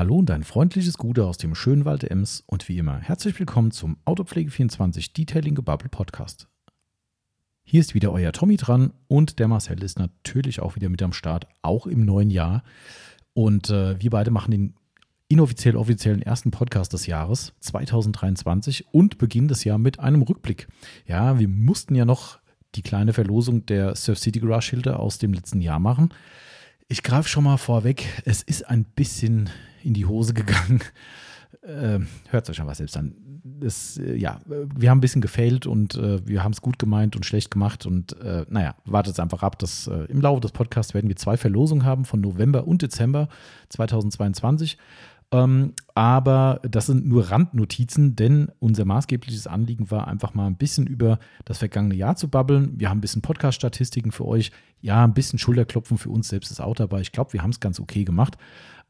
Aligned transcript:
Hallo 0.00 0.16
und 0.16 0.30
ein 0.30 0.44
freundliches 0.44 0.96
Gute 0.96 1.26
aus 1.26 1.36
dem 1.36 1.54
schönen 1.54 1.84
Wald 1.84 2.04
Ems 2.04 2.42
und 2.46 2.70
wie 2.70 2.78
immer 2.78 2.96
herzlich 2.96 3.38
willkommen 3.38 3.70
zum 3.70 3.98
Autopflege24 4.06 5.12
Detailing 5.12 5.54
Gebubble 5.54 5.90
Podcast. 5.90 6.48
Hier 7.64 7.80
ist 7.80 7.92
wieder 7.92 8.10
euer 8.10 8.32
Tommy 8.32 8.56
dran 8.56 8.94
und 9.08 9.38
der 9.38 9.46
Marcel 9.46 9.82
ist 9.82 9.98
natürlich 9.98 10.60
auch 10.60 10.74
wieder 10.74 10.88
mit 10.88 11.02
am 11.02 11.12
Start, 11.12 11.48
auch 11.60 11.86
im 11.86 12.06
neuen 12.06 12.30
Jahr. 12.30 12.62
Und 13.34 13.68
äh, 13.68 14.00
wir 14.00 14.08
beide 14.08 14.30
machen 14.30 14.52
den 14.52 14.74
inoffiziell 15.28 15.76
offiziellen 15.76 16.22
ersten 16.22 16.50
Podcast 16.50 16.94
des 16.94 17.06
Jahres 17.06 17.52
2023 17.60 18.86
und 18.94 19.18
beginnen 19.18 19.48
das 19.48 19.64
Jahr 19.64 19.76
mit 19.76 20.00
einem 20.00 20.22
Rückblick. 20.22 20.66
Ja, 21.04 21.38
wir 21.38 21.48
mussten 21.48 21.94
ja 21.94 22.06
noch 22.06 22.38
die 22.74 22.82
kleine 22.82 23.12
Verlosung 23.12 23.66
der 23.66 23.94
Surf 23.96 24.18
City 24.18 24.40
Garage 24.40 24.68
Schilder 24.68 24.98
aus 24.98 25.18
dem 25.18 25.34
letzten 25.34 25.60
Jahr 25.60 25.78
machen. 25.78 26.14
Ich 26.92 27.04
greife 27.04 27.28
schon 27.28 27.44
mal 27.44 27.56
vorweg, 27.56 28.04
es 28.24 28.42
ist 28.42 28.68
ein 28.68 28.82
bisschen 28.82 29.48
in 29.84 29.94
die 29.94 30.06
Hose 30.06 30.34
gegangen. 30.34 30.80
Äh, 31.62 32.00
hört 32.30 32.50
euch 32.50 32.60
aber 32.60 32.74
selbst 32.74 32.96
an. 32.96 33.14
Das, 33.44 33.96
äh, 33.98 34.16
ja, 34.16 34.40
wir 34.46 34.90
haben 34.90 34.98
ein 34.98 35.00
bisschen 35.00 35.20
gefailt 35.20 35.66
und 35.66 35.94
äh, 35.94 36.26
wir 36.26 36.42
haben 36.42 36.50
es 36.52 36.60
gut 36.60 36.80
gemeint 36.80 37.14
und 37.14 37.24
schlecht 37.24 37.52
gemacht. 37.52 37.86
Und 37.86 38.20
äh, 38.20 38.44
naja, 38.48 38.74
wartet 38.86 39.20
einfach 39.20 39.44
ab, 39.44 39.56
dass 39.60 39.86
äh, 39.86 40.06
im 40.06 40.20
Laufe 40.20 40.40
des 40.40 40.50
Podcasts 40.50 40.92
werden 40.92 41.06
wir 41.06 41.14
zwei 41.14 41.36
Verlosungen 41.36 41.84
haben 41.84 42.04
von 42.04 42.20
November 42.20 42.66
und 42.66 42.82
Dezember 42.82 43.28
2022. 43.68 44.76
Ähm, 45.32 45.74
aber 45.94 46.60
das 46.68 46.86
sind 46.86 47.06
nur 47.06 47.30
Randnotizen, 47.30 48.16
denn 48.16 48.50
unser 48.58 48.84
maßgebliches 48.84 49.46
Anliegen 49.46 49.90
war 49.90 50.08
einfach 50.08 50.34
mal 50.34 50.46
ein 50.46 50.56
bisschen 50.56 50.86
über 50.86 51.18
das 51.44 51.58
vergangene 51.58 51.94
Jahr 51.94 52.16
zu 52.16 52.28
babbeln. 52.28 52.72
Wir 52.78 52.90
haben 52.90 52.98
ein 52.98 53.02
bisschen 53.02 53.22
Podcast-Statistiken 53.22 54.10
für 54.10 54.26
euch. 54.26 54.50
Ja, 54.80 55.04
ein 55.04 55.14
bisschen 55.14 55.38
Schulterklopfen 55.38 55.98
für 55.98 56.10
uns 56.10 56.28
selbst 56.28 56.50
ist 56.50 56.60
auch 56.60 56.74
dabei. 56.74 57.00
Ich 57.00 57.12
glaube, 57.12 57.32
wir 57.32 57.42
haben 57.42 57.50
es 57.50 57.60
ganz 57.60 57.78
okay 57.78 58.04
gemacht. 58.04 58.38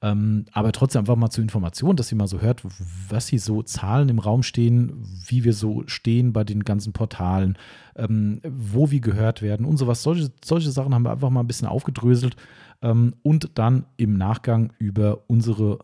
Ähm, 0.03 0.47
aber 0.53 0.73
trotzdem 0.73 1.01
einfach 1.01 1.17
mal 1.17 1.31
zur 1.31 1.43
Information, 1.43 1.95
dass 1.95 2.11
ihr 2.11 2.17
mal 2.17 2.27
so 2.27 2.41
hört, 2.41 2.63
was 3.11 3.29
hier 3.29 3.41
so 3.41 3.63
Zahlen 3.63 4.09
im 4.09 4.19
Raum 4.19 4.43
stehen, 4.43 4.95
wie 5.27 5.45
wir 5.45 5.53
so 5.53 5.83
stehen 5.87 6.33
bei 6.33 6.43
den 6.43 6.65
ganzen 6.65 6.95
Portalen, 6.95 7.59
ähm, 7.97 8.41
wo 8.49 8.91
wir 8.91 9.01
gehört 9.01 9.43
werden 9.43 9.67
und 9.67 9.77
sowas. 9.77 10.03
Solche, 10.03 10.31
solche 10.43 10.71
Sachen 10.71 10.95
haben 10.95 11.03
wir 11.03 11.11
einfach 11.11 11.29
mal 11.29 11.41
ein 11.41 11.47
bisschen 11.47 11.69
aufgedröselt 11.69 12.37
ähm, 12.81 13.15
und 13.23 13.51
dann 13.59 13.85
im 13.99 14.17
Nachgang 14.17 14.73
über 14.79 15.25
unsere 15.27 15.81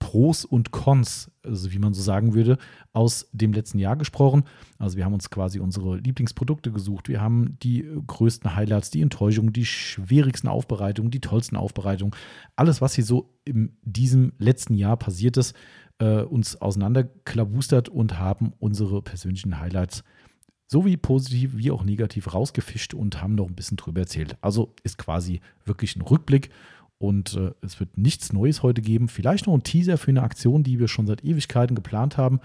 Pros 0.00 0.44
und 0.44 0.72
Cons, 0.72 1.30
also 1.44 1.70
wie 1.70 1.78
man 1.78 1.94
so 1.94 2.02
sagen 2.02 2.34
würde, 2.34 2.58
aus 2.92 3.28
dem 3.32 3.52
letzten 3.52 3.78
Jahr 3.78 3.96
gesprochen. 3.96 4.42
Also 4.78 4.96
wir 4.96 5.04
haben 5.04 5.12
uns 5.12 5.30
quasi 5.30 5.60
unsere 5.60 5.98
Lieblingsprodukte 5.98 6.72
gesucht. 6.72 7.08
Wir 7.08 7.20
haben 7.20 7.58
die 7.62 7.86
größten 8.06 8.56
Highlights, 8.56 8.90
die 8.90 9.02
Enttäuschungen, 9.02 9.52
die 9.52 9.66
schwierigsten 9.66 10.48
Aufbereitungen, 10.48 11.12
die 11.12 11.20
tollsten 11.20 11.56
Aufbereitungen. 11.56 12.16
Alles, 12.56 12.80
was 12.80 12.94
hier 12.94 13.04
so 13.04 13.38
in 13.44 13.76
diesem 13.82 14.32
letzten 14.38 14.74
Jahr 14.74 14.96
passiert 14.96 15.36
ist, 15.36 15.54
äh, 15.98 16.22
uns 16.22 16.56
auseinanderklabustert 16.56 17.88
und 17.88 18.18
haben 18.18 18.52
unsere 18.58 19.02
persönlichen 19.02 19.60
Highlights 19.60 20.02
sowie 20.66 20.96
positiv 20.96 21.56
wie 21.56 21.70
auch 21.70 21.84
negativ 21.84 22.32
rausgefischt 22.32 22.94
und 22.94 23.20
haben 23.20 23.34
noch 23.34 23.48
ein 23.48 23.56
bisschen 23.56 23.76
drüber 23.76 24.00
erzählt. 24.00 24.36
Also 24.40 24.74
ist 24.82 24.98
quasi 24.98 25.40
wirklich 25.64 25.94
ein 25.96 26.02
Rückblick 26.02 26.50
und 27.00 27.34
äh, 27.34 27.52
es 27.62 27.80
wird 27.80 27.96
nichts 27.96 28.32
Neues 28.32 28.62
heute 28.62 28.82
geben. 28.82 29.08
Vielleicht 29.08 29.46
noch 29.46 29.54
ein 29.54 29.62
Teaser 29.62 29.96
für 29.96 30.10
eine 30.10 30.22
Aktion, 30.22 30.62
die 30.62 30.78
wir 30.78 30.86
schon 30.86 31.06
seit 31.06 31.24
Ewigkeiten 31.24 31.74
geplant 31.74 32.18
haben. 32.18 32.40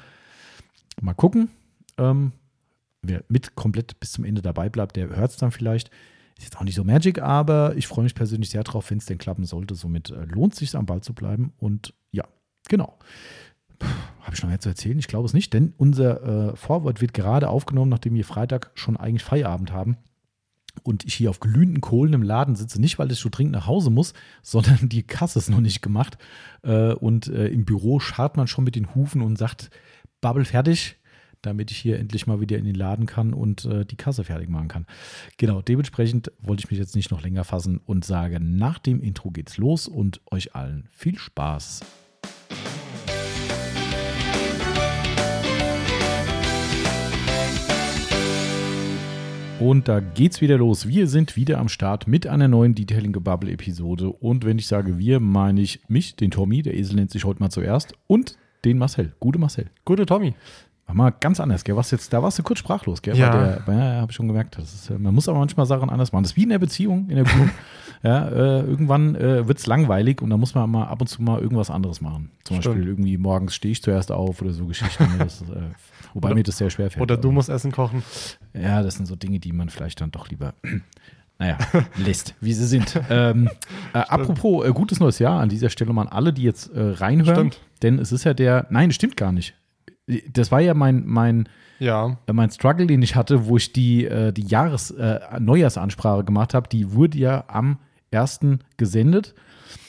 Mal 1.02 1.14
gucken. 1.14 1.50
Ähm, 1.98 2.32
wer 3.02 3.24
mit 3.28 3.56
komplett 3.56 4.00
bis 4.00 4.14
zum 4.14 4.24
Ende 4.24 4.42
dabei 4.42 4.70
bleibt, 4.70 4.96
der 4.96 5.10
hört 5.10 5.32
es 5.32 5.38
dann 5.38 5.52
vielleicht. 5.52 5.90
Ist 6.38 6.46
jetzt 6.46 6.58
auch 6.58 6.64
nicht 6.64 6.76
so 6.76 6.86
Magic, 6.86 7.22
aber 7.22 7.76
ich 7.76 7.88
freue 7.88 8.04
mich 8.04 8.16
persönlich 8.16 8.50
sehr 8.50 8.64
drauf, 8.64 8.90
wenn 8.90 8.98
es 8.98 9.06
denn 9.06 9.18
klappen 9.18 9.44
sollte. 9.44 9.76
Somit 9.76 10.10
äh, 10.10 10.24
lohnt 10.24 10.54
es 10.54 10.60
sich, 10.60 10.74
am 10.74 10.86
Ball 10.86 11.02
zu 11.02 11.14
bleiben. 11.14 11.52
Und 11.58 11.94
ja, 12.12 12.24
genau. 12.70 12.98
Habe 14.22 14.36
ich 14.36 14.42
noch 14.42 14.50
mehr 14.50 14.62
zu 14.62 14.70
erzählen? 14.70 14.98
Ich 14.98 15.08
glaube 15.08 15.26
es 15.26 15.34
nicht, 15.34 15.54
denn 15.54 15.74
unser 15.76 16.54
äh, 16.54 16.56
Vorwort 16.56 17.02
wird 17.02 17.14
gerade 17.14 17.50
aufgenommen, 17.50 17.90
nachdem 17.90 18.14
wir 18.14 18.24
Freitag 18.24 18.72
schon 18.74 18.96
eigentlich 18.96 19.24
Feierabend 19.24 19.74
haben 19.74 19.98
und 20.84 21.06
ich 21.06 21.14
hier 21.14 21.30
auf 21.30 21.40
glühenden 21.40 21.82
Kohlen 21.82 22.14
im 22.14 22.24
Laden 22.24 22.56
sitze, 22.56 22.80
nicht 22.80 23.00
weil 23.00 23.12
ich 23.12 23.20
schon 23.20 23.32
dringend 23.32 23.54
nach 23.54 23.68
Hause 23.68 23.90
muss, 23.90 24.14
sondern 24.42 24.90
die 24.90 25.04
Kasse 25.04 25.40
ist 25.40 25.50
noch 25.50 25.62
nicht 25.62 25.82
gemacht. 25.82 26.18
Äh, 26.64 26.94
und 26.94 27.28
äh, 27.28 27.48
im 27.48 27.66
Büro 27.66 28.00
scharrt 28.00 28.38
man 28.38 28.48
schon 28.48 28.64
mit 28.64 28.76
den 28.76 28.94
Hufen 28.96 29.22
und 29.22 29.38
sagt, 29.38 29.70
Bubble 30.22 30.46
fertig, 30.46 30.98
damit 31.42 31.72
ich 31.72 31.78
hier 31.78 32.00
endlich 32.00 32.28
mal 32.28 32.42
wieder 32.42 32.58
in 32.58 32.66
den 32.66 32.76
Laden 32.76 33.06
kann 33.06 33.34
und 33.34 33.66
äh, 33.66 33.86
die 33.86 33.98
Kasse 33.98 34.24
fertig 34.24 34.50
machen 34.50 34.68
kann. 34.68 34.86
Genau, 35.38 35.62
dementsprechend 35.62 36.32
wollte 36.40 36.64
ich 36.66 36.72
mich 36.72 36.80
jetzt 36.80 36.96
nicht 36.96 37.12
noch 37.12 37.22
länger 37.22 37.44
fassen 37.44 37.80
und 37.86 38.06
sage, 38.06 38.40
nach 38.40 38.80
dem 38.80 39.02
Intro 39.02 39.32
geht's 39.32 39.58
los 39.58 39.88
und 39.88 40.22
euch 40.32 40.56
allen 40.56 40.88
viel 40.92 41.18
Spaß. 41.18 41.82
Und 49.60 49.88
da 49.88 50.02
geht's 50.02 50.42
wieder 50.42 50.58
los. 50.58 50.86
Wir 50.86 51.08
sind 51.08 51.38
wieder 51.38 51.60
am 51.60 51.70
Start 51.70 52.08
mit 52.08 52.28
einer 52.28 52.50
neuen 52.50 52.76
Detailing 52.76 53.14
Gebubble 53.14 53.52
Episode. 53.52 54.10
Und 54.10 54.44
wenn 54.44 54.60
ich 54.60 54.68
sage 54.68 54.98
wir, 54.98 55.22
meine 55.22 55.62
ich 55.62 55.80
mich, 55.88 56.18
den 56.18 56.30
Tommy, 56.30 56.62
der 56.62 56.76
Esel 56.76 56.98
nennt 56.98 57.10
sich 57.10 57.24
heute 57.24 57.40
mal 57.40 57.50
zuerst, 57.50 57.94
und 58.08 58.38
den 58.66 58.78
Marcel. 58.78 59.14
Gute 59.22 59.40
Marcel. 59.40 59.68
Gute 59.86 60.06
Tommy. 60.06 60.36
War 60.88 60.96
mal 60.96 61.10
ganz 61.12 61.40
anders, 61.40 61.64
gell? 61.64 61.78
Was 61.78 61.90
jetzt, 61.92 62.12
da 62.12 62.22
warst 62.22 62.38
du 62.38 62.44
kurz 62.44 62.60
sprachlos, 62.60 63.02
gell? 63.02 63.16
Ja. 63.16 63.62
Der, 63.66 63.74
ja, 63.74 64.02
habe 64.02 64.12
ich 64.12 64.16
schon 64.16 64.28
gemerkt. 64.28 64.58
Das 64.58 64.74
ist, 64.74 64.90
man 64.90 65.16
muss 65.16 65.30
aber 65.30 65.40
manchmal 65.40 65.66
Sachen 65.66 65.90
anders 65.90 66.12
machen. 66.12 66.24
Das 66.24 66.34
ist 66.34 66.38
wie 66.38 66.44
in 66.44 66.50
der 66.50 66.60
Beziehung, 66.60 67.10
in 67.10 67.16
der 67.16 67.24
Beziehung. 67.24 67.50
ja, 68.04 68.28
äh, 68.28 68.62
irgendwann 68.62 69.16
äh, 69.16 69.48
wird 69.48 69.58
es 69.58 69.68
langweilig 69.68 70.22
und 70.22 70.30
da 70.30 70.38
muss 70.38 70.56
man 70.56 70.70
mal 70.70 70.86
ab 70.86 71.02
und 71.02 71.08
zu 71.08 71.22
mal 71.22 71.40
irgendwas 71.40 71.70
anderes 71.70 72.02
machen. 72.02 72.32
Zum 72.44 72.62
Stimmt. 72.62 72.76
Beispiel 72.76 72.90
irgendwie 72.90 73.18
morgens 73.18 73.56
stehe 73.56 73.72
ich 73.72 73.82
zuerst 73.82 74.12
auf 74.12 74.42
oder 74.42 74.52
so 74.52 74.66
Geschichten. 74.66 75.08
das 75.20 75.42
äh, 75.42 75.46
wobei 76.14 76.30
Oder- 76.30 76.36
mir 76.36 76.44
das 76.44 76.58
sehr 76.58 76.70
schwer 76.70 76.90
fällt. 76.92 77.02
Oder 77.02 77.18
du 77.18 77.32
musst 77.32 77.50
Essen 77.50 77.72
kochen. 77.72 78.04
Ja, 78.54 78.84
das 78.84 78.96
sind 78.96 79.06
so 79.06 79.16
Dinge, 79.16 79.40
die 79.40 79.52
man 79.52 79.70
vielleicht 79.70 80.02
dann 80.02 80.12
doch 80.12 80.30
lieber, 80.30 80.54
naja, 81.40 81.58
lässt, 81.98 82.36
wie 82.42 82.54
sie 82.54 82.66
sind. 82.68 83.00
Ähm, 83.10 83.50
äh, 83.94 83.98
apropos, 83.98 84.66
äh, 84.66 84.72
gutes 84.72 85.00
neues 85.00 85.20
Jahr 85.20 85.42
an 85.42 85.50
dieser 85.50 85.70
Stelle 85.70 85.92
mal 85.94 86.04
an 86.04 86.08
alle, 86.08 86.32
die 86.34 86.44
jetzt 86.44 86.68
äh, 86.74 86.82
reinhören. 86.82 87.52
Stimmt. 87.52 87.62
Denn 87.82 88.00
es 88.00 88.12
ist 88.12 88.24
ja 88.24 88.34
der, 88.34 88.68
nein, 88.70 88.92
stimmt 88.92 89.18
gar 89.18 89.32
nicht. 89.32 89.54
Das 90.32 90.52
war 90.52 90.62
ja 90.62 90.74
mein, 90.74 91.04
mein, 91.06 91.50
Ja. 91.80 92.18
mein 92.32 92.50
Struggle, 92.52 92.88
den 92.88 93.02
ich 93.02 93.16
hatte, 93.16 93.46
wo 93.48 93.58
ich 93.58 93.74
die, 93.74 94.06
äh, 94.06 94.32
die 94.32 94.46
Jahres-, 94.48 94.92
äh, 94.92 95.20
Neujahrsansprache 95.40 96.24
gemacht 96.24 96.54
habe. 96.54 96.70
Die 96.70 96.94
wurde 96.94 97.18
ja 97.18 97.44
am 97.48 97.80
1. 98.12 98.60
gesendet, 98.78 99.34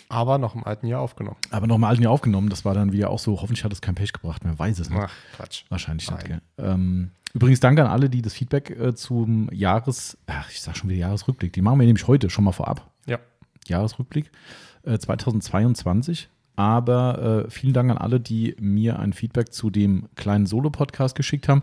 Aber 0.09 0.39
noch 0.39 0.55
im 0.55 0.65
alten 0.65 0.87
Jahr 0.87 1.01
aufgenommen. 1.01 1.37
aber 1.51 1.67
noch 1.67 1.77
im 1.77 1.85
alten 1.85 2.03
Jahr 2.03 2.13
aufgenommen. 2.13 2.49
Das 2.49 2.65
war 2.65 2.75
dann 2.75 2.93
wieder 2.93 3.11
auch 3.11 3.19
so, 3.19 3.41
hoffentlich 3.41 3.65
hat 3.65 3.73
es 3.73 3.81
kein 3.81 3.95
Pech 3.95 4.13
gebracht, 4.13 4.45
man 4.45 4.59
weiß 4.59 4.79
es 4.81 4.91
nicht. 4.91 5.01
Ach, 5.01 5.13
Quatsch. 5.37 5.65
Wahrscheinlich 5.69 6.11
nicht. 6.11 6.29
Nein. 6.29 6.41
Ähm, 6.59 7.11
übrigens 7.35 7.61
danke 7.61 7.85
an 7.85 7.91
alle, 7.91 8.09
die 8.11 8.23
das 8.23 8.33
Feedback 8.35 8.71
äh, 8.71 8.95
zum 8.95 9.49
Jahres, 9.53 10.17
ach, 10.27 10.51
ich 10.51 10.61
sag 10.61 10.77
schon 10.77 10.91
wieder 10.91 11.01
Jahresrückblick, 11.01 11.53
die 11.53 11.61
machen 11.63 11.79
wir 11.79 11.87
nämlich 11.87 12.07
heute 12.09 12.31
schon 12.31 12.45
mal 12.45 12.53
vorab. 12.53 12.91
Ja. 13.07 13.19
Jahresrückblick 13.69 14.31
äh, 14.85 14.99
2022. 14.99 16.29
Aber 16.57 17.45
äh, 17.47 17.51
vielen 17.51 17.75
Dank 17.75 17.91
an 17.91 17.99
alle, 17.99 18.19
die 18.19 18.57
mir 18.59 18.99
ein 18.99 19.13
Feedback 19.13 19.53
zu 19.53 19.71
dem 19.71 20.09
kleinen 20.17 20.47
Solo-Podcast 20.47 21.15
geschickt 21.15 21.49
haben. 21.49 21.63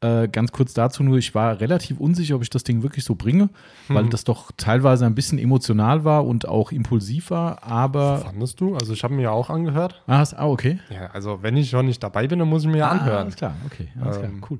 Äh, 0.00 0.26
ganz 0.26 0.50
kurz 0.50 0.74
dazu 0.74 1.04
nur, 1.04 1.16
ich 1.18 1.32
war 1.32 1.60
relativ 1.60 2.00
unsicher, 2.00 2.34
ob 2.34 2.42
ich 2.42 2.50
das 2.50 2.64
Ding 2.64 2.82
wirklich 2.82 3.04
so 3.04 3.14
bringe, 3.14 3.50
weil 3.86 4.08
das 4.08 4.24
doch 4.24 4.50
teilweise 4.56 5.06
ein 5.06 5.14
bisschen 5.14 5.38
emotional 5.38 6.04
war 6.04 6.26
und 6.26 6.48
auch 6.48 6.72
impulsiv 6.72 7.30
war, 7.30 7.62
aber. 7.62 8.18
Fandest 8.18 8.60
du? 8.60 8.74
Also 8.74 8.94
ich 8.94 9.04
habe 9.04 9.14
mir 9.14 9.22
ja 9.22 9.30
auch 9.30 9.48
angehört. 9.48 10.02
Ah, 10.08 10.24
ah 10.36 10.46
okay. 10.48 10.80
Ja, 10.90 11.06
also 11.12 11.44
wenn 11.44 11.56
ich 11.56 11.70
schon 11.70 11.86
nicht 11.86 12.02
dabei 12.02 12.26
bin, 12.26 12.40
dann 12.40 12.48
muss 12.48 12.64
ich 12.64 12.68
mir 12.68 12.78
ja 12.78 12.88
Ah, 12.88 12.98
anhören. 12.98 13.18
alles 13.18 13.36
klar, 13.36 13.54
okay. 13.64 13.88
Alles 14.00 14.16
Ähm, 14.16 14.40
klar, 14.40 14.50
cool. 14.50 14.58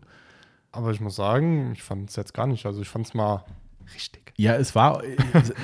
Aber 0.71 0.93
ich 0.93 1.01
muss 1.01 1.17
sagen, 1.17 1.73
ich 1.73 1.83
fand 1.83 2.09
es 2.09 2.15
jetzt 2.15 2.35
gar 2.35 2.47
nicht. 2.47 2.65
Also 2.65 2.81
ich 2.81 2.89
fand 2.89 3.07
es 3.07 3.13
mal 3.15 3.45
richtig. 3.97 4.22
Ja, 4.37 4.55
es 4.57 4.75
war, 4.75 5.03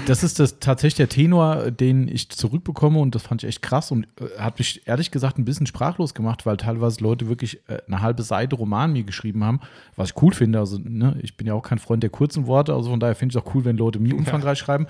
das 0.06 0.22
ist 0.22 0.38
das 0.38 0.60
tatsächlich 0.60 0.96
der 0.96 1.08
Tenor, 1.08 1.70
den 1.70 2.06
ich 2.06 2.28
zurückbekomme 2.28 2.98
und 2.98 3.14
das 3.14 3.22
fand 3.22 3.42
ich 3.42 3.48
echt 3.48 3.62
krass 3.62 3.90
und 3.90 4.04
äh, 4.20 4.38
hat 4.38 4.58
mich 4.58 4.86
ehrlich 4.86 5.10
gesagt 5.10 5.38
ein 5.38 5.44
bisschen 5.46 5.66
sprachlos 5.66 6.12
gemacht, 6.14 6.44
weil 6.44 6.58
teilweise 6.58 7.02
Leute 7.02 7.28
wirklich 7.28 7.60
äh, 7.68 7.78
eine 7.86 8.02
halbe 8.02 8.22
Seite 8.22 8.56
Roman 8.56 8.92
mir 8.92 9.04
geschrieben 9.04 9.42
haben, 9.42 9.60
was 9.96 10.10
ich 10.10 10.22
cool 10.22 10.34
finde. 10.34 10.58
Also, 10.58 10.78
ne, 10.78 11.16
ich 11.22 11.36
bin 11.36 11.46
ja 11.46 11.54
auch 11.54 11.62
kein 11.62 11.78
Freund 11.78 12.02
der 12.02 12.10
kurzen 12.10 12.46
Worte, 12.46 12.74
also 12.74 12.90
von 12.90 13.00
daher 13.00 13.14
finde 13.16 13.32
ich 13.32 13.36
es 13.36 13.42
auch 13.42 13.54
cool, 13.54 13.64
wenn 13.64 13.76
Leute 13.78 13.98
mir 14.00 14.14
umfangreich 14.14 14.58
schreiben. 14.58 14.86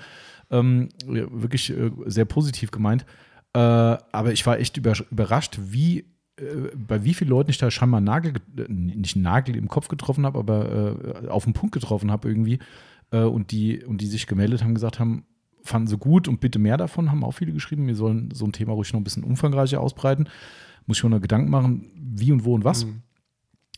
Ähm, 0.51 0.89
ja, 1.07 1.23
wirklich 1.31 1.69
äh, 1.69 1.91
sehr 2.05 2.25
positiv 2.25 2.71
gemeint. 2.71 3.05
Äh, 3.53 3.59
aber 3.59 4.33
ich 4.33 4.45
war 4.45 4.59
echt 4.59 4.75
über, 4.77 4.93
überrascht, 5.09 5.57
wie 5.61 5.99
äh, 6.37 6.43
bei 6.75 7.03
wie 7.05 7.13
vielen 7.13 7.29
Leuten 7.29 7.49
ich 7.49 7.57
da 7.57 7.71
scheinbar 7.71 8.01
Nagel, 8.01 8.33
ge- 8.33 8.65
äh, 8.65 8.71
nicht 8.71 9.15
Nagel 9.15 9.55
im 9.55 9.67
Kopf 9.69 9.87
getroffen 9.87 10.25
habe, 10.25 10.37
aber 10.37 11.23
äh, 11.23 11.27
auf 11.29 11.45
den 11.45 11.53
Punkt 11.53 11.73
getroffen 11.73 12.11
habe 12.11 12.27
irgendwie. 12.27 12.59
Äh, 13.11 13.21
und, 13.21 13.51
die, 13.51 13.83
und 13.83 14.01
die 14.01 14.07
sich 14.07 14.27
gemeldet 14.27 14.63
haben, 14.63 14.73
gesagt 14.73 14.99
haben, 14.99 15.25
fanden 15.63 15.87
sie 15.87 15.97
gut 15.97 16.27
und 16.27 16.39
bitte 16.39 16.59
mehr 16.59 16.77
davon, 16.77 17.11
haben 17.11 17.23
auch 17.23 17.33
viele 17.33 17.53
geschrieben. 17.53 17.87
Wir 17.87 17.95
sollen 17.95 18.29
so 18.33 18.45
ein 18.45 18.53
Thema 18.53 18.73
ruhig 18.73 18.91
noch 18.93 18.99
ein 18.99 19.03
bisschen 19.03 19.23
umfangreicher 19.23 19.81
ausbreiten. 19.81 20.27
Muss 20.85 20.97
ich 20.97 21.03
mir 21.03 21.09
noch 21.11 21.21
Gedanken 21.21 21.49
machen, 21.49 21.91
wie 21.95 22.31
und 22.31 22.43
wo 22.43 22.55
und 22.55 22.63
was. 22.63 22.85
Mhm. 22.85 23.01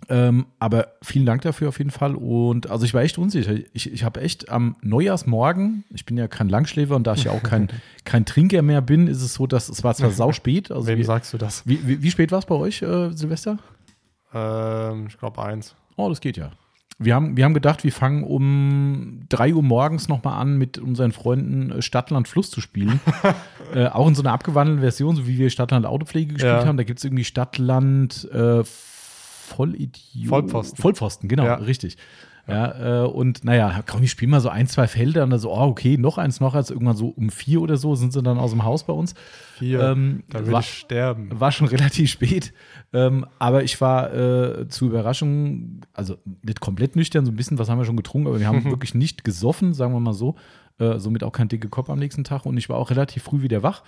Ähm, 0.10 0.46
aber 0.58 0.94
vielen 1.04 1.26
Dank 1.26 1.42
dafür 1.44 1.70
auf 1.70 1.78
jeden 1.78 1.92
Fall. 1.92 2.16
Und 2.16 2.70
also 2.70 2.86
ich 2.86 2.94
war 2.94 3.02
echt 3.02 3.18
unsicher. 3.18 3.54
Ich, 3.74 3.92
ich 3.92 4.04
habe 4.04 4.22
echt 4.22 4.50
am 4.50 4.76
Neujahrsmorgen, 4.82 5.84
ich 5.92 6.06
bin 6.06 6.18
ja 6.18 6.28
kein 6.28 6.50
Langschläfer 6.50 6.96
und 6.96 7.06
da 7.06 7.14
ich 7.14 7.26
ja 7.26 7.32
auch 7.32 7.44
kein, 7.44 7.70
kein 8.06 8.26
Trinker 8.26 8.62
mehr 8.62 8.82
bin, 8.82 9.08
ist 9.08 9.22
es 9.22 9.36
so, 9.36 9.46
dass 9.46 9.70
es 9.70 9.84
war 9.84 9.94
zwar 9.94 10.12
sau 10.12 10.32
spät. 10.32 10.72
Also 10.72 10.88
Wem 10.88 10.98
wie, 10.98 11.04
sagst 11.04 11.34
du 11.34 11.38
das? 11.38 11.68
wie, 11.68 11.88
wie, 11.88 12.02
wie 12.02 12.12
spät 12.12 12.32
war 12.32 12.40
es 12.40 12.46
bei 12.46 12.56
euch, 12.56 12.82
äh, 12.82 13.12
Silvester? 13.12 13.60
Ähm, 14.34 15.08
ich 15.08 15.18
glaube 15.18 15.44
eins. 15.44 15.76
Oh, 15.98 16.10
das 16.10 16.20
geht 16.20 16.38
ja. 16.38 16.52
Wir 17.00 17.16
haben, 17.16 17.36
wir 17.36 17.46
haben 17.46 17.54
gedacht, 17.56 17.84
wir 17.84 17.92
fangen 17.92 18.24
um 18.24 19.22
3 19.30 19.54
Uhr 19.56 19.64
morgens 19.64 20.08
nochmal 20.08 20.40
an, 20.40 20.58
mit 20.58 20.78
unseren 20.78 21.12
Freunden 21.12 21.72
äh, 21.72 21.82
Stadtland 21.82 22.28
Fluss 22.28 22.52
zu 22.52 22.62
spielen. 22.62 23.00
äh, 23.74 23.88
auch 23.88 24.08
in 24.08 24.14
so 24.16 24.22
einer 24.22 24.34
abgewandelten 24.34 24.82
Version, 24.82 25.16
so 25.16 25.26
wie 25.28 25.38
wir 25.40 25.50
Stadtland 25.50 25.86
Autopflege 25.86 26.34
gespielt 26.34 26.54
Ja. 26.62 26.66
haben. 26.66 26.78
Da 26.78 26.84
gibt 26.84 27.00
es 27.00 27.06
irgendwie 27.06 27.24
Stadtland 27.24 28.30
äh, 28.32 28.64
Vollidiot. 28.64 30.28
Vollpfosten. 30.30 30.82
Vollpfosten, 30.82 31.28
genau, 31.30 31.46
Ja. 31.46 31.56
richtig. 31.56 31.98
Ja, 32.52 33.04
äh, 33.04 33.08
und 33.08 33.44
naja, 33.44 33.82
komm, 33.88 34.04
ich 34.04 34.12
spiele 34.12 34.32
mal 34.32 34.40
so 34.42 34.50
ein, 34.50 34.68
zwei 34.68 34.88
Felder 34.88 35.24
und 35.24 35.30
dann 35.32 35.40
so, 35.40 35.52
oh, 35.52 35.62
okay, 35.68 35.98
noch 35.98 36.18
eins, 36.18 36.40
noch 36.40 36.54
eins. 36.54 36.70
Irgendwann 36.70 36.96
so 36.96 37.08
um 37.08 37.30
vier 37.30 37.62
oder 37.62 37.78
so 37.78 37.96
sind 37.96 38.14
sie 38.14 38.22
dann 38.22 38.38
aus 38.38 38.52
dem 38.52 38.64
Haus 38.64 38.84
bei 38.84 38.94
uns. 38.94 39.14
Vier. 39.58 39.80
Ähm, 39.82 40.24
da 40.30 40.46
will 40.46 40.54
war- 40.54 40.60
ich 40.62 40.68
sterben. 40.80 41.30
war 41.40 41.52
schon 41.52 41.68
relativ 41.76 42.10
spät, 42.12 42.54
ähm, 42.94 43.26
aber 43.40 43.64
ich 43.64 43.80
war 43.82 44.14
äh, 44.14 44.68
zur 44.68 44.90
Überraschung, 44.90 45.82
also 45.94 46.18
nicht 46.44 46.60
komplett 46.62 46.96
nüchtern, 46.96 47.26
so 47.26 47.32
ein 47.32 47.36
bisschen 47.36 47.58
was 47.60 47.70
haben 47.70 47.78
wir 47.80 47.86
schon 47.86 47.98
getrunken, 47.98 48.28
aber 48.28 48.40
wir 48.40 48.48
haben 48.48 48.64
wirklich 48.66 48.94
nicht 48.94 49.24
gesoffen, 49.24 49.74
sagen 49.74 49.94
wir 49.94 50.00
mal 50.00 50.14
so. 50.14 50.36
Äh, 50.80 50.98
somit 51.00 51.24
auch 51.24 51.32
kein 51.32 51.48
dicker 51.48 51.68
Kopf 51.70 51.90
am 51.90 52.00
nächsten 52.00 52.24
Tag 52.24 52.46
und 52.46 52.58
ich 52.58 52.68
war 52.70 52.78
auch 52.78 52.90
relativ 52.90 53.24
früh 53.24 53.42
wieder 53.42 53.62
wach. 53.62 53.84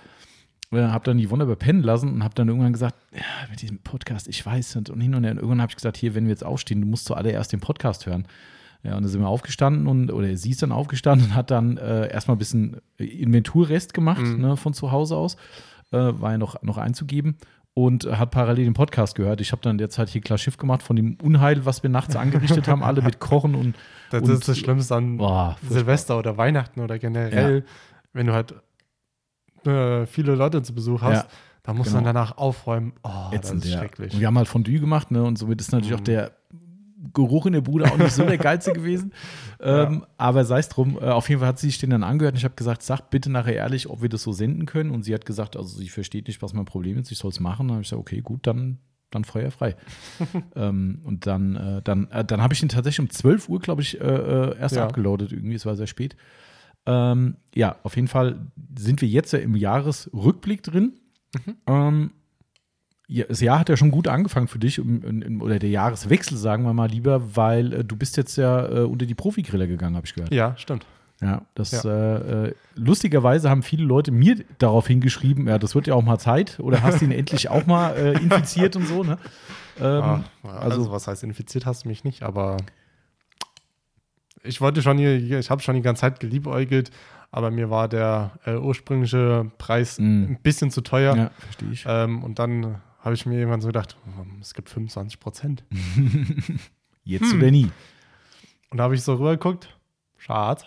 Äh, 0.74 0.88
habe 0.88 1.06
dann 1.06 1.18
die 1.18 1.30
Wunde 1.30 1.46
überpennen 1.46 1.84
lassen 1.84 2.12
und 2.14 2.24
habe 2.24 2.34
dann 2.36 2.48
irgendwann 2.48 2.74
gesagt, 2.74 2.96
ja, 3.14 3.22
mit 3.50 3.62
diesem 3.62 3.80
Podcast, 3.80 4.28
ich 4.28 4.46
weiß 4.46 4.75
nicht 4.75 4.90
und 4.90 5.02
hin 5.02 5.16
und 5.16 5.24
her. 5.24 5.31
Und 5.31 5.38
irgendwann 5.38 5.62
habe 5.62 5.72
ich 5.72 5.75
gesagt, 5.75 5.98
hier, 5.98 6.16
wenn 6.16 6.25
wir 6.25 6.31
jetzt 6.31 6.46
aufstehen, 6.46 6.81
du 6.81 6.88
musst 6.88 7.06
zuallererst 7.06 7.52
den 7.52 7.60
Podcast 7.60 8.06
hören. 8.06 8.28
Ja, 8.84 8.98
und 8.98 9.04
dann 9.04 9.10
sind 9.10 9.22
wir 9.22 9.30
aufgestanden 9.30 9.88
und, 9.88 10.12
oder 10.12 10.36
sie 10.36 10.52
ist 10.52 10.62
dann 10.62 10.74
aufgestanden 10.74 11.28
und 11.28 11.36
hat 11.36 11.52
dann 11.52 11.78
äh, 11.78 12.12
erstmal 12.12 12.36
ein 12.36 12.40
bisschen 12.40 12.81
Inventurrest 12.98 13.94
gemacht 13.94 14.22
ne, 14.22 14.58
von 14.58 14.74
zu 14.74 14.92
Hause 14.92 15.16
aus. 15.16 15.38
Äh, 15.92 15.98
war 15.98 16.31
ja 16.31 16.38
noch, 16.38 16.62
noch 16.64 16.78
einzugeben 16.78 17.38
und 17.74 18.06
hat 18.06 18.31
parallel 18.31 18.66
den 18.66 18.74
Podcast 18.74 19.16
gehört. 19.16 19.42
Ich 19.42 19.52
habe 19.52 19.62
dann 19.62 19.78
derzeit 19.78 20.10
hier 20.10 20.22
klar 20.22 20.38
Schiff 20.38 20.58
gemacht 20.58 20.84
von 20.84 20.96
dem 20.96 21.18
Unheil, 21.24 21.66
was 21.66 21.81
wir 21.81 21.90
nachts 21.90 22.16
angerichtet 22.16 22.68
haben, 22.68 22.84
alle 22.84 23.02
mit 23.02 23.20
Kochen 23.20 23.56
und. 23.56 23.75
Das 24.12 24.22
und, 24.22 24.30
ist 24.30 24.48
das 24.48 24.60
Schlimmste 24.60 24.94
an 24.94 25.18
Boah. 25.18 25.58
Silvester 25.68 26.20
oder 26.20 26.38
Weihnachten 26.38 26.81
oder 26.81 27.00
generell, 27.00 27.66
wenn 28.14 28.28
du 28.28 28.34
halt 28.34 28.54
äh, 29.68 30.06
viele 30.06 30.36
Leute 30.36 30.62
zu 30.62 30.74
Besuch 30.74 31.01
hast, 31.01 31.24
Ja, 31.24 31.27
da 31.63 31.74
musst 31.74 31.89
genau. 31.92 32.00
du 32.01 32.06
dann 32.06 32.15
danach 32.15 32.38
aufräumen. 32.38 32.94
Oh, 33.04 33.10
das 33.31 33.39
ätzend, 33.42 33.65
ist 33.65 33.71
ja. 33.71 33.80
schrecklich. 33.80 34.13
Und 34.13 34.19
wir 34.19 34.27
haben 34.27 34.38
halt 34.38 34.48
Fondue 34.48 34.80
gemacht, 34.80 35.12
ne? 35.12 35.24
Und 35.24 35.38
somit 35.38 35.62
ist 35.62 35.71
natürlich 35.71 35.94
auch 35.94 36.00
Mhm. 36.00 36.06
der 36.06 36.31
Geruch 37.13 37.45
in 37.45 37.54
der 37.54 37.62
Bude 37.62 37.86
auch 37.92 37.98
nicht 37.98 38.12
so 38.13 38.24
der 38.25 38.38
geilste 38.38 38.71
gewesen. 38.74 39.12
Ähm, 39.60 40.06
aber 40.18 40.45
sei 40.45 40.60
es 40.60 40.69
drum, 40.69 40.98
äh, 41.01 41.06
auf 41.10 41.27
jeden 41.30 41.39
Fall 41.39 41.50
hat 41.50 41.60
sie 41.60 41.68
sich 41.68 41.77
den 41.77 41.89
dann 41.89 42.04
angehört 42.04 42.33
und 42.33 42.38
ich 42.38 42.45
habe 42.45 42.56
gesagt, 42.56 42.81
sag 42.81 43.10
bitte 43.10 43.30
nachher 43.30 43.56
ehrlich, 43.56 43.89
ob 43.89 44.01
wir 44.01 44.10
das 44.10 44.24
so 44.24 44.31
senden 44.31 44.65
können. 44.65 44.89
Und 44.89 45.04
sie 45.04 45.13
hat 45.13 45.25
gesagt, 45.25 45.57
also 45.57 45.77
sie 45.77 45.89
versteht 45.89 46.27
nicht, 46.27 46.42
was 46.42 46.54
mein 46.54 46.65
Problem 46.65 46.98
ist, 46.98 47.12
ich 47.12 47.18
soll 47.18 47.30
es 47.31 47.39
machen. 47.39 47.68
Dann 47.68 47.75
habe 47.75 47.81
ich 47.83 47.89
gesagt, 47.89 48.00
okay, 48.00 48.21
gut, 48.21 48.48
dann, 48.48 48.80
dann 49.12 49.25
feuerfrei. 49.25 49.75
ähm, 50.56 51.01
und 51.04 51.27
dann, 51.27 51.56
äh, 51.56 51.81
dann, 51.83 52.10
äh, 52.10 52.24
dann 52.25 52.42
habe 52.42 52.54
ich 52.54 52.63
ihn 52.63 52.69
tatsächlich 52.69 53.01
um 53.01 53.10
12 53.10 53.50
Uhr, 53.50 53.60
glaube 53.60 53.81
ich, 53.81 54.00
äh, 54.00 54.57
erst 54.57 54.75
Ja. 54.77 54.86
abgeloadet. 54.86 55.33
Irgendwie, 55.33 55.56
es 55.56 55.65
war 55.65 55.75
sehr 55.75 55.88
spät. 55.88 56.15
Ähm, 56.85 57.35
ja, 57.56 57.75
auf 57.83 57.95
jeden 57.95 58.07
Fall 58.07 58.39
sind 58.77 59.01
wir 59.01 59.07
jetzt 59.07 59.31
ja 59.33 59.39
im 59.39 59.56
Jahresrückblick 59.56 60.63
drin. 60.63 60.94
Ähm, 61.68 62.12
ja, 63.07 63.25
das 63.25 63.41
Jahr 63.41 63.59
hat 63.59 63.69
ja 63.69 63.77
schon 63.77 63.91
gut 63.91 64.07
angefangen 64.07 64.47
für 64.47 64.59
dich, 64.59 64.80
um- 64.80 65.41
oder 65.41 65.59
der 65.59 65.69
Jahreswechsel, 65.69 66.38
sagen 66.38 66.63
wir 66.63 66.74
mal 66.74 66.89
lieber, 66.89 67.35
weil 67.35 67.74
äh, 67.74 67.83
du 67.83 67.95
bist 67.95 68.18
jetzt 68.18 68.38
ja 68.38 68.65
äh, 68.68 68.80
unter 68.81 69.06
die 69.06 69.15
Profigriller 69.15 69.68
gegangen, 69.68 69.95
habe 69.95 70.06
ich 70.06 70.13
gehört. 70.13 70.33
Ja, 70.33 70.56
stimmt. 70.57 70.85
Ja, 71.21 71.44
das 71.56 71.85
Äh, 71.85 71.89
äh, 72.47 72.53
lustigerweise 72.75 73.50
haben 73.50 73.63
viele 73.63 73.86
Leute 73.86 74.12
mir 74.12 74.44
darauf 74.57 74.88
hingeschrieben, 74.88 75.47
ja, 75.47 75.57
das 75.57 75.74
wird 75.75 75.88
ja 75.88 75.94
auch 75.95 76.01
mal 76.03 76.18
Zeit 76.18 76.59
oder 76.59 76.81
hast 76.81 77.01
ihn 77.01 77.12
endlich 77.12 77.50
auch 77.50 77.65
mal 77.65 77.95
äh, 77.95 78.13
infiziert 78.13 78.75
und 78.75 78.88
so, 78.88 79.03
ne? 79.03 79.18
Ähm, 79.81 80.03
Ah, 80.03 80.24
also, 80.44 80.59
also- 80.81 80.91
was 80.91 81.07
heißt, 81.07 81.24
infiziert 81.24 81.65
hast 81.65 81.86
du 81.86 81.88
mich 81.89 82.03
nicht, 82.03 82.21
aber 82.24 82.57
ich 84.44 84.62
wollte 84.62 84.81
schon 84.81 84.98
hier, 84.98 85.16
ich 85.40 85.50
habe 85.50 85.62
schon 85.62 85.75
die 85.75 85.81
ganze 85.81 86.01
Zeit 86.01 86.19
geliebäugelt, 86.19 86.92
aber 87.31 87.50
mir 87.51 87.69
war 87.69 87.88
der 87.88 88.31
äh, 88.45 88.56
ursprüngliche 88.56 89.50
Preis 89.57 89.98
Mm. 90.00 90.24
ein 90.34 90.40
bisschen 90.42 90.69
zu 90.72 90.81
teuer. 90.81 91.16
ja, 91.16 91.30
verstehe 91.40 91.72
ich. 91.72 91.86
Ähm, 91.88 92.24
und 92.24 92.40
dann 92.40 92.81
habe 93.00 93.16
ich 93.16 93.25
mir 93.25 93.38
irgendwann 93.38 93.62
so 93.62 93.68
gedacht, 93.68 93.98
es 94.42 94.54
gibt 94.54 94.69
25 94.69 95.19
Prozent. 95.19 95.63
Jetzt 97.04 97.31
hm. 97.31 97.40
oder 97.40 97.51
nie. 97.51 97.72
Und 98.69 98.78
da 98.78 98.84
habe 98.86 98.95
ich 98.95 99.01
so 99.04 99.13
rübergeguckt, 99.16 99.75
schade. 100.18 100.63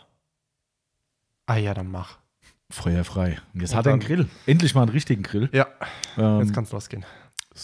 Ah 1.46 1.56
ja, 1.56 1.72
dann 1.74 1.90
mach. 1.90 2.18
Feuerfrei. 2.68 3.38
Und 3.54 3.60
jetzt 3.60 3.70
Und 3.72 3.76
hat 3.78 3.86
er 3.86 3.92
einen 3.92 4.00
Grill. 4.02 4.28
Endlich 4.46 4.74
mal 4.74 4.82
einen 4.82 4.90
richtigen 4.90 5.22
Grill. 5.22 5.48
Ja, 5.52 5.66
Ähm, 6.18 6.40
jetzt 6.40 6.52
kann 6.52 6.64
es 6.64 6.72
losgehen. 6.72 7.04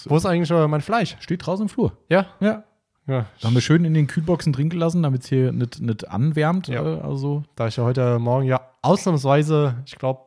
Wo 0.06 0.17
ist 0.17 0.25
eigentlich 0.26 0.49
mein 0.50 0.81
Fleisch? 0.81 1.17
steht 1.20 1.44
draußen 1.44 1.65
im 1.65 1.69
Flur. 1.69 1.99
Ja, 2.08 2.26
Ja. 2.41 2.65
Ja. 3.06 3.26
Da 3.40 3.46
haben 3.49 3.54
wir 3.54 3.60
schön 3.60 3.84
in 3.84 3.94
den 3.94 4.06
Kühlboxen 4.06 4.52
drin 4.52 4.69
gelassen, 4.70 5.02
damit 5.02 5.22
es 5.25 5.28
hier 5.28 5.52
nicht, 5.52 5.81
nicht 5.81 6.08
anwärmt. 6.08 6.69
Ja. 6.69 6.82
Äh, 6.99 7.00
also, 7.00 7.43
Da 7.56 7.66
ich 7.69 7.76
ja 7.76 7.84
heute 7.84 8.19
Morgen 8.19 8.46
ja 8.46 8.60
ausnahmsweise, 8.82 9.76
ich 9.87 9.96
glaube, 9.96 10.20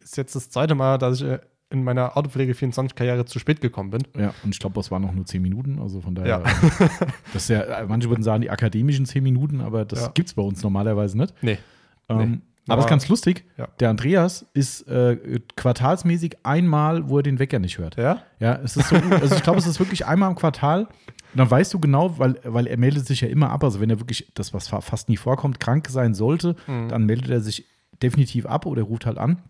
ist 0.00 0.16
jetzt 0.16 0.34
das 0.36 0.50
zweite 0.50 0.74
Mal, 0.74 0.98
dass 0.98 1.20
ich 1.20 1.26
äh, 1.26 1.38
in 1.70 1.82
meiner 1.82 2.16
Autopflege 2.16 2.52
24-Karriere 2.52 3.24
zu 3.24 3.38
spät 3.38 3.60
gekommen 3.60 3.90
bin. 3.90 4.02
ja, 4.16 4.32
und 4.44 4.54
ich 4.54 4.60
glaube, 4.60 4.74
das 4.74 4.90
waren 4.90 5.02
noch 5.02 5.12
nur 5.12 5.24
zehn 5.24 5.42
Minuten. 5.42 5.80
Also 5.80 6.00
von 6.00 6.14
daher, 6.14 6.28
Ja. 6.28 6.38
das 7.32 7.42
ist 7.44 7.48
ja, 7.48 7.60
äh, 7.62 7.86
manche 7.86 8.08
würden 8.10 8.22
sagen, 8.22 8.42
die 8.42 8.50
akademischen 8.50 9.06
zehn 9.06 9.24
Minuten, 9.24 9.60
aber 9.60 9.84
das 9.84 10.02
Ja. 10.02 10.08
gibt 10.14 10.28
es 10.28 10.34
bei 10.34 10.42
uns 10.42 10.62
normalerweise 10.62 11.16
nicht. 11.18 11.34
Nee. 11.42 11.58
Ähm, 12.08 12.18
Nee. 12.30 12.38
Aber 12.68 12.78
es 12.80 12.86
ist 12.86 12.90
ganz 12.90 13.08
lustig. 13.08 13.44
Ja. 13.58 13.68
Der 13.80 13.90
Andreas 13.90 14.46
ist 14.54 14.88
äh, 14.88 15.40
quartalsmäßig 15.56 16.38
einmal, 16.44 17.08
wo 17.08 17.18
er 17.18 17.22
den 17.22 17.38
Wecker 17.38 17.58
nicht 17.58 17.78
hört. 17.78 17.96
Ja? 17.96 18.22
Ja, 18.40 18.54
es 18.64 18.76
ist 18.76 18.88
so, 18.88 18.96
also 18.96 19.34
ich 19.34 19.42
glaube, 19.42 19.58
es 19.58 19.66
ist 19.66 19.78
wirklich 19.80 20.06
einmal 20.06 20.30
im 20.30 20.36
Quartal. 20.36 20.84
Und 20.84 20.88
dann 21.38 21.50
weißt 21.50 21.74
du 21.74 21.78
genau, 21.80 22.18
weil, 22.18 22.38
weil 22.44 22.66
er 22.66 22.78
meldet 22.78 23.06
sich 23.06 23.20
ja 23.20 23.28
immer 23.28 23.50
ab. 23.50 23.62
Also 23.64 23.80
wenn 23.80 23.90
er 23.90 24.00
wirklich, 24.00 24.30
das 24.34 24.54
was 24.54 24.68
fa- 24.68 24.80
fast 24.80 25.08
nie 25.08 25.16
vorkommt, 25.16 25.60
krank 25.60 25.88
sein 25.88 26.14
sollte, 26.14 26.56
Mhm. 26.66 26.88
dann 26.88 27.04
meldet 27.06 27.30
er 27.30 27.40
sich 27.40 27.66
definitiv 28.02 28.46
ab 28.46 28.66
oder 28.66 28.82
ruft 28.82 29.04
halt 29.06 29.18
an. 29.18 29.42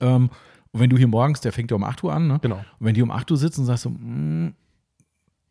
Ähm, 0.00 0.30
und 0.70 0.80
wenn 0.80 0.90
du 0.90 0.96
hier 0.98 1.08
morgens, 1.08 1.40
der 1.40 1.52
fängt 1.52 1.70
ja 1.70 1.76
um 1.76 1.82
8 1.84 2.04
Uhr 2.04 2.12
an, 2.12 2.26
ne? 2.28 2.38
Genau. 2.42 2.56
Und 2.56 2.86
wenn 2.86 2.94
die 2.94 3.02
um 3.02 3.10
8 3.10 3.30
Uhr 3.30 3.36
sitzen 3.36 3.62
und 3.62 3.66
sagst 3.66 3.82
so, 3.84 3.90
mm, 3.90 4.54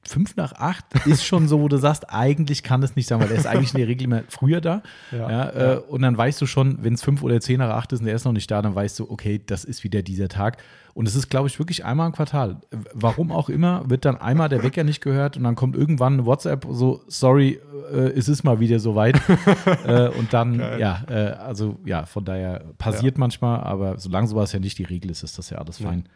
5 0.08 0.36
nach 0.36 0.54
8 0.54 0.86
ist 1.06 1.26
schon 1.26 1.48
so, 1.48 1.62
wo 1.62 1.68
du 1.68 1.78
sagst, 1.78 2.10
eigentlich 2.10 2.64
kann 2.64 2.82
es 2.84 2.96
nicht 2.96 3.08
sein, 3.08 3.20
weil 3.20 3.30
er 3.30 3.38
ist 3.38 3.48
eigentlich 3.48 3.74
in 3.74 3.80
der 3.80 3.88
Regel 3.88 4.06
immer 4.06 4.24
früher 4.30 4.62
da. 4.62 4.82
Ja. 5.12 5.30
Ja, 5.30 5.74
äh, 5.74 5.78
und 5.78 6.02
dann 6.02 6.18
weißt 6.18 6.42
du 6.42 6.46
schon, 6.46 6.78
wenn 6.82 6.94
es 6.94 7.04
5 7.04 7.22
oder 7.24 7.40
10 7.40 7.60
nach 7.60 7.70
8 7.70 7.94
ist 7.94 8.02
und 8.02 8.08
er 8.08 8.16
ist 8.16 8.26
noch 8.26 8.32
nicht 8.32 8.50
da, 8.50 8.62
dann 8.62 8.76
weißt 8.76 9.00
du, 9.00 9.10
okay, 9.10 9.42
das 9.46 9.66
ist 9.66 9.84
wieder 9.84 10.02
dieser 10.02 10.30
Tag. 10.30 10.58
Und 10.98 11.08
es 11.08 11.16
ist, 11.16 11.30
glaube 11.30 11.48
ich, 11.48 11.60
wirklich 11.60 11.86
einmal 11.86 12.08
im 12.08 12.14
Quartal. 12.14 12.58
Warum 12.92 13.32
auch 13.32 13.50
immer, 13.50 13.88
wird 13.88 14.04
dann 14.04 14.18
einmal 14.18 14.50
der 14.50 14.64
Wecker 14.64 14.84
nicht 14.84 15.00
gehört 15.00 15.38
und 15.38 15.44
dann 15.44 15.54
kommt 15.54 15.76
irgendwann 15.76 16.14
eine 16.14 16.26
WhatsApp 16.26 16.66
so, 16.72 17.02
sorry, 17.08 17.60
äh, 17.94 17.98
es 18.18 18.28
ist 18.28 18.44
mal 18.44 18.60
wieder 18.60 18.80
soweit. 18.80 19.22
äh, 19.86 20.08
und 20.10 20.34
dann, 20.34 20.58
Geil. 20.58 20.80
ja, 20.80 21.04
äh, 21.08 21.34
also 21.34 21.78
ja, 21.86 22.08
von 22.08 22.26
daher 22.26 22.64
passiert 22.80 23.20
manchmal, 23.20 23.60
aber 23.62 24.00
solange 24.00 24.26
sowas 24.28 24.52
ja 24.54 24.60
nicht 24.60 24.80
die 24.80 24.86
Regel 24.86 25.12
ist, 25.12 25.22
ist 25.22 25.38
das 25.38 25.52
ja 25.52 25.60
alles 25.60 25.78
Ja. 25.78 25.88
fein. 25.90 26.10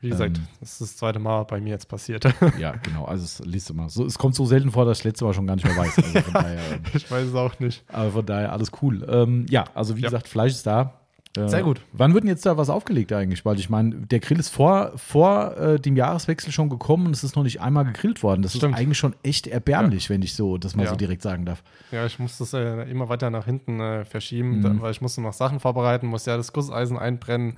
Wie 0.00 0.08
gesagt, 0.08 0.38
Ähm. 0.38 0.46
das 0.58 0.72
ist 0.72 0.80
das 0.80 0.96
zweite 0.96 1.20
Mal 1.20 1.44
bei 1.44 1.60
mir 1.60 1.70
jetzt 1.70 1.86
passiert. 1.88 2.24
Ja, 2.58 2.72
genau. 2.82 3.04
Also 3.04 3.22
es 3.24 3.38
liest 3.46 3.70
immer. 3.70 3.88
So, 3.88 4.04
es 4.04 4.18
kommt 4.18 4.34
so 4.34 4.46
selten 4.46 4.72
vor, 4.72 4.84
dass 4.84 4.98
ich 4.98 5.02
das 5.04 5.10
letzte 5.12 5.26
Mal 5.26 5.34
schon 5.34 5.46
gar 5.46 5.54
nicht 5.54 5.64
mehr 5.64 5.76
weiß. 5.76 5.96
Also 5.98 6.20
von 6.22 6.32
daher, 6.42 6.58
ähm, 6.72 6.80
ich 6.92 7.08
weiß 7.08 7.28
es 7.28 7.34
auch 7.36 7.56
nicht. 7.60 7.84
aber 7.86 8.10
von 8.10 8.26
daher 8.26 8.52
alles 8.52 8.72
cool. 8.82 9.06
Ähm, 9.08 9.46
ja, 9.48 9.62
also 9.74 9.96
wie 9.96 10.00
Ja. 10.00 10.08
gesagt, 10.08 10.26
Fleisch 10.26 10.52
ist 10.52 10.66
da. 10.66 10.94
Äh, 11.36 11.48
Sehr 11.48 11.62
gut. 11.64 11.80
Wann 11.92 12.14
wird 12.14 12.22
denn 12.24 12.28
jetzt 12.30 12.46
da 12.46 12.56
was 12.56 12.70
aufgelegt 12.70 13.12
eigentlich? 13.12 13.44
Weil 13.44 13.58
ich 13.58 13.68
meine, 13.68 13.94
der 13.96 14.20
Grill 14.20 14.38
ist 14.38 14.50
vor, 14.50 14.92
vor 14.96 15.56
äh, 15.56 15.80
dem 15.80 15.96
Jahreswechsel 15.96 16.52
schon 16.52 16.68
gekommen 16.68 17.06
und 17.06 17.16
es 17.16 17.24
ist 17.24 17.34
noch 17.34 17.42
nicht 17.42 17.60
einmal 17.60 17.84
gegrillt 17.84 18.22
worden. 18.22 18.42
Das 18.42 18.54
Stimmt. 18.54 18.74
ist 18.74 18.80
eigentlich 18.80 18.98
schon 18.98 19.16
echt 19.24 19.46
erbärmlich, 19.48 20.10
wenn 20.10 20.22
ich 20.22 20.34
so 20.34 20.58
das 20.58 20.76
mal 20.76 20.84
Ja. 20.84 20.90
so 20.90 20.96
direkt 20.96 21.22
sagen 21.22 21.44
darf. 21.44 21.62
Ja, 21.90 22.06
ich 22.06 22.18
muss 22.20 22.38
das 22.38 22.52
äh, 22.52 22.82
immer 22.88 23.08
weiter 23.08 23.30
nach 23.30 23.46
hinten 23.46 23.80
äh, 23.80 24.04
verschieben, 24.04 24.58
Mhm. 24.58 24.62
da, 24.62 24.80
weil 24.82 24.90
ich 24.92 25.00
musste 25.00 25.20
noch 25.22 25.32
Sachen 25.32 25.58
vorbereiten, 25.58 26.06
muss 26.06 26.24
ja 26.26 26.36
das 26.36 26.52
Gusseisen 26.52 26.96
einbrennen. 26.98 27.56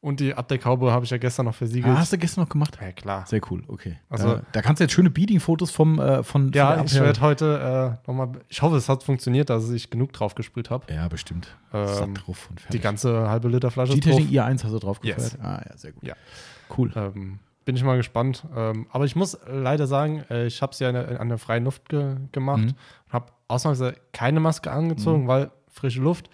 Und 0.00 0.20
die 0.20 0.34
Abdeckhaube 0.34 0.92
habe 0.92 1.04
ich 1.04 1.10
ja 1.10 1.16
gestern 1.18 1.46
noch 1.46 1.54
versiegelt. 1.54 1.94
Ah, 1.96 1.98
hast 1.98 2.12
du 2.12 2.18
gestern 2.18 2.42
noch 2.44 2.48
gemacht? 2.48 2.78
ja, 2.80 2.92
klar. 2.92 3.26
Sehr 3.26 3.40
cool, 3.50 3.64
okay. 3.66 3.98
Also- 4.08 4.36
da, 4.36 4.42
da 4.52 4.62
kannst 4.62 4.78
du 4.80 4.84
jetzt 4.84 4.92
schöne 4.92 5.10
Beading-Fotos 5.10 5.70
vom 5.72 5.98
äh, 5.98 6.22
von, 6.22 6.52
Ja, 6.52 6.76
von 6.76 6.86
ich 6.86 6.94
werde 6.94 7.20
heute 7.20 7.98
äh, 8.04 8.06
nochmal, 8.08 8.32
ich 8.48 8.62
hoffe, 8.62 8.76
es 8.76 8.88
hat 8.88 9.02
funktioniert, 9.02 9.50
dass 9.50 9.68
ich 9.70 9.90
genug 9.90 10.12
drauf 10.12 10.34
gesprüht 10.36 10.70
habe. 10.70 10.92
Ja, 10.92 11.08
bestimmt. 11.08 11.56
Ähm, 11.72 11.86
Satt 11.88 12.08
drauf 12.26 12.46
und 12.50 12.58
Die 12.58 12.62
fertig. 12.64 12.82
ganze 12.82 13.28
halbe 13.28 13.48
Liter 13.48 13.70
Flasche 13.70 13.94
G-Technik 13.94 14.26
drauf. 14.32 14.46
i1 14.48 14.64
hast 14.64 14.72
du 14.72 14.78
drauf 14.78 15.00
Yes. 15.02 15.36
Ah, 15.40 15.62
ja, 15.68 15.76
sehr 15.76 15.92
gut. 15.92 16.04
Ja. 16.04 16.14
Cool. 16.76 16.92
Ähm, 16.94 17.38
bin 17.64 17.74
ich 17.74 17.82
mal 17.82 17.96
gespannt. 17.96 18.44
Ähm, 18.54 18.86
aber 18.92 19.06
ich 19.06 19.16
muss 19.16 19.36
leider 19.50 19.88
sagen, 19.88 20.22
äh, 20.30 20.46
ich 20.46 20.62
habe 20.62 20.70
es 20.72 20.78
ja 20.78 20.88
in 20.90 20.94
der- 20.94 21.20
an 21.20 21.28
der 21.28 21.38
freien 21.38 21.64
Luft 21.64 21.88
ge 21.88 22.14
gemacht 22.30 22.60
Mhm. 22.62 22.68
und 22.68 23.12
habe 23.12 23.26
ausnahmsweise 23.48 23.96
keine 24.12 24.38
Maske 24.38 24.70
angezogen, 24.70 25.26
weil 25.26 25.50
frische 25.68 26.00
Luft. 26.00 26.30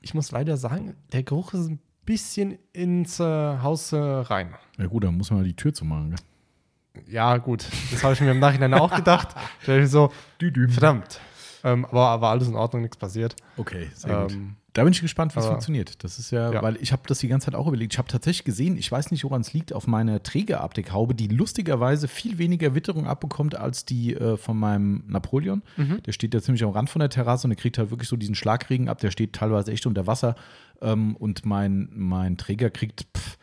Ich 0.00 0.14
muss 0.14 0.30
leider 0.30 0.56
sagen, 0.56 0.94
der 1.12 1.24
Geruch 1.24 1.52
ist 1.54 1.68
ein 1.68 1.80
bisschen 2.08 2.58
ins 2.72 3.20
äh, 3.20 3.24
Haus 3.24 3.92
äh, 3.92 3.96
rein. 3.98 4.54
Ja 4.78 4.86
gut, 4.86 5.04
dann 5.04 5.16
muss 5.16 5.30
man 5.30 5.44
die 5.44 5.54
Tür 5.54 5.74
zumachen. 5.74 6.10
Gell? 6.10 7.04
ja, 7.14 7.36
gut, 7.36 7.66
das 7.90 8.02
habe 8.02 8.14
ich 8.14 8.20
mir 8.20 8.30
im 8.30 8.40
Nachhinein 8.40 8.74
auch 8.74 8.94
gedacht. 8.94 9.28
Da 9.66 9.76
ich 9.76 9.90
so, 9.90 10.10
verdammt. 10.40 11.20
Ähm, 11.64 11.84
aber 11.84 12.20
war 12.20 12.30
alles 12.30 12.48
in 12.48 12.54
Ordnung, 12.54 12.82
nichts 12.82 12.96
passiert. 12.96 13.36
Okay, 13.56 13.88
sehr 13.94 14.22
gut. 14.22 14.32
Ähm, 14.32 14.54
Da 14.74 14.84
bin 14.84 14.92
ich 14.92 15.00
gespannt, 15.00 15.34
wie 15.34 15.40
es 15.40 15.46
funktioniert. 15.46 16.04
Das 16.04 16.18
ist 16.20 16.30
ja, 16.30 16.52
Ja. 16.52 16.62
weil 16.62 16.76
ich 16.76 16.92
habe 16.92 17.02
das 17.06 17.18
die 17.18 17.26
ganze 17.28 17.46
Zeit 17.46 17.56
auch 17.56 17.66
überlegt. 17.66 17.92
Ich 17.94 17.98
habe 17.98 18.06
tatsächlich 18.08 18.44
gesehen, 18.44 18.76
ich 18.76 18.90
weiß 18.90 19.10
nicht, 19.10 19.24
woran 19.24 19.40
es 19.40 19.52
liegt, 19.52 19.72
auf 19.72 19.86
meiner 19.88 20.22
Trägerabdeckhaube, 20.22 21.14
die 21.16 21.26
lustigerweise 21.26 22.06
viel 22.06 22.38
weniger 22.38 22.74
Witterung 22.76 23.06
abbekommt 23.08 23.56
als 23.56 23.84
die 23.84 24.14
äh, 24.14 24.36
von 24.36 24.56
meinem 24.56 25.02
Napoleon. 25.08 25.62
Mhm. 25.76 26.02
Der 26.04 26.12
steht 26.12 26.32
ja 26.32 26.40
ziemlich 26.40 26.62
am 26.62 26.70
Rand 26.70 26.90
von 26.90 27.00
der 27.00 27.10
Terrasse 27.10 27.46
und 27.46 27.50
der 27.50 27.56
kriegt 27.56 27.76
halt 27.76 27.90
wirklich 27.90 28.08
so 28.08 28.16
diesen 28.16 28.36
Schlagregen 28.36 28.88
ab. 28.88 28.98
Der 29.00 29.10
steht 29.10 29.32
teilweise 29.32 29.72
echt 29.72 29.84
unter 29.86 30.06
Wasser. 30.06 30.36
Ähm, 30.80 31.16
und 31.16 31.44
mein, 31.46 31.88
mein 31.92 32.36
Träger 32.36 32.70
kriegt 32.70 33.06
pff, 33.16 33.38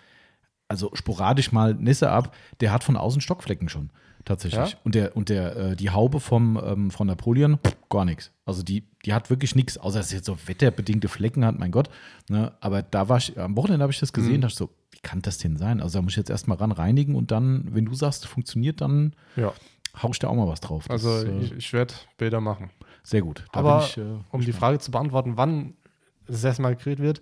also 0.67 0.89
sporadisch 0.93 1.51
mal 1.51 1.73
Nässe 1.73 2.09
ab. 2.09 2.35
Der 2.59 2.71
hat 2.71 2.83
von 2.83 2.97
außen 2.97 3.21
Stockflecken 3.21 3.69
schon. 3.69 3.89
Tatsächlich. 4.23 4.71
Ja? 4.71 4.77
Und 4.83 4.95
der, 4.95 5.15
und 5.15 5.29
der, 5.29 5.55
äh, 5.55 5.75
die 5.75 5.91
Haube 5.91 6.19
vom, 6.19 6.59
ähm, 6.65 6.89
von 6.89 7.05
Napoleon, 7.05 7.59
pff, 7.59 7.77
gar 7.89 8.05
nichts. 8.05 8.31
Also 8.45 8.63
die, 8.63 8.83
die 9.05 9.13
hat 9.13 9.29
wirklich 9.29 9.53
nichts, 9.53 9.77
außer 9.77 9.99
dass 9.99 10.09
sie 10.09 10.15
jetzt 10.15 10.25
so 10.25 10.35
wetterbedingte 10.47 11.07
Flecken 11.07 11.45
hat, 11.45 11.59
mein 11.59 11.69
Gott. 11.69 11.89
Ne? 12.29 12.51
Aber 12.59 12.81
da 12.81 13.07
war 13.07 13.17
ich, 13.17 13.37
am 13.39 13.55
Wochenende 13.55 13.83
habe 13.83 13.93
ich 13.93 13.99
das 13.99 14.11
Mhm. 14.11 14.15
gesehen, 14.15 14.41
dachte 14.41 14.53
ich 14.53 14.57
so, 14.57 14.69
wie 14.91 14.99
kann 15.03 15.21
das 15.21 15.37
denn 15.37 15.57
sein? 15.57 15.79
Also 15.79 15.99
da 15.99 16.01
muss 16.01 16.13
ich 16.13 16.17
jetzt 16.17 16.31
erstmal 16.31 16.57
ran 16.57 16.71
reinigen 16.71 17.13
und 17.13 17.29
dann, 17.29 17.67
wenn 17.75 17.85
du 17.85 17.93
sagst, 17.93 18.25
funktioniert, 18.25 18.81
dann 18.81 19.13
ja, 19.35 19.53
hau 20.01 20.09
ich 20.09 20.17
da 20.17 20.27
auch 20.29 20.35
mal 20.35 20.47
was 20.47 20.59
drauf. 20.59 20.85
Das, 20.87 21.05
also 21.05 21.29
äh, 21.29 21.43
ich, 21.43 21.51
ich 21.51 21.71
werde 21.73 21.93
Bilder 22.17 22.41
machen. 22.41 22.71
sehr 23.03 23.21
gut. 23.21 23.45
Da 23.53 23.59
Aber 23.59 23.77
bin 23.77 23.85
ich, 23.85 23.97
äh, 23.97 24.23
um 24.31 24.41
die. 24.41 24.53
Frage 24.53 24.79
zu 24.79 24.89
beantworten, 24.89 25.33
wann 25.37 25.75
das 26.27 26.43
erste 26.43 26.61
Mal 26.61 26.75
gegrillt 26.75 26.99
wird, 26.99 27.21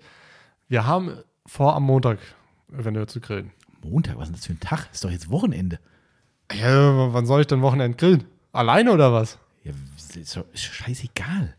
wir 0.68 0.86
haben 0.88 1.14
vor, 1.46 1.76
am 1.76 1.84
Montag 1.84 2.20
eventuell 2.72 3.08
zu 3.08 3.20
grillen. 3.22 3.52
Montag, 3.84 4.18
was 4.18 4.30
ist 4.30 4.32
denn 4.32 4.36
das 4.38 4.46
für 4.46 4.54
ein 4.54 4.60
Tag? 4.60 4.90
Ist 4.94 5.04
doch 5.04 5.12
jetzt 5.12 5.30
Wochenende. 5.30 5.80
Ja, 6.52 7.14
wann 7.14 7.26
soll 7.26 7.42
ich 7.42 7.48
denn 7.48 7.62
Wochenende 7.62 7.98
grillen? 7.98 8.24
Alleine 8.54 8.92
oder 8.92 9.12
was? 9.12 9.38
Ja, 9.64 9.72
ist 10.16 10.36
doch 10.36 10.46
scheißegal. 10.54 11.56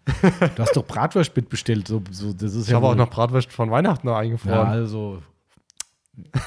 du 0.56 0.62
hast 0.62 0.76
doch 0.76 0.84
Bratwurst 0.86 1.34
mitbestellt. 1.36 1.88
So, 1.88 2.02
so, 2.10 2.32
das 2.32 2.54
ist 2.54 2.64
Ich 2.64 2.70
ja 2.70 2.76
habe 2.76 2.86
auch 2.88 2.94
noch 2.94 3.10
Bratwurst 3.10 3.50
von 3.52 3.70
Weihnachten 3.70 4.06
noch 4.06 4.14
Ja, 4.14 4.20
eingefroren. 4.20 4.68
also 4.68 5.22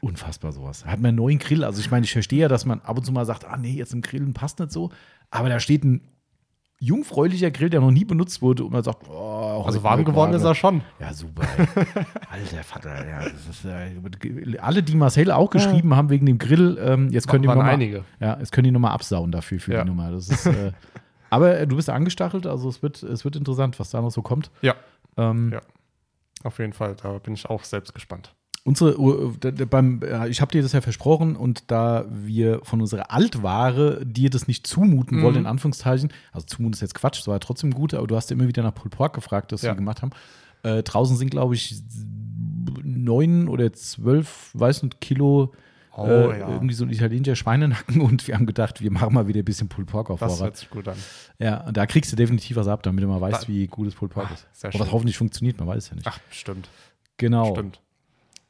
unfassbar 0.00 0.52
sowas. 0.52 0.84
Hat 0.84 1.00
man 1.00 1.08
einen 1.10 1.16
neuen 1.18 1.38
Grill. 1.38 1.64
Also 1.64 1.80
ich 1.80 1.90
meine, 1.90 2.04
ich 2.04 2.12
verstehe 2.12 2.40
ja, 2.40 2.48
dass 2.48 2.64
man 2.64 2.80
ab 2.80 2.96
und 2.98 3.04
zu 3.04 3.12
mal 3.12 3.24
sagt, 3.26 3.44
ah 3.44 3.56
nee, 3.56 3.72
jetzt 3.72 3.92
im 3.92 4.02
Grillen 4.02 4.34
passt 4.34 4.58
nicht 4.58 4.72
so. 4.72 4.90
Aber 5.30 5.48
da 5.48 5.60
steht 5.60 5.84
ein 5.84 6.00
jungfräulicher 6.78 7.50
Grill, 7.50 7.70
der 7.70 7.80
noch 7.80 7.90
nie 7.90 8.04
benutzt 8.04 8.42
wurde 8.42 8.64
und 8.64 8.72
man 8.72 8.82
sagt, 8.82 9.08
oh, 9.08 9.62
also 9.64 9.82
warm 9.82 10.04
geworden 10.04 10.34
ist 10.34 10.44
er 10.44 10.54
schon. 10.54 10.82
Ja, 11.00 11.12
super. 11.14 11.42
Alter 12.30 12.62
Vater, 12.64 13.08
ja, 13.08 13.20
ist, 13.20 13.64
äh, 13.64 14.58
alle, 14.58 14.82
die 14.82 14.94
Marcel 14.94 15.30
auch 15.30 15.48
geschrieben 15.50 15.96
haben 15.96 16.10
wegen 16.10 16.26
dem 16.26 16.38
Grill, 16.38 16.78
ähm, 16.80 17.08
jetzt 17.10 17.28
können 17.28 17.42
die 17.42 17.48
Waren 17.48 17.58
noch 17.58 17.64
mal, 17.64 17.70
einige. 17.72 18.04
Ja, 18.20 18.38
jetzt 18.38 18.52
können 18.52 18.64
die 18.66 18.70
nochmal 18.72 18.92
absauen 18.92 19.32
dafür 19.32 19.58
für 19.58 19.72
Ja. 19.72 19.82
die 19.84 19.88
Nummer. 19.88 20.10
Das 20.10 20.28
ist, 20.28 20.46
äh, 20.46 20.72
aber 21.30 21.58
äh, 21.58 21.66
du 21.66 21.76
bist 21.76 21.88
angestachelt, 21.88 22.46
also 22.46 22.68
es 22.68 22.82
wird, 22.82 23.02
es 23.02 23.24
wird 23.24 23.36
interessant, 23.36 23.80
was 23.80 23.90
da 23.90 24.02
noch 24.02 24.10
so 24.10 24.20
kommt. 24.22 24.50
Ja, 24.60 24.74
Ähm, 25.16 25.52
Ja. 25.54 25.60
auf 26.44 26.58
jeden 26.58 26.74
Fall. 26.74 26.94
Da 27.02 27.12
bin 27.18 27.32
ich 27.32 27.48
auch 27.48 27.64
selbst 27.64 27.94
gespannt. 27.94 28.34
Unsere, 28.66 29.32
d- 29.38 29.64
beim, 29.64 30.02
äh, 30.02 30.28
ich 30.28 30.40
habe 30.40 30.50
dir 30.50 30.60
das 30.60 30.72
ja 30.72 30.80
versprochen 30.80 31.36
und 31.36 31.70
da 31.70 32.04
wir 32.10 32.60
von 32.64 32.80
unserer 32.80 33.12
Altware 33.12 34.04
dir 34.04 34.28
das 34.28 34.48
nicht 34.48 34.66
zumuten 34.66 35.18
Mhm. 35.18 35.22
wollen, 35.22 35.36
in 35.36 35.46
Anführungszeichen, 35.46 36.12
also 36.32 36.46
zumuten 36.46 36.72
ist 36.74 36.80
jetzt 36.82 36.94
Quatsch, 36.94 37.20
es 37.20 37.28
war 37.28 37.36
ja 37.36 37.38
trotzdem 37.38 37.72
gut, 37.72 37.94
aber 37.94 38.06
du 38.08 38.16
hast 38.16 38.30
immer 38.32 38.48
wieder 38.48 38.62
nach 38.64 38.74
Pulled 38.74 38.94
Pork 38.96 39.14
gefragt, 39.14 39.52
das 39.52 39.62
Ja. 39.62 39.70
wir 39.70 39.76
gemacht 39.76 40.02
haben. 40.02 40.10
Äh, 40.64 40.82
draußen 40.82 41.16
sind, 41.16 41.30
glaube 41.30 41.54
ich, 41.54 41.80
neun 42.82 43.48
oder 43.48 43.72
zwölf, 43.72 44.50
weiß 44.54 44.82
nicht, 44.82 45.00
Kilo 45.00 45.52
Oh, 45.98 46.04
äh, 46.06 46.40
ja. 46.40 46.48
irgendwie 46.50 46.74
so 46.74 46.84
ein 46.84 46.90
italienischer 46.90 47.36
Schweinenacken 47.36 48.00
und 48.02 48.26
wir 48.28 48.34
haben 48.34 48.44
gedacht, 48.46 48.82
wir 48.82 48.90
machen 48.90 49.14
mal 49.14 49.28
wieder 49.28 49.38
ein 49.40 49.44
bisschen 49.46 49.68
Pulled 49.68 49.88
Pork 49.88 50.10
auf 50.10 50.20
Das 50.20 50.32
Vorrat. 50.34 50.44
hört 50.48 50.56
sich 50.58 50.68
gut 50.70 50.88
an. 50.88 50.96
Ja, 51.38 51.62
und 51.66 51.74
da 51.76 51.86
kriegst 51.86 52.12
du 52.12 52.16
definitiv 52.16 52.56
was 52.56 52.68
ab, 52.68 52.82
damit 52.82 53.02
du 53.02 53.08
mal 53.08 53.20
weißt, 53.20 53.44
Da- 53.44 53.48
wie 53.48 53.66
gut 53.66 53.86
das 53.86 53.94
Pulled 53.94 54.12
Pork 54.12 54.28
Ah, 54.30 54.34
ist. 54.34 54.64
Und 54.74 54.78
was 54.80 54.92
hoffentlich 54.92 55.16
funktioniert, 55.16 55.58
man 55.58 55.68
weiß 55.68 55.84
es 55.84 55.88
ja 55.90 55.94
nicht. 55.96 56.06
Ach, 56.06 56.18
stimmt. 56.30 56.68
genau. 57.16 57.52
Stimmt. 57.54 57.80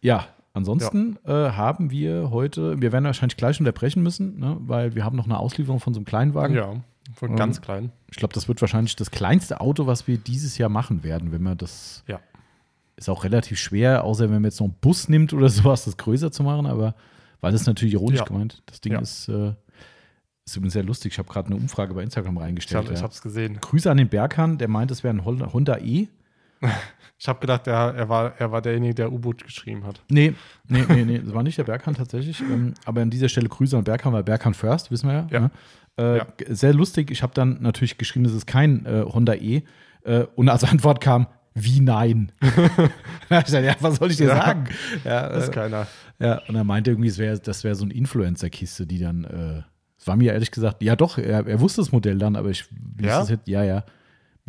Ja, 0.02 0.26
ansonsten 0.52 1.18
äh, 1.24 1.32
haben 1.32 1.90
wir 1.90 2.30
heute, 2.30 2.80
wir 2.80 2.92
werden 2.92 3.04
wahrscheinlich 3.04 3.36
gleich 3.36 3.58
unterbrechen 3.60 4.02
müssen, 4.02 4.38
ne, 4.38 4.56
weil 4.60 4.94
wir 4.94 5.04
haben 5.04 5.16
noch 5.16 5.24
eine 5.24 5.38
Auslieferung 5.38 5.80
von 5.80 5.94
so 5.94 5.98
einem 5.98 6.04
Kleinwagen. 6.06 6.56
Ja, 6.56 6.74
von 7.14 7.30
Ähm, 7.30 7.36
ganz 7.36 7.60
klein. 7.60 7.92
Ich 8.10 8.16
glaube, 8.16 8.34
das 8.34 8.48
wird 8.48 8.60
wahrscheinlich 8.60 8.96
das 8.96 9.10
kleinste 9.10 9.60
Auto, 9.60 9.86
was 9.86 10.06
wir 10.06 10.18
dieses 10.18 10.58
Jahr 10.58 10.68
machen 10.68 11.02
werden, 11.02 11.32
wenn 11.32 11.42
wir 11.42 11.54
das. 11.54 12.04
Ja. 12.06 12.20
Ist 12.96 13.08
auch 13.10 13.24
relativ 13.24 13.58
schwer, 13.58 14.04
außer 14.04 14.24
wenn 14.24 14.36
man 14.36 14.44
jetzt 14.44 14.58
noch 14.60 14.66
einen 14.66 14.76
Bus 14.80 15.08
nimmt 15.08 15.32
oder 15.34 15.48
sowas, 15.50 15.84
das 15.84 15.96
größer 15.96 16.32
zu 16.32 16.42
machen, 16.42 16.66
aber 16.66 16.94
weil 17.40 17.52
das 17.52 17.60
ist 17.62 17.66
natürlich 17.66 17.94
ironisch 17.94 18.20
Ja. 18.20 18.24
gemeint. 18.24 18.62
Das 18.66 18.80
Ding 18.80 18.92
Ja. 18.94 19.00
ist, 19.00 19.28
äh, 19.28 19.52
ist 20.46 20.56
übrigens 20.56 20.72
sehr 20.74 20.82
lustig. 20.84 21.12
Ich 21.12 21.18
habe 21.18 21.28
gerade 21.28 21.48
eine 21.48 21.56
Umfrage 21.56 21.92
bei 21.92 22.02
Instagram 22.02 22.36
Ich 22.36 22.42
reingestellt. 22.42 22.86
habe 22.88 22.94
ja. 22.98 23.06
es 23.06 23.20
gesehen. 23.20 23.58
Grüße 23.60 23.90
an 23.90 23.96
den 23.98 24.08
Berghahn, 24.08 24.58
der 24.58 24.68
meint, 24.68 24.90
es 24.90 25.02
wäre 25.04 25.12
ein 25.14 25.24
Honda 25.24 25.76
E. 25.78 26.08
Ich 27.18 27.28
habe 27.28 27.40
gedacht, 27.40 27.66
er, 27.66 27.94
er, 27.94 28.08
war, 28.10 28.34
er 28.38 28.52
war 28.52 28.60
derjenige, 28.60 28.94
der 28.94 29.10
U-Boot 29.10 29.42
geschrieben 29.42 29.86
hat. 29.86 30.02
Nee, 30.10 30.34
nee, 30.68 30.84
nee, 30.86 31.02
nee, 31.06 31.18
das 31.18 31.32
war 31.32 31.42
nicht 31.42 31.56
der 31.56 31.64
Berghahn 31.64 31.94
tatsächlich. 31.94 32.42
Ähm, 32.42 32.74
aber 32.84 33.00
an 33.00 33.08
dieser 33.08 33.30
Stelle 33.30 33.48
Grüße 33.48 33.74
an 33.74 33.84
Berghahn, 33.84 34.12
weil 34.12 34.22
Berghahn 34.22 34.52
first, 34.52 34.90
wissen 34.90 35.08
wir 35.08 35.14
ja. 35.14 35.26
Ja. 35.30 35.40
Ne? 35.40 35.50
Äh, 35.98 36.16
Ja. 36.18 36.26
Sehr 36.50 36.74
lustig. 36.74 37.10
Ich 37.10 37.22
habe 37.22 37.32
dann 37.32 37.56
natürlich 37.62 37.96
geschrieben, 37.96 38.24
das 38.26 38.34
ist 38.34 38.46
kein 38.46 38.84
äh, 38.84 39.02
Honda 39.02 39.32
E. 39.32 39.62
Äh, 40.04 40.24
und 40.34 40.50
als 40.50 40.62
Antwort 40.64 41.00
kam, 41.00 41.26
wie 41.54 41.80
nein? 41.80 42.32
Da 43.30 43.38
ich 43.38 43.44
gesagt, 43.46 43.64
ja, 43.64 43.74
was 43.80 43.96
soll 43.96 44.10
ich 44.10 44.18
dir 44.18 44.28
Ja. 44.28 44.36
sagen? 44.36 44.64
Ja, 45.04 45.28
Das 45.30 45.44
ist 45.44 45.48
äh, 45.48 45.52
keiner. 45.52 45.86
ja, 46.18 46.42
und 46.48 46.54
er 46.54 46.64
meinte 46.64 46.90
irgendwie, 46.90 47.08
es 47.08 47.16
wär, 47.16 47.38
das 47.38 47.64
wäre 47.64 47.74
so 47.76 47.84
eine 47.86 47.94
Influencer-Kiste, 47.94 48.86
die 48.86 48.98
dann, 48.98 49.24
äh, 49.24 49.62
es 49.98 50.06
war 50.06 50.16
mir 50.16 50.34
ehrlich 50.34 50.50
gesagt, 50.50 50.82
ja 50.82 50.94
doch, 50.96 51.16
er, 51.16 51.46
er 51.46 51.60
wusste 51.60 51.80
das 51.80 51.92
Modell 51.92 52.18
dann, 52.18 52.36
aber 52.36 52.50
ich, 52.50 52.60
ist 52.60 52.70
das 53.06 53.30
jetzt, 53.30 53.48
ja, 53.48 53.64
ja, 53.64 53.84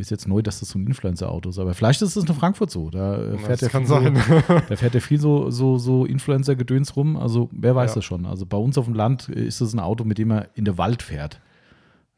ist 0.01 0.11
jetzt 0.11 0.27
neu, 0.27 0.41
dass 0.41 0.59
das 0.59 0.69
so 0.69 0.77
ein 0.79 0.85
Influencer-Auto 0.87 1.49
ist, 1.49 1.57
aber 1.59 1.73
vielleicht 1.73 2.01
ist 2.01 2.15
es 2.15 2.29
in 2.29 2.35
Frankfurt 2.35 2.69
so, 2.69 2.89
da 2.89 3.17
äh, 3.17 3.37
fährt 3.37 3.61
Das 3.61 3.69
kann 3.69 3.85
viel 3.85 3.89
sein. 3.89 4.15
So, 4.15 4.41
da 4.69 4.75
fährt 4.75 4.93
er 4.95 5.01
viel 5.01 5.19
so, 5.19 5.49
so, 5.49 5.77
so 5.77 6.05
Influencer-Gedöns 6.05 6.95
rum, 6.95 7.17
also 7.17 7.49
wer 7.51 7.75
weiß 7.75 7.91
Ja. 7.91 7.95
das 7.95 8.05
schon, 8.05 8.25
also 8.25 8.45
bei 8.45 8.57
uns 8.57 8.77
auf 8.77 8.85
dem 8.85 8.93
Land 8.93 9.29
äh, 9.29 9.43
ist 9.45 9.59
es 9.61 9.73
ein 9.73 9.79
Auto, 9.79 10.03
mit 10.03 10.17
dem 10.17 10.31
er 10.31 10.49
in 10.55 10.65
den 10.65 10.77
Wald 10.77 11.01
fährt. 11.01 11.41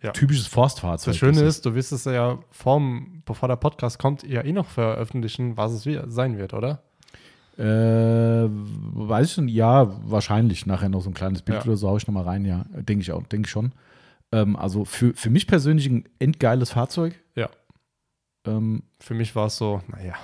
Ja. 0.01 0.11
Typisches 0.11 0.47
Forstfahrzeug. 0.47 1.11
Das 1.11 1.17
Schöne 1.17 1.41
ist, 1.41 1.65
du 1.65 1.75
wirst 1.75 1.91
es 1.91 2.05
ja 2.05 2.39
vorm, 2.51 3.21
bevor 3.25 3.49
der 3.49 3.57
Podcast 3.57 3.99
kommt, 3.99 4.23
ja 4.23 4.41
eh 4.43 4.53
noch 4.53 4.65
veröffentlichen, 4.67 5.57
was 5.57 5.73
es 5.73 5.87
sein 6.13 6.37
wird, 6.37 6.53
oder? 6.53 6.81
Äh, 7.57 8.47
weiß 8.49 9.27
ich 9.27 9.33
schon, 9.33 9.49
ja, 9.49 9.91
wahrscheinlich 10.09 10.65
nachher 10.65 10.87
noch 10.87 11.01
so 11.01 11.09
ein 11.09 11.13
kleines 11.13 11.41
Bild 11.41 11.59
Ja. 11.59 11.65
oder 11.65 11.75
so 11.75 11.89
haue 11.89 11.97
ich 11.97 12.07
nochmal 12.07 12.23
rein, 12.23 12.45
ja. 12.45 12.65
Denke 12.73 13.01
ich 13.01 13.11
auch, 13.11 13.23
denke 13.23 13.47
ich 13.47 13.51
schon. 13.51 13.73
Ähm, 14.31 14.55
also 14.55 14.85
für, 14.85 15.13
für 15.13 15.29
mich 15.29 15.47
persönlich 15.47 15.87
ein 15.89 16.05
endgeiles 16.19 16.71
Fahrzeug. 16.71 17.19
Ja. 17.35 17.49
Ähm, 18.45 18.83
Für 18.99 19.13
mich 19.13 19.35
war 19.35 19.47
es 19.47 19.57
so, 19.57 19.81
naja. 19.87 20.15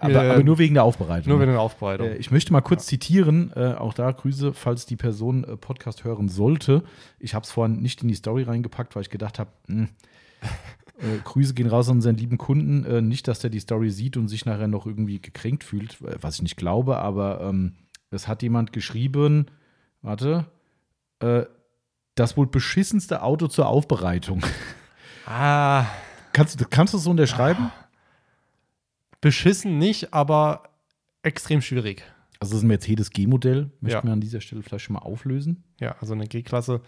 Aber, 0.00 0.20
aber 0.20 0.42
nur 0.42 0.58
wegen 0.58 0.74
der 0.74 0.84
Aufbereitung. 0.84 1.30
Nur 1.30 1.40
wegen 1.40 1.52
der 1.52 1.60
Aufbereitung. 1.60 2.08
äh, 2.08 2.16
ich 2.16 2.30
möchte 2.30 2.52
mal 2.52 2.60
kurz 2.60 2.86
zitieren, 2.86 3.52
äh, 3.54 3.74
auch 3.74 3.94
da 3.94 4.10
Grüße, 4.10 4.52
falls 4.52 4.86
die 4.86 4.96
Person 4.96 5.44
äh, 5.44 5.56
Podcast 5.56 6.04
hören 6.04 6.28
sollte. 6.28 6.82
Ich 7.20 7.34
habe 7.34 7.44
es 7.44 7.52
vorhin 7.52 7.80
nicht 7.80 8.02
in 8.02 8.08
die 8.08 8.14
Story 8.14 8.42
reingepackt, 8.42 8.96
weil 8.96 9.02
ich 9.02 9.10
gedacht 9.10 9.38
habe, 9.38 9.50
äh, 9.68 9.86
Grüße 11.22 11.54
gehen 11.54 11.68
raus 11.68 11.88
an 11.88 11.96
unseren 11.96 12.16
lieben 12.16 12.38
Kunden. 12.38 12.84
Äh, 12.84 13.02
nicht, 13.02 13.28
dass 13.28 13.38
der 13.38 13.50
die 13.50 13.60
Story 13.60 13.90
sieht 13.90 14.16
und 14.16 14.26
sich 14.28 14.46
nachher 14.46 14.68
noch 14.68 14.84
irgendwie 14.84 15.20
gekränkt 15.20 15.62
fühlt, 15.62 16.00
äh, 16.02 16.16
was 16.20 16.36
ich 16.36 16.42
nicht 16.42 16.56
glaube, 16.56 16.98
aber 16.98 17.40
ähm, 17.42 17.74
es 18.10 18.26
hat 18.26 18.42
jemand 18.42 18.72
geschrieben, 18.72 19.46
warte, 20.00 20.46
das 22.14 22.36
wohl 22.36 22.46
beschissenste 22.46 23.22
Auto 23.22 23.48
zur 23.48 23.66
Aufbereitung. 23.66 24.40
ah, 25.26 25.84
kannst, 26.32 26.60
du- 26.60 26.64
kannst 26.68 26.92
du 26.94 26.98
das 26.98 27.04
so 27.04 27.10
unterschreiben? 27.10 27.70
beschissen 29.20 29.78
nicht, 29.78 30.14
aber 30.14 30.62
extrem 31.22 31.60
schwierig. 31.60 32.04
Also 32.40 32.52
das 32.52 32.58
ist 32.58 32.64
ein 32.64 32.68
Mercedes 32.68 33.10
G-Modell, 33.10 33.70
möchte 33.80 33.98
Ja. 33.98 34.04
man 34.04 34.12
an 34.14 34.20
dieser 34.20 34.40
Stelle 34.40 34.62
vielleicht 34.62 34.84
schon 34.84 34.94
mal 34.94 35.00
auflösen. 35.02 35.64
Ja, 35.80 35.96
also 36.00 36.14
eine 36.14 36.26
G-Klasse. 36.28 36.80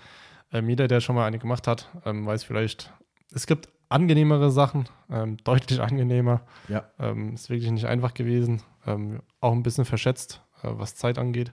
Ähm, 0.52 0.68
jeder, 0.68 0.86
der 0.86 1.00
schon 1.00 1.16
mal 1.16 1.26
eine 1.26 1.38
gemacht 1.38 1.66
hat, 1.66 1.88
ähm, 2.04 2.26
weiß 2.26 2.44
vielleicht, 2.44 2.92
es 3.32 3.46
gibt 3.46 3.68
angenehmere 3.88 4.50
Sachen, 4.52 4.88
ähm, 5.10 5.36
deutlich 5.44 5.80
angenehmer. 5.80 6.42
Ja. 6.68 6.88
Ähm, 7.00 7.34
ist 7.34 7.50
wirklich 7.50 7.70
nicht 7.72 7.86
einfach 7.86 8.14
gewesen. 8.14 8.62
Ähm, 8.86 9.22
auch 9.40 9.52
ein 9.52 9.64
bisschen 9.64 9.84
verschätzt, 9.84 10.40
äh, 10.62 10.68
was 10.70 10.94
Zeit 10.94 11.18
angeht. 11.18 11.52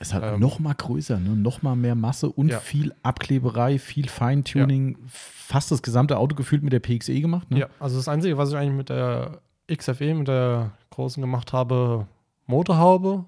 Es 0.00 0.08
ist 0.08 0.14
halt 0.14 0.24
Ähm, 0.24 0.40
noch 0.40 0.58
mal 0.58 0.74
größer, 0.74 1.18
ne? 1.20 1.30
noch 1.36 1.62
mal 1.62 1.76
mehr 1.76 1.94
Masse 1.94 2.28
und 2.28 2.48
Ja. 2.48 2.58
viel 2.60 2.92
Abkleberei, 3.02 3.78
viel 3.78 4.08
Feintuning. 4.08 4.98
Fast 5.08 5.70
das 5.70 5.82
gesamte 5.82 6.18
Auto 6.18 6.34
gefühlt 6.34 6.62
mit 6.62 6.72
der 6.72 6.80
PXE 6.80 7.20
gemacht. 7.20 7.50
Ne? 7.50 7.60
Ja, 7.60 7.66
also 7.78 7.96
das 7.96 8.08
Einzige, 8.08 8.36
was 8.36 8.50
ich 8.50 8.56
eigentlich 8.56 8.76
mit 8.76 8.88
der 8.88 9.40
XFE, 9.72 10.14
mit 10.14 10.28
der 10.28 10.72
großen 10.90 11.20
gemacht 11.20 11.52
habe, 11.52 12.06
Motorhaube 12.46 13.24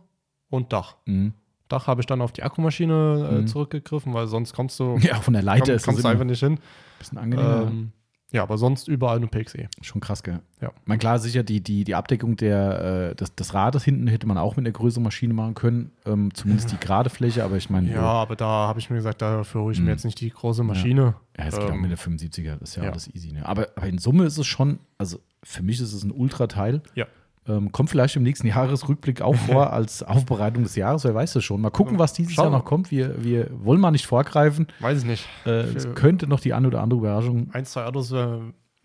und 0.50 0.73
Dach. 0.73 0.96
Mhm. 1.06 1.32
Dach 1.68 1.87
habe 1.88 2.00
ich 2.00 2.06
dann 2.06 2.20
auf 2.20 2.32
die 2.32 2.42
Akkumaschine 2.42 3.28
äh, 3.30 3.35
Mhm. 3.42 3.46
zurückgegriffen, 3.49 4.14
weil 4.14 4.26
sonst 4.28 4.52
kommst 4.52 4.78
du, 4.78 4.96
ja, 5.02 5.16
von 5.20 5.35
der 5.35 5.42
Leiter 5.42 5.73
komm, 5.76 5.82
kommst 5.94 6.04
du 6.04 6.08
einfach 6.08 6.20
ein 6.23 6.26
nicht 6.28 6.40
hin. 6.40 6.58
bisschen 6.99 7.18
angenehmer. 7.18 7.62
Ähm, 7.68 7.92
Ja, 8.33 8.42
aber 8.42 8.59
sonst 8.59 8.88
überall 8.88 9.21
nur 9.21 9.30
PXE. 9.30 9.68
Schon 9.83 10.00
krass, 10.00 10.23
gell? 10.25 10.40
Ja. 10.61 10.73
Man 10.85 10.99
klar, 10.99 11.18
sicher, 11.21 11.45
die, 11.45 11.61
die, 11.62 11.85
die 11.85 11.95
Abdeckung 11.95 12.37
der, 12.37 13.11
äh, 13.11 13.14
des, 13.14 13.35
des 13.37 13.54
Rades 13.54 13.85
hinten 13.85 14.09
hätte 14.09 14.26
man 14.26 14.37
auch 14.37 14.56
mit 14.56 14.64
einer 14.66 14.73
größeren 14.73 15.04
Maschine 15.04 15.33
machen 15.33 15.54
können. 15.54 15.92
Ähm, 16.04 16.35
zumindest 16.35 16.73
die 16.73 16.76
gerade 16.76 17.09
Fläche, 17.09 17.45
aber 17.45 17.56
ich 17.56 17.71
meine, 17.71 17.90
Ja, 17.92 18.02
aber 18.02 18.35
da 18.35 18.47
habe 18.47 18.80
ich 18.80 18.90
mir 18.90 18.97
gesagt, 18.97 19.23
dafür 19.23 19.62
hole 19.62 19.73
ich 19.75 19.80
mir 19.80 19.90
jetzt 19.90 20.04
nicht 20.04 20.21
die 20.21 20.30
große 20.30 20.64
Maschine. 20.64 21.14
ja, 21.38 21.45
es 21.47 21.54
geht 21.56 21.64
auch 21.71 21.73
Ähm, 21.75 21.83
mit 21.83 21.90
der 21.92 21.99
75er, 21.99 22.56
das 22.56 22.71
ist 22.71 22.76
ja, 22.76 22.85
ja. 22.85 22.90
alles 22.90 23.09
easy. 23.14 23.33
Ne? 23.33 23.47
Aber, 23.47 23.68
aber 23.76 23.87
in 23.87 23.99
Summe 23.99 24.25
ist 24.25 24.38
es 24.38 24.47
schon, 24.47 24.80
also 24.99 25.21
für 25.45 25.62
mich 25.62 25.80
ist 25.80 25.92
es 25.92 26.02
ein 26.02 26.11
Ultrateil. 26.11 26.83
Ja. 26.97 27.06
Ähm, 27.48 27.70
kommt 27.72 27.90
vielleicht 27.90 28.16
im 28.16 28.22
nächsten 28.22 28.46
Jahresrückblick 28.46 29.22
auch 29.22 29.36
vor 29.36 29.72
als 29.72 30.02
Aufbereitung 30.02 30.62
des 30.64 30.74
Jahres, 30.76 31.04
wer 31.04 31.14
weiß 31.14 31.34
das 31.34 31.44
schon. 31.44 31.60
Mal 31.60 31.70
gucken, 31.70 31.98
was 31.98 32.12
dieses 32.12 32.34
Schauen 32.34 32.46
Jahr 32.50 32.58
noch 32.58 32.64
kommt. 32.64 32.90
Wir, 32.90 33.22
wir 33.22 33.48
wollen 33.64 33.80
mal 33.80 33.90
nicht 33.92 34.06
vorgreifen. 34.06 34.66
Weiß 34.80 34.98
ich 34.98 35.04
nicht. 35.04 35.26
Äh, 35.44 35.62
es 35.74 35.94
könnte 35.94 36.26
noch 36.26 36.40
die 36.40 36.52
eine 36.54 36.66
oder 36.66 36.80
andere 36.82 36.98
Überraschung 37.00 37.48
Ein, 37.52 37.64
zwei 37.64 37.84
Autos 37.84 38.10
äh, 38.12 38.38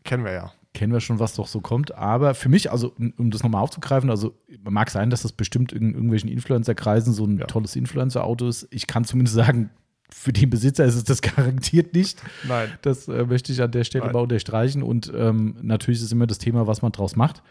kennen 0.03 0.23
wir 0.23 0.31
ja. 0.31 0.51
kennen 0.73 0.93
wir 0.93 0.99
schon, 1.01 1.19
was 1.19 1.33
doch 1.33 1.47
so 1.47 1.59
kommt. 1.61 1.95
Aber 1.95 2.33
für 2.35 2.49
mich, 2.49 2.71
also 2.71 2.93
um 2.97 3.13
um 3.17 3.31
das 3.31 3.43
nochmal 3.43 3.61
aufzugreifen, 3.63 4.09
also 4.09 4.35
mag 4.63 4.89
sein, 4.89 5.09
dass 5.09 5.23
das 5.23 5.31
bestimmt 5.31 5.71
in 5.73 5.93
irgendwelchen 5.93 6.29
Influencer-Kreisen 6.29 7.13
so 7.13 7.25
ein 7.25 7.39
Ja. 7.39 7.45
tolles 7.47 7.75
Influencer-Auto 7.75 8.47
ist. 8.47 8.67
Ich 8.71 8.87
kann 8.87 9.03
zumindest 9.05 9.35
sagen, 9.35 9.69
für 10.13 10.33
den 10.33 10.49
Besitzer 10.49 10.85
ist 10.85 10.95
es 10.95 11.03
das 11.03 11.21
garantiert 11.35 11.93
nicht. 11.93 12.21
Nein. 12.47 12.69
Das 12.81 13.07
äh, 13.07 13.25
möchte 13.25 13.51
ich 13.51 13.61
an 13.61 13.71
der 13.71 13.83
Stelle 13.85 14.05
Nein. 14.05 14.13
mal 14.13 14.19
unterstreichen. 14.21 14.83
Und 14.83 15.11
ähm, 15.15 15.55
natürlich 15.61 16.01
ist 16.01 16.11
immer 16.11 16.27
das 16.27 16.37
Thema, 16.37 16.67
was 16.67 16.81
man 16.81 16.91
draus 16.91 17.15
macht. 17.15 17.41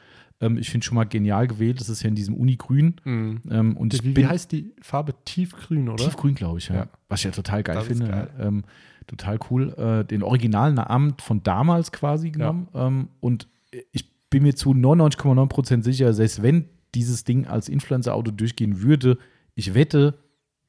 Ähm, 0.40 0.56
ich 0.58 0.70
finde 0.70 0.84
schon 0.86 0.94
mal 0.94 1.04
genial 1.04 1.46
gewählt. 1.46 1.80
Das 1.80 1.88
ist 1.88 2.02
ja 2.02 2.08
in 2.08 2.14
diesem 2.14 2.34
Unigrün. 2.34 2.96
Mhm. 3.04 3.42
Ähm, 3.50 3.76
und 3.76 3.94
ich 3.94 4.02
Wie, 4.02 4.12
bin 4.12 4.24
wie 4.24 4.28
heißt 4.28 4.52
die 4.52 4.72
Farbe? 4.80 5.14
Tiefgrün, 5.24 5.88
oder? 5.88 6.02
Tiefgrün, 6.04 6.34
glaube 6.34 6.58
ich, 6.58 6.68
ja. 6.68 6.74
Ja. 6.76 6.88
Was 7.08 7.20
ich 7.20 7.24
ja 7.26 7.30
total 7.30 7.62
geil 7.62 7.76
Das 7.76 7.86
finde. 7.86 8.06
geil. 8.08 8.30
Ähm, 8.38 8.64
total 9.06 9.38
cool. 9.50 9.74
Äh, 9.74 10.04
den 10.04 10.22
originalen 10.22 10.76
Namen 10.76 11.14
von 11.20 11.42
damals 11.42 11.92
quasi 11.92 12.30
genommen. 12.30 12.68
Ähm, 12.74 13.08
und 13.20 13.48
ich 13.92 14.10
bin 14.30 14.42
mir 14.44 14.54
zu 14.54 14.72
99,9% 14.72 15.82
sicher, 15.82 16.12
selbst 16.12 16.42
wenn 16.42 16.66
dieses 16.94 17.24
Ding 17.24 17.46
als 17.46 17.68
Influencer-Auto 17.68 18.30
durchgehen 18.30 18.82
würde, 18.82 19.18
ich 19.54 19.74
wette, 19.74 20.18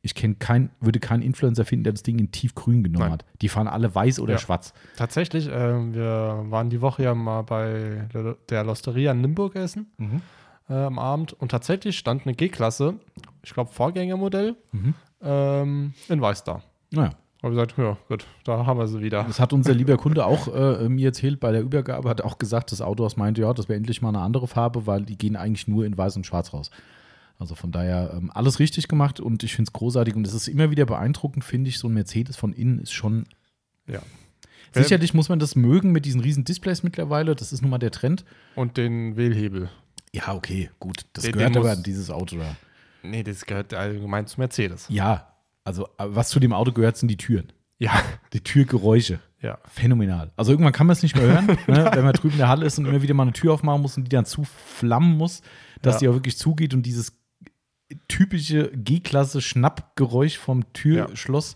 ich 0.03 0.15
kenne 0.15 0.35
kein, 0.35 0.69
würde 0.79 0.99
keinen 0.99 1.21
Influencer 1.21 1.63
finden, 1.65 1.83
der 1.83 1.93
das 1.93 2.01
Ding 2.03 2.17
in 2.17 2.31
tiefgrün 2.31 2.83
genommen 2.83 3.03
Nein. 3.03 3.11
hat. 3.13 3.25
Die 3.41 3.49
fahren 3.49 3.67
alle 3.67 3.93
weiß 3.93 4.19
oder 4.19 4.33
Ja. 4.33 4.39
schwarz. 4.39 4.73
Tatsächlich, 4.97 5.47
äh, 5.47 5.93
wir 5.93 6.43
waren 6.49 6.69
die 6.69 6.81
Woche 6.81 7.03
ja 7.03 7.13
mal 7.13 7.43
bei 7.43 8.07
der 8.49 8.63
Losteria 8.63 9.11
in 9.11 9.21
Nimburg 9.21 9.55
essen 9.55 9.87
äh, 10.69 10.73
am 10.73 10.97
Abend 10.99 11.33
und 11.33 11.49
tatsächlich 11.51 11.97
stand 11.97 12.25
eine 12.25 12.33
G-Klasse, 12.35 12.95
ich 13.43 13.53
glaube 13.53 13.71
Vorgängermodell, 13.71 14.55
Mhm. 14.71 14.93
ähm, 15.21 15.93
in 16.09 16.21
Weiß 16.21 16.43
da. 16.43 16.61
Naja, 16.91 17.11
Habe 17.43 17.53
gesagt, 17.53 17.73
ja 17.77 17.97
gut, 18.07 18.25
da 18.43 18.65
haben 18.65 18.79
wir 18.79 18.87
sie 18.87 19.01
wieder. 19.01 19.23
das 19.23 19.39
hat 19.39 19.51
unser 19.53 19.73
lieber 19.73 19.97
Kunde 19.97 20.25
auch 20.25 20.47
äh, 20.83 20.89
mir 20.89 21.07
erzählt 21.07 21.39
bei 21.39 21.51
der 21.51 21.61
Übergabe, 21.61 22.09
hat 22.09 22.21
auch 22.21 22.37
gesagt, 22.37 22.71
das 22.71 22.81
Autohaus 22.81 23.17
meinte, 23.17 23.41
ja, 23.41 23.53
das 23.53 23.67
wäre 23.69 23.77
endlich 23.77 24.01
mal 24.01 24.09
eine 24.09 24.19
andere 24.21 24.47
Farbe, 24.47 24.85
weil 24.87 25.03
die 25.03 25.17
gehen 25.17 25.35
eigentlich 25.35 25.67
nur 25.67 25.85
in 25.85 25.97
weiß 25.97 26.15
und 26.17 26.25
schwarz 26.25 26.53
raus. 26.53 26.69
Also 27.41 27.55
von 27.55 27.71
daher 27.71 28.13
ähm, 28.15 28.29
alles 28.31 28.59
richtig 28.59 28.87
gemacht 28.87 29.19
und 29.19 29.41
ich 29.41 29.55
finde 29.55 29.69
es 29.69 29.73
großartig 29.73 30.15
und 30.15 30.27
es 30.27 30.33
ist 30.35 30.47
immer 30.47 30.69
wieder 30.69 30.85
beeindruckend, 30.85 31.43
finde 31.43 31.69
ich, 31.69 31.79
so 31.79 31.87
ein 31.87 31.93
Mercedes 31.95 32.37
von 32.37 32.53
innen 32.53 32.77
ist 32.77 32.91
schon. 32.93 33.25
Ja. 33.87 33.99
Sicherlich 34.73 35.15
muss 35.15 35.27
man 35.27 35.39
das 35.39 35.55
mögen 35.55 35.91
mit 35.91 36.05
diesen 36.05 36.21
riesen 36.21 36.43
Displays 36.45 36.83
mittlerweile, 36.83 37.35
das 37.35 37.51
ist 37.51 37.61
nun 37.63 37.71
mal 37.71 37.79
der 37.79 37.89
Trend. 37.89 38.25
Und 38.55 38.77
den 38.77 39.17
Wählhebel. 39.17 39.69
Ja, 40.13 40.35
okay, 40.35 40.69
gut, 40.79 41.05
das 41.13 41.23
Den- 41.23 41.33
gehört 41.33 41.55
den 41.55 41.61
aber 41.63 41.71
an 41.71 41.81
dieses 41.81 42.11
Auto 42.11 42.37
da. 42.37 42.55
Nee, 43.01 43.23
das 43.23 43.43
gehört 43.47 43.73
allgemein 43.73 44.27
zu 44.27 44.39
Mercedes. 44.39 44.85
Ja, 44.89 45.33
also 45.63 45.89
aber 45.97 46.15
was 46.15 46.29
zu 46.29 46.39
dem 46.39 46.53
Auto 46.53 46.71
gehört, 46.71 46.95
sind 46.97 47.07
die 47.09 47.17
Türen. 47.17 47.51
Ja. 47.79 47.91
Die 48.33 48.41
Türgeräusche. 48.41 49.19
Ja. 49.41 49.57
Phänomenal. 49.65 50.31
Also 50.37 50.51
irgendwann 50.51 50.73
kann 50.73 50.85
man 50.85 50.93
es 50.93 51.01
nicht 51.01 51.15
mehr 51.15 51.25
hören, 51.25 51.47
ne? 51.67 51.89
wenn 51.95 52.03
man 52.03 52.13
drüben 52.13 52.33
in 52.33 52.37
der 52.37 52.47
Halle 52.49 52.67
ist 52.67 52.77
und 52.77 52.85
immer 52.85 53.01
wieder 53.01 53.15
mal 53.15 53.23
eine 53.23 53.33
Tür 53.33 53.53
aufmachen 53.53 53.81
muss 53.81 53.97
und 53.97 54.03
die 54.03 54.09
dann 54.09 54.25
zuflammen 54.25 55.17
muss, 55.17 55.41
dass 55.81 55.95
Ja. 55.95 55.99
die 56.01 56.07
auch 56.09 56.13
wirklich 56.13 56.37
zugeht 56.37 56.75
und 56.75 56.83
dieses 56.83 57.17
typische 58.07 58.71
G-Klasse 58.75 59.41
Schnappgeräusch 59.41 60.37
vom 60.37 60.71
Türschloss. 60.73 61.55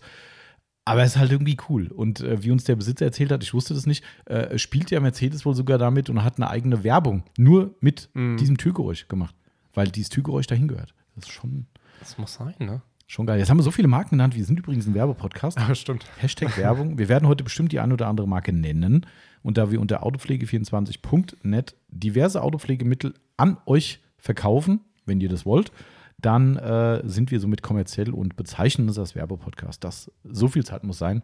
Aber 0.84 1.02
es 1.02 1.10
ist 1.14 1.18
halt 1.18 1.32
irgendwie 1.32 1.56
cool. 1.68 1.88
Und 1.88 2.20
äh, 2.20 2.42
wie 2.44 2.52
uns 2.52 2.62
der 2.64 2.76
Besitzer 2.76 3.04
erzählt 3.06 3.32
hat, 3.32 3.42
ich 3.42 3.52
wusste 3.54 3.74
das 3.74 3.86
nicht, 3.86 4.04
äh, 4.26 4.56
spielt 4.56 4.90
ja 4.92 5.00
Mercedes 5.00 5.44
wohl 5.44 5.54
sogar 5.54 5.78
damit 5.78 6.08
und 6.08 6.22
hat 6.22 6.36
eine 6.36 6.48
eigene 6.48 6.84
Werbung 6.84 7.24
nur 7.36 7.74
mit 7.80 8.08
Mhm. 8.14 8.36
diesem 8.36 8.56
Türgeräusch 8.56 9.08
gemacht. 9.08 9.34
Weil 9.74 9.88
dieses 9.88 10.10
Türgeräusch 10.10 10.46
dahin 10.46 10.68
gehört. 10.68 10.94
Das 11.16 11.24
ist 11.24 11.32
schon, 11.32 11.66
Das 11.98 12.16
muss 12.18 12.34
sein, 12.34 12.54
ne? 12.60 12.82
schon 13.08 13.26
geil. 13.26 13.38
Jetzt 13.38 13.50
haben 13.50 13.58
wir 13.58 13.62
so 13.64 13.70
viele 13.72 13.88
Marken 13.88 14.10
genannt. 14.10 14.36
Wir 14.36 14.44
sind 14.44 14.58
übrigens 14.60 14.86
ein 14.86 14.94
Werbepodcast. 14.94 15.58
Ja, 15.58 15.74
stimmt. 15.74 16.06
Hashtag 16.18 16.56
Werbung. 16.56 16.98
Wir 16.98 17.08
werden 17.08 17.26
heute 17.28 17.42
bestimmt 17.44 17.72
die 17.72 17.80
eine 17.80 17.94
oder 17.94 18.06
andere 18.06 18.28
Marke 18.28 18.52
nennen. 18.52 19.06
Und 19.42 19.58
da 19.58 19.70
wir 19.70 19.80
unter 19.80 20.02
autopflege24.net 20.70 21.74
diverse 21.88 22.42
Autopflegemittel 22.42 23.14
an 23.36 23.56
euch 23.66 24.00
verkaufen, 24.18 24.80
wenn 25.04 25.20
ihr 25.20 25.28
das 25.28 25.46
wollt, 25.46 25.70
dann 26.18 26.56
äh, 26.56 27.02
sind 27.04 27.30
wir 27.30 27.40
somit 27.40 27.62
kommerziell 27.62 28.10
und 28.10 28.36
bezeichnen 28.36 28.88
uns 28.88 28.98
als 28.98 29.14
Werbepodcast. 29.14 29.82
Das, 29.84 30.10
so 30.24 30.48
viel 30.48 30.64
Zeit 30.64 30.84
muss 30.84 30.98
sein. 30.98 31.22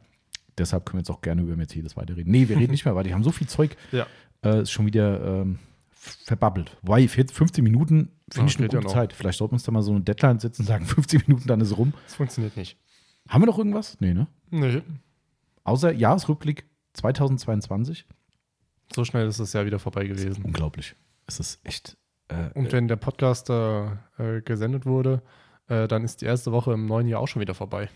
Deshalb 0.58 0.84
können 0.84 0.98
wir 0.98 1.00
jetzt 1.00 1.10
auch 1.10 1.22
gerne 1.22 1.42
über 1.42 1.56
Mercedes 1.56 1.96
weiterreden. 1.96 2.30
Nee, 2.30 2.48
wir 2.48 2.56
reden 2.58 2.72
nicht 2.72 2.84
mehr 2.84 2.94
weiter. 2.94 3.08
Die 3.08 3.14
haben 3.14 3.24
so 3.24 3.32
viel 3.32 3.46
Zeug. 3.48 3.76
Ja. 3.90 4.06
Äh, 4.44 4.62
ist 4.62 4.70
schon 4.70 4.84
wieder 4.86 5.40
ähm, 5.40 5.58
verbabbelt. 5.92 6.76
40, 6.84 7.32
15 7.34 7.64
Minuten 7.64 8.10
finde 8.30 8.40
Ja, 8.40 8.44
ich 8.46 8.56
eine 8.58 8.66
ja 8.66 8.72
gute 8.72 8.84
noch. 8.84 8.92
Zeit. 8.92 9.12
Vielleicht 9.14 9.38
sollten 9.38 9.52
wir 9.52 9.56
uns 9.56 9.62
da 9.62 9.72
mal 9.72 9.82
so 9.82 9.92
eine 9.92 10.02
Deadline 10.02 10.40
setzen 10.40 10.62
und 10.62 10.66
sagen, 10.66 10.84
15 10.86 11.22
Minuten, 11.26 11.48
dann 11.48 11.60
ist 11.60 11.70
es 11.70 11.78
rum. 11.78 11.94
Das 12.04 12.16
funktioniert 12.16 12.56
nicht. 12.56 12.76
Haben 13.28 13.42
wir 13.42 13.46
noch 13.46 13.58
irgendwas? 13.58 13.96
Nee, 14.00 14.12
ne? 14.14 14.26
Nee. 14.50 14.82
Außer 15.64 15.92
Jahresrückblick 15.92 16.64
2022. 16.94 18.04
So 18.94 19.04
schnell 19.04 19.26
ist 19.28 19.40
das 19.40 19.52
Jahr 19.54 19.64
wieder 19.64 19.78
vorbei 19.78 20.06
gewesen. 20.06 20.44
Unglaublich. 20.44 20.96
Es 21.26 21.40
ist 21.40 21.60
echt. 21.64 21.96
Äh, 22.28 22.50
Und 22.54 22.72
wenn 22.72 22.88
der 22.88 22.96
Podcast 22.96 23.50
äh, 23.50 23.84
äh, 24.18 24.42
gesendet 24.44 24.86
wurde, 24.86 25.22
äh, 25.68 25.88
dann 25.88 26.04
ist 26.04 26.20
die 26.22 26.26
erste 26.26 26.52
Woche 26.52 26.72
im 26.72 26.86
neuen 26.86 27.06
Jahr 27.08 27.20
auch 27.20 27.28
schon 27.28 27.40
wieder 27.40 27.54
vorbei. 27.54 27.88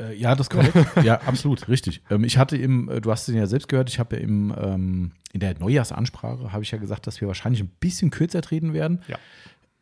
äh, 0.00 0.14
ja, 0.14 0.34
das 0.34 0.46
ist 0.46 0.50
korrekt. 0.50 0.74
ja, 1.04 1.20
absolut, 1.22 1.68
richtig. 1.68 2.02
Ähm, 2.10 2.24
ich 2.24 2.38
hatte 2.38 2.56
im, 2.56 2.88
äh, 2.88 3.00
du 3.00 3.10
hast 3.10 3.26
den 3.28 3.36
ja 3.36 3.46
selbst 3.46 3.68
gehört, 3.68 3.88
ich 3.90 3.98
habe 3.98 4.16
ja 4.16 4.22
im, 4.22 4.54
ähm, 4.56 5.12
in 5.32 5.40
der 5.40 5.58
Neujahrsansprache, 5.58 6.52
habe 6.52 6.62
ich 6.62 6.70
ja 6.70 6.78
gesagt, 6.78 7.06
dass 7.06 7.20
wir 7.20 7.28
wahrscheinlich 7.28 7.62
ein 7.62 7.70
bisschen 7.80 8.10
kürzer 8.10 8.42
treten 8.42 8.72
werden. 8.72 9.02
Ja. 9.08 9.18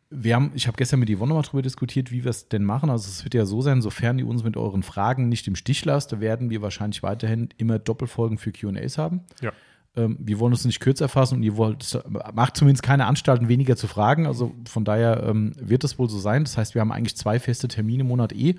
Wir 0.09 0.35
haben, 0.35 0.51
ich 0.55 0.67
habe 0.67 0.77
gestern 0.77 1.01
mit 1.01 1.09
Yvonne 1.09 1.33
mal 1.33 1.41
drüber 1.41 1.61
diskutiert, 1.61 2.11
wie 2.11 2.23
wir 2.23 2.29
es 2.31 2.47
denn 2.47 2.63
machen. 2.63 2.89
Also 2.89 3.09
es 3.09 3.25
wird 3.25 3.33
ja 3.33 3.45
so 3.45 3.61
sein, 3.61 3.81
sofern 3.81 4.17
ihr 4.19 4.27
uns 4.27 4.41
mit 4.41 4.55
euren 4.55 4.81
Fragen 4.81 5.27
nicht 5.27 5.47
im 5.49 5.55
Stich 5.57 5.83
lasst, 5.83 6.21
werden 6.21 6.49
wir 6.49 6.61
wahrscheinlich 6.61 7.03
weiterhin 7.03 7.49
immer 7.57 7.77
Doppelfolgen 7.77 8.37
für 8.37 8.53
Q&As 8.53 8.97
haben. 8.97 9.25
Ja. 9.41 9.51
Ähm, 9.97 10.17
wir 10.19 10.39
wollen 10.39 10.53
uns 10.53 10.63
nicht 10.63 10.79
kürzer 10.79 11.09
fassen 11.09 11.35
und 11.35 11.43
ihr 11.43 11.57
wollt, 11.57 11.99
macht 12.33 12.55
zumindest 12.55 12.83
keine 12.83 13.05
Anstalten, 13.07 13.49
weniger 13.49 13.75
zu 13.75 13.87
fragen. 13.87 14.25
Also 14.27 14.53
von 14.69 14.85
daher 14.85 15.23
ähm, 15.23 15.53
wird 15.59 15.83
es 15.83 15.97
wohl 15.99 16.09
so 16.09 16.19
sein. 16.19 16.43
Das 16.43 16.57
heißt, 16.57 16.75
wir 16.75 16.81
haben 16.81 16.91
eigentlich 16.91 17.17
zwei 17.17 17.39
feste 17.39 17.67
Termine 17.67 18.01
im 18.01 18.07
Monat 18.07 18.31
eh. 18.33 18.55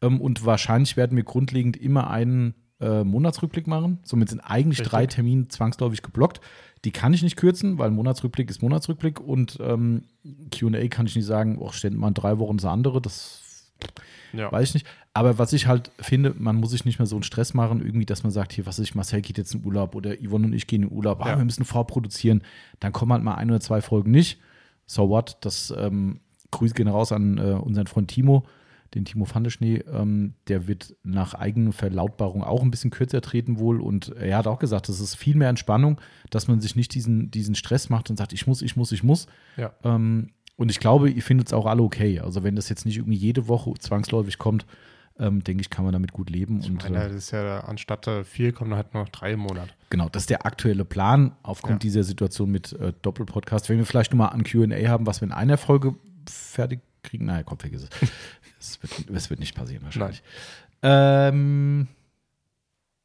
Ähm, 0.00 0.20
und 0.20 0.46
wahrscheinlich 0.46 0.96
werden 0.96 1.16
wir 1.16 1.24
grundlegend 1.24 1.76
immer 1.76 2.08
einen 2.08 2.54
äh, 2.80 3.04
Monatsrückblick 3.04 3.66
machen. 3.66 3.98
Somit 4.04 4.28
sind 4.28 4.40
eigentlich 4.40 4.80
Richtig. 4.80 4.90
drei 4.90 5.06
Termine 5.06 5.48
zwangsläufig 5.48 6.02
geblockt. 6.02 6.40
Die 6.84 6.92
kann 6.92 7.12
ich 7.14 7.22
nicht 7.22 7.36
kürzen, 7.36 7.78
weil 7.78 7.90
Monatsrückblick 7.90 8.48
ist 8.50 8.62
Monatsrückblick 8.62 9.18
und 9.18 9.58
ähm, 9.60 10.04
QA 10.52 10.86
kann 10.88 11.06
ich 11.06 11.16
nicht 11.16 11.24
sagen, 11.24 11.56
oh, 11.58 11.72
stellen 11.72 11.96
mal 11.96 12.08
in 12.08 12.14
drei 12.14 12.38
Wochen 12.38 12.58
das 12.58 12.66
andere. 12.66 13.00
Das 13.00 13.72
Ja. 14.32 14.52
weiß 14.52 14.68
ich 14.68 14.74
nicht. 14.74 14.86
Aber 15.16 15.38
was 15.38 15.54
ich 15.54 15.66
halt 15.66 15.90
finde, 15.98 16.34
man 16.38 16.56
muss 16.56 16.72
sich 16.72 16.84
nicht 16.84 16.98
mehr 16.98 17.06
so 17.06 17.16
einen 17.16 17.22
Stress 17.22 17.54
machen, 17.54 17.80
irgendwie, 17.80 18.04
dass 18.04 18.22
man 18.22 18.30
sagt, 18.30 18.52
hier, 18.52 18.66
was 18.66 18.78
ich, 18.78 18.94
Marcel 18.94 19.22
geht 19.22 19.38
jetzt 19.38 19.54
in 19.54 19.64
Urlaub 19.64 19.94
oder 19.94 20.14
Yvonne 20.16 20.46
und 20.46 20.52
ich 20.52 20.66
gehen 20.66 20.82
in 20.82 20.92
Urlaub, 20.92 21.24
ah, 21.24 21.30
Ja. 21.30 21.38
wir 21.38 21.44
müssen 21.46 21.64
vorproduzieren. 21.64 22.42
Dann 22.80 22.92
kommen 22.92 23.12
halt 23.12 23.22
mal 23.22 23.34
ein 23.36 23.50
oder 23.50 23.60
zwei 23.60 23.80
Folgen 23.80 24.10
nicht. 24.10 24.38
So 24.84 25.08
what? 25.08 25.38
Das 25.40 25.72
ähm, 25.76 26.20
Grüße 26.50 26.74
gehen 26.74 26.88
raus 26.88 27.12
an 27.12 27.38
äh, 27.38 27.52
unseren 27.52 27.86
Freund 27.86 28.08
Timo, 28.08 28.44
den 28.94 29.06
Timo 29.06 29.24
Fandeschnee. 29.24 29.84
Ähm, 29.90 30.34
der 30.48 30.68
wird 30.68 30.94
nach 31.02 31.32
eigener 31.32 31.72
Verlautbarung 31.72 32.44
auch 32.44 32.62
ein 32.62 32.70
bisschen 32.70 32.90
kürzer 32.90 33.22
treten 33.22 33.58
wohl. 33.58 33.80
Und 33.80 34.14
er 34.16 34.36
hat 34.36 34.46
auch 34.46 34.58
gesagt, 34.58 34.90
es 34.90 35.00
ist 35.00 35.14
viel 35.14 35.34
mehr 35.36 35.48
Entspannung, 35.48 35.98
dass 36.28 36.46
man 36.46 36.60
sich 36.60 36.76
nicht 36.76 36.94
diesen, 36.94 37.30
diesen 37.30 37.54
Stress 37.54 37.88
macht 37.88 38.10
und 38.10 38.16
sagt, 38.18 38.34
ich 38.34 38.46
muss, 38.46 38.60
ich 38.60 38.76
muss, 38.76 38.92
ich 38.92 39.02
muss. 39.02 39.28
Ja. 39.56 39.72
Ähm, 39.82 40.28
und 40.56 40.70
ich 40.70 40.78
glaube, 40.78 41.08
ihr 41.08 41.22
findet 41.22 41.46
es 41.46 41.52
auch 41.54 41.64
alle 41.64 41.82
okay. 41.82 42.20
Also 42.20 42.42
wenn 42.44 42.54
das 42.54 42.68
jetzt 42.68 42.84
nicht 42.84 42.98
irgendwie 42.98 43.18
jede 43.18 43.48
Woche 43.48 43.72
zwangsläufig 43.78 44.36
kommt, 44.36 44.66
ähm, 45.18 45.42
denke 45.44 45.60
ich, 45.62 45.70
kann 45.70 45.84
man 45.84 45.92
damit 45.92 46.12
gut 46.12 46.28
leben. 46.30 46.60
Ich 46.60 46.68
und 46.68 46.82
meine, 46.82 47.04
äh, 47.04 47.08
das 47.08 47.16
ist 47.16 47.30
ja 47.30 47.60
anstatt 47.60 48.06
äh, 48.06 48.24
vier 48.24 48.52
kommen 48.52 48.74
halt 48.74 48.92
noch 48.94 49.08
drei 49.08 49.32
im 49.32 49.40
Monat. 49.40 49.68
genau, 49.90 50.08
das 50.08 50.24
ist 50.24 50.30
der 50.30 50.44
aktuelle 50.46 50.84
Plan 50.84 51.32
aufgrund 51.42 51.74
Ja. 51.74 51.78
dieser 51.78 52.04
Situation 52.04 52.50
mit 52.50 52.72
äh, 52.74 52.92
Doppelpodcast. 53.02 53.68
Wenn 53.68 53.78
wir 53.78 53.86
vielleicht 53.86 54.12
nur 54.12 54.18
mal 54.18 54.28
an 54.28 54.44
Q&A 54.44 54.88
haben, 54.88 55.06
was 55.06 55.20
wir 55.20 55.26
in 55.26 55.32
einer 55.32 55.56
Folge 55.56 55.94
fertig 56.28 56.80
kriegen, 57.02 57.26
naja, 57.26 57.42
komm, 57.44 57.58
vergiss 57.58 57.82
es. 57.84 58.10
Es 58.58 58.82
wird, 58.82 59.30
wird 59.30 59.38
nicht 59.40 59.54
passieren 59.54 59.84
wahrscheinlich. 59.84 60.22
Ähm, 60.82 61.88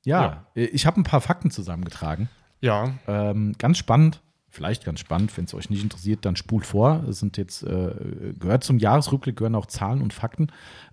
ja, 0.03 0.47
äh, 0.55 0.63
ich 0.65 0.85
habe 0.85 0.99
ein 0.99 1.03
paar 1.03 1.21
Fakten 1.21 1.51
zusammengetragen. 1.51 2.29
Ja, 2.61 2.93
Ähm, 3.07 3.53
ganz 3.57 3.77
spannend, 3.77 4.21
vielleicht 4.51 4.83
ganz 4.83 4.99
spannend, 4.99 5.35
wenn 5.37 5.45
es 5.45 5.53
euch 5.53 5.69
nicht 5.69 5.81
interessiert, 5.81 6.25
dann 6.25 6.35
spult 6.35 6.65
vor. 6.65 7.03
Es 7.09 7.19
sind 7.19 7.37
jetzt, 7.37 7.63
äh, 7.63 8.33
gehört 8.37 8.63
zum 8.63 8.77
Jahresrückblick, 8.77 9.37
gehören 9.37 9.55
auch 9.55 9.65
Zahlen 9.65 10.01
und 10.01 10.13
Fakten. 10.13 10.47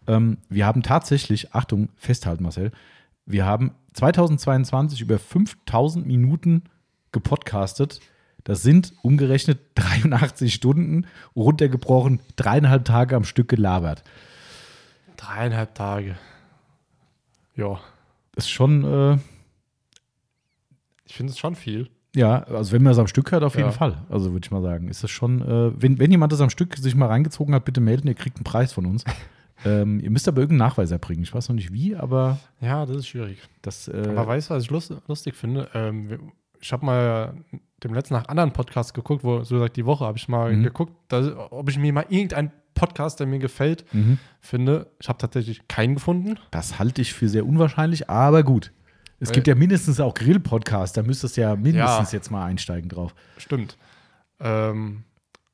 Ähm, 0.07 0.39
wir 0.49 0.65
haben 0.65 0.83
tatsächlich, 0.83 1.55
Achtung, 1.55 1.91
festhalten, 1.97 2.45
Marcel, 2.45 2.71
Wir 3.31 3.45
haben 3.45 3.73
2022 3.93 5.03
über 5.03 5.19
5000 5.19 6.07
Minuten 6.07 6.63
gepodcastet. 7.13 8.01
Das 8.45 8.63
sind 8.63 8.95
umgerechnet 9.03 9.59
83 9.75 10.55
Stunden, 10.55 11.07
runtergebrochen, 11.37 12.21
dreieinhalb 12.37 12.87
Tage 12.87 13.17
am 13.17 13.25
Stück 13.25 13.49
gelabert. 13.49 14.03
Dreieinhalb 15.19 15.75
Tage. 15.75 16.17
Ja, 17.55 17.81
Ist 18.37 18.51
schon, 18.51 18.85
äh, 18.85 19.19
ich 21.05 21.15
finde 21.15 21.33
es 21.33 21.39
schon 21.39 21.57
viel. 21.57 21.91
Ja, 22.15 22.43
also 22.45 22.73
wenn 22.73 22.83
man 22.83 22.93
es 22.93 22.99
am 22.99 23.07
Stück 23.07 23.33
hört, 23.33 23.43
auf 23.43 23.55
jeden 23.57 23.69
Ja. 23.69 23.73
Fall. 23.73 23.99
Also 24.09 24.33
würde 24.33 24.45
ich 24.47 24.51
mal 24.51 24.63
sagen, 24.63 24.89
ist 24.89 25.03
das 25.05 25.11
schon, 25.11 25.43
äh, 25.43 25.73
wenn, 25.81 25.99
wenn 25.99 26.11
jemand 26.11 26.33
das 26.33 26.41
am 26.41 26.51
Stück 26.51 26.77
sich 26.77 26.95
mal 26.95 27.07
reingezogen 27.07 27.55
hat, 27.55 27.65
bitte 27.65 27.81
melden, 27.81 28.09
ihr 28.09 28.15
kriegt 28.15 28.37
einen 28.39 28.45
Preis 28.45 28.73
von 28.73 28.87
uns. 28.87 29.05
ähm, 29.65 30.01
ihr 30.01 30.11
müsst 30.11 30.27
aber 30.29 30.41
irgendeinen 30.41 30.69
Nachweis 30.69 30.91
erbringen. 30.91 31.23
Ich 31.23 31.35
weiß 31.35 31.49
noch 31.49 31.57
nicht 31.57 31.73
wie, 31.73 31.95
aber 31.97 32.39
Ja, 32.61 32.87
das 32.87 32.97
ist 32.99 33.09
schwierig. 33.09 33.39
das. 33.63 33.89
Äh, 33.89 34.05
Aber 34.09 34.27
weißt 34.27 34.51
du, 34.51 34.55
was 34.55 34.63
ich 34.65 34.71
lust, 34.71 34.93
lustig 35.07 35.35
finde? 35.35 35.69
Ähm, 35.75 36.33
ich 36.61 36.73
habe 36.73 36.85
mal 36.87 37.35
dem 37.85 37.95
letzten 37.95 38.15
nach 38.15 38.27
anderen 38.29 38.53
Podcasts 38.53 38.93
geguckt, 38.95 39.23
wo 39.23 39.45
so 39.45 39.55
gesagt 39.57 39.77
die 39.77 39.87
Woche 39.87 40.05
habe 40.05 40.19
ich 40.19 40.29
mal 40.29 40.53
Mhm. 40.53 40.65
geguckt, 40.65 40.93
dass, 41.09 41.31
ob 41.51 41.69
ich 41.69 41.79
mir 41.79 41.93
mal 41.93 42.07
irgendeinen 42.09 42.51
Podcast, 42.75 43.21
der 43.21 43.27
mir 43.27 43.39
gefällt, 43.39 43.85
mhm. 43.93 44.19
finde. 44.41 44.87
Ich 45.01 45.09
habe 45.09 45.19
tatsächlich 45.19 45.67
keinen 45.69 45.95
gefunden. 45.95 46.37
Das 46.53 46.79
halte 46.79 47.03
ich 47.03 47.13
für 47.13 47.29
sehr 47.29 47.45
unwahrscheinlich, 47.47 48.09
aber 48.11 48.43
gut. 48.45 48.73
Es 49.21 49.29
Weil- 49.29 49.35
gibt 49.35 49.47
ja 49.49 49.55
mindestens 49.55 49.99
auch 50.01 50.15
Grill-Podcasts, 50.15 50.95
da 50.95 51.03
müsstest 51.03 51.37
du 51.37 51.41
ja 51.41 51.57
mindestens 51.57 52.13
Ja. 52.13 52.19
jetzt 52.19 52.31
mal 52.31 52.45
einsteigen 52.45 52.89
drauf. 52.89 53.15
Stimmt. 53.37 53.77
Ähm, 54.41 55.03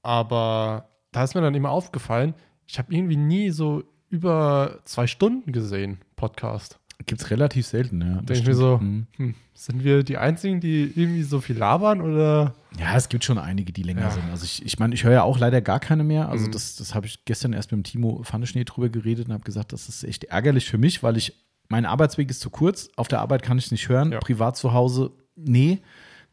aber 0.03 0.89
da 1.13 1.25
ist 1.25 1.35
mir 1.35 1.41
dann 1.41 1.55
immer 1.55 1.71
aufgefallen, 1.71 2.35
ich 2.67 2.79
habe 2.79 2.93
irgendwie 2.95 3.17
nie 3.17 3.51
so 3.51 3.83
über 4.11 4.79
zwei 4.85 5.07
Stunden 5.07 5.53
gesehen, 5.53 5.99
Podcast. 6.17 6.79
Gibt 7.07 7.21
es 7.23 7.31
relativ 7.31 7.67
selten, 7.67 8.01
ja. 8.01 8.15
Denke 8.17 8.35
ich 8.35 8.47
mir 8.47 8.55
so, 8.55 8.79
Mhm. 8.79 9.07
hm, 9.17 9.35
sind 9.55 9.83
wir 9.85 10.05
die 10.05 10.17
Einzigen, 10.17 10.61
die 10.61 10.85
irgendwie 10.95 11.23
so 11.23 11.41
viel 11.41 11.57
labern 11.59 12.01
oder? 12.01 12.55
Ja, 12.79 12.97
es 12.97 13.09
gibt 13.09 13.25
schon 13.25 13.37
einige, 13.39 13.73
die 13.73 13.83
länger 13.83 14.03
Ja. 14.03 14.11
sind. 14.11 14.25
Also 14.31 14.45
ich, 14.45 14.65
ich 14.65 14.79
meine, 14.79 14.95
ich 14.95 15.05
höre 15.05 15.13
ja 15.13 15.23
auch 15.23 15.39
leider 15.39 15.61
gar 15.61 15.81
keine 15.81 16.05
mehr. 16.05 16.29
Also 16.29 16.47
Mhm. 16.47 16.53
das, 16.53 16.77
das 16.77 16.95
habe 16.95 17.07
ich 17.07 17.25
gestern 17.25 17.53
erst 17.53 17.73
mit 17.73 17.79
dem 17.81 17.85
Timo 17.85 18.23
Pfanneschnee 18.23 18.65
drüber 18.65 18.89
geredet 18.89 19.27
und 19.27 19.33
habe 19.33 19.45
gesagt, 19.45 19.73
das 19.73 19.89
ist 19.89 20.05
echt 20.05 20.25
ärgerlich 20.25 20.67
für 20.69 20.79
mich, 20.79 21.03
weil 21.03 21.17
ich, 21.17 21.44
mein 21.69 21.87
Arbeitsweg 21.87 22.31
ist 22.31 22.41
zu 22.41 22.51
kurz. 22.51 22.89
Auf 22.97 23.09
der 23.09 23.21
Arbeit 23.21 23.43
kann 23.43 23.59
ich 23.59 23.67
es 23.67 23.71
nicht 23.71 23.89
hören. 23.89 24.13
Ja. 24.13 24.19
Privat 24.21 24.57
zu 24.57 24.73
Hause, 24.73 25.13
nee. 25.37 25.81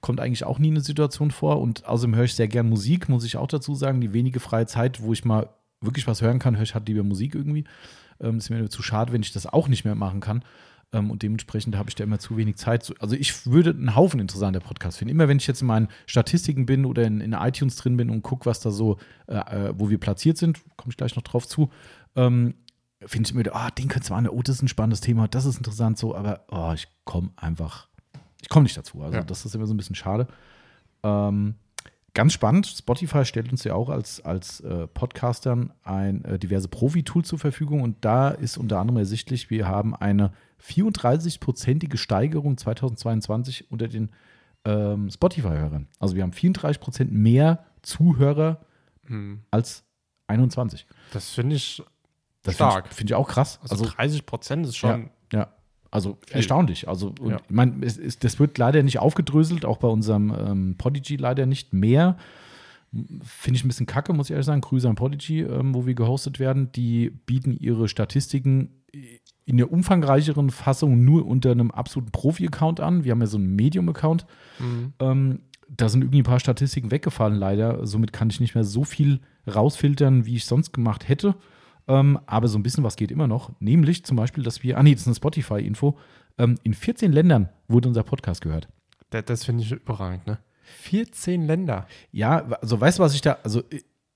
Kommt 0.01 0.19
eigentlich 0.19 0.43
auch 0.45 0.57
nie 0.59 0.69
eine 0.71 0.81
Situation 0.81 1.31
vor. 1.31 1.61
Und 1.61 1.85
außerdem 1.85 2.15
höre 2.15 2.23
ich 2.25 2.35
sehr 2.35 2.47
gern 2.47 2.67
Musik, 2.69 3.07
muss 3.07 3.23
ich 3.23 3.37
auch 3.37 3.47
dazu 3.47 3.75
sagen. 3.75 4.01
Die 4.01 4.13
wenige 4.13 4.39
freie 4.39 4.65
Zeit, 4.65 5.01
wo 5.03 5.13
ich 5.13 5.25
mal 5.25 5.49
wirklich 5.79 6.07
was 6.07 6.21
hören 6.21 6.39
kann, 6.39 6.55
höre 6.57 6.63
ich 6.63 6.73
halt 6.73 6.87
lieber 6.87 7.03
Musik 7.03 7.35
irgendwie. 7.35 7.65
Ähm, 8.19 8.37
ist 8.37 8.49
mir 8.49 8.67
zu 8.69 8.81
schade, 8.83 9.13
wenn 9.13 9.21
ich 9.21 9.31
das 9.31 9.45
auch 9.47 9.67
nicht 9.67 9.85
mehr 9.85 9.95
machen 9.95 10.19
kann. 10.19 10.43
Ähm, 10.93 11.09
und 11.09 11.21
dementsprechend 11.23 11.77
habe 11.77 11.89
ich 11.89 11.95
da 11.95 12.03
immer 12.03 12.19
zu 12.19 12.35
wenig 12.35 12.57
Zeit. 12.57 12.83
zu- 12.83 12.93
Also 12.99 13.15
ich 13.15 13.45
würde 13.45 13.69
einen 13.71 13.95
Haufen 13.95 14.19
interessanter 14.19 14.59
Podcasts 14.59 14.97
finden. 14.99 15.11
Immer 15.11 15.27
wenn 15.27 15.37
ich 15.37 15.47
jetzt 15.47 15.61
in 15.61 15.67
meinen 15.67 15.87
Statistiken 16.07 16.65
bin 16.65 16.83
oder 16.85 17.03
in, 17.03 17.21
in 17.21 17.33
iTunes 17.33 17.75
drin 17.77 17.95
bin 17.95 18.09
und 18.09 18.21
gucke, 18.23 18.45
was 18.47 18.59
da 18.59 18.71
so, 18.71 18.97
äh, 19.27 19.35
äh, 19.35 19.73
wo 19.77 19.89
wir 19.89 19.99
platziert 19.99 20.37
sind, 20.37 20.59
komme 20.77 20.91
ich 20.91 20.97
gleich 20.97 21.15
noch 21.15 21.23
drauf 21.23 21.47
zu, 21.47 21.69
ähm, 22.15 22.55
finde 23.05 23.29
ich 23.29 23.33
mir, 23.33 23.55
ah, 23.55 23.71
den 23.71 23.87
könntest 23.87 24.09
du 24.09 24.13
mal, 24.13 24.27
oh, 24.29 24.41
das 24.41 24.57
ist 24.57 24.61
ein 24.63 24.67
spannendes 24.67 25.01
Thema, 25.01 25.27
das 25.27 25.45
ist 25.45 25.57
interessant 25.57 25.97
so, 25.97 26.15
aber 26.15 26.45
oh, 26.49 26.71
ich 26.73 26.87
komme 27.03 27.31
einfach, 27.35 27.87
ich 28.41 28.49
komme 28.49 28.63
nicht 28.63 28.77
dazu. 28.77 29.01
Also 29.01 29.17
Ja. 29.17 29.23
das 29.23 29.45
ist 29.45 29.55
immer 29.55 29.65
so 29.65 29.73
ein 29.73 29.77
bisschen 29.77 29.95
schade. 29.95 30.27
Ähm, 31.03 31.55
ganz 32.13 32.33
spannend, 32.33 32.67
Spotify 32.67 33.25
stellt 33.25 33.51
uns 33.51 33.63
ja 33.63 33.73
auch 33.73 33.89
als, 33.89 34.21
als 34.23 34.59
äh, 34.61 34.87
Podcastern 34.87 35.73
ein 35.83 36.23
äh, 36.25 36.37
diverse 36.37 36.67
Profi-Tool 36.67 37.25
zur 37.25 37.39
Verfügung 37.39 37.81
und 37.81 38.03
da 38.05 38.29
ist 38.29 38.57
unter 38.57 38.79
anderem 38.79 38.97
ersichtlich, 38.97 39.49
wir 39.49 39.67
haben 39.67 39.95
eine 39.95 40.31
34-prozentige 40.63 41.97
Steigerung 41.97 42.57
2022 42.57 43.71
unter 43.71 43.87
den 43.87 44.09
ähm, 44.65 45.09
Spotify-Hörern. 45.09 45.87
Also 45.99 46.15
wir 46.15 46.23
haben 46.23 46.33
34 46.33 46.79
Prozent 46.81 47.11
mehr 47.11 47.65
Zuhörer 47.81 48.61
Hm, 49.07 49.41
als 49.49 49.83
21. 50.27 50.85
das 51.11 51.31
finde 51.31 51.55
ich, 51.55 51.81
Das 52.43 52.55
Stark. 52.55 52.73
finde 52.73 52.89
ich, 52.91 52.95
find 52.97 53.09
ich 53.11 53.15
auch 53.15 53.27
krass. 53.27 53.59
also, 53.61 53.83
Also, 53.83 53.95
30 53.95 54.25
Prozent 54.25 54.65
ist 54.65 54.75
schon, 54.77 55.09
ja, 55.31 55.49
also 55.91 56.17
Viel. 56.25 56.37
erstaunlich. 56.37 56.87
Also 56.87 57.13
Ja. 57.23 57.37
ich 57.37 57.49
meine, 57.49 57.73
das 57.81 58.39
wird 58.39 58.57
leider 58.57 58.81
nicht 58.83 58.99
aufgedröselt, 58.99 59.65
auch 59.65 59.77
bei 59.77 59.87
unserem 59.87 60.33
ähm, 60.37 60.75
Podigy 60.77 61.17
leider 61.17 61.45
nicht 61.45 61.73
mehr. 61.73 62.17
Finde 63.23 63.57
ich 63.57 63.63
ein 63.63 63.67
bisschen 63.69 63.85
kacke, 63.85 64.11
muss 64.13 64.27
ich 64.27 64.31
ehrlich 64.31 64.45
sagen. 64.45 64.61
Grüße 64.61 64.87
an 64.89 64.95
Podigy, 64.95 65.41
ähm, 65.41 65.73
wo 65.73 65.85
wir 65.85 65.93
gehostet 65.93 66.39
werden. 66.39 66.71
Die 66.73 67.09
bieten 67.09 67.53
ihre 67.53 67.87
Statistiken 67.87 68.81
in 69.45 69.57
der 69.57 69.71
umfangreicheren 69.71 70.49
Fassung 70.49 71.03
nur 71.05 71.25
unter 71.25 71.51
einem 71.51 71.71
absoluten 71.71 72.11
Profi-Account 72.11 72.79
an. 72.81 73.03
Wir 73.05 73.11
haben 73.11 73.21
ja 73.21 73.27
so 73.27 73.37
einen 73.37 73.55
Medium-Account. 73.55 74.25
hm, 74.57 74.93
Ähm, 74.99 75.39
da 75.69 75.87
sind 75.87 76.01
irgendwie 76.01 76.19
ein 76.21 76.25
paar 76.25 76.41
Statistiken 76.41 76.91
weggefallen, 76.91 77.37
leider. 77.37 77.85
Somit 77.87 78.11
kann 78.11 78.29
ich 78.29 78.41
nicht 78.41 78.55
mehr 78.55 78.65
so 78.65 78.83
viel 78.83 79.21
rausfiltern, 79.47 80.25
wie 80.25 80.35
ich 80.35 80.45
sonst 80.45 80.73
gemacht 80.73 81.07
hätte. 81.07 81.35
Ähm, 81.87 82.19
aber 82.25 82.47
so 82.47 82.57
ein 82.57 82.63
bisschen 82.63 82.83
was 82.83 82.95
geht 82.95 83.11
immer 83.11 83.27
noch. 83.27 83.51
Nämlich 83.59 84.05
zum 84.05 84.17
Beispiel, 84.17 84.43
dass 84.43 84.63
wir, 84.63 84.77
ah 84.77 84.83
nee, 84.83 84.93
das 84.93 85.01
ist 85.01 85.07
eine 85.07 85.15
Spotify-Info, 85.15 85.97
ähm, 86.37 86.57
in 86.63 86.73
14 86.73 87.11
Ländern 87.11 87.49
wurde 87.67 87.87
unser 87.87 88.03
Podcast 88.03 88.41
gehört. 88.41 88.67
das, 89.09 89.25
das 89.25 89.45
finde 89.45 89.63
ich 89.63 89.71
überragend, 89.71 90.27
ne? 90.27 90.39
14 90.63 91.45
Länder. 91.45 91.87
Ja, 92.11 92.45
also 92.61 92.79
weißt 92.79 92.99
du, 92.99 93.03
was 93.03 93.13
ich 93.13 93.21
da, 93.21 93.37
also 93.43 93.61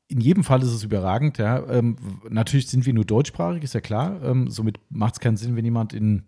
in 0.07 0.21
jedem 0.21 0.43
Fall 0.43 0.61
ist 0.61 0.71
es 0.71 0.83
überragend, 0.83 1.37
ja. 1.37 1.65
Ähm, 1.67 1.97
natürlich 2.29 2.67
sind 2.67 2.85
wir 2.85 2.93
nur 2.93 3.05
deutschsprachig, 3.05 3.63
ist 3.63 3.73
ja 3.73 3.81
klar. 3.81 4.21
Ähm, 4.23 4.49
somit 4.49 4.79
macht 4.89 5.15
es 5.15 5.19
keinen 5.19 5.37
Sinn, 5.37 5.55
wenn 5.55 5.65
jemand 5.65 5.93
in 5.93 6.23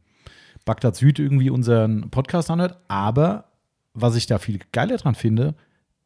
Bagdad 0.65 0.95
Süd 0.95 1.19
irgendwie 1.19 1.49
unseren 1.49 2.09
Podcast 2.09 2.49
anhört. 2.49 2.77
Aber 2.87 3.45
was 3.93 4.15
ich 4.15 4.27
da 4.27 4.39
viel 4.39 4.59
geiler 4.71 4.97
dran 4.97 5.15
finde, 5.15 5.55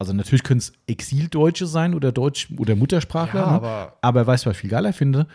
also 0.01 0.13
natürlich 0.13 0.43
können 0.43 0.57
es 0.59 0.73
Exildeutsche 0.87 1.65
sein 1.67 1.93
oder 1.93 2.11
Deutsch 2.11 2.49
oder 2.57 2.75
Muttersprachler, 2.75 3.39
Ja, 3.41 3.47
ne? 3.47 3.53
aber 3.53 3.97
aber 4.01 4.27
weißt 4.27 4.45
du, 4.45 4.49
was 4.49 4.57
ich 4.57 4.61
viel 4.61 4.69
geiler 4.69 4.93
finde? 4.93 5.27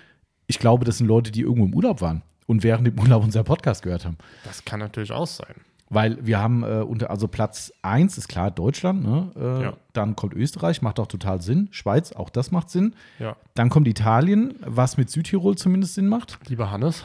Ich 0.47 0.59
glaube, 0.59 0.85
das 0.85 0.99
sind 0.99 1.07
Leute, 1.07 1.31
die 1.33 1.41
irgendwo 1.41 1.65
im 1.67 1.75
Urlaub 1.75 2.01
waren 2.01 2.23
und 2.47 2.63
während 2.63 2.87
dem 2.87 2.99
Urlaub 3.01 3.25
unser 3.25 3.43
Podcast 3.45 3.83
gehört 3.83 4.05
haben. 4.05 4.17
das 4.45 4.65
kann 4.65 4.81
natürlich 4.81 5.13
auch 5.13 5.27
sein. 5.27 5.55
Weil 5.89 6.19
wir 6.27 6.41
haben 6.41 6.65
äh, 6.65 6.83
unter, 6.83 7.11
also 7.11 7.29
Platz 7.29 7.73
1 7.83 8.19
ist 8.19 8.27
klar 8.29 8.51
Deutschland, 8.51 9.05
ne? 9.05 9.31
äh, 9.37 9.63
Ja. 9.63 9.73
dann 9.93 10.17
kommt 10.17 10.35
Österreich, 10.35 10.83
macht 10.83 10.99
auch 10.99 11.07
total 11.07 11.41
Sinn. 11.41 11.69
Schweiz, 11.71 12.13
auch 12.13 12.29
das 12.29 12.51
macht 12.51 12.71
Sinn. 12.71 12.95
Ja, 13.21 13.37
Dann 13.55 13.69
kommt 13.71 13.87
Italien, 13.87 14.55
was 14.67 14.97
mit 14.97 15.11
Südtirol 15.11 15.55
zumindest 15.57 15.95
Sinn 15.95 16.09
macht. 16.09 16.39
lieber 16.49 16.73
Hannes. 16.73 17.05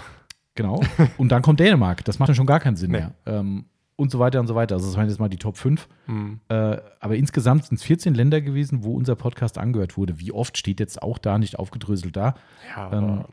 Genau. 0.55 0.81
und 1.17 1.29
dann 1.31 1.41
kommt 1.43 1.59
Dänemark, 1.59 2.03
das 2.05 2.17
macht 2.19 2.29
dann 2.29 2.35
schon 2.35 2.47
gar 2.47 2.59
keinen 2.59 2.75
Sinn 2.75 2.89
Nee. 2.91 2.97
mehr. 2.97 3.11
Ähm, 3.27 3.65
und 3.95 4.09
so 4.11 4.19
weiter 4.19 4.39
und 4.39 4.47
so 4.47 4.55
weiter. 4.55 4.75
Also 4.75 4.87
das 4.87 4.97
waren 4.97 5.07
jetzt 5.07 5.19
mal 5.19 5.29
die 5.29 5.37
Top 5.37 5.57
5. 5.57 5.87
Hm, 6.05 6.39
Äh, 6.49 6.77
aber 6.99 7.15
insgesamt 7.15 7.65
sind 7.65 7.77
es 7.77 7.83
14 7.83 8.13
Länder 8.13 8.41
gewesen, 8.41 8.83
wo 8.83 8.93
unser 8.95 9.15
Podcast 9.15 9.57
angehört 9.57 9.97
wurde. 9.97 10.19
Wie 10.19 10.31
oft 10.31 10.57
steht 10.57 10.79
jetzt 10.79 11.01
auch 11.01 11.17
da 11.17 11.37
nicht 11.37 11.59
aufgedröselt 11.59 12.15
da? 12.15 12.35
Ja, 12.75 12.91
Ähm, 12.91 13.03
aber 13.03 13.29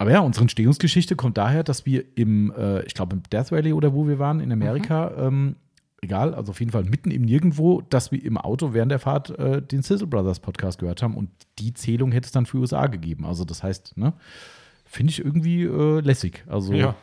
Aber 0.00 0.12
ja, 0.12 0.20
unsere 0.20 0.42
Entstehungsgeschichte 0.44 1.16
kommt 1.16 1.38
daher, 1.38 1.64
dass 1.64 1.84
wir 1.86 2.04
im, 2.16 2.52
äh, 2.56 2.82
ich 2.82 2.94
glaube, 2.94 3.16
im 3.16 3.22
Death 3.32 3.50
Valley 3.50 3.72
oder 3.72 3.92
wo 3.94 4.06
wir 4.06 4.18
waren, 4.20 4.38
in 4.40 4.52
Amerika, 4.52 5.10
ähm, 5.16 5.56
egal, 6.02 6.34
also 6.34 6.50
auf 6.50 6.60
jeden 6.60 6.70
Fall 6.70 6.84
mitten 6.84 7.10
im 7.10 7.22
Nirgendwo, 7.22 7.80
dass 7.80 8.12
wir 8.12 8.24
im 8.24 8.36
Auto 8.38 8.72
während 8.74 8.92
der 8.92 9.00
Fahrt 9.00 9.30
äh, 9.38 9.60
den 9.60 9.82
Sizzle 9.82 10.06
Brothers 10.06 10.38
Podcast 10.38 10.78
gehört 10.78 11.02
haben 11.02 11.16
und 11.16 11.30
die 11.58 11.74
Zählung 11.74 12.12
hätte 12.12 12.26
es 12.26 12.32
dann 12.32 12.46
für 12.46 12.58
USA 12.58 12.86
gegeben. 12.86 13.24
Also 13.24 13.44
das 13.44 13.64
heißt, 13.64 13.96
ne, 13.96 14.12
finde 14.84 15.10
ich 15.10 15.24
irgendwie 15.24 15.64
äh, 15.64 15.98
lässig. 16.00 16.44
Also 16.46 16.74
ja. 16.74 16.94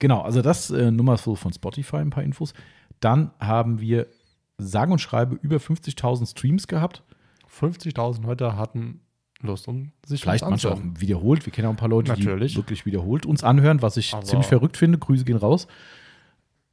Genau, 0.00 0.22
also 0.22 0.42
das 0.42 0.70
äh, 0.70 0.90
Nummer 0.90 1.16
so 1.16 1.36
von 1.36 1.52
Spotify, 1.52 1.96
ein 1.98 2.10
paar 2.10 2.24
Infos. 2.24 2.52
Dann 2.98 3.30
haben 3.38 3.80
wir 3.80 4.08
sage 4.58 4.90
und 4.92 4.98
schreibe 4.98 5.36
über 5.40 5.56
50.000 5.58 6.28
Streams 6.28 6.66
gehabt. 6.66 7.02
50.000 7.60 8.22
Leute 8.22 8.56
hatten 8.56 9.00
Lust, 9.42 9.68
um 9.68 9.92
sich 10.04 10.20
Vielleicht 10.20 10.44
manche 10.44 10.70
auch 10.70 10.80
wiederholt. 10.98 11.46
Wir 11.46 11.52
kennen 11.52 11.66
auch 11.68 11.72
ein 11.72 11.76
paar 11.76 11.88
Leute, 11.88 12.10
Natürlich. 12.12 12.52
die 12.52 12.58
wirklich 12.58 12.84
wiederholt 12.84 13.24
uns 13.24 13.42
anhören, 13.42 13.80
was 13.80 13.96
ich 13.96 14.12
Aber- 14.12 14.22
ziemlich 14.24 14.46
verrückt 14.48 14.76
finde. 14.76 14.98
Grüße 14.98 15.24
gehen 15.24 15.38
raus. 15.38 15.66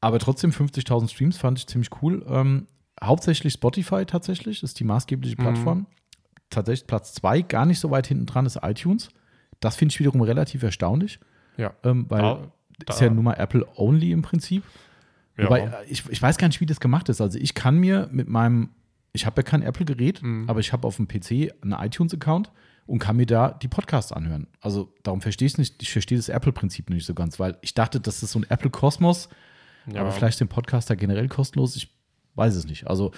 Aber 0.01 0.19
trotzdem 0.19 0.51
50.000 0.51 1.09
Streams 1.09 1.37
fand 1.37 1.57
ich 1.59 1.67
ziemlich 1.67 1.89
cool. 2.01 2.25
Ähm, 2.27 2.67
hauptsächlich 3.01 3.53
Spotify 3.53 4.05
tatsächlich, 4.05 4.63
ist 4.63 4.79
die 4.79 4.83
maßgebliche 4.83 5.35
Mhm. 5.37 5.41
Plattform. 5.43 5.85
Tatsächlich 6.49 6.87
Platz 6.87 7.13
zwei, 7.13 7.41
gar 7.41 7.65
nicht 7.65 7.79
so 7.79 7.89
weit 7.89 8.07
hinten 8.07 8.25
dran 8.25 8.45
ist 8.45 8.59
iTunes. 8.61 9.09
Das 9.59 9.75
finde 9.77 9.93
ich 9.93 9.99
wiederum 9.99 10.21
relativ 10.21 10.61
erstaunlich, 10.63 11.19
Ja. 11.57 11.73
ähm, 11.83 12.05
weil 12.09 12.21
Da- 12.21 12.51
ist 12.87 12.99
da- 13.01 13.05
ja 13.05 13.11
nun 13.11 13.23
mal 13.23 13.33
Apple 13.35 13.65
only 13.75 14.11
im 14.11 14.21
Prinzip. 14.21 14.63
Ja. 15.37 15.45
Wobei, 15.45 15.61
äh, 15.61 15.71
ich, 15.89 16.03
ich 16.09 16.21
weiß 16.21 16.37
gar 16.37 16.47
nicht, 16.47 16.61
wie 16.61 16.65
das 16.65 16.79
gemacht 16.79 17.09
ist. 17.09 17.21
Also 17.21 17.37
ich 17.39 17.53
kann 17.53 17.77
mir 17.77 18.09
mit 18.11 18.27
meinem, 18.27 18.69
ich 19.13 19.25
habe 19.25 19.39
ja 19.41 19.43
kein 19.43 19.61
Apple-Gerät, 19.61 20.21
Mhm. 20.23 20.49
aber 20.49 20.59
ich 20.59 20.73
habe 20.73 20.87
auf 20.87 20.95
dem 20.97 21.07
PC 21.07 21.53
einen 21.61 21.73
iTunes-Account 21.73 22.51
und 22.85 22.99
kann 22.99 23.17
mir 23.17 23.25
da 23.25 23.51
die 23.51 23.67
Podcasts 23.67 24.11
anhören. 24.11 24.47
Also 24.61 24.93
darum 25.03 25.21
verstehe 25.21 25.45
ich 25.45 25.53
es 25.53 25.57
nicht, 25.57 25.81
ich 25.83 25.91
verstehe 25.91 26.17
das 26.17 26.29
Apple-Prinzip 26.29 26.89
nicht 26.89 27.05
so 27.05 27.13
ganz, 27.13 27.39
weil 27.39 27.57
ich 27.61 27.73
dachte, 27.73 27.99
das 27.99 28.23
ist 28.23 28.31
so 28.31 28.39
ein 28.39 28.45
Apple-Kosmos, 28.49 29.29
ja. 29.91 30.01
aber 30.01 30.11
vielleicht 30.11 30.39
den 30.39 30.47
Podcaster 30.47 30.95
generell 30.95 31.27
kostenlos, 31.27 31.75
ich 31.75 31.93
weiß 32.35 32.55
es 32.55 32.65
nicht. 32.65 32.87
Also 32.87 33.11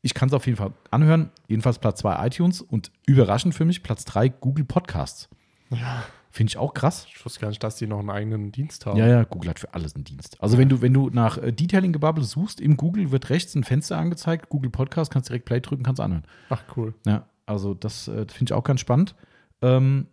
ich 0.00 0.14
kann 0.14 0.28
es 0.28 0.34
auf 0.34 0.46
jeden 0.46 0.56
Fall 0.56 0.72
anhören. 0.92 1.30
Jedenfalls 1.48 1.78
Platz 1.80 2.00
2 2.00 2.26
iTunes 2.28 2.60
und 2.62 2.92
überraschend 3.06 3.54
für 3.54 3.64
mich 3.64 3.82
Platz 3.82 4.04
3 4.04 4.28
Google 4.28 4.64
Podcasts. 4.64 5.28
Ja. 5.70 6.04
Finde 6.38 6.52
ich 6.52 6.56
auch 6.56 6.72
krass. 6.72 7.04
Ich 7.12 7.24
wusste 7.24 7.40
gar 7.40 7.48
nicht, 7.48 7.64
dass 7.64 7.74
die 7.74 7.88
noch 7.88 7.98
einen 7.98 8.10
eigenen 8.10 8.52
Dienst 8.52 8.86
haben. 8.86 8.96
Ja, 8.96 9.08
ja, 9.08 9.24
Google 9.24 9.50
hat 9.50 9.58
für 9.58 9.74
alles 9.74 9.96
einen 9.96 10.04
Dienst. 10.04 10.40
Also 10.40 10.56
wenn 10.56 10.68
du, 10.68 10.80
wenn 10.80 10.94
du 10.94 11.10
nach 11.10 11.36
äh, 11.36 11.52
Detailing-Gebubble 11.52 12.22
suchst, 12.22 12.60
im 12.60 12.76
Google 12.76 13.10
wird 13.10 13.28
rechts 13.28 13.56
ein 13.56 13.64
Fenster 13.64 13.98
angezeigt, 13.98 14.48
Google 14.48 14.70
Podcast, 14.70 15.10
kannst 15.10 15.30
direkt 15.30 15.46
Play 15.46 15.58
drücken, 15.58 15.82
kannst 15.82 16.00
anhören. 16.00 16.22
Ach, 16.48 16.62
cool. 16.76 16.94
Ja, 17.04 17.26
also 17.44 17.74
das 17.74 18.06
äh, 18.06 18.24
finde 18.28 18.44
ich 18.44 18.52
auch 18.52 18.62
ganz 18.62 18.78
spannend. 18.78 19.16
Ähm, 19.62 20.06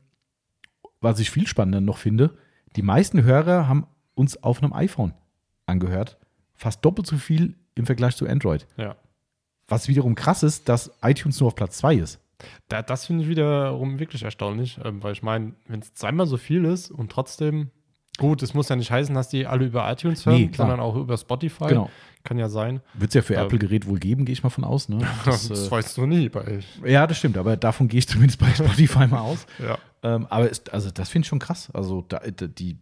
was 0.99 1.19
ich 1.19 1.29
viel 1.29 1.45
spannender 1.45 1.79
noch 1.79 1.99
finde, 1.99 2.35
die 2.75 2.81
meisten 2.81 3.21
Hörer 3.21 3.67
haben 3.67 3.85
uns 4.15 4.41
auf 4.41 4.63
einem 4.63 4.73
iPhone 4.73 5.13
angehört. 5.67 6.17
Fast 6.55 6.83
doppelt 6.83 7.05
so 7.05 7.17
viel 7.17 7.53
im 7.75 7.85
Vergleich 7.85 8.15
zu 8.15 8.27
Android. 8.27 8.65
Ja. 8.77 8.95
Was 9.67 9.87
wiederum 9.87 10.15
krass 10.15 10.41
ist, 10.41 10.69
dass 10.69 10.89
iTunes 11.03 11.39
nur 11.39 11.49
auf 11.49 11.55
Platz 11.55 11.77
2 11.77 11.97
ist. 11.97 12.19
Da, 12.67 12.81
das 12.81 13.05
finde 13.05 13.23
ich 13.23 13.29
wiederum 13.29 13.99
wirklich 13.99 14.23
erstaunlich, 14.23 14.79
ähm, 14.83 15.01
weil 15.03 15.13
ich 15.13 15.23
meine, 15.23 15.53
wenn 15.67 15.79
es 15.79 15.93
zweimal 15.93 16.27
so 16.27 16.37
viel 16.37 16.65
ist 16.65 16.91
und 16.91 17.11
trotzdem, 17.11 17.71
gut, 18.17 18.41
es 18.43 18.53
muss 18.53 18.69
ja 18.69 18.75
nicht 18.75 18.91
heißen, 18.91 19.13
dass 19.15 19.29
die 19.29 19.45
alle 19.47 19.65
über 19.65 19.89
iTunes 19.91 20.25
hören, 20.25 20.37
Nee, 20.37 20.51
sondern 20.55 20.79
auch 20.79 20.95
über 20.95 21.17
Spotify. 21.17 21.67
Genau. 21.67 21.89
Kann 22.23 22.37
ja 22.39 22.49
sein. 22.49 22.81
Wird 22.95 23.09
es 23.11 23.13
ja 23.15 23.21
für 23.21 23.35
Ähm. 23.35 23.45
Apple-Gerät 23.45 23.85
wohl 23.87 23.99
geben, 23.99 24.25
gehe 24.25 24.33
ich 24.33 24.41
mal 24.43 24.49
von 24.49 24.63
aus. 24.63 24.89
Ne? 24.89 24.97
Das, 25.25 25.47
Das, 25.47 25.67
äh, 25.67 25.71
weißt 25.71 25.97
du 25.97 26.05
nie 26.07 26.27
bei 26.29 26.59
ja, 26.83 27.05
das 27.07 27.17
stimmt, 27.19 27.37
aber 27.37 27.55
davon 27.55 27.87
gehe 27.87 27.99
ich 27.99 28.07
zumindest 28.09 28.39
bei 28.39 28.49
Spotify 28.53 29.07
mal 29.07 29.19
aus. 29.19 29.45
Ja. 29.59 29.77
Ähm, 30.03 30.25
aber 30.29 30.49
ist, 30.49 30.73
also 30.73 30.89
das 30.91 31.09
finde 31.09 31.25
ich 31.25 31.29
schon 31.29 31.39
krass. 31.39 31.69
Also 31.73 32.03
da, 32.07 32.19
da- 32.19 32.47
die, 32.47 32.77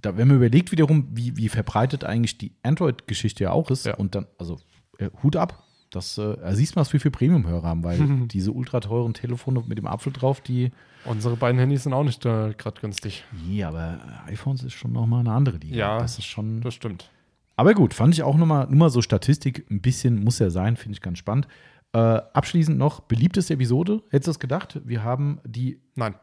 da, 0.00 0.16
wenn 0.16 0.28
man 0.28 0.36
überlegt 0.36 0.72
wiederum, 0.72 1.08
wie, 1.12 1.36
wie 1.36 1.48
verbreitet 1.48 2.04
eigentlich 2.04 2.36
die 2.38 2.52
Android-Geschichte 2.62 3.44
ja 3.44 3.50
auch 3.52 3.70
ist, 3.70 3.86
Ja. 3.86 3.94
und 3.96 4.14
dann, 4.14 4.26
also 4.38 4.58
äh, 4.98 5.08
Hut 5.22 5.36
ab. 5.36 5.62
Das 5.96 6.18
äh, 6.18 6.36
da 6.36 6.54
siehst 6.54 6.76
du, 6.76 6.80
was 6.80 6.92
wir 6.92 7.00
für 7.00 7.10
Premium-Hörer 7.10 7.62
haben, 7.66 7.82
weil 7.84 7.98
diese 8.28 8.52
ultra 8.52 8.80
teuren 8.80 9.14
Telefone 9.14 9.62
mit 9.66 9.78
dem 9.78 9.86
Apfel 9.86 10.12
drauf, 10.12 10.40
die, 10.40 10.70
Unsere 11.04 11.36
beiden 11.36 11.58
Handys 11.60 11.84
sind 11.84 11.92
auch 11.92 12.02
nicht 12.04 12.24
äh, 12.26 12.52
gerade 12.56 12.80
günstig. 12.80 13.24
nee, 13.46 13.62
aber 13.62 14.00
iPhones 14.26 14.64
ist 14.64 14.72
schon 14.74 14.92
nochmal 14.92 15.20
eine 15.20 15.32
andere 15.32 15.56
Liga. 15.58 15.76
Ja. 15.76 15.98
Das 15.98 16.18
ist 16.18 16.26
schon. 16.26 16.60
Das 16.60 16.74
stimmt. 16.74 17.10
Aber 17.56 17.72
gut, 17.74 17.94
fand 17.94 18.12
ich 18.12 18.22
auch 18.22 18.36
nochmal, 18.36 18.66
nur 18.66 18.76
mal 18.76 18.90
so 18.90 19.00
Statistik, 19.02 19.64
ein 19.70 19.80
bisschen 19.80 20.22
muss 20.22 20.38
ja 20.40 20.50
sein, 20.50 20.76
finde 20.76 20.94
ich 20.94 21.00
ganz 21.00 21.18
spannend. 21.18 21.46
Äh, 21.92 21.98
abschließend 21.98 22.76
noch, 22.76 23.00
beliebteste 23.00 23.54
Episode, 23.54 24.02
hättest 24.10 24.26
du 24.26 24.30
es 24.32 24.38
gedacht? 24.40 24.80
Wir 24.84 25.02
haben 25.04 25.38
die 25.46 25.80
Nein. 25.94 26.16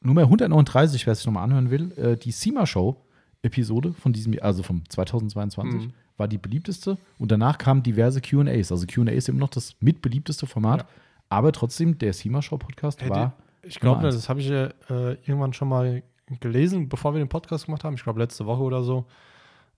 Nummer 0.00 0.22
139, 0.22 1.06
wer 1.06 1.14
sich 1.14 1.26
nochmal 1.26 1.44
anhören 1.44 1.70
will, 1.70 1.92
äh, 1.92 2.16
die 2.16 2.32
SEMA 2.32 2.66
Show 2.66 3.04
Episode 3.42 3.92
von 3.92 4.12
diesem 4.12 4.32
Jahr, 4.32 4.44
also 4.44 4.62
vom 4.62 4.82
2022, 4.88 5.86
Mhm. 5.86 5.92
War 6.20 6.28
die 6.28 6.38
beliebteste 6.38 6.96
und 7.18 7.32
danach 7.32 7.58
kamen 7.58 7.82
diverse 7.82 8.20
Q&As. 8.20 8.70
Also 8.70 8.86
Q&A 8.86 9.10
ist 9.10 9.28
immer 9.28 9.40
noch 9.40 9.48
das 9.50 9.74
mitbeliebteste 9.80 10.46
Format, 10.46 10.82
Ja. 10.82 10.86
aber 11.30 11.50
trotzdem 11.50 11.98
der 11.98 12.12
SEMA 12.12 12.40
Show 12.42 12.58
Podcast 12.58 13.00
Hätte- 13.02 13.10
war 13.10 13.32
Ich 13.62 13.80
glaube, 13.80 14.02
das 14.02 14.28
habe 14.28 14.40
ich 14.40 14.48
ja 14.48 14.66
äh, 14.88 15.14
irgendwann 15.26 15.52
schon 15.52 15.68
mal 15.68 16.02
gelesen, 16.38 16.88
bevor 16.88 17.12
wir 17.14 17.18
den 17.18 17.28
Podcast 17.28 17.66
gemacht 17.66 17.82
haben. 17.82 17.94
Ich 17.94 18.04
glaube, 18.04 18.20
letzte 18.20 18.46
Woche 18.46 18.62
oder 18.62 18.82
so. 18.84 19.04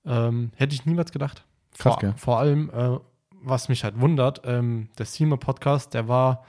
Ähm, 0.05 0.51
hätte 0.57 0.75
ich 0.75 0.85
niemals 0.85 1.11
gedacht. 1.13 1.45
Krass, 1.79 1.97
vor, 2.01 2.13
vor 2.17 2.39
allem, 2.39 2.71
äh, 2.71 2.99
was 3.43 3.69
mich 3.69 3.83
halt 3.85 3.99
wundert, 4.01 4.43
ähm, 4.45 4.89
der 4.99 5.07
SEMA-Podcast, 5.07 5.95
der 5.95 6.07
war 6.09 6.45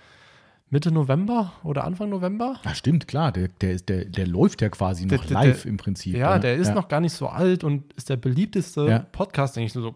Mitte 0.73 0.91
November 0.91 1.53
oder 1.63 1.83
Anfang 1.85 2.09
November. 2.09 2.59
Ah, 2.65 2.73
stimmt, 2.73 3.07
klar, 3.07 3.31
der, 3.31 3.47
der, 3.61 3.73
ist, 3.73 3.87
der, 3.89 4.05
der 4.05 4.25
läuft 4.27 4.61
ja 4.61 4.69
quasi 4.69 5.05
noch 5.05 5.23
der- 5.23 5.31
live 5.33 5.61
der- 5.63 5.69
im 5.69 5.77
Prinzip. 5.77 6.15
Ja, 6.17 6.33
ne? 6.33 6.39
der 6.41 6.55
ist 6.55 6.73
noch 6.73 6.87
gar 6.87 6.99
nicht 6.99 7.13
so 7.13 7.27
alt 7.29 7.63
und 7.63 7.93
ist 7.93 8.09
der 8.09 8.17
beliebteste 8.17 8.85
Ja. 8.89 8.99
Podcast, 9.11 9.55
denke 9.55 9.67
ich 9.67 9.73
so, 9.73 9.95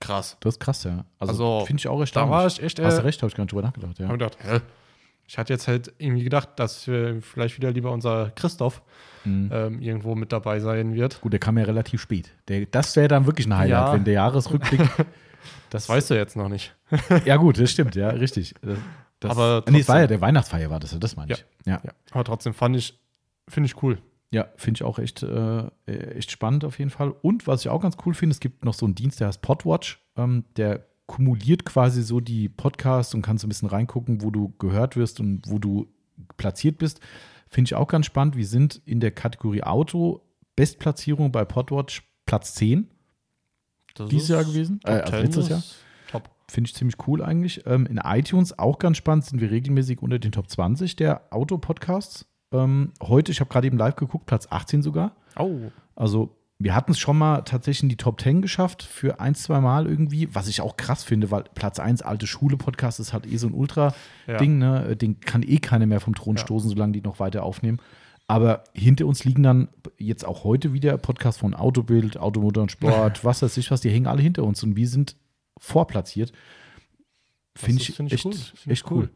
krass. 0.00 0.36
Das 0.40 0.54
ist 0.54 0.60
krass, 0.60 0.84
ja. 0.84 1.04
Also, 1.18 1.32
Also, 1.32 1.66
finde 1.66 1.80
ich 1.80 1.88
auch 1.88 1.96
Da 1.96 2.00
erstaunlich. 2.02 2.30
war 2.32 2.46
ich 2.46 2.62
echt, 2.62 2.78
Hast 2.80 2.98
du 2.98 3.02
äh, 3.02 3.04
recht, 3.06 3.22
habe 3.22 3.30
ich 3.30 3.34
gar 3.36 3.44
nicht 3.44 3.52
drüber 3.52 3.62
nachgedacht, 3.62 3.98
ja. 3.98 4.06
hab 4.06 4.12
gedacht, 4.12 4.36
hä? 4.42 4.60
Ich 5.26 5.38
hatte 5.38 5.54
jetzt 5.54 5.66
halt 5.68 5.90
irgendwie 5.96 6.22
gedacht, 6.24 6.50
dass 6.56 6.86
wir 6.86 7.22
vielleicht 7.22 7.56
wieder 7.56 7.70
lieber 7.72 7.90
unser 7.90 8.30
Christoph 8.34 8.82
Mhm. 9.24 9.48
ähm, 9.54 9.80
irgendwo 9.80 10.14
mit 10.14 10.32
dabei 10.32 10.60
sein 10.60 10.92
wird. 10.94 11.22
Gut, 11.22 11.32
der 11.32 11.40
kam 11.40 11.56
ja 11.56 11.64
relativ 11.64 12.02
spät. 12.02 12.30
Der, 12.48 12.66
das 12.66 12.94
wäre 12.94 13.08
dann 13.08 13.24
wirklich 13.24 13.46
ein 13.46 13.56
Highlight, 13.56 13.70
Ja. 13.86 13.92
wenn 13.94 14.04
der 14.04 14.14
Jahresrückblick. 14.14 14.82
Das 15.70 15.88
weißt 15.88 16.10
du 16.10 16.14
jetzt 16.14 16.36
noch 16.36 16.48
nicht. 16.48 16.74
ja, 17.26 17.36
gut, 17.36 17.58
das 17.58 17.70
stimmt, 17.70 17.96
ja, 17.96 18.08
richtig. 18.10 18.54
Das, 18.62 18.78
das, 19.20 19.30
Aber 19.30 19.64
nee, 19.68 19.80
es 19.80 19.88
war 19.88 19.96
trotzdem. 19.96 20.00
ja 20.02 20.06
der 20.06 20.20
Weihnachtsfeier, 20.20 20.70
war 20.70 20.80
das, 20.80 20.98
das 20.98 21.16
meine 21.16 21.32
ich. 21.32 21.44
Ja, 21.66 21.80
Ja, 21.84 21.92
aber 22.10 22.24
trotzdem 22.24 22.54
fand 22.54 22.76
ich, 22.76 22.98
finde 23.48 23.66
ich 23.68 23.82
cool. 23.82 23.98
ja 24.30 24.48
finde 24.56 24.78
ich 24.78 24.82
auch 24.84 24.98
echt, 24.98 25.22
äh, 25.22 25.68
echt 25.86 26.30
spannend 26.30 26.64
auf 26.64 26.78
jeden 26.78 26.90
Fall. 26.90 27.14
Und 27.22 27.46
was 27.46 27.62
ich 27.62 27.68
auch 27.68 27.80
ganz 27.80 27.96
cool 28.04 28.14
finde, 28.14 28.34
es 28.34 28.40
gibt 28.40 28.64
noch 28.64 28.74
so 28.74 28.86
einen 28.86 28.94
Dienst, 28.94 29.20
der 29.20 29.28
heißt 29.28 29.42
Podwatch. 29.42 30.04
Ähm, 30.16 30.44
der 30.56 30.86
kumuliert 31.06 31.64
quasi 31.64 32.02
so 32.02 32.20
die 32.20 32.48
Podcasts 32.48 33.14
und 33.14 33.22
kannst 33.22 33.44
ein 33.44 33.48
bisschen 33.48 33.68
reingucken, 33.68 34.22
wo 34.22 34.30
du 34.30 34.54
gehört 34.58 34.96
wirst 34.96 35.20
und 35.20 35.42
wo 35.46 35.58
du 35.58 35.86
platziert 36.36 36.78
bist. 36.78 37.00
Finde 37.48 37.68
ich 37.68 37.74
auch 37.74 37.88
ganz 37.88 38.06
spannend. 38.06 38.36
Wir 38.36 38.46
sind 38.46 38.80
in 38.84 39.00
der 39.00 39.10
Kategorie 39.10 39.62
Auto 39.62 40.22
Bestplatzierung 40.56 41.30
bei 41.32 41.44
Podwatch 41.44 42.02
Platz 42.26 42.54
10 42.54 42.88
Das 43.94 44.08
dieses 44.08 44.28
Jahr 44.28 44.44
gewesen. 44.44 44.80
Äh, 44.84 44.90
also 44.92 45.12
10 45.12 45.22
letztes 45.22 45.48
Jahr. 45.48 45.62
Finde 46.48 46.68
ich 46.68 46.74
ziemlich 46.74 46.96
cool 47.06 47.22
eigentlich. 47.22 47.64
Ähm, 47.66 47.86
in 47.86 47.98
iTunes 47.98 48.58
auch 48.58 48.78
ganz 48.78 48.96
spannend, 48.98 49.24
sind 49.24 49.40
wir 49.40 49.50
regelmäßig 49.50 50.02
unter 50.02 50.18
den 50.18 50.32
Top 50.32 50.48
20 50.50 50.96
der 50.96 51.22
Autopodcasts. 51.30 52.26
Ähm, 52.52 52.92
heute, 53.02 53.32
ich 53.32 53.40
habe 53.40 53.50
gerade 53.50 53.66
eben 53.66 53.78
live 53.78 53.96
geguckt, 53.96 54.26
Platz 54.26 54.46
18 54.50 54.82
sogar. 54.82 55.16
Oh, 55.38 55.56
Also 55.96 56.36
wir 56.58 56.74
hatten 56.74 56.92
es 56.92 56.98
schon 56.98 57.18
mal 57.18 57.42
tatsächlich 57.42 57.82
in 57.84 57.88
die 57.88 57.96
Top 57.96 58.20
10 58.20 58.40
geschafft 58.40 58.82
für 58.84 59.18
ein, 59.20 59.34
zwei 59.34 59.60
Mal 59.60 59.86
irgendwie, 59.86 60.28
was 60.34 60.46
ich 60.48 60.60
auch 60.60 60.76
krass 60.76 61.02
finde, 61.02 61.30
weil 61.30 61.44
Platz 61.54 61.80
1 61.80 62.02
alte 62.02 62.26
Schule-Podcast 62.26 63.00
ist 63.00 63.12
halt 63.12 63.26
eh 63.26 63.36
so 63.38 63.48
ein 63.48 63.54
Ultra-Ding, 63.54 64.58
ne? 64.58 64.96
Den 64.96 65.20
kann 65.20 65.42
eh 65.42 65.58
keiner 65.58 65.86
mehr 65.86 66.00
vom 66.00 66.14
Thron 66.14 66.36
Ja. 66.36 66.42
stoßen, 66.42 66.70
solange 66.70 66.92
die 66.92 67.00
noch 67.02 67.18
weiter 67.18 67.42
aufnehmen. 67.42 67.78
Aber 68.26 68.64
hinter 68.72 69.06
uns 69.06 69.24
liegen 69.24 69.42
dann 69.42 69.68
jetzt 69.98 70.24
auch 70.24 70.44
heute 70.44 70.72
wieder 70.72 70.96
Podcasts 70.96 71.40
von 71.40 71.54
Autobild, 71.54 72.16
Automotor 72.18 72.62
und 72.62 72.70
Sport, 72.70 73.24
was 73.24 73.42
weiß 73.42 73.56
ich 73.56 73.70
was, 73.70 73.80
die 73.80 73.90
hängen 73.90 74.06
alle 74.06 74.22
hinter 74.22 74.44
uns 74.44 74.62
und 74.62 74.76
wir 74.76 74.88
sind 74.88 75.16
vorplatziert. 75.58 76.32
Finde 77.56 77.82
ich, 77.82 77.92
find 77.94 78.12
ich 78.12 78.14
echt, 78.14 78.24
cool. 78.26 78.32
Find 78.34 78.72
echt 78.72 78.90
cool. 78.90 78.98
cool. 78.98 79.10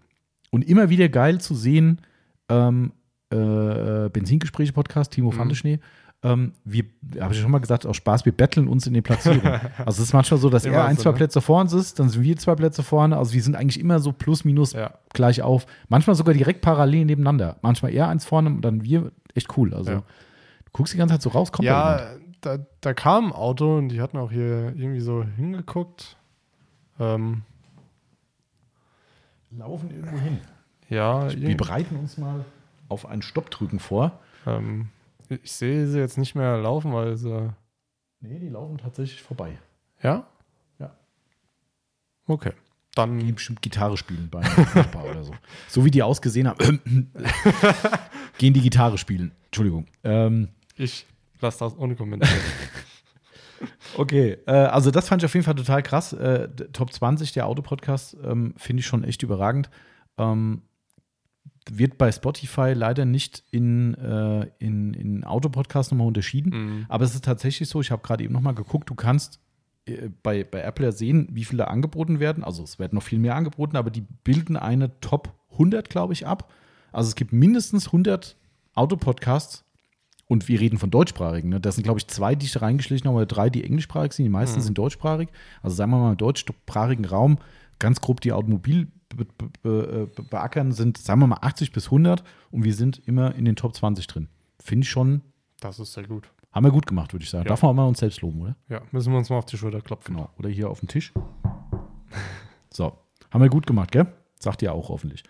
Und 0.51 0.68
immer 0.68 0.88
wieder 0.90 1.09
geil 1.09 1.40
zu 1.40 1.55
sehen, 1.55 2.01
ähm, 2.48 2.92
äh, 3.31 4.09
Benzingespräche-Podcast, 4.09 5.12
Timo 5.12 5.31
Mhm. 5.31 5.37
Fandeschnee. 5.37 5.81
Ähm, 6.24 6.53
wir, 6.64 6.85
habe 7.20 7.33
ich 7.33 7.40
schon 7.40 7.51
mal 7.51 7.59
gesagt, 7.61 7.87
aus 7.87 7.96
Spaß, 7.96 8.24
wir 8.24 8.33
betteln 8.33 8.66
uns 8.66 8.87
in 8.88 8.94
den 8.94 9.05
Platzierungen. 9.05 9.44
also 9.79 10.03
es 10.03 10.09
ist 10.09 10.12
manchmal 10.12 10.40
so, 10.40 10.51
dass 10.51 10.64
Immer 10.64 10.79
er 10.79 10.85
ein, 10.87 10.96
so, 10.96 11.03
zwei 11.03 11.11
ne? 11.11 11.16
Plätze 11.16 11.40
vor 11.40 11.61
uns 11.61 11.72
ist, 11.72 12.01
dann 12.01 12.09
sind 12.09 12.24
wir 12.24 12.37
zwei 12.37 12.57
Plätze 12.57 12.83
vorne. 12.83 13.16
Also 13.16 13.35
wir 13.35 13.42
sind 13.42 13.55
eigentlich 13.55 13.79
immer 13.79 14.01
so 14.01 14.12
plus 14.12 14.44
minus 14.44 14.72
ja. 14.72 14.94
gleich 15.12 15.42
auf. 15.42 15.66
Manchmal 15.88 16.16
sogar 16.16 16.35
direkt 16.35 16.61
parallel 16.61 17.05
nebeneinander. 17.05 17.59
Manchmal 17.62 17.92
er 17.92 18.09
eins 18.09 18.24
vorne 18.24 18.48
und 18.51 18.62
dann 18.62 18.83
wir. 18.83 19.12
Echt 19.35 19.57
cool. 19.57 19.72
Also 19.74 19.92
Ja. 19.92 19.96
du 19.98 20.70
guckst 20.72 20.92
die 20.94 20.98
ganze 20.98 21.14
Zeit 21.14 21.22
so 21.22 21.31
raus, 21.31 21.53
kommt 21.53 21.68
da. 21.68 21.98
Ja, 21.98 22.16
da, 22.40 22.59
da 22.81 22.94
kam 22.94 23.27
ein 23.27 23.33
Auto 23.33 23.77
und 23.77 23.90
die 23.90 24.01
hatten 24.01 24.16
auch 24.16 24.33
hier 24.33 24.72
irgendwie 24.74 25.01
so 25.01 25.22
hingeguckt. 25.22 26.16
Ähm, 26.99 27.43
Laufen 29.51 29.91
irgendwo 29.91 30.19
hin. 30.19 30.39
ja, 30.89 31.31
Wir 31.35 31.57
bereiten 31.57 31.97
uns 31.97 32.19
mal 32.19 32.45
auf 32.89 33.07
ein 33.07 33.23
Stoppdrücken 33.23 33.79
vor. 33.79 34.19
ähm, 34.47 34.89
ich 35.29 35.53
sehe 35.53 35.87
sie 35.87 35.99
jetzt 35.99 36.17
nicht 36.19 36.35
mehr 36.35 36.57
laufen, 36.59 36.93
weil 36.93 37.17
sie. 37.17 37.53
Nee, 38.21 38.39
die 38.39 38.49
laufen 38.49 38.79
tatsächlich 38.79 39.23
vorbei. 39.23 39.59
Ja? 40.03 40.27
Ja. 40.79 40.95
Okay. 42.27 42.53
Die 42.53 42.95
Dann. 42.95 43.35
bestimmt 43.35 43.63
Gitarre 43.63 43.97
spielen 43.97 44.29
beim 44.31 44.43
Nachbar 44.75 45.05
oder 45.05 45.23
so. 45.23 45.33
So 45.69 45.85
wie 45.85 45.91
die 45.91 46.03
ausgesehen 46.03 46.49
haben, 46.49 47.13
gehen 48.39 48.55
die 48.55 48.61
Gitarre 48.63 48.99
spielen. 48.99 49.31
Entschuldigung. 49.47 49.87
Ähm, 50.03 50.49
Ich 50.77 51.07
lasse 51.41 51.61
das 51.61 51.79
ohne 51.79 51.95
Kommentar. 51.95 52.29
okay, 53.97 54.38
äh, 54.47 54.53
also 54.53 54.90
das 54.90 55.09
fand 55.09 55.23
ich 55.23 55.27
auf 55.27 55.35
jeden 55.35 55.44
Fall 55.44 55.55
total 55.55 55.83
krass. 55.83 56.12
Äh, 56.12 56.49
Top 56.73 56.92
20 56.92 57.33
der 57.33 57.47
Autopodcast 57.47 58.16
ähm, 58.25 58.55
finde 58.57 58.81
ich 58.81 58.87
schon 58.87 59.05
echt 59.05 59.23
überragend. 59.23 59.71
Ähm, 60.16 60.62
wird 61.71 61.99
bei 61.99 62.11
Spotify 62.11 62.73
leider 62.73 63.05
nicht 63.05 63.44
in, 63.51 63.94
äh, 63.94 64.47
in, 64.59 64.94
in 64.94 65.25
Autopodcast 65.25 65.92
nochmal 65.92 66.07
unterschieden. 66.07 66.51
Mhm. 66.51 66.87
Aber 66.88 67.05
es 67.05 67.14
ist 67.14 67.25
tatsächlich 67.25 67.68
so, 67.68 67.81
ich 67.81 67.90
habe 67.90 68.03
gerade 68.03 68.25
eben 68.25 68.33
nochmal 68.33 68.55
geguckt, 68.55 68.88
du 68.88 68.94
kannst 68.94 69.40
äh, 69.87 70.09
bei, 70.23 70.44
bei 70.44 70.61
Apple 70.61 70.87
ja 70.87 70.92
sehen, 70.92 71.29
wie 71.33 71.44
viele 71.44 71.68
angeboten 71.68 72.21
werden. 72.21 72.44
Also 72.44 72.62
es 72.62 72.79
werden 72.79 72.94
noch 72.94 73.03
viel 73.03 73.18
mehr 73.18 73.35
angeboten, 73.35 73.77
aber 73.77 73.90
die 73.90 74.05
bilden 74.25 74.57
eine 74.57 74.99
Top 75.01 75.35
100, 75.53 75.90
glaube 75.90 76.12
ich, 76.12 76.27
ab. 76.27 76.51
Also 76.92 77.09
es 77.09 77.14
gibt 77.14 77.33
mindestens 77.33 77.87
100 77.87 78.37
Autopodcasts 78.75 79.64
und 80.29 80.47
wir 80.49 80.61
reden 80.61 80.79
von 80.79 80.91
deutschsprachigen. 80.91 81.49
Ne? 81.49 81.61
Das 81.61 81.75
sind, 81.75 81.85
glaube 81.85 81.99
ich, 81.99 82.07
zwei, 82.07 82.35
die 82.35 82.47
ich 82.47 82.61
reingeschlichen 82.62 83.09
habe, 83.09 83.17
oder 83.17 83.27
drei, 83.27 83.51
die 83.51 83.64
englischsprachig 83.64 84.12
sind. 84.12 84.25
Die 84.25 84.31
meisten 84.31 84.59
Mhm. 84.59 84.62
sind 84.62 84.79
deutschsprachig. 84.79 85.29
Also 85.62 85.75
sagen 85.75 85.91
wir 85.91 85.99
mal, 85.99 86.12
im 86.12 86.17
deutschsprachigen 86.19 87.05
Raum 87.07 87.38
ganz 87.79 88.01
grob 88.01 88.21
die 88.21 88.33
Automobil 88.33 88.88
be 89.09 89.25
be 89.25 89.49
be 89.62 90.11
be 90.14 90.23
beackern 90.23 90.73
sind, 90.73 90.99
sagen 90.99 91.21
wir 91.21 91.27
mal, 91.27 91.38
80 91.41 91.73
bis 91.73 91.87
100 91.87 92.23
und 92.51 92.64
wir 92.64 92.75
sind 92.75 93.01
immer 93.07 93.35
in 93.35 93.45
den 93.47 93.57
Top 93.57 93.75
20 93.75 94.07
drin. 94.07 94.29
Finde 94.62 94.85
ich 94.85 94.91
schon, 94.91 95.23
Das 95.61 95.79
ist 95.79 95.95
sehr 95.95 96.05
gut. 96.07 96.31
haben 96.53 96.64
wir 96.64 96.71
gut 96.73 96.87
gemacht, 96.87 97.14
würde 97.14 97.23
ich 97.25 97.31
sagen. 97.31 97.45
Ja. 97.45 97.49
Darf 97.49 97.62
man 97.62 97.71
auch 97.71 97.75
mal 97.75 97.87
uns 97.87 98.01
selbst 98.01 98.21
loben, 98.21 98.43
oder? 98.43 98.57
Ja, 98.69 98.83
müssen 98.93 99.11
wir 99.12 99.19
uns 99.19 99.31
mal 99.31 99.38
auf 99.38 99.47
die 99.47 99.57
Schulter 99.57 99.81
klopfen. 99.81 100.14
Genau. 100.17 100.29
Oder 100.38 100.51
hier 100.51 100.69
auf 100.69 100.81
dem 100.81 100.88
Tisch. 100.88 101.12
So, 102.71 102.93
haben 103.31 103.41
wir 103.43 103.49
gut 103.49 103.67
gemacht, 103.67 103.93
gell? 103.93 104.07
Sagt 104.38 104.62
ihr 104.62 104.73
auch 104.73 104.88
hoffentlich. 104.88 105.23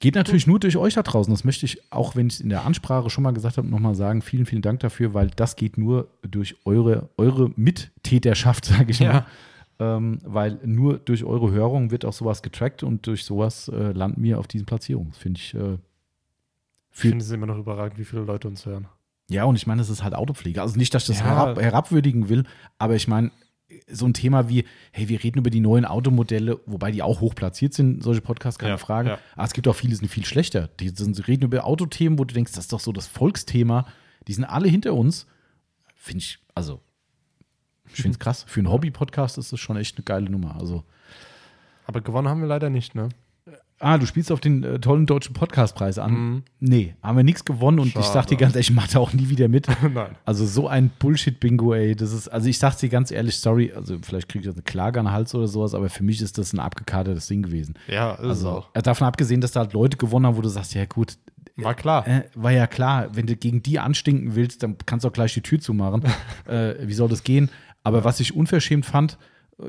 Geht 0.00 0.14
natürlich 0.14 0.46
nur 0.46 0.58
durch 0.58 0.76
euch 0.78 0.94
da 0.94 1.02
draußen. 1.02 1.32
Das 1.32 1.44
möchte 1.44 1.66
ich, 1.66 1.80
auch 1.92 2.16
wenn 2.16 2.26
ich 2.28 2.34
es 2.34 2.40
in 2.40 2.48
der 2.48 2.64
Ansprache 2.64 3.10
schon 3.10 3.22
mal 3.22 3.32
gesagt 3.32 3.58
habe, 3.58 3.68
nochmal 3.68 3.94
sagen. 3.94 4.22
Vielen, 4.22 4.46
vielen 4.46 4.62
Dank 4.62 4.80
dafür, 4.80 5.12
weil 5.14 5.28
das 5.36 5.56
geht 5.56 5.76
nur 5.78 6.08
durch 6.22 6.56
eure, 6.64 7.10
eure 7.18 7.50
Mittäterschaft, 7.56 8.64
sage 8.66 8.90
ich 8.90 8.98
Ja. 8.98 9.12
mal. 9.12 9.96
Ähm, 9.96 10.18
weil 10.24 10.58
nur 10.64 10.98
durch 10.98 11.24
eure 11.24 11.50
Hörung 11.52 11.90
wird 11.90 12.04
auch 12.04 12.12
sowas 12.12 12.42
getrackt 12.42 12.82
und 12.82 13.06
durch 13.06 13.24
sowas 13.24 13.68
äh, 13.68 13.92
landen 13.92 14.22
wir 14.22 14.38
auf 14.38 14.46
diesen 14.46 14.66
Platzierungen. 14.66 15.10
Das 15.10 15.18
finde 15.18 15.38
ich. 15.40 15.54
Äh, 15.54 15.78
Ich 16.92 16.98
finde 17.00 17.18
es 17.24 17.30
immer 17.30 17.46
noch 17.46 17.56
überragend, 17.58 17.98
wie 17.98 18.04
viele 18.04 18.22
Leute 18.22 18.48
uns 18.48 18.66
hören. 18.66 18.88
ja, 19.28 19.44
und 19.44 19.54
ich 19.56 19.66
meine, 19.66 19.80
das 19.80 19.88
ist 19.90 20.02
halt 20.02 20.14
Autopflege. 20.14 20.60
Also 20.60 20.76
nicht, 20.76 20.92
dass 20.94 21.04
ich 21.04 21.08
das 21.08 21.20
Ja. 21.20 21.26
herab, 21.26 21.60
herabwürdigen 21.60 22.28
will, 22.28 22.44
aber 22.78 22.94
ich 22.96 23.06
meine, 23.08 23.30
so 23.88 24.06
ein 24.06 24.14
Thema 24.14 24.48
wie, 24.48 24.64
hey, 24.92 25.08
wir 25.08 25.22
reden 25.22 25.38
über 25.38 25.50
die 25.50 25.60
neuen 25.60 25.84
Automodelle, 25.84 26.60
wobei 26.66 26.90
die 26.90 27.02
auch 27.02 27.20
hoch 27.20 27.34
platziert 27.34 27.74
sind, 27.74 28.02
solche 28.02 28.20
Podcasts, 28.20 28.58
keine 28.58 28.72
Ja, 28.72 28.78
Frage. 28.78 29.08
ja. 29.10 29.18
Aber 29.34 29.44
es 29.44 29.52
gibt 29.52 29.68
auch 29.68 29.74
viele, 29.76 29.90
die 29.90 29.96
sind 29.96 30.08
viel 30.08 30.24
schlechter. 30.24 30.68
Die 30.80 30.88
sind, 30.90 31.26
reden 31.28 31.44
über 31.44 31.64
Autothemen, 31.64 32.18
wo 32.18 32.24
du 32.24 32.34
denkst, 32.34 32.52
das 32.52 32.64
ist 32.64 32.72
doch 32.72 32.80
so 32.80 32.92
das 32.92 33.06
Volksthema. 33.06 33.86
Die 34.28 34.32
sind 34.32 34.44
alle 34.44 34.68
hinter 34.68 34.94
uns. 34.94 35.26
Finde 35.94 36.22
ich, 36.24 36.38
also, 36.54 36.80
ich 37.92 37.96
finde 38.02 38.10
es 38.10 38.18
krass. 38.20 38.44
Für 38.46 38.60
einen 38.60 38.70
Hobby-Podcast 38.70 39.38
ist 39.38 39.52
das 39.52 39.60
schon 39.60 39.76
echt 39.76 39.96
eine 39.96 40.04
geile 40.04 40.30
Nummer. 40.30 40.56
Also, 40.58 40.84
Aber 41.86 42.00
gewonnen 42.00 42.28
haben 42.28 42.40
wir 42.40 42.48
leider 42.48 42.70
nicht, 42.70 42.94
ne? 42.94 43.08
Ah, 43.80 43.98
du 43.98 44.06
spielst 44.06 44.30
auf 44.30 44.40
den 44.40 44.62
äh, 44.62 44.78
tollen 44.78 45.06
deutschen 45.06 45.32
Podcastpreis 45.34 45.98
an. 45.98 46.12
Mhm. 46.12 46.42
Nee, 46.60 46.94
haben 47.02 47.16
wir 47.16 47.24
nichts 47.24 47.44
gewonnen 47.44 47.78
und 47.80 47.88
ich 47.88 47.94
sag 47.94 48.12
Schade. 48.12 48.26
dir 48.28 48.36
ganz 48.36 48.54
ehrlich, 48.54 48.70
ich 48.70 48.76
mache 48.76 48.92
da 48.92 48.98
auch 49.00 49.12
nie 49.12 49.28
wieder 49.28 49.48
mit. 49.48 49.66
Nein. 49.94 50.16
Also 50.24 50.46
so 50.46 50.68
ein 50.68 50.90
Bullshit-Bingo, 50.98 51.74
ey. 51.74 51.96
Das 51.96 52.12
ist, 52.12 52.28
also 52.28 52.48
ich 52.48 52.58
sag's 52.58 52.76
dir 52.76 52.88
ganz 52.88 53.10
ehrlich, 53.10 53.38
sorry, 53.38 53.72
also 53.74 53.96
vielleicht 54.02 54.28
kriege 54.28 54.40
ich 54.42 54.46
jetzt 54.46 54.54
eine 54.56 54.62
Klage 54.62 55.00
an 55.00 55.06
den 55.06 55.12
Hals 55.12 55.34
oder 55.34 55.48
sowas, 55.48 55.74
aber 55.74 55.88
für 55.88 56.04
mich 56.04 56.20
ist 56.22 56.38
das 56.38 56.52
ein 56.52 56.60
abgekatertes 56.60 57.26
Ding 57.26 57.42
gewesen. 57.42 57.74
Ja, 57.88 58.12
ist 58.12 58.20
Also 58.20 58.48
auch. 58.50 58.68
äh, 58.74 58.82
davon 58.82 59.06
abgesehen, 59.06 59.40
dass 59.40 59.52
da 59.52 59.60
halt 59.60 59.72
Leute 59.72 59.96
gewonnen 59.96 60.26
haben, 60.26 60.36
wo 60.36 60.42
du 60.42 60.48
sagst, 60.48 60.74
ja 60.74 60.84
gut, 60.84 61.16
War 61.56 61.74
klar. 61.74 62.06
äh, 62.06 62.24
war 62.34 62.52
ja 62.52 62.66
klar, 62.66 63.08
wenn 63.16 63.26
du 63.26 63.34
gegen 63.36 63.62
die 63.62 63.78
anstinken 63.78 64.34
willst, 64.34 64.62
dann 64.62 64.76
kannst 64.86 65.04
du 65.04 65.08
auch 65.08 65.12
gleich 65.12 65.34
die 65.34 65.40
Tür 65.42 65.58
zumachen. 65.60 66.02
äh, 66.46 66.74
wie 66.86 66.94
soll 66.94 67.08
das 67.08 67.24
gehen? 67.24 67.50
Aber 67.82 68.04
was 68.04 68.20
ich 68.20 68.36
unverschämt 68.36 68.84
fand, 68.84 69.12
äh, 69.12 69.16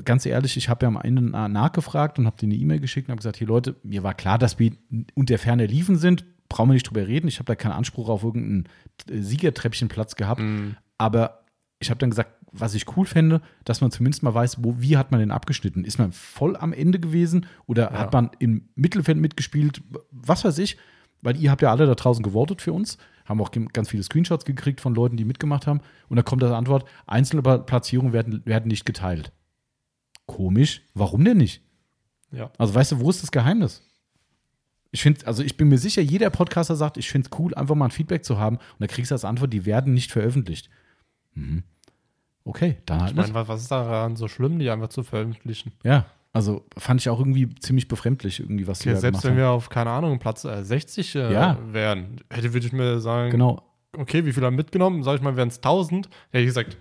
ganz 0.04 0.26
ehrlich, 0.26 0.56
ich 0.56 0.68
habe 0.68 0.84
ja 0.84 0.88
am 0.88 0.96
Ende 1.02 1.22
na- 1.22 1.48
nachgefragt 1.48 2.18
und 2.18 2.26
habe 2.26 2.36
dir 2.36 2.46
eine 2.46 2.54
E-Mail 2.54 2.80
geschickt 2.80 3.08
und 3.08 3.12
habe 3.12 3.18
gesagt, 3.18 3.36
hier 3.36 3.46
Leute, 3.46 3.76
mir 3.82 4.02
war 4.02 4.14
klar, 4.14 4.38
dass 4.38 4.58
wir 4.58 4.72
unter 5.14 5.38
Ferne 5.38 5.66
liefen 5.66 5.96
sind, 5.96 6.24
brauchen 6.48 6.68
wir 6.70 6.74
nicht 6.74 6.88
drüber 6.88 7.06
reden. 7.06 7.28
Ich 7.28 7.38
habe 7.38 7.46
da 7.46 7.54
keinen 7.54 7.72
Anspruch 7.72 8.08
auf 8.08 8.22
irgendeinen 8.24 8.64
äh, 9.10 9.20
Siegertreppchenplatz 9.22 10.16
gehabt. 10.16 10.40
Mhm. 10.40 10.76
Aber 10.98 11.44
ich 11.80 11.90
habe 11.90 11.98
dann 11.98 12.10
gesagt, 12.10 12.30
was 12.52 12.74
ich 12.74 12.96
cool 12.96 13.06
fände, 13.06 13.40
dass 13.64 13.80
man 13.80 13.90
zumindest 13.90 14.22
mal 14.22 14.34
weiß, 14.34 14.62
wo, 14.62 14.76
wie 14.78 14.96
hat 14.96 15.10
man 15.10 15.20
denn 15.20 15.30
abgeschnitten? 15.30 15.84
Ist 15.84 15.98
man 15.98 16.12
voll 16.12 16.56
am 16.56 16.72
Ende 16.72 17.00
gewesen 17.00 17.46
oder 17.66 17.90
Ja. 17.92 17.98
hat 17.98 18.12
man 18.12 18.30
im 18.38 18.68
Mittelfeld 18.74 19.18
mitgespielt? 19.18 19.82
Was 20.10 20.44
weiß 20.44 20.58
ich. 20.58 20.76
Weil 21.24 21.36
ihr 21.36 21.50
habt 21.52 21.62
ja 21.62 21.70
alle 21.70 21.86
da 21.86 21.94
draußen 21.94 22.22
gewotet 22.22 22.60
für 22.60 22.72
uns, 22.72 22.98
haben 23.24 23.40
auch 23.40 23.52
ganz 23.72 23.88
viele 23.88 24.02
Screenshots 24.02 24.44
gekriegt 24.44 24.80
von 24.80 24.92
Leuten, 24.94 25.16
die 25.16 25.24
mitgemacht 25.24 25.68
haben. 25.68 25.80
Und 26.08 26.16
da 26.16 26.22
kommt 26.24 26.42
das 26.42 26.50
Antwort, 26.50 26.84
einzelne 27.06 27.42
Pla- 27.42 27.58
Platzierungen 27.58 28.12
werden, 28.12 28.42
werden 28.44 28.66
nicht 28.66 28.84
geteilt. 28.84 29.32
Komisch. 30.36 30.82
Warum 30.94 31.24
denn 31.24 31.36
nicht? 31.38 31.62
Ja. 32.30 32.50
Also 32.58 32.74
weißt 32.74 32.92
du, 32.92 33.00
wo 33.00 33.10
ist 33.10 33.22
das 33.22 33.30
Geheimnis? 33.30 33.82
Ich 34.90 35.02
finde, 35.02 35.26
also 35.26 35.42
ich 35.42 35.56
bin 35.56 35.68
mir 35.68 35.78
sicher, 35.78 36.02
jeder 36.02 36.28
Podcaster 36.30 36.76
sagt, 36.76 36.96
ich 36.98 37.10
finde 37.10 37.28
es 37.32 37.38
cool, 37.38 37.54
einfach 37.54 37.74
mal 37.74 37.86
ein 37.86 37.90
Feedback 37.90 38.24
zu 38.24 38.38
haben. 38.38 38.56
Und 38.56 38.80
da 38.80 38.86
kriegst 38.86 39.10
du 39.10 39.14
als 39.14 39.24
Antwort, 39.24 39.52
die 39.52 39.64
werden 39.64 39.94
nicht 39.94 40.10
veröffentlicht. 40.12 40.68
Mhm. 41.34 41.62
Okay, 42.44 42.78
dann 42.86 43.00
halt 43.00 43.10
Ich 43.12 43.16
meine, 43.16 43.48
was- 43.48 43.62
ist 43.62 43.70
daran 43.70 44.16
so 44.16 44.28
schlimm, 44.28 44.58
die 44.58 44.68
einfach 44.68 44.88
zu 44.88 45.02
veröffentlichen? 45.02 45.72
Ja, 45.84 46.06
also 46.32 46.64
fand 46.76 47.00
ich 47.00 47.08
auch 47.08 47.18
irgendwie 47.18 47.54
ziemlich 47.56 47.88
befremdlich, 47.88 48.40
irgendwie, 48.40 48.66
was 48.66 48.84
Ja, 48.84 48.92
da 48.94 48.98
selbst 49.00 49.22
wenn 49.24 49.30
haben. 49.32 49.38
wir 49.38 49.50
auf, 49.50 49.68
keine 49.68 49.90
Ahnung, 49.90 50.18
Platz 50.18 50.44
äh, 50.44 50.62
60 50.64 51.14
äh, 51.14 51.32
Ja. 51.32 51.58
wären, 51.72 52.20
hätte 52.30 52.52
würde 52.52 52.66
ich 52.66 52.72
mir 52.72 52.98
sagen, 53.00 53.30
Genau, 53.30 53.62
okay, 53.96 54.24
wie 54.26 54.32
viele 54.32 54.46
haben 54.46 54.56
mitgenommen? 54.56 55.02
Sag 55.04 55.16
ich 55.16 55.22
mal, 55.22 55.36
wären 55.36 55.48
es 55.48 55.60
1000. 55.62 56.08
Hätte 56.30 56.40
ich 56.42 56.46
gesagt, 56.46 56.76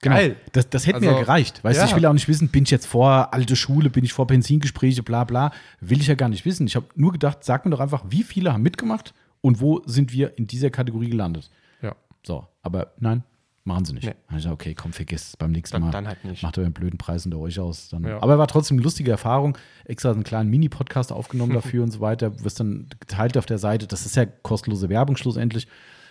genau. 0.00 0.16
geil. 0.16 0.36
Das, 0.52 0.68
das 0.70 0.86
hätte 0.86 1.00
mir 1.00 1.06
ja 1.06 1.12
Also, 1.12 1.24
gereicht. 1.24 1.62
Weißt 1.64 1.78
du, 1.78 1.82
ja. 1.84 1.88
ich 1.88 1.96
will 1.96 2.06
auch 2.06 2.12
nicht 2.12 2.28
wissen, 2.28 2.48
bin 2.48 2.64
ich 2.64 2.70
jetzt 2.70 2.86
vor 2.86 3.32
alte 3.32 3.56
Schule, 3.56 3.90
bin 3.90 4.04
ich 4.04 4.12
vor 4.12 4.26
Benzingespräche, 4.26 5.02
bla 5.02 5.24
bla. 5.24 5.52
Will 5.80 6.00
ich 6.00 6.06
ja 6.06 6.14
gar 6.14 6.28
nicht 6.28 6.44
wissen. 6.44 6.66
Ich 6.66 6.76
habe 6.76 6.86
nur 6.94 7.12
gedacht, 7.12 7.44
sag 7.44 7.64
mir 7.64 7.70
doch 7.70 7.80
einfach, 7.80 8.04
wie 8.08 8.22
viele 8.22 8.52
haben 8.52 8.62
mitgemacht 8.62 9.14
und 9.40 9.60
wo 9.60 9.82
sind 9.86 10.12
wir 10.12 10.36
in 10.38 10.46
dieser 10.46 10.70
Kategorie 10.70 11.10
gelandet. 11.10 11.50
Ja, 11.82 11.94
So, 12.22 12.46
aber 12.62 12.92
nein, 12.98 13.22
machen 13.64 13.84
sie 13.84 13.92
nicht. 13.94 14.04
Nee. 14.04 14.10
Dann 14.10 14.18
hab 14.28 14.30
ich 14.38 14.44
gesagt, 14.44 14.54
okay, 14.54 14.74
komm, 14.74 14.92
vergiss 14.92 15.28
es 15.28 15.36
beim 15.36 15.52
nächsten 15.52 15.74
dann, 15.74 15.82
Mal. 15.82 15.90
dann 15.90 16.08
halt 16.08 16.24
nicht. 16.24 16.42
Macht 16.42 16.58
euren 16.58 16.72
blöden 16.72 16.98
Preis 16.98 17.24
unter 17.24 17.38
euch 17.38 17.58
aus. 17.60 17.88
Dann. 17.90 18.04
Ja. 18.04 18.22
Aber 18.22 18.38
war 18.38 18.46
trotzdem 18.46 18.76
eine 18.76 18.84
lustige 18.84 19.10
Erfahrung. 19.10 19.56
Extra 19.84 20.10
einen 20.10 20.24
kleinen 20.24 20.50
Mini-Podcast 20.50 21.12
aufgenommen 21.12 21.52
dafür 21.54 21.82
und 21.84 21.90
so 21.90 22.00
weiter. 22.00 22.42
Wirst 22.42 22.60
dann 22.60 22.86
geteilt 23.00 23.36
auf 23.38 23.46
der 23.46 23.58
Seite. 23.58 23.86
Das 23.86 24.06
ist 24.06 24.16
ja 24.16 24.26
kostenlose 24.26 24.88
Werbung 24.88 25.16
schlussendlich. 25.16 25.66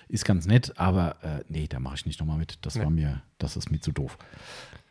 Ist 0.09 0.25
ganz 0.25 0.45
nett, 0.47 0.73
aber 0.77 1.15
äh, 1.23 1.43
nee, 1.47 1.67
da 1.67 1.79
mache 1.79 1.95
ich 1.95 2.05
nicht 2.05 2.19
nochmal 2.19 2.37
mit. 2.37 2.57
Das 2.65 2.75
Nee. 2.75 2.83
war 2.83 2.89
mir, 2.89 3.21
das 3.37 3.55
ist 3.55 3.71
mir 3.71 3.79
zu 3.79 3.91
doof. 3.91 4.17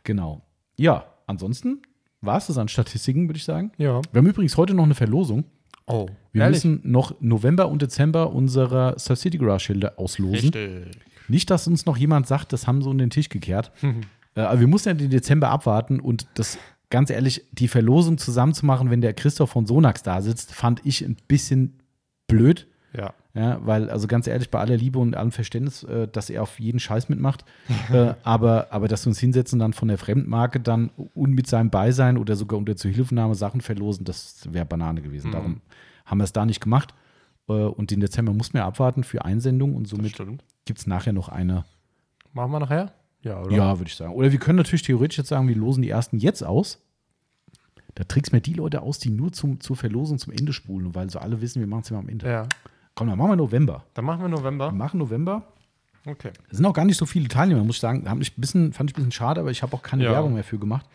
Genau. 0.03 0.41
Ja, 0.77 1.05
ansonsten 1.27 1.81
war 2.21 2.37
es 2.37 2.47
das 2.47 2.57
an 2.57 2.67
Statistiken, 2.69 3.27
würde 3.27 3.37
ich 3.37 3.43
sagen. 3.43 3.71
Ja. 3.77 4.01
Wir 4.11 4.19
haben 4.19 4.27
übrigens 4.27 4.55
heute 4.57 4.73
noch 4.73 4.85
eine 4.85 4.95
Verlosung. 4.95 5.43
Oh, 5.87 6.07
Wir 6.31 6.43
ehrlich? 6.43 6.63
müssen 6.63 6.81
noch 6.89 7.19
November 7.19 7.67
und 7.67 7.81
Dezember 7.81 8.31
unsere 8.31 8.95
Star 8.97 9.15
City 9.15 9.37
Garage 9.37 9.65
Schilder 9.65 9.93
auslosen. 9.99 10.35
Richtig. 10.53 10.97
Nicht, 11.27 11.49
dass 11.49 11.67
uns 11.67 11.85
noch 11.85 11.97
jemand 11.97 12.25
sagt, 12.27 12.53
das 12.53 12.65
haben 12.65 12.81
sie 12.81 12.89
unter 12.89 13.03
den 13.03 13.09
Tisch 13.09 13.29
gekehrt. 13.29 13.71
äh, 14.35 14.41
aber 14.41 14.59
wir 14.59 14.67
mussten 14.67 14.89
ja 14.89 14.93
den 14.95 15.09
Dezember 15.09 15.49
abwarten 15.49 15.99
und 15.99 16.27
das, 16.35 16.57
ganz 16.89 17.09
ehrlich, 17.09 17.43
die 17.51 17.67
Verlosung 17.67 18.17
zusammenzumachen, 18.17 18.89
wenn 18.89 19.01
der 19.01 19.13
Christoph 19.13 19.49
von 19.51 19.65
Sonax 19.65 20.01
da 20.03 20.21
sitzt, 20.21 20.53
fand 20.53 20.85
ich 20.85 21.03
ein 21.03 21.17
bisschen 21.27 21.79
blöd. 22.27 22.67
Ja. 22.95 23.13
Ja, 23.35 23.59
weil, 23.63 23.91
also 23.91 24.07
ganz 24.07 24.25
ehrlich, 24.25 24.49
bei 24.49 24.59
aller 24.59 24.75
Liebe 24.75 24.97
und 24.97 25.15
allem 25.15 25.31
Verständnis, 25.31 25.83
äh, 25.83 26.07
dass 26.07 26.31
er 26.31 26.41
auf 26.41 26.59
jeden 26.59 26.79
Scheiß 26.79 27.09
mitmacht, 27.09 27.45
äh, 27.93 28.13
aber, 28.23 28.67
aber 28.71 28.87
dass 28.87 29.05
wir 29.05 29.09
uns 29.09 29.19
hinsetzen 29.19 29.57
und 29.57 29.59
dann 29.59 29.73
von 29.73 29.87
der 29.87 29.99
Fremdmarke 29.99 30.59
dann 30.59 30.89
und 31.13 31.33
mit 31.33 31.45
seinem 31.45 31.69
Beisein 31.69 32.17
oder 32.17 32.35
sogar 32.35 32.57
unter 32.57 32.75
Zuhilfenahme 32.75 33.35
Sachen 33.35 33.61
verlosen, 33.61 34.03
das 34.03 34.47
wäre 34.51 34.65
Banane 34.65 35.01
gewesen. 35.01 35.27
Mhm. 35.27 35.33
Darum 35.33 35.61
haben 36.05 36.17
wir 36.17 36.23
es 36.23 36.33
da 36.33 36.45
nicht 36.45 36.59
gemacht. 36.59 36.95
Äh, 37.47 37.53
und 37.53 37.91
den 37.91 37.99
Dezember 37.99 38.33
mussten 38.33 38.55
wir 38.55 38.65
abwarten 38.65 39.03
für 39.03 39.23
Einsendung 39.25 39.75
und 39.75 39.87
somit 39.87 40.17
gibt 40.65 40.79
es 40.79 40.87
nachher 40.87 41.13
noch 41.13 41.29
eine. 41.29 41.65
Machen 42.33 42.51
wir 42.51 42.59
nachher? 42.59 42.93
Ja, 43.21 43.41
oder? 43.41 43.55
Ja, 43.55 43.77
würde 43.77 43.89
ich 43.89 43.95
sagen. 43.95 44.13
Oder 44.13 44.31
wir 44.31 44.39
können 44.39 44.57
natürlich 44.57 44.83
theoretisch 44.83 45.17
jetzt 45.17 45.29
sagen, 45.29 45.47
wir 45.47 45.55
losen 45.55 45.81
die 45.81 45.89
ersten 45.89 46.17
jetzt 46.17 46.43
aus. 46.43 46.79
Da 47.95 48.03
trickst 48.05 48.31
mir 48.31 48.41
die 48.41 48.53
Leute 48.53 48.81
aus, 48.81 48.99
die 48.99 49.09
nur 49.09 49.33
zum, 49.33 49.59
zur 49.59 49.75
Verlosung 49.75 50.19
zum 50.19 50.31
Ende 50.31 50.53
spulen, 50.53 50.95
weil 50.95 51.09
so 51.09 51.19
alle 51.19 51.41
wissen, 51.41 51.59
wir 51.59 51.67
machen 51.67 51.81
es 51.81 51.89
immer 51.89 51.99
am 51.99 52.07
Ende. 52.07 52.27
Ja. 52.27 52.47
Komm, 52.99 53.07
dann 53.07 53.17
machen 53.17 53.29
wir 53.31 53.35
November. 53.37 53.85
Dann 53.93 54.03
machen 54.03 54.19
wir 54.23 54.27
November. 54.27 54.71
Wir 54.71 54.77
machen 54.77 54.97
November. 54.97 55.43
Okay. 56.05 56.31
Es 56.49 56.57
sind 56.57 56.65
auch 56.65 56.73
gar 56.73 56.83
nicht 56.83 56.97
so 56.97 57.05
viele 57.05 57.29
Teilnehmer, 57.29 57.63
muss 57.63 57.77
ich 57.77 57.79
sagen. 57.79 58.09
Haben 58.09 58.17
mich 58.17 58.37
ein 58.37 58.41
bisschen, 58.41 58.73
fand 58.73 58.89
ich 58.89 58.93
ein 58.93 58.97
bisschen 58.97 59.13
schade, 59.13 59.39
aber 59.39 59.51
ich 59.51 59.63
habe 59.63 59.73
auch 59.73 59.81
keine 59.81 60.03
Ja. 60.03 60.11
Werbung 60.11 60.33
mehr 60.33 60.43
für 60.43 60.59
gemacht. 60.59 60.85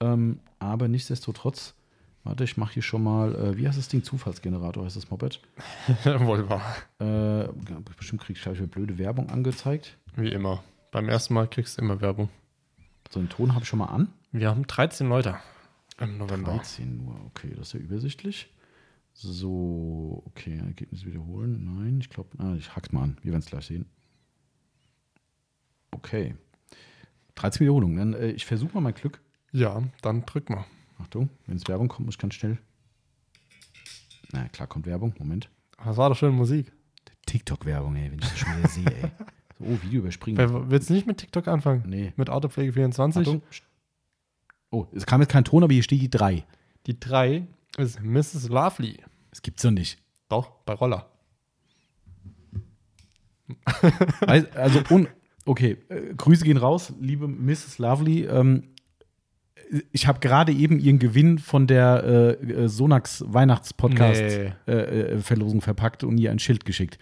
Ähm, 0.00 0.38
aber 0.58 0.86
nichtsdestotrotz, 0.88 1.72
warte, 2.24 2.44
ich 2.44 2.58
mache 2.58 2.74
hier 2.74 2.82
schon 2.82 3.02
mal, 3.02 3.34
äh, 3.34 3.56
wie 3.56 3.66
heißt 3.66 3.78
das 3.78 3.88
Ding? 3.88 4.02
Zufallsgenerator 4.04 4.84
heißt 4.84 4.96
das 4.96 5.08
Moped. 5.10 5.40
Volva. 6.04 6.60
Äh, 6.98 7.48
bestimmt 7.96 8.20
kriege 8.20 8.36
ich 8.36 8.42
gleich 8.42 8.58
wieder 8.58 8.66
blöde 8.66 8.98
Werbung 8.98 9.30
angezeigt. 9.30 9.96
Wie 10.16 10.28
immer. 10.28 10.62
Beim 10.92 11.08
ersten 11.08 11.32
Mal 11.32 11.48
kriegst 11.48 11.78
du 11.78 11.82
immer 11.82 12.02
Werbung. 12.02 12.28
So 13.08 13.18
einen 13.18 13.30
Ton 13.30 13.54
habe 13.54 13.62
ich 13.62 13.68
schon 13.70 13.78
mal 13.78 13.86
an. 13.86 14.08
Wir 14.30 14.50
haben 14.50 14.66
13 14.66 15.08
Leute 15.08 15.36
im 15.98 16.18
November. 16.18 16.52
13 16.52 17.02
nur, 17.02 17.14
okay, 17.28 17.54
das 17.56 17.68
ist 17.68 17.72
ja 17.72 17.80
übersichtlich. 17.80 18.50
So, 19.12 20.22
okay, 20.26 20.56
Ergebnis 20.58 21.04
wiederholen. 21.04 21.64
Nein, 21.76 21.98
ich 22.00 22.08
glaube, 22.08 22.30
ah, 22.38 22.54
ich 22.54 22.74
hack's 22.74 22.92
mal 22.92 23.02
an. 23.02 23.18
Wir 23.22 23.32
werden 23.32 23.42
es 23.42 23.46
gleich 23.50 23.66
sehen. 23.66 23.86
Okay. 25.90 26.34
13 27.34 27.60
Wiederholungen. 27.60 27.96
Dann, 27.96 28.14
äh, 28.14 28.30
ich 28.30 28.46
versuche 28.46 28.72
mal 28.74 28.80
mein 28.80 28.94
Glück. 28.94 29.20
Ja, 29.52 29.82
dann 30.02 30.24
drück 30.24 30.48
mal. 30.50 30.64
Achtung, 30.98 31.28
wenn 31.46 31.56
es 31.56 31.66
Werbung 31.66 31.88
kommt, 31.88 32.06
muss 32.06 32.14
ich 32.14 32.18
ganz 32.18 32.34
schnell. 32.34 32.58
Na 34.32 34.48
klar, 34.48 34.68
kommt 34.68 34.86
Werbung. 34.86 35.14
Moment. 35.18 35.50
Das 35.84 35.96
war 35.96 36.08
doch 36.10 36.16
schön 36.16 36.34
Musik. 36.34 36.72
TikTok-Werbung, 37.26 37.96
ey, 37.96 38.10
wenn 38.10 38.18
ich 38.18 38.24
das 38.28 38.38
schon 38.38 38.56
wieder 38.58 38.68
sehe, 38.68 38.86
ey. 38.86 39.10
So, 39.58 39.64
oh, 39.64 39.78
Video 39.82 40.00
überspringen. 40.00 40.38
Wer- 40.38 40.70
Willst 40.70 40.90
du 40.90 40.94
nicht 40.94 41.06
mit 41.06 41.18
TikTok 41.18 41.48
anfangen? 41.48 41.84
Nee. 41.86 42.12
Mit 42.16 42.28
Autopflege 42.30 42.72
24? 42.72 43.26
Achtung. 43.26 43.42
Oh, 44.70 44.86
es 44.92 45.04
kam 45.06 45.20
jetzt 45.20 45.30
kein 45.30 45.44
Ton, 45.44 45.62
aber 45.64 45.72
hier 45.72 45.82
steht 45.82 46.00
die 46.00 46.10
3. 46.10 46.44
Die 46.86 46.98
3 46.98 47.46
ist 47.80 48.00
Mrs. 48.02 48.48
Lovely. 48.48 48.98
Das 49.30 49.42
gibt's 49.42 49.62
doch 49.62 49.70
nicht. 49.70 49.98
Doch, 50.28 50.50
bei 50.64 50.72
Roller. 50.74 51.06
Also, 54.26 54.80
un, 54.90 55.06
okay, 55.44 55.76
äh, 55.88 56.14
Grüße 56.16 56.44
gehen 56.44 56.56
raus, 56.56 56.92
liebe 57.00 57.26
Mrs. 57.28 57.78
Lovely. 57.78 58.24
Ähm, 58.26 58.64
ich 59.92 60.06
habe 60.06 60.18
gerade 60.20 60.52
eben 60.52 60.78
ihren 60.80 60.98
Gewinn 60.98 61.38
von 61.38 61.66
der 61.66 62.02
äh, 62.04 62.30
äh, 62.64 62.68
Sonax 62.68 63.20
Nee. 63.20 63.26
Weihnachts-Podcast-Verlosung 63.34 65.60
verpackt 65.60 66.02
und 66.04 66.18
ihr 66.18 66.30
ein 66.30 66.38
Schild 66.40 66.64
geschickt. 66.64 66.98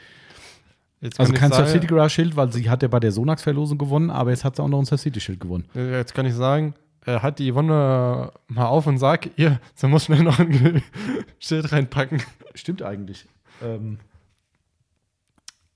Jetzt 1.00 1.20
Also 1.20 1.32
kein 1.32 1.52
sagen- 1.52 1.68
City 1.68 1.86
Garage 1.86 2.10
Schild, 2.14 2.34
weil 2.36 2.52
sie 2.52 2.68
hat 2.68 2.82
ja 2.82 2.88
bei 2.88 2.98
der 3.00 3.12
Sonax-Verlosung 3.12 3.78
gewonnen, 3.78 4.10
aber 4.10 4.30
jetzt 4.30 4.44
hat 4.44 4.56
sie 4.56 4.62
auch 4.62 4.68
noch 4.68 4.78
ein 4.80 4.86
Star 4.86 4.98
City 4.98 5.20
Schild 5.20 5.38
gewonnen. 5.40 5.64
Äh, 5.74 5.96
Jetzt 5.98 6.12
kann 6.14 6.26
ich 6.26 6.34
sagen, 6.34 6.74
äh, 7.08 7.20
halt 7.20 7.38
die 7.38 7.50
Yvonne 7.52 8.32
mal 8.48 8.66
auf 8.66 8.86
und 8.86 8.98
sag 8.98 9.38
ihr, 9.38 9.60
sie 9.74 9.88
muss 9.88 10.04
schnell 10.04 10.22
noch 10.22 10.38
ein 10.38 10.82
Schild 11.38 11.72
reinpacken. 11.72 12.22
Stimmt 12.54 12.82
eigentlich. 12.82 13.26
Ähm, 13.62 13.98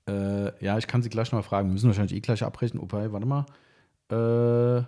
äh, 0.07 0.63
ja, 0.63 0.77
ich 0.77 0.87
kann 0.87 1.01
sie 1.01 1.09
gleich 1.09 1.31
noch 1.31 1.39
mal 1.39 1.43
fragen. 1.43 1.69
Wir 1.69 1.73
müssen 1.73 1.87
wahrscheinlich 1.87 2.15
eh 2.15 2.19
gleich 2.21 2.43
abbrechen. 2.43 2.79
Wobei, 2.81 3.11
warte 3.11 3.25
mal. 3.25 3.45
Äh, 4.09 4.85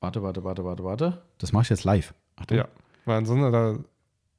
warte, 0.00 0.22
warte, 0.22 0.44
warte, 0.44 0.64
warte, 0.64 0.84
warte. 0.84 1.22
Das 1.38 1.52
mache 1.52 1.64
ich 1.64 1.68
jetzt 1.70 1.84
live. 1.84 2.14
Achtung. 2.36 2.58
Ja, 2.58 2.68
weil 3.04 3.18
ansonsten, 3.18 3.50
da, 3.52 3.76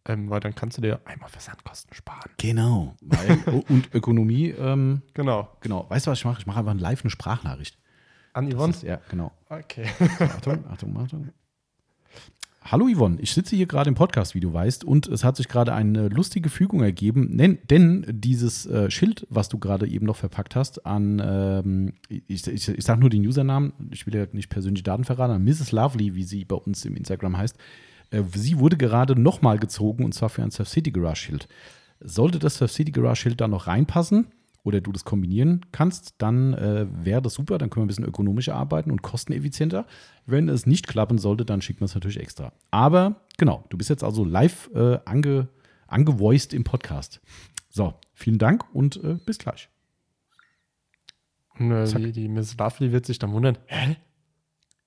ähm, 0.07 0.29
weil 0.29 0.39
dann 0.39 0.55
kannst 0.55 0.77
du 0.77 0.81
dir 0.81 0.99
einmal 1.05 1.29
Versandkosten 1.29 1.93
sparen. 1.93 2.31
Genau. 2.37 2.95
Weil, 3.01 3.63
und 3.69 3.93
Ökonomie, 3.93 4.49
ähm, 4.49 5.01
Genau. 5.13 5.49
genau. 5.61 5.87
Weißt 5.89 6.07
du, 6.07 6.11
was 6.11 6.19
ich 6.19 6.25
mache? 6.25 6.39
Ich 6.39 6.47
mache 6.47 6.59
einfach 6.59 6.73
live 6.75 7.01
eine 7.03 7.09
Sprachnachricht. 7.09 7.77
An 8.33 8.51
Yvonne? 8.51 8.71
ist, 8.71 8.83
ja, 8.83 8.99
genau. 9.09 9.31
Okay. 9.49 9.85
So, 9.99 10.25
Achtung, 10.25 10.65
Achtung, 10.69 10.97
Achtung. 10.97 11.29
Hallo 12.63 12.87
Yvonne, 12.87 13.19
ich 13.19 13.33
sitze 13.33 13.55
hier 13.55 13.65
gerade 13.65 13.89
im 13.89 13.95
Podcast, 13.95 14.35
wie 14.35 14.39
du 14.39 14.53
weißt, 14.53 14.83
und 14.83 15.07
es 15.07 15.23
hat 15.23 15.35
sich 15.35 15.47
gerade 15.47 15.73
eine 15.73 16.09
lustige 16.09 16.47
Fügung 16.49 16.83
ergeben, 16.83 17.35
denn, 17.35 17.57
denn 17.69 18.05
dieses 18.07 18.67
äh, 18.67 18.91
Schild, 18.91 19.25
was 19.31 19.49
du 19.49 19.57
gerade 19.57 19.87
eben 19.87 20.05
noch 20.05 20.15
verpackt 20.15 20.55
hast, 20.55 20.85
an, 20.85 21.19
ähm, 21.25 21.93
ich, 22.07 22.45
ich, 22.47 22.69
ich 22.69 22.85
sage 22.85 22.99
nur 22.99 23.09
den 23.09 23.25
Usernamen, 23.25 23.73
ich 23.89 24.05
will 24.05 24.15
ja 24.15 24.27
nicht 24.31 24.49
persönliche 24.49 24.83
Daten 24.83 25.05
verraten, 25.05 25.33
an 25.33 25.43
Mrs. 25.43 25.71
Lovely, 25.71 26.13
wie 26.13 26.23
sie 26.23 26.45
bei 26.45 26.55
uns 26.55 26.85
im 26.85 26.95
Instagram 26.95 27.35
heißt, 27.35 27.57
äh, 28.11 28.21
sie 28.35 28.59
wurde 28.59 28.77
gerade 28.77 29.19
nochmal 29.19 29.57
gezogen 29.57 30.05
und 30.05 30.13
zwar 30.13 30.29
für 30.29 30.43
ein 30.43 30.51
Surf 30.51 30.69
City 30.69 30.91
Garage 30.91 31.23
Schild. 31.23 31.47
Sollte 31.99 32.37
das 32.37 32.57
Surf 32.57 32.71
City 32.71 32.91
Garage 32.91 33.23
Schild 33.23 33.41
da 33.41 33.47
noch 33.47 33.65
reinpassen 33.65 34.27
oder 34.63 34.81
du 34.81 34.91
das 34.91 35.05
kombinieren 35.05 35.65
kannst, 35.71 36.15
dann 36.19 36.53
äh, 36.53 36.85
wäre 37.03 37.21
das 37.21 37.33
super. 37.33 37.57
Dann 37.57 37.69
können 37.69 37.83
wir 37.83 37.85
ein 37.85 37.87
bisschen 37.87 38.05
ökonomischer 38.05 38.55
arbeiten 38.55 38.91
und 38.91 39.01
kosteneffizienter. 39.01 39.85
Wenn 40.25 40.49
es 40.49 40.65
nicht 40.65 40.87
klappen 40.87 41.17
sollte, 41.17 41.45
dann 41.45 41.61
schickt 41.61 41.81
man 41.81 41.85
es 41.85 41.95
natürlich 41.95 42.19
extra. 42.19 42.53
Aber 42.69 43.21
genau, 43.37 43.65
du 43.69 43.77
bist 43.77 43.89
jetzt 43.89 44.03
also 44.03 44.23
live 44.23 44.69
äh, 44.75 44.99
ange, 45.05 45.47
angevoiced 45.87 46.53
im 46.53 46.63
Podcast. 46.63 47.21
So, 47.69 47.95
vielen 48.13 48.37
Dank 48.37 48.63
und 48.73 49.03
äh, 49.03 49.17
bis 49.25 49.39
gleich. 49.39 49.69
Zack. 51.85 52.01
die, 52.01 52.11
die 52.11 52.27
Miss 52.27 52.57
Lovely 52.57 52.91
wird 52.91 53.05
sich 53.05 53.19
dann 53.19 53.31
wundern, 53.33 53.57
hä? 53.67 53.97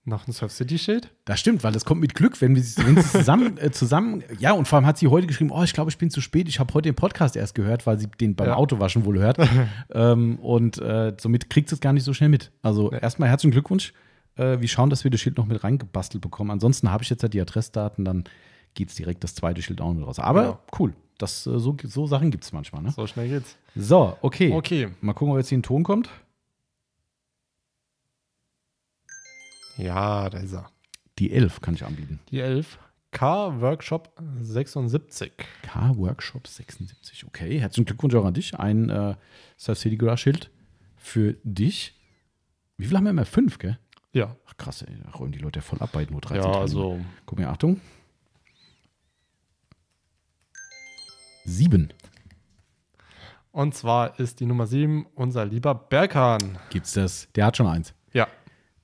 Noch 0.06 0.28
ein 0.28 0.32
Surf 0.32 0.52
City-Schild? 0.52 1.08
Das 1.24 1.40
stimmt, 1.40 1.64
weil 1.64 1.72
das 1.72 1.86
kommt 1.86 2.02
mit 2.02 2.14
Glück, 2.14 2.38
wenn 2.42 2.54
wir 2.54 2.62
sie- 2.62 2.84
wenn 2.84 2.96
sie 3.00 3.08
zusammen, 3.10 3.56
äh, 3.58 3.70
zusammen, 3.70 4.22
ja, 4.38 4.52
und 4.52 4.68
vor 4.68 4.76
allem 4.76 4.84
hat 4.86 4.98
sie 4.98 5.08
heute 5.08 5.26
geschrieben, 5.26 5.50
oh, 5.50 5.62
ich 5.62 5.72
glaube, 5.72 5.90
ich 5.90 5.96
bin 5.96 6.10
zu 6.10 6.20
spät, 6.20 6.46
ich 6.46 6.60
habe 6.60 6.74
heute 6.74 6.90
den 6.90 6.94
Podcast 6.94 7.36
erst 7.36 7.54
gehört, 7.54 7.86
weil 7.86 7.98
sie 7.98 8.08
den 8.08 8.34
beim 8.34 8.48
Ja. 8.48 8.56
Autowaschen 8.56 9.06
wohl 9.06 9.18
hört. 9.18 9.38
ähm, 9.94 10.38
und 10.40 10.76
äh, 10.78 11.14
somit 11.18 11.48
kriegt 11.48 11.70
sie 11.70 11.74
es 11.76 11.80
gar 11.80 11.94
nicht 11.94 12.04
so 12.04 12.12
schnell 12.12 12.28
mit. 12.28 12.50
Also 12.60 12.90
erstmal 12.92 13.30
herzlichen 13.30 13.52
Glückwunsch. 13.52 13.94
Äh, 14.36 14.60
wir 14.60 14.68
schauen, 14.68 14.90
dass 14.90 15.04
wir 15.04 15.10
das 15.10 15.20
Schild 15.20 15.38
noch 15.38 15.46
mit 15.46 15.64
reingebastelt 15.64 16.20
bekommen. 16.20 16.50
Ansonsten 16.50 16.90
habe 16.90 17.02
ich 17.02 17.08
jetzt 17.08 17.22
ja 17.22 17.28
die 17.30 17.40
Adressdaten, 17.40 18.04
dann 18.04 18.24
geht 18.74 18.90
es 18.90 18.96
direkt 18.96 19.24
das 19.24 19.34
zweite 19.34 19.62
Schild 19.62 19.80
auch 19.80 19.94
mit 19.94 20.06
raus. 20.06 20.18
Aber 20.18 20.42
Genau. 20.42 20.58
cool, 20.78 20.92
das, 21.16 21.46
äh, 21.46 21.58
so, 21.58 21.76
so 21.82 22.06
Sachen 22.06 22.30
gibt 22.30 22.44
es 22.44 22.52
manchmal. 22.52 22.82
Ne? 22.82 22.90
So 22.90 23.06
schnell 23.06 23.28
geht's. 23.30 23.56
So, 23.74 24.18
okay. 24.20 24.52
Okay. 24.52 24.88
Mal 25.00 25.14
gucken, 25.14 25.32
ob 25.32 25.38
jetzt 25.38 25.48
hier 25.48 25.56
ein 25.58 25.62
Ton 25.62 25.82
kommt. 25.82 26.10
Ja, 29.76 30.28
da 30.30 30.38
ist 30.38 30.52
er. 30.52 30.70
Die 31.18 31.32
11 31.32 31.60
kann 31.60 31.74
ich 31.74 31.84
anbieten. 31.84 32.20
Die 32.30 32.40
11. 32.40 32.78
K-Workshop 33.12 34.12
76. 34.40 35.32
K-Workshop 35.62 36.48
76. 36.48 37.24
Okay, 37.26 37.60
herzlichen 37.60 37.84
Glückwunsch 37.86 38.14
auch 38.16 38.24
an 38.24 38.34
dich. 38.34 38.58
Ein 38.58 38.90
äh, 38.90 39.14
Surf 39.56 39.78
City 39.78 39.96
Garage 39.96 40.22
Schild 40.22 40.50
für 40.96 41.34
dich. 41.44 41.94
Wie 42.76 42.86
viel 42.86 42.96
haben 42.96 43.04
wir 43.04 43.10
immer? 43.10 43.24
Fünf, 43.24 43.58
gell? 43.58 43.78
Ja. 44.12 44.34
Ach 44.46 44.56
krass, 44.56 44.82
ey, 44.82 44.96
da 45.04 45.10
räumen 45.10 45.30
die 45.32 45.38
Leute 45.38 45.60
voll 45.60 45.78
ab 45.80 45.90
bei 45.92 46.04
nur 46.06 46.20
13 46.20 46.36
Ja, 46.36 46.42
Teilnehmern. 46.42 46.62
also 46.62 47.00
Guck 47.26 47.38
mir, 47.38 47.48
Achtung. 47.48 47.80
Sieben. 51.44 51.92
Und 53.52 53.74
zwar 53.74 54.18
ist 54.18 54.40
die 54.40 54.46
Nummer 54.46 54.66
7 54.66 55.06
unser 55.14 55.44
lieber 55.44 55.74
Berghahn. 55.74 56.58
Gibt's 56.70 56.94
das? 56.94 57.28
Der 57.34 57.46
hat 57.46 57.56
schon 57.56 57.66
eins. 57.68 57.94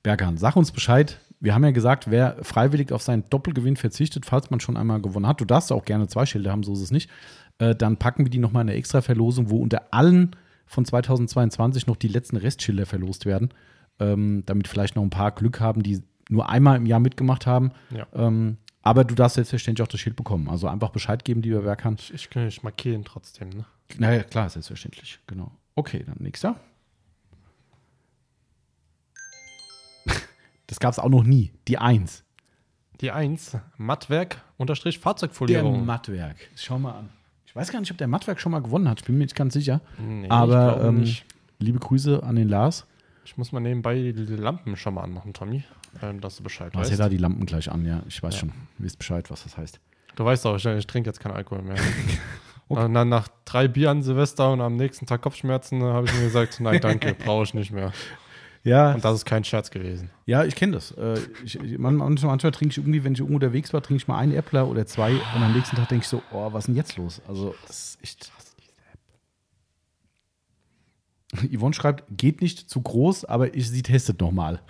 Berghahn, 0.03 0.36
sag 0.36 0.57
uns 0.57 0.72
Bescheid. 0.72 1.18
Wir 1.40 1.55
haben 1.55 1.64
ja 1.64 1.70
gesagt, 1.70 2.11
wer 2.11 2.36
freiwillig 2.42 2.92
auf 2.92 3.03
seinen 3.03 3.24
Doppelgewinn 3.30 3.76
verzichtet, 3.76 4.26
falls 4.26 4.51
man 4.51 4.61
schon 4.61 4.76
einmal 4.76 5.01
gewonnen 5.01 5.26
hat, 5.26 5.40
du 5.40 5.44
darfst 5.44 5.72
auch 5.72 5.84
gerne 5.84 6.07
zwei 6.09 6.26
Schilder 6.26 6.51
haben, 6.51 6.62
so 6.62 6.72
ist 6.72 6.80
es 6.80 6.90
nicht, 6.90 7.11
äh, 7.59 7.74
dann 7.74 7.96
packen 7.96 8.24
wir 8.24 8.30
die 8.30 8.38
nochmal 8.38 8.62
in 8.62 8.68
eine 8.68 8.78
extra 8.78 9.01
Verlosung, 9.01 9.51
wo 9.51 9.59
unter 9.59 9.92
allen 9.92 10.36
von 10.66 10.84
2022 10.84 11.86
noch 11.86 11.96
die 11.96 12.09
letzten 12.09 12.36
Restschilder 12.36 12.86
verlost 12.86 13.26
werden, 13.26 13.51
ähm, 13.98 14.42
damit 14.46 14.68
vielleicht 14.68 14.96
noch 14.96 15.03
ein 15.03 15.11
paar 15.11 15.32
Glück 15.32 15.61
haben, 15.61 15.82
die 15.82 16.03
nur 16.28 16.48
einmal 16.48 16.76
im 16.76 16.86
Jahr 16.86 17.01
mitgemacht 17.01 17.46
haben. 17.46 17.72
Ja. 17.90 18.07
Ähm, 18.14 18.59
aber 18.82 19.05
du 19.05 19.14
darfst 19.14 19.34
selbstverständlich 19.34 19.82
auch 19.82 19.90
das 19.90 20.01
Schild 20.01 20.16
bekommen. 20.16 20.48
Also 20.48 20.68
einfach 20.68 20.90
Bescheid 20.90 21.24
geben, 21.24 21.42
lieber 21.42 21.62
Berghahn. 21.62 21.96
Ich, 21.98 22.14
ich 22.14 22.30
kann 22.30 22.44
nicht 22.44 22.62
markieren 22.62 23.05
trotzdem. 23.05 23.51
Ne? 23.51 23.64
Naja, 23.98 24.22
klar, 24.22 24.48
selbstverständlich. 24.48 25.18
Genau. 25.26 25.53
Okay, 25.74 26.05
dann 26.07 26.16
nächster. 26.20 26.57
Das 30.70 30.78
gab 30.78 30.92
es 30.92 31.00
auch 31.00 31.08
noch 31.08 31.24
nie. 31.24 31.50
Die 31.66 31.78
Eins. 31.78 32.22
Die 33.00 33.10
1. 33.10 33.56
Mattwerk 33.76 34.40
unterstrich 34.56 34.94
Der 34.96 35.02
Fahrzeugfolierung. 35.02 35.84
Mattwerk. 35.84 36.36
Schau 36.54 36.78
mal 36.78 36.92
an. 36.92 37.08
Ich 37.44 37.56
weiß 37.56 37.72
gar 37.72 37.80
nicht, 37.80 37.90
ob 37.90 37.98
der 37.98 38.06
Mattwerk 38.06 38.40
schon 38.40 38.52
mal 38.52 38.62
gewonnen 38.62 38.88
hat. 38.88 39.00
Ich 39.00 39.04
bin 39.06 39.16
mir 39.18 39.24
nicht 39.24 39.34
ganz 39.34 39.52
sicher. 39.54 39.80
Nee, 39.98 40.28
Aber 40.28 40.80
ähm, 40.84 41.04
liebe 41.58 41.80
Grüße 41.80 42.22
an 42.22 42.36
den 42.36 42.48
Lars. 42.48 42.86
Ich 43.24 43.36
muss 43.36 43.50
mal 43.50 43.58
nebenbei 43.58 43.96
die 43.96 44.12
Lampen 44.36 44.76
schon 44.76 44.94
mal 44.94 45.02
anmachen, 45.02 45.32
Tommy. 45.32 45.64
Ähm, 46.02 46.20
dass 46.20 46.36
du 46.36 46.44
Bescheid 46.44 46.72
Du 46.72 46.78
hast 46.78 46.86
ja 46.86 46.92
weißt. 46.92 47.00
da 47.00 47.08
die 47.08 47.16
Lampen 47.16 47.46
gleich 47.46 47.68
an, 47.68 47.84
ja. 47.84 48.04
Ich 48.06 48.22
weiß 48.22 48.36
schon. 48.36 48.50
Du 48.78 48.84
wisst 48.84 48.98
Bescheid, 48.98 49.28
was 49.28 49.42
das 49.42 49.56
heißt. 49.56 49.80
Du 50.14 50.24
weißt 50.24 50.46
auch, 50.46 50.54
ich, 50.54 50.64
ich 50.64 50.86
trinke 50.86 51.10
jetzt 51.10 51.18
keinen 51.18 51.34
Alkohol 51.34 51.62
mehr. 51.62 51.76
Und 52.68 52.94
dann 52.94 53.08
nach 53.08 53.26
drei 53.44 53.66
Bier 53.66 53.90
an 53.90 54.02
Silvester 54.04 54.52
und 54.52 54.60
am 54.60 54.76
nächsten 54.76 55.04
Tag 55.04 55.22
Kopfschmerzen 55.22 55.82
habe 55.82 56.06
ich 56.06 56.14
mir 56.14 56.22
gesagt, 56.22 56.60
nein, 56.60 56.80
danke, 56.80 57.14
brauche 57.14 57.42
ich 57.42 57.52
nicht 57.52 57.72
mehr. 57.72 57.92
Ja, 58.62 58.92
Und 58.94 59.02
das 59.04 59.14
ist 59.16 59.24
kein 59.24 59.42
Scherz 59.42 59.70
gewesen. 59.70 60.11
ja 60.26 60.44
ich 60.44 60.54
kenne 60.54 60.72
das. 60.72 60.90
Äh, 60.92 61.18
ich, 61.44 61.58
ich, 61.58 61.78
man- 61.78 61.96
manchmal, 61.96 62.32
manchmal 62.32 62.52
trinke 62.52 62.72
ich 62.72 62.78
irgendwie, 62.78 63.02
wenn 63.04 63.14
ich 63.14 63.20
irgendwo 63.20 63.36
unterwegs 63.36 63.72
war, 63.72 63.82
trinke 63.82 64.02
ich 64.02 64.08
mal 64.08 64.18
einen 64.18 64.32
Äppler 64.34 64.68
oder 64.68 64.86
zwei 64.86 65.12
und 65.14 65.42
am 65.42 65.52
nächsten 65.54 65.76
Tag 65.76 65.88
denke 65.88 66.02
ich 66.02 66.08
so, 66.08 66.22
oh, 66.30 66.52
was 66.52 66.64
ist 66.64 66.66
denn 66.68 66.76
jetzt 66.76 66.96
los? 66.98 67.22
Also, 67.26 67.54
das 67.66 67.94
ist 67.94 67.98
echt. 68.02 68.32
Yvonne 71.56 71.74
schreibt, 71.74 72.04
geht 72.16 72.42
nicht 72.42 72.68
zu 72.68 72.82
groß, 72.82 73.24
aber 73.24 73.54
ich, 73.54 73.68
sie 73.70 73.82
testet 73.82 74.20
nochmal. 74.20 74.61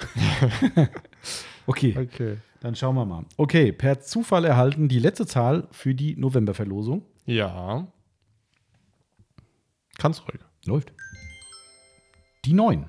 okay, 1.66 1.97
Okay. 1.99 2.36
dann 2.61 2.74
schauen 2.76 2.95
wir 2.97 3.05
mal. 3.07 3.24
Okay, 3.38 3.72
per 3.72 4.01
Zufall 4.01 4.45
erhalten 4.45 4.88
die 4.88 4.99
letzte 4.99 5.26
Zahl 5.26 5.68
für 5.72 5.95
die 5.95 6.16
Novemberverlosung. 6.16 7.03
Ja. 7.26 7.86
Kannst 9.99 10.22
ruhig. 10.28 10.41
Läuft. 10.66 10.93
Die 12.45 12.53
9. 12.53 12.88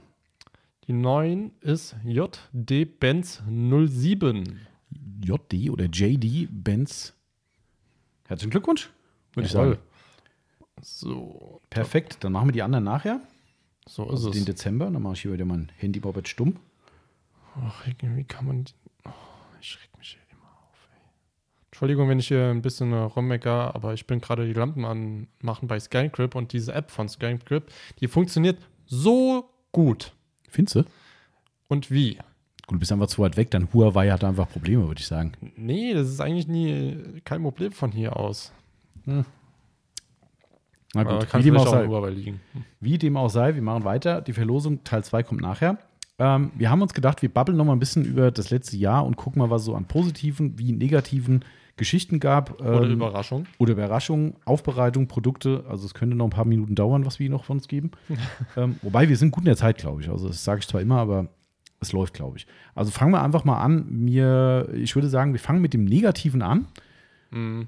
Die 0.88 0.94
9 0.94 1.52
ist 1.62 1.96
JD 2.04 3.00
Benz 3.00 3.42
07. 3.48 4.60
JD 5.24 5.70
oder 5.70 5.86
JD 5.86 6.48
Benz. 6.52 7.14
Herzlichen 8.28 8.50
Glückwunsch, 8.52 8.90
würde 9.34 9.46
ich 9.46 9.52
sagen. 9.52 9.78
So, 10.82 11.62
Perfekt, 11.70 12.24
dann 12.24 12.32
machen 12.32 12.48
wir 12.48 12.54
die 12.54 12.64
anderen 12.64 12.84
nachher. 12.86 13.22
so 13.88 14.04
ist 14.06 14.10
Also 14.12 14.32
den 14.32 14.40
es. 14.40 14.46
Dezember. 14.46 14.90
Dann 14.90 15.02
mache 15.02 15.14
ich 15.14 15.22
hier 15.22 15.34
wieder 15.34 15.46
mein 15.46 15.72
Handy 15.78 16.02
jetzt 16.16 16.30
stumm. 16.30 16.56
Ach, 17.64 17.86
irgendwie 17.86 18.24
kann 18.24 18.46
man. 18.46 18.66
Oh, 19.06 19.10
ich 19.62 19.78
reg 19.80 19.90
mich 20.00 20.10
hier 20.14 20.22
immer 20.32 20.50
auf, 20.50 20.88
ey. 20.94 21.02
Entschuldigung, 21.68 22.10
wenn 22.10 22.18
ich 22.18 22.30
hier 22.30 22.50
ein 22.50 22.62
bisschen 22.64 22.92
äh, 22.94 22.98
rummecker, 22.98 23.76
aber 23.76 23.94
ich 23.94 24.08
bin 24.08 24.20
gerade 24.22 24.48
die 24.48 24.54
Lampen 24.54 24.86
anmachen 24.86 25.68
bei 25.68 25.80
ScanCrip 25.80 26.34
und 26.34 26.54
diese 26.54 26.74
App 26.74 26.90
von 26.90 27.08
ScanCrip, 27.10 27.72
die 28.00 28.08
funktioniert 28.08 28.58
so 28.88 29.50
gut. 29.72 30.14
Findest 30.52 30.76
du? 30.76 30.84
Und 31.68 31.90
wie? 31.90 32.16
Gut, 32.68 32.76
du 32.76 32.80
bist 32.80 32.92
einfach 32.92 33.08
zu 33.08 33.22
weit 33.22 33.38
weg. 33.38 33.50
Dann 33.52 33.70
Huawei 33.74 34.10
hat 34.12 34.24
einfach 34.24 34.50
Probleme, 34.50 34.88
würde 34.88 35.00
ich 35.00 35.08
sagen. 35.08 35.32
Nee, 35.56 35.94
das 35.94 36.08
ist 36.10 36.20
eigentlich 36.22 36.48
nie 36.48 37.22
kein 37.24 37.42
Problem 37.42 37.72
von 37.72 37.92
hier 37.92 38.18
aus. 38.18 38.52
Na 39.06 39.26
Aber 40.94 41.20
gut, 41.20 41.34
wie 41.34 41.42
dem, 41.44 41.60
sei, 41.60 41.88
Huawei 41.88 42.10
liegen. 42.10 42.42
wie 42.80 42.98
dem 42.98 43.18
auch 43.18 43.30
sei, 43.30 43.56
wir 43.56 43.62
machen 43.62 43.84
weiter. 43.86 44.22
Die 44.22 44.34
Verlosung 44.34 44.84
Teil 44.84 45.04
2 45.04 45.24
kommt 45.24 45.42
nachher. 45.42 45.78
Ähm, 46.20 46.52
wir 46.56 46.70
haben 46.70 46.82
uns 46.82 46.94
gedacht, 46.94 47.22
wir 47.22 47.30
babbeln 47.30 47.58
noch 47.58 47.66
mal 47.66 47.74
ein 47.74 47.80
bisschen 47.80 48.06
über 48.06 48.30
das 48.30 48.50
letzte 48.52 48.78
Jahr 48.78 49.06
und 49.06 49.16
gucken 49.16 49.40
mal, 49.40 49.50
was 49.50 49.64
so 49.64 49.74
an 49.74 49.86
positiven 49.86 50.60
wie 50.60 50.72
negativen 50.74 51.44
Geschichten 51.82 52.20
gab. 52.20 52.62
Oder 52.62 52.84
ähm, 52.84 52.92
Überraschung. 52.92 53.48
oder 53.58 53.72
Überraschungen, 53.74 54.36
Aufbereitung, 54.46 55.08
Produkte. 55.08 55.66
Also 55.68 55.88
es 55.88 55.96
könnte 55.96 56.16
noch 56.16 56.26
ein 56.26 56.30
paar 56.32 56.46
Minuten 56.46 56.76
dauern, 56.76 57.08
was 57.08 57.18
wir 57.18 57.28
noch 57.28 57.44
von 57.44 57.58
uns 57.58 57.68
geben. 57.68 57.90
ähm, 58.56 58.76
wobei 58.84 59.10
wir 59.10 59.18
sind 59.18 59.32
gut 59.32 59.42
in 59.42 59.48
der 59.48 59.58
Zeit, 59.58 59.80
glaube 59.80 60.02
ich. 60.02 60.10
Also 60.10 60.28
das 60.28 60.44
sage 60.44 60.60
ich 60.60 60.68
zwar 60.68 60.80
immer, 60.80 61.00
aber 61.00 61.28
es 61.80 61.92
läuft, 61.92 62.14
glaube 62.14 62.38
ich. 62.38 62.46
Also 62.76 62.92
fangen 62.92 63.12
wir 63.12 63.24
einfach 63.24 63.46
mal 63.46 63.60
an. 63.60 63.88
Mir, 63.90 64.70
ich 64.76 64.96
würde 64.96 65.10
sagen, 65.10 65.34
wir 65.34 65.40
fangen 65.40 65.60
mit 65.60 65.74
dem 65.74 65.86
Negativen 65.86 66.44
an. 66.44 66.68
Mhm. 67.32 67.68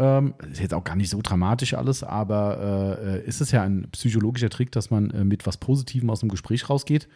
Ähm, 0.00 0.34
ist 0.50 0.60
jetzt 0.60 0.74
auch 0.74 0.82
gar 0.82 0.96
nicht 0.96 1.10
so 1.10 1.20
dramatisch 1.22 1.74
alles, 1.74 2.02
aber 2.02 2.98
äh, 3.00 3.24
ist 3.24 3.40
es 3.40 3.52
ja 3.52 3.62
ein 3.62 3.86
psychologischer 3.92 4.50
Trick, 4.50 4.72
dass 4.72 4.90
man 4.90 5.10
äh, 5.10 5.24
mit 5.24 5.46
was 5.46 5.56
Positivem 5.56 6.10
aus 6.10 6.20
dem 6.20 6.30
Gespräch 6.30 6.68
rausgeht 6.68 7.06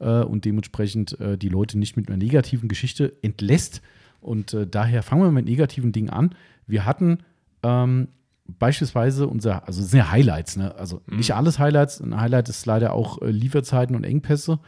äh, 0.00 0.22
und 0.22 0.44
dementsprechend 0.44 1.18
äh, 1.18 1.38
die 1.38 1.48
Leute 1.48 1.78
nicht 1.78 1.96
mit 1.96 2.08
einer 2.08 2.18
negativen 2.18 2.68
Geschichte 2.68 3.14
entlässt. 3.22 3.80
Und 4.22 4.54
äh, 4.54 4.66
daher 4.66 5.02
fangen 5.02 5.22
wir 5.22 5.30
mit 5.32 5.44
negativen 5.44 5.92
Dingen 5.92 6.10
an. 6.10 6.34
Wir 6.66 6.86
hatten 6.86 7.18
ähm, 7.62 8.08
beispielsweise 8.46 9.26
unser, 9.26 9.66
also 9.66 9.82
sind 9.82 9.98
ja 9.98 10.10
Highlights, 10.10 10.56
ne? 10.56 10.74
Also 10.76 11.02
Mhm. 11.06 11.16
nicht 11.18 11.34
alles 11.34 11.58
Highlights. 11.58 12.00
Ein 12.00 12.18
Highlight 12.20 12.48
ist 12.48 12.64
leider 12.66 12.92
auch 12.92 13.20
äh, 13.22 13.30
Lieferzeiten 13.30 13.94
und 13.96 14.04
Engpässe, 14.04 14.58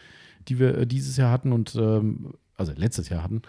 die 0.48 0.58
wir 0.58 0.78
äh, 0.78 0.86
dieses 0.86 1.16
Jahr 1.16 1.30
hatten 1.30 1.52
und 1.52 1.74
ähm, 1.76 2.34
also 2.56 2.72
letztes 2.76 3.08
Jahr 3.08 3.22
hatten. 3.22 3.42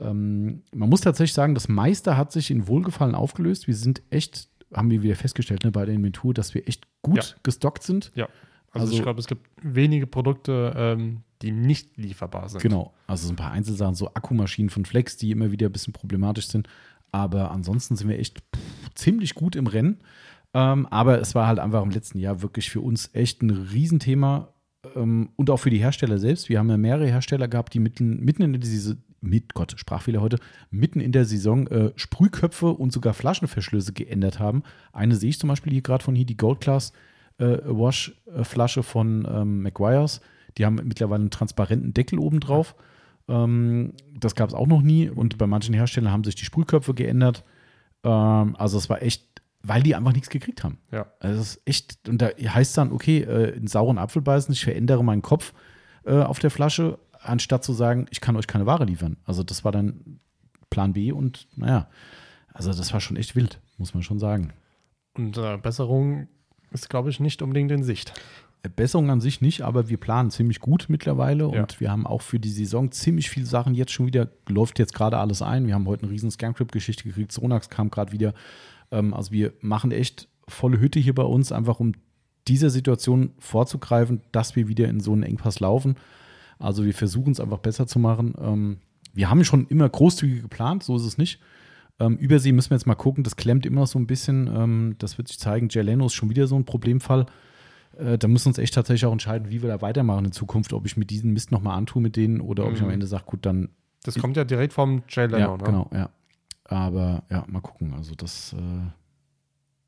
Ähm, 0.00 0.62
man 0.74 0.88
muss 0.88 1.00
tatsächlich 1.00 1.34
sagen, 1.34 1.54
das 1.54 1.68
meiste 1.68 2.16
hat 2.16 2.32
sich 2.32 2.50
in 2.50 2.68
Wohlgefallen 2.68 3.14
aufgelöst. 3.14 3.66
Wir 3.66 3.74
sind 3.74 4.02
echt, 4.10 4.48
haben 4.74 4.90
wir 4.90 5.02
wieder 5.02 5.16
festgestellt 5.16 5.64
ne, 5.64 5.70
bei 5.70 5.84
der 5.86 5.94
Inventur, 5.94 6.34
dass 6.34 6.54
wir 6.54 6.66
echt 6.68 6.86
gut 7.02 7.16
Ja. 7.16 7.22
gestockt 7.42 7.82
sind. 7.82 8.12
Ja. 8.14 8.28
Also, 8.80 8.86
Also- 8.92 8.96
ich 8.96 9.02
glaube, 9.02 9.20
es 9.20 9.26
gibt 9.26 9.46
wenige 9.62 10.06
Produkte, 10.06 10.72
ähm, 10.76 11.22
die 11.42 11.52
nicht 11.52 11.96
lieferbar 11.98 12.48
sind. 12.48 12.62
Genau. 12.62 12.94
Also 13.06 13.26
so 13.26 13.32
ein 13.32 13.36
paar 13.36 13.52
Einzelsachen, 13.52 13.94
so 13.94 14.08
Akkumaschinen 14.14 14.70
von 14.70 14.84
Flex, 14.84 15.16
die 15.16 15.30
immer 15.30 15.52
wieder 15.52 15.66
ein 15.68 15.72
bisschen 15.72 15.92
problematisch 15.92 16.48
sind. 16.48 16.68
Aber 17.12 17.50
ansonsten 17.50 17.94
sind 17.96 18.08
wir 18.08 18.18
echt 18.18 18.38
pff, 18.40 18.90
ziemlich 18.94 19.34
gut 19.34 19.54
im 19.56 19.66
Rennen. 19.66 19.98
Ähm, 20.54 20.86
aber 20.86 21.20
es 21.20 21.34
war 21.34 21.46
halt 21.46 21.58
einfach 21.58 21.82
im 21.82 21.90
letzten 21.90 22.18
Jahr 22.18 22.40
wirklich 22.40 22.70
für 22.70 22.80
uns 22.80 23.10
echt 23.12 23.42
ein 23.42 23.50
Riesenthema 23.50 24.48
ähm, 24.94 25.28
und 25.36 25.50
auch 25.50 25.58
für 25.58 25.68
die 25.70 25.78
Hersteller 25.78 26.18
selbst. 26.18 26.48
Wir 26.48 26.58
haben 26.58 26.70
ja 26.70 26.78
mehrere 26.78 27.06
Hersteller 27.06 27.48
gehabt, 27.48 27.74
die 27.74 27.80
mitten, 27.80 28.24
mitten 28.24 28.42
in 28.42 28.58
diese, 28.58 28.96
mit 29.20 29.52
Gott, 29.52 29.74
Sprachfehler 29.76 30.22
heute, 30.22 30.38
mitten 30.70 31.00
in 31.00 31.12
der 31.12 31.26
Saison 31.26 31.66
äh, 31.66 31.92
Sprühköpfe 31.96 32.68
und 32.68 32.92
sogar 32.92 33.12
Flaschenverschlüsse 33.12 33.92
geändert 33.92 34.38
haben. 34.38 34.62
Eine 34.92 35.16
sehe 35.16 35.28
ich 35.30 35.38
zum 35.38 35.48
Beispiel 35.48 35.72
hier 35.74 35.82
gerade 35.82 36.02
von 36.04 36.14
hier, 36.14 36.24
die 36.26 36.36
Gold 36.38 36.60
Class 36.60 36.92
äh, 37.38 37.58
Wash 37.64 38.14
äh, 38.34 38.44
Flasche 38.44 38.82
von 38.82 39.26
ähm, 39.30 39.62
McGuire's. 39.62 40.20
Die 40.58 40.64
haben 40.64 40.76
mittlerweile 40.76 41.22
einen 41.22 41.30
transparenten 41.30 41.94
Deckel 41.94 42.18
oben 42.18 42.40
drauf. 42.40 42.74
Ähm, 43.28 43.92
das 44.18 44.34
gab 44.34 44.48
es 44.48 44.54
auch 44.54 44.66
noch 44.66 44.82
nie. 44.82 45.08
Und 45.08 45.38
bei 45.38 45.46
manchen 45.46 45.74
Herstellern 45.74 46.12
haben 46.12 46.24
sich 46.24 46.34
die 46.34 46.44
Sprühköpfe 46.44 46.94
geändert. 46.94 47.44
Ähm, 48.04 48.56
also 48.56 48.78
es 48.78 48.88
war 48.88 49.02
echt, 49.02 49.42
weil 49.62 49.82
die 49.82 49.94
einfach 49.94 50.12
nichts 50.12 50.30
gekriegt 50.30 50.64
haben. 50.64 50.78
Ja. 50.90 51.06
Also 51.20 51.40
es 51.40 51.56
ist 51.56 51.62
echt, 51.66 52.08
und 52.08 52.22
da 52.22 52.28
heißt 52.28 52.76
dann, 52.78 52.92
okay, 52.92 53.22
äh, 53.22 53.54
einen 53.56 53.66
sauren 53.66 53.98
Apfel 53.98 54.22
beißen, 54.22 54.52
ich 54.52 54.64
verändere 54.64 55.04
meinen 55.04 55.22
Kopf 55.22 55.52
äh, 56.04 56.20
auf 56.20 56.38
der 56.38 56.50
Flasche, 56.50 56.98
anstatt 57.20 57.64
zu 57.64 57.72
sagen, 57.72 58.06
ich 58.10 58.20
kann 58.20 58.36
euch 58.36 58.46
keine 58.46 58.66
Ware 58.66 58.84
liefern. 58.84 59.16
Also 59.24 59.42
das 59.42 59.64
war 59.64 59.72
dann 59.72 60.20
Plan 60.70 60.92
B 60.92 61.12
und 61.12 61.48
naja, 61.56 61.88
also 62.52 62.72
das 62.72 62.92
war 62.92 63.00
schon 63.00 63.16
echt 63.16 63.36
wild, 63.36 63.60
muss 63.76 63.94
man 63.94 64.02
schon 64.02 64.18
sagen. 64.18 64.52
Und 65.14 65.36
äh, 65.36 65.56
Besserung 65.58 66.28
ist, 66.82 66.90
glaube 66.90 67.10
ich, 67.10 67.20
nicht 67.20 67.42
unbedingt 67.42 67.70
in 67.72 67.82
Sicht. 67.82 68.12
Besserung 68.74 69.10
an 69.10 69.20
sich 69.20 69.40
nicht, 69.40 69.62
aber 69.62 69.88
wir 69.88 69.96
planen 69.96 70.30
ziemlich 70.30 70.58
gut 70.60 70.86
mittlerweile 70.88 71.44
Ja. 71.52 71.60
und 71.62 71.78
wir 71.80 71.90
haben 71.90 72.06
auch 72.06 72.22
für 72.22 72.40
die 72.40 72.48
Saison 72.50 72.90
ziemlich 72.90 73.30
viele 73.30 73.46
Sachen 73.46 73.74
jetzt 73.74 73.92
schon 73.92 74.06
wieder, 74.06 74.28
läuft 74.48 74.78
jetzt 74.80 74.92
gerade 74.94 75.18
alles 75.18 75.40
ein. 75.40 75.66
Wir 75.68 75.74
haben 75.74 75.86
heute 75.86 76.02
eine 76.02 76.12
riesen 76.12 76.30
Scancrypt-Geschichte 76.30 77.04
gekriegt, 77.04 77.30
Sonax 77.32 77.70
kam 77.70 77.90
gerade 77.90 78.10
wieder. 78.12 78.34
Ähm, 78.90 79.14
also 79.14 79.30
wir 79.30 79.52
machen 79.60 79.92
echt 79.92 80.28
volle 80.48 80.80
Hütte 80.80 80.98
hier 80.98 81.14
bei 81.14 81.22
uns, 81.22 81.52
einfach 81.52 81.78
um 81.78 81.92
dieser 82.48 82.70
Situation 82.70 83.30
vorzugreifen, 83.38 84.20
dass 84.32 84.56
wir 84.56 84.66
wieder 84.68 84.88
in 84.88 85.00
so 85.00 85.12
einen 85.12 85.22
Engpass 85.22 85.60
laufen. 85.60 85.96
Also 86.58 86.84
wir 86.84 86.94
versuchen 86.94 87.32
es 87.32 87.40
einfach 87.40 87.58
besser 87.58 87.86
zu 87.86 87.98
machen. 87.98 88.34
Ähm, 88.40 88.76
wir 89.12 89.30
haben 89.30 89.44
schon 89.44 89.66
immer 89.68 89.88
großzügig 89.88 90.42
geplant, 90.42 90.82
so 90.82 90.96
ist 90.96 91.04
es 91.04 91.18
nicht. 91.18 91.40
Ähm, 91.98 92.16
Übersee 92.18 92.52
müssen 92.52 92.70
wir 92.70 92.76
jetzt 92.76 92.86
mal 92.86 92.94
gucken, 92.94 93.24
das 93.24 93.36
klemmt 93.36 93.64
immer 93.66 93.80
noch 93.82 93.86
so 93.86 93.98
ein 93.98 94.06
bisschen. 94.06 94.48
Ähm, 94.54 94.94
das 94.98 95.16
wird 95.18 95.28
sich 95.28 95.38
zeigen. 95.38 95.68
Jeleno 95.70 96.06
ist 96.06 96.14
schon 96.14 96.28
wieder 96.30 96.46
so 96.46 96.56
ein 96.56 96.64
Problemfall. 96.64 97.26
Äh, 97.96 98.18
da 98.18 98.28
müssen 98.28 98.46
wir 98.46 98.50
uns 98.50 98.58
echt 98.58 98.74
tatsächlich 98.74 99.06
auch 99.06 99.12
entscheiden, 99.12 99.48
wie 99.50 99.62
wir 99.62 99.68
da 99.70 99.80
weitermachen 99.80 100.26
in 100.26 100.32
Zukunft, 100.32 100.72
ob 100.74 100.84
ich 100.84 100.96
mit 100.98 101.08
diesen 101.10 101.32
Mist 101.32 101.52
nochmal 101.52 101.78
antue 101.78 102.02
mit 102.02 102.16
denen 102.16 102.40
oder 102.42 102.66
ob 102.66 102.74
ich 102.74 102.80
Mhm. 102.80 102.86
am 102.86 102.92
Ende 102.92 103.06
sage, 103.06 103.24
gut, 103.24 103.46
dann. 103.46 103.70
Das 104.04 104.14
kommt 104.18 104.36
ja 104.36 104.44
direkt 104.44 104.72
vom 104.74 105.02
Jay 105.08 105.26
Leno, 105.26 105.38
ja, 105.38 105.56
ne? 105.56 105.64
genau, 105.64 105.90
ja. 105.92 106.10
Aber 106.64 107.22
ja, 107.30 107.44
mal 107.48 107.60
gucken. 107.60 107.94
Also 107.94 108.14
das 108.14 108.52
äh, 108.52 108.56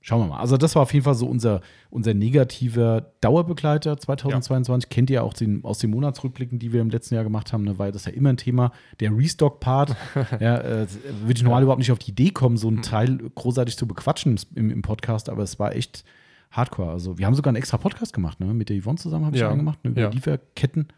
schauen 0.09 0.23
wir 0.23 0.27
mal. 0.29 0.41
Also 0.41 0.57
das 0.57 0.75
war 0.75 0.83
auf 0.83 0.95
jeden 0.95 1.05
Fall 1.05 1.15
so 1.15 1.27
unser, 1.27 1.61
unser 1.91 2.15
negativer 2.15 3.13
Dauerbegleiter 3.21 3.99
2022. 3.99 4.89
Kennt 4.89 5.11
ihr 5.11 5.23
auch 5.23 5.35
den, 5.35 5.63
aus 5.65 5.81
den 5.81 5.91
Monatsrückblicken, 5.91 6.59
die 6.59 6.73
wir 6.73 6.81
im 6.81 6.89
letzten 6.89 7.15
Jahr 7.15 7.25
gemacht 7.25 7.53
haben, 7.53 7.65
ne, 7.65 7.79
war 7.79 7.93
das 7.93 8.07
ja 8.07 8.13
immer 8.13 8.31
ein 8.31 8.39
Thema. 8.39 8.73
Der 9.01 9.15
Restock-Part, 9.15 9.95
ja, 10.41 10.57
äh, 10.59 10.87
würde 11.21 11.35
ich 11.35 11.43
normal 11.43 11.63
überhaupt 11.63 11.81
nicht 11.81 11.93
auf 11.93 11.99
die 11.99 12.13
Idee 12.13 12.31
kommen, 12.31 12.57
so 12.57 12.69
einen 12.69 12.81
Teil 12.81 13.19
großartig 13.35 13.77
zu 13.77 13.87
bequatschen 13.87 14.41
im, 14.55 14.71
im 14.71 14.81
Podcast, 14.81 15.29
aber 15.29 15.43
es 15.43 15.59
war 15.59 15.77
echt 15.77 16.05
hardcore. 16.53 16.91
Also 16.91 17.19
wir 17.19 17.27
haben 17.27 17.35
sogar 17.35 17.51
einen 17.51 17.59
extra 17.59 17.77
Podcast 17.77 18.15
gemacht, 18.15 18.41
ne? 18.41 18.47
Mit 18.55 18.71
der 18.71 18.81
Yvonne 18.81 18.97
zusammen 18.97 19.27
habe 19.27 19.37
ich 19.37 19.43
Ja. 19.43 19.49
einen 19.51 19.59
gemacht, 19.59 19.85
ne, 19.85 19.91
über 19.91 20.01
Ja. 20.01 20.09
Lieferketten. 20.09 20.89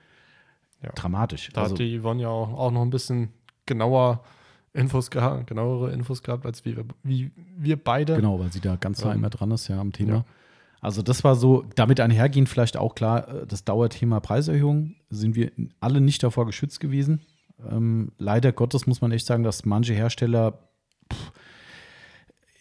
Ja. 0.85 0.91
Dramatisch. 0.95 1.51
Da 1.53 1.63
also, 1.63 1.75
hat 1.75 1.81
die 1.81 1.99
Yvonne 2.01 2.23
ja 2.23 2.29
auch, 2.29 2.53
auch 2.57 2.71
noch 2.71 2.83
ein 2.83 2.91
bisschen 2.91 3.31
genauer 3.67 4.23
Infos 4.73 5.11
gehabt, 5.11 5.49
genauere 5.49 5.91
Infos 5.93 6.23
gehabt, 6.23 6.47
als 6.47 6.65
wie 6.65 6.77
wir, 6.77 6.85
wie 7.03 7.31
wir 7.57 7.77
beide. 7.77 8.17
Genau, 8.17 8.39
weil 8.39 8.53
sie 8.53 8.61
da 8.61 8.77
ganz 8.77 9.03
nah 9.05 9.13
Ähm, 9.13 9.19
immer 9.19 9.31
dran 9.31 9.51
ist, 9.51 9.69
ja, 9.69 9.81
am 9.81 9.93
Thema. 9.93 10.13
ja. 10.13 10.25
Also 10.81 11.03
das 11.03 11.25
war 11.25 11.35
so, 11.35 11.65
damit 11.75 12.01
einhergehend 12.01 12.49
vielleicht 12.49 12.77
auch 12.77 12.95
klar, 12.95 13.29
äh, 13.29 13.47
das 13.47 13.65
Dauerthema 13.65 14.21
Preiserhöhung, 14.21 14.95
sind 15.11 15.35
wir 15.35 15.51
alle 15.81 16.01
nicht 16.01 16.23
davor 16.23 16.47
geschützt 16.47 16.81
gewesen. 16.81 17.21
Ähm, 17.69 18.13
leider 18.19 18.53
Gottes 18.53 18.87
muss 18.87 19.01
man 19.01 19.13
echt 19.13 19.27
sagen, 19.27 19.43
dass 19.43 19.65
manche 19.67 19.93
Hersteller, 19.93 20.59
pff, 21.13 21.33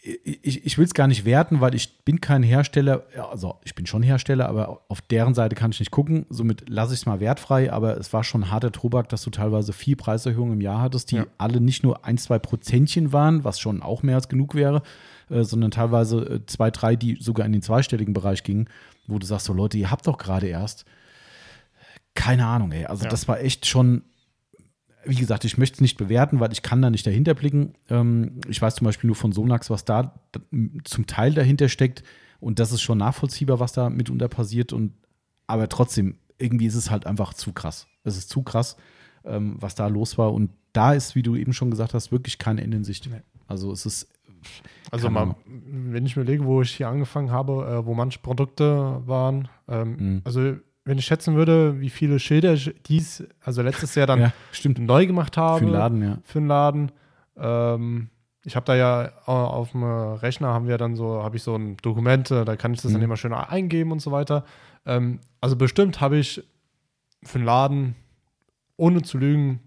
ich, 0.02 0.66
ich 0.66 0.78
will 0.78 0.86
es 0.86 0.94
gar 0.94 1.08
nicht 1.08 1.26
werten, 1.26 1.60
weil 1.60 1.76
ich 1.76 2.04
bin 2.06 2.22
kein 2.22 2.42
Hersteller, 2.42 3.04
ja, 3.16 3.28
also 3.28 3.60
ich 3.66 3.76
bin 3.76 3.86
schon 3.86 4.02
Hersteller, 4.02 4.48
aber 4.48 4.82
auf 4.88 5.02
deren 5.02 5.34
Seite 5.34 5.56
kann 5.56 5.72
ich 5.72 5.80
nicht 5.80 5.92
gucken. 5.92 6.26
Somit 6.30 6.70
lasse 6.70 6.94
ich 6.94 7.02
es 7.02 7.06
mal 7.06 7.20
wertfrei, 7.20 7.72
aber 7.72 7.98
es 7.98 8.14
war 8.14 8.24
schon 8.24 8.50
harter 8.50 8.72
Tobak, 8.72 9.10
dass 9.10 9.24
du 9.24 9.30
teilweise 9.30 9.74
vier 9.74 9.98
Preiserhöhungen 9.98 10.54
im 10.54 10.62
Jahr 10.62 10.82
hattest, 10.82 11.12
die 11.12 11.18
Ja. 11.18 11.28
alle 11.38 11.60
nicht 11.60 11.84
nur 11.84 12.06
ein, 12.06 12.18
zwei 12.18 12.40
Prozentchen 12.40 13.12
waren, 13.12 13.44
was 13.44 13.60
schon 13.60 13.82
auch 13.82 14.02
mehr 14.02 14.16
als 14.16 14.30
genug 14.30 14.56
wäre, 14.56 14.84
äh, 15.30 15.44
sondern 15.44 15.72
teilweise 15.72 16.20
äh, 16.22 16.46
zwei, 16.46 16.72
drei, 16.72 16.96
die 16.96 17.18
sogar 17.20 17.46
in 17.46 17.52
den 17.52 17.62
zweistelligen 17.62 18.14
Bereich 18.14 18.44
gingen, 18.44 18.70
wo 19.08 19.20
du 19.20 19.26
sagst, 19.26 19.48
so 19.48 19.54
Leute, 19.54 19.78
ihr 19.78 19.92
habt 19.92 20.08
doch 20.08 20.18
gerade 20.18 20.48
erst. 20.48 20.86
Keine 22.16 22.46
Ahnung, 22.46 22.72
ey. 22.72 22.86
Also 22.86 23.04
Ja. 23.04 23.10
das 23.10 23.28
war 23.28 23.40
echt 23.42 23.66
schon, 23.66 24.04
wie 25.06 25.16
gesagt, 25.16 25.46
ich 25.46 25.58
möchte 25.58 25.76
es 25.76 25.82
nicht 25.82 25.98
bewerten, 25.98 26.40
weil 26.40 26.52
ich 26.52 26.62
kann 26.62 26.82
da 26.82 26.90
nicht 26.90 27.06
dahinter 27.08 27.34
blicken. 27.34 27.74
Ähm, 27.90 28.42
ich 28.48 28.62
weiß 28.62 28.76
zum 28.76 28.86
Beispiel 28.86 29.08
nur 29.08 29.16
von 29.16 29.32
Sonax, 29.32 29.70
was 29.70 29.86
da 29.86 30.20
zum 30.84 31.08
Teil 31.08 31.34
dahinter 31.34 31.70
steckt. 31.70 32.04
Und 32.40 32.60
das 32.60 32.72
ist 32.72 32.82
schon 32.82 32.98
nachvollziehbar, 32.98 33.60
was 33.60 33.72
da 33.74 33.90
mitunter 33.90 34.28
passiert. 34.28 34.74
Und, 34.74 34.94
aber 35.48 35.68
trotzdem, 35.70 36.18
irgendwie 36.38 36.66
ist 36.68 36.76
es 36.76 36.90
halt 36.92 37.06
einfach 37.06 37.34
zu 37.34 37.54
krass. 37.54 37.88
Es 38.04 38.18
ist 38.18 38.30
zu 38.30 38.44
krass, 38.44 38.78
ähm, 39.26 39.56
was 39.60 39.76
da 39.76 39.88
los 39.88 40.18
war. 40.18 40.34
Und 40.34 40.52
da 40.74 40.94
ist, 40.94 41.16
wie 41.16 41.24
du 41.24 41.36
eben 41.36 41.54
schon 41.54 41.72
gesagt 41.72 41.94
hast, 41.94 42.12
wirklich 42.12 42.38
kein 42.38 42.58
Ende 42.58 42.78
in 42.78 42.84
Sicht. 42.84 43.10
Nee. 43.12 43.22
Also 43.48 43.72
es 43.72 43.86
ist, 43.86 44.08
Also 44.92 45.10
mal, 45.10 45.36
wenn 45.46 46.06
ich 46.06 46.16
mir 46.16 46.24
lege, 46.24 46.46
wo 46.46 46.62
ich 46.62 46.72
hier 46.76 46.88
angefangen 46.88 47.32
habe, 47.32 47.66
äh, 47.82 47.86
wo 47.86 47.94
manche 47.94 48.20
Produkte 48.20 49.02
waren, 49.06 49.48
ähm, 49.68 49.96
Mhm. 49.98 50.22
also 50.24 50.56
wenn 50.90 50.98
ich 50.98 51.06
schätzen 51.06 51.36
würde, 51.36 51.80
wie 51.80 51.90
viele 51.90 52.20
Schilder 52.20 52.54
ich 52.54 52.74
dies, 52.88 53.24
also 53.44 53.62
letztes 53.62 53.96
Jahr 53.96 54.08
dann 54.08 54.20
ja, 54.22 54.32
neu 54.80 55.06
gemacht 55.06 55.38
habe 55.38 55.60
Für 55.60 55.66
den 55.66 55.74
Laden, 55.74 56.02
ja. 56.04 56.18
für 56.24 56.40
den 56.40 56.48
Laden. 56.48 56.92
Ähm, 57.38 58.10
ich 58.44 58.56
habe 58.56 58.66
da 58.66 58.76
ja 58.76 59.12
au- 59.26 59.32
auf 59.48 59.72
dem 59.72 59.84
Rechner 59.84 60.48
haben 60.48 60.68
wir 60.68 60.78
dann 60.78 60.96
so, 60.96 61.22
habe 61.24 61.38
ich 61.38 61.44
so 61.44 61.56
ein 61.56 61.78
Dokument, 61.78 62.32
äh, 62.32 62.44
da 62.46 62.56
kann 62.56 62.74
ich 62.74 62.82
das 62.82 62.92
dann 62.92 63.02
Mhm. 63.02 63.06
immer 63.06 63.18
schön 63.18 63.34
eingeben 63.34 63.92
und 63.92 64.02
so 64.02 64.12
weiter. 64.12 64.46
Ähm, 64.86 65.20
also 65.42 65.56
bestimmt 65.56 66.02
habe 66.02 66.18
ich 66.18 66.42
für 67.24 67.38
den 67.38 67.46
Laden, 67.46 67.96
ohne 68.78 69.02
zu 69.02 69.18
lügen, 69.18 69.60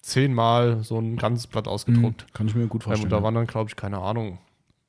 zehnmal 0.00 0.82
so 0.82 0.98
ein 0.98 1.16
ganzes 1.16 1.46
Blatt 1.46 1.68
ausgedruckt. 1.68 2.26
Mhm, 2.28 2.32
Kann 2.34 2.46
ich 2.48 2.54
mir 2.54 2.66
gut 2.66 2.82
Ähm, 2.82 2.84
vorstellen. 2.84 3.04
und 3.04 3.10
da 3.18 3.22
waren 3.22 3.34
dann, 3.34 3.46
glaube 3.46 3.68
ich, 3.70 3.76
keine 3.76 3.98
Ahnung, 3.98 4.38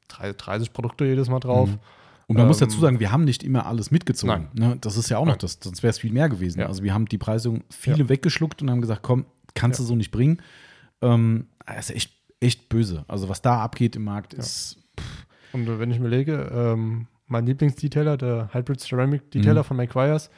drei- 0.07 0.33
30 0.33 0.73
Produkte 0.73 1.05
jedes 1.05 1.29
Mal 1.29 1.39
drauf. 1.39 1.69
Mhm. 1.69 1.79
Und 2.27 2.37
man 2.37 2.47
muss 2.47 2.59
Ähm, 2.61 2.67
dazu 2.67 2.79
sagen, 2.79 2.99
wir 2.99 3.11
haben 3.11 3.23
nicht 3.23 3.43
immer 3.43 3.65
alles 3.67 3.91
mitgezogen. 3.91 4.47
Ne? 4.53 4.77
Das 4.81 4.97
ist 4.97 5.09
ja 5.09 5.17
auch 5.19 5.25
noch 5.25 5.33
Nein. 5.33 5.39
das, 5.41 5.59
sonst 5.61 5.83
wäre 5.83 5.91
es 5.91 5.99
viel 5.99 6.11
mehr 6.11 6.27
gewesen. 6.29 6.59
Ja. 6.59 6.65
Also 6.67 6.81
wir 6.83 6.93
haben 6.93 7.05
die 7.05 7.17
Preisung 7.19 7.63
viele 7.69 7.97
Ja. 7.99 8.09
weggeschluckt 8.09 8.61
und 8.61 8.71
haben 8.71 8.81
gesagt, 8.81 9.03
komm, 9.03 9.25
kannst 9.53 9.79
du 9.79 9.83
so 9.83 9.95
nicht 9.95 10.11
bringen. 10.11 10.41
Ähm, 11.01 11.47
das 11.67 11.89
ist 11.89 11.95
echt, 11.95 12.13
echt 12.39 12.69
böse. 12.69 13.05
Also 13.07 13.29
was 13.29 13.41
da 13.41 13.59
abgeht 13.61 13.95
im 13.95 14.03
Markt 14.05 14.33
ist, 14.33 14.77
Und 15.53 15.67
äh, 15.67 15.79
wenn 15.79 15.91
ich 15.91 15.99
mir 15.99 16.07
lege, 16.09 16.49
ähm, 16.53 17.07
mein 17.27 17.45
Lieblingsdetailer, 17.45 18.17
der 18.17 18.49
Hybrid 18.53 18.79
Ceramic 18.81 19.29
Detailer 19.31 19.61
Mhm. 19.61 19.65
von 19.65 19.77
McGuire's, 19.77 20.29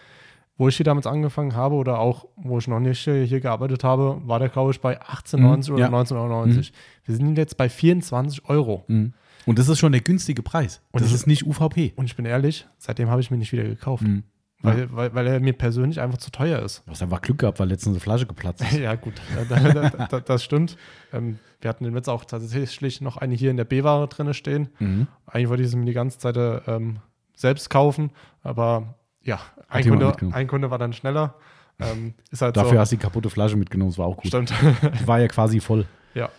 wo 0.57 0.67
ich 0.67 0.75
hier 0.77 0.83
damals 0.85 1.05
angefangen 1.07 1.55
habe 1.55 1.75
oder 1.75 1.99
auch, 1.99 2.27
wo 2.35 2.57
ich 2.57 2.67
noch 2.67 2.79
nicht 2.79 2.99
hier 3.01 3.39
gearbeitet 3.39 3.83
habe, 3.83 4.21
war 4.25 4.39
der, 4.39 4.49
glaube 4.49 4.71
ich, 4.71 4.81
bei 4.81 4.99
18,90 5.01 5.69
Mhm, 5.69 5.75
oder 5.75 5.83
ja. 5.85 5.89
19,99. 5.89 6.71
Wir 7.05 7.15
sind 7.15 7.38
jetzt 7.38 7.57
bei 7.57 7.69
24 7.69 8.49
Euro. 8.49 8.83
mh. 8.88 9.11
Und 9.45 9.59
das 9.59 9.69
ist 9.69 9.79
schon 9.79 9.91
der 9.91 10.01
günstige 10.01 10.41
Preis. 10.43 10.81
Und 10.91 11.01
das 11.01 11.09
ich- 11.09 11.15
ist 11.15 11.27
nicht 11.27 11.45
UVP. 11.45 11.93
Und 11.95 12.05
ich 12.05 12.15
bin 12.15 12.25
ehrlich, 12.25 12.67
seitdem 12.77 13.09
habe 13.09 13.21
ich 13.21 13.31
mir 13.31 13.38
nicht 13.38 13.51
wieder 13.51 13.63
gekauft, 13.63 14.03
Mhm. 14.03 14.23
weil, 14.61 14.91
weil, 14.93 15.13
weil 15.13 15.27
er 15.27 15.39
mir 15.39 15.53
persönlich 15.53 15.99
einfach 16.01 16.17
zu 16.17 16.31
teuer 16.31 16.59
ist. 16.61 16.83
Du 16.85 16.91
hast 16.91 17.01
einfach 17.03 17.21
Glück 17.21 17.38
gehabt, 17.39 17.59
weil 17.59 17.67
letztens 17.69 17.93
eine 17.95 17.99
Flasche 17.99 18.25
geplatzt 18.25 18.61
ist. 18.61 18.71
ja, 18.79 18.95
gut, 18.95 19.13
da, 19.49 19.59
da, 19.71 19.89
da, 20.07 20.19
das 20.19 20.43
stimmt. 20.43 20.77
Ähm, 21.13 21.39
wir 21.61 21.69
hatten 21.69 21.85
jetzt 21.95 22.09
auch 22.09 22.25
tatsächlich 22.25 23.01
noch 23.01 23.17
eine 23.17 23.35
hier 23.35 23.51
in 23.51 23.57
der 23.57 23.65
B-Ware 23.65 24.07
drin 24.07 24.33
stehen. 24.33 24.69
Mhm. 24.79 25.07
Eigentlich 25.25 25.49
wollte 25.49 25.63
ich 25.63 25.69
sie 25.69 25.77
mir 25.77 25.85
die 25.85 25.93
ganze 25.93 26.17
Zeit 26.19 26.38
ähm, 26.67 26.97
selbst 27.35 27.69
kaufen, 27.69 28.11
aber 28.43 28.95
ja, 29.23 29.39
ein 29.69 29.88
Kunde, 29.88 30.15
ein 30.31 30.47
Kunde 30.47 30.71
war 30.71 30.77
dann 30.77 30.93
schneller. 30.93 31.35
Ähm, 31.79 32.15
halt 32.39 32.57
Dafür 32.57 32.71
so. 32.71 32.79
hast 32.79 32.91
du 32.91 32.95
die 32.95 33.01
kaputte 33.03 33.29
Flasche 33.29 33.55
mitgenommen, 33.55 33.91
das 33.91 33.99
war 33.99 34.07
auch 34.07 34.17
gut. 34.17 34.27
Stimmt. 34.27 34.51
Die 34.99 35.07
war 35.07 35.19
ja 35.19 35.27
quasi 35.27 35.59
voll. 35.59 35.85
ja. 36.15 36.29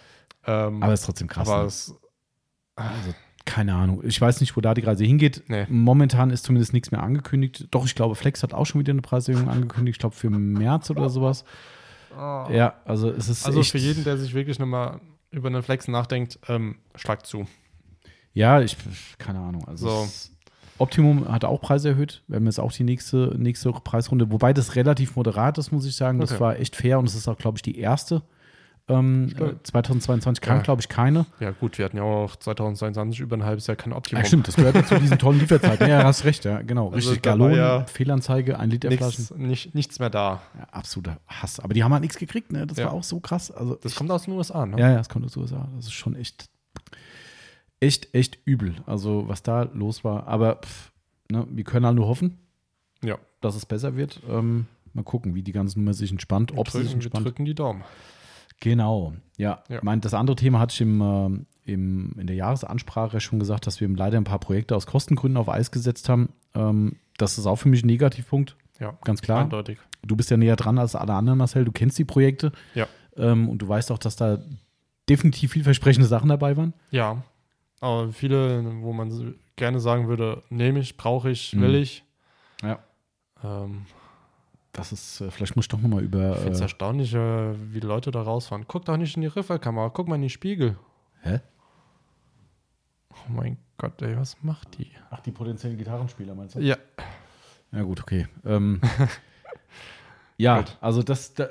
Ähm, 0.47 0.83
Aber 0.83 0.93
ist 0.95 1.05
trotzdem 1.05 1.29
krass. 1.29 1.47
aber 1.49 1.61
ne? 1.61 1.67
es, 1.69 1.95
also, 2.79 3.15
keine 3.45 3.75
Ahnung. 3.75 4.03
Ich 4.05 4.21
weiß 4.21 4.41
nicht, 4.41 4.57
wo 4.57 4.61
da 4.61 4.75
die 4.75 4.83
Reise 4.83 5.05
hingeht. 5.05 5.43
Nee. 5.49 5.67
Momentan 5.69 6.31
ist 6.31 6.45
zumindest 6.45 6.73
nichts 6.73 6.91
mehr 6.91 7.03
angekündigt. 7.03 7.67
Doch, 7.71 7.85
ich 7.87 7.95
glaube, 7.95 8.15
Flex 8.15 8.43
hat 8.43 8.53
auch 8.55 8.67
schon 8.67 8.81
wieder 8.81 8.93
eine 8.93 9.03
Preiserhöhung 9.03 9.49
angekündigt. 9.49 9.97
Ich 9.97 10.01
glaube, 10.01 10.15
für 10.15 10.31
März 10.31 10.91
oder 10.91 11.09
sowas. 11.09 11.45
Ja, 12.17 12.75
also 12.85 13.11
es 13.11 13.29
ist 13.29 13.47
Also 13.47 13.63
für 13.63 13.79
jeden, 13.79 14.03
der 14.05 14.17
sich 14.19 14.35
wirklich 14.35 14.59
nochmal 14.59 15.01
über 15.31 15.49
einen 15.49 15.63
Flex 15.63 15.89
nachdenkt, 15.89 16.39
ähm, 16.49 16.77
schlag 16.97 17.25
zu. 17.27 17.47
Ja, 18.33 18.61
ich, 18.61 18.77
keine 19.19 19.39
Ahnung. 19.41 19.67
Also 19.69 19.89
So. 19.89 20.09
Optimum 20.79 21.31
hat 21.31 21.45
auch 21.45 21.61
Preise 21.61 21.91
erhöht. 21.91 22.23
Wir 22.29 22.37
haben 22.37 22.47
jetzt 22.47 22.61
auch 22.61 22.73
die 22.73 22.85
nächste, 22.85 23.35
nächste 23.37 23.73
Preisrunde, 23.73 24.31
wobei 24.31 24.53
das 24.53 24.75
relativ 24.77 25.17
moderat 25.17 25.59
ist, 25.59 25.73
muss 25.73 25.87
ich 25.87 25.97
sagen. 25.97 26.19
Das 26.21 26.33
Okay. 26.33 26.41
war 26.41 26.59
echt 26.59 26.77
fair 26.77 26.99
und 26.99 27.07
es 27.09 27.15
ist 27.15 27.29
auch, 27.29 27.39
glaube 27.39 27.59
ich, 27.59 27.63
die 27.63 27.79
erste. 27.79 28.23
Ähm, 28.91 29.29
Stimmt. 29.31 29.53
äh, 29.53 29.63
2022 29.65 30.41
kam, 30.41 30.57
Ja. 30.57 30.63
glaube 30.63 30.81
ich, 30.81 30.89
keine. 30.89 31.27
Ja, 31.41 31.51
gut, 31.51 31.77
wir 31.79 31.85
hatten 31.85 31.99
ja 31.99 32.05
auch 32.05 32.37
2022 32.37 33.21
über 33.21 33.37
ein 33.37 33.45
halbes 33.45 33.67
Jahr 33.67 33.77
kein 33.77 33.93
Optimum. 33.93 34.23
Ja, 34.23 34.27
stimmt, 34.27 34.49
das 34.49 34.57
gehört 34.57 34.75
ja 34.77 34.85
zu 34.87 34.99
diesen 34.99 35.19
tollen 35.19 35.39
Lieferzeiten. 35.41 35.89
Ja, 35.89 36.05
hast 36.05 36.25
recht, 36.25 36.45
ja, 36.45 36.63
genau. 36.63 36.87
Also 36.91 37.11
Richtig, 37.11 37.23
Galon, 37.23 37.53
ja 37.55 37.85
Fehlanzeige, 37.85 38.59
ein 38.59 38.71
Liter 38.71 38.91
Flaschen. 38.91 39.25
Nichts, 39.25 39.37
nicht, 39.37 39.75
nichts 39.75 39.99
mehr 39.99 40.09
da. 40.11 40.41
Ja, 40.59 40.65
absoluter 40.71 41.19
Hass. 41.27 41.61
Aber 41.61 41.75
die 41.75 41.85
haben 41.85 41.93
halt 41.93 42.01
nichts 42.03 42.17
gekriegt, 42.17 42.51
ne? 42.51 42.67
Das 42.67 42.79
war 42.79 42.93
auch 42.93 43.05
so 43.05 43.21
krass. 43.21 43.51
Also 43.51 43.75
Das 43.75 43.95
kommt 43.95 44.11
aus 44.11 44.25
den 44.25 44.35
USA, 44.35 44.65
ne? 44.65 44.79
Ja, 44.79 44.91
ja, 44.93 45.01
es 45.01 45.09
kommt 45.09 45.25
aus 45.27 45.33
den 45.33 45.43
USA. 45.43 45.69
Das 45.77 45.85
ist 45.87 45.93
schon 45.93 46.17
echt, 46.17 46.49
echt, 47.81 48.15
echt 48.15 48.39
übel. 48.45 48.75
Also, 48.87 49.29
was 49.29 49.43
da 49.43 49.63
los 49.75 50.05
war. 50.05 50.27
Aber 50.27 50.57
pff, 50.57 50.93
ne, 51.31 51.47
wir 51.51 51.65
können 51.65 51.87
halt 51.87 51.97
nur 51.97 52.07
hoffen, 52.09 52.39
Ja. 53.03 53.19
dass 53.41 53.55
es 53.55 53.67
besser 53.67 53.97
wird. 53.97 54.21
Ähm, 54.29 54.67
mal 54.95 55.03
gucken, 55.05 55.35
wie 55.35 55.43
die 55.43 55.53
ganze 55.53 55.79
Nummer 55.79 55.95
sich 55.95 56.11
entspannt, 56.11 56.53
ob 56.57 56.71
sie 56.71 56.79
sich 56.79 56.87
drücken, 56.89 56.89
wir 56.89 56.95
entspannt. 57.07 57.27
drücken 57.27 57.45
die 57.45 57.55
Daumen. 57.55 57.83
Genau, 58.61 59.15
ja. 59.37 59.63
Ja. 59.69 59.81
Mein, 59.83 60.01
das 60.01 60.15
andere 60.15 60.37
Thema 60.37 60.59
hatte 60.59 60.73
ich 60.75 60.81
im, 60.81 61.01
ähm, 61.01 61.47
im, 61.65 62.15
in 62.19 62.27
der 62.27 62.37
Jahresansprache 62.37 63.21
schon 63.21 63.39
gesagt, 63.39 63.67
dass 63.67 63.81
wir 63.81 63.89
leider 63.89 64.17
ein 64.19 64.25
paar 64.25 64.41
Projekte 64.41 64.75
aus 64.75 64.87
Kostengründen 64.87 65.37
auf 65.37 65.49
Eis 65.49 65.71
gesetzt 65.71 66.09
haben. 66.09 66.31
Ähm, 66.55 66.97
das 67.19 67.39
ist 67.39 67.47
auch 67.47 67.57
für 67.57 67.69
mich 67.69 67.83
ein 67.85 67.87
Negativpunkt, 67.87 68.57
Ja, 68.81 68.97
ganz 69.05 69.23
klar. 69.23 69.43
eindeutig. 69.43 69.79
Du 70.03 70.17
bist 70.17 70.31
ja 70.31 70.37
näher 70.37 70.57
dran 70.57 70.79
als 70.79 70.95
alle 70.97 71.15
anderen, 71.15 71.39
Marcel. 71.39 71.65
Du 71.65 71.73
kennst 71.73 71.99
die 71.99 72.05
Projekte. 72.05 72.53
Ja. 72.75 72.87
Ähm, 73.17 73.49
und 73.49 73.59
du 73.59 73.69
weißt 73.69 73.91
auch, 73.93 73.99
dass 73.99 74.17
da 74.17 74.39
definitiv 75.09 75.53
vielversprechende 75.53 76.07
Sachen 76.09 76.29
dabei 76.29 76.57
waren. 76.57 76.75
Ja, 76.91 77.23
aber 77.81 78.13
viele, 78.13 78.65
wo 78.83 78.93
man 78.93 79.35
gerne 79.57 79.81
sagen 79.81 80.09
würde, 80.09 80.43
nehme 80.51 80.81
ich, 80.81 80.97
brauche 80.97 81.31
ich, 81.31 81.55
Mhm. 81.55 81.61
will 81.63 81.75
ich. 81.77 82.05
Ja. 82.63 82.79
Ähm, 83.45 83.87
Das 84.73 84.93
ist, 84.93 85.21
äh, 85.21 85.31
vielleicht 85.31 85.57
muss 85.57 85.65
ich 85.65 85.69
doch 85.69 85.81
nochmal 85.81 86.03
über. 86.05 86.33
ich 86.33 86.39
finde 86.39 86.53
es 86.53 86.61
Äh, 86.61 86.65
erstaunlich, 86.65 87.15
äh, 87.15 87.55
wie 87.73 87.81
Leute 87.81 88.11
da 88.11 88.23
rausfahren. 88.23 88.67
Guck 88.69 88.85
doch 88.85 88.97
nicht 88.97 89.17
in 89.17 89.23
die 89.23 89.29
Riffelkamera, 89.29 89.89
guck 89.91 90.09
mal 90.09 90.17
in 90.17 90.23
die 90.23 90.31
Spiegel. 90.31 90.77
hä? 91.23 91.41
Oh 93.11 93.33
mein 93.33 93.57
Gott, 93.79 94.01
ey, 94.03 94.17
was 94.17 94.37
macht 94.43 94.79
die? 94.79 94.89
Ach, 95.11 95.21
die 95.21 95.33
potenziellen 95.33 95.77
Gitarrenspieler 95.77 96.35
meinst 96.35 96.55
du? 96.55 96.61
Ja, 96.61 96.77
Ja, 97.73 97.83
gut, 97.83 98.01
okay. 98.01 98.27
Ähm, 98.45 98.81
ja, 100.37 100.59
Gut. 100.59 100.77
also 100.81 101.03
das 101.03 101.35
da, 101.35 101.49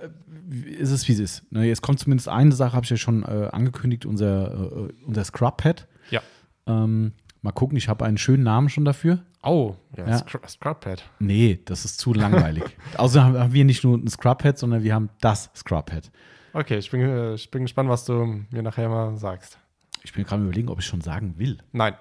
ist 0.79 0.91
es, 0.91 1.07
wie 1.07 1.13
es 1.13 1.19
ist. 1.19 1.51
Ne, 1.51 1.65
jetzt 1.65 1.81
kommt 1.81 1.99
zumindest 1.99 2.29
eine 2.29 2.53
Sache, 2.53 2.73
habe 2.73 2.83
ich 2.85 2.89
ja 2.89 2.97
schon 2.97 3.23
äh, 3.23 3.49
angekündigt, 3.51 4.05
unser, 4.05 4.87
äh, 4.87 4.93
unser 5.05 5.23
Scrub-Pad. 5.23 5.87
Ja. 6.09 6.21
Ähm, 6.67 7.13
mal 7.41 7.51
gucken, 7.51 7.77
ich 7.77 7.89
habe 7.89 8.05
einen 8.05 8.17
schönen 8.17 8.43
Namen 8.43 8.69
schon 8.69 8.85
dafür. 8.85 9.23
Oh, 9.47 9.75
ja, 9.95 10.07
Ja. 10.07 10.17
Scrub- 10.17 10.47
Scrubpad. 10.49 11.03
Nee, 11.19 11.59
das 11.65 11.85
ist 11.85 11.99
zu 11.99 12.13
langweilig. 12.13 12.63
Außerdem 12.97 13.23
haben- 13.35 13.39
haben 13.39 13.53
wir 13.53 13.65
nicht 13.65 13.83
nur 13.83 13.97
ein 13.97 14.07
Scrub-Pad, 14.07 14.57
sondern 14.57 14.83
wir 14.83 14.93
haben 14.93 15.09
das 15.21 15.49
Scrub-Pad. 15.55 16.11
Okay, 16.53 16.77
ich 16.77 16.89
bin, 16.91 17.01
äh, 17.01 17.33
ich 17.35 17.49
bin 17.51 17.63
gespannt, 17.63 17.89
was 17.89 18.05
du 18.05 18.43
mir 18.51 18.63
nachher 18.63 18.89
mal 18.89 19.15
sagst. 19.17 19.57
Ich 20.03 20.13
bin 20.13 20.23
gerade 20.25 20.43
überlegen, 20.43 20.69
ob 20.69 20.79
ich 20.79 20.85
schon 20.85 21.01
sagen 21.01 21.35
will. 21.37 21.57
Nein. 21.71 21.93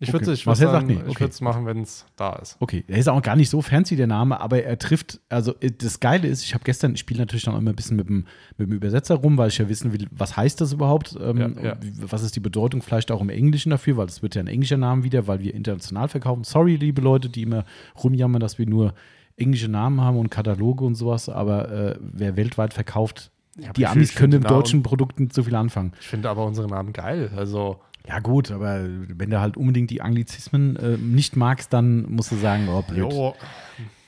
Ich 0.00 0.10
Okay. 0.14 0.20
würde 0.26 0.32
es 0.32 0.46
okay. 0.46 1.20
würd's 1.20 1.40
machen, 1.40 1.66
wenn 1.66 1.82
es 1.82 2.06
da 2.14 2.34
ist. 2.36 2.56
Okay, 2.60 2.84
er 2.86 2.98
ist 2.98 3.08
auch 3.08 3.20
gar 3.20 3.34
nicht 3.34 3.50
so 3.50 3.60
fancy, 3.62 3.96
der 3.96 4.06
Name, 4.06 4.40
aber 4.40 4.62
er 4.62 4.78
trifft, 4.78 5.20
also 5.28 5.54
äh, 5.60 5.72
das 5.76 5.98
Geile 5.98 6.28
ist, 6.28 6.44
ich 6.44 6.54
habe 6.54 6.62
gestern, 6.62 6.94
ich 6.94 7.00
spiele 7.00 7.18
natürlich 7.18 7.46
noch 7.46 7.58
immer 7.58 7.70
ein 7.70 7.74
bisschen 7.76 7.96
mit 7.96 8.08
dem, 8.08 8.26
mit 8.58 8.68
dem 8.68 8.72
Übersetzer 8.74 9.16
rum, 9.16 9.36
weil 9.38 9.48
ich 9.48 9.58
ja 9.58 9.68
wissen 9.68 9.92
will, 9.92 10.06
was 10.12 10.36
heißt 10.36 10.60
das 10.60 10.72
überhaupt, 10.72 11.18
ähm, 11.20 11.38
Ja, 11.38 11.48
ja. 11.70 11.76
was 12.00 12.22
ist 12.22 12.36
die 12.36 12.40
Bedeutung 12.40 12.80
vielleicht 12.80 13.10
auch 13.10 13.20
im 13.20 13.28
Englischen 13.28 13.70
dafür, 13.70 13.96
weil 13.96 14.06
es 14.06 14.22
wird 14.22 14.36
ja 14.36 14.40
ein 14.42 14.46
englischer 14.46 14.76
Name 14.76 15.02
wieder, 15.02 15.26
weil 15.26 15.40
wir 15.40 15.52
international 15.52 16.06
verkaufen. 16.08 16.44
Sorry, 16.44 16.76
liebe 16.76 17.00
Leute, 17.02 17.28
die 17.28 17.42
immer 17.42 17.64
rumjammern, 18.02 18.38
dass 18.40 18.56
wir 18.58 18.66
nur 18.66 18.94
englische 19.36 19.68
Namen 19.68 20.00
haben 20.00 20.16
und 20.16 20.30
Kataloge 20.30 20.84
und 20.84 20.94
sowas, 20.94 21.28
aber 21.28 21.70
äh, 21.70 21.96
wer 22.00 22.36
weltweit 22.36 22.72
verkauft, 22.72 23.32
Ja, 23.56 23.72
die 23.72 23.86
Amis 23.86 24.14
können 24.14 24.40
mit 24.40 24.48
deutschen 24.50 24.84
Produkten 24.84 25.30
so 25.30 25.42
viel 25.42 25.56
anfangen. 25.56 25.92
Ich 26.00 26.06
finde 26.06 26.30
aber 26.30 26.44
unsere 26.44 26.68
Namen 26.68 26.92
geil. 26.92 27.30
Also, 27.36 27.80
Ja 28.08 28.20
gut, 28.20 28.50
aber 28.50 28.80
wenn 28.84 29.28
du 29.30 29.38
halt 29.38 29.56
unbedingt 29.58 29.90
die 29.90 30.00
Anglizismen 30.00 30.76
äh, 30.76 30.96
nicht 30.96 31.36
magst, 31.36 31.72
dann 31.72 32.10
musst 32.10 32.32
du 32.32 32.36
sagen, 32.36 32.66
oh 32.68 32.82
blöd. 32.82 33.12
jo, 33.12 33.34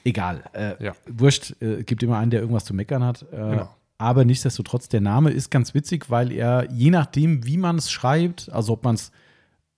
Egal. 0.05 0.43
Äh, 0.55 0.83
Ja. 0.83 0.93
Wurscht, 1.07 1.55
äh, 1.61 1.83
gibt 1.85 2.03
immer 2.03 2.17
einen, 2.19 2.31
der 2.31 2.41
irgendwas 2.41 2.65
zu 2.65 2.73
meckern 2.75 3.05
hat. 3.05 3.23
Äh, 3.31 3.37
Genau. 3.37 3.69
Aber 3.99 4.25
nichtsdestotrotz, 4.25 4.89
der 4.89 5.03
Name 5.03 5.29
ist 5.31 5.51
ganz 5.51 5.75
witzig, 5.75 6.09
weil 6.09 6.33
er, 6.33 6.67
je 6.73 6.91
nachdem, 6.91 7.45
wie 7.45 7.59
man 7.59 7.77
es 7.77 7.91
schreibt, 7.91 8.51
also 8.51 8.73
ob 8.73 8.83
man 8.85 8.95
es 8.95 9.13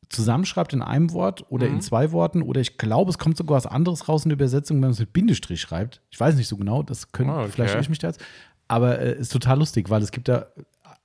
zusammenschreibt 0.08 0.72
in 0.74 0.82
einem 0.82 1.12
Wort 1.12 1.44
oder 1.50 1.66
Mhm. 1.68 1.74
in 1.74 1.80
zwei 1.80 2.12
Worten, 2.12 2.42
oder 2.42 2.60
ich 2.60 2.78
glaube, 2.78 3.10
es 3.10 3.18
kommt 3.18 3.36
sogar 3.36 3.56
was 3.56 3.66
anderes 3.66 4.08
raus 4.08 4.24
in 4.24 4.28
der 4.28 4.34
Übersetzung, 4.36 4.76
wenn 4.76 4.82
man 4.82 4.90
es 4.90 5.00
mit 5.00 5.12
Bindestrich 5.12 5.60
schreibt. 5.60 6.02
Ich 6.10 6.20
weiß 6.20 6.36
nicht 6.36 6.46
so 6.46 6.56
genau, 6.56 6.84
das 6.84 7.10
könnte, 7.10 7.32
Ah, 7.32 7.40
okay. 7.42 7.50
vielleicht 7.50 7.74
ich 7.80 7.88
mich 7.88 7.98
da 7.98 8.08
jetzt. 8.08 8.20
Aber 8.68 9.00
äh, 9.00 9.18
ist 9.18 9.32
total 9.32 9.58
lustig, 9.58 9.90
weil 9.90 10.02
es 10.02 10.12
gibt 10.12 10.28
da 10.28 10.46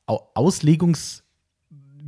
Au- 0.05 0.30
Auslegungs- 0.36 1.24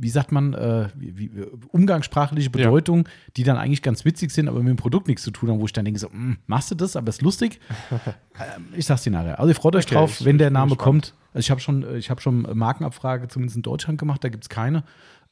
wie 0.02 0.08
sagt 0.08 0.32
man, 0.32 0.54
äh, 0.54 0.88
wie, 0.96 1.16
wie, 1.18 1.30
umgangssprachliche 1.68 2.46
Ja. 2.46 2.52
Bedeutungen, 2.52 3.04
die 3.36 3.42
dann 3.42 3.56
eigentlich 3.56 3.82
ganz 3.82 4.04
witzig 4.04 4.30
sind, 4.30 4.48
aber 4.48 4.58
mit 4.60 4.68
dem 4.68 4.76
Produkt 4.76 5.08
nichts 5.08 5.22
zu 5.22 5.30
tun 5.30 5.50
haben, 5.50 5.60
wo 5.60 5.66
ich 5.66 5.72
dann 5.72 5.84
denke, 5.84 6.00
so, 6.00 6.08
"Mm, 6.08 6.38
machst 6.46 6.70
du 6.70 6.74
das, 6.74 6.96
aber 6.96 7.08
ist 7.08 7.22
lustig. 7.22 7.60
ähm, 8.00 8.66
ich 8.76 8.86
sag's 8.86 9.02
dir 9.02 9.10
nachher. 9.10 9.38
Also 9.38 9.50
ihr 9.50 9.54
freut 9.54 9.76
euch 9.76 9.84
Okay, 9.86 9.94
drauf, 9.94 10.20
ich- 10.20 10.26
wenn 10.26 10.38
der 10.38 10.50
Name 10.50 10.76
kommt. 10.76 11.14
Also 11.32 11.40
ich 11.46 11.50
habe 11.50 11.60
schon, 11.60 11.82
äh, 11.82 11.96
ich 11.98 12.10
habe 12.10 12.20
schon 12.20 12.42
Markenabfrage 12.54 13.28
zumindest 13.28 13.56
in 13.56 13.62
Deutschland 13.62 13.98
gemacht, 13.98 14.24
da 14.24 14.28
gibt's 14.28 14.48
keine. 14.48 14.84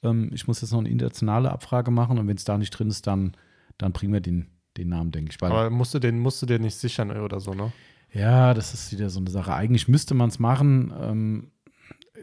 Ähm, 0.03 0.31
ich 0.33 0.47
muss 0.47 0.61
jetzt 0.61 0.73
noch 0.73 0.79
eine 0.81 0.89
internationale 0.91 1.51
Abfrage 1.51 1.91
machen 1.91 2.19
und 2.19 2.29
wenn 2.29 2.37
es 2.37 2.45
da 2.45 2.57
nicht 2.59 2.71
drin 2.71 2.89
ist, 2.89 3.07
dann, 3.07 3.33
dann 3.79 3.93
bringen 3.93 4.13
wir 4.13 4.21
den, 4.21 4.47
den 4.77 4.91
Namen, 4.91 5.11
denke 5.11 5.33
ich. 5.33 5.41
Weil, 5.41 5.51
aber 5.51 5.71
musst 5.71 5.95
du 5.95 5.99
den, 5.99 6.19
musst 6.21 6.41
du 6.43 6.47
den 6.47 6.63
nicht 6.63 6.77
sichern 6.77 7.11
oder 7.11 7.41
so, 7.41 7.53
ne? 7.55 7.73
ja, 8.13 8.55
das 8.55 8.73
ist 8.73 8.91
wieder 8.93 9.11
so 9.11 9.21
eine 9.21 9.29
Sache. 9.31 9.53
Eigentlich 9.53 9.87
müsste 9.87 10.15
man 10.15 10.29
es 10.31 10.39
machen. 10.39 10.93
Ähm, 10.99 11.51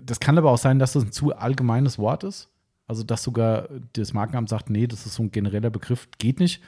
das 0.03 0.19
kann 0.19 0.37
aber 0.37 0.51
auch 0.51 0.57
sein, 0.57 0.79
dass 0.79 0.93
das 0.93 1.03
ein 1.03 1.11
zu 1.11 1.35
allgemeines 1.35 1.97
Wort 1.99 2.23
ist. 2.23 2.49
Also, 2.87 3.03
dass 3.03 3.23
sogar 3.23 3.67
das 3.93 4.13
Markenamt 4.13 4.49
sagt, 4.49 4.69
nee, 4.69 4.85
das 4.87 5.05
ist 5.05 5.15
so 5.15 5.23
ein 5.23 5.31
genereller 5.31 5.69
Begriff, 5.71 6.07
geht 6.19 6.39
nicht. 6.39 6.61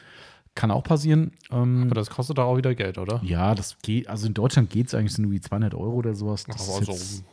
Kann 0.56 0.72
auch 0.72 0.84
passieren. 0.84 1.32
Ähm, 1.52 1.84
Aber 1.84 1.94
das 1.96 2.10
kostet 2.10 2.40
doch 2.40 2.46
auch 2.46 2.58
wieder 2.58 2.74
Geld, 2.74 2.98
oder? 2.98 3.22
ja, 3.24 3.54
das 3.54 3.78
geht. 3.84 4.08
Also 4.10 4.26
in 4.26 4.34
Deutschland 4.34 4.72
geht 4.72 4.88
es 4.88 4.96
eigentlich 4.96 5.14
so 5.14 5.22
irgendwie 5.22 5.40
200 5.40 5.76
Euro 5.76 5.94
oder 5.94 6.16
sowas. 6.16 6.46
Das 6.46 6.68
Aber 6.68 6.80
ist 6.82 6.86
so- 6.88 6.92
jetzt, 6.94 7.24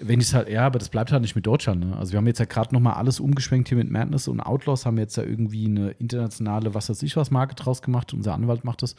wenn 0.00 0.20
ich 0.20 0.34
halt, 0.34 0.50
ja, 0.50 0.66
aber 0.66 0.78
das 0.78 0.90
bleibt 0.90 1.12
halt 1.12 1.22
nicht 1.22 1.34
mit 1.34 1.46
Deutschland. 1.46 1.80
Ne? 1.86 1.96
Also 1.96 2.12
wir 2.12 2.18
haben 2.18 2.26
jetzt 2.26 2.40
ja 2.40 2.44
gerade 2.44 2.74
nochmal 2.74 2.94
alles 2.94 3.20
umgeschwenkt 3.20 3.68
hier 3.68 3.78
mit 3.78 3.90
Madness 3.90 4.28
und 4.28 4.40
Outlaws, 4.40 4.84
haben 4.84 4.98
jetzt 4.98 5.16
ja 5.16 5.22
irgendwie 5.22 5.64
eine 5.66 5.92
internationale, 5.92 6.74
was 6.74 6.90
weiß 6.90 7.02
ich 7.04 7.16
was, 7.16 7.30
Marke 7.30 7.54
draus 7.54 7.80
gemacht. 7.80 8.12
Unser 8.12 8.34
Anwalt 8.34 8.64
macht 8.64 8.82
das. 8.82 8.96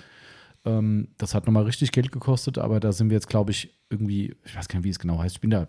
Ähm, 0.65 1.09
das 1.19 1.35
hat 1.35 1.45
nochmal 1.45 1.63
richtig 1.65 1.91
Geld 1.91 2.11
gekostet, 2.11 2.57
aber 2.57 2.79
da 2.79 2.91
sind 2.91 3.09
wir 3.11 3.15
jetzt, 3.17 3.29
glaube 3.29 3.51
ich, 3.51 3.69
irgendwie, 3.91 4.35
ich 4.45 4.55
weiß 4.55 4.67
gar 4.67 4.77
nicht, 4.79 4.85
wie 4.85 4.89
es 4.89 4.97
genau 4.99 5.19
heißt. 5.19 5.35
Ich 5.35 5.41
bin 5.41 5.51
da, 5.51 5.67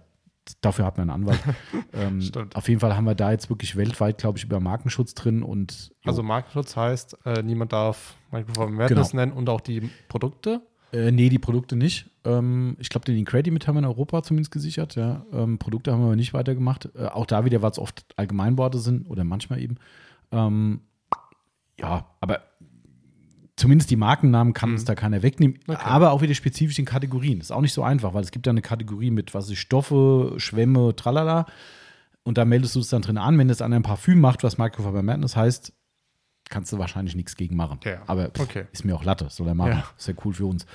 dafür 0.61 0.85
hat 0.85 0.99
man 0.99 1.11
einen 1.11 1.23
Anwalt. 1.23 1.41
ähm, 1.93 2.23
auf 2.55 2.69
jeden 2.69 2.81
Fall 2.81 2.97
haben 2.97 3.05
wir 3.05 3.15
da 3.15 3.31
jetzt 3.31 3.51
wirklich 3.51 3.77
weltweit, 3.77 4.19
glaube 4.19 4.39
ich, 4.39 4.45
über 4.45 4.61
Markenschutz 4.61 5.15
drin 5.15 5.43
und 5.43 5.89
jo. 6.03 6.11
Also 6.11 6.23
Markenschutz 6.23 6.77
heißt, 6.77 7.19
äh, 7.25 7.43
niemand 7.43 7.73
darf 7.73 8.17
Microphone 8.31 8.75
Madness 8.75 9.11
Genau. 9.11 9.23
nennen 9.23 9.33
und 9.33 9.49
auch 9.49 9.61
die 9.61 9.91
Produkte. 10.09 10.63
Äh, 10.93 11.11
nee, 11.11 11.29
die 11.29 11.39
Produkte 11.39 11.77
nicht. 11.77 12.11
Ähm, 12.25 12.77
ich 12.79 12.89
glaube, 12.89 13.05
den 13.05 13.17
Incredimit 13.17 13.67
haben 13.67 13.75
wir 13.75 13.81
in 13.81 13.85
Europa 13.85 14.23
zumindest 14.23 14.53
gesichert. 14.53 14.95
Ja. 14.95 15.27
Ähm, 15.33 15.59
Produkte 15.59 15.93
haben 15.93 16.01
wir 16.01 16.07
aber 16.07 16.17
nicht 16.17 16.35
weitergemacht. 16.35 16.89
Äh, 16.95 17.07
auch 17.07 17.27
da 17.27 17.45
wieder, 17.45 17.63
weil 17.63 17.73
es 17.73 17.79
oft 17.79 18.07
Allgemeinworte 18.17 18.79
sind 18.79 19.09
oder 19.11 19.25
manchmal 19.25 19.61
eben. 19.61 19.77
Ähm, 20.31 20.81
ja, 21.79 22.07
aber 22.21 22.41
zumindest 23.57 23.91
die 23.91 23.97
Markennamen 23.97 24.53
kann 24.53 24.73
uns 24.73 24.85
da 24.85 24.95
keiner 24.95 25.23
wegnehmen. 25.23 25.59
Okay. 25.67 25.81
Aber 25.83 26.13
auch 26.13 26.23
wieder 26.23 26.35
spezifisch 26.35 26.79
in 26.79 26.85
Kategorien. 26.85 27.39
Das 27.39 27.49
ist 27.49 27.53
auch 27.53 27.61
nicht 27.61 27.73
so 27.73 27.83
einfach, 27.83 28.15
weil 28.15 28.23
es 28.23 28.31
gibt 28.31 28.47
da 28.47 28.51
eine 28.51 28.63
Kategorie 28.63 29.11
mit, 29.11 29.35
was 29.35 29.49
ich, 29.51 29.61
Stoffe, 29.61 30.35
Schwämme, 30.39 30.97
tralala. 30.97 31.47
Und 32.23 32.39
da 32.39 32.45
meldest 32.45 32.75
du 32.75 32.81
es 32.81 32.89
dann 32.89 33.03
drin 33.03 33.19
an. 33.19 33.39
Wenn 33.39 33.49
das 33.49 33.63
an 33.63 33.73
einem 33.73 33.83
Parfüm 33.83 34.21
macht, 34.21 34.43
was 34.43 34.59
Microfiber 34.59 35.03
Madness 35.03 35.37
heißt, 35.37 35.73
kannst 36.49 36.73
du 36.73 36.79
wahrscheinlich 36.79 37.15
nichts 37.15 37.37
gegen 37.37 37.57
machen. 37.57 37.81
Ja, 37.85 38.03
Aber 38.07 38.31
pff, 38.31 38.41
okay. 38.41 38.65
ist 38.73 38.85
mir 38.85 38.95
auch 38.97 39.05
Latte, 39.05 39.29
soll 39.31 39.49
er 39.49 39.55
machen. 39.55 39.73
Ja. 39.73 39.85
Ist 39.97 40.09
ja 40.09 40.15
cool 40.25 40.35
für 40.35 40.47
uns. 40.47 40.67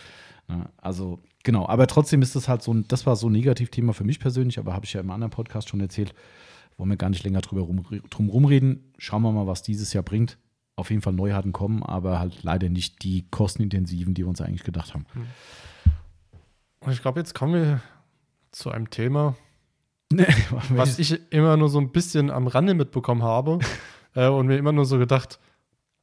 Also, 0.77 1.19
genau. 1.43 1.67
Aber 1.67 1.85
trotzdem 1.87 2.21
ist 2.21 2.35
das 2.35 2.47
halt 2.47 2.61
so 2.61 2.73
ein, 2.73 2.85
das 2.87 3.05
war 3.05 3.15
so 3.15 3.29
ein 3.29 3.33
Negativthema 3.33 3.93
für 3.93 4.03
mich 4.03 4.19
persönlich, 4.19 4.57
aber 4.57 4.73
habe 4.73 4.85
ich 4.85 4.93
ja 4.93 5.01
im 5.01 5.11
anderen 5.11 5.31
Podcast 5.31 5.69
schon 5.69 5.79
erzählt. 5.79 6.13
Wollen 6.77 6.89
wir 6.89 6.97
gar 6.97 7.09
nicht 7.09 7.23
länger 7.23 7.41
drüber 7.41 7.61
rum, 7.61 7.85
drum 8.09 8.29
rumreden. 8.29 8.93
Schauen 8.97 9.21
wir 9.21 9.31
mal, 9.31 9.47
was 9.47 9.63
dieses 9.63 9.91
Jahr 9.93 10.03
bringt. 10.03 10.37
Auf 10.79 10.89
jeden 10.89 11.01
Fall 11.01 11.13
Neuheiten 11.13 11.51
kommen, 11.51 11.83
aber 11.83 12.19
halt 12.19 12.43
leider 12.43 12.69
nicht 12.69 13.03
die 13.03 13.25
kostenintensiven, 13.29 14.13
die 14.13 14.23
wir 14.23 14.29
uns 14.29 14.41
eigentlich 14.41 14.63
gedacht 14.63 14.93
haben. 14.93 15.05
Und 16.79 16.91
ich 16.91 17.01
glaube, 17.01 17.19
jetzt 17.19 17.35
kommen 17.35 17.53
wir 17.53 17.81
zu 18.51 18.71
einem 18.71 18.89
Thema, 18.89 19.35
Nee, 20.13 20.25
was 20.69 20.97
ich 20.97 21.19
immer 21.31 21.55
nur 21.55 21.69
so 21.69 21.79
ein 21.79 21.91
bisschen 21.91 22.31
am 22.31 22.47
Rande 22.47 22.73
mitbekommen 22.73 23.21
habe. 23.21 23.59
äh, 24.15 24.27
und 24.27 24.47
mir 24.47 24.57
immer 24.57 24.71
nur 24.71 24.85
so 24.85 24.97
gedacht, 24.97 25.39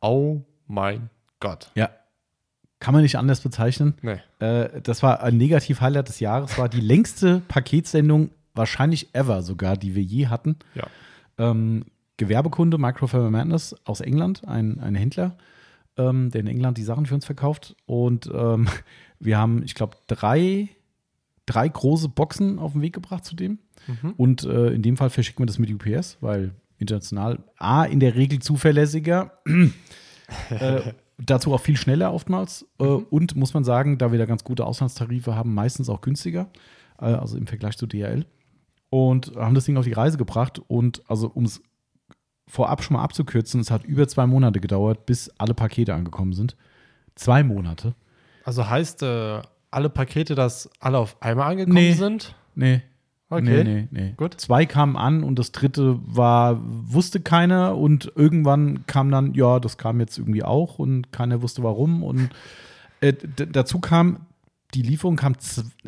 oh 0.00 0.42
mein 0.68 1.10
Gott. 1.40 1.72
Ja. 1.74 1.90
Kann 2.78 2.94
man 2.94 3.02
nicht 3.02 3.16
anders 3.16 3.40
bezeichnen. 3.40 3.94
Nee. 4.02 4.20
Äh, 4.38 4.80
das 4.80 5.02
war 5.02 5.22
ein 5.22 5.36
Negativ-Highlight 5.36 6.08
des 6.08 6.20
Jahres, 6.20 6.56
war 6.56 6.68
die 6.68 6.80
längste 6.80 7.40
Paketsendung, 7.48 8.30
wahrscheinlich 8.54 9.12
ever 9.12 9.42
sogar, 9.42 9.76
die 9.76 9.96
wir 9.96 10.02
je 10.02 10.28
hatten. 10.28 10.56
Ja. 10.74 10.86
Ähm, 11.38 11.86
Gewerbekunde, 12.16 12.78
Microfiber 12.78 13.30
Madness 13.30 13.74
aus 13.84 14.00
England, 14.00 14.46
ein, 14.46 14.80
ein 14.80 14.94
Händler, 14.94 15.36
ähm, 15.96 16.30
der 16.30 16.40
in 16.40 16.46
England 16.46 16.78
die 16.78 16.82
Sachen 16.82 17.06
für 17.06 17.14
uns 17.14 17.26
verkauft. 17.26 17.76
Und 17.86 18.30
ähm, 18.32 18.68
wir 19.20 19.38
haben, 19.38 19.62
ich 19.62 19.74
glaube, 19.74 19.96
drei, 20.06 20.68
drei 21.44 21.68
große 21.68 22.08
Boxen 22.08 22.58
auf 22.58 22.72
den 22.72 22.82
Weg 22.82 22.94
gebracht 22.94 23.24
zu 23.24 23.36
dem. 23.36 23.58
Mhm. 23.86 24.14
Und 24.16 24.44
äh, 24.44 24.68
in 24.68 24.82
dem 24.82 24.96
Fall 24.96 25.10
verschicken 25.10 25.42
wir 25.42 25.46
das 25.46 25.58
mit 25.58 25.70
UPS, 25.70 26.18
weil 26.20 26.52
international 26.78 27.38
A, 27.58 27.84
in 27.84 28.00
der 28.00 28.14
Regel 28.14 28.38
zuverlässiger, 28.40 29.32
äh, 30.50 30.92
dazu 31.18 31.52
auch 31.52 31.60
viel 31.60 31.76
schneller 31.76 32.12
oftmals. 32.12 32.66
Äh, 32.78 32.84
und 32.84 33.36
muss 33.36 33.54
man 33.54 33.64
sagen, 33.64 33.98
da 33.98 34.12
wir 34.12 34.18
da 34.18 34.26
ganz 34.26 34.44
gute 34.44 34.64
Auslandstarife 34.64 35.34
haben, 35.34 35.54
meistens 35.54 35.88
auch 35.88 36.00
günstiger, 36.00 36.48
äh, 36.98 37.06
also 37.06 37.36
im 37.36 37.46
Vergleich 37.46 37.76
zu 37.76 37.86
DHL. 37.86 38.26
Und 38.88 39.34
haben 39.36 39.54
das 39.54 39.64
Ding 39.64 39.76
auf 39.76 39.84
die 39.84 39.92
Reise 39.92 40.16
gebracht. 40.16 40.60
Und 40.68 41.02
also, 41.08 41.28
um 41.28 41.44
es 41.44 41.60
vorab 42.46 42.82
schon 42.82 42.96
mal 42.96 43.02
abzukürzen, 43.02 43.60
es 43.60 43.70
hat 43.70 43.84
über 43.84 44.06
zwei 44.08 44.26
Monate 44.26 44.60
gedauert, 44.60 45.06
bis 45.06 45.30
alle 45.38 45.54
Pakete 45.54 45.94
angekommen 45.94 46.32
sind. 46.32 46.56
Zwei 47.14 47.42
Monate. 47.42 47.94
Also 48.44 48.68
heißt 48.68 49.02
äh, 49.02 49.42
alle 49.70 49.90
Pakete, 49.90 50.34
dass 50.34 50.70
alle 50.78 50.98
auf 50.98 51.20
einmal 51.22 51.50
angekommen 51.52 51.74
Nee. 51.74 51.92
sind? 51.92 52.34
Nee. 52.54 52.82
Okay. 53.28 53.42
Nee, 53.42 53.64
nee, 53.64 53.88
nee. 53.90 54.14
Gut. 54.16 54.40
Zwei 54.40 54.66
kamen 54.66 54.96
an 54.96 55.24
und 55.24 55.36
das 55.40 55.50
dritte 55.50 55.98
war, 56.06 56.60
wusste 56.62 57.18
keiner 57.20 57.76
und 57.76 58.12
irgendwann 58.14 58.86
kam 58.86 59.10
dann, 59.10 59.34
ja, 59.34 59.58
das 59.58 59.78
kam 59.78 59.98
jetzt 59.98 60.16
irgendwie 60.16 60.44
auch 60.44 60.78
und 60.78 61.10
keiner 61.10 61.42
wusste 61.42 61.64
warum. 61.64 62.04
Und 62.04 62.30
äh, 63.00 63.12
dazu 63.34 63.80
kam, 63.80 64.20
die 64.74 64.82
Lieferung 64.82 65.16
kam, 65.16 65.34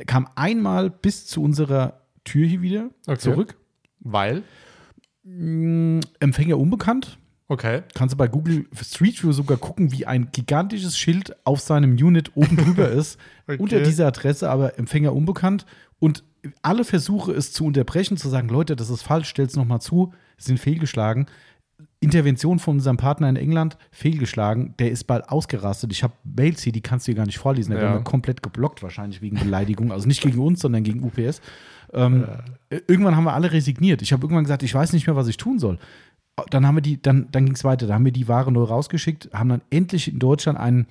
kam 0.07 0.29
einmal 0.35 0.91
bis 0.91 1.27
zu 1.29 1.41
unserer 1.41 2.01
Tür 2.25 2.45
hier 2.49 2.61
wieder 2.63 2.91
Okay. 3.07 3.19
zurück. 3.19 3.57
Weil? 4.01 4.43
Mm, 5.37 6.01
Empfänger 6.21 6.59
unbekannt. 6.59 7.19
Okay. 7.49 7.83
Kannst 7.95 8.13
du 8.13 8.17
bei 8.17 8.29
Google 8.29 8.67
Street 8.83 9.23
View 9.23 9.33
sogar 9.33 9.57
gucken, 9.57 9.91
wie 9.93 10.05
ein 10.07 10.29
gigantisches 10.33 10.99
Schild 10.99 11.35
auf 11.45 11.61
seinem 11.61 11.93
Unit 11.93 12.33
oben 12.37 12.57
drüber 12.57 12.89
ist. 12.91 13.19
Okay. 13.47 13.59
Unter 13.59 13.81
dieser 13.81 14.07
Adresse, 14.07 14.51
aber 14.51 14.79
Empfänger 14.79 15.15
unbekannt. 15.15 15.65
Und 15.99 16.25
alle 16.63 16.85
Versuche, 16.85 17.33
es 17.33 17.53
zu 17.53 17.65
unterbrechen, 17.65 18.17
zu 18.17 18.29
sagen, 18.29 18.49
Leute, 18.49 18.77
das 18.77 18.91
ist 18.91 19.03
falsch, 19.03 19.29
stell's 19.29 19.57
nochmal 19.57 19.81
zu, 19.81 20.13
sind 20.37 20.59
fehlgeschlagen. 20.61 21.27
Intervention 22.01 22.59
von 22.59 22.77
unserem 22.77 22.97
Partner 22.97 23.29
in 23.29 23.37
England 23.37 23.77
fehlgeschlagen. 23.91 24.75
Der 24.79 24.91
ist 24.91 25.05
bald 25.05 25.29
ausgerastet. 25.31 25.91
Ich 25.93 26.03
habe 26.03 26.13
Mails 26.25 26.63
hier, 26.63 26.73
die 26.73 26.81
kannst 26.81 27.07
du 27.09 27.13
dir 27.13 27.17
gar 27.17 27.27
nicht 27.27 27.39
vorlesen. 27.39 27.73
Da 27.75 27.81
Ja. 27.83 27.95
wir 27.95 28.01
komplett 28.05 28.43
geblockt, 28.43 28.83
wahrscheinlich 28.83 29.21
wegen 29.23 29.39
Beleidigung. 29.39 29.91
Also 29.91 30.07
nicht 30.07 30.21
gegen 30.21 30.39
uns, 30.39 30.61
sondern 30.61 30.83
gegen 30.85 31.03
UPS. 31.03 31.41
Ähm, 31.93 32.27
Irgendwann 32.87 33.17
haben 33.17 33.25
wir 33.25 33.33
alle 33.33 33.51
resigniert. 33.53 34.03
Ich 34.03 34.13
habe 34.13 34.23
irgendwann 34.25 34.45
gesagt, 34.45 34.63
ich 34.63 34.75
weiß 34.75 34.93
nicht 34.93 35.07
mehr, 35.07 35.17
was 35.17 35.27
ich 35.29 35.37
tun 35.39 35.59
soll. 35.59 35.79
Dann 36.51 36.67
haben 36.67 36.77
wir 36.77 36.83
die, 36.83 37.01
dann, 37.01 37.29
dann 37.33 37.47
ging 37.47 37.55
es 37.55 37.65
weiter. 37.65 37.87
Da 37.87 37.95
haben 37.95 38.05
wir 38.05 38.13
die 38.13 38.29
Ware 38.29 38.53
neu 38.53 38.63
rausgeschickt, 38.65 39.31
haben 39.33 39.49
dann 39.49 39.63
endlich 39.71 40.13
in 40.13 40.19
Deutschland 40.19 40.59
einen, 40.59 40.87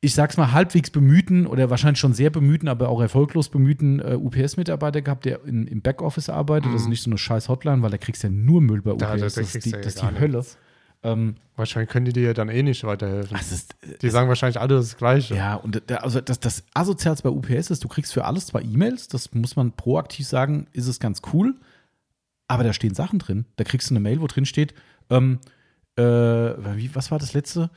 ich 0.00 0.14
sag's 0.14 0.36
mal, 0.36 0.52
halbwegs 0.52 0.90
bemühten 0.90 1.46
oder 1.46 1.70
wahrscheinlich 1.70 1.98
schon 1.98 2.12
sehr 2.12 2.30
bemühten, 2.30 2.68
aber 2.68 2.88
auch 2.88 3.00
erfolglos 3.00 3.48
bemühten 3.48 4.00
äh, 4.00 4.14
UPS-Mitarbeiter 4.16 5.00
gehabt, 5.02 5.24
der 5.24 5.44
in, 5.44 5.66
im 5.66 5.80
Backoffice 5.80 6.28
arbeitet. 6.28 6.72
Das 6.74 6.82
ist 6.82 6.88
nicht 6.88 7.02
so 7.02 7.10
eine 7.10 7.18
scheiß 7.18 7.48
Hotline, 7.48 7.80
weil 7.82 7.90
da 7.90 7.98
kriegst 7.98 8.22
du 8.22 8.26
ja 8.28 8.32
nur 8.32 8.60
Müll 8.60 8.82
bei 8.82 8.92
UPS. 8.92 9.00
Da- 9.00 9.06
da- 9.08 9.16
da 9.16 9.22
das 9.24 9.36
ist 9.38 9.64
die, 9.64 9.70
das 9.72 9.86
ist 9.86 10.02
die 10.02 10.20
Hölle. 10.20 10.38
nichts. 10.38 10.58
Ähm, 11.04 11.36
Wahrscheinlich 11.56 11.90
können 11.90 12.04
die 12.04 12.12
dir 12.12 12.34
dann 12.34 12.48
eh 12.48 12.64
nicht 12.64 12.82
weiterhelfen. 12.82 13.36
das 13.36 13.52
ist, 13.52 13.76
die 14.02 14.10
sagen 14.10 14.28
wahrscheinlich 14.28 14.60
alle 14.60 14.74
das 14.74 14.96
Gleiche. 14.96 15.36
Ja, 15.36 15.54
und 15.54 15.80
da, 15.86 15.96
also 15.96 16.20
das, 16.20 16.40
das 16.40 16.64
Asozials 16.74 17.22
bei 17.22 17.30
UPS 17.30 17.70
ist, 17.70 17.84
du 17.84 17.88
kriegst 17.88 18.12
für 18.12 18.24
alles 18.24 18.46
zwar 18.46 18.62
E-Mails, 18.62 19.06
das 19.06 19.32
muss 19.34 19.54
man 19.54 19.70
proaktiv 19.70 20.26
sagen, 20.26 20.66
ist 20.72 20.88
es 20.88 20.98
ganz 20.98 21.22
cool, 21.32 21.54
aber 22.48 22.64
da 22.64 22.72
stehen 22.72 22.94
Sachen 22.94 23.20
drin. 23.20 23.44
Da 23.54 23.62
kriegst 23.62 23.88
du 23.88 23.92
eine 23.92 24.00
Mail, 24.00 24.20
wo 24.20 24.26
drin 24.26 24.46
steht, 24.46 24.74
ähm, 25.10 25.38
äh, 25.96 26.02
wie, 26.02 26.92
was 26.94 27.12
war 27.12 27.20
das 27.20 27.34
letzte? 27.34 27.70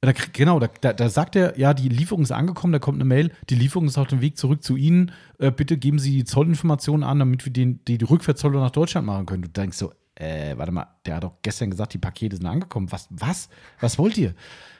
Da, 0.00 0.12
genau, 0.32 0.60
da, 0.60 0.68
da, 0.92 1.08
sagt 1.08 1.34
er, 1.34 1.58
ja, 1.58 1.74
die 1.74 1.88
Lieferung 1.88 2.22
ist 2.22 2.32
angekommen, 2.32 2.72
da 2.72 2.78
kommt 2.78 2.98
eine 2.98 3.04
Mail, 3.04 3.32
die 3.50 3.56
Lieferung 3.56 3.86
ist 3.86 3.98
auf 3.98 4.08
dem 4.08 4.20
Weg 4.20 4.36
zurück 4.36 4.62
zu 4.62 4.76
Ihnen, 4.76 5.10
äh, 5.38 5.50
bitte 5.50 5.76
geben 5.76 5.98
Sie 5.98 6.12
die 6.12 6.24
Zollinformationen 6.24 7.02
an, 7.02 7.18
damit 7.18 7.44
wir 7.44 7.52
den, 7.52 7.84
die, 7.86 7.98
die 7.98 8.04
Rückverzollung 8.04 8.62
nach 8.62 8.70
Deutschland 8.70 9.06
machen 9.06 9.26
können. 9.26 9.42
Du 9.42 9.48
denkst 9.48 9.76
so, 9.76 9.92
äh, 10.22 10.56
warte 10.56 10.72
mal, 10.72 10.86
der 11.04 11.16
hat 11.16 11.24
doch 11.24 11.34
gestern 11.42 11.70
gesagt, 11.70 11.94
die 11.94 11.98
Pakete 11.98 12.36
sind 12.36 12.46
angekommen. 12.46 12.92
Was, 12.92 13.08
was? 13.10 13.48
Was 13.80 13.98
wollt 13.98 14.16
ihr? 14.16 14.34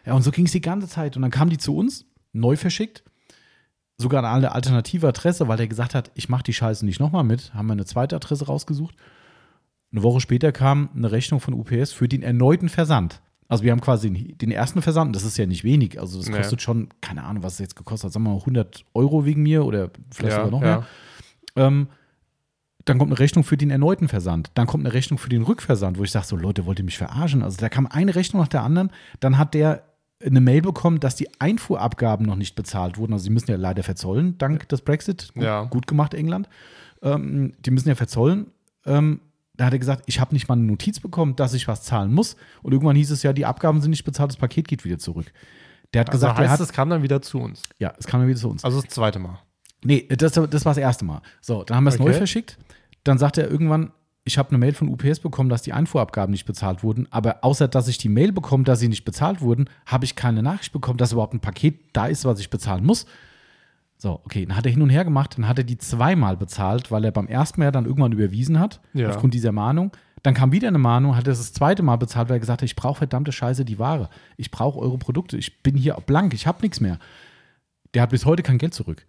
Ja, 0.07 0.14
und 0.14 0.22
so 0.22 0.30
ging 0.30 0.47
es 0.47 0.53
die 0.53 0.61
ganze 0.61 0.88
Zeit. 0.88 1.16
Und 1.16 1.22
dann 1.22 1.30
kamen 1.30 1.51
die 1.51 1.59
zu 1.59 1.76
uns, 1.76 2.07
neu 2.32 2.57
verschickt, 2.57 3.03
sogar 3.97 4.22
an 4.24 4.36
eine 4.36 4.53
alternative 4.53 5.09
Adresse, 5.09 5.49
weil 5.49 5.57
der 5.57 5.68
gesagt 5.68 5.95
hat, 5.95 6.11
ich 6.14 6.28
mache 6.28 6.45
die 6.45 6.53
Scheiße 6.53 6.84
nicht 6.84 7.01
nochmal 7.01 7.24
mit. 7.24 7.53
Haben 7.55 7.66
wir 7.66 7.72
eine 7.72 7.84
zweite 7.84 8.16
Adresse 8.16 8.47
rausgesucht. 8.47 8.95
Eine 9.90 10.03
Woche 10.03 10.20
später 10.20 10.53
kam 10.53 10.90
eine 10.95 11.12
Rechnung 11.12 11.40
von 11.40 11.55
UPS 11.55 11.93
für 11.93 12.09
den 12.09 12.22
erneuten 12.22 12.68
Versand. 12.68 13.20
Also 13.49 13.64
wir 13.64 13.72
haben 13.72 13.82
quasi 13.82 14.11
den, 14.11 14.51
ersten 14.51 14.80
Versand, 14.80 15.14
das 15.14 15.24
ist 15.24 15.36
ja 15.36 15.45
nicht 15.45 15.62
wenig. 15.62 16.01
Also 16.01 16.18
das 16.18 16.30
kostet 16.30 16.62
schon, 16.62 16.88
keine 17.03 17.24
Ahnung, 17.24 17.43
was 17.43 17.55
es 17.55 17.59
jetzt 17.59 17.76
gekostet 17.76 18.07
hat, 18.07 18.12
sagen 18.14 18.24
wir 18.24 18.30
mal 18.30 18.38
100 18.38 18.84
Euro 18.95 19.26
wegen 19.26 19.43
mir 19.43 19.66
oder 19.66 19.90
vielleicht 20.11 20.38
Ja, 20.38 20.45
sogar 20.45 20.51
noch 20.51 20.62
ja. 20.62 20.76
mehr. 20.76 20.86
Ähm, 21.57 21.88
dann 22.85 22.99
kommt 22.99 23.11
eine 23.12 23.18
Rechnung 23.18 23.45
für 23.45 23.57
den 23.57 23.70
erneuten 23.70 24.09
Versand. 24.09 24.51
Dann 24.55 24.66
kommt 24.66 24.85
eine 24.85 24.95
Rechnung 24.95 25.18
für 25.18 25.28
den 25.28 25.43
Rückversand, 25.43 25.99
wo 25.99 26.03
ich 26.05 26.11
sage, 26.11 26.26
so 26.26 26.37
Leute, 26.37 26.66
wollt 26.66 26.78
ihr 26.78 26.85
mich 26.85 26.99
verarschen? 26.99 27.43
Also 27.43 27.59
da 27.59 27.68
kam 27.68 27.87
eine 27.87 28.14
Rechnung 28.14 28.43
nach 28.43 28.49
der 28.49 28.62
anderen. 28.62 28.91
Dann 29.20 29.39
hat 29.39 29.55
der 29.55 29.85
eine 30.24 30.41
Mail 30.41 30.62
bekommen, 30.62 31.01
dass 31.01 31.16
die 31.16 31.28
Einfuhrabgaben 31.41 32.24
noch 32.26 32.37
nicht 32.37 32.55
bezahlt 32.55 32.97
wurden. 32.99 33.12
Also 33.12 33.24
sie 33.24 33.30
müssen 33.30 33.51
ja 33.51 33.57
leider 33.57 33.83
verzollen, 33.83 34.39
dank 34.39 34.68
des 34.68 34.83
Brexit. 34.83 35.30
Gut, 35.35 35.43
Ja. 35.43 35.64
gut 35.64 35.87
gemacht, 35.87 36.14
England. 36.14 36.49
Ähm, 37.03 37.53
die 37.64 37.70
müssen 37.72 37.89
ja 37.89 37.95
verzollen. 37.97 38.47
Ähm, 38.87 39.20
da 39.55 39.66
hat 39.66 39.72
er 39.72 39.78
gesagt, 39.78 40.05
ich 40.07 40.18
habe 40.20 40.35
nicht 40.35 40.49
mal 40.49 40.55
eine 40.55 40.62
Notiz 40.62 40.99
bekommen, 41.01 41.37
dass 41.37 41.55
ich 41.55 41.68
was 41.68 41.83
zahlen 41.83 42.12
muss. 42.14 42.37
Und 42.62 42.72
irgendwann 42.72 42.97
hieß 42.97 43.11
es 43.11 43.22
ja, 43.22 43.33
die 43.33 43.45
Abgaben 43.47 43.80
sind 43.80 43.91
nicht 43.91 44.05
bezahlt, 44.05 44.30
das 44.30 44.37
Paket 44.37 44.66
geht 44.68 44.85
wieder 44.85 44.99
zurück. 44.99 45.26
Der 45.93 46.01
hat 46.01 46.09
Also 46.11 46.20
gesagt, 46.26 46.39
er 46.39 46.43
heißt, 46.51 46.61
hat, 46.61 46.68
es 46.68 46.72
kam 46.72 46.89
dann 46.89 47.03
wieder 47.03 47.20
zu 47.20 47.39
uns. 47.41 47.62
ja, 47.78 47.93
es 47.99 48.07
kam 48.07 48.20
ja 48.22 48.26
wieder 48.28 48.39
zu 48.39 48.49
uns. 48.49 48.64
Also 48.64 48.80
das 48.80 48.91
zweite 48.91 49.18
Mal. 49.18 49.39
Nee, 49.85 50.07
das, 50.09 50.33
das 50.33 50.64
war 50.64 50.70
das 50.70 50.76
erste 50.78 51.05
Mal. 51.05 51.22
So, 51.41 51.64
dann 51.64 51.76
haben 51.76 51.85
wir 51.85 51.89
es 51.91 51.97
Okay. 52.01 52.05
neu 52.05 52.12
verschickt. 52.14 52.59
Dann 53.05 53.18
sagt 53.18 53.39
er 53.39 53.51
irgendwann, 53.51 53.91
ich 54.24 54.39
habe 54.39 54.51
eine 54.51 54.59
Mail 54.59 54.72
von 54.74 54.89
UPS 54.89 55.18
bekommen, 55.18 55.49
dass 55.49 55.62
die 55.62 55.72
Einfuhrabgaben 55.72 56.30
nicht 56.30 56.45
bezahlt 56.45 56.85
wurden. 56.85 57.09
Aber 57.11 57.43
außer 57.43 57.66
dass 57.66 57.89
ich 57.89 57.99
die 57.99 58.09
Mail 58.09 58.30
bekomme, 58.33 58.62
dass 58.64 58.78
sie 58.78 58.89
nicht 58.89 59.05
bezahlt 59.05 59.41
wurden, 59.41 59.68
habe 59.87 60.05
ich 60.05 60.14
keine 60.14 60.43
Nachricht 60.43 60.72
bekommen, 60.72 60.99
dass 60.99 61.12
überhaupt 61.12 61.35
ein 61.35 61.41
Paket 61.41 61.80
da 61.93 62.07
ist, 62.07 62.24
was 62.24 62.39
ich 62.39 62.49
bezahlen 62.49 62.85
muss. 62.87 63.07
So, 63.99 64.20
okay, 64.24 64.47
dann 64.47 64.57
hat 64.57 64.66
er 64.66 64.72
hin 64.72 64.83
und 64.83 64.91
her 64.91 65.05
gemacht, 65.05 65.37
dann 65.37 65.47
hat 65.49 65.59
er 65.59 65.64
die 65.64 65.78
zweimal 65.78 66.37
bezahlt, 66.37 66.91
weil 66.91 67.05
er 67.05 67.11
beim 67.12 67.26
ersten 67.28 67.61
Mal 67.61 67.70
dann 67.72 67.85
irgendwann 67.87 68.12
überwiesen 68.12 68.59
hat, 68.59 68.80
Ja. 68.95 69.09
aufgrund 69.11 69.35
dieser 69.35 69.53
Mahnung. 69.53 69.93
Dann 70.24 70.35
kam 70.35 70.53
wieder 70.53 70.68
eine 70.68 70.78
Mahnung, 70.78 71.16
hat 71.16 71.26
er 71.26 71.33
das 71.35 71.53
zweite 71.53 71.83
Mal 71.83 71.97
bezahlt, 71.97 72.28
weil 72.28 72.37
er 72.37 72.41
gesagt 72.41 72.62
hat, 72.62 72.66
ich 72.66 72.76
brauche 72.76 72.99
verdammte 72.99 73.33
Scheiße 73.33 73.64
die 73.64 73.80
Ware. 73.80 74.09
Ich 74.37 74.53
brauche 74.53 74.78
eure 74.78 74.99
Produkte. 74.99 75.37
Ich 75.37 75.62
bin 75.64 75.76
hier 75.76 75.95
blank, 76.07 76.33
ich 76.35 76.47
habe 76.47 76.62
nichts 76.62 76.80
mehr. 76.80 76.99
Der 77.95 78.03
hat 78.03 78.11
bis 78.11 78.24
heute 78.24 78.43
kein 78.45 78.59
Geld 78.59 78.72
zurück. 78.74 79.05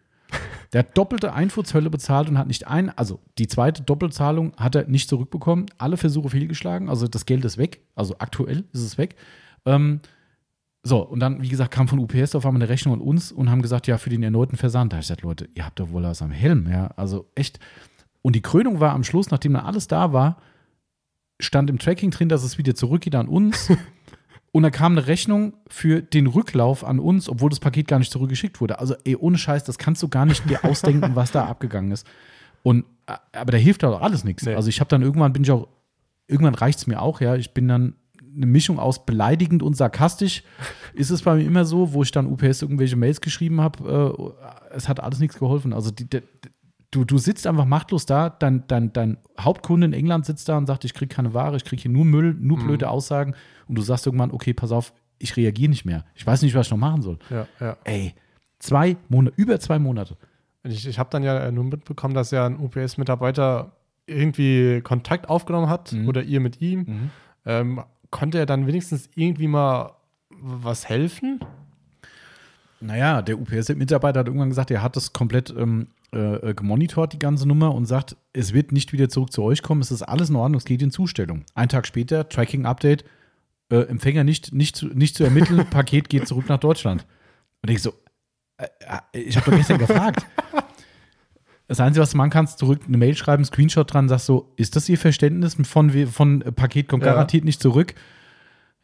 Der 0.74 0.80
hat 0.80 0.98
doppelte 0.98 1.34
Einfuhrzölle 1.34 1.90
bezahlt 1.90 2.30
und 2.30 2.38
hat 2.38 2.48
nicht 2.48 2.68
ein, 2.68 2.90
also 2.98 3.20
die 3.38 3.48
zweite 3.48 3.84
Doppelzahlung 3.84 4.54
hat 4.58 4.76
er 4.76 4.88
nicht 4.88 5.08
zurückbekommen. 5.08 5.68
Alle 5.78 5.98
Versuche 5.98 6.30
fehlgeschlagen, 6.30 6.90
also 6.90 7.08
das 7.08 7.26
Geld 7.26 7.46
ist 7.46 7.58
weg, 7.58 7.82
also 7.96 8.16
aktuell 8.18 8.66
ist 8.74 8.82
es 8.82 8.98
weg. 8.98 9.16
Ähm, 9.66 10.00
so, 10.82 11.00
und 11.00 11.20
dann, 11.20 11.42
wie 11.42 11.50
gesagt, 11.50 11.72
kam 11.72 11.88
von 11.88 12.00
UPS 12.00 12.36
auf 12.36 12.46
einmal 12.46 12.62
eine 12.62 12.70
Rechnung 12.70 12.96
an 12.96 13.02
uns 13.02 13.32
und 13.32 13.50
haben 13.50 13.62
gesagt, 13.62 13.88
ja, 13.88 13.98
für 13.98 14.10
den 14.10 14.22
erneuten 14.22 14.58
Versand. 14.58 14.92
Da 14.92 14.98
habe 14.98 15.02
ich 15.02 15.08
gesagt, 15.08 15.22
Leute, 15.22 15.48
ihr 15.56 15.66
habt 15.66 15.80
doch 15.80 15.92
wohl 15.92 16.04
was 16.04 16.22
am 16.22 16.32
Helm, 16.32 16.68
ja, 16.70 16.88
also 16.98 17.30
echt. 17.36 17.60
Und 18.22 18.36
die 18.36 18.42
Krönung 18.42 18.80
war 18.80 18.94
am 18.94 19.04
Schluss, 19.04 19.32
nachdem 19.32 19.54
dann 19.54 19.66
alles 19.66 19.88
da 19.88 20.12
war, 20.12 20.42
stand 21.40 21.70
im 21.70 21.80
Tracking 21.80 22.12
drin, 22.12 22.30
dass 22.30 22.44
es 22.44 22.58
wieder 22.58 22.76
zurückgeht 22.76 23.16
an 23.16 23.28
uns. 23.28 23.72
Und 24.56 24.62
da 24.62 24.70
kam 24.70 24.92
eine 24.92 25.08
Rechnung 25.08 25.54
für 25.68 26.04
den 26.04 26.28
Rücklauf 26.28 26.84
an 26.84 27.00
uns, 27.00 27.28
obwohl 27.28 27.50
das 27.50 27.60
Paket 27.60 27.88
gar 27.88 27.98
nicht 27.98 28.12
zurückgeschickt 28.12 28.62
wurde. 28.62 28.78
Also, 28.78 28.94
ey, 29.04 29.16
ohne 29.16 29.40
Scheiß, 29.40 29.64
das 29.64 29.80
kannst 29.80 30.04
du 30.04 30.10
gar 30.10 30.28
nicht 30.28 30.48
dir 30.48 30.64
ausdenken, 30.64 31.16
was 31.16 31.32
da 31.32 31.46
abgegangen 31.46 31.92
ist. 31.92 32.06
Und, 32.62 32.86
äh, 33.08 33.16
aber 33.32 33.52
da 33.52 33.58
hilft 33.58 33.84
auch 33.84 34.00
alles 34.00 34.24
nichts. 34.24 34.46
Nee. 34.46 34.54
Also, 34.54 34.70
ich 34.70 34.80
habe 34.80 34.90
dann 34.90 35.02
irgendwann, 35.02 35.34
bin 35.34 35.42
ich 35.42 35.50
auch, 35.50 35.68
irgendwann 36.28 36.54
reicht 36.54 36.78
es 36.78 36.86
mir 36.86 37.02
auch, 37.02 37.20
ja. 37.20 37.36
Ich 37.36 37.56
bin 37.56 37.68
dann 37.68 37.96
eine 38.36 38.46
Mischung 38.46 38.78
aus 38.78 39.08
beleidigend 39.08 39.64
und 39.64 39.76
sarkastisch. 39.76 40.44
Ist 40.94 41.10
es 41.10 41.24
bei 41.24 41.34
mir 41.34 41.46
immer 41.46 41.66
so, 41.66 41.94
wo 41.94 42.04
ich 42.04 42.12
dann 42.12 42.28
UPS 42.28 42.62
irgendwelche 42.62 42.96
Mails 42.96 43.22
geschrieben 43.22 43.60
habe, 43.60 44.36
äh, 44.70 44.76
es 44.76 44.88
hat 44.88 45.00
alles 45.00 45.18
nichts 45.18 45.40
geholfen. 45.40 45.74
Also, 45.74 45.90
die, 45.90 46.08
die, 46.08 46.22
du, 46.94 47.04
du 47.06 47.18
sitzt 47.18 47.46
einfach 47.48 47.66
machtlos 47.66 48.06
da, 48.06 48.30
dein, 48.30 48.64
dein, 48.68 48.94
dein 48.94 49.18
Hauptkunde 49.40 49.86
in 49.88 49.94
England 49.94 50.26
sitzt 50.26 50.48
da 50.50 50.58
und 50.58 50.68
sagt, 50.68 50.86
ich 50.86 50.94
kriege 50.94 51.14
keine 51.14 51.34
Ware, 51.34 51.56
ich 51.58 51.66
kriege 51.66 51.82
hier 51.82 51.92
nur 51.92 52.06
Müll, 52.06 52.36
nur 52.40 52.58
Mhm. 52.58 52.64
blöde 52.66 52.90
Aussagen 52.90 53.34
und 53.68 53.76
du 53.76 53.82
sagst 53.82 54.06
irgendwann, 54.06 54.32
okay, 54.32 54.54
pass 54.54 54.72
auf, 54.72 54.94
ich 55.20 55.36
reagiere 55.38 55.70
nicht 55.70 55.86
mehr. 55.86 56.04
Ich 56.16 56.26
weiß 56.26 56.42
nicht, 56.42 56.54
was 56.56 56.68
ich 56.68 56.72
noch 56.72 56.78
machen 56.78 57.02
soll. 57.02 57.18
Ja, 57.30 57.48
ja. 57.60 57.78
Ey, 57.84 58.14
zwei 58.60 58.98
Monate, 59.10 59.34
über 59.38 59.60
zwei 59.60 59.80
Monate. 59.80 60.18
Ich, 60.64 60.88
ich 60.88 60.98
habe 61.00 61.10
dann 61.12 61.24
ja 61.24 61.52
nur 61.52 61.64
mitbekommen, 61.66 62.14
dass 62.14 62.32
ja 62.32 62.46
ein 62.46 62.58
UPS-Mitarbeiter 62.58 63.72
irgendwie 64.06 64.82
Kontakt 64.82 65.30
aufgenommen 65.30 65.70
hat 65.70 65.92
Mhm. 65.94 66.08
oder 66.08 66.24
ihr 66.24 66.40
mit 66.40 66.62
ihm 66.62 67.10
Ähm, 67.46 67.82
konnte 68.10 68.38
er 68.38 68.46
dann 68.46 68.68
wenigstens 68.68 69.10
irgendwie 69.16 69.48
mal 69.48 69.92
was 70.30 70.88
helfen? 70.88 71.40
Naja, 72.84 73.22
der 73.22 73.40
UPS-Mitarbeiter 73.40 74.20
hat 74.20 74.28
irgendwann 74.28 74.50
gesagt, 74.50 74.70
er 74.70 74.82
hat 74.84 74.98
das 74.98 75.14
komplett 75.14 75.54
ähm, 75.58 75.88
äh, 76.14 76.50
äh, 76.50 76.54
gemonitort, 76.54 77.14
die 77.14 77.20
ganze 77.20 77.48
Nummer, 77.48 77.74
und 77.74 77.86
sagt, 77.86 78.18
es 78.34 78.54
wird 78.54 78.74
nicht 78.74 78.92
wieder 78.92 79.08
zurück 79.08 79.32
zu 79.32 79.42
euch 79.42 79.62
kommen, 79.64 79.82
es 79.82 79.90
ist 79.90 80.02
alles 80.02 80.30
in 80.30 80.36
Ordnung, 80.36 80.58
es 80.58 80.66
geht 80.66 80.82
in 80.82 80.92
Zustellung. 80.92 81.46
Ein 81.56 81.70
Tag 81.70 81.88
später, 81.88 82.28
Tracking-Update, 82.28 83.06
äh, 83.70 83.84
Empfänger 83.84 84.26
nicht, 84.26 84.54
nicht, 84.54 84.76
zu, 84.76 84.88
nicht 84.88 85.16
zu 85.16 85.24
ermitteln, 85.24 85.66
Paket 85.70 86.10
geht 86.10 86.28
zurück 86.28 86.50
nach 86.50 86.60
Deutschland. 86.60 87.06
Und 87.62 87.70
ich 87.70 87.82
so, 87.82 87.94
äh, 88.58 88.68
äh, 89.14 89.20
ich 89.22 89.38
habe 89.38 89.50
doch 89.50 89.58
gestern 89.58 89.80
gefragt. 89.80 90.26
Das 91.70 91.80
Einzige, 91.80 92.04
was 92.04 92.12
du 92.12 92.18
machen 92.18 92.30
kannst, 92.30 92.60
zurück 92.60 92.82
eine 92.86 92.98
Mail 92.98 93.16
schreiben, 93.16 93.46
Screenshot 93.46 93.92
dran, 93.92 94.10
sagst 94.10 94.26
so, 94.26 94.52
ist 94.58 94.76
das 94.76 94.90
Ihr 94.90 94.98
Verständnis 94.98 95.56
von, 95.64 95.90
von 96.08 96.42
äh, 96.42 96.52
Paket 96.52 96.90
kommt 96.90 97.04
Ja. 97.04 97.14
garantiert 97.14 97.46
nicht 97.46 97.62
zurück? 97.62 97.96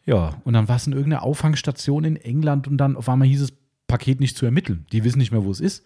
Ja, 0.06 0.38
und 0.46 0.54
dann 0.54 0.70
war 0.70 0.78
es 0.78 0.88
in 0.88 0.94
irgendeiner 0.94 1.24
Auffangstation 1.24 2.06
in 2.06 2.16
England 2.16 2.68
und 2.70 2.78
dann 2.78 2.96
auf 2.96 3.10
einmal 3.10 3.28
hieß 3.28 3.42
es, 3.42 3.54
Paket 3.90 4.22
nicht 4.22 4.38
zu 4.38 4.46
ermitteln. 4.46 4.86
Die 4.94 5.04
wissen 5.04 5.18
nicht 5.18 5.32
mehr, 5.32 5.44
wo 5.44 5.52
es 5.52 5.60
ist. 5.60 5.84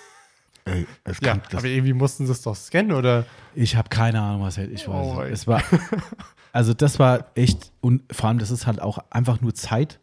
Ey, 0.66 0.86
es 1.04 1.18
Ja, 1.20 1.40
aber 1.52 1.64
irgendwie 1.64 1.94
mussten 1.94 2.26
sie 2.26 2.32
es 2.32 2.42
doch 2.42 2.54
scannen, 2.54 2.92
oder? 2.92 3.24
ich 3.54 3.74
habe 3.74 3.88
keine 3.88 4.20
Ahnung, 4.20 4.42
was 4.42 4.58
ich 4.58 4.86
weiß. 4.86 5.06
Oh, 5.16 5.22
es 5.22 5.46
war, 5.46 5.62
also 6.52 6.74
das 6.74 6.98
war 6.98 7.30
echt, 7.34 7.72
und 7.80 8.02
vor 8.14 8.28
allem, 8.28 8.38
das 8.38 8.50
ist 8.50 8.66
halt 8.66 8.80
auch 8.80 8.98
einfach 9.10 9.40
nur 9.40 9.54
Zeit. 9.54 9.98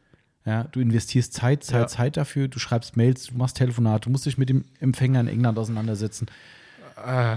Ja, 0.45 0.63
du 0.63 0.79
investierst 0.79 1.33
Zeit, 1.33 1.63
Zeit, 1.63 1.81
Ja. 1.81 1.87
Zeit 1.87 2.17
dafür, 2.17 2.47
du 2.47 2.57
schreibst 2.57 2.97
Mails, 2.97 3.27
du 3.27 3.37
machst 3.37 3.57
Telefonate, 3.57 4.05
du 4.05 4.09
musst 4.09 4.25
dich 4.25 4.37
mit 4.37 4.49
dem 4.49 4.65
Empfänger 4.79 5.19
in 5.19 5.27
England 5.27 5.59
auseinandersetzen. 5.59 6.27
Äh, 7.05 7.35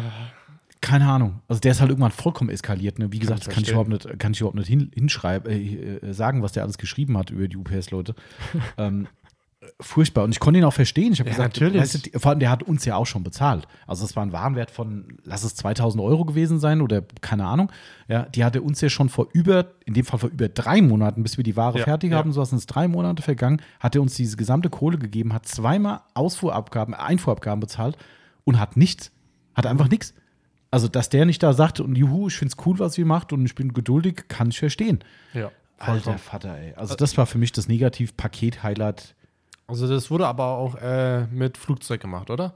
Keine 0.81 1.07
Ahnung. 1.11 1.41
Also 1.47 1.61
der 1.61 1.73
ist 1.73 1.81
halt 1.81 1.91
irgendwann 1.91 2.13
vollkommen 2.13 2.49
eskaliert. 2.51 2.99
Ne? 2.99 3.13
Wie 3.13 3.19
gesagt, 3.19 3.41
ich 3.41 3.47
das 3.47 3.55
kann 3.55 3.65
ich 3.65 3.71
überhaupt 3.71 3.91
nicht, 3.91 4.19
kann 4.19 4.33
ich 4.33 4.41
überhaupt 4.41 4.57
nicht 4.57 4.69
hin, 4.69 4.91
hinschreiben, 4.95 5.51
äh, 5.53 5.97
äh, 6.07 6.13
sagen, 6.15 6.43
was 6.43 6.53
der 6.53 6.63
alles 6.63 6.79
geschrieben 6.79 7.19
hat 7.19 7.31
über 7.31 7.49
die 7.49 7.57
UPS-Leute. 7.57 8.15
ähm, 8.79 9.07
furchtbar. 9.81 10.25
Und 10.25 10.31
ich 10.33 10.41
konnte 10.41 10.59
ihn 10.59 10.65
auch 10.65 10.73
verstehen. 10.73 11.13
Ich 11.13 11.21
habe 11.21 11.29
Ja, 11.31 11.37
gesagt, 11.37 11.57
natürlich. 11.57 11.81
Weißt 11.81 12.15
du, 12.15 12.19
vor 12.19 12.31
allem, 12.31 12.41
der 12.41 12.51
hat 12.51 12.63
uns 12.63 12.85
ja 12.85 12.97
auch 12.97 13.07
schon 13.07 13.23
bezahlt. 13.23 13.69
Also 13.87 14.05
es 14.05 14.17
war 14.17 14.23
ein 14.25 14.33
Warenwert 14.33 14.71
von, 14.71 15.19
lass 15.25 15.45
es 15.45 15.55
2000 15.57 16.03
Euro 16.03 16.25
gewesen 16.25 16.59
sein 16.59 16.81
oder 16.81 17.03
keine 17.21 17.47
Ahnung. 17.47 17.71
Ja, 18.09 18.23
die 18.25 18.45
hatte 18.45 18.63
uns 18.63 18.81
ja 18.81 18.89
schon 18.89 19.09
vor 19.09 19.29
über, 19.33 19.67
in 19.85 19.95
dem 19.95 20.05
Fall 20.05 20.19
vor 20.19 20.31
über 20.31 20.49
drei 20.49 20.83
Monaten, 20.83 21.23
bis 21.23 21.37
wir 21.37 21.45
die 21.45 21.57
Ware 21.57 21.79
Ja, 21.79 21.85
fertig 21.85 22.13
ja. 22.13 22.19
haben, 22.19 22.33
so 22.33 22.45
sind 22.45 22.59
es 22.59 22.67
drei 22.67 22.89
Monate 22.89 23.23
vergangen, 23.23 23.61
hat 23.79 23.95
er 23.95 24.03
uns 24.03 24.15
diese 24.15 24.37
gesamte 24.37 24.71
Kohle 24.71 24.99
gegeben, 24.99 25.33
hat 25.33 25.47
zweimal 25.47 26.01
Ausfuhrabgaben, 26.15 26.95
Einfuhrabgaben 26.95 27.61
bezahlt 27.61 27.97
und 28.45 28.59
hat 28.59 28.77
nichts. 28.77 29.13
Hat 29.55 29.67
einfach 29.67 29.89
nichts. 29.89 30.15
Also, 30.73 30.87
dass 30.87 31.09
der 31.09 31.27
nicht 31.27 31.43
da 31.43 31.53
sagt 31.53 31.81
und 31.81 31.97
juhu, 31.97 32.29
ich 32.29 32.37
finde 32.37 32.55
es 32.57 32.65
cool, 32.67 32.79
was 32.79 32.97
ihr 32.97 33.05
macht 33.05 33.33
und 33.33 33.45
ich 33.45 33.57
bin 33.57 33.73
geduldig, 33.73 34.25
kann 34.29 34.49
ich 34.51 34.59
verstehen. 34.59 35.01
ja. 35.35 35.51
Alter. 35.83 36.19
Vater, 36.19 36.59
ey. 36.59 36.75
Also, 36.77 36.95
das 36.95 37.17
war 37.17 37.25
für 37.25 37.39
mich 37.39 37.53
das 37.53 37.67
Negativ-Paket-Highlight. 37.67 39.15
Also 39.71 39.89
das 39.89 40.11
wurde 40.11 40.27
aber 40.27 40.47
auch 40.59 40.75
äh, 40.77 41.27
mit 41.27 41.57
Flugzeug 41.57 42.01
gemacht, 42.01 42.29
oder? 42.31 42.55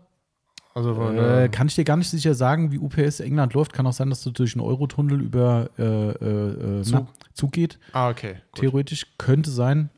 Also 0.74 0.94
von, 0.94 1.16
Äh, 1.16 1.44
äh, 1.44 1.48
kann 1.48 1.68
ich 1.68 1.76
dir 1.76 1.84
gar 1.84 1.96
nicht 1.96 2.10
sicher 2.10 2.34
sagen, 2.34 2.72
wie 2.72 2.78
UPS 2.78 3.20
England 3.20 3.54
läuft. 3.54 3.72
Kann 3.72 3.86
auch 3.86 3.92
sein, 3.92 4.10
dass 4.10 4.22
du 4.22 4.30
durch 4.32 4.54
einen 4.54 4.64
Eurotunnel 4.64 5.20
über 5.22 5.70
äh, 5.78 5.82
äh, 5.84 6.80
äh, 6.80 6.82
Zug. 6.82 6.92
na, 6.92 7.06
Zug 7.32 7.52
geht. 7.52 7.78
ah, 7.92 8.08
okay. 8.10 8.34
Gut. 8.50 8.60
Theoretisch 8.60 9.06
könnte 9.16 9.50
sein. 9.50 9.90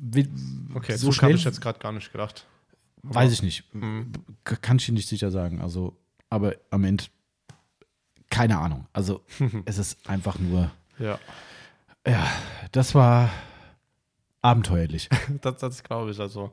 Wie, 0.00 0.28
Okay, 0.74 0.96
so 0.96 1.12
habe 1.12 1.32
ich 1.32 1.44
jetzt 1.44 1.60
gerade 1.60 1.78
gar 1.78 1.92
nicht 1.92 2.10
gedacht. 2.10 2.46
weiß 3.02 3.32
ich 3.32 3.42
nicht. 3.42 3.72
Mhm. 3.74 4.12
Kann 4.44 4.78
ich 4.78 4.86
dir 4.86 4.92
nicht 4.92 5.08
sicher 5.08 5.30
sagen. 5.30 5.60
Also, 5.60 5.96
aber 6.30 6.54
am 6.70 6.84
Ende 6.84 7.04
keine 8.30 8.58
Ahnung. 8.58 8.86
Also, 8.92 9.20
es 9.66 9.78
ist 9.78 10.08
einfach 10.08 10.38
nur. 10.38 10.70
Ja, 10.98 11.18
Ja, 12.06 12.26
das 12.72 12.94
war 12.94 13.30
abenteuerlich. 14.44 15.08
das, 15.40 15.56
das 15.56 15.82
glaube 15.82 16.10
ich. 16.10 16.20
Also, 16.20 16.52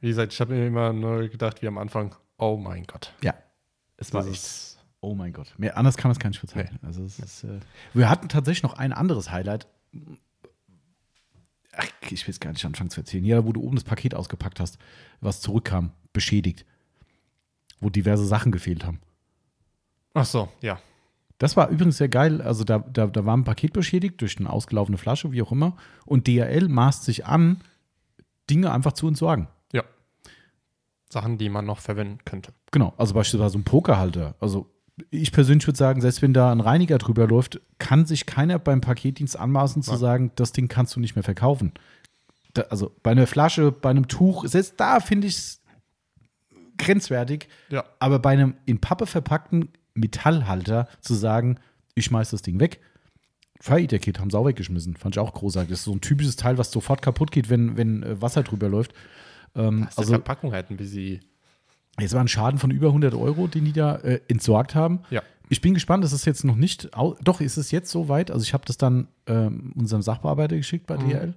wie 0.00 0.08
gesagt, 0.08 0.32
ich 0.32 0.40
habe 0.40 0.54
mir 0.54 0.66
immer 0.66 0.92
nur 0.92 1.28
gedacht, 1.28 1.62
wie 1.62 1.68
am 1.68 1.78
Anfang, 1.78 2.14
oh 2.38 2.56
mein 2.56 2.84
Gott. 2.84 3.12
Ja, 3.22 3.34
es 3.96 4.12
war 4.12 4.26
echt. 4.26 4.76
Oh 5.00 5.14
mein 5.14 5.32
Gott. 5.32 5.54
Mehr 5.58 5.76
anders 5.76 5.96
kann 5.96 6.08
man 6.08 6.16
es 6.16 6.18
gar 6.18 6.28
nicht 6.28 6.40
bezeichnen. 6.40 6.80
Also 6.82 7.04
es 7.04 7.20
ist, 7.20 7.44
äh, 7.44 7.60
wir 7.94 8.10
hatten 8.10 8.28
tatsächlich 8.28 8.64
noch 8.64 8.74
ein 8.74 8.92
anderes 8.92 9.30
Highlight. 9.30 9.68
Ach, 11.72 11.86
ich 12.10 12.26
will 12.26 12.32
es 12.32 12.40
gar 12.40 12.50
nicht 12.50 12.64
anfangen 12.64 12.90
zu 12.90 13.00
erzählen. 13.00 13.24
Ja, 13.24 13.44
wo 13.44 13.52
du 13.52 13.62
oben 13.62 13.76
das 13.76 13.84
Paket 13.84 14.16
ausgepackt 14.16 14.58
hast, 14.58 14.78
was 15.20 15.40
zurückkam, 15.40 15.92
beschädigt. 16.12 16.66
Wo 17.78 17.90
diverse 17.90 18.26
Sachen 18.26 18.50
gefehlt 18.50 18.84
haben. 18.84 19.00
Ach 20.14 20.26
so, 20.26 20.48
ja. 20.62 20.80
Das 21.38 21.56
war 21.56 21.68
übrigens 21.68 21.98
sehr 21.98 22.08
geil. 22.08 22.42
Also 22.42 22.64
da, 22.64 22.78
da, 22.78 23.06
da 23.06 23.24
war 23.24 23.36
ein 23.36 23.44
Paket 23.44 23.72
beschädigt 23.72 24.20
durch 24.20 24.38
eine 24.38 24.50
ausgelaufene 24.50 24.98
Flasche, 24.98 25.32
wie 25.32 25.42
auch 25.42 25.52
immer. 25.52 25.76
Und 26.04 26.26
DHL 26.26 26.68
maßt 26.68 27.04
sich 27.04 27.26
an, 27.26 27.60
Dinge 28.50 28.72
einfach 28.72 28.92
zu 28.92 29.06
entsorgen. 29.06 29.48
Ja. 29.72 29.84
Sachen, 31.08 31.38
die 31.38 31.48
man 31.48 31.64
noch 31.64 31.78
verwenden 31.78 32.18
könnte. 32.24 32.52
Genau, 32.72 32.92
also 32.96 33.14
beispielsweise 33.14 33.52
so 33.52 33.58
ein 33.58 33.64
Pokerhalter. 33.64 34.34
Also 34.40 34.68
ich 35.10 35.30
persönlich 35.30 35.66
würde 35.66 35.78
sagen, 35.78 36.00
selbst 36.00 36.22
wenn 36.22 36.34
da 36.34 36.50
ein 36.50 36.60
Reiniger 36.60 36.98
drüber 36.98 37.28
läuft, 37.28 37.60
kann 37.78 38.04
sich 38.04 38.26
keiner 38.26 38.58
beim 38.58 38.80
Paketdienst 38.80 39.38
anmaßen 39.38 39.82
zu 39.82 39.92
Nein. 39.92 40.00
sagen, 40.00 40.32
das 40.34 40.52
Ding 40.52 40.66
kannst 40.68 40.96
du 40.96 41.00
nicht 41.00 41.14
mehr 41.14 41.22
verkaufen. 41.22 41.72
Da, 42.54 42.62
also 42.62 42.92
bei 43.04 43.12
einer 43.12 43.28
Flasche, 43.28 43.70
bei 43.70 43.90
einem 43.90 44.08
Tuch, 44.08 44.44
selbst 44.46 44.74
da 44.78 44.98
finde 44.98 45.28
ich 45.28 45.36
es 45.36 45.62
grenzwertig. 46.78 47.48
Ja. 47.68 47.84
Aber 48.00 48.18
bei 48.18 48.30
einem 48.30 48.54
in 48.66 48.80
Pappe 48.80 49.06
verpackten 49.06 49.68
Metallhalter 49.98 50.88
zu 51.00 51.14
sagen, 51.14 51.58
ich 51.94 52.06
schmeiß 52.06 52.30
das 52.30 52.42
Ding 52.42 52.60
weg. 52.60 52.80
Fire 53.60 53.80
Eater 53.80 53.98
Kit 53.98 54.20
haben 54.20 54.30
sie 54.30 54.38
auch 54.38 54.46
weggeschmissen. 54.46 54.96
Fand 54.96 55.16
ich 55.16 55.18
auch 55.18 55.34
großartig. 55.34 55.70
Das 55.70 55.80
ist 55.80 55.84
so 55.86 55.92
ein 55.92 56.00
typisches 56.00 56.36
Teil, 56.36 56.58
was 56.58 56.70
sofort 56.70 57.02
kaputt 57.02 57.32
geht, 57.32 57.50
wenn, 57.50 57.76
wenn 57.76 58.02
äh, 58.04 58.20
Wasser 58.22 58.42
drüber 58.44 58.68
läuft. 58.68 58.92
Ähm, 59.56 59.86
Das 59.86 59.98
ist 59.98 60.08
die 60.08 60.12
Verpackung 60.12 60.52
halt 60.52 60.70
ein 60.70 60.76
bisschen. 60.76 61.20
Jetzt 61.98 62.14
war 62.14 62.20
ein 62.20 62.28
Schaden 62.28 62.60
von 62.60 62.70
über 62.70 62.88
100 62.88 63.14
Euro, 63.14 63.48
den 63.48 63.64
die 63.64 63.72
da 63.72 63.96
äh, 63.96 64.20
entsorgt 64.28 64.76
haben. 64.76 65.00
Ja. 65.10 65.22
Ich 65.48 65.60
bin 65.60 65.74
gespannt, 65.74 66.04
das 66.04 66.12
ist 66.12 66.26
jetzt 66.26 66.44
noch 66.44 66.54
nicht, 66.54 66.90
doch, 67.22 67.40
ist 67.40 67.56
es 67.56 67.70
jetzt 67.72 67.90
soweit. 67.90 68.30
Also 68.30 68.44
ich 68.44 68.52
habe 68.54 68.64
das 68.66 68.76
dann 68.76 69.08
ähm, 69.26 69.72
unserem 69.74 70.02
Sachbearbeiter 70.02 70.56
geschickt 70.56 70.86
bei 70.86 70.96
Mhm. 70.96 71.08
DHL. 71.08 71.34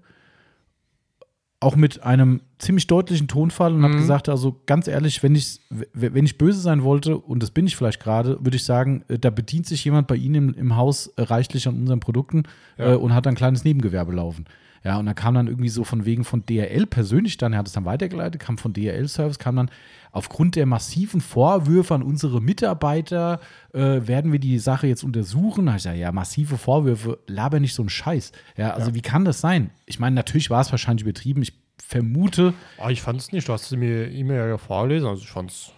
Auch 1.63 1.75
mit 1.75 2.01
einem 2.03 2.41
ziemlich 2.57 2.87
deutlichen 2.87 3.27
Tonfall 3.27 3.73
und 3.73 3.83
habe 3.83 3.93
Mhm. 3.93 3.99
gesagt, 3.99 4.27
also 4.29 4.59
ganz 4.65 4.87
ehrlich, 4.87 5.21
wenn 5.21 5.35
ich, 5.35 5.61
wenn 5.93 6.25
ich 6.25 6.37
böse 6.39 6.59
sein 6.59 6.83
wollte, 6.83 7.17
und 7.17 7.41
das 7.43 7.51
bin 7.51 7.67
ich 7.67 7.75
vielleicht 7.77 7.99
gerade, 8.01 8.37
würde 8.43 8.57
ich 8.57 8.63
sagen, 8.65 9.03
äh, 9.07 9.19
da 9.19 9.29
bedient 9.29 9.67
sich 9.67 9.85
jemand 9.85 10.07
bei 10.07 10.15
Ihnen 10.15 10.49
im, 10.49 10.53
im 10.55 10.75
Haus 10.75 11.13
reichlich 11.17 11.67
an 11.67 11.75
unseren 11.79 11.99
Produkten 11.99 12.43
Ja. 12.79 12.93
äh, 12.93 12.95
und 12.95 13.13
hat 13.13 13.27
ein 13.27 13.35
kleines 13.35 13.63
Nebengewerbe 13.63 14.11
laufen. 14.11 14.45
Ja, 14.83 14.97
und 14.97 15.05
dann 15.05 15.13
kam 15.15 15.35
dann 15.35 15.45
irgendwie 15.47 15.69
so 15.69 15.83
von 15.83 16.05
wegen 16.05 16.23
von 16.23 16.43
DRL 16.45 16.87
persönlich 16.87 17.37
dann, 17.37 17.53
er 17.53 17.59
hat 17.59 17.67
es 17.67 17.73
dann 17.73 17.85
weitergeleitet, 17.85 18.41
kam 18.41 18.57
von 18.57 18.73
DRL-Service, 18.73 19.37
kam 19.37 19.55
dann 19.55 19.69
aufgrund 20.11 20.55
der 20.55 20.65
massiven 20.65 21.21
Vorwürfe 21.21 21.93
an 21.93 22.01
unsere 22.01 22.41
Mitarbeiter, 22.41 23.39
äh, 23.73 23.79
werden 24.07 24.31
wir 24.31 24.39
die 24.39 24.57
Sache 24.57 24.87
jetzt 24.87 25.03
untersuchen. 25.03 25.67
Da 25.67 25.73
ich 25.73 25.83
gesagt, 25.83 25.97
ja, 25.97 26.11
massive 26.11 26.57
Vorwürfe, 26.57 27.19
laber 27.27 27.59
nicht 27.59 27.75
so 27.75 27.83
einen 27.83 27.89
Scheiß. 27.89 28.31
Ja, 28.57 28.71
also 28.73 28.95
wie 28.95 29.01
kann 29.01 29.23
das 29.23 29.39
sein? 29.39 29.69
Ich 29.85 29.99
meine, 29.99 30.15
natürlich 30.15 30.49
war 30.49 30.61
es 30.61 30.71
wahrscheinlich 30.71 31.03
übertrieben. 31.03 31.43
Ich 31.43 31.53
vermute, 31.77 32.53
Ah, 32.79 32.89
ich 32.89 33.01
fand 33.01 33.19
es 33.19 33.31
nicht. 33.31 33.47
Du 33.47 33.53
hast 33.53 33.71
mir 33.75 34.09
E-Mail 34.11 34.49
ja 34.49 34.57
vorgelesen. 34.57 35.07
Also 35.07 35.21
ich 35.21 35.29
fand 35.29 35.51
es. 35.51 35.71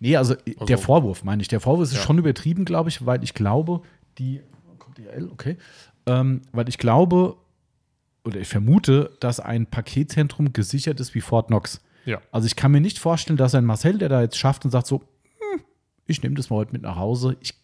nee, 0.00 0.16
also, 0.16 0.34
der 0.34 0.54
Also- 0.60 0.76
Vorwurf, 0.78 1.22
meine 1.22 1.40
ich. 1.40 1.48
Der 1.48 1.60
Vorwurf 1.60 1.84
ist 1.88 1.94
Ja. 1.94 2.00
schon 2.00 2.18
übertrieben, 2.18 2.64
glaube 2.64 2.88
ich, 2.88 3.06
weil 3.06 3.22
ich 3.22 3.32
glaube, 3.34 3.82
die, 4.18 4.40
kommt 4.78 4.98
DRL, 4.98 5.28
okay, 5.32 5.56
ähm, 6.06 6.42
weil 6.52 6.68
ich 6.68 6.78
glaube, 6.78 7.36
oder 8.24 8.40
ich 8.40 8.48
vermute, 8.48 9.10
dass 9.20 9.40
ein 9.40 9.66
Paketzentrum 9.66 10.52
gesichert 10.52 11.00
ist 11.00 11.14
wie 11.14 11.20
Fort 11.20 11.48
Knox. 11.48 11.80
Ja. 12.04 12.20
Also 12.32 12.46
ich 12.46 12.56
kann 12.56 12.72
mir 12.72 12.80
nicht 12.80 12.98
vorstellen, 12.98 13.36
dass 13.36 13.54
ein 13.54 13.64
Marcel, 13.64 13.98
der 13.98 14.08
da 14.08 14.22
jetzt 14.22 14.38
schafft 14.38 14.64
und 14.64 14.70
sagt 14.70 14.86
so, 14.86 15.00
hm, 15.00 15.60
ich 16.06 16.22
nehme 16.22 16.34
das 16.34 16.50
mal 16.50 16.56
heute 16.56 16.72
mit 16.72 16.82
nach 16.82 16.96
Hause. 16.96 17.36
Ich, 17.40 17.54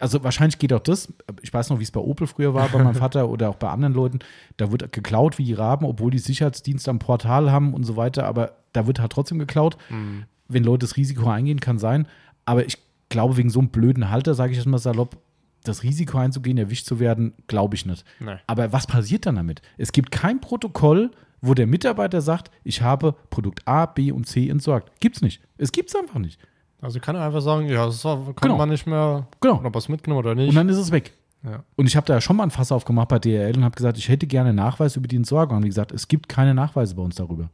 also 0.00 0.22
wahrscheinlich 0.22 0.58
geht 0.58 0.72
auch 0.72 0.80
das. 0.80 1.12
Ich 1.42 1.52
weiß 1.52 1.70
noch, 1.70 1.78
wie 1.78 1.84
es 1.84 1.90
bei 1.90 2.00
Opel 2.00 2.26
früher 2.26 2.54
war, 2.54 2.68
bei 2.68 2.82
meinem 2.82 2.94
Vater 3.02 3.28
oder 3.28 3.50
auch 3.50 3.56
bei 3.56 3.68
anderen 3.68 3.94
Leuten. 3.94 4.20
Da 4.56 4.70
wird 4.70 4.92
geklaut 4.92 5.38
wie 5.38 5.44
die 5.44 5.54
Raben, 5.54 5.86
obwohl 5.86 6.10
die 6.10 6.18
Sicherheitsdienste 6.18 6.90
am 6.90 6.98
Portal 6.98 7.50
haben 7.50 7.74
und 7.74 7.84
so 7.84 7.96
weiter. 7.96 8.26
Aber 8.26 8.52
da 8.72 8.86
wird 8.86 9.00
halt 9.00 9.12
trotzdem 9.12 9.38
geklaut. 9.38 9.76
Mhm. 9.90 10.24
Wenn 10.48 10.64
Leute 10.64 10.86
das 10.86 10.96
Risiko 10.96 11.28
eingehen, 11.28 11.60
kann 11.60 11.78
sein. 11.78 12.06
Aber 12.44 12.66
ich 12.66 12.78
glaube, 13.08 13.36
wegen 13.36 13.50
so 13.50 13.60
einem 13.60 13.68
blöden 13.68 14.10
Halter, 14.10 14.34
sage 14.34 14.52
ich 14.52 14.58
jetzt 14.58 14.66
mal 14.66 14.78
salopp, 14.78 15.16
das 15.64 15.82
Risiko 15.82 16.18
einzugehen, 16.18 16.58
erwischt 16.58 16.86
zu 16.86 16.98
werden, 17.00 17.34
glaube 17.46 17.74
ich 17.76 17.86
nicht. 17.86 18.04
Nee. 18.20 18.36
Aber 18.46 18.72
was 18.72 18.86
passiert 18.86 19.26
dann 19.26 19.36
damit? 19.36 19.62
Es 19.78 19.92
gibt 19.92 20.10
kein 20.10 20.40
Protokoll, 20.40 21.10
wo 21.40 21.54
der 21.54 21.66
Mitarbeiter 21.66 22.20
sagt, 22.20 22.50
ich 22.64 22.82
habe 22.82 23.14
Produkt 23.30 23.66
A, 23.66 23.86
B 23.86 24.12
und 24.12 24.26
C 24.26 24.48
entsorgt. 24.48 24.92
Gibt's 25.00 25.22
nicht. 25.22 25.40
Es 25.58 25.72
gibt's 25.72 25.94
einfach 25.96 26.18
nicht. 26.20 26.40
Also 26.80 26.98
kann 27.00 27.14
er 27.16 27.24
einfach 27.24 27.40
sagen, 27.42 27.68
ja, 27.68 27.86
das 27.86 28.04
war, 28.04 28.16
konnte 28.16 28.40
Genau. 28.42 28.56
man 28.56 28.68
nicht 28.68 28.86
mehr. 28.86 29.26
Genau. 29.40 29.58
Oder 29.60 29.72
was 29.74 29.88
mitgenommen 29.88 30.18
oder 30.20 30.34
nicht. 30.34 30.48
Und 30.48 30.54
dann 30.56 30.68
ist 30.68 30.76
es 30.78 30.90
weg. 30.90 31.12
ja. 31.44 31.62
Und 31.76 31.86
ich 31.86 31.96
habe 31.96 32.06
da 32.06 32.20
schon 32.20 32.36
mal 32.36 32.42
ein 32.44 32.50
Fass 32.50 32.72
aufgemacht 32.72 33.08
bei 33.08 33.18
DRL 33.20 33.56
und 33.56 33.64
habe 33.64 33.74
gesagt, 33.76 33.98
ich 33.98 34.08
hätte 34.08 34.26
gerne 34.26 34.52
Nachweis 34.52 34.96
über 34.96 35.06
die 35.08 35.16
Entsorgung. 35.16 35.58
Und 35.58 35.64
wie 35.64 35.68
gesagt, 35.68 35.92
es 35.92 36.08
gibt 36.08 36.28
keine 36.28 36.54
Nachweise 36.54 36.94
bei 36.96 37.02
uns 37.02 37.14
darüber. 37.16 37.50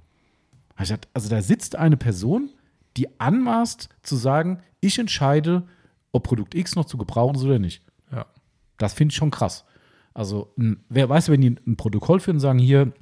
Ich 0.81 0.95
Also 1.13 1.29
da 1.29 1.43
sitzt 1.43 1.77
eine 1.77 1.97
Person, 1.97 2.51
die 2.97 3.21
anmaßt 3.21 3.89
zu 4.03 4.17
sagen, 4.17 4.61
ich 4.81 4.99
entscheide, 4.99 5.65
ob 6.13 6.25
Produkt 6.25 6.55
X 6.55 6.77
noch 6.77 6.85
zu 6.87 6.97
gebrauchen 6.97 7.35
ist 7.37 7.45
oder 7.45 7.59
nicht. 7.59 7.83
Das 8.79 8.95
finde 8.95 9.13
ich 9.13 9.17
schon 9.17 9.31
krass. 9.31 9.65
Also, 10.15 10.53
wer 10.89 11.09
weiß, 11.09 11.29
wenn 11.29 11.41
die 11.41 11.57
ein 11.67 11.77
Protokoll 11.77 12.21
führen 12.21 12.37
und 12.37 12.41
sagen, 12.41 12.59
hier, 12.59 12.93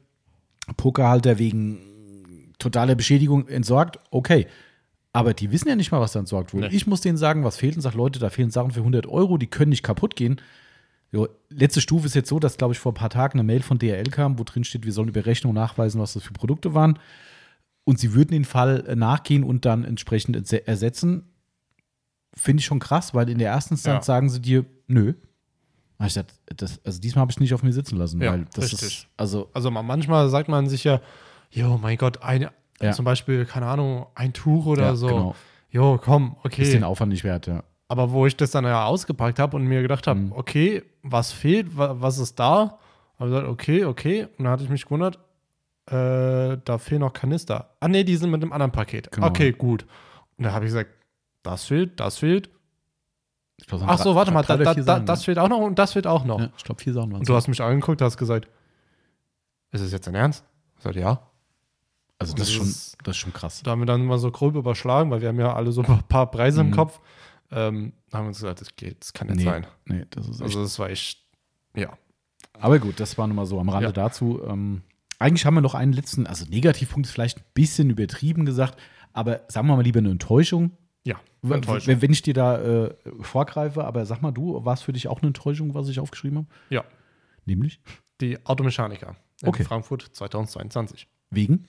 Pokerhalter 0.77 1.39
wegen 1.39 2.53
totaler 2.59 2.95
Beschädigung 2.95 3.47
entsorgt, 3.49 3.99
okay. 4.11 4.47
Aber 5.12 5.33
die 5.33 5.51
wissen 5.51 5.68
ja 5.68 5.77
nicht 5.77 5.93
mal, 5.93 6.01
was 6.01 6.12
da 6.12 6.18
entsorgt 6.20 6.53
wurde. 6.53 6.68
Nee. 6.68 6.77
Ich 6.77 6.87
muss 6.87 7.01
denen 7.01 7.16
sagen, 7.16 7.43
was 7.45 7.57
fehlt 7.57 7.74
und 7.77 7.81
sage, 7.83 7.97
Leute, 7.97 8.18
da 8.18 8.29
fehlen 8.29 8.51
Sachen 8.51 8.72
für 8.72 8.81
100 8.81 9.07
Euro, 9.07 9.39
die 9.39 9.47
können 9.47 9.70
nicht 9.70 9.83
kaputt 9.83 10.14
gehen. 10.16 10.41
Jo, 11.12 11.29
letzte 11.49 11.81
Stufe 11.81 12.07
ist 12.07 12.14
jetzt 12.14 12.29
so, 12.29 12.39
dass, 12.39 12.59
glaube 12.59 12.74
ich, 12.74 12.79
vor 12.81 12.93
ein 12.93 12.97
paar 12.97 13.09
Tagen 13.11 13.39
eine 13.39 13.47
Mail 13.47 13.62
von 13.62 13.79
DRL 13.79 14.11
kam, 14.11 14.39
wo 14.39 14.45
drin 14.45 14.64
steht, 14.64 14.85
wir 14.85 14.93
sollen 14.93 15.09
über 15.09 15.24
Rechnung 15.24 15.55
nachweisen, 15.55 16.01
was 16.01 16.12
das 16.14 16.22
für 16.24 16.33
Produkte 16.35 16.74
waren. 16.74 16.99
Und 17.85 17.99
sie 18.01 18.12
würden 18.12 18.33
den 18.33 18.45
Fall 18.45 18.85
äh, 18.89 18.97
nachgehen 18.97 19.45
und 19.45 19.64
dann 19.64 19.85
entsprechend 19.85 20.37
erse- 20.37 20.66
ersetzen. 20.66 21.22
Finde 22.35 22.61
ich 22.61 22.66
schon 22.66 22.81
krass, 22.81 23.14
weil 23.14 23.31
in 23.31 23.39
der 23.39 23.51
ersten 23.51 23.74
Instanz 23.74 24.07
Ja. 24.09 24.14
sagen 24.14 24.29
sie 24.29 24.41
dir, 24.41 24.66
nö. 24.89 25.14
Ich 26.05 26.14
dachte, 26.14 26.34
das, 26.57 26.78
also 26.84 27.01
diesmal 27.01 27.22
habe 27.22 27.32
ich 27.32 27.40
nicht 27.40 27.55
auf 27.55 27.62
mir 27.62 27.72
sitzen 27.72 27.97
lassen, 27.97 28.20
Ja, 28.20 28.32
weil 28.32 28.47
das 28.55 28.64
richtig. 28.72 28.82
ist, 28.82 29.09
also, 29.16 29.49
Also 29.55 29.70
ma- 29.70 29.82
manchmal 29.82 30.28
sagt 30.28 30.49
man 30.49 30.68
sich 30.68 30.84
ja, 30.84 31.01
jo, 31.51 31.78
mein 31.78 31.97
Gott, 31.97 32.22
eine, 32.22 32.53
Ja. 32.82 32.92
zum 32.92 33.05
Beispiel, 33.07 33.47
keine 33.47 33.66
Ahnung, 33.66 34.07
ein 34.14 34.32
Tuch 34.34 34.66
oder 34.66 34.82
ja, 34.82 34.94
so. 34.97 35.07
genau, 35.09 35.34
Jo, 35.70 35.99
komm, 36.03 36.36
ist 36.44 36.72
den 36.72 36.82
okay. 36.82 36.84
Aufwand 36.84 37.12
nicht 37.12 37.24
wert, 37.24 37.47
ja. 37.47 37.62
Aber 37.88 38.11
wo 38.12 38.26
ich 38.26 38.36
das 38.36 38.51
dann 38.51 38.64
ja 38.64 38.84
ausgepackt 38.84 39.38
habe 39.38 39.57
und 39.57 39.64
mir 39.64 39.80
gedacht 39.82 40.07
habe, 40.07 40.20
Mhm. 40.20 40.32
okay, 40.32 40.82
was 41.03 41.32
fehlt, 41.32 41.76
wa- 41.76 41.97
was 41.99 42.18
ist 42.18 42.38
da? 42.38 42.78
Habe 43.18 43.30
gesagt, 43.30 43.49
okay, 43.49 43.84
okay. 43.84 44.24
Und 44.36 44.44
dann 44.44 44.49
hatte 44.49 44.64
ich 44.64 44.68
mich 44.70 44.84
gewundert, 44.84 45.18
äh, 45.90 46.59
da 46.64 46.78
fehlen 46.78 47.01
noch 47.01 47.12
Kanister. 47.12 47.70
Ah, 47.80 47.88
nee, 47.88 48.05
die 48.05 48.16
sind 48.16 48.30
mit 48.30 48.42
dem 48.42 48.53
anderen 48.53 48.72
Paket. 48.72 49.11
Genau. 49.12 49.28
Okay, 49.28 49.53
gut. 49.53 49.86
Und 50.36 50.44
da 50.44 50.53
habe 50.53 50.64
ich 50.64 50.70
gesagt, 50.70 50.90
das 51.42 51.64
fehlt, 51.64 52.01
das 52.01 52.18
fehlt. 52.18 52.51
Ich 53.59 53.66
glaub, 53.66 53.82
Ach 53.86 53.98
so, 53.98 54.11
drei- 54.11 54.16
warte 54.16 54.30
mal, 54.32 54.42
da, 54.42 54.57
da, 54.57 54.74
da, 54.74 55.00
das 55.00 55.24
fehlt 55.24 55.38
auch 55.38 55.48
noch 55.48 55.59
und 55.61 55.78
das 55.78 55.94
fehlt 55.94 56.07
auch 56.07 56.24
noch. 56.24 56.38
ja, 56.40 56.50
ich 56.57 56.64
glaube, 56.64 56.80
vier 56.82 56.92
Sachen 56.92 57.11
waren 57.12 57.20
Und 57.20 57.28
du 57.28 57.34
hast 57.34 57.48
mich 57.48 57.61
angeguckt, 57.62 58.00
hast 58.02 58.16
gesagt, 58.18 58.48
ist 59.72 59.80
es 59.80 59.92
jetzt 59.92 60.07
dein 60.07 60.14
Ernst? 60.14 60.44
Ich 60.76 60.82
sagte, 60.82 61.00
ja. 61.00 61.20
Also, 62.18 62.34
das 62.34 62.48
ist, 62.48 62.48
das 62.48 62.50
schon, 62.57 62.66
ist- 62.66 62.96
das 63.04 63.16
ist 63.16 63.20
schon 63.20 63.32
krass. 63.32 63.62
Da 63.62 63.70
haben 63.72 63.80
wir 63.80 63.86
dann 63.86 64.04
mal 64.04 64.18
so 64.18 64.30
grob 64.30 64.54
überschlagen, 64.57 65.11
weil 65.11 65.20
wir 65.20 65.28
haben 65.28 65.40
ja 65.40 65.54
alle 65.54 65.72
so 65.72 65.82
ein 65.82 66.02
paar 66.09 66.30
Preise 66.30 66.62
Mhm. 66.62 66.70
im 66.70 66.74
Kopf. 66.76 67.00
Ähm, 67.50 67.92
da 68.11 68.18
haben 68.18 68.24
wir 68.24 68.28
uns 68.28 68.38
gesagt, 68.40 68.61
das 68.61 68.74
geht, 68.76 69.00
das 69.02 69.12
kann 69.12 69.28
nicht 69.28 69.36
Nee, 69.38 69.44
sein. 69.44 69.66
nee, 69.86 70.04
das 70.11 70.28
ist 70.28 70.42
Also 70.42 70.62
das 70.62 70.78
war 70.78 70.90
echt, 70.90 71.24
ja. 71.76 71.90
Aber 72.59 72.78
gut, 72.78 72.98
das 73.00 73.16
war 73.18 73.26
nun 73.26 73.36
mal 73.36 73.46
so 73.46 73.61
am 73.61 73.68
Rande 73.68 73.88
Ja. 73.88 73.92
dazu. 73.92 74.40
Ähm, 74.46 74.82
eigentlich 75.18 75.46
haben 75.46 75.54
wir 75.54 75.61
noch 75.61 75.74
einen 75.74 75.92
letzten, 75.92 76.26
also 76.26 76.44
Negativpunkt 76.46 77.07
ist 77.07 77.12
vielleicht 77.12 77.38
ein 77.38 77.44
bisschen 77.54 77.90
übertrieben 77.90 78.44
gesagt, 78.46 78.78
aber 79.12 79.40
sagen 79.48 79.66
wir 79.68 79.76
mal 79.76 79.82
lieber 79.82 79.98
eine 80.00 80.11
Enttäuschung. 80.11 80.72
Ja, 81.07 81.20
Enttäuschung. 81.42 81.86
Wenn, 81.94 82.02
wenn 82.02 82.12
ich 82.12 82.22
dir 82.22 82.34
da 82.34 82.59
äh, 82.61 82.94
vorgreife, 83.20 83.84
aber 83.84 84.04
sag 84.07 84.20
mal 84.22 84.32
du, 84.32 84.64
war 84.64 84.74
es 84.74 84.82
für 84.82 84.92
dich 84.92 85.09
auch 85.09 85.20
eine 85.22 85.28
Enttäuschung, 85.28 85.72
was 85.74 85.88
ich 85.88 86.00
aufgeschrieben 86.00 86.38
habe? 86.38 86.48
Ja, 86.70 86.84
Nämlich? 87.44 87.80
die 88.20 88.44
Automechaniker 88.46 89.14
in 89.42 89.48
Okay. 89.48 89.62
Frankfurt 89.64 90.02
2022. 90.02 91.07
Wegen? 91.30 91.66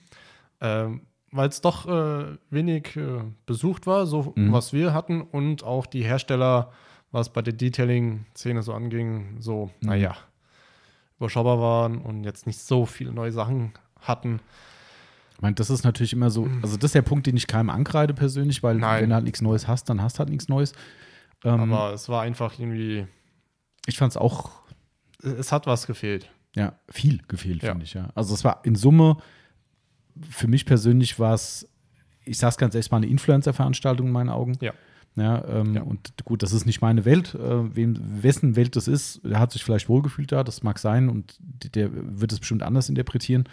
Ähm, 0.60 1.02
Weil 1.30 1.48
es 1.50 1.60
doch 1.60 1.86
äh, 1.86 2.36
wenig 2.50 2.96
äh, 2.96 3.20
besucht 3.46 3.86
war, 3.86 4.06
so 4.06 4.32
Mhm. 4.34 4.50
was 4.52 4.72
wir 4.72 4.92
hatten 4.94 5.20
und 5.20 5.62
auch 5.62 5.84
die 5.86 6.02
Hersteller, 6.02 6.72
was 7.12 7.32
bei 7.32 7.42
der 7.42 7.52
Detailing-Szene 7.52 8.62
so 8.62 8.72
anging, 8.72 9.36
so, 9.40 9.66
Mhm. 9.80 9.88
naja, 9.88 10.16
überschaubar 11.18 11.60
waren 11.60 11.98
und 11.98 12.24
jetzt 12.24 12.46
nicht 12.46 12.58
so 12.60 12.86
viele 12.86 13.12
neue 13.12 13.32
Sachen 13.32 13.72
hatten. 14.00 14.40
Ich 15.38 15.42
meine, 15.42 15.54
das 15.54 15.70
ist 15.70 15.84
natürlich 15.84 16.12
immer 16.12 16.30
so, 16.30 16.48
also 16.62 16.76
das 16.76 16.86
ist 16.88 16.94
der 16.96 17.02
Punkt, 17.02 17.26
den 17.28 17.36
ich 17.36 17.46
keinem 17.46 17.70
ankreide 17.70 18.12
persönlich, 18.12 18.62
weil 18.64 18.76
Nein. 18.76 19.02
wenn 19.02 19.08
du 19.10 19.14
halt 19.14 19.24
nichts 19.24 19.40
Neues 19.40 19.68
hast, 19.68 19.88
dann 19.88 20.02
hast 20.02 20.16
du 20.16 20.18
halt 20.18 20.30
nichts 20.30 20.48
Neues. 20.48 20.72
Ähm, 21.44 21.72
Aber 21.72 21.92
es 21.94 22.08
war 22.08 22.22
einfach 22.22 22.58
irgendwie, 22.58 23.06
ich 23.86 23.96
fand 23.98 24.10
es 24.12 24.16
auch 24.16 24.50
es, 25.22 25.52
hat 25.52 25.66
was 25.68 25.86
gefehlt. 25.86 26.28
ja, 26.56 26.72
viel 26.90 27.20
gefehlt, 27.28 27.62
Ja. 27.62 27.70
finde 27.70 27.84
ich, 27.84 27.94
ja. 27.94 28.08
Also 28.16 28.34
es 28.34 28.42
war 28.44 28.62
in 28.64 28.74
Summe, 28.74 29.16
für 30.28 30.48
mich 30.48 30.66
persönlich 30.66 31.20
war 31.20 31.34
es, 31.34 31.68
ich 32.24 32.36
sag's 32.38 32.56
ganz 32.58 32.74
ehrlich, 32.74 32.90
war 32.90 32.96
eine 32.96 33.06
Influencer-Veranstaltung 33.06 34.08
in 34.08 34.12
meinen 34.12 34.30
Augen. 34.30 34.56
Ja. 34.60 34.72
Ja, 35.14 35.44
ähm, 35.48 35.74
Ja. 35.76 35.82
und 35.82 36.14
gut, 36.24 36.42
das 36.42 36.52
ist 36.52 36.66
nicht 36.66 36.80
meine 36.80 37.04
Welt. 37.04 37.34
Äh, 37.36 37.74
wem, 37.76 37.96
wessen 38.22 38.56
Welt 38.56 38.74
das 38.74 38.88
ist, 38.88 39.20
der 39.24 39.38
hat 39.38 39.52
sich 39.52 39.62
vielleicht 39.64 39.88
wohlgefühlt 39.88 40.32
da, 40.32 40.42
das 40.42 40.64
mag 40.64 40.78
sein 40.80 41.08
und 41.08 41.36
der 41.40 41.90
wird 41.92 42.32
es 42.32 42.40
bestimmt 42.40 42.62
anders 42.64 42.88
interpretieren. 42.88 43.44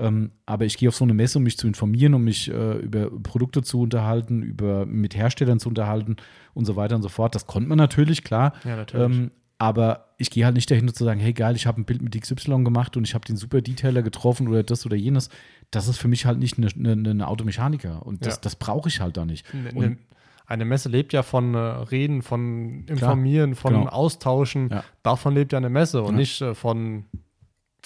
Ähm, 0.00 0.30
aber 0.46 0.64
ich 0.64 0.76
gehe 0.78 0.88
auf 0.88 0.96
so 0.96 1.04
eine 1.04 1.14
Messe, 1.14 1.38
um 1.38 1.44
mich 1.44 1.58
zu 1.58 1.66
informieren, 1.66 2.14
um 2.14 2.24
mich 2.24 2.50
äh, 2.50 2.78
über 2.78 3.10
Produkte 3.10 3.62
zu 3.62 3.80
unterhalten, 3.80 4.42
über 4.42 4.86
mit 4.86 5.14
Herstellern 5.14 5.60
zu 5.60 5.68
unterhalten 5.68 6.16
und 6.54 6.64
so 6.64 6.74
weiter 6.76 6.96
und 6.96 7.02
so 7.02 7.08
fort. 7.08 7.34
Das 7.34 7.46
konnte 7.46 7.68
man 7.68 7.78
natürlich, 7.78 8.24
klar. 8.24 8.52
Ja, 8.64 8.76
natürlich. 8.76 9.04
Ähm, 9.06 9.30
aber 9.58 10.06
ich 10.16 10.30
gehe 10.30 10.46
halt 10.46 10.54
nicht 10.54 10.70
dahin, 10.70 10.88
zu 10.88 11.04
sagen, 11.04 11.20
hey 11.20 11.34
geil, 11.34 11.54
ich 11.54 11.66
habe 11.66 11.80
ein 11.80 11.84
Bild 11.84 12.00
mit 12.00 12.18
XY 12.18 12.64
gemacht 12.64 12.96
und 12.96 13.06
ich 13.06 13.14
habe 13.14 13.26
den 13.26 13.36
super 13.36 13.60
Detailer 13.60 14.00
getroffen 14.02 14.48
oder 14.48 14.62
das 14.62 14.86
oder 14.86 14.96
jenes. 14.96 15.28
Das 15.70 15.86
ist 15.86 15.98
für 15.98 16.08
mich 16.08 16.24
halt 16.24 16.38
nicht 16.38 16.56
eine, 16.56 16.68
eine, 16.92 17.10
eine 17.10 17.28
Automechaniker. 17.28 18.04
Und 18.06 18.24
das, 18.24 18.36
Ja. 18.36 18.40
das 18.42 18.56
brauche 18.56 18.88
ich 18.88 19.00
halt 19.00 19.18
da 19.18 19.24
nicht. 19.26 19.46
Ne- 19.52 19.72
ne- 19.74 19.98
eine 20.46 20.64
Messe 20.64 20.88
lebt 20.88 21.12
ja 21.12 21.22
von 21.22 21.54
äh, 21.54 21.58
Reden, 21.58 22.22
von 22.22 22.84
Informieren, 22.86 23.54
von 23.54 23.74
genau. 23.74 23.86
Austauschen. 23.86 24.70
Ja. 24.70 24.82
Davon 25.02 25.34
lebt 25.34 25.52
ja 25.52 25.58
eine 25.58 25.68
Messe 25.70 26.02
und 26.02 26.14
Ja. 26.14 26.18
nicht 26.20 26.40
äh, 26.40 26.54
von, 26.54 27.04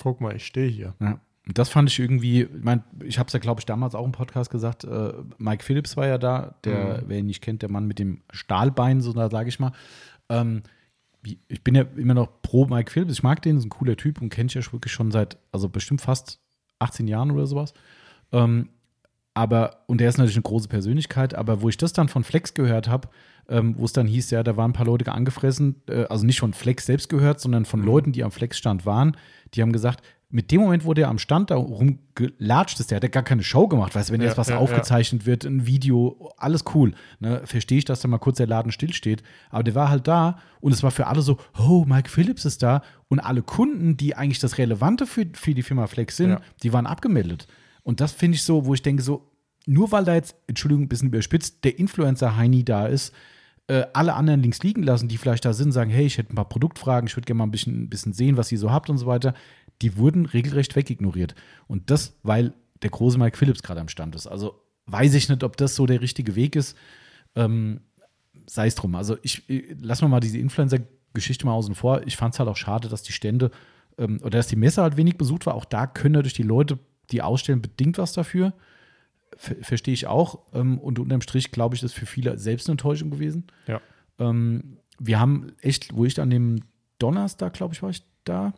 guck 0.01 0.21
mal, 0.21 0.35
ich 0.37 0.47
stehe 0.47 0.69
hier. 0.71 0.95
Ja. 1.01 1.21
Und 1.47 1.59
das 1.59 1.68
fand 1.68 1.90
ich 1.90 1.99
irgendwie, 1.99 2.42
ich 2.42 2.49
mein, 2.62 2.82
ich 3.03 3.18
habe 3.18 3.26
es 3.26 3.32
ja, 3.34 3.38
glaube 3.38 3.61
ich, 3.61 3.66
damals 3.66 3.95
auch 3.95 4.05
im 4.07 4.12
Podcast 4.12 4.51
gesagt, 4.51 4.84
äh, 4.84 5.12
Mike 5.38 5.62
Phillips 5.62 5.97
war 5.97 6.07
ja 6.07 6.16
da, 6.18 6.55
der, 6.64 7.03
Mhm. 7.03 7.05
wer 7.09 7.18
ihn 7.18 7.26
nicht 7.26 7.42
kennt, 7.42 7.61
der 7.62 7.70
Mann 7.70 7.86
mit 7.86 7.99
dem 7.99 8.22
Stahlbein, 8.32 9.01
so 9.03 9.12
da 9.12 9.28
sage 9.28 9.49
ich 9.51 9.61
mal. 9.61 9.72
Ähm, 10.30 10.62
ich 11.49 11.62
bin 11.64 11.74
ja 11.74 11.84
immer 11.97 12.14
noch 12.14 12.42
pro 12.42 12.66
Mike 12.66 12.90
Phillips, 12.90 13.12
ich 13.14 13.22
mag 13.22 13.40
den, 13.42 13.57
ist 13.57 13.64
ein 13.64 13.70
cooler 13.70 13.97
Typ 13.97 14.20
und 14.20 14.28
kenne 14.30 14.47
ich 14.49 14.55
ja 14.55 14.72
wirklich 14.72 14.92
schon 14.92 15.11
seit, 15.11 15.38
also 15.53 15.68
bestimmt 15.68 16.01
fast 16.03 16.38
18 16.80 17.09
Jahren 17.09 17.30
oder 17.30 17.47
sowas. 17.47 17.72
Ähm, 18.32 18.68
aber, 19.35 19.82
und 19.87 20.01
der 20.01 20.09
ist 20.09 20.16
natürlich 20.18 20.37
eine 20.37 20.43
große 20.45 20.68
Persönlichkeit, 20.68 21.35
aber 21.35 21.61
wo 21.61 21.68
ich 21.68 21.76
das 21.76 21.93
dann 21.93 22.09
von 22.09 22.22
Flex 22.24 22.55
gehört 22.55 22.89
habe, 22.89 23.09
ähm, 23.49 23.74
wo 23.76 23.85
es 23.85 23.93
dann 23.93 24.07
hieß, 24.07 24.30
ja, 24.30 24.43
da 24.43 24.57
waren 24.57 24.70
ein 24.70 24.74
paar 24.74 24.87
Leute 24.87 25.11
angefressen, 25.12 25.82
äh, 25.89 26.05
also 26.05 26.24
nicht 26.24 26.41
von 26.41 26.55
Flex 26.55 26.87
selbst 26.87 27.09
gehört, 27.09 27.41
sondern 27.41 27.64
von 27.64 27.82
Leuten, 27.82 28.12
die 28.12 28.24
am 28.24 28.30
Flex-Stand 28.30 28.87
waren, 28.87 29.16
die 29.53 29.61
haben 29.62 29.72
gesagt, 29.72 30.03
mit 30.30 30.51
dem 30.51 30.62
Moment, 30.62 30.85
wo 30.85 30.95
der 30.95 31.09
am 31.09 31.18
Stand 31.18 31.51
da 31.51 31.57
rumgelatscht 31.57 32.80
ist, 32.80 32.91
der 32.91 32.97
hat 32.97 33.03
ja 33.05 33.09
gar 33.09 33.22
keine 33.22 33.43
Show 33.45 33.68
gemacht, 33.68 33.95
weißt 33.95 34.09
du, 34.09 34.12
wenn 34.14 34.20
Ja, 34.20 34.28
jetzt 34.28 34.39
was 34.39 34.49
ja, 34.49 34.57
aufgezeichnet 34.59 35.26
wird, 35.26 35.45
ein 35.45 35.66
Video, 35.66 36.32
alles 36.39 36.64
cool, 36.74 36.93
ne, 37.20 37.43
verstehe 37.45 37.78
ich, 37.78 37.85
dass 37.85 38.01
da 38.01 38.09
mal 38.09 38.18
kurz 38.18 38.39
der 38.39 38.47
Laden 38.47 38.72
stillsteht, 38.72 39.22
aber 39.51 39.62
der 39.62 39.74
war 39.74 39.91
halt 39.91 40.09
da 40.09 40.39
und 40.61 40.72
es 40.72 40.82
war 40.82 40.91
für 40.91 41.07
alle 41.07 41.22
so, 41.22 41.39
oh, 41.59 41.85
Mike 41.87 42.09
Phillips 42.09 42.45
ist 42.45 42.62
da 42.62 42.82
und 43.09 43.20
alle 43.20 43.43
Kunden, 43.43 43.97
die 43.97 44.16
eigentlich 44.16 44.41
das 44.41 44.59
Relevante 44.59 45.07
für, 45.07 45.26
für 45.35 45.55
die 45.55 45.62
Firma 45.62 45.87
Flex 45.87 46.16
sind, 46.16 46.30
Ja. 46.30 46.41
die 46.62 46.72
waren 46.72 46.87
abgemeldet. 46.87 47.47
Und 47.85 48.01
das 48.01 48.12
finde 48.12 48.35
ich 48.35 48.43
so, 48.43 48.66
wo 48.66 48.74
ich 48.74 48.82
denke, 48.82 49.03
so, 49.03 49.30
nur 49.66 49.93
weil 49.93 50.05
da 50.05 50.14
jetzt, 50.14 50.35
Entschuldigung, 50.47 50.85
ein 50.85 50.89
bisschen 50.89 51.09
überspitzt, 51.09 51.64
der 51.64 51.78
Influencer-Heini 51.78 52.64
da 52.64 52.87
ist, 52.87 53.14
äh, 53.66 53.87
alle 53.93 54.14
anderen 54.14 54.43
links 54.43 54.62
liegen 54.62 54.82
lassen, 54.82 55.09
die 55.09 55.16
vielleicht 55.16 55.45
da 55.45 55.53
sind, 55.53 55.72
sagen, 55.72 55.91
hey, 55.91 56.05
ich 56.05 56.18
hätte 56.18 56.32
ein 56.32 56.37
paar 56.37 56.49
Produktfragen, 56.49 57.07
ich 57.07 57.16
würde 57.16 57.26
gerne 57.26 57.39
mal 57.39 57.47
ein 57.47 57.51
bisschen, 57.51 57.85
ein 57.85 57.89
bisschen 57.89 58.12
sehen, 58.12 58.37
was 58.37 58.53
ihr 58.53 58.59
so 58.59 58.70
habt 58.70 58.91
und 58.91 58.99
so 58.99 59.07
weiter, 59.07 59.35
die 59.80 59.97
wurden 59.97 60.26
regelrecht 60.26 60.76
wegignoriert. 60.76 61.35
Und 61.66 61.91
das, 61.91 62.18
weil 62.22 62.53
der 62.82 62.91
große 62.91 63.18
Mike 63.18 63.37
Phillips 63.37 63.62
gerade 63.62 63.80
am 63.80 63.89
Stand 63.89 64.14
ist. 64.16 64.26
Also 64.26 64.61
weiß 64.87 65.14
ich 65.14 65.28
nicht, 65.28 65.43
ob 65.45 65.57
das 65.57 65.74
so 65.74 65.87
der 65.87 66.01
richtige 66.01 66.35
Weg 66.35 66.57
ist. 66.57 66.76
Ähm, 67.35 67.80
sei 68.47 68.66
es 68.66 68.74
drum. 68.74 68.95
Also 68.95 69.16
ich, 69.22 69.49
ich 69.49 69.76
lass 69.80 70.03
mal 70.03 70.09
mal 70.09 70.20
diese 70.20 70.39
Influencer-Geschichte 70.39 71.47
mal 71.47 71.55
außen 71.55 71.74
vor. 71.74 72.07
Ich 72.07 72.16
fand 72.16 72.35
es 72.35 72.39
halt 72.39 72.49
auch 72.49 72.57
schade, 72.57 72.89
dass 72.89 73.03
die 73.03 73.12
Stände 73.12 73.51
ähm, 73.99 74.18
oder 74.20 74.39
dass 74.39 74.49
die 74.49 74.57
Messe 74.57 74.82
halt 74.82 74.97
wenig 74.97 75.16
besucht 75.16 75.47
war. 75.47 75.55
Auch 75.55 75.64
da 75.64 75.87
können 75.87 76.14
natürlich 76.14 76.35
die 76.35 76.43
Leute, 76.43 76.78
die 77.11 77.22
ausstellen, 77.22 77.62
bedingt 77.62 77.98
was 77.98 78.12
dafür. 78.12 78.52
Ver 79.36 79.57
Verstehe 79.62 79.94
ich 79.94 80.07
auch. 80.07 80.40
Ähm, 80.52 80.78
und 80.78 80.98
unterm 80.98 81.20
Strich, 81.20 81.50
glaube 81.50 81.74
ich, 81.74 81.82
ist 81.82 81.94
für 81.94 82.07
viele 82.07 82.38
selbst 82.38 82.68
eine 82.68 82.74
Enttäuschung 82.74 83.11
gewesen. 83.11 83.46
Ja. 83.66 83.80
Ähm, 84.18 84.78
wir 84.98 85.18
haben 85.20 85.52
echt, 85.61 85.94
wo 85.94 86.05
ich 86.05 86.20
an 86.20 86.30
dem 86.30 86.61
Donnerstag, 86.98 87.52
glaube 87.52 87.74
ich, 87.74 87.82
war 87.82 87.90
ich 87.90 88.02
da, 88.24 88.55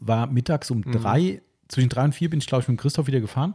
war 0.00 0.26
mittags 0.26 0.70
um 0.70 0.82
drei, 0.82 1.42
zwischen 1.68 1.88
drei 1.88 2.04
und 2.04 2.14
vier 2.14 2.30
bin 2.30 2.38
ich, 2.38 2.46
glaube 2.46 2.62
ich, 2.62 2.68
mit 2.68 2.78
Christoph 2.78 3.06
wieder 3.06 3.20
gefahren. 3.20 3.54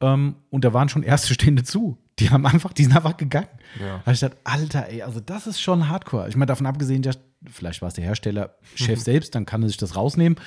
Ähm, 0.00 0.36
und 0.50 0.64
da 0.64 0.72
waren 0.72 0.88
schon 0.88 1.02
erste 1.02 1.34
Stände 1.34 1.62
zu. 1.62 1.98
Die 2.18 2.30
haben 2.30 2.46
einfach, 2.46 2.72
die 2.72 2.84
sind 2.84 2.96
einfach 2.96 3.16
gegangen. 3.16 3.48
Ja. 3.78 4.02
Da 4.04 4.12
ich 4.12 4.20
gedacht, 4.20 4.38
Alter, 4.44 4.88
ey, 4.88 5.02
also 5.02 5.20
das 5.20 5.46
ist 5.46 5.60
schon 5.60 5.88
hardcore. 5.88 6.28
Ich 6.28 6.36
meine, 6.36 6.46
davon 6.46 6.66
abgesehen, 6.66 7.02
ja, 7.02 7.12
vielleicht 7.50 7.80
war 7.80 7.88
es 7.88 7.94
der 7.94 8.04
Hersteller, 8.04 8.56
Chef 8.74 9.00
selbst, 9.02 9.34
dann 9.34 9.46
kann 9.46 9.62
er 9.62 9.68
sich 9.68 9.78
das 9.78 9.96
rausnehmen. 9.96 10.38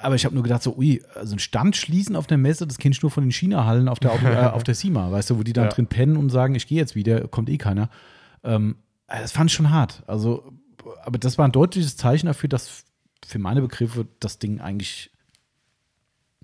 Aber 0.00 0.14
ich 0.14 0.24
habe 0.24 0.34
nur 0.34 0.42
gedacht, 0.42 0.62
so, 0.62 0.74
ui, 0.76 1.02
also 1.14 1.34
ein 1.36 1.38
Stand 1.38 1.76
schließen 1.76 2.16
auf 2.16 2.26
der 2.26 2.38
Messe, 2.38 2.66
das 2.66 2.78
kenne 2.78 2.94
ich 2.94 3.02
nur 3.02 3.10
von 3.10 3.22
den 3.24 3.32
China-Hallen 3.32 3.88
auf 3.88 3.98
der, 4.00 4.12
äh, 4.22 4.46
auf 4.46 4.62
der 4.64 4.74
SEMA, 4.74 5.10
weißt 5.12 5.30
du, 5.30 5.38
wo 5.38 5.42
die 5.42 5.52
dann 5.52 5.64
Ja. 5.64 5.70
drin 5.70 5.86
pennen 5.86 6.16
und 6.16 6.30
sagen, 6.30 6.54
ich 6.54 6.66
gehe 6.66 6.78
jetzt 6.78 6.94
wieder, 6.94 7.28
kommt 7.28 7.50
eh 7.50 7.58
keiner. 7.58 7.90
Ähm, 8.42 8.76
das 9.08 9.32
fand 9.32 9.50
ich 9.50 9.56
schon 9.56 9.70
hart. 9.70 10.02
Also, 10.06 10.52
aber 11.04 11.18
das 11.18 11.36
war 11.36 11.46
ein 11.46 11.52
deutliches 11.52 11.96
Zeichen 11.98 12.26
dafür, 12.26 12.48
dass 12.48 12.84
für 13.26 13.38
meine 13.38 13.60
Begriffe 13.60 14.06
das 14.20 14.38
Ding 14.38 14.60
eigentlich, 14.60 15.10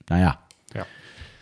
naja, 0.09 0.38
Ja. 0.74 0.86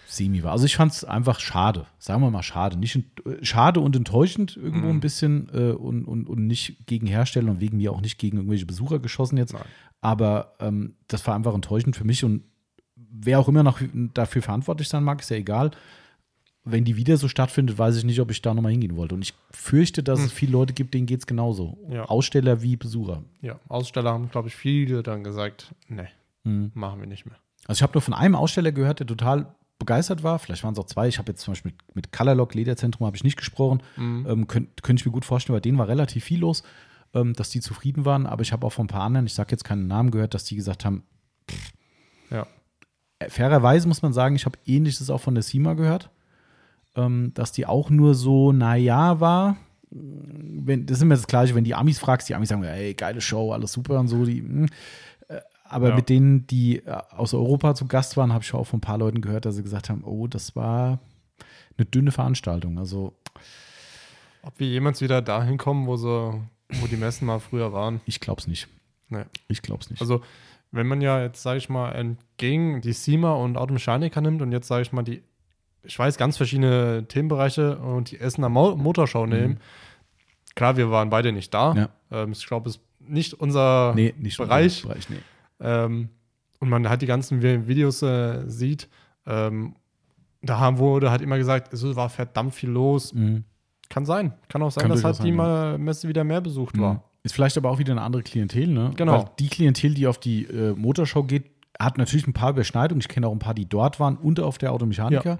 semi 0.07 0.43
war. 0.43 0.53
Also 0.53 0.65
ich 0.67 0.77
fand 0.77 0.93
es 0.93 1.05
einfach 1.05 1.41
schade, 1.41 1.87
sagen 1.99 2.23
wir 2.23 2.31
mal 2.31 2.43
schade. 2.43 2.77
Nicht 2.79 2.99
schade 3.43 3.81
und 3.81 3.95
enttäuschend 3.97 4.57
irgendwo 4.57 4.87
Mhm. 4.89 4.97
ein 4.97 5.01
bisschen 5.01 5.49
äh, 5.53 5.73
und, 5.73 6.05
und, 6.05 6.29
und 6.29 6.47
nicht 6.47 6.87
gegen 6.87 7.07
Hersteller 7.07 7.51
und 7.51 7.61
wegen 7.61 7.77
mir 7.77 7.93
auch 7.93 8.01
nicht 8.01 8.19
gegen 8.19 8.37
irgendwelche 8.39 8.67
Besucher 8.67 8.99
geschossen 9.01 9.37
jetzt. 9.37 9.53
Nein. 9.53 9.63
Aber 10.01 10.55
ähm, 10.61 10.95
das 11.09 11.27
war 11.27 11.35
einfach 11.35 11.55
enttäuschend 11.55 11.97
für 11.97 12.05
mich 12.05 12.25
und 12.25 12.45
wer 12.97 13.41
auch 13.41 13.49
immer 13.49 13.63
noch 13.63 13.81
dafür 14.15 14.43
verantwortlich 14.43 14.89
sein 14.89 15.03
mag, 15.05 15.21
ist 15.21 15.31
ja 15.31 15.37
egal. 15.37 15.71
Wenn 16.65 16.85
die 16.85 16.97
wieder 16.97 17.17
so 17.17 17.29
stattfindet, 17.29 17.79
weiß 17.79 17.97
ich 17.97 18.05
nicht, 18.05 18.21
ob 18.21 18.31
ich 18.31 18.43
da 18.43 18.53
nochmal 18.53 18.73
hingehen 18.73 18.97
wollte. 18.97 19.15
Und 19.15 19.23
ich 19.23 19.33
fürchte, 19.51 20.03
dass 20.03 20.21
es 20.21 20.31
viele 20.33 20.53
Leute 20.53 20.75
gibt, 20.75 20.93
denen 20.93 21.07
geht 21.07 21.21
es 21.21 21.27
genauso. 21.27 21.79
Hm. 21.87 21.93
Ja. 21.95 22.05
Aussteller 22.05 22.61
wie 22.63 22.77
Besucher. 22.77 23.23
Ja, 23.41 23.59
Aussteller 23.69 24.13
haben, 24.13 24.29
glaube 24.31 24.49
ich, 24.49 24.57
viele 24.57 25.03
dann 25.03 25.25
gesagt, 25.25 25.75
nee, 25.89 26.09
Mhm. 26.45 26.71
machen 26.75 27.01
wir 27.01 27.07
nicht 27.07 27.27
mehr. 27.27 27.37
Also 27.67 27.79
ich 27.79 27.83
habe 27.83 27.95
nur 27.95 28.03
von 28.03 28.15
einem 28.15 28.35
Aussteller 28.35 28.71
gehört, 28.73 29.01
der 29.01 29.07
total 29.07 29.47
begeistert 29.79 30.23
war. 30.23 30.39
Vielleicht 30.39 30.63
waren 30.65 30.73
es 30.75 30.79
auch 30.79 30.87
zwei. 30.87 31.09
Ich 31.09 31.19
habe 31.19 31.31
jetzt 31.33 31.43
zum 31.43 31.53
Beispiel 31.53 31.73
mit, 31.73 31.97
mit 31.97 32.13
Colorlock 32.13 32.55
Lederzentrum 32.55 33.07
habe 33.07 33.17
ich 33.17 33.25
nicht 33.25 33.37
gesprochen. 33.37 33.83
Ähm, 33.97 34.47
Könnte 34.47 34.71
könnt 34.83 35.01
ich 35.01 35.07
mir 35.07 35.13
gut 35.13 35.25
vorstellen, 35.25 35.57
bei 35.57 35.61
denen 35.61 35.79
war 35.79 35.89
relativ 35.89 36.25
viel 36.25 36.41
los, 36.41 36.63
ähm, 37.15 37.33
dass 37.35 37.51
die 37.51 37.61
zufrieden 37.61 38.05
waren. 38.05 38.27
Aber 38.27 38.43
ich 38.43 38.53
habe 38.53 38.67
auch 38.67 38.73
von 38.73 38.85
ein 38.85 38.89
paar 38.89 39.03
anderen, 39.03 39.27
ich 39.27 39.35
sage 39.35 39.51
jetzt 39.53 39.65
keinen 39.65 39.87
Namen 39.87 40.11
gehört, 40.11 40.35
dass 40.35 40.45
die 40.45 40.57
gesagt 40.57 40.85
haben, 40.85 41.03
Ja. 42.31 42.47
äh, 43.19 43.29
fairerweise 43.31 43.89
muss 43.89 44.03
man 44.03 44.13
sagen, 44.13 44.37
ich 44.37 44.45
habe 44.47 44.59
ähnliches 44.67 45.11
auch 45.11 45.21
von 45.21 45.35
der 45.35 45.43
SEMA 45.43 45.75
gehört, 45.75 46.11
ähm, 46.97 47.33
dass 47.35 47.53
die 47.53 47.67
auch 47.67 47.91
nur 47.91 48.15
so, 48.15 48.53
naja, 48.53 49.21
war. 49.21 49.57
Wenn, 49.91 50.85
das 50.87 50.99
ist 50.99 51.03
immer 51.03 51.15
das 51.15 51.27
Gleiche, 51.27 51.55
wenn 51.55 51.65
die 51.65 51.75
Amis 51.75 51.99
fragst, 51.99 52.29
die 52.29 52.35
Amis 52.35 52.51
sagen, 52.51 52.63
ey, 52.63 52.93
geile 52.95 53.21
Show, 53.23 53.53
alles 53.53 53.73
super 53.73 53.99
und 54.01 54.09
so. 54.09 54.25
Die, 54.27 54.41
hm. 54.41 54.67
Äh, 55.29 55.41
aber 55.65 55.91
Ja. 55.91 55.95
mit 55.97 56.09
denen, 56.11 56.47
die 56.47 56.79
äh, 56.85 56.91
aus 57.11 57.33
Europa 57.33 57.75
zu 57.75 57.87
Gast 57.87 58.17
waren, 58.19 58.33
habe 58.33 58.45
ich 58.45 58.53
auch 58.53 58.65
von 58.65 58.79
ein 58.79 58.83
paar 58.83 58.99
Leuten 58.99 59.21
gehört, 59.23 59.47
dass 59.47 59.57
sie 59.57 59.63
gesagt 59.63 59.89
haben, 59.89 60.05
oh, 60.05 60.27
das 60.27 60.55
war 60.57 60.99
eine 61.79 61.87
dünne 61.87 62.13
Veranstaltung. 62.13 62.79
Also 62.79 63.15
Ob 64.43 64.59
wir 64.59 64.67
jemals 64.69 65.01
wieder 65.01 65.23
dahin 65.23 65.57
kommen, 65.59 65.87
wo, 65.87 65.97
so, 65.97 66.41
wo 66.81 66.87
die 66.87 66.97
Messen 66.97 67.27
mal 67.27 67.39
früher 67.39 67.73
waren. 67.73 68.01
ich 68.07 68.21
glaube 68.21 68.41
es 68.41 68.47
nicht. 68.47 68.69
Nee. 69.09 69.25
Ich 69.49 69.63
glaube 69.63 69.83
es 69.83 69.91
nicht. 69.91 70.01
Also, 70.01 70.23
wenn 70.71 70.87
man 70.87 71.01
ja 71.01 71.23
jetzt, 71.23 71.43
sage 71.43 71.59
ich 71.59 71.69
mal, 71.71 71.93
entgegen 71.93 72.83
die 72.83 72.93
SEMA 72.93 73.33
und 73.33 73.57
Automechaniker 73.57 74.21
nimmt 74.21 74.43
und 74.43 74.53
jetzt, 74.53 74.69
sage 74.69 74.83
ich 74.83 74.93
mal, 74.93 75.03
die, 75.03 75.23
ich 75.83 75.99
weiß, 75.99 76.19
ganz 76.19 76.37
verschiedene 76.37 77.07
Themenbereiche 77.09 77.79
und 77.79 78.11
die 78.11 78.21
Essener 78.21 78.51
Mo 78.51 78.77
Motorshow 78.77 79.25
nehmen. 79.27 79.61
Klar, 80.55 80.77
wir 80.77 80.91
waren 80.91 81.09
beide 81.09 81.33
nicht 81.33 81.55
da. 81.55 81.73
Ja. 81.75 81.89
Ähm, 82.11 82.33
ich 82.33 82.47
glaube, 82.47 82.69
es 82.69 82.77
ist 82.77 82.83
nicht 83.01 83.33
unser 83.33 83.95
nee, 83.95 84.13
nicht 84.19 84.37
Bereich. 84.37 84.83
Bereich 84.83 85.09
nee. 85.09 85.17
Ähm, 85.61 86.11
und 86.61 86.69
man 86.69 86.87
halt 86.89 87.01
die 87.01 87.07
ganzen 87.07 87.41
Vi- 87.41 87.67
Videos 87.67 88.03
äh, 88.03 88.43
sieht, 88.47 88.89
ähm, 89.25 89.75
da 90.43 90.59
haben, 90.59 90.79
wurde 90.79 91.11
halt 91.11 91.23
immer 91.23 91.39
gesagt, 91.39 91.73
es 91.73 91.83
war 91.97 92.11
verdammt 92.11 92.55
viel 92.55 92.69
los. 92.71 93.15
Mhm. 93.15 93.45
Kann 93.89 94.05
sein. 94.07 94.33
Kann 94.49 94.63
auch 94.63 94.71
sein, 94.71 94.83
Kann 94.83 94.91
dass 94.93 95.05
halt 95.05 95.23
die 95.23 95.33
mal 95.33 95.79
Messe 95.79 96.09
wieder 96.09 96.25
mehr 96.25 96.41
besucht 96.41 96.77
Mhm. 96.77 96.81
war. 96.83 97.05
Ist 97.23 97.35
vielleicht 97.35 97.57
aber 97.59 97.71
auch 97.71 97.79
wieder 97.79 97.93
eine 97.93 98.03
andere 98.03 98.23
Klientel, 98.23 98.69
ne? 98.69 98.91
Genau. 98.97 99.13
Weil 99.13 99.25
die 99.39 99.49
Klientel, 99.49 99.95
die 99.95 100.07
auf 100.07 100.19
die 100.19 100.45
äh, 100.45 100.75
Motorshow 100.75 101.25
geht, 101.25 101.45
hat 101.79 101.99
natürlich 101.99 102.27
ein 102.27 102.33
paar 102.33 102.51
Überschneidungen. 102.51 103.01
Ich 103.01 103.09
kenne 103.09 103.27
auch 103.29 103.33
ein 103.33 103.39
paar, 103.39 103.55
die 103.55 103.67
dort 103.69 103.99
waren 104.01 104.17
und 104.17 104.41
auf 104.41 104.59
der 104.59 104.73
Automechaniker. 104.73 105.39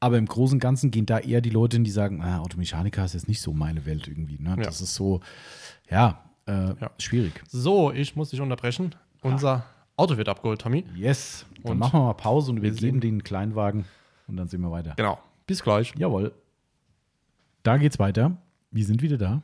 Aber 0.00 0.18
im 0.18 0.26
Großen 0.26 0.56
und 0.56 0.60
Ganzen 0.60 0.90
gehen 0.90 1.06
da 1.06 1.18
eher 1.18 1.40
die 1.40 1.50
Leute 1.50 1.76
hin, 1.76 1.84
die 1.84 1.90
sagen, 1.90 2.20
ah, 2.22 2.40
Automechaniker 2.40 3.04
ist 3.04 3.14
jetzt 3.14 3.28
nicht 3.28 3.40
so 3.40 3.52
meine 3.54 3.86
Welt 3.86 4.06
irgendwie. 4.08 4.38
Ne? 4.38 4.56
Das 4.62 4.80
ist 4.80 4.94
so, 4.94 5.20
ja, 5.90 6.20
äh, 6.46 6.52
Ja. 6.80 6.90
schwierig. 6.98 7.32
So, 7.48 7.90
ich 7.92 8.14
muss 8.16 8.30
dich 8.30 8.40
unterbrechen. 8.40 8.94
Unser 9.22 9.64
Auto 9.96 10.16
wird 10.16 10.28
abgeholt, 10.28 10.60
Tommy. 10.60 10.84
Yes. 10.94 11.46
Dann 11.62 11.72
Und 11.72 11.78
machen 11.78 12.00
wir 12.00 12.04
mal 12.04 12.12
Pause 12.14 12.50
und 12.50 12.60
wir 12.60 12.74
sehen- 12.74 13.00
den 13.00 13.22
Kleinwagen 13.24 13.84
und 14.26 14.36
dann 14.36 14.48
sehen 14.48 14.60
wir 14.60 14.70
weiter. 14.70 14.92
Genau. 14.96 15.18
Bis 15.46 15.62
gleich. 15.62 15.94
Jawohl. 15.96 16.32
Da 17.64 17.78
geht's 17.78 17.98
weiter. 17.98 18.36
Wir 18.70 18.84
sind 18.84 19.02
wieder 19.02 19.16
da. 19.16 19.42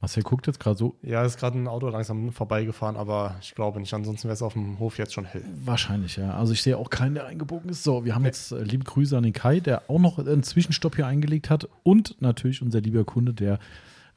Marcel 0.00 0.24
guckt 0.24 0.48
jetzt 0.48 0.58
gerade 0.58 0.76
so 0.76 0.96
Ja, 1.02 1.24
ist 1.24 1.38
gerade 1.38 1.56
ein 1.56 1.68
Auto 1.68 1.88
langsam 1.88 2.32
vorbeigefahren, 2.32 2.96
aber 2.96 3.36
ich 3.40 3.54
glaube 3.54 3.78
nicht. 3.78 3.94
Ansonsten 3.94 4.24
wäre 4.26 4.34
es 4.34 4.42
auf 4.42 4.54
dem 4.54 4.80
Hof 4.80 4.98
jetzt 4.98 5.14
schon 5.14 5.24
hell. 5.24 5.44
Wahrscheinlich, 5.64 6.16
ja. 6.16 6.34
Also 6.34 6.52
ich 6.52 6.62
sehe 6.62 6.76
auch 6.76 6.90
keinen, 6.90 7.14
der 7.14 7.26
eingebogen 7.26 7.70
ist. 7.70 7.84
So, 7.84 8.04
wir 8.04 8.16
haben 8.16 8.24
jetzt 8.24 8.50
äh, 8.50 8.64
liebe 8.64 8.82
Grüße 8.82 9.16
an 9.16 9.22
den 9.22 9.32
Kai, 9.32 9.60
der 9.60 9.88
auch 9.88 10.00
noch 10.00 10.18
einen 10.18 10.42
Zwischenstopp 10.42 10.96
hier 10.96 11.06
eingelegt 11.06 11.50
hat. 11.50 11.68
Und 11.84 12.20
natürlich 12.20 12.62
unser 12.62 12.80
lieber 12.80 13.04
Kunde, 13.04 13.32
der 13.32 13.60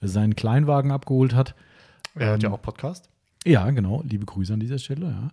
seinen 0.01 0.35
Kleinwagen 0.35 0.91
abgeholt 0.91 1.35
hat. 1.35 1.53
Er 2.15 2.33
hat 2.33 2.41
ja 2.41 2.49
Ähm, 2.49 2.55
auch 2.55 2.61
Podcast. 2.63 3.09
Ja, 3.45 3.69
genau. 3.69 4.01
Liebe 4.07 4.25
Grüße 4.25 4.53
an 4.55 4.59
dieser 4.59 4.79
Stelle, 4.79 5.05
ja. 5.05 5.29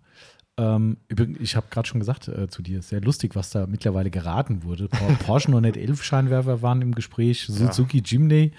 Ähm, 0.59 0.99
übrigens, 1.09 1.39
ich 1.41 1.57
habe 1.57 1.67
gerade 1.71 1.89
schon 1.89 2.01
gesagt 2.01 2.29
äh, 2.29 2.47
zu 2.49 2.61
dir, 2.63 2.83
sehr 2.83 3.01
lustig, 3.01 3.35
was 3.35 3.51
da 3.51 3.67
mittlerweile 3.67 4.11
geraten 4.11 4.63
wurde. 4.65 4.89
Por- 4.89 5.09
Porsche 5.27 5.51
911 5.51 6.03
Scheinwerfer 6.05 6.61
waren 6.61 6.83
im 6.83 6.95
Gespräch, 6.95 7.47
Suzuki 7.47 8.03
Jimny. 8.05 8.53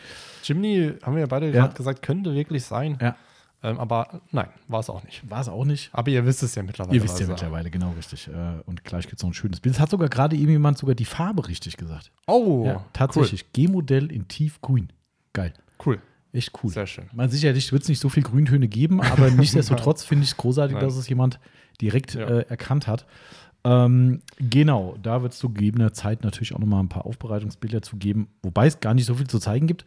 Jimny, 0.44 0.94
haben 1.04 1.14
wir 1.14 1.22
ja 1.22 1.28
beide 1.28 1.48
Ja. 1.48 1.52
gerade 1.52 1.76
gesagt, 1.76 2.02
könnte 2.02 2.34
wirklich 2.34 2.64
sein. 2.64 2.98
Ja, 3.00 3.16
Ähm, 3.62 3.80
aber 3.80 4.22
nein, 4.32 4.48
war 4.68 4.80
es 4.80 4.90
auch 4.90 5.04
nicht. 5.04 5.22
war 5.30 5.40
es 5.42 5.48
auch 5.48 5.66
nicht. 5.66 5.90
Aber 5.94 6.10
ihr 6.10 6.26
wisst 6.26 6.42
es 6.44 6.56
ja 6.56 6.64
mittlerweile. 6.64 6.96
Ihr 6.98 7.04
wisst 7.04 7.20
ja 7.20 7.28
er- 7.28 7.30
mittlerweile, 7.30 7.70
genau 7.70 7.92
richtig. 7.92 8.28
Äh, 8.28 8.32
und 8.66 8.84
gleich 8.84 9.04
gibt 9.06 9.18
es 9.18 9.24
noch 9.24 9.30
ein 9.30 9.34
schönes 9.36 9.60
Bild. 9.62 9.76
Es 9.76 9.80
hat 9.80 9.92
sogar 9.92 10.10
gerade 10.10 10.36
eben 10.36 10.50
jemand 10.52 10.80
sogar 10.80 10.96
die 10.96 11.06
Farbe 11.06 11.48
richtig 11.48 11.78
gesagt. 11.78 12.12
Oh, 12.28 12.64
ja, 12.66 12.84
tatsächlich. 12.92 13.54
G-Modell 13.54 14.12
in 14.12 14.28
tiefgrün. 14.28 14.92
Geil. 15.32 15.54
Cool. 15.86 16.00
Echt 16.34 16.52
cool. 16.64 16.72
Sehr 16.72 16.88
schön. 16.88 17.06
Man 17.14 17.30
sicherlich 17.30 17.72
wird 17.72 17.84
es 17.84 17.90
nicht 17.90 18.00
so 18.00 18.10
viel 18.10 18.24
Grüntöne 18.24 18.68
geben, 18.68 19.00
aber 19.02 19.30
nichtsdestotrotz 19.32 20.04
finde 20.04 20.24
ich 20.24 20.32
es 20.32 20.38
großartig, 20.38 20.78
dass 20.80 20.96
es 20.98 21.08
jemand 21.08 21.40
direkt 21.82 22.14
Ja. 22.16 22.28
äh, 22.28 22.46
erkannt 22.50 22.88
hat. 22.88 23.06
Ähm, 23.66 24.20
genau, 24.38 24.98
da 25.02 25.22
wird 25.22 25.32
es 25.34 25.40
zu 25.40 25.50
gegebener 25.50 25.94
Zeit 25.94 26.24
natürlich 26.24 26.54
auch 26.54 26.60
nochmal 26.60 26.82
ein 26.82 26.90
paar 26.90 27.06
Aufbereitungsbilder 27.06 27.82
zu 27.82 27.96
geben, 27.98 28.28
wobei 28.42 28.68
es 28.68 28.80
gar 28.82 28.94
nicht 28.94 29.06
so 29.06 29.16
viel 29.16 29.28
zu 29.28 29.40
zeigen 29.40 29.68
gibt. 29.68 29.86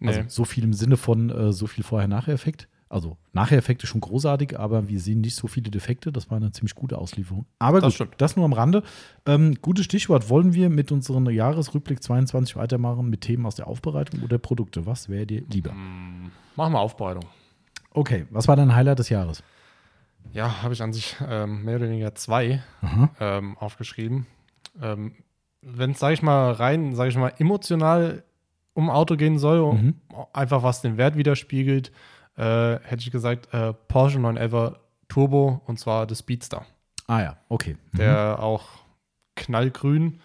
Also 0.00 0.20
Nee. 0.20 0.26
so 0.28 0.44
viel 0.44 0.62
im 0.62 0.72
Sinne 0.72 0.96
von 0.96 1.28
äh, 1.30 1.52
so 1.52 1.66
viel 1.66 1.82
Vorher-Nachher-Effekt. 1.82 2.68
Also 2.90 3.18
Nachher-Effekt 3.32 3.82
ist 3.82 3.88
schon 3.90 4.00
großartig, 4.00 4.58
aber 4.58 4.88
wir 4.88 5.00
sehen 5.00 5.20
nicht 5.20 5.34
so 5.34 5.48
viele 5.48 5.70
Defekte. 5.70 6.12
Das 6.12 6.30
war 6.30 6.36
eine 6.36 6.52
ziemlich 6.52 6.74
gute 6.76 6.96
Auslieferung. 6.96 7.44
Aber 7.58 7.80
Das 7.80 7.98
gut, 7.98 8.08
das 8.18 8.36
nur 8.36 8.44
am 8.44 8.52
Rande. 8.52 8.84
Ähm, 9.26 9.56
gutes 9.60 9.84
Stichwort. 9.84 10.30
Wollen 10.30 10.54
wir 10.54 10.70
mit 10.70 10.92
unserem 10.92 11.28
Jahresrückblick 11.28 12.00
22 12.02 12.54
weitermachen 12.56 13.10
mit 13.10 13.22
Themen 13.22 13.44
aus 13.44 13.56
der 13.56 13.66
Aufbereitung 13.66 14.22
oder 14.22 14.38
Produkte? 14.38 14.86
Was 14.86 15.08
wäre 15.08 15.26
dir 15.26 15.42
lieber? 15.52 15.72
Mm, 15.72 16.30
Machen 16.56 16.72
wir 16.72 16.78
Aufbereitung. 16.80 17.24
Okay, 17.90 18.26
was 18.30 18.46
war 18.48 18.54
dein 18.56 18.74
Highlight 18.74 19.00
des 19.00 19.08
Jahres? 19.08 19.42
Ja, 20.32 20.62
habe 20.62 20.74
ich 20.74 20.82
an 20.82 20.92
sich 20.92 21.16
ähm, 21.26 21.64
mehr 21.64 21.76
oder 21.76 21.88
weniger 21.88 22.14
zwei 22.14 22.62
Aha. 22.82 23.10
ähm, 23.20 23.56
aufgeschrieben. 23.58 24.26
Ähm, 24.80 25.14
Wenn 25.60 25.90
es, 25.92 25.98
sage 25.98 26.14
ich 26.14 26.22
mal, 26.22 26.52
rein, 26.52 26.94
sage 26.94 27.10
ich 27.10 27.16
mal, 27.16 27.32
emotional 27.38 28.22
um 28.74 28.90
Auto 28.90 29.16
gehen 29.16 29.38
soll, 29.38 29.72
Mhm. 29.74 29.94
einfach 30.32 30.62
was 30.62 30.82
den 30.82 30.96
Wert 30.96 31.16
widerspiegelt, 31.16 31.90
äh, 32.36 32.78
hätte 32.80 32.98
ich 33.00 33.10
gesagt, 33.10 33.52
äh, 33.52 33.72
Porsche 33.72 34.20
911 34.20 34.76
Turbo 35.08 35.62
und 35.66 35.80
zwar 35.80 36.06
das 36.06 36.20
Speedster. 36.20 36.64
Ah 37.08 37.20
ja, 37.22 37.36
okay. 37.48 37.76
Mhm. 37.92 37.96
Der 37.96 38.38
auch 38.40 38.66
knallgrün. 39.34 40.20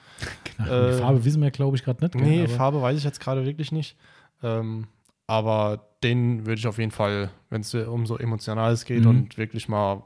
Genau. 0.57 0.69
äh, 0.87 0.91
Die 0.91 0.99
Farbe 0.99 1.25
wissen 1.25 1.41
wir, 1.41 1.49
glaube 1.51 1.77
ich, 1.77 1.83
gerade 1.83 2.03
nicht. 2.03 2.15
Nee, 2.15 2.47
Farbe 2.47 2.81
weiß 2.81 2.97
ich 2.97 3.03
jetzt 3.03 3.19
gerade 3.19 3.45
wirklich 3.45 3.71
nicht. 3.71 3.97
Ähm, 4.43 4.87
aber 5.27 5.79
den 6.03 6.45
würde 6.45 6.59
ich 6.59 6.67
auf 6.67 6.77
jeden 6.77 6.91
Fall, 6.91 7.29
wenn 7.49 7.61
es 7.61 7.73
um 7.73 8.05
so 8.05 8.17
Emotionales 8.17 8.85
geht 8.85 9.03
Mhm. 9.03 9.09
und 9.09 9.37
wirklich 9.37 9.67
mal 9.69 10.03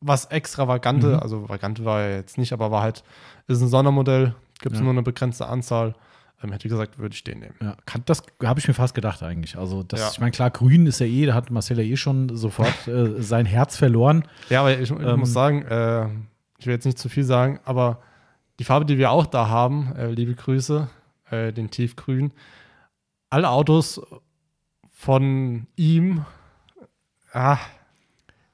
was 0.00 0.26
Extravagante, 0.26 1.08
Mhm. 1.14 1.18
also 1.20 1.48
Vagante 1.48 1.84
war 1.84 2.02
er 2.02 2.16
jetzt 2.16 2.36
nicht, 2.38 2.52
aber 2.52 2.70
war 2.70 2.82
halt, 2.82 3.02
ist 3.46 3.60
ein 3.62 3.68
Sondermodell, 3.68 4.34
gibt 4.60 4.74
es 4.74 4.80
Ja. 4.80 4.84
nur 4.84 4.92
eine 4.92 5.02
begrenzte 5.02 5.46
Anzahl. 5.46 5.94
Ähm, 6.42 6.52
hätte 6.52 6.66
ich 6.68 6.70
gesagt, 6.70 6.98
würde 6.98 7.14
ich 7.14 7.24
den 7.24 7.38
nehmen. 7.38 7.54
Ja, 7.62 7.76
kann, 7.86 8.02
das 8.04 8.22
habe 8.44 8.60
ich 8.60 8.68
mir 8.68 8.74
fast 8.74 8.94
gedacht 8.94 9.22
eigentlich. 9.22 9.56
Also, 9.56 9.82
das, 9.82 10.00
Ja. 10.00 10.08
ich 10.12 10.20
meine, 10.20 10.32
klar, 10.32 10.50
grün 10.50 10.86
ist 10.86 10.98
ja 11.00 11.06
eh, 11.06 11.24
da 11.24 11.32
hat 11.34 11.50
Marcel 11.50 11.78
ja 11.78 11.84
eh 11.84 11.96
schon 11.96 12.36
sofort 12.36 12.74
äh, 12.88 13.22
sein 13.22 13.46
Herz 13.46 13.76
verloren. 13.78 14.22
Ja, 14.50 14.60
aber 14.60 14.78
ich, 14.78 14.90
ich 14.90 15.00
Ähm, 15.00 15.20
muss 15.20 15.32
sagen, 15.32 15.62
äh, 15.62 16.08
ich 16.58 16.66
will 16.66 16.74
jetzt 16.74 16.84
nicht 16.84 16.98
zu 16.98 17.08
viel 17.08 17.24
sagen, 17.24 17.58
aber 17.64 18.02
die 18.58 18.64
Farbe, 18.64 18.84
die 18.84 18.98
wir 18.98 19.12
auch 19.12 19.24
da 19.24 19.48
haben, 19.48 19.94
äh, 19.96 20.10
liebe 20.10 20.34
Grüße, 20.34 20.88
äh, 21.30 21.52
den 21.54 21.70
Tiefgrün, 21.70 22.32
alle 23.30 23.48
Autos 23.48 24.00
von 24.98 25.66
ihm, 25.76 26.24
ah, 27.32 27.58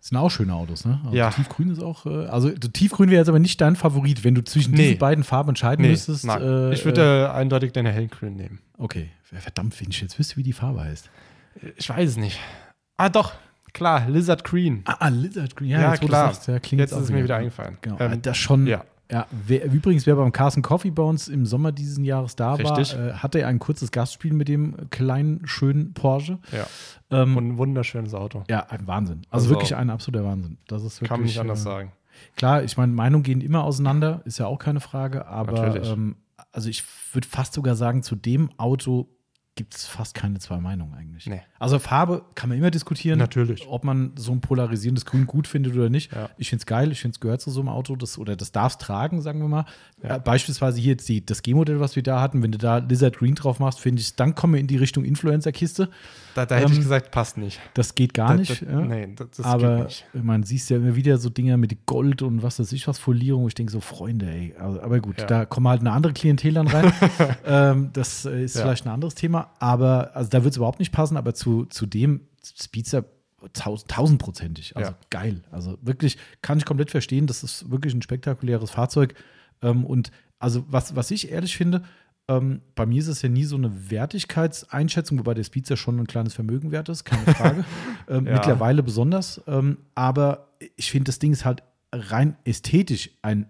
Das 0.01 0.09
sind 0.09 0.19
auch 0.19 0.31
schöne 0.32 0.52
Autos, 0.52 0.85
ne? 0.85 1.01
Also 1.05 1.16
Ja. 1.16 1.31
Tiefgrün 1.31 1.70
ist 1.70 1.81
auch, 1.81 2.05
äh, 2.06 2.27
also 2.27 2.51
Tiefgrün 2.51 3.09
wäre 3.10 3.20
jetzt 3.20 3.28
aber 3.28 3.39
nicht 3.39 3.60
dein 3.60 3.77
Favorit, 3.77 4.24
wenn 4.24 4.35
du 4.35 4.43
zwischen 4.43 4.73
Nee. 4.73 4.82
diesen 4.82 4.98
beiden 4.98 5.23
Farben 5.23 5.51
entscheiden 5.51 5.82
nee, 5.82 5.93
müsstest. 5.93 6.24
nein. 6.27 6.43
äh, 6.43 6.74
ich 6.74 6.85
würde 6.85 7.28
äh, 7.32 7.36
eindeutig 7.36 7.70
den 7.73 7.86
hellgrün 7.86 8.35
nehmen. 8.35 8.59
äh, 8.78 8.82
okay, 8.82 9.10
verdammt, 9.23 9.81
wenn 9.81 9.90
ich 9.90 10.01
jetzt 10.01 10.19
wüsste, 10.19 10.36
wie 10.36 10.43
die 10.43 10.52
Farbe 10.52 10.81
heißt. 10.82 11.09
Ich 11.77 11.89
weiß 11.89 12.10
es 12.10 12.16
nicht. 12.16 12.40
Ah, 12.97 13.09
doch, 13.10 13.32
klar, 13.73 14.09
Lizard 14.09 14.43
Green. 14.43 14.82
Ah, 14.86 14.97
ah 14.98 15.09
Lizard 15.09 15.55
Green, 15.55 15.70
ja, 15.70 15.81
Ja, 15.81 15.90
jetzt, 15.94 16.01
klar. 16.01 16.32
sagst, 16.35 16.48
ja, 16.48 16.59
klingt 16.59 16.81
Jetzt 16.81 16.90
ist 16.93 16.98
es 16.98 17.09
mir 17.10 17.19
wieder 17.19 17.24
wieder 17.24 17.36
eingefallen. 17.36 17.78
Genau, 17.82 17.98
Ähm, 18.01 18.20
das 18.23 18.36
schon. 18.36 18.66
ja. 18.66 18.85
Ja, 19.12 19.26
wer, 19.30 19.64
übrigens, 19.70 20.06
wer 20.06 20.16
beim 20.16 20.32
Carson 20.32 20.62
Coffee 20.62 20.90
bei 20.90 21.02
uns 21.02 21.28
im 21.28 21.44
Sommer 21.44 21.70
diesen 21.70 22.02
Jahres 22.05 22.34
da 22.34 22.55
Richtig. 22.55 22.97
war, 22.97 23.06
äh, 23.09 23.12
hatte 23.12 23.40
er 23.40 23.48
ein 23.48 23.59
kurzes 23.59 23.90
Gastspiel 23.90 24.32
mit 24.32 24.48
dem 24.48 24.89
kleinen, 24.90 25.47
schönen 25.47 25.93
Porsche. 25.93 26.39
ja. 26.51 26.66
Ähm, 27.10 27.36
Und 27.36 27.48
ein 27.48 27.59
wunderschönes 27.59 28.14
Auto. 28.14 28.43
ja, 28.48 28.66
ein 28.70 28.86
Wahnsinn. 28.86 29.18
Also, 29.30 29.44
Also- 29.44 29.51
wirklich 29.51 29.76
ein 29.76 29.90
absoluter 29.90 30.24
Wahnsinn. 30.24 30.56
Das 30.66 30.82
ist 30.82 30.97
wirklich, 31.02 31.09
Kann 31.10 31.20
man 31.20 31.26
nicht 31.26 31.39
anders 31.39 31.60
äh, 31.60 31.64
sagen. 31.64 31.93
Klar, 32.36 32.62
ich 32.62 32.76
meine, 32.78 32.93
Meinungen 32.93 33.22
gehen 33.22 33.40
immer 33.43 33.64
auseinander, 33.64 34.22
ist 34.24 34.39
ja 34.39 34.47
auch 34.47 34.59
keine 34.59 34.80
Frage, 34.80 35.26
aber 35.26 35.76
ähm, 35.84 36.16
also 36.52 36.68
ich 36.70 36.82
würde 37.12 37.28
fast 37.28 37.52
sogar 37.52 37.74
sagen, 37.76 38.02
zu 38.02 38.16
dem 38.16 38.51
Auto 38.59 39.09
gibt 39.54 39.74
es 39.74 39.86
fast 39.86 40.14
keine 40.14 40.38
zwei 40.38 40.58
Meinungen 40.58 40.94
eigentlich. 40.94 41.26
Nee. 41.26 41.42
Also 41.58 41.78
Farbe 41.78 42.24
kann 42.34 42.48
man 42.48 42.56
immer 42.56 42.70
diskutieren. 42.70 43.18
Natürlich. 43.18 43.66
Ob 43.68 43.84
man 43.84 44.12
so 44.16 44.32
ein 44.32 44.40
polarisierendes 44.40 45.04
Grün 45.04 45.26
gut 45.26 45.46
findet 45.46 45.74
oder 45.74 45.90
nicht. 45.90 46.12
Ja. 46.12 46.30
Ich 46.38 46.48
finde 46.48 46.62
es 46.62 46.66
geil, 46.66 46.90
ich 46.90 47.00
finde 47.00 47.16
es 47.16 47.20
gehört 47.20 47.42
zu 47.42 47.50
so 47.50 47.60
einem 47.60 47.68
Auto, 47.68 47.94
das, 47.94 48.16
oder 48.16 48.34
das 48.34 48.52
darf 48.52 48.72
es 48.72 48.78
tragen, 48.78 49.20
sagen 49.20 49.40
wir 49.40 49.48
mal. 49.48 49.66
Äh, 50.00 50.20
beispielsweise 50.20 50.80
hier 50.80 50.92
jetzt 50.92 51.08
die, 51.08 51.24
das 51.24 51.42
G-Modell, 51.42 51.80
was 51.80 51.96
wir 51.96 52.02
da 52.02 52.20
hatten, 52.20 52.42
wenn 52.42 52.52
du 52.52 52.58
da 52.58 52.78
Lizard 52.78 53.18
Green 53.18 53.34
drauf 53.34 53.58
machst, 53.58 53.80
finde 53.80 54.00
ich, 54.00 54.16
dann 54.16 54.34
kommen 54.34 54.54
wir 54.54 54.60
in 54.60 54.68
die 54.68 54.78
Richtung 54.78 55.04
Influencer-Kiste. 55.04 55.90
Da, 56.34 56.46
da 56.46 56.56
hätte 56.56 56.72
ich 56.72 56.78
Ähm, 56.78 56.82
gesagt, 56.84 57.10
passt 57.10 57.36
nicht. 57.36 57.60
Das 57.74 57.94
geht 57.94 58.14
gar 58.14 58.28
Da- 58.28 58.34
nicht. 58.36 58.62
da- 58.62 58.70
ja. 58.70 58.80
Nee, 58.80 59.09
das, 59.14 59.30
das 59.36 59.46
Aber 59.46 59.76
geht 59.76 59.84
nicht. 59.84 60.04
man 60.24 60.42
siehst 60.42 60.70
ja 60.70 60.78
immer 60.78 60.96
wieder 60.96 61.18
so 61.18 61.28
Dinger 61.30 61.56
mit 61.56 61.84
Gold 61.86 62.22
und 62.22 62.42
was 62.42 62.59
weiß 62.59 62.72
ich 62.72 62.88
was, 62.88 62.98
Folierung. 62.98 63.46
Ich 63.48 63.54
denke 63.54 63.70
so, 63.72 63.80
Freunde, 63.80 64.26
ey. 64.30 64.54
Also, 64.59 64.80
aber 64.80 65.00
gut, 65.00 65.20
Ja. 65.20 65.26
da 65.26 65.44
kommen 65.44 65.68
halt 65.68 65.80
eine 65.80 65.92
andere 65.92 66.12
Klientel 66.12 66.54
dann 66.54 66.68
rein. 66.68 66.92
ähm, 67.46 67.90
das 67.92 68.24
äh, 68.24 68.44
ist 68.44 68.56
Ja. 68.56 68.62
vielleicht 68.62 68.86
ein 68.86 68.90
anderes 68.92 69.14
Thema. 69.14 69.50
Aber 69.59 70.14
also 70.14 70.30
da 70.30 70.42
wird 70.44 70.52
es 70.52 70.56
überhaupt 70.56 70.78
nicht 70.78 70.92
passen, 70.92 71.16
aber 71.16 71.34
zu, 71.34 71.66
zu 71.66 71.86
dem 71.86 72.22
Speedster 72.44 73.04
taus- 73.52 73.84
tausendprozentig. 73.86 74.76
Also 74.76 74.92
geil. 75.10 75.42
Also 75.50 75.76
wirklich 75.82 76.16
kann 76.42 76.59
ich 76.59 76.64
komplett 76.64 76.90
verstehen. 76.90 77.26
Das 77.26 77.42
ist 77.42 77.70
wirklich 77.70 77.94
ein 77.94 78.02
spektakuläres 78.02 78.70
Fahrzeug. 78.70 79.14
Ähm, 79.62 79.84
und 79.84 80.10
also 80.38 80.64
was, 80.68 80.96
was 80.96 81.10
ich 81.10 81.30
ehrlich 81.30 81.56
finde, 81.56 81.82
ähm, 82.38 82.60
bei 82.74 82.86
mir 82.86 82.98
ist 82.98 83.09
es 83.09 83.22
ja 83.22 83.28
nie 83.28 83.44
so 83.44 83.56
eine 83.56 83.90
Wertigkeitseinschätzung, 83.90 85.18
wobei 85.18 85.34
der 85.34 85.44
Speedster 85.44 85.76
schon 85.76 85.98
ein 85.98 86.06
kleines 86.06 86.34
Vermögen 86.34 86.70
wert 86.70 86.88
ist, 86.88 87.04
keine 87.04 87.22
Frage. 87.34 87.64
ähm, 88.09 88.26
Ja. 88.26 88.34
Mittlerweile 88.34 88.82
besonders. 88.82 89.40
Ähm, 89.46 89.78
aber 89.94 90.48
ich 90.76 90.90
finde, 90.90 91.04
das 91.04 91.18
Ding 91.18 91.32
ist 91.32 91.44
halt 91.44 91.62
rein 91.92 92.36
ästhetisch 92.44 93.10
ein 93.22 93.46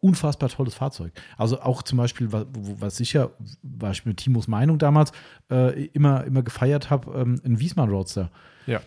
unfassbar 0.00 0.48
tolles 0.48 0.74
Fahrzeug. 0.74 1.12
Also 1.36 1.60
auch 1.60 1.82
zum 1.82 1.98
Beispiel, 1.98 2.30
was, 2.32 2.46
was 2.52 3.00
ich 3.00 3.14
ja, 3.14 3.30
was 3.62 3.98
ich 3.98 4.06
mit 4.06 4.18
Timos 4.18 4.46
Meinung 4.46 4.78
damals 4.78 5.12
äh, 5.50 5.86
immer, 5.86 6.24
immer 6.24 6.42
gefeiert 6.42 6.90
habe, 6.90 7.18
ähm, 7.18 7.40
ein 7.44 7.58
Wiesmann 7.58 7.88
Roadster 7.90 8.30
Ja. 8.66 8.80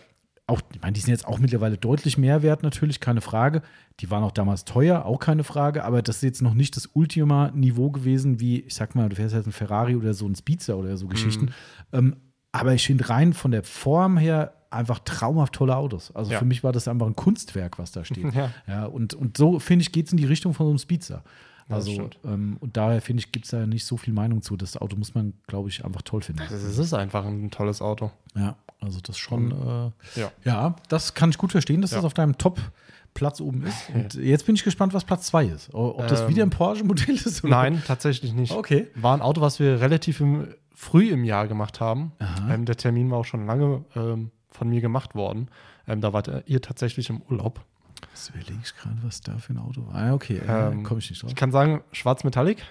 Auch, 0.50 0.60
ich 0.72 0.80
meine, 0.82 0.92
die 0.92 1.00
sind 1.00 1.10
jetzt 1.10 1.26
auch 1.26 1.38
mittlerweile 1.38 1.78
deutlich 1.78 2.18
mehr 2.18 2.42
wert, 2.42 2.62
natürlich, 2.62 3.00
keine 3.00 3.20
Frage. 3.20 3.62
Die 4.00 4.10
waren 4.10 4.22
auch 4.22 4.32
damals 4.32 4.64
teuer, 4.64 5.04
auch 5.04 5.18
keine 5.18 5.44
Frage, 5.44 5.84
aber 5.84 6.02
das 6.02 6.16
ist 6.16 6.22
jetzt 6.22 6.42
noch 6.42 6.54
nicht 6.54 6.76
das 6.76 6.90
Ultima-Niveau 6.92 7.90
gewesen, 7.90 8.40
wie, 8.40 8.60
ich 8.60 8.74
sag 8.74 8.94
mal, 8.94 9.08
du 9.08 9.16
fährst 9.16 9.34
jetzt 9.34 9.46
ein 9.46 9.52
Ferrari 9.52 9.96
oder 9.96 10.14
so 10.14 10.26
ein 10.26 10.34
Speedster 10.34 10.76
oder 10.76 10.96
so 10.96 11.06
Geschichten. 11.06 11.46
Mhm. 11.46 11.98
Ähm, 11.98 12.16
aber 12.52 12.74
ich 12.74 12.84
finde 12.84 13.08
rein 13.08 13.32
von 13.32 13.52
der 13.52 13.62
Form 13.62 14.16
her 14.18 14.54
einfach 14.70 15.00
traumhaft 15.00 15.54
tolle 15.54 15.76
Autos. 15.76 16.14
Also 16.14 16.32
Ja. 16.32 16.38
für 16.38 16.44
mich 16.44 16.62
war 16.62 16.72
das 16.72 16.88
einfach 16.88 17.06
ein 17.06 17.16
Kunstwerk, 17.16 17.78
was 17.78 17.92
da 17.92 18.04
steht. 18.04 18.24
Ja. 18.34 18.50
ja 18.66 18.84
und, 18.86 19.14
und 19.14 19.36
so, 19.36 19.58
finde 19.58 19.82
ich, 19.82 19.92
geht 19.92 20.06
es 20.06 20.12
in 20.12 20.18
die 20.18 20.26
Richtung 20.26 20.54
von 20.54 20.66
so 20.66 20.70
einem 20.70 20.78
Speedster. 20.78 21.22
Ja, 21.70 21.76
Also, 21.76 22.10
ähm, 22.24 22.56
und 22.60 22.76
daher 22.76 23.00
finde 23.00 23.20
ich, 23.20 23.32
gibt 23.32 23.44
es 23.46 23.52
da 23.52 23.64
nicht 23.66 23.84
so 23.86 23.96
viel 23.96 24.12
Meinung 24.12 24.42
zu. 24.42 24.56
Das 24.56 24.76
Auto 24.76 24.96
muss 24.96 25.14
man, 25.14 25.32
glaube 25.46 25.68
ich, 25.68 25.84
einfach 25.84 26.02
toll 26.02 26.20
finden. 26.22 26.42
Es 26.52 26.52
ist 26.78 26.92
einfach 26.92 27.24
ein 27.24 27.50
tolles 27.50 27.80
Auto. 27.80 28.10
Ja, 28.34 28.56
also 28.80 29.00
das 29.00 29.16
schon. 29.18 29.52
Äh, 29.52 30.20
Ja. 30.20 30.32
ja, 30.44 30.76
das 30.88 31.14
kann 31.14 31.30
ich 31.30 31.38
gut 31.38 31.52
verstehen, 31.52 31.80
dass 31.80 31.92
Ja. 31.92 31.98
das 31.98 32.04
auf 32.04 32.14
deinem 32.14 32.36
Top-Platz 32.38 33.40
oben 33.40 33.62
ist. 33.64 33.88
Und 33.94 34.14
jetzt 34.14 34.46
bin 34.46 34.54
ich 34.56 34.64
gespannt, 34.64 34.92
was 34.94 35.04
Platz 35.04 35.26
2 35.26 35.46
ist. 35.46 35.72
Ob 35.72 36.06
das 36.08 36.22
Ähm, 36.22 36.28
wieder 36.28 36.42
ein 36.42 36.50
Porsche-Modell 36.50 37.14
ist? 37.14 37.44
oder- 37.44 37.50
Nein, 37.50 37.82
tatsächlich 37.86 38.32
nicht. 38.34 38.52
Okay. 38.52 38.88
War 38.96 39.14
ein 39.16 39.22
Auto, 39.22 39.40
was 39.40 39.60
wir 39.60 39.80
relativ 39.80 40.20
im, 40.20 40.48
früh 40.74 41.08
im 41.10 41.24
Jahr 41.24 41.46
gemacht 41.46 41.80
haben. 41.80 42.12
Ähm, 42.48 42.64
der 42.64 42.76
Termin 42.76 43.10
war 43.10 43.18
auch 43.18 43.24
schon 43.24 43.46
lange 43.46 43.84
ähm, 43.94 44.30
von 44.50 44.68
mir 44.68 44.80
gemacht 44.80 45.14
worden. 45.14 45.48
Ähm, 45.86 46.00
da 46.00 46.12
wart 46.12 46.28
ihr 46.46 46.60
tatsächlich 46.60 47.10
im 47.10 47.22
Urlaub. 47.30 47.64
Das 48.12 48.28
überlege 48.30 48.58
ich 48.62 48.74
gerade, 48.76 48.96
was 49.02 49.20
da 49.20 49.38
für 49.38 49.52
ein 49.52 49.58
Auto 49.58 49.86
war. 49.86 49.94
Ah, 49.94 50.12
okay, 50.14 50.38
äh, 50.38 50.68
Ähm, 50.72 50.82
komme 50.82 51.00
ich 51.00 51.10
nicht 51.10 51.22
drauf. 51.22 51.30
Ich 51.30 51.36
kann 51.36 51.50
sagen, 51.52 51.82
schwarz 51.92 52.24
Metallic. 52.24 52.62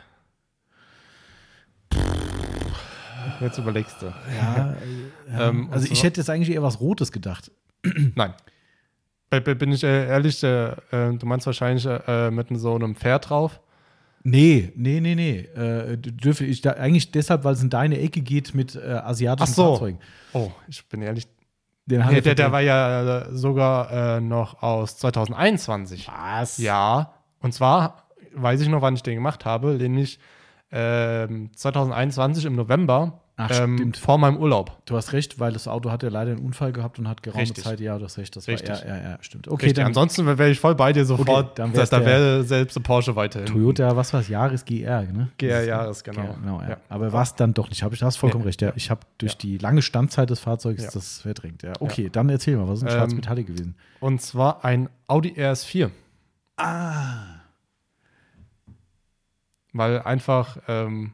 Jetzt 3.42 3.58
überlegst 3.58 4.02
du. 4.02 4.08
Ja, 4.08 4.76
ja. 5.32 5.50
Ähm, 5.50 5.70
also 5.72 5.88
ich 5.92 6.00
so- 6.00 6.04
hätte 6.06 6.20
jetzt 6.22 6.30
eigentlich 6.30 6.54
eher 6.54 6.64
was 6.64 6.80
Rotes 6.80 7.12
gedacht. 7.12 7.52
Nein. 8.16 8.34
Bin- 9.44 9.72
ich 9.72 9.84
äh, 9.84 10.08
ehrlich, 10.08 10.44
äh, 10.44 10.76
du 10.92 11.20
meinst 11.26 11.46
wahrscheinlich 11.46 11.86
äh, 11.86 12.32
mit 12.32 12.48
so 12.60 12.76
einem 12.76 12.96
Pferd 12.96 13.30
drauf. 13.30 13.60
Nee, 14.24 14.74
nee, 14.76 15.00
nee, 15.00 15.16
nee. 15.16 15.40
Äh, 15.40 15.98
dürfe 15.98 16.46
ich 16.46 16.62
da 16.62 16.72
eigentlich 16.72 17.12
deshalb, 17.12 17.44
weil 17.44 17.54
es 17.54 17.62
in 17.62 17.70
deine 17.70 18.00
Ecke 18.00 18.22
geht 18.22 18.54
mit 18.54 18.76
asiatischen 18.76 19.52
Ach 19.52 19.56
so. 19.56 19.72
Fahrzeugen. 19.74 20.00
Oh, 20.34 20.52
ich 20.68 20.86
bin 20.90 21.02
ehrlich. 21.02 21.28
Den 21.90 22.06
hat 22.06 22.12
Der, 22.12 22.26
er 22.26 22.36
der, 22.36 22.52
war 22.52 22.62
ja 22.62 23.20
äh, 23.20 23.26
sogar 23.32 23.92
äh, 23.92 24.22
noch 24.22 24.62
aus 24.62 24.98
2021. 24.98 26.08
Was? 26.08 26.58
Ja, 26.60 27.14
und 27.42 27.54
zwar 27.54 28.10
weiß 28.34 28.62
ich 28.62 28.70
noch, 28.70 28.82
wann 28.82 28.96
ich 28.96 29.04
den 29.04 29.16
gemacht 29.16 29.46
habe, 29.46 29.74
nämlich 29.74 30.20
ähm, 30.72 31.50
2021 31.56 32.46
im 32.46 32.56
November 32.56 33.22
Ach, 33.42 33.50
ähm, 33.54 33.78
stimmt. 33.78 33.98
vor 33.98 34.18
meinem 34.18 34.36
Urlaub. 34.36 34.78
Du 34.86 34.98
hast 34.98 35.14
recht, 35.14 35.40
weil 35.40 35.54
das 35.54 35.66
Auto 35.70 35.90
hat 35.92 36.04
ja 36.04 36.10
leider 36.10 36.32
einen 36.32 36.42
Unfall 36.42 36.74
gehabt 36.74 37.00
und 37.00 37.08
hat 37.08 37.24
geraume 37.24 37.42
Richtig. 37.42 37.64
Zeit. 37.64 37.80
Ja, 37.80 37.98
du 37.98 38.04
hast 38.04 38.18
recht. 38.18 38.36
Das 38.36 38.50
Richtig. 38.50 38.70
war 38.70 38.86
ja, 38.86 38.98
ja, 38.98 39.10
ja, 39.12 39.18
stimmt. 39.22 39.48
Okay, 39.48 39.68
Richtig, 39.68 39.76
dann 39.78 39.88
ansonsten 39.88 40.26
wäre 40.26 40.50
ich 40.50 40.60
voll 40.60 40.76
bei 40.76 40.92
dir 40.92 41.06
sofort. 41.06 41.58
dann 41.58 41.72
da 41.72 42.06
wäre 42.06 42.44
selbst 42.44 42.76
ein 42.76 42.84
Porsche 42.84 43.16
weiterhin. 43.16 43.48
Toyota, 43.48 43.96
was 43.96 44.12
war 44.12 44.20
es? 44.20 44.28
Jahres 44.28 44.66
GR, 44.66 45.04
ne? 45.04 45.30
GR 45.38 45.64
Jahres, 45.64 46.04
genau. 46.04 46.24
Ja, 46.24 46.34
genau 46.34 46.62
ja. 46.62 46.70
Ja. 46.72 46.78
Aber 46.90 47.14
war 47.14 47.24
es 47.24 47.34
dann 47.36 47.54
doch 47.54 47.70
nicht. 47.70 47.82
Hab 47.82 47.94
ich, 47.94 48.00
du 48.00 48.06
hast 48.06 48.18
vollkommen 48.18 48.44
recht. 48.44 48.62
Ja. 48.62 48.74
Ich 48.76 48.90
habe 48.90 49.02
durch 49.18 49.38
die 49.38 49.58
lange 49.58 49.82
Standzeit 49.82 50.30
des 50.30 50.42
Fahrzeugs 50.42 50.90
das 50.92 51.22
verdrängt. 51.22 51.64
Ja. 51.64 51.72
Okay, 51.80 52.10
dann 52.12 52.28
erzähl 52.28 52.58
mal, 52.58 52.68
was 52.68 52.80
ist 52.80 52.84
ein 52.84 52.90
Ähm, 52.90 52.96
schwarz 52.98 53.14
Metallic 53.14 53.48
gewesen? 53.48 53.76
Und 54.02 54.22
zwar 54.22 54.66
ein 54.66 54.90
Audi 55.08 55.30
RS4. 55.30 55.92
Ah. 56.58 57.24
Weil 59.72 60.02
einfach 60.02 60.58
ähm, 60.68 61.14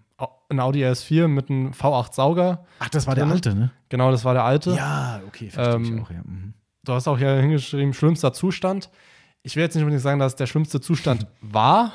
ein 0.49 0.59
Audi 0.59 0.83
RS4 0.85 1.27
mit 1.27 1.49
einem 1.49 1.71
V8-Sauger. 1.71 2.65
Ach, 2.79 2.89
das 2.89 3.07
war 3.07 3.15
der 3.15 3.25
alte, 3.27 3.55
ne? 3.55 3.71
Genau, 3.89 4.11
das 4.11 4.23
war 4.25 4.33
der 4.33 4.43
alte. 4.43 4.71
Ja, 4.71 5.21
okay, 5.27 5.49
verstehe 5.49 5.81
ich 5.81 5.89
Ähm, 5.89 6.03
auch, 6.03 6.11
ja. 6.11 6.21
Mhm. 6.23 6.53
Du 6.83 6.93
hast 6.93 7.07
auch 7.07 7.17
hier 7.17 7.33
hingeschrieben, 7.35 7.93
schlimmster 7.93 8.31
Zustand. 8.33 8.89
Ich 9.43 9.55
will 9.55 9.63
jetzt 9.63 9.73
nicht 9.75 9.83
unbedingt 9.83 10.03
sagen, 10.03 10.19
dass 10.19 10.33
es 10.33 10.35
der 10.35 10.45
schlimmste 10.47 10.79
Zustand 10.81 11.25
war. 11.41 11.93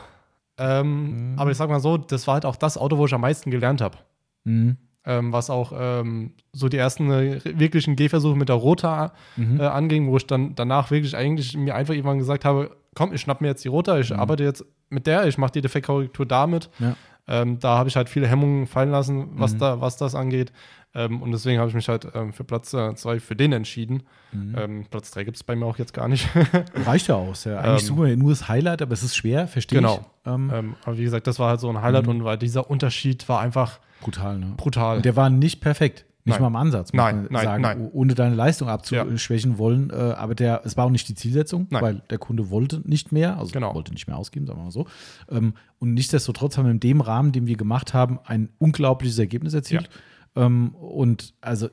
Ähm, 0.58 1.32
Mhm. 1.32 1.38
Aber 1.38 1.50
ich 1.50 1.56
sag 1.56 1.70
mal 1.70 1.80
so, 1.80 1.96
das 1.96 2.26
war 2.26 2.34
halt 2.34 2.44
auch 2.44 2.56
das 2.56 2.76
Auto, 2.76 2.98
wo 2.98 3.06
ich 3.06 3.14
am 3.14 3.20
meisten 3.22 3.50
gelernt 3.50 3.80
habe. 3.80 3.98
Mhm. 4.44 4.76
Ähm, 5.06 5.32
was 5.32 5.48
auch 5.48 5.72
ähm, 5.74 6.34
so 6.52 6.68
die 6.68 6.76
ersten 6.76 7.10
äh, 7.10 7.40
wirklichen 7.58 7.96
Gehversuche 7.96 8.36
mit 8.36 8.48
der 8.50 8.56
Rota 8.56 9.12
Mhm. 9.36 9.58
äh, 9.60 9.64
anging, 9.66 10.08
wo 10.08 10.16
ich 10.18 10.26
dann 10.26 10.54
danach 10.54 10.90
wirklich 10.90 11.16
eigentlich 11.16 11.56
mir 11.56 11.74
einfach 11.74 11.94
irgendwann 11.94 12.18
gesagt 12.18 12.44
habe, 12.44 12.76
komm, 12.94 13.12
ich 13.14 13.20
schnapp 13.22 13.40
mir 13.40 13.48
jetzt 13.48 13.64
die 13.64 13.68
Rota, 13.68 13.98
ich 13.98 14.14
arbeite 14.14 14.44
jetzt 14.44 14.64
mit 14.90 15.06
der, 15.06 15.26
ich 15.26 15.38
mache 15.38 15.52
die 15.52 15.60
Defektkorrektur 15.62 16.26
damit. 16.26 16.68
Mhm. 16.78 16.86
Ja. 16.86 16.96
Ähm, 17.28 17.58
da 17.60 17.76
habe 17.78 17.88
ich 17.88 17.96
halt 17.96 18.08
viele 18.08 18.26
Hemmungen 18.26 18.66
fallen 18.66 18.90
lassen, 18.90 19.28
was, 19.34 19.54
Mhm. 19.54 19.58
da, 19.58 19.80
was 19.80 19.96
das 19.96 20.14
angeht. 20.14 20.52
Ähm, 20.92 21.22
und 21.22 21.30
deswegen 21.30 21.60
habe 21.60 21.68
ich 21.68 21.74
mich 21.74 21.88
halt 21.88 22.08
ähm, 22.14 22.32
für 22.32 22.42
Platz 22.42 22.70
2 22.70 23.20
für 23.20 23.36
den 23.36 23.52
entschieden. 23.52 24.02
Mhm. 24.32 24.54
Ähm, 24.58 24.86
Platz 24.90 25.12
3 25.12 25.22
gibt 25.24 25.36
es 25.36 25.44
bei 25.44 25.54
mir 25.54 25.64
auch 25.66 25.78
jetzt 25.78 25.94
gar 25.94 26.08
nicht. 26.08 26.28
Reicht 26.84 27.06
ja 27.06 27.14
aus, 27.14 27.44
ja. 27.44 27.58
Eigentlich 27.60 27.82
Ähm, 27.82 27.86
suchen 27.88 28.04
wir 28.06 28.16
nur 28.16 28.30
das 28.30 28.48
Highlight, 28.48 28.82
aber 28.82 28.92
es 28.92 29.02
ist 29.04 29.14
schwer, 29.16 29.46
verstehe 29.46 29.78
Genau. 29.80 30.00
ich. 30.24 30.30
Ähm, 30.32 30.74
aber 30.84 30.98
wie 30.98 31.04
gesagt, 31.04 31.26
das 31.28 31.38
war 31.38 31.48
halt 31.50 31.60
so 31.60 31.68
ein 31.70 31.80
Highlight 31.80 32.04
Mhm. 32.04 32.10
und 32.10 32.24
weil 32.24 32.38
dieser 32.38 32.68
Unterschied 32.68 33.28
war 33.28 33.40
einfach 33.40 33.78
brutal, 34.00 34.38
ne? 34.38 34.54
brutal. 34.56 34.96
Und 34.96 35.04
der 35.04 35.14
war 35.14 35.30
nicht 35.30 35.60
perfekt. 35.60 36.06
Nicht 36.30 36.40
Nein. 36.40 36.52
mal 36.52 36.60
im 36.60 36.66
Ansatz, 36.66 36.92
Nein, 36.92 37.26
nein, 37.30 37.44
sagen, 37.44 37.62
nein. 37.62 37.80
o- 37.80 37.90
ohne 37.92 38.14
deine 38.14 38.34
Leistung 38.34 38.68
abzuschwächen 38.68 39.58
wollen. 39.58 39.90
Äh, 39.90 39.94
aber 39.94 40.34
der, 40.34 40.62
es 40.64 40.76
war 40.76 40.86
auch 40.86 40.90
nicht 40.90 41.08
die 41.08 41.14
Zielsetzung, 41.14 41.66
Nein. 41.70 41.82
weil 41.82 42.02
der 42.10 42.18
Kunde 42.18 42.50
wollte 42.50 42.80
nicht 42.84 43.12
mehr, 43.12 43.38
also 43.38 43.52
Genau. 43.52 43.74
wollte 43.74 43.92
nicht 43.92 44.06
mehr 44.06 44.16
ausgeben, 44.16 44.46
sagen 44.46 44.58
wir 44.60 44.64
mal 44.64 44.70
so. 44.70 44.86
Ähm, 45.30 45.54
und 45.78 45.94
nichtsdestotrotz 45.94 46.56
haben 46.56 46.64
wir 46.66 46.72
in 46.72 46.80
dem 46.80 47.00
Rahmen, 47.00 47.32
den 47.32 47.46
wir 47.46 47.56
gemacht 47.56 47.94
haben, 47.94 48.18
ein 48.24 48.48
unglaubliches 48.58 49.18
Ergebnis 49.18 49.54
erzielt. 49.54 49.88
Ähm, 50.36 50.74
und 50.74 51.34
also 51.40 51.68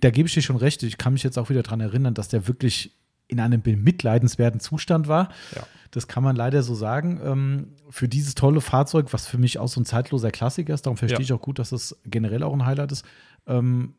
da 0.00 0.10
gebe 0.10 0.26
ich 0.28 0.34
dir 0.34 0.42
schon 0.42 0.56
recht. 0.56 0.82
Ich 0.82 0.98
kann 0.98 1.12
mich 1.12 1.22
jetzt 1.22 1.38
auch 1.38 1.48
wieder 1.50 1.62
daran 1.62 1.80
erinnern, 1.80 2.14
dass 2.14 2.28
der 2.28 2.48
wirklich 2.48 2.96
in 3.28 3.40
einem 3.40 3.62
bemitleidenswerten 3.62 4.60
Zustand 4.60 5.08
war. 5.08 5.28
Ja. 5.56 5.62
Das 5.92 6.06
kann 6.08 6.22
man 6.22 6.36
leider 6.36 6.62
so 6.62 6.74
sagen. 6.74 7.20
Ähm, 7.24 7.66
für 7.88 8.08
dieses 8.08 8.34
tolle 8.34 8.60
Fahrzeug, 8.60 9.12
was 9.12 9.26
für 9.26 9.38
mich 9.38 9.58
auch 9.58 9.68
so 9.68 9.80
ein 9.80 9.84
zeitloser 9.86 10.30
Klassiker 10.30 10.74
ist, 10.74 10.84
darum 10.84 10.96
verstehe 10.98 11.18
Ja. 11.20 11.22
ich 11.24 11.32
auch 11.32 11.40
gut, 11.40 11.58
dass 11.58 11.72
es 11.72 11.96
generell 12.04 12.42
auch 12.42 12.52
ein 12.52 12.66
Highlight 12.66 12.92
ist. 12.92 13.04
Ähm, 13.46 13.94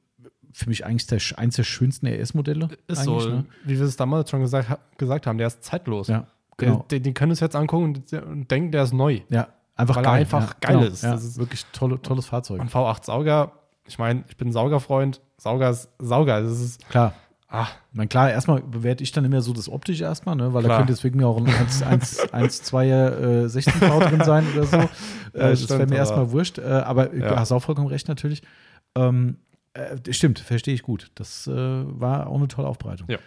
für 0.56 0.70
mich 0.70 0.86
eigentlich 0.86 1.08
der, 1.08 1.20
eins 1.38 1.56
der 1.56 1.64
schönsten 1.64 2.06
RS-Modelle. 2.08 2.70
Ist 2.88 3.04
so, 3.04 3.14
eigentlich, 3.18 3.34
ne? 3.34 3.46
wie 3.66 3.78
wir 3.80 3.86
es 3.86 3.96
damals 3.98 4.30
schon 4.30 4.42
gesagt, 4.42 4.70
gesagt 4.98 5.26
haben, 5.26 5.38
der 5.40 5.48
ist 5.48 5.64
zeitlos. 5.64 6.08
Ja, 6.10 6.28
genau. 6.58 6.86
Die, 6.92 7.00
die 7.00 7.14
können 7.14 7.32
es 7.32 7.40
jetzt 7.40 7.56
angucken 7.56 7.86
und, 7.86 8.14
und 8.14 8.52
denken, 8.52 8.72
der 8.72 8.84
ist 8.84 8.94
neu. 8.94 9.22
ja, 9.30 9.48
einfach 9.76 9.96
weil 9.96 10.04
er 10.04 10.12
geil. 10.12 10.20
einfach 10.22 10.50
ja, 10.50 10.56
geil 10.62 10.78
genau. 10.78 10.92
ist. 10.92 11.04
Ja, 11.04 11.12
Das 11.14 11.24
ist- 11.24 11.40
wirklich 11.40 11.66
tolle, 11.74 12.00
tolles 12.02 12.28
Fahrzeug. 12.28 12.62
Und 12.62 12.70
V8 12.72 13.04
Sauger, 13.06 13.52
ich 13.88 13.98
meine, 13.98 14.24
ich 14.30 14.38
bin 14.38 14.52
Saugerfreund. 14.52 15.22
Sauger 15.38 15.72
ist 15.72 15.90
Sauger. 15.98 16.42
Das 16.44 16.60
ist, 16.62 16.88
Klar. 16.88 17.14
ah, 17.50 17.66
Ich 17.92 17.98
meine, 17.98 18.08
klar, 18.08 18.30
erstmal 18.32 18.62
bewerte 18.62 19.02
ich 19.04 19.12
dann 19.12 19.26
immer 19.26 19.42
so 19.42 19.54
das 19.54 19.68
Optische 19.68 20.04
erstmal, 20.04 20.36
ne? 20.36 20.54
weil 20.54 20.62
da 20.62 20.68
Klar. 20.70 20.78
könnte 20.78 20.94
deswegen 20.94 21.18
mir 21.18 21.28
auch 21.28 21.38
ein 21.38 21.48
1, 21.48 21.82
1, 21.82 22.32
1 22.32 22.62
2 22.64 22.88
äh, 22.90 23.50
16 23.50 23.74
V 23.74 24.00
drin 24.02 24.24
sein 24.24 24.46
oder 24.56 24.66
so. 24.68 24.78
Äh, 25.34 25.50
das 25.50 25.68
wäre 25.68 25.88
mir 25.88 25.96
erstmal 25.96 26.30
wurscht. 26.32 26.60
Äh, 26.60 26.62
aber 26.62 27.08
du 27.08 27.18
Ja. 27.18 27.40
hast 27.40 27.52
auch 27.52 27.60
vollkommen 27.64 27.88
recht 27.88 28.08
natürlich. 28.08 28.44
Ähm, 28.96 29.38
äh, 29.74 30.14
stimmt, 30.14 30.40
verstehe 30.40 30.74
ich 30.74 30.84
gut. 30.84 31.12
Das 31.16 31.48
äh, 31.48 31.52
war 31.54 32.28
auch 32.28 32.38
eine 32.38 32.48
tolle 32.48 32.68
Aufbereitung. 32.68 33.08
Ja. 33.10 33.18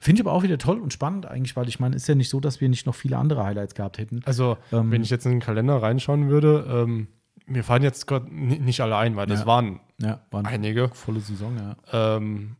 Finde 0.00 0.20
ich 0.20 0.26
aber 0.26 0.36
auch 0.36 0.42
wieder 0.42 0.58
toll 0.58 0.80
und 0.80 0.92
spannend 0.92 1.24
eigentlich, 1.26 1.56
weil 1.56 1.68
ich 1.68 1.80
meine, 1.80 1.96
ist 1.96 2.06
ja 2.08 2.14
nicht 2.14 2.28
so, 2.28 2.40
dass 2.40 2.60
wir 2.60 2.68
nicht 2.68 2.84
noch 2.86 2.94
viele 2.94 3.16
andere 3.16 3.44
Highlights 3.44 3.74
gehabt 3.74 3.98
hätten. 3.98 4.20
Also, 4.26 4.58
Ähm, 4.72 4.90
wenn 4.90 5.02
ich 5.02 5.08
jetzt 5.10 5.24
in 5.24 5.32
den 5.32 5.40
Kalender 5.40 5.80
reinschauen 5.80 6.28
würde, 6.28 6.66
ähm, 6.68 7.08
mir 7.46 7.64
fallen 7.64 7.82
jetzt 7.82 8.06
gerade 8.06 8.26
ni- 8.34 8.58
nicht 8.58 8.80
alle 8.80 8.96
ein, 8.96 9.16
weil 9.16 9.26
das 9.26 9.40
Ja. 9.40 9.46
waren 9.46 9.80
Ja, 10.00 10.20
war 10.30 10.40
eine 10.40 10.48
einige. 10.48 10.88
volle 10.88 11.20
Saison, 11.20 11.56
ja. 11.56 11.76
Ähm, 12.16 12.56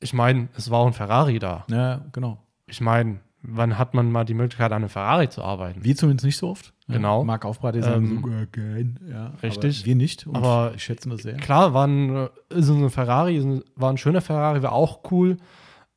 ich 0.00 0.12
meine, 0.14 0.48
es 0.56 0.70
war 0.70 0.78
auch 0.78 0.86
ein 0.86 0.92
Ferrari 0.92 1.38
da. 1.38 1.64
Ja, 1.70 2.04
genau. 2.12 2.38
Ich 2.66 2.80
meine, 2.80 3.20
wann 3.48 3.78
hat 3.78 3.94
man 3.94 4.10
mal 4.12 4.24
die 4.24 4.34
Möglichkeit, 4.34 4.72
an 4.72 4.82
einem 4.82 4.88
Ferrari 4.88 5.28
zu 5.28 5.42
arbeiten? 5.42 5.84
Wir 5.84 5.96
zumindest 5.96 6.24
nicht 6.26 6.36
so 6.36 6.48
oft. 6.50 6.72
Ja, 6.88 6.94
Genau. 6.96 7.24
Marc 7.24 7.44
Aufbreiter 7.44 7.82
sagen 7.82 8.06
Ähm, 8.06 8.16
sogar 8.22 8.46
kein. 8.46 8.98
Ja, 9.10 9.32
richtig. 9.42 9.84
Wir 9.86 9.94
nicht. 9.96 10.26
Aber 10.32 10.72
ich 10.76 10.84
schätze 10.84 11.08
das 11.08 11.22
sehr. 11.22 11.36
Klar, 11.36 11.74
war 11.74 11.86
ein, 11.86 12.14
äh, 12.16 12.28
so 12.50 12.74
ein 12.74 12.90
Ferrari, 12.90 13.36
ist 13.36 13.44
ein- 13.44 13.62
war 13.74 13.90
ein 13.90 13.98
schöner 13.98 14.20
Ferrari, 14.20 14.62
war 14.62 14.72
auch 14.72 15.00
cool. 15.10 15.36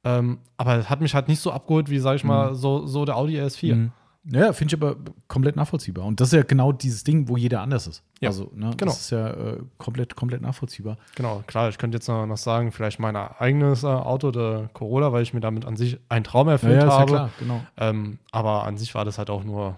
Ähm, 0.03 0.39
aber 0.57 0.77
es 0.77 0.89
hat 0.89 1.01
mich 1.01 1.13
halt 1.13 1.27
nicht 1.27 1.39
so 1.41 1.51
abgeholt, 1.51 1.89
wie, 1.89 1.99
sag 1.99 2.15
ich 2.15 2.23
mal, 2.23 2.55
so, 2.55 2.85
so 2.87 3.03
der 3.05 3.17
Audi 3.17 3.37
RS4. 3.39 3.75
Mhm. 3.75 3.91
Ja, 4.25 4.51
finde 4.53 4.75
ich 4.75 4.81
aber 4.81 4.97
komplett 5.27 5.55
nachvollziehbar. 5.55 6.05
Und 6.05 6.19
das 6.19 6.29
ist 6.29 6.33
ja 6.33 6.43
genau 6.43 6.71
dieses 6.71 7.03
Ding, 7.03 7.29
wo 7.29 7.37
jeder 7.37 7.61
anders 7.61 7.87
ist. 7.87 8.03
Ja, 8.19 8.29
also, 8.29 8.51
ne, 8.53 8.71
genau. 8.77 8.91
das 8.91 9.01
ist 9.01 9.09
ja 9.11 9.29
äh, 9.29 9.57
komplett, 9.77 10.15
komplett 10.15 10.41
nachvollziehbar. 10.41 10.97
Genau, 11.15 11.41
klar, 11.47 11.69
ich 11.69 11.77
könnte 11.77 11.97
jetzt 11.97 12.07
noch, 12.07 12.25
noch 12.25 12.37
sagen, 12.37 12.71
vielleicht 12.71 12.99
mein 12.99 13.15
eigenes 13.15 13.83
äh, 13.83 13.87
Auto, 13.87 14.31
der 14.31 14.69
Corolla, 14.73 15.13
weil 15.13 15.23
ich 15.23 15.33
mir 15.33 15.39
damit 15.39 15.65
an 15.65 15.77
sich 15.77 15.99
einen 16.09 16.25
Traum 16.25 16.49
erfüllt 16.49 16.77
ist 16.77 16.83
ja 16.83 16.99
habe. 16.99 17.11
klar, 17.11 17.29
genau. 17.39 17.63
Ähm, 17.77 18.19
aber 18.31 18.65
an 18.65 18.77
sich 18.77 18.93
war 18.93 19.05
das 19.05 19.17
halt 19.17 19.29
auch 19.29 19.43
nur, 19.43 19.77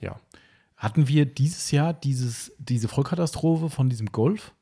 ja. 0.00 0.16
Hatten 0.76 1.08
wir 1.08 1.26
dieses 1.26 1.70
Jahr 1.70 1.92
dieses, 1.92 2.52
diese 2.58 2.88
Vollkatastrophe 2.88 3.68
von 3.68 3.88
diesem 3.88 4.10
Golf, 4.10 4.52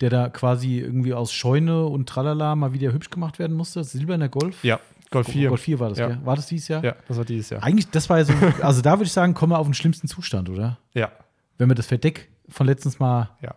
der 0.00 0.10
da 0.10 0.28
quasi 0.28 0.78
irgendwie 0.78 1.14
aus 1.14 1.32
Scheune 1.32 1.86
und 1.86 2.08
Tralala 2.08 2.56
mal 2.56 2.72
wieder 2.72 2.92
hübsch 2.92 3.10
gemacht 3.10 3.38
werden 3.38 3.56
musste? 3.56 3.84
Silberner 3.84 4.28
Golf? 4.28 4.64
Ja, 4.64 4.80
Golf 5.14 5.28
4. 5.28 5.48
Golf 5.48 5.60
4 5.62 5.80
war 5.80 5.88
das, 5.88 5.98
Ja. 5.98 6.08
gell? 6.08 6.18
War 6.24 6.36
das 6.36 6.46
dieses 6.46 6.68
Jahr? 6.68 6.84
Ja, 6.84 6.94
das 7.08 7.16
war 7.16 7.24
dieses 7.24 7.50
Jahr. 7.50 7.62
Eigentlich, 7.62 7.88
das 7.90 8.08
war 8.10 8.18
ja 8.18 8.24
so, 8.24 8.32
also 8.60 8.82
da 8.82 8.92
würde 8.92 9.04
ich 9.04 9.12
sagen, 9.12 9.32
kommen 9.34 9.52
wir 9.52 9.58
auf 9.58 9.66
den 9.66 9.74
schlimmsten 9.74 10.06
Zustand, 10.08 10.48
oder? 10.50 10.78
Ja, 10.92 11.10
Wenn 11.58 11.68
wir 11.68 11.74
das 11.74 11.86
Verdeck 11.86 12.28
von 12.48 12.66
letztens 12.66 12.98
mal. 12.98 13.30
ja. 13.42 13.54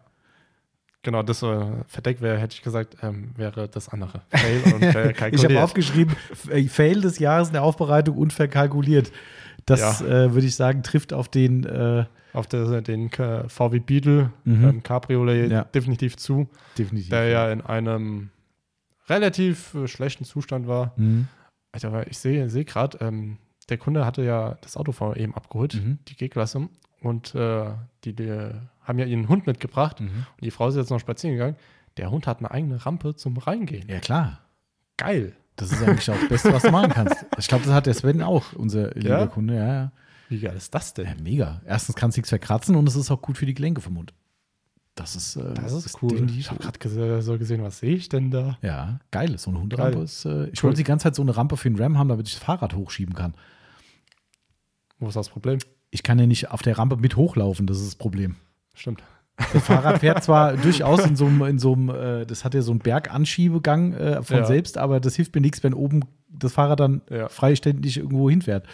Genau, 1.04 1.24
das 1.24 1.42
äh, 1.42 1.66
Verdeck 1.88 2.22
wäre, 2.22 2.38
hätte 2.38 2.56
ich 2.56 2.62
gesagt, 2.62 2.98
ähm, 3.02 3.32
wäre 3.38 3.70
das 3.70 3.88
andere. 3.88 4.22
Fail 4.30 4.74
und 4.74 4.84
fail 4.84 5.14
Ich 5.32 5.44
habe 5.46 5.64
aufgeschrieben, 5.64 6.16
F- 6.32 6.72
Fail 6.74 7.00
des 7.02 7.20
Jahres 7.20 7.48
in 7.48 7.54
der 7.54 7.64
Aufbereitung 7.64 8.18
unverkalkuliert. 8.18 9.12
Das 9.66 10.02
Ja. 10.02 10.06
äh, 10.26 10.34
würde 10.34 10.48
ich 10.48 10.56
sagen, 10.56 10.84
trifft 10.84 11.14
auf 11.14 11.30
den. 11.30 11.64
Äh, 11.66 12.06
auf 12.34 12.48
der, 12.48 12.82
den 12.82 13.12
äh, 13.14 13.48
VW 13.48 13.80
Beetle, 13.80 14.32
Mhm. 14.44 14.64
ähm, 14.68 14.84
Cabriolet 14.84 15.50
Ja. 15.50 15.64
definitiv 15.64 16.18
zu, 16.18 16.50
definitiv. 16.78 17.10
der 17.10 17.28
ja 17.30 17.52
in 17.52 17.62
einem 17.62 18.30
relativ 19.10 19.74
äh, 19.76 19.88
schlechten 19.88 20.26
Zustand 20.26 20.68
war. 20.68 20.94
Mhm. 20.98 21.28
Also, 21.86 21.88
aber 21.90 22.08
ich 22.08 22.18
sehe 22.18 22.50
sehe 22.50 22.66
gerade, 22.66 22.98
ähm, 23.02 23.38
der 23.70 23.78
Kunde 23.78 24.06
hatte 24.06 24.24
ja 24.24 24.58
das 24.62 24.78
Auto 24.78 24.92
von 24.92 25.16
eben 25.16 25.36
abgeholt, 25.36 25.76
Mhm. 25.76 26.00
die 26.08 26.16
G-Klasse, 26.16 26.70
und 27.02 27.36
äh, 27.36 27.66
die, 28.04 28.14
die 28.14 28.32
haben 28.82 28.98
ja 29.00 29.06
ihren 29.06 29.28
Hund 29.30 29.46
mitgebracht 29.46 30.00
Mhm. 30.02 30.08
und 30.08 30.42
die 30.44 30.52
Frau 30.52 30.70
ist 30.70 30.76
jetzt 30.76 30.90
noch 30.90 31.00
spazieren 31.00 31.36
gegangen. 31.36 31.56
Der 31.98 32.10
Hund 32.12 32.26
hat 32.28 32.40
eine 32.40 32.50
eigene 32.52 32.86
Rampe 32.86 33.16
zum 33.16 33.38
Reingehen. 33.38 33.88
Ja, 33.90 34.00
klar. 34.00 34.40
Geil. 34.98 35.34
Das 35.56 35.72
ist 35.72 35.82
eigentlich 35.84 36.10
auch 36.10 36.20
das 36.20 36.30
Beste, 36.30 36.54
was 36.54 36.64
du 36.64 36.72
machen 36.72 36.92
kannst. 36.92 37.26
Ich 37.38 37.48
glaube, 37.48 37.66
das 37.66 37.74
hat 37.74 37.86
der 37.88 37.94
Sven 37.96 38.22
auch, 38.22 38.54
unser 38.54 38.92
lieber 38.96 39.20
Ja? 39.22 39.26
Kunde. 39.28 39.56
Ja, 39.56 39.68
ja. 39.68 39.92
Wie 40.30 40.40
geil 40.40 40.56
ist 40.56 40.74
das 40.76 40.94
denn? 40.94 41.06
ja, 41.06 41.14
mega. 41.22 41.62
Erstens 41.66 41.96
kannst 41.96 42.18
du 42.18 42.20
nichts 42.20 42.30
verkratzen 42.30 42.76
und 42.76 42.88
es 42.88 42.96
ist 42.96 43.10
auch 43.12 43.22
gut 43.22 43.38
für 43.38 43.46
die 43.46 43.54
Gelenke 43.54 43.82
vom 43.82 43.94
Mund. 43.96 44.14
Das 44.98 45.16
ist, 45.16 45.36
äh, 45.36 45.54
Das 45.54 45.72
ist 45.74 46.02
cool. 46.02 46.10
definitiv 46.10 46.40
Ich 46.40 46.50
habe 46.50 46.80
gerade 46.80 47.22
so 47.22 47.38
gesehen, 47.38 47.62
was 47.62 47.80
sehe 47.80 47.96
ich 47.96 48.10
denn 48.10 48.32
da? 48.32 48.58
Ja, 48.64 49.00
geil. 49.12 49.38
So 49.38 49.52
eine 49.52 49.62
Hunderampe 49.62 50.00
ist. 50.00 50.26
Äh, 50.26 50.48
ich 50.48 50.60
Cool. 50.64 50.70
wollte 50.70 50.78
die 50.78 50.84
ganze 50.84 51.04
Zeit 51.04 51.16
so 51.16 51.22
eine 51.22 51.38
Rampe 51.38 51.56
für 51.56 51.70
den 51.70 51.80
Ram 51.80 51.98
haben, 52.00 52.10
damit 52.10 52.28
ich 52.28 52.34
das 52.34 52.44
Fahrrad 52.44 52.74
hochschieben 52.74 53.14
kann. 53.14 53.36
Wo 55.00 55.08
ist 55.08 55.14
das 55.16 55.30
Problem? 55.30 55.60
Ich 55.92 56.02
kann 56.04 56.18
ja 56.20 56.26
nicht 56.26 56.50
auf 56.52 56.64
der 56.64 56.78
Rampe 56.80 56.98
mit 56.98 57.16
hochlaufen, 57.16 57.68
das 57.68 57.78
ist 57.78 57.86
das 57.88 57.96
Problem. 57.96 58.36
Stimmt. 58.74 59.04
Das 59.54 59.64
Fahrrad 59.66 60.00
fährt 60.00 60.24
zwar 60.24 60.54
durchaus 60.58 61.06
in 61.06 61.16
so 61.16 61.26
einem, 61.28 61.44
in 61.44 61.60
so 61.60 61.74
einem 61.74 61.90
äh, 61.90 62.26
das 62.26 62.44
hat 62.44 62.54
ja 62.56 62.62
so 62.62 62.72
einen 62.72 62.80
Berganschiebegang 62.80 63.94
äh, 63.94 64.24
von 64.24 64.38
Ja. 64.38 64.46
selbst, 64.46 64.78
aber 64.78 65.00
das 65.00 65.16
hilft 65.16 65.36
mir 65.36 65.42
nichts, 65.42 65.64
wenn 65.64 65.74
oben 65.74 66.02
das 66.30 66.54
Fahrrad 66.54 66.80
dann 66.80 67.02
Ja. 67.10 67.30
freiständig 67.30 67.98
irgendwo 67.98 68.30
hinfährt. 68.30 68.66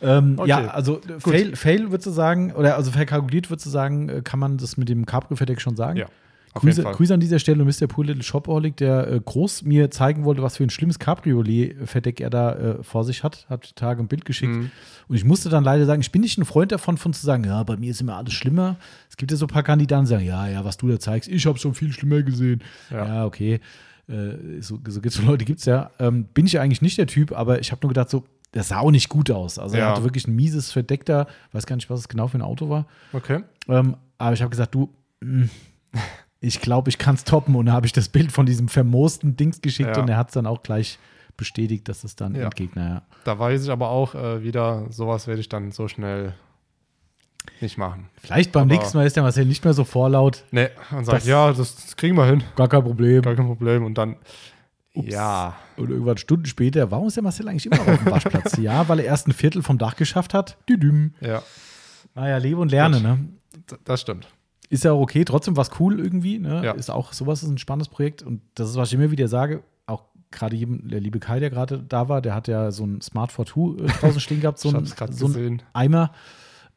Ähm, 0.00 0.34
Okay. 0.38 0.48
Ja, 0.48 0.68
also 0.68 1.00
äh, 1.00 1.18
Fail, 1.20 1.56
Fail 1.56 1.90
würdest 1.90 2.06
du 2.06 2.10
sagen, 2.10 2.52
oder 2.52 2.76
also 2.76 2.90
verkalkuliert 2.92 3.50
würdest 3.50 3.66
du 3.66 3.70
sagen, 3.70 4.08
äh, 4.08 4.20
kann 4.22 4.38
man 4.38 4.56
das 4.58 4.76
mit 4.76 4.88
dem 4.88 5.04
Cabrio-Verdeck 5.04 5.60
schon 5.60 5.74
sagen? 5.76 5.98
Ja, 5.98 6.06
Grüße. 6.54 6.82
Grüße 6.82 7.14
an 7.14 7.20
dieser 7.20 7.38
Stelle 7.38 7.64
Mr. 7.64 7.86
Poor 7.86 8.04
Little 8.04 8.22
Shopaholic, 8.22 8.76
der 8.76 9.06
äh, 9.08 9.20
groß 9.24 9.62
mir 9.62 9.90
zeigen 9.90 10.24
wollte, 10.24 10.42
was 10.42 10.56
für 10.56 10.64
ein 10.64 10.70
schlimmes 10.70 10.98
Cabriolet-Verdeck 10.98 12.20
er 12.20 12.30
da 12.30 12.52
äh, 12.54 12.82
vor 12.82 13.04
sich 13.04 13.22
hat. 13.22 13.46
Hat 13.48 13.68
die 13.70 13.74
Tage 13.74 14.02
ein 14.02 14.08
Bild 14.08 14.24
geschickt. 14.24 14.52
Mhm. 14.54 14.70
Und 15.08 15.16
ich 15.16 15.24
musste 15.24 15.48
dann 15.48 15.64
leider 15.64 15.86
sagen, 15.86 16.00
ich 16.00 16.12
bin 16.12 16.22
nicht 16.22 16.38
ein 16.38 16.44
Freund 16.44 16.72
davon, 16.72 16.96
von 16.96 17.12
zu 17.12 17.24
sagen, 17.24 17.44
ja, 17.44 17.62
bei 17.62 17.76
mir 17.76 17.90
ist 17.90 18.00
immer 18.00 18.16
alles 18.16 18.32
schlimmer. 18.34 18.76
Es 19.08 19.16
gibt 19.16 19.30
ja 19.30 19.36
so 19.36 19.46
ein 19.46 19.48
paar 19.48 19.62
Kandidaten, 19.62 20.04
die 20.04 20.10
sagen, 20.10 20.24
ja, 20.24 20.48
ja, 20.48 20.64
was 20.64 20.76
du 20.76 20.88
da 20.88 20.98
zeigst, 20.98 21.28
ich 21.28 21.46
habe 21.46 21.58
schon 21.58 21.74
viel 21.74 21.92
schlimmer 21.92 22.22
gesehen. 22.22 22.62
Ja, 22.90 23.06
Ja. 23.06 23.26
okay. 23.26 23.60
Äh, 24.08 24.60
so 24.62 24.78
so, 24.88 25.00
so 25.04 25.22
Leute 25.22 25.44
gibt 25.44 25.60
es 25.60 25.66
ja. 25.66 25.90
Ähm, 25.98 26.24
bin 26.32 26.46
ich 26.46 26.58
eigentlich 26.58 26.80
nicht 26.82 26.96
der 26.98 27.06
Typ, 27.06 27.32
aber 27.32 27.60
ich 27.60 27.70
habe 27.72 27.80
nur 27.82 27.90
gedacht, 27.90 28.08
so, 28.10 28.24
das 28.52 28.68
sah 28.68 28.78
auch 28.78 28.90
nicht 28.90 29.10
gut 29.10 29.30
aus. 29.30 29.58
Also 29.58 29.76
er 29.76 29.80
Ja. 29.84 29.90
hatte 29.90 30.02
wirklich 30.04 30.26
ein 30.26 30.34
mieses 30.34 30.72
Verdeck 30.72 31.04
da. 31.04 31.26
Weiß 31.52 31.66
gar 31.66 31.76
nicht, 31.76 31.90
was 31.90 32.00
es 32.00 32.08
genau 32.08 32.26
für 32.28 32.38
ein 32.38 32.42
Auto 32.42 32.70
war. 32.70 32.86
Okay. 33.12 33.42
Ähm, 33.68 33.96
aber 34.16 34.32
ich 34.32 34.40
habe 34.40 34.48
gesagt, 34.50 34.74
du, 34.74 34.88
mh, 35.20 35.48
ich 36.40 36.60
glaube, 36.60 36.88
ich 36.90 36.98
kann 36.98 37.14
es 37.16 37.24
toppen. 37.24 37.54
Und 37.56 37.66
da 37.66 37.72
habe 37.72 37.86
ich 37.86 37.92
das 37.92 38.08
Bild 38.08 38.30
von 38.32 38.46
diesem 38.46 38.68
vermoosten 38.68 39.36
Dings 39.36 39.60
geschickt 39.60 39.96
Ja. 39.96 40.02
und 40.02 40.08
er 40.08 40.16
hat 40.16 40.28
es 40.28 40.34
dann 40.34 40.46
auch 40.46 40.62
gleich 40.62 40.98
bestätigt, 41.36 41.88
dass 41.88 42.04
es 42.04 42.16
dann 42.16 42.34
Ja. 42.34 42.44
Endgegner, 42.44 42.88
ja. 42.88 43.02
Da 43.24 43.38
weiß 43.38 43.64
ich 43.64 43.70
aber 43.70 43.88
auch 43.90 44.14
äh, 44.14 44.42
wieder, 44.42 44.86
sowas 44.90 45.26
werde 45.26 45.40
ich 45.40 45.48
dann 45.48 45.70
so 45.72 45.86
schnell 45.88 46.34
nicht 47.60 47.78
machen. 47.78 48.08
Vielleicht 48.20 48.52
beim 48.52 48.62
Aber- 48.68 48.74
nächsten 48.74 48.98
Mal 48.98 49.06
ist 49.06 49.16
der 49.16 49.22
Marcel 49.22 49.44
nicht 49.46 49.64
mehr 49.64 49.72
so 49.74 49.84
vorlaut. 49.84 50.44
Nee, 50.50 50.68
und 50.90 51.04
sagt, 51.04 51.18
Das- 51.18 51.26
ja, 51.26 51.48
das, 51.52 51.76
das 51.76 51.96
kriegen 51.96 52.16
wir 52.16 52.26
hin. 52.26 52.42
Gar 52.56 52.68
kein 52.68 52.82
Problem. 52.82 53.22
Gar 53.22 53.34
kein 53.36 53.46
Problem. 53.46 53.84
Und 53.84 53.96
dann, 53.98 54.16
Ups. 54.94 55.12
ja, 55.12 55.56
Und 55.76 55.90
irgendwann 55.90 56.18
Stunden 56.18 56.46
später, 56.46 56.90
warum 56.90 57.06
ist 57.08 57.16
der 57.16 57.22
Marcel 57.22 57.48
eigentlich 57.48 57.66
immer 57.66 57.76
noch 57.78 57.86
auf 57.88 57.98
dem 58.02 58.10
Waschplatz? 58.12 58.56
ja, 58.58 58.88
weil 58.88 58.98
er 59.00 59.06
erst 59.06 59.28
ein 59.28 59.32
Viertel 59.32 59.62
vom 59.62 59.78
Dach 59.78 59.96
geschafft 59.96 60.34
hat. 60.34 60.56
Düdüm. 60.68 61.14
ja, 61.20 61.42
Naja, 62.14 62.36
lebe 62.38 62.60
und 62.60 62.70
lerne, 62.70 62.96
Gut. 62.96 63.04
ne? 63.04 63.78
das 63.84 64.00
stimmt. 64.00 64.28
Ist 64.70 64.84
ja 64.84 64.92
auch 64.92 65.00
okay, 65.00 65.24
trotzdem 65.24 65.56
was 65.56 65.70
cool 65.80 65.98
irgendwie, 65.98 66.38
ne? 66.38 66.62
Ja. 66.64 66.72
Ist 66.72 66.90
auch, 66.90 67.12
sowas 67.12 67.42
ist 67.42 67.48
ein 67.48 67.58
spannendes 67.58 67.88
Projekt 67.88 68.22
und 68.22 68.42
das 68.54 68.70
ist, 68.70 68.76
was 68.76 68.88
ich 68.88 68.94
immer 68.98 69.10
wieder 69.10 69.28
sage, 69.28 69.62
auch 69.86 70.04
gerade 70.30 70.56
jedem, 70.56 70.88
der 70.88 71.00
liebe 71.00 71.20
Kai, 71.20 71.40
der 71.40 71.48
gerade 71.50 71.78
da 71.78 72.08
war, 72.08 72.20
der 72.20 72.34
hat 72.34 72.48
ja 72.48 72.70
so 72.70 72.84
ein 72.84 73.00
Smart 73.00 73.30
42 73.32 73.84
äh, 73.84 74.00
draußen 74.00 74.20
stehen 74.20 74.40
gehabt, 74.40 74.58
so 74.58 74.68
Ich 74.68 74.74
ein, 75.00 75.12
so 75.12 75.26
ein. 75.26 75.62
Eimer. 75.72 76.12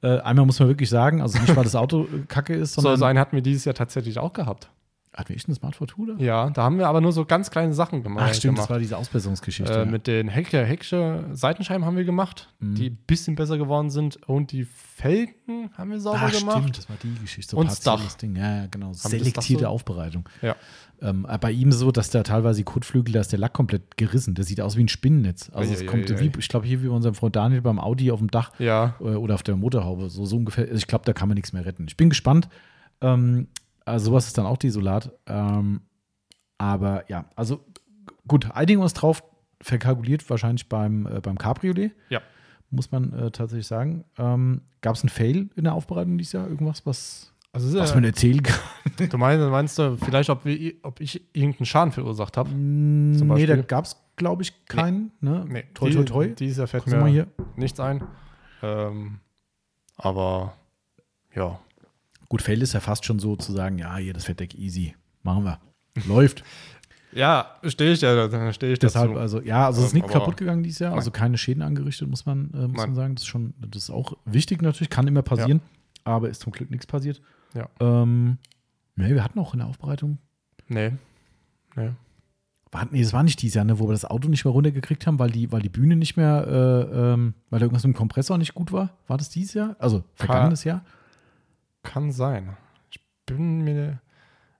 Äh, 0.03 0.19
Eimer 0.22 0.45
muss 0.45 0.59
man 0.59 0.68
wirklich 0.69 0.89
sagen, 0.89 1.22
also 1.22 1.38
nicht, 1.39 1.55
weil 1.55 1.63
das 1.63 1.76
Auto 1.76 2.03
äh, 2.05 2.26
kacke 2.27 2.55
ist, 2.55 2.73
So, 2.73 2.81
sondern. 2.81 2.99
so 2.99 3.05
einen 3.05 3.19
hatten 3.19 3.35
wir 3.35 3.43
dieses 3.43 3.65
Jahr 3.65 3.76
tatsächlich 3.76 4.18
auch 4.19 4.34
gehabt. 4.34 4.69
Hatten 5.13 5.27
wir 5.29 5.35
echt 5.35 5.47
einen 5.49 5.55
Smart 5.55 5.75
42 5.75 6.17
da? 6.19 6.23
Ja, 6.23 6.49
da 6.51 6.63
haben 6.63 6.77
wir 6.77 6.88
aber 6.88 7.01
nur 7.01 7.11
so 7.11 7.25
ganz 7.25 7.51
kleine 7.51 7.73
Sachen 7.73 8.01
gemacht. 8.01 8.27
Ach, 8.29 8.33
stimmt, 8.33 8.57
das 8.57 8.63
gemacht. 8.65 8.69
war 8.69 8.79
diese 8.79 8.97
Ausbesserungsgeschichte. 8.97 9.73
Äh, 9.73 9.79
ja. 9.79 9.85
mit 9.85 10.07
den 10.07 10.29
Hecksche, 10.29 10.63
Hecksche 10.65 11.25
Seitenscheiben 11.33 11.83
haben 11.85 11.97
wir 11.97 12.05
gemacht, 12.05 12.47
Mhm. 12.59 12.75
die 12.75 12.89
ein 12.91 12.97
bisschen 13.07 13.35
besser 13.35 13.57
geworden 13.57 13.89
sind. 13.89 14.17
Und 14.27 14.53
die 14.53 14.63
Felgen 14.63 15.69
haben 15.77 15.91
wir 15.91 15.99
sauber 15.99 16.21
Ah, 16.21 16.29
gemacht. 16.29 16.59
stimmt, 16.59 16.77
das 16.77 16.89
war 16.89 16.95
die 17.03 17.13
Geschichte. 17.19 17.51
So 17.51 17.57
Und 17.57 17.69
das 17.69 17.81
partielles 17.81 18.15
Ding. 18.17 18.35
Ja, 18.38 18.67
genau. 18.67 18.89
das 18.89 19.01
Dach 19.03 19.09
Selektierte 19.09 19.63
so? 19.63 19.69
Aufbereitung. 19.69 20.29
Ja. 20.41 20.55
Ähm, 21.01 21.25
äh, 21.27 21.38
bei 21.39 21.51
ihm 21.51 21.71
so, 21.73 21.91
dass 21.91 22.09
der 22.11 22.23
teilweise 22.23 22.63
Kotflügel, 22.63 23.11
da 23.13 23.19
ist 23.21 23.31
der 23.33 23.39
Lack 23.39 23.51
komplett 23.53 23.97
gerissen. 23.97 24.35
Der 24.35 24.45
sieht 24.45 24.61
aus 24.61 24.77
wie 24.77 24.83
ein 24.83 24.88
Spinnennetz. 24.88 25.49
Also 25.53 25.73
es 25.73 25.85
kommt, 25.88 26.07
wie, 26.21 26.31
ich 26.38 26.47
glaube, 26.47 26.67
hier 26.67 26.81
wie 26.83 26.88
bei 26.88 26.93
unserem 26.95 27.15
Freund 27.15 27.35
Daniel 27.35 27.61
beim 27.61 27.79
Audi 27.79 28.11
auf 28.11 28.19
dem 28.19 28.29
Dach 28.31 28.51
Ja, 28.59 28.95
äh, 29.01 29.03
oder 29.03 29.33
auf 29.33 29.43
der 29.43 29.57
Motorhaube. 29.57 30.09
So, 30.09 30.25
so 30.25 30.38
ungefähr. 30.38 30.65
Also 30.65 30.75
ich 30.77 30.88
glaube, 30.88 31.03
da 31.03 31.11
kann 31.11 31.27
man 31.27 31.35
nichts 31.35 31.51
mehr 31.51 31.65
retten. 31.65 31.85
Ich 31.89 31.97
bin 31.97 32.07
gespannt. 32.09 32.47
Ähm, 33.01 33.47
also 33.85 34.05
sowas 34.05 34.27
ist 34.27 34.37
dann 34.37 34.45
auch 34.45 34.57
desolat. 34.57 35.11
Ähm, 35.27 35.81
aber 36.57 37.09
ja, 37.09 37.25
also 37.35 37.65
gut, 38.27 38.51
einigen 38.51 38.81
uns 38.81 38.93
drauf. 38.93 39.23
Verkalkuliert 39.63 40.27
wahrscheinlich 40.29 40.67
beim, 40.69 41.05
äh, 41.05 41.21
beim 41.21 41.37
Cabriolet. 41.37 41.91
Ja. 42.09 42.21
Muss 42.71 42.91
man 42.91 43.13
äh, 43.13 43.31
tatsächlich 43.31 43.67
sagen. 43.67 44.05
Ähm, 44.17 44.61
Gab 44.81 44.95
es 44.95 45.03
einen 45.03 45.09
Fail 45.09 45.49
in 45.55 45.65
der 45.65 45.73
Aufbereitung 45.73 46.17
dieses 46.17 46.33
Jahr? 46.33 46.47
Irgendwas, 46.47 46.85
was, 46.85 47.31
also 47.53 47.77
was 47.77 47.91
äh, 47.91 47.95
man 47.95 48.03
erzählen 48.05 48.41
kann? 48.41 48.59
du 49.09 49.17
meinst, 49.17 49.49
meinst 49.49 49.77
du 49.77 49.97
vielleicht, 49.97 50.29
ob, 50.29 50.45
wir, 50.45 50.73
ob 50.83 50.99
ich 50.99 51.21
irgendeinen 51.33 51.65
Schaden 51.65 51.91
verursacht 51.91 52.37
habe? 52.37 52.49
nee, 52.51 53.23
Beispiel? 53.27 53.47
da 53.47 53.55
gab 53.57 53.85
es, 53.85 53.97
glaube 54.15 54.41
ich, 54.41 54.65
keinen. 54.65 55.11
Ne? 55.19 55.45
Nee, 55.47 55.65
toi, 55.73 55.91
toi, 55.91 56.03
toi. 56.03 56.27
Dieses 56.29 56.57
Jahr 56.57 56.67
fällt 56.67 56.87
mir 56.87 57.05
hier. 57.07 57.27
nichts 57.55 57.79
ein. 57.79 58.03
Ähm, 58.63 59.19
aber 59.97 60.53
ja, 61.35 61.59
Gut, 62.31 62.41
Fail 62.41 62.61
ist 62.61 62.71
ja 62.71 62.79
fast 62.79 63.03
schon 63.03 63.19
so 63.19 63.35
zu 63.35 63.51
sagen, 63.51 63.77
ja, 63.77 63.97
hier 63.97 64.13
das 64.13 64.23
Fettdeck 64.23 64.55
easy. 64.57 64.95
Machen 65.21 65.43
wir. 65.43 65.59
Läuft. 66.07 66.45
ja, 67.11 67.57
stehe 67.65 67.91
ich 67.91 67.99
ja, 67.99 68.29
da 68.29 68.53
stehe 68.53 68.71
ich 68.71 68.79
Deshalb, 68.79 69.09
dazu. 69.09 69.19
also 69.19 69.41
ja, 69.41 69.65
also 69.65 69.81
es 69.81 69.87
ist 69.87 69.93
nichts 69.93 70.11
aber- 70.11 70.19
kaputt 70.21 70.37
gegangen 70.37 70.63
dieses 70.63 70.79
Jahr, 70.79 70.93
also 70.93 71.11
keine 71.11 71.37
Schäden 71.37 71.61
angerichtet, 71.61 72.07
muss 72.07 72.25
man, 72.25 72.49
äh, 72.53 72.67
muss 72.69 72.77
man 72.77 72.89
Nein. 72.91 72.95
sagen. 72.95 73.15
Das 73.15 73.23
ist 73.23 73.27
schon, 73.27 73.53
das 73.59 73.83
ist 73.83 73.89
auch 73.89 74.13
wichtig 74.23 74.61
natürlich, 74.61 74.89
kann 74.89 75.07
immer 75.07 75.23
passieren, 75.23 75.59
aber 76.05 76.29
ist 76.29 76.39
zum 76.39 76.53
Glück 76.53 76.71
nichts 76.71 76.87
passiert. 76.87 77.21
Ja. 77.53 77.67
Ähm, 77.81 78.37
nee, 78.95 79.09
wir 79.09 79.25
hatten 79.25 79.37
auch 79.37 79.51
in 79.53 79.59
der 79.59 79.67
Aufbereitung 79.67 80.17
Nee, 80.69 80.93
nee. 81.75 81.89
war, 82.71 82.87
nee, 82.91 83.03
das 83.03 83.11
war 83.11 83.23
nicht 83.23 83.41
dieses 83.41 83.55
Jahr, 83.55 83.65
ne, 83.65 83.77
wo 83.77 83.89
wir 83.89 83.91
das 83.91 84.05
Auto 84.05 84.29
nicht 84.29 84.45
mehr 84.45 84.53
runtergekriegt 84.53 85.05
haben, 85.05 85.19
weil 85.19 85.31
die, 85.31 85.51
weil 85.51 85.61
die 85.61 85.67
Bühne 85.67 85.97
nicht 85.97 86.15
mehr, 86.15 86.47
äh, 86.47 87.11
ähm, 87.11 87.33
weil 87.49 87.59
da 87.59 87.65
irgendwas 87.65 87.83
mit 87.83 87.93
dem 87.93 87.97
Kompressor 87.97 88.37
nicht 88.37 88.53
gut 88.53 88.71
war. 88.71 88.91
War 89.07 89.17
das 89.17 89.29
dieses 89.29 89.53
Jahr? 89.53 89.75
Also 89.79 90.05
vergangenes 90.15 90.63
Jahr? 90.63 90.85
Kann 91.83 92.11
sein. 92.11 92.55
Ich 92.89 92.99
bin 93.25 93.61
mir. 93.61 93.99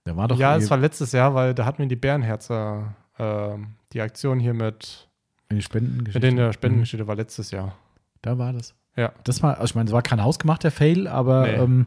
Da 0.04 0.16
war 0.16 0.28
doch 0.28 0.38
ja, 0.38 0.56
es 0.56 0.68
war 0.70 0.78
letztes 0.78 1.12
Jahr, 1.12 1.34
weil 1.34 1.54
da 1.54 1.64
hatten 1.64 1.78
wir 1.78 1.86
die 1.86 1.96
Bärenherzer, 1.96 2.94
äh, 3.18 3.56
die 3.92 4.00
Aktion 4.00 4.40
hier 4.40 4.54
mit, 4.54 5.08
die 5.52 5.62
Spendengeschichte. 5.62 6.26
mit 6.30 6.38
den 6.38 6.52
Spendengeschichte 6.52 7.06
war 7.06 7.14
letztes 7.14 7.50
Jahr. 7.52 7.76
Da 8.20 8.36
war 8.38 8.52
das. 8.52 8.74
Ja. 8.96 9.12
Das 9.24 9.42
war, 9.42 9.54
also 9.58 9.64
ich 9.66 9.74
meine, 9.74 9.88
es 9.88 9.92
war 9.92 10.02
kein 10.02 10.22
hausgemachter 10.22 10.70
Fail, 10.70 11.06
aber 11.06 11.42
Nee. 11.42 11.54
ähm, 11.54 11.86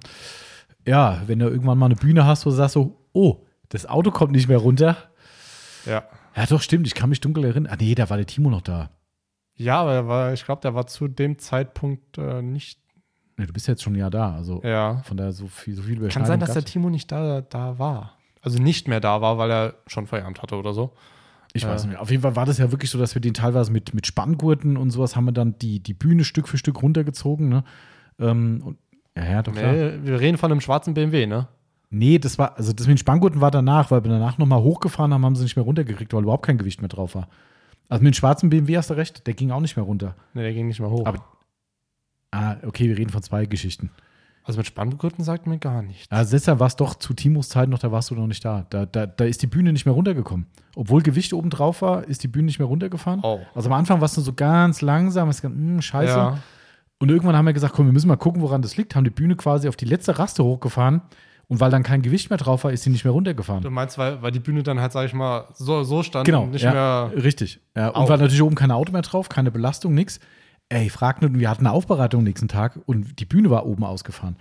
ja, 0.87 1.21
wenn 1.27 1.39
du 1.39 1.47
irgendwann 1.47 1.77
mal 1.77 1.87
eine 1.87 1.95
Bühne 1.95 2.25
hast, 2.25 2.45
wo 2.45 2.49
du 2.51 2.55
sagst 2.55 2.73
so, 2.73 2.95
oh, 3.13 3.45
das 3.69 3.85
Auto 3.85 4.11
kommt 4.11 4.31
nicht 4.31 4.47
mehr 4.47 4.57
runter. 4.59 4.95
Ja. 5.85 6.03
Ja, 6.35 6.45
doch, 6.45 6.61
stimmt, 6.61 6.87
ich 6.87 6.95
kann 6.95 7.09
mich 7.09 7.21
dunkel 7.21 7.43
erinnern. 7.45 7.71
Ah, 7.71 7.77
nee, 7.79 7.95
da 7.95 8.09
war 8.09 8.17
der 8.17 8.25
Timo 8.25 8.49
noch 8.49 8.61
da. 8.61 8.89
Ja, 9.55 9.81
aber 9.81 9.93
er 9.93 10.07
war, 10.07 10.33
ich 10.33 10.43
glaube, 10.45 10.61
der 10.61 10.73
war 10.75 10.85
zu 10.87 11.07
dem 11.07 11.37
Zeitpunkt 11.39 12.17
äh, 12.17 12.41
nicht. 12.41 12.79
Nee, 13.37 13.45
du 13.45 13.53
bist 13.53 13.67
jetzt 13.67 13.83
schon 13.83 13.93
ein 13.93 13.99
Jahr 13.99 14.09
da, 14.11 14.33
also 14.33 14.61
Ja. 14.63 14.97
von 15.03 15.17
daher 15.17 15.33
so 15.33 15.47
viel, 15.47 15.75
so 15.75 15.81
viel 15.83 16.07
Kann 16.09 16.25
sein, 16.25 16.39
dass 16.39 16.53
der. 16.53 16.63
Timo 16.63 16.89
nicht 16.89 17.11
da, 17.11 17.41
da 17.41 17.77
war. 17.77 18.13
Also 18.41 18.59
nicht 18.61 18.87
mehr 18.87 18.99
da 18.99 19.21
war, 19.21 19.37
weil 19.37 19.51
er 19.51 19.73
schon 19.87 20.07
Feierabend 20.07 20.41
hatte 20.41 20.55
oder 20.55 20.73
so. 20.73 20.93
Ich 21.53 21.65
weiß 21.65 21.83
nicht 21.83 21.93
mehr. 21.93 22.01
Auf 22.01 22.11
jeden 22.11 22.21
Fall 22.21 22.35
war 22.35 22.45
das 22.45 22.57
ja 22.57 22.71
wirklich 22.71 22.91
so, 22.91 22.97
dass 22.99 23.15
wir 23.15 23.21
den 23.21 23.33
teilweise 23.33 23.71
mit, 23.71 23.93
mit 23.93 24.05
Spanngurten 24.05 24.75
und 24.77 24.91
sowas 24.91 25.15
haben 25.15 25.25
wir 25.25 25.31
dann 25.31 25.57
die, 25.59 25.79
die 25.79 25.93
Bühne 25.93 26.23
Stück 26.25 26.47
für 26.49 26.57
Stück 26.57 26.81
runtergezogen. 26.81 27.47
Ne? 27.49 27.63
Ähm, 28.19 28.61
und, 28.63 28.77
ja, 29.17 29.23
ja, 29.25 29.41
doch 29.41 29.53
klar. 29.53 29.71
Nee, 29.71 29.99
wir 30.03 30.19
reden 30.19 30.37
von 30.37 30.51
einem 30.51 30.59
schwarzen 30.61 30.93
BMW, 30.93 31.25
ne? 31.25 31.47
Nee, 31.91 32.19
das 32.19 32.37
war, 32.37 32.57
also 32.57 32.73
das 32.73 32.87
mit 32.87 32.95
den 32.95 32.97
Spanngurten 32.97 33.39
war 33.39 33.51
danach, 33.51 33.89
weil 33.89 34.03
wir 34.03 34.11
danach 34.11 34.37
nochmal 34.37 34.59
hochgefahren 34.61 35.13
haben, 35.13 35.23
haben 35.23 35.35
sie 35.35 35.43
nicht 35.43 35.55
mehr 35.55 35.63
runtergekriegt, 35.63 36.13
weil 36.13 36.23
überhaupt 36.23 36.45
kein 36.45 36.57
Gewicht 36.57 36.81
mehr 36.81 36.89
drauf 36.89 37.15
war. 37.15 37.29
Also 37.87 38.03
mit 38.03 38.13
dem 38.13 38.17
schwarzen 38.17 38.49
BMW 38.49 38.75
hast 38.77 38.89
du 38.89 38.95
recht, 38.95 39.25
der 39.25 39.33
ging 39.33 39.51
auch 39.51 39.61
nicht 39.61 39.77
mehr 39.77 39.85
runter. 39.85 40.15
Nee, 40.33 40.41
der 40.41 40.53
ging 40.53 40.67
nicht 40.67 40.79
mehr 40.81 40.89
hoch. 40.89 41.05
Aber- 41.05 41.23
Ah, 42.31 42.57
okay, 42.65 42.87
wir 42.89 42.97
reden 42.97 43.09
von 43.11 43.23
zwei 43.23 43.45
Geschichten. 43.45 43.91
also 44.43 44.57
mit 44.57 44.67
Spanngurten 44.67 45.23
sagt 45.23 45.47
mir 45.47 45.57
gar 45.57 45.81
nichts. 45.81 46.05
Also 46.11 46.31
deshalb 46.31 46.59
war 46.59 46.67
es 46.67 46.75
doch 46.75 46.95
zu 46.95 47.13
Timos 47.13 47.49
Zeit 47.49 47.69
noch, 47.69 47.79
da 47.79 47.91
warst 47.91 48.11
du 48.11 48.15
noch 48.15 48.27
nicht 48.27 48.43
da. 48.43 48.65
Da, 48.69 48.85
da. 48.85 49.05
da 49.05 49.23
ist 49.25 49.41
die 49.41 49.47
Bühne 49.47 49.71
nicht 49.73 49.85
mehr 49.85 49.93
runtergekommen. 49.95 50.45
Obwohl 50.75 51.01
Gewicht 51.01 51.33
oben 51.33 51.49
drauf 51.49 51.81
war, 51.81 52.03
ist 52.05 52.23
die 52.23 52.27
Bühne 52.27 52.45
nicht 52.45 52.59
mehr 52.59 52.67
runtergefahren. 52.67 53.21
Oh. 53.23 53.39
Also 53.53 53.69
am 53.69 53.73
Anfang 53.73 54.01
warst 54.01 54.17
du 54.17 54.21
so 54.21 54.33
ganz 54.33 54.81
langsam, 54.81 55.29
hast 55.29 55.41
gesagt, 55.41 55.55
hm, 55.55 55.81
scheiße. 55.81 56.13
Ja. 56.17 56.37
Und 56.99 57.09
irgendwann 57.09 57.35
haben 57.35 57.45
wir 57.45 57.53
gesagt, 57.53 57.73
komm, 57.73 57.85
wir 57.87 57.93
müssen 57.93 58.07
mal 58.07 58.15
gucken, 58.17 58.41
woran 58.41 58.61
das 58.61 58.77
liegt. 58.77 58.95
Haben 58.95 59.03
die 59.03 59.09
Bühne 59.09 59.35
quasi 59.35 59.67
auf 59.67 59.75
die 59.75 59.85
letzte 59.85 60.17
Raste 60.19 60.43
hochgefahren. 60.43 61.01
Und 61.47 61.59
weil 61.59 61.69
dann 61.69 61.83
kein 61.83 62.01
Gewicht 62.01 62.29
mehr 62.31 62.37
drauf 62.37 62.63
war, 62.63 62.71
ist 62.71 62.83
sie 62.83 62.89
nicht 62.89 63.03
mehr 63.03 63.11
runtergefahren. 63.13 63.61
Du 63.61 63.69
meinst, 63.69 63.97
weil, 63.97 64.21
weil 64.21 64.31
die 64.31 64.39
Bühne 64.39 64.63
dann 64.63 64.79
halt, 64.79 64.91
sag 64.91 65.05
ich 65.05 65.13
mal, 65.13 65.45
so, 65.53 65.83
so 65.83 66.01
stand 66.03 66.25
Genau, 66.25 66.43
und 66.43 66.51
nicht 66.51 66.63
ja, 66.63 66.71
mehr. 67.13 67.23
richtig. 67.23 67.59
Ja, 67.75 67.89
und 67.89 68.09
war 68.09 68.17
natürlich 68.17 68.41
oben 68.41 68.55
kein 68.55 68.71
Auto 68.71 68.91
mehr 68.91 69.03
drauf, 69.03 69.29
keine 69.29 69.51
Belastung, 69.51 69.93
nix. 69.93 70.19
Ey, 70.69 70.89
frag 70.89 71.21
nicht, 71.21 71.37
wir 71.37 71.49
hatten 71.49 71.67
eine 71.67 71.75
Aufbereitung 71.75 72.23
nächsten 72.23 72.47
Tag 72.47 72.79
und 72.87 73.19
die 73.19 73.25
Bühne 73.25 73.51
war 73.51 73.67
oben 73.67 73.83
ausgefahren. 73.83 74.35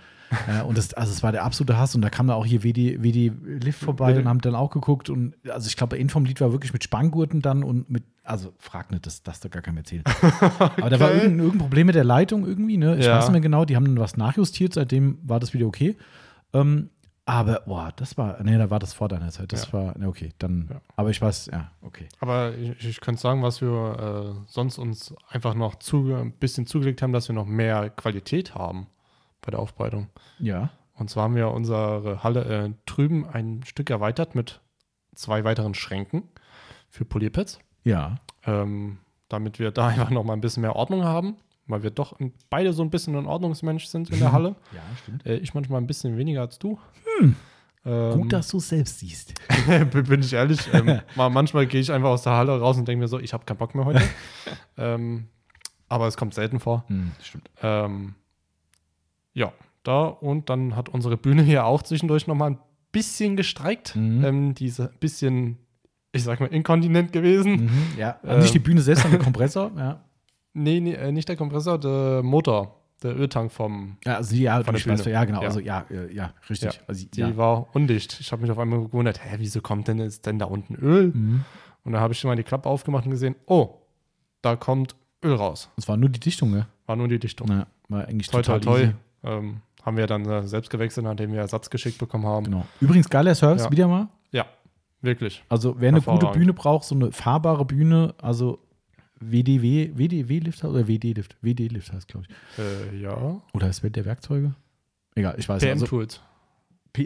ja, 0.47 0.61
und 0.67 0.75
das, 0.75 0.95
also 0.95 1.11
es 1.11 1.21
war 1.21 1.31
der 1.31 1.43
absolute 1.43 1.77
Hass. 1.77 1.93
Und 1.93 2.01
da 2.01 2.09
kam 2.09 2.25
da 2.25 2.33
auch 2.33 2.47
hier 2.47 2.63
WD, 2.63 3.03
WD 3.03 3.31
Lift 3.63 3.79
vorbei 3.79 4.11
WD. 4.13 4.21
und 4.21 4.27
haben 4.27 4.41
dann 4.41 4.55
auch 4.55 4.71
geguckt. 4.71 5.11
Und 5.11 5.35
also 5.47 5.67
ich 5.67 5.77
glaube, 5.77 5.95
der 5.97 6.09
vom 6.09 6.25
Lied 6.25 6.41
war 6.41 6.51
wirklich 6.51 6.73
mit 6.73 6.83
Spanngurten 6.83 7.43
dann 7.43 7.63
und 7.63 7.91
mit, 7.91 8.03
also 8.23 8.53
frag 8.57 8.89
nicht, 8.89 9.05
das 9.05 9.21
darfst 9.21 9.45
du 9.45 9.49
gar 9.49 9.61
keinem 9.61 9.77
erzählen. 9.77 10.01
Aber 10.59 10.89
da 10.89 10.99
war 10.99 11.09
Okay. 11.09 11.17
irgendein, 11.17 11.39
irgendein 11.39 11.59
Problem 11.59 11.85
mit 11.87 11.95
der 11.95 12.03
Leitung 12.03 12.47
irgendwie, 12.47 12.77
ne? 12.77 12.97
Ich 12.97 13.05
Ja. 13.05 13.17
weiß 13.17 13.25
nicht 13.25 13.33
mehr 13.33 13.41
genau, 13.41 13.63
die 13.65 13.75
haben 13.75 13.85
dann 13.85 13.99
was 13.99 14.17
nachjustiert, 14.17 14.73
seitdem 14.73 15.19
war 15.21 15.39
das 15.39 15.53
wieder 15.53 15.67
okay. 15.67 15.95
Ähm, 16.53 16.89
aber, 17.25 17.61
boah, 17.65 17.91
das 17.95 18.17
war, 18.17 18.41
nee, 18.43 18.57
da 18.57 18.69
war 18.69 18.79
das 18.79 18.93
vor 18.93 19.07
deiner 19.07 19.29
Zeit. 19.31 19.51
Das 19.51 19.67
Ja. 19.67 19.73
war, 19.73 19.97
ne, 19.97 20.07
okay, 20.07 20.31
dann, 20.37 20.67
Ja. 20.71 20.81
aber 20.95 21.09
ich 21.09 21.21
weiß, 21.21 21.47
ja, 21.47 21.71
okay. 21.81 22.07
Aber 22.19 22.53
ich, 22.55 22.85
ich 22.85 23.01
könnte 23.01 23.19
sagen, 23.21 23.41
was 23.41 23.61
wir 23.61 24.35
äh, 24.37 24.45
sonst 24.47 24.77
uns 24.77 25.13
einfach 25.29 25.55
noch 25.55 25.75
zu, 25.75 26.13
ein 26.13 26.31
bisschen 26.33 26.67
zugelegt 26.67 27.01
haben, 27.01 27.13
dass 27.13 27.27
wir 27.27 27.33
noch 27.35 27.45
mehr 27.47 27.89
Qualität 27.89 28.53
haben 28.55 28.87
bei 29.41 29.51
der 29.51 29.59
Aufbereitung. 29.59 30.07
Ja. 30.39 30.69
Und 30.93 31.09
zwar 31.09 31.23
haben 31.25 31.35
wir 31.35 31.49
unsere 31.51 32.23
Halle 32.23 32.45
äh, 32.45 32.73
drüben 32.85 33.27
ein 33.27 33.63
Stück 33.65 33.89
erweitert 33.89 34.35
mit 34.35 34.61
zwei 35.15 35.43
weiteren 35.43 35.73
Schränken 35.73 36.23
für 36.89 37.05
Polierpads, 37.05 37.59
Ja. 37.83 38.17
ähm, 38.45 38.99
damit 39.29 39.57
wir 39.59 39.71
da 39.71 39.87
einfach 39.87 40.09
noch 40.11 40.23
mal 40.23 40.33
ein 40.33 40.41
bisschen 40.41 40.61
mehr 40.61 40.75
Ordnung 40.75 41.03
haben, 41.03 41.35
weil 41.67 41.81
wir 41.83 41.89
doch 41.89 42.17
beide 42.51 42.71
so 42.73 42.83
ein 42.83 42.91
bisschen 42.91 43.15
ein 43.15 43.25
Ordnungsmensch 43.25 43.87
sind 43.87 44.09
in 44.11 44.19
der 44.19 44.31
Halle. 44.31 44.55
Ja, 44.71 44.81
stimmt. 45.01 45.25
Äh, 45.25 45.37
ich 45.37 45.53
manchmal 45.55 45.81
ein 45.81 45.87
bisschen 45.87 46.15
weniger 46.17 46.41
als 46.41 46.59
du. 46.59 46.77
Hm. 47.19 47.35
Ähm, 47.85 48.21
Gut, 48.21 48.33
dass 48.33 48.47
du 48.47 48.57
es 48.57 48.69
selbst 48.69 48.99
siehst. 48.99 49.33
bin 49.91 50.21
ich 50.21 50.33
ehrlich. 50.33 50.59
Ähm, 50.73 51.01
mal, 51.15 51.29
manchmal 51.29 51.67
gehe 51.67 51.81
ich 51.81 51.91
einfach 51.91 52.09
aus 52.09 52.23
der 52.23 52.33
Halle 52.33 52.59
raus 52.59 52.77
und 52.77 52.87
denke 52.87 53.01
mir 53.01 53.07
so, 53.07 53.19
ich 53.19 53.33
habe 53.33 53.45
keinen 53.45 53.57
Bock 53.57 53.75
mehr 53.75 53.85
heute. 53.85 54.01
ähm, 54.77 55.25
aber 55.87 56.07
es 56.07 56.17
kommt 56.17 56.33
selten 56.33 56.59
vor. 56.59 56.85
stimmt. 57.21 57.49
Ähm, 57.61 58.15
ja, 59.33 59.53
da 59.83 60.05
und 60.05 60.49
dann 60.49 60.75
hat 60.75 60.89
unsere 60.89 61.15
Bühne 61.15 61.43
hier 61.43 61.65
auch 61.65 61.83
zwischendurch 61.83 62.25
noch 62.25 62.35
mal 62.35 62.51
ein 62.51 62.59
bisschen 62.91 63.35
gestreikt. 63.35 63.95
Mhm. 63.95 64.25
Ähm, 64.25 64.55
diese 64.55 64.91
bisschen, 64.99 65.57
ich 66.11 66.23
sag 66.23 66.39
mal, 66.39 66.47
inkontinent 66.47 67.11
gewesen. 67.11 67.65
Mhm, 67.65 67.87
ja. 67.99 68.19
Ähm. 68.23 68.39
nicht 68.39 68.53
die 68.53 68.59
Bühne 68.59 68.81
selbst, 68.81 69.03
sondern 69.03 69.19
der 69.19 69.25
Kompressor. 69.25 69.71
Ja. 69.77 70.01
Nee, 70.53 70.79
nee 70.79 70.93
äh, 70.93 71.11
nicht 71.11 71.29
der 71.29 71.35
Kompressor, 71.35 71.77
der 71.77 72.23
Motor, 72.23 72.81
der 73.05 73.17
Öltank 73.17 73.51
vom. 73.51 73.97
Ja, 74.05 74.17
also 74.17 74.35
ja, 74.35 74.63
Von 74.63 74.75
der 74.75 75.07
ja, 75.07 75.23
genau. 75.23 75.41
Ja. 75.41 75.47
Also 75.47 75.59
ja, 75.59 75.85
äh, 75.89 76.13
ja, 76.13 76.33
richtig. 76.49 76.73
Ja. 76.73 76.81
Also, 76.87 77.05
Die 77.13 77.37
war 77.37 77.67
undicht. 77.73 78.19
Ich 78.19 78.31
habe 78.31 78.41
mich 78.41 78.51
auf 78.51 78.59
einmal 78.59 78.81
gewundert, 78.81 79.23
hä, 79.23 79.35
wieso 79.37 79.61
kommt 79.61 79.87
denn 79.87 79.99
jetzt 79.99 80.25
denn 80.25 80.39
da 80.39 80.45
unten 80.45 80.75
Öl? 80.75 81.11
Mhm. 81.13 81.45
Und 81.83 81.93
da 81.93 81.99
habe 81.99 82.13
ich 82.13 82.19
schon 82.19 82.29
mal 82.29 82.35
die 82.35 82.43
Klappe 82.43 82.67
aufgemacht 82.67 83.05
und 83.05 83.11
gesehen, 83.11 83.35
oh, 83.45 83.75
da 84.41 84.55
kommt 84.55 84.95
Öl 85.23 85.35
raus. 85.35 85.69
Das 85.75 85.87
war 85.87 85.97
nur 85.97 86.09
die 86.09 86.19
Dichtung, 86.19 86.51
ne? 86.51 86.67
War 86.85 86.95
nur 86.95 87.07
die 87.07 87.19
Dichtung. 87.19 87.47
Ja, 87.49 87.67
war 87.89 88.07
eigentlich 88.07 88.27
toi, 88.27 88.41
toi, 88.41 88.59
total 88.59 88.61
toi. 88.61 88.81
easy. 88.81 88.95
Ähm, 89.23 89.61
haben 89.83 89.97
wir 89.97 90.07
dann 90.07 90.25
äh, 90.25 90.47
selbst 90.47 90.69
gewechselt, 90.71 91.05
nachdem 91.05 91.31
wir 91.31 91.39
Ersatz 91.39 91.69
geschickt 91.69 91.99
bekommen 91.99 92.25
haben. 92.25 92.45
Genau. 92.45 92.65
Übrigens, 92.81 93.09
geiler 93.09 93.35
Service, 93.35 93.69
wieder 93.69 93.87
mal. 93.87 94.07
Ja, 94.31 94.45
wirklich. 95.01 95.43
Also, 95.47 95.75
wer 95.79 95.89
eine 95.89 96.01
gute. 96.01 96.27
Bühne 96.27 96.53
braucht, 96.53 96.85
so 96.85 96.95
eine 96.95 97.11
fahrbare 97.11 97.65
Bühne, 97.65 98.15
also 98.19 98.59
WDW, 99.19 99.91
WDW-Lift 99.95 100.63
oder 100.63 100.87
WD-Lift? 100.87 101.37
WD-Lift 101.41 101.91
heißt, 101.93 102.07
glaube 102.07 102.27
ich. 102.29 102.59
Äh, 102.59 103.01
ja. 103.01 103.41
Oder 103.53 103.69
ist 103.69 103.83
Welt 103.83 103.95
der 103.95 104.05
Werkzeuge? 104.05 104.55
Egal, 105.15 105.35
ich 105.37 105.47
weiß 105.47 105.61
nicht. 105.61 105.71
Also, 105.71 105.85
PM-Tools. 105.85 106.21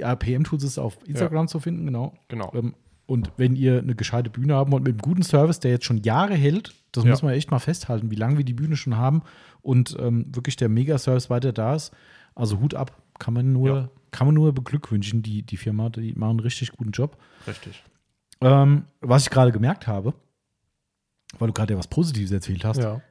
Ah, 0.04 0.16
PM-Tools 0.16 0.64
ist 0.64 0.78
auf 0.80 0.98
Instagram 1.08 1.48
zu 1.48 1.60
finden, 1.60 1.86
genau. 1.86 2.14
Genau. 2.28 2.52
Ähm, 2.56 2.76
Und 3.06 3.32
wenn 3.38 3.56
ihr 3.56 3.80
eine 3.80 3.96
gescheite 3.96 4.30
Bühne 4.30 4.54
haben 4.54 4.72
wollt 4.72 4.84
mit 4.84 4.92
einem 4.94 5.02
guten 5.02 5.24
Service, 5.24 5.60
der 5.60 5.72
jetzt 5.72 5.86
schon 5.86 5.98
Jahre 6.04 6.36
hält, 6.36 6.76
das 6.92 7.04
Ja. 7.06 7.10
muss 7.12 7.24
man 7.24 7.34
echt 7.34 7.50
mal 7.50 7.58
festhalten, 7.60 8.12
wie 8.12 8.16
lange 8.16 8.38
wir 8.38 8.46
die 8.46 8.54
Bühne 8.54 8.76
schon 8.76 8.98
haben 8.98 9.24
und 9.62 9.96
ähm, 10.00 10.26
wirklich 10.34 10.56
der 10.58 10.70
Mega-Service 10.70 11.30
weiter 11.32 11.52
da 11.52 11.74
ist. 11.76 11.92
Also 12.36 12.60
Hut 12.60 12.76
ab, 12.76 13.02
kann 13.18 13.34
man 13.34 13.52
nur, 13.52 13.68
Ja. 13.70 13.90
kann 14.12 14.28
man 14.28 14.36
nur 14.36 14.54
beglückwünschen, 14.54 15.24
die, 15.24 15.42
die 15.42 15.58
Firma, 15.58 15.90
die 15.90 16.14
machen 16.14 16.32
einen 16.32 16.40
richtig 16.42 16.72
guten 16.74 16.92
Job. 16.92 17.18
Richtig. 17.48 17.84
Ähm, 18.42 18.84
was 19.02 19.24
ich 19.24 19.30
gerade 19.32 19.52
gemerkt 19.52 19.88
habe, 19.88 20.14
weil 21.38 21.48
du 21.48 21.54
gerade 21.54 21.74
ja 21.74 21.80
was 21.80 21.88
Positives 21.88 22.32
erzählt 22.32 22.66
hast, 22.66 22.78
Ja. 22.82 23.02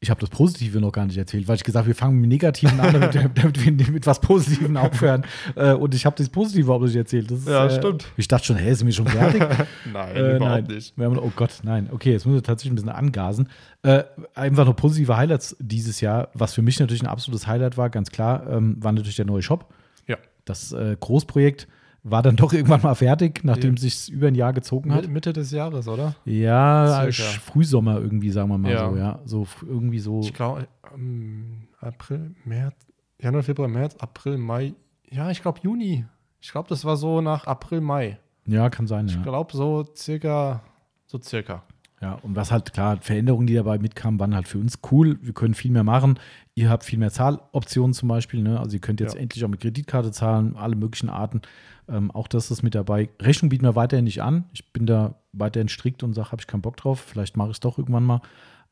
ich 0.00 0.10
habe 0.10 0.20
das 0.20 0.30
Positive 0.30 0.80
noch 0.80 0.92
gar 0.92 1.04
nicht 1.06 1.16
erzählt, 1.18 1.46
weil 1.46 1.56
ich 1.56 1.62
gesagt 1.64 1.82
habe, 1.84 1.88
wir 1.88 1.94
fangen 1.94 2.20
mit 2.20 2.28
Negativen 2.30 2.80
an, 2.80 2.92
damit, 2.92 3.14
damit 3.36 3.64
wir 3.64 3.90
mit 3.92 4.06
was 4.06 4.20
Positivem 4.20 4.76
aufhören. 4.76 5.24
Äh, 5.56 5.72
und 5.74 5.94
ich 5.94 6.06
habe 6.06 6.16
das 6.16 6.28
Positive 6.30 6.62
überhaupt 6.64 6.84
nicht 6.86 6.96
erzählt. 6.96 7.30
Ist, 7.30 7.46
Ja, 7.46 7.66
äh, 7.66 7.70
stimmt. 7.78 8.06
Ich 8.16 8.26
dachte 8.26 8.46
schon, 8.46 8.56
hä, 8.56 8.72
sind 8.74 8.86
wir 8.86 8.94
schon 8.94 9.06
fertig? 9.06 9.40
Nein, 9.92 10.16
Äh, 10.16 10.36
überhaupt 10.36 10.68
nein. 10.68 10.74
nicht. 10.76 10.96
Wir 10.98 11.04
haben, 11.04 11.18
oh 11.18 11.32
Gott, 11.36 11.60
nein. 11.62 11.88
Okay, 11.92 12.12
jetzt 12.12 12.24
müssen 12.26 12.36
wir 12.36 12.42
tatsächlich 12.42 12.72
ein 12.72 12.76
bisschen 12.76 12.88
angasen. 12.90 13.48
Äh, 13.82 14.04
einfach 14.34 14.64
noch 14.66 14.74
positive 14.76 15.16
Highlights 15.16 15.56
dieses 15.60 16.00
Jahr, 16.00 16.28
was 16.34 16.54
für 16.54 16.62
mich 16.62 16.80
natürlich 16.80 17.02
ein 17.02 17.08
absolutes 17.08 17.46
Highlight 17.46 17.76
war, 17.76 17.90
ganz 17.90 18.10
klar, 18.10 18.46
ähm, 18.50 18.76
war 18.82 18.92
natürlich 18.92 19.16
der 19.16 19.26
neue 19.26 19.42
Shop. 19.42 19.72
Ja. 20.06 20.16
Das 20.46 20.72
äh, 20.72 20.96
Großprojekt 20.98 21.68
war 22.02 22.22
dann 22.22 22.36
doch 22.36 22.52
irgendwann 22.52 22.82
mal 22.82 22.94
fertig, 22.94 23.40
nachdem 23.44 23.74
Ja. 23.76 23.82
es 23.86 24.06
sich 24.06 24.14
über 24.14 24.28
ein 24.28 24.34
Jahr 24.34 24.52
gezogen 24.52 24.92
hat. 24.94 25.04
Mi- 25.04 25.08
Mitte 25.10 25.32
des 25.32 25.50
Jahres, 25.50 25.86
oder? 25.88 26.14
Ja, 26.24 27.06
Circa. 27.12 27.40
Frühsommer 27.40 27.98
irgendwie, 28.00 28.30
sagen 28.30 28.48
wir 28.48 28.58
mal 28.58 28.72
Ja. 28.72 28.90
so, 28.90 28.96
ja. 28.96 29.18
So 29.24 29.46
irgendwie 29.66 29.98
so. 29.98 30.20
Ich 30.20 30.32
glaube, 30.34 30.66
ähm, 30.94 31.68
April, 31.80 32.34
März, 32.44 32.74
Januar, 33.20 33.42
Februar, 33.42 33.68
März, 33.68 33.96
April, 33.98 34.38
Mai. 34.38 34.74
Ja, 35.10 35.30
ich 35.30 35.42
glaube 35.42 35.60
Juni. 35.62 36.04
Ich 36.40 36.52
glaube, 36.52 36.68
das 36.68 36.84
war 36.84 36.96
so 36.96 37.20
nach 37.20 37.46
April, 37.46 37.80
Mai. 37.80 38.18
Ja, 38.46 38.70
kann 38.70 38.86
sein, 38.86 39.06
Ich 39.06 39.14
ja. 39.16 39.22
glaube, 39.22 39.54
so 39.54 39.84
circa, 39.94 40.62
so 41.06 41.20
circa. 41.20 41.62
Ja, 42.00 42.14
und 42.14 42.34
was 42.34 42.50
halt 42.50 42.72
klar, 42.72 42.96
Veränderungen, 43.02 43.46
die 43.46 43.52
dabei 43.54 43.78
mitkamen, 43.78 44.18
waren 44.18 44.34
halt 44.34 44.48
für 44.48 44.56
uns 44.56 44.78
cool. 44.90 45.18
Wir 45.20 45.34
können 45.34 45.52
viel 45.52 45.70
mehr 45.70 45.84
machen. 45.84 46.18
Ihr 46.54 46.70
habt 46.70 46.82
viel 46.84 46.98
mehr 46.98 47.10
Zahloptionen 47.10 47.92
zum 47.92 48.08
Beispiel. 48.08 48.42
Ne? 48.42 48.58
Also 48.58 48.74
ihr 48.76 48.80
könnt 48.80 49.00
jetzt 49.00 49.14
Ja. 49.16 49.20
endlich 49.20 49.44
auch 49.44 49.48
mit 49.48 49.60
Kreditkarte 49.60 50.10
zahlen, 50.10 50.56
alle 50.56 50.76
möglichen 50.76 51.10
Arten. 51.10 51.42
Ähm, 51.90 52.10
auch 52.10 52.28
das 52.28 52.50
ist 52.50 52.62
mit 52.62 52.74
dabei. 52.74 53.08
Rechnung 53.20 53.48
bieten 53.48 53.64
wir 53.64 53.74
weiterhin 53.74 54.04
nicht 54.04 54.22
an. 54.22 54.44
Ich 54.52 54.72
bin 54.72 54.86
da 54.86 55.16
weiterhin 55.32 55.68
strikt 55.68 56.02
und 56.02 56.14
sage, 56.14 56.32
habe 56.32 56.40
ich 56.40 56.46
keinen 56.46 56.62
Bock 56.62 56.76
drauf. 56.76 57.00
Vielleicht 57.00 57.36
mache 57.36 57.50
ich 57.50 57.56
es 57.56 57.60
doch 57.60 57.78
irgendwann 57.78 58.04
mal. 58.04 58.20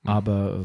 Mhm. 0.03 0.11
Aber 0.11 0.65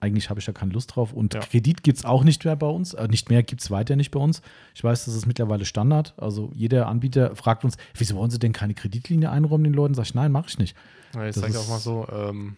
eigentlich 0.00 0.28
habe 0.30 0.38
ich 0.38 0.46
da 0.46 0.52
keine 0.52 0.72
Lust 0.72 0.94
drauf. 0.94 1.12
Und 1.12 1.34
Ja. 1.34 1.40
Kredit 1.40 1.82
gibt 1.82 1.98
es 1.98 2.04
auch 2.04 2.24
nicht 2.24 2.44
mehr 2.44 2.56
bei 2.56 2.66
uns. 2.66 2.94
Äh, 2.94 3.08
nicht 3.08 3.30
mehr 3.30 3.42
gibt 3.42 3.62
es 3.62 3.70
weiter 3.70 3.96
nicht 3.96 4.10
bei 4.10 4.20
uns. 4.20 4.42
Ich 4.74 4.84
weiß, 4.84 5.06
das 5.06 5.14
ist 5.14 5.26
mittlerweile 5.26 5.64
Standard. 5.64 6.14
Also 6.18 6.50
jeder 6.54 6.88
Anbieter 6.88 7.34
fragt 7.34 7.64
uns, 7.64 7.76
wieso 7.96 8.16
wollen 8.16 8.30
Sie 8.30 8.38
denn 8.38 8.52
keine 8.52 8.74
Kreditlinie 8.74 9.30
einräumen 9.30 9.64
den 9.64 9.74
Leuten? 9.74 9.94
Sag 9.94 10.04
ich, 10.04 10.14
nein, 10.14 10.30
mache 10.30 10.46
ich 10.48 10.58
nicht. 10.58 10.76
Ja, 11.14 11.26
ich 11.26 11.34
sage 11.34 11.58
auch 11.58 11.68
mal 11.68 11.78
so, 11.78 12.06
ähm, 12.12 12.56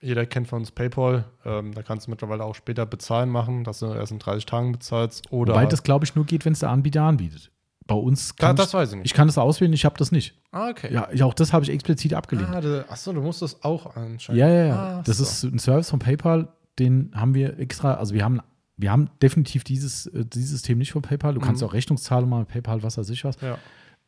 jeder 0.00 0.26
kennt 0.26 0.48
von 0.48 0.60
uns 0.60 0.70
PayPal. 0.70 1.24
Ähm, 1.44 1.72
da 1.74 1.82
kannst 1.82 2.06
du 2.06 2.10
mittlerweile 2.10 2.44
auch 2.44 2.54
später 2.54 2.84
bezahlen 2.84 3.30
machen, 3.30 3.64
dass 3.64 3.78
du 3.78 3.86
erst 3.86 4.12
in 4.12 4.18
30 4.18 4.44
Tagen 4.44 4.72
bezahlst. 4.72 5.32
Oder 5.32 5.54
Wobei 5.54 5.66
das, 5.66 5.82
glaube 5.82 6.04
ich, 6.04 6.14
nur 6.14 6.26
geht, 6.26 6.44
wenn 6.44 6.52
es 6.52 6.58
der 6.58 6.70
Anbieter 6.70 7.02
anbietet. 7.02 7.50
Bei 7.86 7.94
uns 7.94 8.34
da, 8.36 8.46
kann 8.48 8.56
das 8.56 8.68
ich, 8.68 8.74
weiß 8.74 8.90
ich 8.92 8.96
nicht. 8.96 9.06
ich 9.06 9.12
kann 9.14 9.26
das 9.28 9.36
auswählen, 9.36 9.72
ich 9.72 9.84
habe 9.84 9.96
das 9.98 10.10
nicht. 10.10 10.34
ah, 10.52 10.70
okay. 10.70 10.92
Ja, 10.92 11.08
ich, 11.12 11.22
auch 11.22 11.34
das 11.34 11.52
habe 11.52 11.64
ich 11.64 11.70
explizit 11.70 12.14
abgelehnt. 12.14 12.48
Ah, 12.50 12.84
achso, 12.88 13.12
du 13.12 13.20
musst 13.20 13.42
das 13.42 13.62
auch 13.62 13.94
anscheinend. 13.96 14.40
Ja, 14.40 14.48
ja, 14.48 14.64
ja. 14.66 14.76
Ah, 14.76 15.02
das 15.04 15.18
so. 15.18 15.24
ist 15.24 15.42
ein 15.44 15.58
Service 15.58 15.90
von 15.90 15.98
PayPal, 15.98 16.48
den 16.78 17.10
haben 17.14 17.34
wir 17.34 17.58
extra, 17.58 17.94
also 17.94 18.14
wir 18.14 18.24
haben, 18.24 18.40
wir 18.78 18.90
haben 18.90 19.10
definitiv 19.22 19.64
dieses, 19.64 20.06
äh, 20.06 20.24
dieses 20.24 20.50
System 20.50 20.78
nicht 20.78 20.92
von 20.92 21.02
PayPal. 21.02 21.34
Du 21.34 21.40
kannst 21.40 21.60
Mhm. 21.62 21.68
auch 21.68 21.74
Rechnungszahlung 21.74 22.30
machen 22.30 22.46
PayPal, 22.46 22.82
was 22.82 22.96
weiß 22.96 23.10
ich 23.10 23.24
was. 23.24 23.36
Ja. 23.42 23.58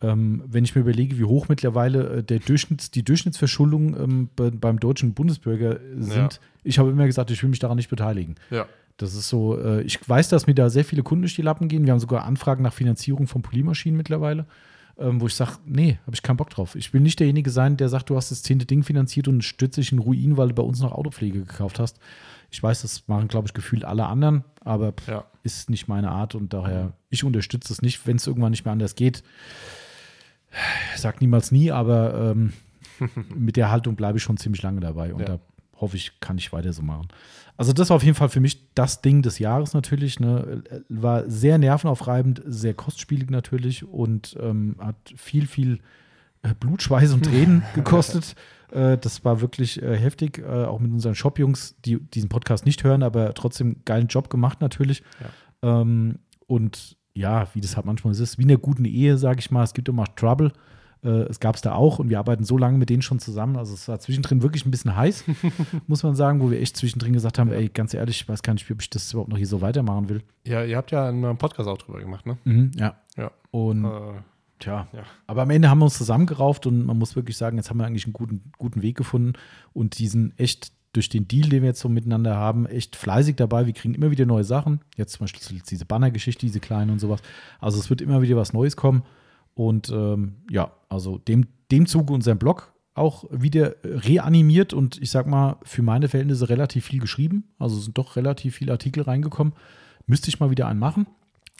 Ähm, 0.02 0.42
wenn 0.46 0.64
ich 0.64 0.74
mir 0.74 0.80
überlege, 0.82 1.18
wie 1.18 1.24
hoch 1.24 1.48
mittlerweile 1.48 2.16
äh, 2.18 2.22
der 2.22 2.38
Durchschnitts, 2.38 2.90
die 2.90 3.02
Durchschnittsverschuldung 3.02 3.96
ähm, 3.98 4.30
be, 4.36 4.50
beim 4.52 4.78
deutschen 4.80 5.14
Bundesbürger 5.14 5.80
sind, 5.98 6.16
Ja. 6.34 6.38
ich 6.64 6.78
habe 6.78 6.90
immer 6.90 7.06
gesagt, 7.06 7.30
ich 7.30 7.42
will 7.42 7.48
mich 7.50 7.58
daran 7.60 7.76
nicht 7.76 7.88
beteiligen. 7.90 8.36
ja. 8.50 8.66
Das 8.98 9.14
ist 9.14 9.28
so, 9.28 9.58
äh, 9.58 9.82
ich 9.82 10.08
weiß, 10.08 10.28
dass 10.30 10.46
mir 10.46 10.54
da 10.54 10.70
sehr 10.70 10.84
viele 10.84 11.02
Kunden 11.02 11.22
durch 11.22 11.34
die 11.36 11.42
Lappen 11.42 11.68
gehen. 11.68 11.84
Wir 11.84 11.92
haben 11.92 12.00
sogar 12.00 12.24
Anfragen 12.24 12.62
nach 12.62 12.72
Finanzierung 12.72 13.26
von 13.26 13.42
Polymaschinen 13.42 13.96
mittlerweile, 13.96 14.46
ähm, 14.98 15.20
wo 15.20 15.26
ich 15.26 15.34
sage, 15.34 15.52
nee, 15.66 15.98
habe 16.06 16.14
ich 16.14 16.22
keinen 16.22 16.38
Bock 16.38 16.48
drauf. 16.50 16.74
Ich 16.76 16.94
will 16.94 17.02
nicht 17.02 17.20
derjenige 17.20 17.50
sein, 17.50 17.76
der 17.76 17.90
sagt, 17.90 18.08
du 18.08 18.16
hast 18.16 18.30
das 18.30 18.42
zehnte 18.42 18.64
Ding 18.64 18.82
finanziert 18.82 19.28
und 19.28 19.42
stürzt 19.44 19.76
dich 19.76 19.92
in 19.92 19.98
Ruin, 19.98 20.36
weil 20.38 20.48
du 20.48 20.54
bei 20.54 20.62
uns 20.62 20.80
noch 20.80 20.92
Autopflege 20.92 21.40
gekauft 21.40 21.78
hast. 21.78 21.98
Ich 22.50 22.62
weiß, 22.62 22.82
das 22.82 23.06
machen, 23.06 23.28
glaube 23.28 23.48
ich, 23.48 23.54
gefühlt 23.54 23.84
alle 23.84 24.06
anderen, 24.06 24.44
aber 24.60 24.92
pff, 24.92 25.08
Ja. 25.08 25.24
ist 25.42 25.68
nicht 25.68 25.88
meine 25.88 26.10
Art 26.10 26.34
und 26.34 26.54
daher, 26.54 26.94
ich 27.10 27.22
unterstütze 27.24 27.72
es 27.72 27.82
nicht, 27.82 28.06
wenn 28.06 28.16
es 28.16 28.26
irgendwann 28.26 28.52
nicht 28.52 28.64
mehr 28.64 28.72
anders 28.72 28.94
geht. 28.94 29.22
Sag 30.96 31.20
niemals 31.20 31.52
nie, 31.52 31.70
aber 31.70 32.32
ähm, 32.34 32.52
mit 33.34 33.56
der 33.56 33.70
Haltung 33.70 33.96
bleibe 33.96 34.16
ich 34.18 34.24
schon 34.24 34.38
ziemlich 34.38 34.62
lange 34.62 34.80
dabei 34.80 35.12
und 35.12 35.20
Ja. 35.20 35.26
da 35.26 35.38
hoffe 35.80 35.96
ich, 35.96 36.20
kann 36.20 36.38
ich 36.38 36.52
weiter 36.52 36.72
so 36.72 36.82
machen. 36.82 37.08
Also 37.56 37.72
das 37.72 37.88
war 37.90 37.96
auf 37.96 38.02
jeden 38.02 38.16
Fall 38.16 38.28
für 38.28 38.40
mich 38.40 38.74
das 38.74 39.00
Ding 39.00 39.22
des 39.22 39.38
Jahres 39.38 39.72
natürlich. 39.74 40.20
Ne? 40.20 40.62
War 40.88 41.28
sehr 41.28 41.58
nervenaufreibend, 41.58 42.42
sehr 42.46 42.74
kostspielig 42.74 43.30
natürlich 43.30 43.84
und 43.84 44.36
ähm, 44.40 44.76
hat 44.78 44.96
viel, 45.16 45.46
viel 45.46 45.80
äh, 46.42 46.54
Blut, 46.58 46.82
Schweiß 46.82 47.12
und 47.12 47.24
Tränen 47.24 47.62
gekostet. 47.74 48.34
Äh, 48.70 48.98
das 48.98 49.24
war 49.24 49.40
wirklich 49.40 49.82
äh, 49.82 49.96
heftig, 49.96 50.38
äh, 50.38 50.64
auch 50.64 50.80
mit 50.80 50.92
unseren 50.92 51.14
Shop-Jungs, 51.14 51.76
die 51.84 51.98
diesen 51.98 52.28
Podcast 52.28 52.66
nicht 52.66 52.84
hören, 52.84 53.02
aber 53.02 53.32
trotzdem 53.34 53.76
geilen 53.84 54.08
Job 54.08 54.28
gemacht 54.28 54.60
natürlich. 54.60 55.02
Ähm, 55.62 56.18
und 56.46 56.96
ja, 57.14 57.48
wie 57.54 57.60
das 57.62 57.76
halt 57.76 57.86
manchmal 57.86 58.12
ist, 58.12 58.20
ist 58.20 58.38
wie 58.38 58.42
in 58.42 58.50
einer 58.50 58.58
guten 58.58 58.84
Ehe, 58.84 59.16
sage 59.16 59.38
ich 59.40 59.50
mal, 59.50 59.64
es 59.64 59.72
gibt 59.72 59.88
immer 59.88 60.04
Trouble. 60.16 60.52
Äh, 61.04 61.08
es 61.28 61.40
gab 61.40 61.56
es 61.56 61.62
da 61.62 61.74
auch 61.74 61.98
und 61.98 62.08
wir 62.10 62.18
arbeiten 62.18 62.44
so 62.44 62.56
lange 62.58 62.78
mit 62.78 62.88
denen 62.90 63.02
schon 63.02 63.18
zusammen. 63.18 63.56
Also 63.56 63.74
es 63.74 63.86
war 63.88 63.98
zwischendrin 63.98 64.42
wirklich 64.42 64.64
ein 64.66 64.70
bisschen 64.70 64.96
heiß, 64.96 65.24
muss 65.86 66.02
man 66.02 66.14
sagen, 66.16 66.40
wo 66.40 66.50
wir 66.50 66.60
echt 66.60 66.76
zwischendrin 66.76 67.12
gesagt 67.12 67.38
haben, 67.38 67.52
ey, 67.52 67.68
ganz 67.68 67.94
ehrlich, 67.94 68.22
ich 68.22 68.28
weiß 68.28 68.42
gar 68.42 68.52
nicht, 68.54 68.70
ob 68.70 68.80
ich 68.80 68.90
das 68.90 69.12
überhaupt 69.12 69.30
noch 69.30 69.36
hier 69.38 69.46
so 69.46 69.60
weitermachen 69.60 70.08
will. 70.08 70.22
ja, 70.44 70.64
ihr 70.64 70.76
habt 70.76 70.90
ja 70.90 71.08
einen 71.08 71.36
Podcast 71.38 71.68
auch 71.68 71.78
drüber 71.78 72.00
gemacht, 72.00 72.26
ne? 72.26 72.38
Mhm, 72.44 72.70
ja. 72.76 72.96
Ja. 73.16 73.30
Und 73.50 73.84
Äh, 73.84 73.88
Tja, 74.58 74.88
Ja. 74.94 75.02
aber 75.26 75.42
am 75.42 75.50
Ende 75.50 75.68
haben 75.68 75.80
wir 75.80 75.84
uns 75.84 75.98
zusammengerauft 75.98 76.66
und 76.66 76.86
man 76.86 76.96
muss 76.98 77.14
wirklich 77.14 77.36
sagen, 77.36 77.58
jetzt 77.58 77.68
haben 77.68 77.76
wir 77.76 77.84
eigentlich 77.84 78.06
einen 78.06 78.14
guten, 78.14 78.50
guten 78.56 78.80
Weg 78.80 78.96
gefunden 78.96 79.34
und 79.74 79.98
die 79.98 80.06
sind 80.08 80.32
echt 80.40 80.72
durch 80.94 81.10
den 81.10 81.28
Deal, 81.28 81.50
den 81.50 81.60
wir 81.60 81.68
jetzt 81.68 81.80
so 81.80 81.90
miteinander 81.90 82.36
haben, 82.36 82.64
echt 82.64 82.96
fleißig 82.96 83.36
dabei. 83.36 83.66
Wir 83.66 83.74
kriegen 83.74 83.92
immer 83.92 84.10
wieder 84.10 84.24
neue 84.24 84.44
Sachen. 84.44 84.80
Jetzt 84.96 85.12
zum 85.12 85.24
Beispiel 85.24 85.60
diese 85.68 85.84
Bannergeschichte, 85.84 86.46
diese 86.46 86.58
kleinen 86.60 86.90
und 86.90 87.00
sowas. 87.00 87.20
Also 87.60 87.78
es 87.78 87.90
wird 87.90 88.00
immer 88.00 88.22
wieder 88.22 88.36
was 88.36 88.54
Neues 88.54 88.76
kommen. 88.76 89.02
Und 89.56 89.88
ähm, 89.88 90.36
ja, 90.50 90.70
also 90.90 91.16
dem, 91.16 91.46
dem 91.70 91.86
Zuge 91.86 92.12
unseren 92.12 92.38
Blog 92.38 92.74
auch 92.94 93.24
wieder 93.30 93.74
reanimiert 93.82 94.74
und 94.74 95.00
ich 95.00 95.10
sag 95.10 95.26
mal, 95.26 95.56
für 95.62 95.82
meine 95.82 96.08
Verhältnisse 96.08 96.48
relativ 96.50 96.84
viel 96.84 97.00
geschrieben. 97.00 97.44
Also 97.58 97.78
sind 97.78 97.96
doch 97.96 98.16
relativ 98.16 98.56
viele 98.56 98.72
Artikel 98.72 99.02
reingekommen. 99.02 99.54
Müsste 100.06 100.28
ich 100.28 100.40
mal 100.40 100.50
wieder 100.50 100.68
einen 100.68 100.78
machen. 100.78 101.06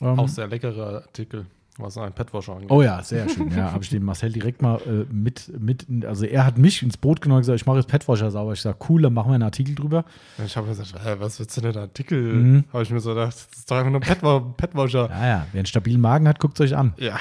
Ähm, 0.02 0.18
auch 0.18 0.28
sehr 0.28 0.47
leckere 0.47 1.02
Artikel, 1.02 1.47
was 1.78 1.98
ein 1.98 2.12
Petwasher 2.12 2.55
angeht. 2.55 2.70
Oh 2.70 2.82
ja, 2.82 3.03
sehr 3.03 3.28
schön. 3.28 3.51
Ja, 3.51 3.73
habe 3.73 3.85
ich 3.85 3.90
den 3.90 4.03
Marcel 4.03 4.32
direkt 4.32 4.62
mal 4.62 4.77
äh, 4.86 5.05
mit, 5.12 5.53
mit, 5.61 5.86
also 6.07 6.24
er 6.24 6.47
hat 6.47 6.57
mich 6.59 6.82
ins 6.82 6.97
Boot 6.97 7.20
genommen 7.20 7.36
und 7.39 7.43
gesagt, 7.43 7.61
ich 7.61 7.66
mache 7.66 7.77
jetzt 7.78 7.89
Petwasher 7.89 8.31
sauber. 8.31 8.53
Ich 8.55 8.61
sage, 8.62 8.78
cool, 8.89 9.03
dann 9.03 9.12
machen 9.15 9.31
wir 9.31 9.35
einen 9.35 9.43
Artikel 9.43 9.74
drüber. 9.74 10.05
Ich 10.44 10.57
habe 10.57 10.66
gesagt, 10.69 10.94
hä, 11.05 11.16
was 11.19 11.39
willst 11.39 11.57
du 11.57 11.61
denn 11.61 11.77
Artikel? 11.77 12.20
Mhm. 12.35 12.65
Habe 12.73 12.82
ich 12.82 12.90
mir 12.90 13.01
so 13.01 13.11
gedacht, 13.11 13.28
das 13.35 13.59
ist 13.59 13.70
doch 13.70 13.77
einfach 13.77 13.90
nur 13.90 14.01
ein 14.01 14.07
Petwa 14.07 14.40
Petwasher. 14.57 15.09
Ja, 15.11 15.27
ja, 15.27 15.47
wer 15.53 15.59
einen 15.61 15.66
stabilen 15.66 16.01
Magen 16.01 16.27
hat, 16.28 16.39
guckt 16.40 16.59
es 16.61 16.65
euch 16.73 16.77
an. 16.77 16.94
Ja. 16.98 17.19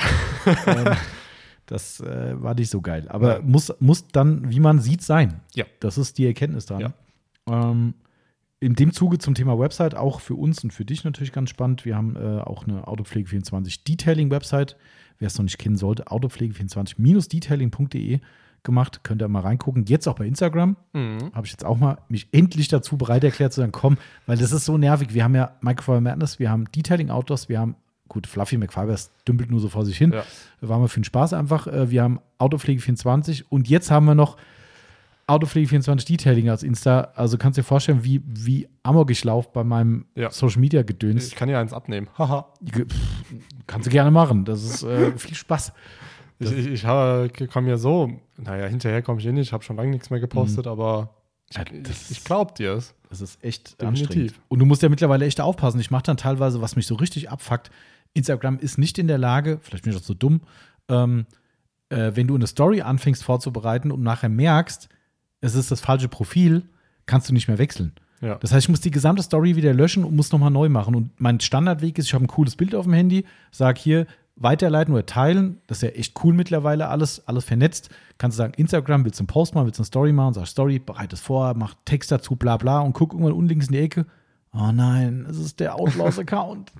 ähm, 0.68 0.96
das 1.66 2.00
äh, 2.00 2.42
war 2.42 2.54
nicht 2.54 2.70
so 2.70 2.80
geil. 2.82 3.08
Aber 3.10 3.38
Ja. 3.38 3.42
muss, 3.42 3.74
muss 3.80 4.08
dann, 4.08 4.50
wie 4.50 4.60
man 4.60 4.80
sieht, 4.80 5.02
sein. 5.02 5.42
Ja. 5.54 5.66
Das 5.80 5.98
ist 5.98 6.18
die 6.18 6.26
Erkenntnis 6.28 6.68
dran. 6.68 6.80
Ja. 6.80 6.94
Ähm, 7.48 7.94
in 8.60 8.76
dem 8.76 8.94
Zuge 8.94 9.18
zum 9.18 9.36
Thema 9.36 9.60
Website, 9.60 9.96
auch 9.96 10.22
für 10.22 10.36
uns 10.36 10.64
und 10.64 10.72
für 10.72 10.86
dich 10.86 11.04
natürlich 11.04 11.34
ganz 11.34 11.50
spannend. 11.50 11.86
Wir 11.86 11.96
haben 11.96 12.16
äh, 12.16 12.42
auch 12.42 12.66
eine 12.66 12.88
Autopflege24 12.88 13.84
Detailing-Website. 13.88 14.78
Wer 15.20 15.28
es 15.28 15.38
noch 15.38 15.44
nicht 15.44 15.58
kennen 15.58 15.78
sollte, 15.78 16.08
autopflege24-detailing.de 16.08 18.20
gemacht. 18.64 19.04
Könnt 19.04 19.22
ihr 19.22 19.28
mal 19.28 19.42
reingucken. 19.42 19.86
Jetzt 19.86 20.08
auch 20.08 20.16
bei 20.16 20.26
Instagram. 20.26 20.76
Mhm. 20.94 21.32
habe 21.34 21.46
ich 21.46 21.52
jetzt 21.52 21.64
auch 21.64 21.78
mal 21.78 22.00
mich 22.10 22.28
endlich 22.32 22.68
dazu 22.68 22.98
bereit 22.98 23.24
erklärt 23.24 23.54
zu 23.54 23.62
sagen, 23.62 23.72
komm, 23.72 23.98
weil 24.26 24.38
das 24.38 24.52
ist 24.52 24.66
so 24.66 24.78
nervig. 24.78 25.14
Wir 25.14 25.24
haben 25.24 25.36
ja 25.36 25.56
Microfiber 25.62 26.02
Madness, 26.02 26.40
wir 26.40 26.50
haben 26.50 26.66
Detailing 26.72 27.10
Outdoors, 27.10 27.48
wir 27.48 27.60
haben, 27.60 27.76
gut, 28.10 28.28
Fluffy 28.28 28.58
McFibers 28.58 29.12
dümpelt 29.28 29.52
nur 29.52 29.60
so 29.60 29.70
vor 29.70 29.86
sich 29.86 29.98
hin. 29.98 30.12
Ja. 30.12 30.24
War 30.62 30.80
mal 30.80 30.88
für 30.88 31.00
den 31.00 31.06
Spaß 31.06 31.34
einfach. 31.34 31.68
Äh, 31.68 31.92
Wir 31.92 32.04
haben 32.04 32.20
Autopflege 32.40 32.82
24 32.82 33.52
und 33.52 33.70
jetzt 33.70 33.92
haben 33.92 34.06
wir 34.06 34.16
noch 34.16 34.38
Autopflege 35.28 35.68
24 35.68 36.06
Detailing 36.06 36.50
als 36.50 36.62
Insta. 36.62 37.12
Also 37.16 37.38
kannst 37.38 37.58
du 37.58 37.62
dir 37.62 37.66
vorstellen, 37.66 38.04
wie, 38.04 38.22
wie 38.26 38.68
amok 38.84 39.10
ich 39.10 39.24
laufe 39.24 39.50
bei 39.54 39.64
meinem 39.64 40.06
Ja. 40.16 40.30
Social 40.30 40.60
Media 40.60 40.84
Gedöns. 40.84 41.28
Ich 41.28 41.36
kann 41.36 41.50
ja 41.50 41.60
eins 41.60 41.74
abnehmen. 41.74 42.08
Haha. 42.18 42.54
Kannst 43.68 43.88
du 43.88 43.92
gerne 43.92 44.12
machen. 44.12 44.46
Das 44.46 44.64
ist 44.64 44.84
äh, 44.84 45.12
viel 45.18 45.36
Spaß. 45.36 45.74
Ich, 46.38 46.52
ich, 46.52 46.84
ich 46.84 47.50
komme 47.50 47.70
ja 47.70 47.78
so, 47.78 48.12
naja, 48.38 48.68
hinterher 48.68 49.02
komme 49.02 49.20
ich 49.22 49.26
eh 49.26 49.32
nicht, 49.32 49.48
ich 49.48 49.54
habe 49.54 49.64
schon 49.64 49.78
lange 49.78 49.90
nichts 49.92 50.10
mehr 50.10 50.20
gepostet, 50.20 50.68
aber 50.68 51.16
ich, 51.50 51.56
Ja, 51.58 51.64
ich, 51.72 52.12
ich 52.12 52.24
glaube 52.26 52.54
dir 52.58 52.74
es. 52.74 52.94
Das 53.10 53.22
ist 53.22 53.42
echt 53.44 53.82
Definitiv. 53.82 54.08
anstrengend. 54.08 54.34
Und 54.50 54.60
du 54.60 54.66
musst 54.66 54.82
ja 54.84 54.90
mittlerweile 54.90 55.26
echt 55.26 55.40
aufpassen. 55.40 55.80
Ich 55.80 55.92
mache 55.92 56.04
dann 56.04 56.18
teilweise, 56.18 56.62
was 56.62 56.76
mich 56.76 56.88
so 56.88 56.96
richtig 56.96 57.30
abfuckt. 57.32 57.72
Instagram 58.14 58.60
ist 58.60 58.78
nicht 58.78 58.98
in 59.00 59.08
der 59.08 59.18
Lage, 59.18 59.60
vielleicht 59.62 59.86
bin 59.86 59.94
ich 59.94 60.00
auch 60.00 60.04
so 60.04 60.14
dumm, 60.14 60.42
ähm, 60.90 61.26
äh, 61.90 62.12
wenn 62.16 62.28
du 62.28 62.36
eine 62.36 62.48
Story 62.48 62.82
anfängst 62.82 63.24
vorzubereiten 63.24 63.90
und 63.92 64.04
nachher 64.04 64.30
merkst, 64.30 64.90
es 65.46 65.56
ist 65.56 65.72
das 65.72 65.80
falsche 65.80 66.08
Profil, 66.08 66.64
kannst 67.06 67.30
du 67.30 67.34
nicht 67.34 67.48
mehr 67.48 67.58
wechseln. 67.58 67.94
Ja. 68.22 68.36
Das 68.36 68.52
heißt, 68.52 68.66
ich 68.66 68.70
muss 68.70 68.82
die 68.82 68.92
gesamte 68.92 69.22
Story 69.22 69.56
wieder 69.56 69.74
löschen 69.74 70.04
und 70.04 70.16
muss 70.16 70.32
nochmal 70.32 70.50
neu 70.50 70.70
machen. 70.70 70.96
Und 70.96 71.12
mein 71.20 71.40
Standardweg 71.40 71.98
ist, 72.00 72.08
ich 72.08 72.14
habe 72.14 72.26
ein 72.26 72.28
cooles 72.28 72.56
Bild 72.56 72.74
auf 72.74 72.86
dem 72.86 72.94
Handy, 72.94 73.26
sage 73.52 73.80
hier, 73.80 74.08
weiterleiten 74.36 74.94
oder 74.94 75.06
teilen. 75.06 75.62
Das 75.68 75.78
ist 75.78 75.82
ja 75.84 75.90
echt 75.90 76.24
cool 76.24 76.34
mittlerweile, 76.34 76.88
alles, 76.88 77.28
alles 77.28 77.46
vernetzt. 77.46 77.90
Kannst 78.18 78.38
du 78.38 78.44
sagen, 78.44 78.54
Instagram, 78.56 79.06
willst 79.06 79.20
du 79.20 79.24
einen 79.24 79.28
Post 79.28 79.54
machen, 79.54 79.66
willst 79.66 79.80
du 79.80 79.84
eine 79.84 79.88
Story 79.88 80.12
machen, 80.12 80.34
sag 80.34 80.48
Story, 80.48 80.80
bereite 80.80 81.16
es 81.16 81.22
vor, 81.22 81.54
mach 81.54 81.76
Text 81.86 82.12
dazu, 82.12 82.36
bla 82.36 82.58
bla 82.58 82.80
und 82.80 82.94
guck 82.94 83.14
irgendwann 83.14 83.34
unten 83.34 83.50
links 83.50 83.68
in 83.68 83.74
die 83.74 83.80
Ecke. 83.80 84.06
Oh 84.54 84.72
nein, 84.72 85.28
es 85.30 85.38
ist 85.38 85.60
der 85.60 85.76
Outlaws-Account. 85.76 86.72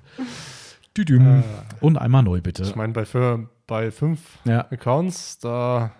Düdüm. 0.96 1.44
Und 1.80 1.98
einmal 1.98 2.22
neu, 2.22 2.40
bitte. 2.40 2.62
Ich 2.62 2.74
meine, 2.74 2.94
bei, 2.94 3.04
für, 3.04 3.48
bei 3.66 3.90
fünf 3.90 4.20
Ja, 4.44 4.60
Accounts, 4.70 5.38
da 5.38 5.92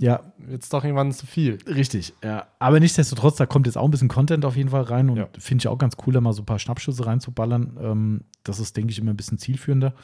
ja, 0.00 0.20
es 0.50 0.68
doch 0.70 0.82
irgendwann 0.82 1.12
zu 1.12 1.26
viel. 1.26 1.58
Richtig, 1.66 2.14
ja. 2.24 2.46
Aber 2.58 2.80
nichtsdestotrotz, 2.80 3.36
da 3.36 3.46
kommt 3.46 3.66
jetzt 3.66 3.76
auch 3.76 3.84
ein 3.84 3.90
bisschen 3.90 4.08
Content 4.08 4.44
auf 4.44 4.56
jeden 4.56 4.70
Fall 4.70 4.82
rein 4.82 5.10
und 5.10 5.16
Ja. 5.18 5.28
finde 5.38 5.62
ich 5.62 5.68
auch 5.68 5.78
ganz 5.78 5.96
cool, 6.06 6.12
da 6.14 6.20
mal 6.20 6.32
so 6.32 6.42
ein 6.42 6.46
paar 6.46 6.58
Schnappschüsse 6.58 7.04
reinzuballern. 7.06 7.76
Ähm, 7.80 8.20
das 8.42 8.58
ist, 8.60 8.76
denke 8.76 8.90
ich, 8.92 8.98
immer 8.98 9.12
ein 9.12 9.16
bisschen 9.16 9.38
zielführender. 9.38 9.94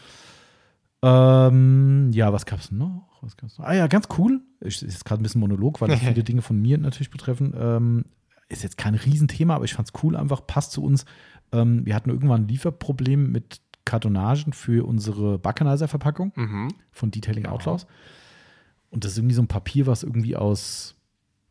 Ähm, 1.02 2.10
ja, 2.12 2.32
was 2.32 2.46
gab's 2.46 2.70
noch? 2.70 3.18
Was 3.20 3.36
gab's 3.36 3.58
noch? 3.58 3.66
Ah 3.66 3.74
ja, 3.74 3.86
ganz 3.86 4.08
cool. 4.18 4.40
Ich, 4.60 4.76
ist 4.82 4.92
jetzt 4.92 5.04
gerade 5.04 5.20
ein 5.20 5.22
bisschen 5.22 5.40
Monolog, 5.40 5.80
weil 5.80 5.88
das 5.88 6.00
viele 6.00 6.24
Dinge 6.24 6.42
von 6.42 6.60
mir 6.60 6.78
natürlich 6.78 7.10
betreffen. 7.10 7.54
Ähm, 7.58 8.04
ist 8.48 8.62
jetzt 8.62 8.78
kein 8.78 8.94
Riesenthema, 8.94 9.54
aber 9.56 9.64
ich 9.64 9.74
fand's 9.74 9.92
cool, 10.02 10.16
einfach 10.16 10.46
passt 10.46 10.72
zu 10.72 10.82
uns. 10.82 11.04
Ähm, 11.52 11.84
wir 11.84 11.94
hatten 11.94 12.10
irgendwann 12.10 12.42
ein 12.44 12.48
Lieferproblem 12.48 13.30
mit 13.32 13.60
Kartonagen 13.84 14.52
für 14.52 14.86
unsere 14.86 15.38
Backenizer-Verpackung 15.38 16.32
Mhm. 16.34 16.68
von 16.92 17.10
Detailing 17.10 17.44
Ja. 17.44 17.52
Outlaws. 17.52 17.86
Und 18.90 19.04
das 19.04 19.12
ist 19.12 19.18
irgendwie 19.18 19.34
so 19.34 19.42
ein 19.42 19.48
Papier, 19.48 19.86
was 19.86 20.02
irgendwie 20.02 20.36
aus 20.36 20.94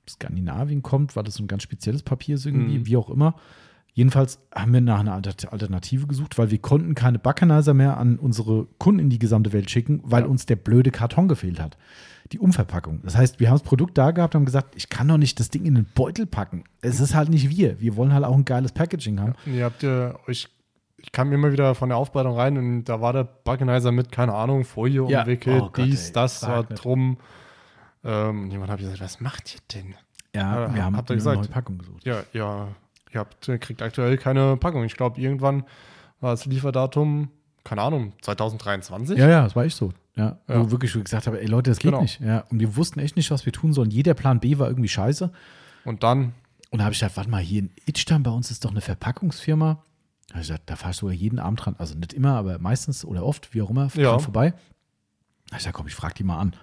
Skandinavien 0.10 0.82
kommt, 0.84 1.16
weil 1.16 1.24
das 1.24 1.36
so 1.36 1.44
ein 1.44 1.48
ganz 1.48 1.64
spezielles 1.64 2.04
Papier 2.04 2.36
ist 2.36 2.46
irgendwie, 2.46 2.80
Mhm. 2.80 2.86
wie 2.86 2.98
auch 2.98 3.10
immer. 3.10 3.36
Jedenfalls 3.94 4.40
haben 4.54 4.74
wir 4.74 4.82
nach 4.82 5.00
einer 5.00 5.14
Alter- 5.14 5.54
Alternative 5.54 6.06
gesucht, 6.06 6.38
weil 6.38 6.52
wir 6.52 6.58
konnten 6.60 6.96
keine 6.96 7.18
Backenizer 7.18 7.74
mehr 7.74 7.98
an 7.98 8.20
unsere 8.20 8.68
Kunden 8.78 9.00
in 9.00 9.10
die 9.10 9.20
gesamte 9.20 9.54
Welt 9.54 9.70
schicken, 9.72 10.02
weil 10.04 10.24
Ja. 10.24 10.30
uns 10.30 10.46
der 10.46 10.58
blöde 10.58 10.92
Karton 10.92 11.28
gefehlt 11.30 11.62
hat. 11.62 11.78
Die 12.34 12.40
Umverpackung. 12.40 13.02
Das 13.04 13.16
heißt, 13.16 13.40
wir 13.40 13.48
haben 13.50 13.56
das 13.56 13.64
Produkt 13.64 13.98
da 13.98 14.12
gehabt 14.12 14.36
und 14.36 14.40
haben 14.42 14.46
gesagt, 14.46 14.76
ich 14.76 14.90
kann 14.90 15.08
doch 15.08 15.18
nicht 15.18 15.40
das 15.40 15.50
Ding 15.50 15.66
in 15.66 15.76
den 15.76 15.86
Beutel 15.96 16.26
packen. 16.26 16.64
Es 16.82 17.00
ist 17.00 17.16
halt 17.16 17.30
nicht 17.30 17.50
wir. 17.50 17.80
Wir 17.80 17.96
wollen 17.96 18.12
halt 18.14 18.26
auch 18.26 18.36
ein 18.36 18.46
geiles 18.46 18.72
Packaging 18.74 19.20
haben. 19.22 19.34
Und 19.46 19.54
ihr 19.54 19.64
habt 19.64 19.82
ja 19.84 20.18
euch, 20.28 20.50
ich 21.06 21.12
kam 21.12 21.32
immer 21.32 21.52
wieder 21.52 21.76
von 21.76 21.90
der 21.90 21.98
Aufbereitung 22.00 22.36
rein 22.36 22.58
und 22.58 22.86
da 22.86 23.00
war 23.00 23.14
der 23.14 23.24
Buckenizer 23.24 23.92
mit, 23.92 24.12
keine 24.12 24.34
Ahnung, 24.34 24.64
Folie 24.66 25.08
Ja. 25.08 25.22
umwickelt, 25.22 25.62
Oh 25.62 25.70
Gott, 25.72 25.86
dies, 25.86 26.08
ey, 26.08 26.14
das 26.14 26.42
war 26.48 26.64
drum. 26.64 27.18
Ähm, 28.04 28.44
und 28.44 28.52
jemand 28.52 28.72
hat 28.72 28.80
gesagt, 28.80 29.00
was 29.02 29.20
macht 29.22 29.54
ihr 29.56 29.62
denn? 29.74 29.96
Ja, 30.36 30.66
Ja, 30.68 30.74
wir 30.76 30.84
haben 30.84 30.96
ihr 30.96 31.00
eine 31.08 31.16
gesagt. 31.16 31.38
neue 31.38 31.48
Packung 31.48 31.78
gesucht. 31.78 32.06
Ja, 32.06 32.24
ja, 32.34 32.68
ihr 33.14 33.20
habt, 33.20 33.48
kriegt 33.62 33.82
aktuell 33.82 34.18
keine 34.18 34.58
Packung. 34.58 34.84
Ich 34.84 34.96
glaube, 34.98 35.22
irgendwann 35.22 35.64
war 36.22 36.32
das 36.32 36.46
Lieferdatum, 36.46 37.30
keine 37.64 37.82
Ahnung, 37.82 38.14
2023. 38.22 39.18
Ja, 39.18 39.28
ja, 39.30 39.44
das 39.44 39.56
war 39.56 39.64
echt 39.66 39.78
so. 39.78 39.92
Ja, 40.16 40.38
Ja. 40.48 40.60
Wo 40.62 40.72
wirklich 40.72 40.94
gesagt 40.94 41.28
habe, 41.28 41.40
ey 41.42 41.48
Leute, 41.48 41.70
das 41.72 41.78
geht 41.80 41.92
Genau. 41.92 42.02
nicht. 42.02 42.20
Ja, 42.20 42.46
und 42.50 42.60
wir 42.60 42.76
wussten 42.76 43.00
echt 43.00 43.16
nicht, 43.16 43.30
was 43.32 43.46
wir 43.46 43.54
tun 43.54 43.74
sollen. 43.74 43.92
Jeder 43.92 44.14
Plan 44.14 44.40
B 44.40 44.58
war 44.58 44.68
irgendwie 44.68 44.90
scheiße. 44.90 45.32
Und 45.84 46.04
dann, 46.04 46.34
Und 46.72 46.80
da 46.80 46.86
habe 46.86 46.94
ich 46.94 47.00
gedacht, 47.00 47.16
warte 47.18 47.30
mal, 47.30 47.42
hier 47.42 47.60
in 47.62 47.70
Itstein 47.86 48.24
bei 48.24 48.32
uns 48.32 48.50
ist 48.52 48.66
doch 48.66 48.72
eine 48.72 48.82
Verpackungsfirma. 48.82 49.84
Da 50.36 50.42
ich 50.42 50.48
gesagt, 50.48 50.64
da 50.70 50.76
fahre 50.76 50.92
ich 50.92 50.98
sogar 50.98 51.16
jeden 51.16 51.40
Abend 51.40 51.64
dran, 51.66 51.76
also 51.78 51.96
nicht 51.96 52.12
immer, 52.12 52.34
aber 52.36 52.60
meistens 52.60 53.06
oder 53.06 53.26
oft, 53.26 53.54
wie 53.54 53.62
auch 53.62 53.70
immer, 53.70 53.88
Ja. 53.96 54.20
vorbei. 54.20 54.52
Da 54.52 54.58
ich 55.52 55.58
gesagt, 55.60 55.76
komm, 55.76 55.88
ich 55.88 55.96
frage 55.96 56.14
die 56.16 56.26
mal 56.26 56.40
an. 56.40 56.54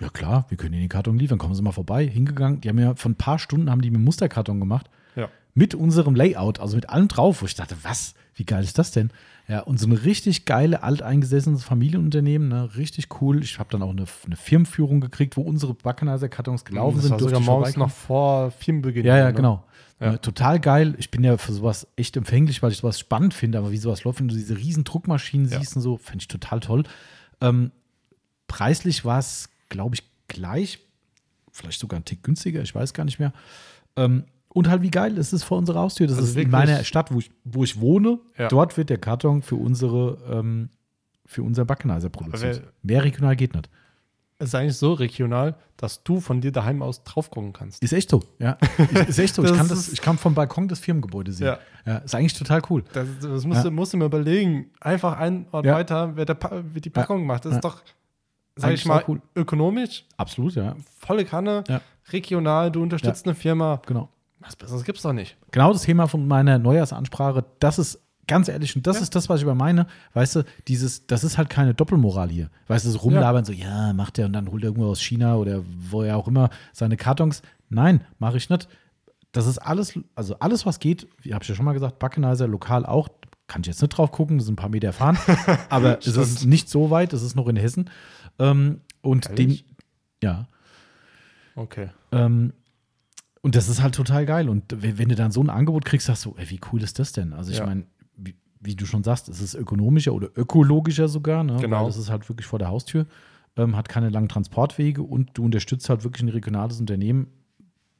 Ja 0.00 0.08
klar, 0.08 0.46
wir 0.48 0.56
können 0.56 0.72
Ihnen 0.72 0.84
den 0.84 0.88
Karton 0.88 1.18
liefern, 1.18 1.36
kommen 1.38 1.54
Sie 1.54 1.60
mal 1.60 1.72
vorbei. 1.72 2.06
Hingegangen, 2.06 2.60
die 2.62 2.68
haben 2.70 2.78
ja 2.78 2.94
von 2.94 3.12
ein 3.12 3.16
paar 3.16 3.38
Stunden 3.38 3.70
haben 3.70 3.82
die 3.82 3.90
mir 3.90 3.96
einen 3.96 4.04
Musterkarton 4.04 4.58
gemacht. 4.58 4.88
ja, 5.16 5.28
Mit 5.54 5.74
unserem 5.74 6.14
Layout, 6.14 6.60
also 6.60 6.76
mit 6.76 6.88
allem 6.88 7.08
drauf, 7.08 7.42
wo 7.42 7.46
ich 7.46 7.56
dachte, 7.56 7.76
was, 7.82 8.14
wie 8.34 8.44
geil 8.44 8.62
ist 8.64 8.78
das 8.78 8.90
denn? 8.92 9.10
Ja, 9.48 9.60
und 9.60 9.78
so 9.78 9.86
eine 9.86 10.04
richtig 10.04 10.44
geile, 10.46 10.82
alteingesessenes 10.82 11.64
Familienunternehmen, 11.64 12.48
ne, 12.48 12.74
richtig 12.76 13.08
cool. 13.20 13.42
Ich 13.42 13.58
habe 13.58 13.68
dann 13.70 13.82
auch 13.82 13.90
eine, 13.90 14.04
eine 14.24 14.36
Firmenführung 14.36 15.00
gekriegt, 15.00 15.36
wo 15.36 15.42
unsere 15.42 15.74
Backenizer-Kartons 15.74 16.64
gelaufen 16.64 16.96
das 16.96 17.02
sind. 17.04 17.10
war 17.12 17.18
durfte 17.18 17.36
sogar 17.36 17.54
morgens 17.56 17.76
noch 17.76 17.90
vor 17.90 18.50
Filmbeginn. 18.50 19.04
Ja, 19.04 19.18
ja, 19.18 19.26
ne? 19.26 19.34
genau. 19.34 19.64
Ja. 20.00 20.14
Äh, 20.14 20.18
total 20.18 20.60
geil. 20.60 20.94
Ich 20.98 21.10
bin 21.10 21.24
ja 21.24 21.36
für 21.38 21.52
sowas 21.52 21.86
echt 21.96 22.16
empfänglich, 22.16 22.62
weil 22.62 22.70
ich 22.70 22.78
sowas 22.78 22.98
spannend 22.98 23.34
finde. 23.34 23.58
Aber 23.58 23.72
wie 23.72 23.78
sowas 23.78 24.04
läuft, 24.04 24.20
wenn 24.20 24.28
du 24.28 24.34
diese 24.34 24.56
riesen 24.56 24.84
Druckmaschinen 24.84 25.48
Ja. 25.48 25.58
siehst 25.58 25.74
und 25.76 25.82
so, 25.82 25.96
finde 25.96 26.18
ich 26.22 26.28
total 26.28 26.60
toll. 26.60 26.84
Ähm, 27.40 27.72
preislich 28.46 29.04
war 29.04 29.18
es, 29.18 29.48
glaube 29.68 29.96
ich, 29.96 30.02
gleich. 30.28 30.78
Vielleicht 31.52 31.80
sogar 31.80 31.98
ein 31.98 32.04
Tick 32.04 32.22
günstiger, 32.22 32.62
ich 32.62 32.74
weiß 32.74 32.94
gar 32.94 33.04
nicht 33.04 33.18
mehr. 33.18 33.32
Ähm, 33.96 34.24
und 34.50 34.68
halt, 34.68 34.82
wie 34.82 34.90
geil 34.90 35.18
ist 35.18 35.32
es 35.32 35.42
vor 35.42 35.58
unserer 35.58 35.80
Haustür. 35.80 36.06
Das 36.06 36.16
Also 36.16 36.30
ist 36.30 36.36
in 36.36 36.50
meiner 36.50 36.82
Stadt, 36.84 37.12
wo 37.12 37.18
ich, 37.18 37.30
wo 37.44 37.64
ich 37.64 37.80
wohne. 37.80 38.18
Ja. 38.38 38.48
Dort 38.48 38.76
wird 38.76 38.90
der 38.90 38.98
Karton 38.98 39.42
für 39.42 39.56
unsere, 39.56 40.18
ähm, 40.30 40.70
für 41.26 41.42
unser 41.42 41.64
Backenizer 41.64 42.08
produziert. 42.08 42.62
Mehr 42.82 43.04
regional 43.04 43.36
geht 43.36 43.54
nicht. 43.54 43.68
Es 44.40 44.48
ist 44.50 44.54
eigentlich 44.54 44.76
so 44.76 44.92
regional, 44.92 45.56
dass 45.76 46.04
du 46.04 46.20
von 46.20 46.40
dir 46.40 46.52
daheim 46.52 46.80
aus 46.80 47.02
drauf 47.02 47.28
gucken 47.30 47.52
kannst. 47.52 47.82
Ist 47.82 47.92
echt 47.92 48.08
so, 48.08 48.22
ja. 48.38 48.56
Ist 49.08 49.18
echt 49.18 49.34
so. 49.34 49.42
ich, 49.42 49.48
Das 49.50 49.58
kann 49.58 49.68
das, 49.68 49.88
ich 49.92 50.00
kann 50.00 50.16
vom 50.16 50.34
Balkon 50.34 50.68
des 50.68 50.78
Firmengebäudes 50.78 51.38
sehen. 51.38 51.48
Ja. 51.48 51.58
Ja. 51.84 51.98
ist 51.98 52.14
eigentlich 52.14 52.34
total 52.34 52.62
cool. 52.70 52.84
Das, 52.92 53.06
das 53.20 53.44
musst, 53.44 53.58
Ja. 53.58 53.64
du, 53.64 53.70
musst 53.72 53.92
du 53.92 53.96
mir 53.96 54.04
überlegen. 54.04 54.70
Einfach 54.80 55.18
ein 55.18 55.46
Ort 55.50 55.66
Ja. 55.66 55.74
weiter, 55.74 56.14
wer, 56.16 56.24
der, 56.24 56.38
wer 56.72 56.80
die 56.80 56.90
Packung 56.90 57.26
macht. 57.26 57.46
Das 57.46 57.54
ist 57.54 57.64
doch, 57.64 57.82
sag 58.54 58.68
Eigentlich 58.68 58.80
ich 58.82 58.86
mal, 58.86 59.02
cool. 59.08 59.20
ökonomisch, 59.34 60.04
Absolut, 60.16 60.54
ja. 60.54 60.76
volle 61.00 61.24
Kanne, 61.24 61.64
Ja. 61.66 61.80
regional, 62.12 62.70
du 62.70 62.80
unterstützt 62.82 63.26
eine 63.26 63.34
Firma. 63.34 63.82
Genau. 63.86 64.08
Was 64.38 64.54
Besseres 64.54 64.84
gibt's 64.84 65.02
doch 65.02 65.12
nicht. 65.12 65.36
Genau 65.50 65.72
das 65.72 65.82
Thema 65.82 66.06
von 66.06 66.28
meiner 66.28 66.58
Neujahrsansprache, 66.60 67.44
das 67.58 67.80
ist 67.80 68.00
ganz 68.28 68.48
ehrlich, 68.48 68.76
und 68.76 68.86
das 68.86 68.96
Ja. 68.96 69.02
ist 69.02 69.14
das, 69.16 69.28
was 69.28 69.38
ich 69.40 69.42
über 69.42 69.56
meine, 69.56 69.86
weißt 70.14 70.36
du, 70.36 70.44
dieses, 70.68 71.06
das 71.08 71.24
ist 71.24 71.36
halt 71.38 71.50
keine 71.50 71.74
Doppelmoral 71.74 72.28
hier. 72.30 72.50
Weißt 72.68 72.86
du, 72.86 72.90
so 72.90 72.98
rumlabern, 72.98 73.44
so, 73.44 73.52
ja, 73.52 73.92
macht 73.92 74.18
er 74.18 74.26
und 74.26 74.32
dann 74.34 74.48
holt 74.50 74.62
er 74.62 74.68
irgendwo 74.68 74.88
aus 74.88 75.00
China 75.00 75.34
oder 75.36 75.64
woher 75.90 76.16
auch 76.16 76.28
immer 76.28 76.50
seine 76.72 76.96
Kartons. 76.96 77.42
Nein, 77.68 78.04
mache 78.20 78.36
ich 78.36 78.48
nicht. 78.48 78.68
Das 79.32 79.46
ist 79.46 79.58
alles, 79.58 79.98
also 80.14 80.38
alles, 80.38 80.64
was 80.64 80.78
geht, 80.78 81.08
wie 81.22 81.34
habe 81.34 81.42
ich 81.42 81.48
ja 81.48 81.54
schon 81.56 81.64
mal 81.64 81.72
gesagt, 81.72 81.98
Backenizer, 81.98 82.46
lokal 82.46 82.86
auch, 82.86 83.08
kann 83.46 83.62
ich 83.62 83.66
jetzt 83.66 83.82
nicht 83.82 83.90
drauf 83.90 84.12
gucken, 84.12 84.38
das 84.38 84.46
sind 84.46 84.54
ein 84.54 84.56
paar 84.56 84.68
Meter 84.70 84.92
fahren, 84.92 85.18
aber 85.70 85.98
es 85.98 86.06
ist 86.16 86.46
nicht 86.46 86.68
so 86.68 86.90
weit, 86.90 87.12
es 87.12 87.22
ist 87.22 87.34
noch 87.34 87.48
in 87.48 87.56
Hessen. 87.56 87.90
Ähm, 88.38 88.80
und 89.02 89.26
dem, 89.30 89.36
Ehrlich? 89.50 89.64
ja, 90.22 90.46
Okay. 91.54 91.88
ähm, 92.12 92.52
und 93.42 93.54
das 93.54 93.68
ist 93.68 93.82
halt 93.82 93.94
total 93.94 94.26
geil. 94.26 94.48
Und 94.48 94.64
wenn, 94.82 94.98
wenn 94.98 95.08
du 95.08 95.14
dann 95.14 95.30
so 95.32 95.42
ein 95.42 95.50
Angebot 95.50 95.84
kriegst, 95.84 96.06
sagst 96.06 96.24
du, 96.24 96.34
ey, 96.36 96.50
wie 96.50 96.60
cool 96.72 96.82
ist 96.82 96.98
das 96.98 97.12
denn? 97.12 97.32
Also 97.32 97.50
ich 97.52 97.58
Ja. 97.58 97.66
meine, 97.66 97.84
wie, 98.18 98.34
wie 98.60 98.76
du 98.76 98.86
schon 98.86 99.04
sagst, 99.04 99.28
es 99.28 99.40
ist 99.40 99.54
ökonomischer 99.54 100.12
oder 100.12 100.28
ökologischer 100.36 101.08
sogar, 101.08 101.44
ne? 101.44 101.56
Genau. 101.60 101.80
weil 101.80 101.86
das 101.86 101.96
ist 101.96 102.10
halt 102.10 102.28
wirklich 102.28 102.46
vor 102.46 102.58
der 102.58 102.68
Haustür, 102.68 103.06
ähm, 103.56 103.76
hat 103.76 103.88
keine 103.88 104.10
langen 104.10 104.28
Transportwege 104.28 105.02
und 105.02 105.30
du 105.34 105.44
unterstützt 105.44 105.88
halt 105.88 106.04
wirklich 106.04 106.22
ein 106.22 106.28
regionales 106.28 106.80
Unternehmen. 106.80 107.28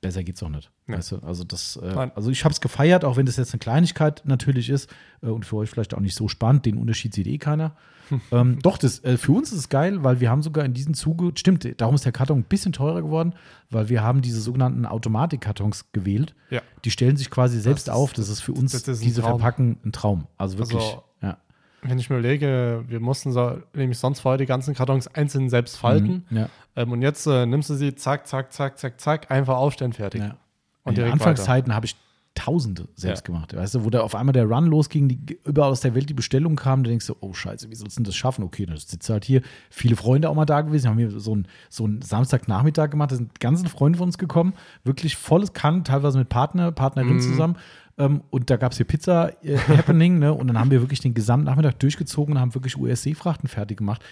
Besser 0.01 0.23
geht's 0.23 0.43
auch 0.43 0.49
nicht. 0.49 0.71
Ja. 0.87 0.99
Weißt 0.99 1.13
du? 1.13 1.19
Also 1.19 1.43
das, 1.45 1.77
äh, 1.83 2.11
also 2.15 2.31
ich 2.31 2.45
habe 2.45 2.53
es 2.53 2.61
gefeiert, 2.61 3.05
auch 3.05 3.17
wenn 3.17 3.27
das 3.27 3.37
jetzt 3.37 3.53
eine 3.53 3.59
Kleinigkeit 3.59 4.23
natürlich 4.25 4.71
ist 4.71 4.89
äh, 5.23 5.27
und 5.27 5.45
für 5.45 5.57
euch 5.57 5.71
vielleicht 5.71 5.95
auch 5.95 6.01
nicht 6.01 6.15
so 6.15 6.29
spannend. 6.29 6.67
Den 6.67 6.77
Unterschied 6.77 7.15
sieht 7.15 7.27
eh 7.27 7.39
keiner. 7.39 7.75
ähm, 8.33 8.59
doch, 8.63 8.79
das, 8.79 9.03
äh, 9.05 9.17
für 9.17 9.33
uns 9.33 9.53
ist 9.53 9.59
es 9.59 9.69
geil, 9.69 10.03
weil 10.05 10.21
wir 10.21 10.31
haben 10.31 10.43
sogar 10.43 10.65
in 10.65 10.75
diesem 10.75 10.95
Zuge, 10.95 11.33
stimmt, 11.37 11.67
darum 11.81 11.95
ist 11.95 12.05
der 12.05 12.13
Karton 12.13 12.39
ein 12.39 12.45
bisschen 12.45 12.73
teurer 12.73 13.03
geworden, 13.03 13.35
weil 13.71 13.89
wir 13.89 14.03
haben 14.03 14.23
diese 14.23 14.41
sogenannten 14.41 14.87
Automatikkartons 14.87 15.87
gewählt. 15.93 16.35
Ja. 16.51 16.61
Die 16.85 16.91
stellen 16.91 17.17
sich 17.17 17.31
quasi 17.31 17.61
selbst 17.61 17.89
ist- 17.89 17.95
auf. 17.95 18.13
Das 18.13 18.29
ist 18.29 18.41
für 18.41 18.53
uns 18.53 18.73
das 18.73 18.87
ist 18.89 19.03
diese 19.05 19.21
Traum. 19.21 19.39
Verpacken 19.41 19.79
ein 19.85 19.93
Traum. 19.93 20.27
Also 20.37 20.59
wirklich, 20.59 20.79
Also- 20.83 21.03
ja. 21.23 21.37
Wenn 21.83 21.99
ich 21.99 22.11
mir 22.11 22.17
überlege, 22.19 22.85
wir 22.89 23.01
mussten 23.01 23.31
so, 23.33 23.59
nämlich 23.75 23.99
sonst 23.99 24.21
vorher 24.21 24.39
die 24.39 24.47
ganzen 24.47 24.75
Kartons 24.75 25.07
einzeln 25.09 25.49
selbst 25.49 25.77
falten. 25.77 26.25
Mhm. 26.29 26.37
Ja. 26.39 26.49
Ähm, 26.77 26.93
und 26.93 27.03
jetzt 27.03 27.27
äh, 27.27 27.47
nimmst 27.47 27.71
du 27.71 27.75
sie, 27.75 27.95
zack, 27.95 28.27
zack, 28.27 28.53
zack, 28.53 28.79
zack, 28.79 29.01
zack, 29.01 29.31
einfach 29.31 29.57
aufstellen, 29.57 29.93
fertig. 29.93 30.23
ja. 30.23 30.37
Und 30.85 30.97
in 30.99 31.05
Anfangszeiten 31.05 31.75
habe 31.75 31.85
ich 31.87 31.95
Tausende 32.35 32.87
selbst 32.95 33.23
Ja. 33.27 33.35
gemacht. 33.35 33.57
Weißt 33.57 33.75
du, 33.75 33.85
wo 33.85 33.91
da 33.91 34.01
auf 34.03 34.15
einmal 34.15 34.33
der 34.33 34.45
Run 34.45 34.67
losging, 34.67 35.09
die 35.09 35.39
überall 35.45 35.71
aus 35.73 35.81
der 35.81 35.95
Welt 35.97 36.09
die 36.09 36.15
Bestellung 36.15 36.55
kam, 36.55 36.85
da 36.85 36.89
denkst 36.91 37.07
du, 37.09 37.17
oh 37.21 37.33
Scheiße, 37.33 37.69
wie 37.69 37.75
sollst 37.75 37.99
du 37.99 38.03
das 38.05 38.15
schaffen? 38.15 38.45
Okay, 38.45 38.65
dann 38.65 38.77
sitzt 38.77 39.11
halt 39.11 39.25
hier. 39.25 39.43
Viele 39.71 39.97
Freunde 39.97 40.31
auch 40.31 40.35
mal 40.37 40.45
da 40.45 40.61
gewesen, 40.61 40.89
haben 40.89 40.99
hier 40.99 41.11
so 41.19 41.33
einen 41.33 41.49
so 41.69 41.85
einen 41.85 42.01
Samstagnachmittag 42.01 42.91
gemacht, 42.91 43.11
da 43.11 43.17
sind 43.17 43.41
ganzen 43.41 43.67
Freunde 43.67 43.99
von 43.99 44.07
uns 44.09 44.19
gekommen, 44.19 44.55
wirklich 44.85 45.17
volles 45.17 45.53
Kann, 45.53 45.83
teilweise 45.83 46.17
mit 46.19 46.29
Partner, 46.29 46.71
Partnerin 46.71 47.15
Mhm. 47.17 47.21
zusammen. 47.21 47.57
Ähm, 47.99 48.23
und 48.31 48.49
da 48.51 48.57
gab 48.57 48.71
es 48.71 48.77
hier 48.79 48.87
Pizza-Happening, 48.87 50.19
ne? 50.21 50.33
Und 50.33 50.47
dann 50.47 50.59
haben 50.59 50.71
wir 50.71 50.81
wirklich 50.81 51.01
den 51.01 51.15
gesamten 51.15 51.47
Nachmittag 51.47 51.79
durchgezogen 51.81 52.35
und 52.35 52.41
haben 52.41 52.55
wirklich 52.55 52.77
USC-Frachten 52.77 53.49
fertig 53.49 53.79
gemacht. 53.79 54.05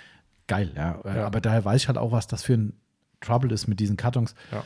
Geil, 0.49 0.73
ja. 0.77 1.01
Ja. 1.05 1.27
Aber 1.27 1.41
daher 1.41 1.65
weiß 1.65 1.83
ich 1.83 1.89
halt 1.89 1.99
auch, 1.99 2.13
was 2.13 2.27
das 2.27 2.43
für 2.43 2.55
ein 2.55 2.73
Trouble 3.21 3.53
ist 3.53 3.69
mit 3.69 3.79
diesen 3.81 3.97
Kartons. 3.97 4.35
Ja. 4.51 4.65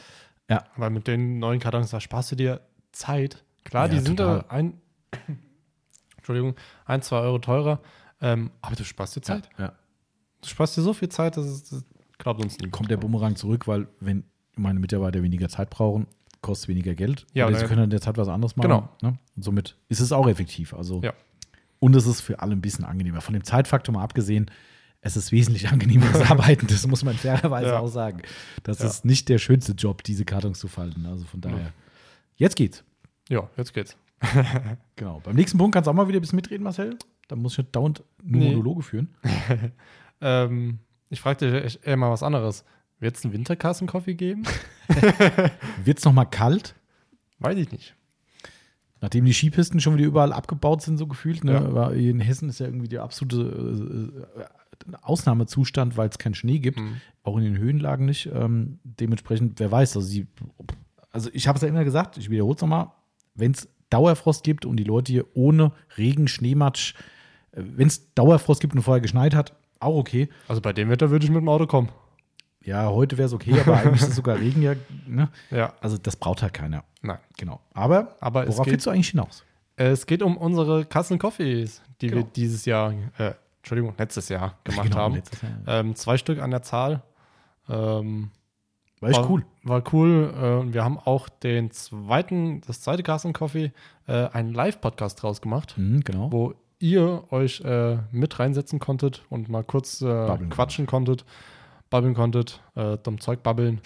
Ja. 0.49 0.65
Weil 0.77 0.91
mit 0.91 1.07
den 1.07 1.39
neuen 1.39 1.61
Kartons, 1.61 1.91
da 1.91 2.01
sparst 2.01 2.33
du 2.33 2.37
dir 2.37 2.61
Zeit. 2.93 3.45
Klar, 3.65 3.87
Ja, 3.87 3.95
die 3.95 4.01
sind 4.01 4.17
total. 4.17 4.41
da 4.41 4.47
ein, 4.49 4.75
Entschuldigung, 6.17 6.55
ein, 6.85 7.03
zwei 7.03 7.19
Euro 7.21 7.39
teurer, 7.39 7.81
ähm, 8.21 8.51
aber 8.61 8.77
du 8.77 8.85
sparst 8.85 9.17
dir 9.17 9.23
Zeit. 9.23 9.49
Ja. 9.59 9.73
Du 10.43 10.49
sparst 10.49 10.77
dir 10.77 10.83
so 10.83 10.93
viel 10.93 11.09
Zeit, 11.09 11.37
dass 11.37 11.47
es, 11.47 11.65
das 11.71 11.85
glaubt 12.19 12.43
uns 12.43 12.59
nie. 12.59 12.69
kommt 12.71 12.91
der 12.91 12.97
Bumerang 12.97 13.37
zurück, 13.37 13.67
weil 13.67 13.89
wenn 14.01 14.25
meine 14.57 14.81
Mitarbeiter 14.81 15.23
weniger 15.23 15.49
Zeit 15.49 15.71
brauchen, 15.71 16.07
kostet 16.43 16.65
es 16.65 16.69
weniger 16.69 16.95
Geld. 16.95 17.27
Ja, 17.35 17.47
oder- 17.47 17.59
sie 17.59 17.67
können 17.67 17.85
in 17.85 17.91
der 17.91 18.01
Zeit 18.01 18.17
was 18.17 18.29
anderes 18.29 18.57
machen. 18.57 18.69
Genau. 18.69 18.89
Ne? 19.03 19.19
Und 19.37 19.43
somit 19.43 19.77
ist 19.89 20.01
es 20.01 20.12
auch 20.12 20.29
effektiv. 20.29 20.75
Also 20.75 21.01
Ja. 21.03 21.12
und 21.79 21.95
es 21.97 22.07
ist 22.07 22.21
für 22.21 22.41
alle 22.41 22.53
ein 22.53 22.61
bisschen 22.62 22.85
angenehmer. 22.85 23.21
Von 23.21 23.35
dem 23.35 23.45
Zeitfaktor 23.45 23.95
mal 23.95 24.03
abgesehen, 24.03 24.51
es 25.03 25.17
ist 25.17 25.33
wesentlich 25.33 25.69
angenehmer 25.71 26.07
das 26.12 26.31
Arbeiten. 26.31 26.67
Das 26.67 26.87
muss 26.87 27.05
man 27.05 27.15
fairerweise 27.17 27.69
Ja. 27.71 27.79
auch 27.79 27.89
sagen. 27.89 28.23
Das 28.62 28.79
Ja. 28.81 28.87
ist 28.87 29.05
nicht 29.05 29.29
der 29.29 29.39
schönste 29.39 29.73
Job, 29.73 30.03
diese 30.05 30.25
Kartons 30.25 30.59
zu 30.59 30.69
falten. 30.69 31.07
Also 31.07 31.25
von 31.27 31.41
daher. 31.41 31.73
Jetzt 32.41 32.57
geht's. 32.57 32.83
Ja, 33.29 33.49
jetzt 33.57 33.75
geht's. 33.75 33.97
Genau. 34.97 35.21
Beim 35.25 35.37
nächsten 35.37 35.57
Punkt 35.59 35.75
kannst 35.75 35.87
du 35.87 35.91
auch 35.91 35.95
mal 35.95 36.09
wieder 36.09 36.19
ein 36.19 36.23
bisschen 36.23 36.37
mitreden, 36.37 36.65
Marcel. 36.65 36.97
Da 37.29 37.37
muss 37.37 37.53
ich 37.53 37.59
nicht 37.59 37.77
dauernd 37.77 38.03
nur 38.23 38.41
Nee. 38.41 38.51
Monologe 38.51 38.83
führen. 38.83 39.09
Ähm, 40.23 40.81
ich 41.09 41.19
fragte 41.21 41.62
dich 41.62 41.81
eher 41.83 41.97
mal 41.97 42.11
was 42.11 42.23
anderes. 42.23 42.65
Wird 42.99 43.17
es 43.17 43.25
einen 43.25 43.33
Winterkassenkaffee 43.33 44.12
geben? 44.15 44.43
Wird's 45.85 46.05
noch 46.05 46.12
mal 46.12 46.27
kalt? 46.27 46.75
Weiß 47.39 47.57
ich 47.57 47.73
nicht. 47.73 47.95
Nachdem 49.01 49.25
die 49.25 49.33
Skipisten 49.33 49.81
schon 49.81 49.95
wieder 49.97 50.05
überall 50.07 50.35
abgebaut 50.35 50.83
sind, 50.83 50.99
so 50.99 51.07
gefühlt, 51.07 51.43
ne? 51.43 51.53
Ja. 51.55 51.73
war 51.75 51.95
in 51.95 52.21
Hessen 52.21 52.51
ist 52.51 52.61
ja 52.61 52.67
irgendwie 52.67 52.89
der 52.89 53.03
absolute 53.03 54.12
äh, 54.37 54.41
äh, 54.43 54.97
Ausnahmezustand, 55.01 55.97
weil 55.97 56.11
es 56.11 56.19
keinen 56.19 56.35
Schnee 56.35 56.59
gibt, 56.59 56.79
Mhm. 56.79 57.01
auch 57.23 57.39
in 57.39 57.45
den 57.45 57.57
Höhenlagen 57.57 58.05
nicht. 58.05 58.27
Ähm, 58.35 58.79
dementsprechend, 58.85 59.59
wer 59.59 59.71
weiß, 59.73 59.97
also, 59.97 60.07
sie, 60.07 60.27
also 61.12 61.31
ich 61.32 61.49
habe 61.49 61.57
es 61.57 61.62
ja 61.62 61.69
immer 61.69 61.85
gesagt, 61.85 62.16
ich 62.19 62.31
wiederhole 62.31 62.55
es 62.55 62.61
nochmal, 62.61 62.89
wenn 63.35 63.53
es 63.53 63.69
Dauerfrost 63.91 64.45
gibt 64.45 64.65
und 64.66 64.77
die 64.77 64.85
Leute 64.85 65.12
hier 65.12 65.24
ohne 65.35 65.73
Regen, 65.99 66.28
Schneematsch, 66.28 66.95
wenn 67.53 67.89
es 67.89 68.15
Dauerfrost 68.15 68.61
gibt 68.61 68.74
und 68.74 68.82
vorher 68.82 69.01
geschneit 69.01 69.35
hat, 69.35 69.55
auch 69.81 69.97
okay. 69.97 70.28
Also 70.47 70.61
bei 70.61 70.73
dem 70.73 70.89
Wetter 70.91 71.11
würde 71.11 71.24
ich 71.24 71.31
mit 71.31 71.41
dem 71.41 71.49
Auto 71.49 71.66
kommen. 71.66 71.89
Ja, 72.62 72.91
heute 72.91 73.16
wäre 73.19 73.27
es 73.27 73.32
okay, 73.32 73.59
aber 73.59 73.78
eigentlich 73.78 74.03
ist 74.03 74.09
es 74.11 74.16
sogar 74.16 74.37
Regen 74.39 74.62
ja. 74.62 74.74
Ne? 75.07 75.28
Ja, 75.51 75.73
Also 75.81 75.97
das 75.99 76.15
braucht 76.16 76.43
halt 76.43 76.53
keiner. 76.53 76.85
nein. 77.03 77.19
Genau. 77.39 77.61
Aber 77.73 78.16
Aber 78.20 78.47
worauf 78.47 78.65
geht- 78.65 78.74
willst 78.74 78.87
du 78.87 78.91
eigentlich 78.91 79.09
hinaus? 79.11 79.45
Es 79.77 80.05
geht 80.07 80.23
um 80.23 80.37
unsere 80.37 80.85
Kassen 80.85 81.19
Coffees, 81.19 81.81
die 82.03 82.09
Genau. 82.09 82.20
wir 82.23 82.31
dieses 82.37 82.66
Jahr, 82.66 82.93
äh, 83.19 83.32
Entschuldigung, 83.61 83.95
letztes 83.97 84.28
Jahr 84.28 84.59
gemacht 84.62 84.85
Genau, 84.91 84.97
haben. 84.99 85.15
Jahr. 85.66 85.81
Ähm, 85.81 85.97
zwei 85.97 86.19
Stück 86.19 86.39
an 86.41 86.51
der 86.51 86.61
Zahl. 86.62 87.03
Ähm, 87.69 88.31
War 89.01 89.11
echt 89.11 89.19
war, 89.21 89.31
cool. 89.31 89.45
War 89.65 89.83
cool. 89.93 90.35
Äh, 90.41 90.61
und 90.61 90.75
wir 90.75 90.85
haben 90.85 90.99
auch 90.99 91.29
den 91.29 91.71
zweiten, 91.71 92.61
das 92.67 92.81
zweite 92.83 93.03
Carsten 93.03 93.33
Coffee, 93.33 93.73
äh, 94.07 94.29
einen 94.29 94.53
Live-Podcast 94.53 95.23
draus 95.23 95.41
gemacht, 95.41 95.75
Mhm, 95.79 96.01
genau. 96.05 96.31
wo 96.33 96.55
ihr 96.79 97.25
euch 97.31 97.61
äh, 97.63 97.99
mit 98.13 98.39
reinsetzen 98.39 98.79
konntet 98.79 99.23
und 99.31 99.49
mal 99.49 99.65
kurz 99.65 100.01
äh, 100.03 100.39
quatschen 100.51 100.87
konntet, 100.87 101.25
babbeln 101.91 102.15
konntet, 102.15 102.63
äh, 102.75 102.97
dumm 102.99 103.21
Zeug 103.21 103.43
babbeln. 103.43 103.81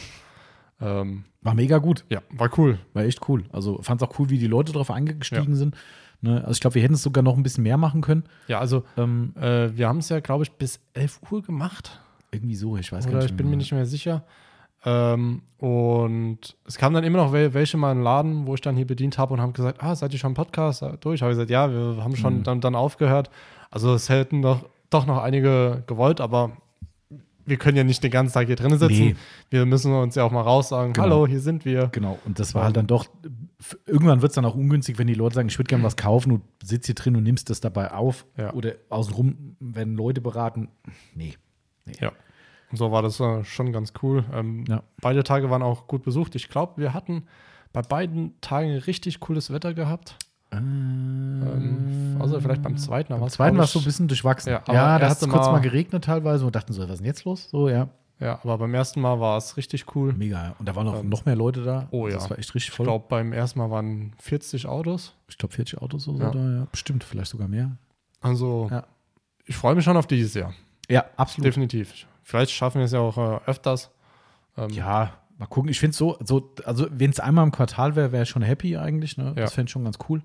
Ähm, 0.80 1.24
War 1.42 1.54
mega 1.54 1.78
gut. 1.78 2.04
ja, 2.10 2.20
war 2.30 2.50
cool. 2.58 2.78
War 2.92 3.04
echt 3.04 3.28
cool. 3.28 3.44
Also 3.52 3.80
fand 3.82 4.02
es 4.02 4.08
auch 4.08 4.18
cool, 4.18 4.30
wie 4.30 4.38
die 4.38 4.46
Leute 4.46 4.72
drauf 4.72 4.90
angestiegen 4.90 5.54
sind. 5.54 5.76
Ne? 6.20 6.40
Also 6.40 6.52
ich 6.52 6.60
glaube, 6.60 6.74
wir 6.74 6.82
hätten 6.82 6.94
es 6.94 7.02
sogar 7.02 7.22
noch 7.22 7.36
ein 7.36 7.42
bisschen 7.42 7.62
mehr 7.62 7.76
machen 7.76 8.00
können. 8.00 8.24
Ja, 8.48 8.58
also 8.58 8.84
Ähm, 8.96 9.32
äh, 9.36 9.76
wir 9.76 9.88
haben 9.88 9.98
es 9.98 10.08
ja, 10.08 10.20
glaube 10.20 10.44
ich, 10.44 10.52
bis 10.52 10.80
11 10.94 11.20
Uhr 11.30 11.42
gemacht. 11.42 12.00
irgendwie 12.32 12.56
so, 12.56 12.76
ich 12.76 12.90
weiß 12.92 13.04
gar 13.04 13.12
Oder 13.14 13.22
nicht. 13.22 13.30
ich 13.30 13.36
bin 13.36 13.48
mir 13.50 13.56
nicht 13.56 13.72
mehr 13.72 13.86
sicher. 13.86 14.24
Ähm, 14.86 15.42
und 15.58 16.38
es 16.66 16.76
kamen 16.76 16.94
dann 16.94 17.04
immer 17.04 17.18
noch 17.18 17.32
wel 17.32 17.54
welche 17.54 17.76
mal 17.78 17.92
in 17.92 17.98
den 17.98 18.04
Laden, 18.04 18.46
wo 18.46 18.54
ich 18.54 18.60
dann 18.60 18.76
hier 18.76 18.86
bedient 18.86 19.16
habe 19.16 19.32
und 19.34 19.40
haben 19.40 19.52
gesagt, 19.54 19.82
ah, 19.82 19.94
seid 19.94 20.12
ihr 20.12 20.18
schon 20.18 20.32
im 20.32 20.34
Podcast 20.34 20.84
durch? 21.00 21.22
Habe 21.22 21.32
ich 21.32 21.36
gesagt, 21.38 21.50
ja, 21.50 21.70
wir 21.70 22.02
haben 22.04 22.16
schon 22.16 22.38
Mhm. 22.38 22.42
dann, 22.44 22.60
dann 22.60 22.74
aufgehört. 22.74 23.30
Also 23.70 23.94
es 23.94 24.08
hätten 24.08 24.42
doch, 24.42 24.66
doch 24.90 25.06
noch 25.06 25.22
einige 25.22 25.82
gewollt, 25.86 26.20
aber 26.20 26.52
wir 27.46 27.56
können 27.58 27.76
ja 27.76 27.84
nicht 27.84 28.02
den 28.02 28.10
ganzen 28.10 28.34
Tag 28.34 28.46
hier 28.46 28.56
drinnen 28.56 28.78
sitzen. 28.78 28.92
Nee. 29.04 29.16
Wir 29.50 29.66
müssen 29.66 29.92
uns 29.92 30.14
ja 30.14 30.24
auch 30.24 30.30
mal 30.30 30.40
raus 30.42 30.68
sagen, 30.70 30.92
Genau. 30.92 31.04
hallo, 31.06 31.26
hier 31.26 31.40
sind 31.40 31.64
wir. 31.64 31.88
Genau, 31.92 32.18
und 32.24 32.38
das 32.38 32.54
war 32.54 32.64
halt 32.64 32.76
dann 32.76 32.86
doch, 32.86 33.06
irgendwann 33.86 34.22
wird 34.22 34.30
es 34.30 34.34
dann 34.36 34.44
auch 34.46 34.54
ungünstig, 34.54 34.98
wenn 34.98 35.06
die 35.06 35.14
Leute 35.14 35.34
sagen, 35.36 35.48
ich 35.48 35.58
würde 35.58 35.68
gerne 35.68 35.84
was 35.84 35.96
kaufen 35.96 36.32
und 36.32 36.42
sitzt 36.62 36.86
hier 36.86 36.94
drin 36.94 37.16
und 37.16 37.22
nimmst 37.22 37.48
das 37.50 37.60
dabei 37.60 37.92
auf. 37.92 38.24
Ja. 38.38 38.52
Oder 38.54 38.72
außenrum 38.90 39.56
werden 39.60 39.94
Leute 39.94 40.20
beraten. 40.20 40.68
Nee. 41.14 41.34
Ja. 42.00 42.12
So 42.76 42.90
war 42.92 43.02
das 43.02 43.20
äh, 43.20 43.44
schon 43.44 43.72
ganz 43.72 43.92
cool. 44.02 44.24
Ähm, 44.32 44.64
Ja. 44.68 44.82
Beide 45.00 45.22
Tage 45.24 45.50
waren 45.50 45.62
auch 45.62 45.86
gut 45.86 46.02
besucht. 46.02 46.34
Ich 46.34 46.48
glaube, 46.48 46.74
wir 46.80 46.92
hatten 46.94 47.24
bei 47.72 47.82
beiden 47.82 48.40
Tagen 48.40 48.70
richtig 48.76 49.20
cooles 49.20 49.52
Wetter 49.52 49.74
gehabt. 49.74 50.16
Ähm, 50.52 52.16
außer 52.20 52.40
vielleicht 52.40 52.62
beim 52.62 52.76
zweiten. 52.76 53.18
Beim 53.18 53.28
zweiten 53.28 53.56
war 53.56 53.64
es 53.64 53.72
so 53.72 53.78
ein 53.78 53.80
ich- 53.80 53.86
bisschen 53.86 54.08
durchwachsen. 54.08 54.52
Ja, 54.52 54.62
Ja, 54.68 54.98
da 54.98 55.08
hat 55.10 55.20
es 55.22 55.28
kurz 55.28 55.46
Mal- 55.46 55.60
geregnet 55.60 56.04
teilweise 56.04 56.46
und 56.46 56.54
dachten 56.54 56.72
so, 56.72 56.82
was 56.82 56.90
ist 56.90 56.98
denn 56.98 57.06
jetzt 57.06 57.24
los? 57.24 57.48
So, 57.50 57.68
ja, 57.68 57.88
Ja, 58.20 58.38
aber 58.42 58.58
beim 58.58 58.72
ersten 58.74 59.00
Mal 59.00 59.18
war 59.18 59.36
es 59.36 59.56
richtig 59.56 59.94
cool. 59.96 60.12
mega. 60.12 60.42
ja. 60.44 60.56
Und 60.58 60.68
da 60.68 60.76
waren 60.76 60.86
noch, 60.86 61.00
Ähm, 61.00 61.08
noch 61.08 61.24
mehr 61.26 61.34
Leute 61.36 61.62
da. 61.64 61.88
oh 61.90 62.04
Also 62.04 62.08
ja. 62.16 62.20
Das 62.22 62.30
war 62.30 62.38
echt 62.38 62.54
richtig 62.54 62.70
Ich 62.70 62.76
voll. 62.76 62.86
glaube, 62.86 63.06
beim 63.08 63.32
ersten 63.32 63.58
Mal 63.58 63.70
waren 63.70 64.12
40 64.20 64.66
Autos. 64.66 65.14
Ich 65.28 65.36
glaube, 65.38 65.52
40 65.54 65.80
Autos 65.82 66.06
oder 66.08 66.26
Ja. 66.26 66.32
so 66.32 66.38
da, 66.38 66.50
ja. 66.60 66.66
Bestimmt, 66.70 67.02
vielleicht 67.04 67.30
sogar 67.30 67.48
mehr. 67.48 67.72
Also, 68.20 68.68
Ja. 68.70 68.84
ich 69.46 69.56
freue 69.56 69.74
mich 69.74 69.84
schon 69.84 69.96
auf 69.96 70.06
dieses 70.06 70.34
Jahr. 70.34 70.52
Ja, 70.88 71.04
absolut. 71.16 71.46
Definitiv. 71.46 72.06
Vielleicht 72.24 72.50
schaffen 72.50 72.78
wir 72.78 72.86
es 72.86 72.92
ja 72.92 72.98
auch 73.00 73.16
äh, 73.16 73.40
öfters. 73.46 73.90
Ähm, 74.56 74.70
Ja, 74.70 75.12
mal 75.38 75.46
gucken. 75.46 75.70
Ich 75.70 75.78
finde 75.78 75.90
es 75.92 75.98
so, 75.98 76.16
so, 76.24 76.52
also 76.64 76.86
wenn 76.90 77.10
es 77.10 77.20
einmal 77.20 77.44
im 77.44 77.52
Quartal 77.52 77.94
wäre, 77.96 78.10
wäre 78.12 78.22
ich 78.24 78.28
schon 78.28 78.42
happy 78.42 78.76
eigentlich. 78.76 79.16
Ne? 79.16 79.26
Ja. 79.26 79.32
Das 79.42 79.52
fände 79.54 79.68
ich 79.68 79.72
schon 79.72 79.84
ganz 79.84 79.98
cool. 80.08 80.22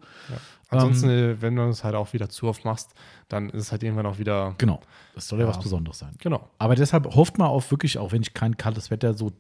Ansonsten, 0.70 1.10
Ähm, 1.10 1.32
äh, 1.32 1.42
wenn 1.42 1.56
du 1.56 1.64
es 1.64 1.84
halt 1.84 1.96
auch 1.96 2.14
wieder 2.14 2.30
zu 2.30 2.48
oft 2.48 2.64
machst, 2.64 2.94
dann 3.28 3.50
ist 3.50 3.64
es 3.64 3.72
halt 3.72 3.84
irgendwann 3.84 4.06
auch 4.06 4.18
wieder. 4.20 4.56
Genau. 4.60 4.80
Das 5.16 5.28
soll 5.28 5.40
ja, 5.40 5.46
Ja. 5.46 5.50
was 5.50 5.60
Besonderes 5.60 6.00
sein. 6.00 6.14
Genau. 6.20 6.48
Aber 6.60 6.76
deshalb 6.76 7.14
hofft 7.16 7.38
mal 7.38 7.48
auf 7.48 7.70
wirklich, 7.72 7.98
auch 7.98 8.12
wenn 8.12 8.22
ich 8.22 8.34
kein 8.34 8.56
kaltes 8.58 8.92
Wetter 8.92 9.14
so 9.14 9.32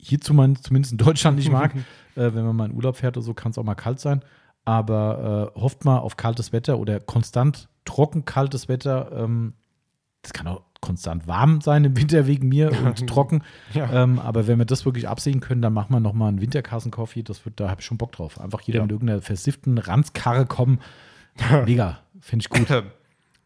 hierzu 0.00 0.32
man 0.32 0.54
zumindest 0.56 0.92
in 0.92 0.98
Deutschland 0.98 1.36
nicht 1.38 1.50
mag, 1.50 1.74
äh, 2.14 2.32
wenn 2.34 2.44
man 2.46 2.54
mal 2.56 2.70
in 2.70 2.74
Urlaub 2.74 2.96
fährt 2.96 3.16
oder 3.16 3.24
so, 3.24 3.34
kann 3.34 3.50
es 3.50 3.58
auch 3.58 3.64
mal 3.64 3.74
kalt 3.74 4.00
sein. 4.00 4.22
Aber 4.64 5.52
äh, 5.56 5.60
hofft 5.60 5.84
mal 5.84 5.98
auf 5.98 6.16
kaltes 6.16 6.52
Wetter 6.52 6.78
oder 6.78 7.00
konstant 7.00 7.68
trocken 7.84 8.24
kaltes 8.24 8.68
Wetter. 8.68 9.10
Ähm, 9.12 9.54
das 10.22 10.32
kann 10.32 10.46
auch 10.46 10.62
konstant 10.80 11.26
warm 11.26 11.60
sein 11.60 11.84
im 11.84 11.96
Winter 11.96 12.26
wegen 12.26 12.48
mir 12.48 12.70
und 12.84 13.06
trocken. 13.08 13.42
Ja. 13.74 13.90
Ähm, 14.04 14.18
aber 14.18 14.46
wenn 14.46 14.58
wir 14.58 14.64
das 14.64 14.84
wirklich 14.84 15.08
absehen 15.08 15.40
können, 15.40 15.60
dann 15.62 15.72
machen 15.72 15.92
wir 15.92 16.00
nochmal 16.00 16.28
einen 16.28 16.40
Winterkassen-Coffee. 16.40 17.22
Das 17.22 17.44
wird, 17.44 17.58
da 17.60 17.68
habe 17.68 17.80
ich 17.80 17.86
schon 17.86 17.98
Bock 17.98 18.12
drauf. 18.12 18.40
Einfach 18.40 18.60
jeder 18.62 18.78
Ja. 18.78 18.82
mit 18.84 18.92
irgendeiner 18.92 19.20
versifften 19.20 19.78
Ranzkarre 19.78 20.46
kommen. 20.46 20.80
Mega. 21.66 21.98
Finde 22.20 22.42
ich 22.44 22.50
gut. 22.50 22.68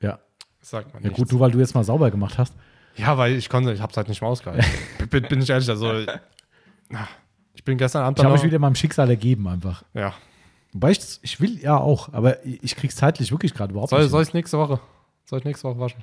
Ja. 0.00 0.18
Sagt 0.60 0.92
man 0.92 1.02
Ja, 1.04 1.10
gut, 1.10 1.30
du, 1.30 1.38
weil 1.38 1.52
du 1.52 1.58
jetzt 1.60 1.74
mal 1.74 1.84
sauber 1.84 2.10
gemacht 2.10 2.36
hast. 2.38 2.54
Ja, 2.96 3.16
weil 3.16 3.34
ich 3.36 3.48
konnte, 3.48 3.72
ich 3.72 3.80
habe 3.80 3.90
es 3.92 3.96
halt 3.96 4.08
nicht 4.08 4.20
mehr 4.20 4.28
ausgehalten. 4.30 4.64
bin, 5.10 5.22
bin 5.28 5.40
ich 5.40 5.48
ehrlich, 5.48 5.68
also 5.70 5.92
ich 7.54 7.64
bin 7.64 7.78
gestern 7.78 8.02
Abend 8.02 8.18
Ich 8.18 8.24
habe 8.24 8.34
mich 8.34 8.42
wieder 8.42 8.58
meinem 8.58 8.74
Schicksal 8.74 9.08
ergeben 9.08 9.46
einfach. 9.46 9.84
Ja. 9.94 10.12
Wobei 10.72 10.90
ich, 10.90 11.18
ich 11.22 11.40
will 11.40 11.58
ja 11.60 11.76
auch, 11.76 12.12
aber 12.12 12.44
ich 12.44 12.74
krieg's 12.76 12.96
zeitlich 12.96 13.30
wirklich 13.30 13.54
gerade 13.54 13.70
überhaupt 13.72 13.90
Soll, 13.90 14.00
nicht. 14.02 14.10
soll 14.10 14.22
ich 14.22 14.34
nächste 14.34 14.58
Woche? 14.58 14.80
Soll 15.24 15.38
ich 15.38 15.44
nächste 15.44 15.68
Woche 15.68 15.78
waschen? 15.78 16.02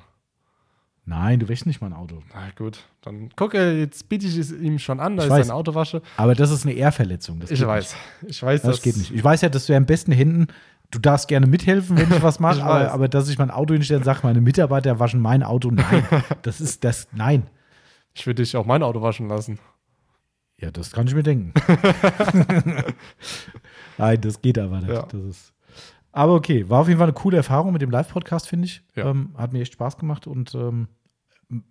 Nein, 1.06 1.40
du 1.40 1.48
wäschst 1.48 1.66
nicht 1.66 1.80
mein 1.80 1.92
Auto. 1.92 2.22
Na 2.32 2.50
gut, 2.56 2.84
dann 3.00 3.30
gucke, 3.34 3.72
jetzt 3.78 4.08
biete 4.08 4.26
ich 4.26 4.36
es 4.36 4.52
ihm 4.52 4.78
schon 4.78 5.00
an, 5.00 5.16
dass 5.16 5.26
Ich 5.26 5.30
weiß. 5.30 5.46
sein 5.46 5.54
Auto 5.56 5.74
wasche. 5.74 6.02
Aber 6.16 6.34
das 6.34 6.50
ist 6.50 6.64
eine 6.64 6.74
Ehrverletzung. 6.74 7.40
Das 7.40 7.50
Ich 7.50 7.66
weiß. 7.66 7.96
Ich 8.26 8.42
weiß, 8.42 8.62
Nicht. 8.62 8.72
Das 8.72 8.82
geht 8.82 8.96
nicht. 8.96 9.10
Ich 9.12 9.24
weiß 9.24 9.40
ja, 9.40 9.48
dass 9.48 9.66
du 9.66 9.72
ja 9.72 9.78
am 9.78 9.86
besten 9.86 10.12
Händen, 10.12 10.46
du 10.90 10.98
darfst 10.98 11.26
gerne 11.28 11.46
mithelfen, 11.46 11.96
wenn 11.96 12.12
ich 12.12 12.22
was 12.22 12.38
mache, 12.40 12.58
Ich 12.58 12.62
aber, 12.62 12.92
aber 12.92 13.08
dass 13.08 13.28
ich 13.28 13.38
mein 13.38 13.50
Auto 13.50 13.72
hinstelle 13.74 13.98
und 13.98 14.04
sage, 14.04 14.20
meine 14.22 14.40
Mitarbeiter 14.40 14.98
waschen 15.00 15.20
mein 15.20 15.42
Auto, 15.42 15.70
nein. 15.70 16.06
das 16.42 16.60
ist 16.60 16.84
das, 16.84 17.08
nein. 17.12 17.48
Ich 18.14 18.26
würde 18.26 18.42
dich 18.42 18.56
auch 18.56 18.66
mein 18.66 18.82
Auto 18.82 19.02
waschen 19.02 19.28
lassen. 19.28 19.58
Ja, 20.58 20.70
das 20.70 20.92
kann 20.92 21.06
ich 21.06 21.14
mir 21.14 21.22
denken. 21.22 21.54
nein, 23.98 24.20
das 24.20 24.42
geht 24.42 24.58
aber 24.58 24.80
nicht. 24.80 24.90
Ja. 24.90 25.02
Das 25.10 25.22
ist. 25.22 25.52
Aber 26.12 26.34
okay, 26.34 26.68
war 26.68 26.80
auf 26.80 26.88
jeden 26.88 26.98
Fall 26.98 27.08
eine 27.08 27.14
coole 27.14 27.36
Erfahrung 27.36 27.72
mit 27.72 27.82
dem 27.82 27.90
Live-Podcast, 27.90 28.48
finde 28.48 28.66
ich. 28.66 28.82
Ja. 28.96 29.10
Ähm, 29.10 29.30
hat 29.36 29.52
mir 29.52 29.60
echt 29.60 29.74
Spaß 29.74 29.96
gemacht 29.96 30.26
und 30.26 30.54
ähm, 30.54 30.88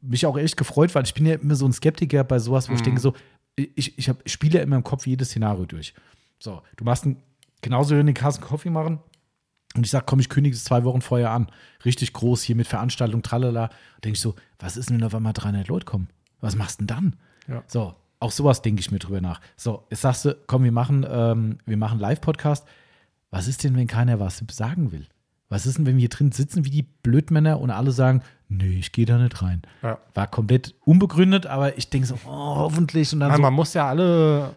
mich 0.01 0.25
auch 0.25 0.37
echt 0.37 0.57
gefreut, 0.57 0.93
weil 0.95 1.03
ich 1.03 1.13
bin 1.13 1.25
ja 1.25 1.35
immer 1.35 1.55
so 1.55 1.65
ein 1.65 1.73
Skeptiker 1.73 2.23
bei 2.23 2.39
sowas, 2.39 2.69
wo 2.69 2.73
ich 2.73 2.79
Mhm. 2.81 2.85
denke 2.85 3.01
so, 3.01 3.13
ich, 3.55 3.97
ich, 3.97 4.07
hab, 4.09 4.27
spiele 4.29 4.59
ja 4.59 4.63
immer 4.63 4.77
im 4.77 4.83
Kopf 4.83 5.05
jedes 5.07 5.29
Szenario 5.29 5.65
durch. 5.65 5.93
So, 6.39 6.61
du 6.77 6.83
machst 6.85 7.03
einen, 7.05 7.17
genauso 7.61 7.95
wie 7.97 8.03
den 8.03 8.13
Carsten 8.13 8.43
Coffee 8.43 8.69
machen 8.69 8.99
und 9.75 9.85
ich 9.85 9.91
sage, 9.91 10.05
komm, 10.07 10.19
ich 10.21 10.29
kündige 10.29 10.55
es 10.55 10.63
zwei 10.63 10.83
Wochen 10.85 11.01
vorher 11.01 11.31
an. 11.31 11.47
Richtig 11.83 12.13
groß 12.13 12.41
hier 12.41 12.55
mit 12.55 12.67
Veranstaltung, 12.67 13.21
tralala. 13.21 13.69
Denke 14.03 14.15
ich 14.15 14.21
so, 14.21 14.35
was 14.59 14.77
ist 14.77 14.89
denn, 14.89 14.97
wenn 14.97 15.05
auf 15.05 15.15
einmal 15.15 15.33
300 15.33 15.67
Leute 15.67 15.85
kommen? 15.85 16.07
Was 16.39 16.55
machst 16.55 16.79
du 16.79 16.85
denn 16.85 16.95
dann? 16.95 17.15
Ja. 17.47 17.63
So, 17.67 17.95
auch 18.21 18.31
sowas 18.31 18.61
denke 18.61 18.79
ich 18.79 18.91
mir 18.91 18.99
drüber 18.99 19.19
nach. 19.21 19.41
So, 19.57 19.85
jetzt 19.89 20.01
sagst 20.01 20.23
du, 20.25 20.37
komm, 20.47 20.63
wir 20.63 20.71
machen, 20.71 21.05
ähm, 21.09 21.57
wir 21.65 21.77
machen 21.77 21.99
Live-Podcast. 21.99 22.65
Was 23.31 23.47
ist 23.47 23.63
denn, 23.63 23.75
wenn 23.75 23.87
keiner 23.87 24.19
was 24.19 24.43
sagen 24.51 24.91
will? 24.91 25.05
Was 25.49 25.65
ist 25.65 25.77
denn, 25.77 25.85
wenn 25.85 25.95
wir 25.95 26.01
hier 26.01 26.09
drin 26.09 26.31
sitzen 26.31 26.65
wie 26.65 26.69
die 26.69 26.83
Blödmänner 26.83 27.59
und 27.59 27.71
alle 27.71 27.91
sagen, 27.91 28.21
nee, 28.49 28.77
ich 28.79 28.91
gehe 28.91 29.05
da 29.05 29.17
nicht 29.17 29.41
rein? 29.41 29.61
Ja. 29.81 29.97
War 30.13 30.27
komplett 30.27 30.75
unbegründet, 30.85 31.47
aber 31.47 31.77
ich 31.77 31.89
denke 31.89 32.07
so, 32.07 32.15
oh, 32.25 32.55
hoffentlich. 32.55 33.11
Und 33.13 33.19
dann 33.19 33.29
Nein, 33.29 33.37
so, 33.37 33.41
man 33.41 33.53
muss 33.53 33.73
ja 33.73 33.87
alle 33.87 34.55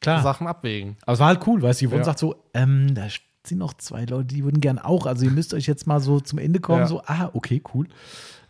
klar. 0.00 0.22
Sachen 0.22 0.46
abwägen. 0.46 0.96
Aber 1.02 1.12
es 1.14 1.18
war 1.18 1.26
halt 1.28 1.46
cool, 1.46 1.60
weißt 1.62 1.80
du, 1.82 1.86
Yvonne 1.88 1.98
Ja. 2.00 2.04
sagt 2.04 2.18
so, 2.20 2.44
ähm, 2.54 2.94
da 2.94 3.06
sind 3.44 3.58
noch 3.58 3.74
zwei 3.74 4.04
Leute, 4.04 4.26
die 4.34 4.44
würden 4.44 4.60
gern 4.60 4.78
auch. 4.78 5.06
Also 5.06 5.24
ihr 5.24 5.30
müsst 5.32 5.54
euch 5.54 5.66
jetzt 5.66 5.86
mal 5.86 6.00
so 6.00 6.20
zum 6.20 6.38
Ende 6.38 6.60
kommen, 6.60 6.80
Ja. 6.82 6.86
so, 6.86 7.02
ah, 7.06 7.30
okay, 7.32 7.60
cool. 7.74 7.88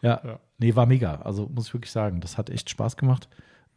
Ja, 0.03 0.20
Ja. 0.24 0.40
nee, 0.59 0.74
war 0.77 0.86
mega. 0.86 1.16
Also 1.23 1.49
muss 1.55 1.69
ich 1.69 1.74
wirklich 1.74 1.93
sagen, 1.93 2.20
das 2.20 2.36
hat 2.36 2.51
echt 2.51 2.69
Spaß 2.69 2.97
gemacht. 2.99 3.28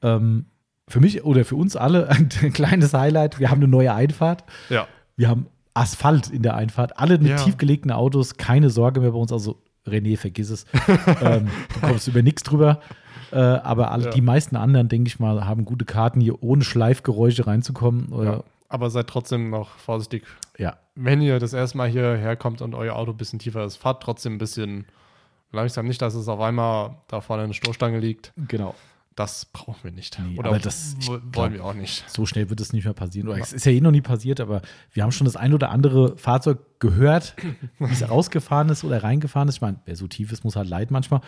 Ähm, 0.01 0.47
für 0.89 0.99
mich 0.99 1.23
oder 1.23 1.45
für 1.45 1.55
uns 1.55 1.76
alle 1.77 2.09
ein 2.09 2.27
kleines 2.53 2.93
Highlight, 2.93 3.39
wir 3.39 3.49
haben 3.49 3.59
eine 3.59 3.68
neue 3.69 3.93
Einfahrt. 3.93 4.43
Ja. 4.69 4.88
Wir 5.15 5.30
haben 5.30 5.45
Asphalt 5.73 6.30
in 6.30 6.41
der 6.43 6.56
Einfahrt, 6.56 6.98
alle 6.99 7.18
mit 7.18 7.30
Ja. 7.30 7.35
tiefgelegten 7.38 7.91
Autos, 7.91 8.35
keine 8.38 8.69
Sorge 8.69 8.99
mehr 9.02 9.11
bei 9.11 9.18
uns. 9.18 9.31
Also 9.31 9.57
René, 9.88 10.18
vergiss 10.18 10.49
es. 10.49 10.65
ähm, 11.22 11.49
du 11.73 11.80
kommst 11.88 12.07
über 12.07 12.22
nichts 12.22 12.43
drüber. 12.43 12.80
Äh, 13.31 13.38
aber 13.39 13.91
alle, 13.91 14.06
Ja. 14.06 14.10
die 14.11 14.22
meisten 14.22 14.56
anderen, 14.57 14.89
denke 14.89 15.07
ich 15.07 15.19
mal, 15.19 15.45
haben 15.45 15.64
gute 15.65 15.85
Karten, 15.85 16.19
hier 16.22 16.43
ohne 16.43 16.64
Schleifgeräusche 16.64 17.48
reinzukommen. 17.48 18.07
ja. 18.23 18.43
Aber 18.69 18.89
seid 18.89 19.07
trotzdem 19.07 19.49
noch 19.49 19.69
vorsichtig. 19.77 20.23
ja. 20.57 20.77
Wenn 20.95 21.22
ihr 21.22 21.39
das 21.39 21.53
erste 21.53 21.77
Mal 21.77 21.89
hierher 21.89 22.35
kommt 22.35 22.61
und 22.61 22.73
euer 22.76 22.95
Auto 22.95 23.11
ein 23.11 23.18
bisschen 23.18 23.39
tiefer 23.39 23.64
ist, 23.65 23.77
fahrt 23.77 24.03
trotzdem 24.03 24.34
ein 24.35 24.38
bisschen 24.38 24.85
langsam. 25.53 25.88
Nicht, 25.88 26.02
dass 26.02 26.14
es 26.15 26.27
auf 26.27 26.39
einmal 26.41 26.95
da 27.07 27.22
vorne 27.22 27.43
eine 27.43 27.53
Stoßstange 27.53 27.99
liegt. 27.99 28.34
genau. 28.48 28.76
Das 29.15 29.45
brauchen 29.45 29.75
wir 29.83 29.91
nicht. 29.91 30.17
Nee, 30.19 30.38
Oder 30.39 30.57
das- 30.59 30.95
ich 30.99 31.07
wo- 31.07 31.17
glaub- 31.19 31.35
wollen 31.35 31.53
wir 31.53 31.65
auch 31.65 31.73
nicht. 31.73 32.09
So 32.09 32.25
schnell 32.25 32.49
wird 32.49 32.61
es 32.61 32.71
nicht 32.71 32.85
mehr 32.85 32.93
passieren. 32.93 33.27
Oder 33.27 33.39
es 33.39 33.51
ist 33.51 33.65
ja 33.65 33.71
eh 33.73 33.81
noch 33.81 33.91
nie 33.91 34.01
passiert, 34.01 34.39
aber 34.39 34.61
wir 34.93 35.03
haben 35.03 35.11
schon 35.11 35.25
das 35.25 35.35
ein 35.35 35.53
oder 35.53 35.69
andere 35.69 36.17
Fahrzeug 36.17 36.59
gehört, 36.79 37.35
wie 37.79 37.91
es 37.91 38.01
rausgefahren 38.09 38.69
ist 38.69 38.83
oder 38.85 39.03
reingefahren 39.03 39.49
ist. 39.49 39.55
Ich 39.55 39.61
meine, 39.61 39.79
wer 39.85 39.95
so 39.97 40.07
tief 40.07 40.31
ist, 40.31 40.43
muss 40.45 40.55
halt 40.55 40.69
leid 40.69 40.91
manchmal. 40.91 41.19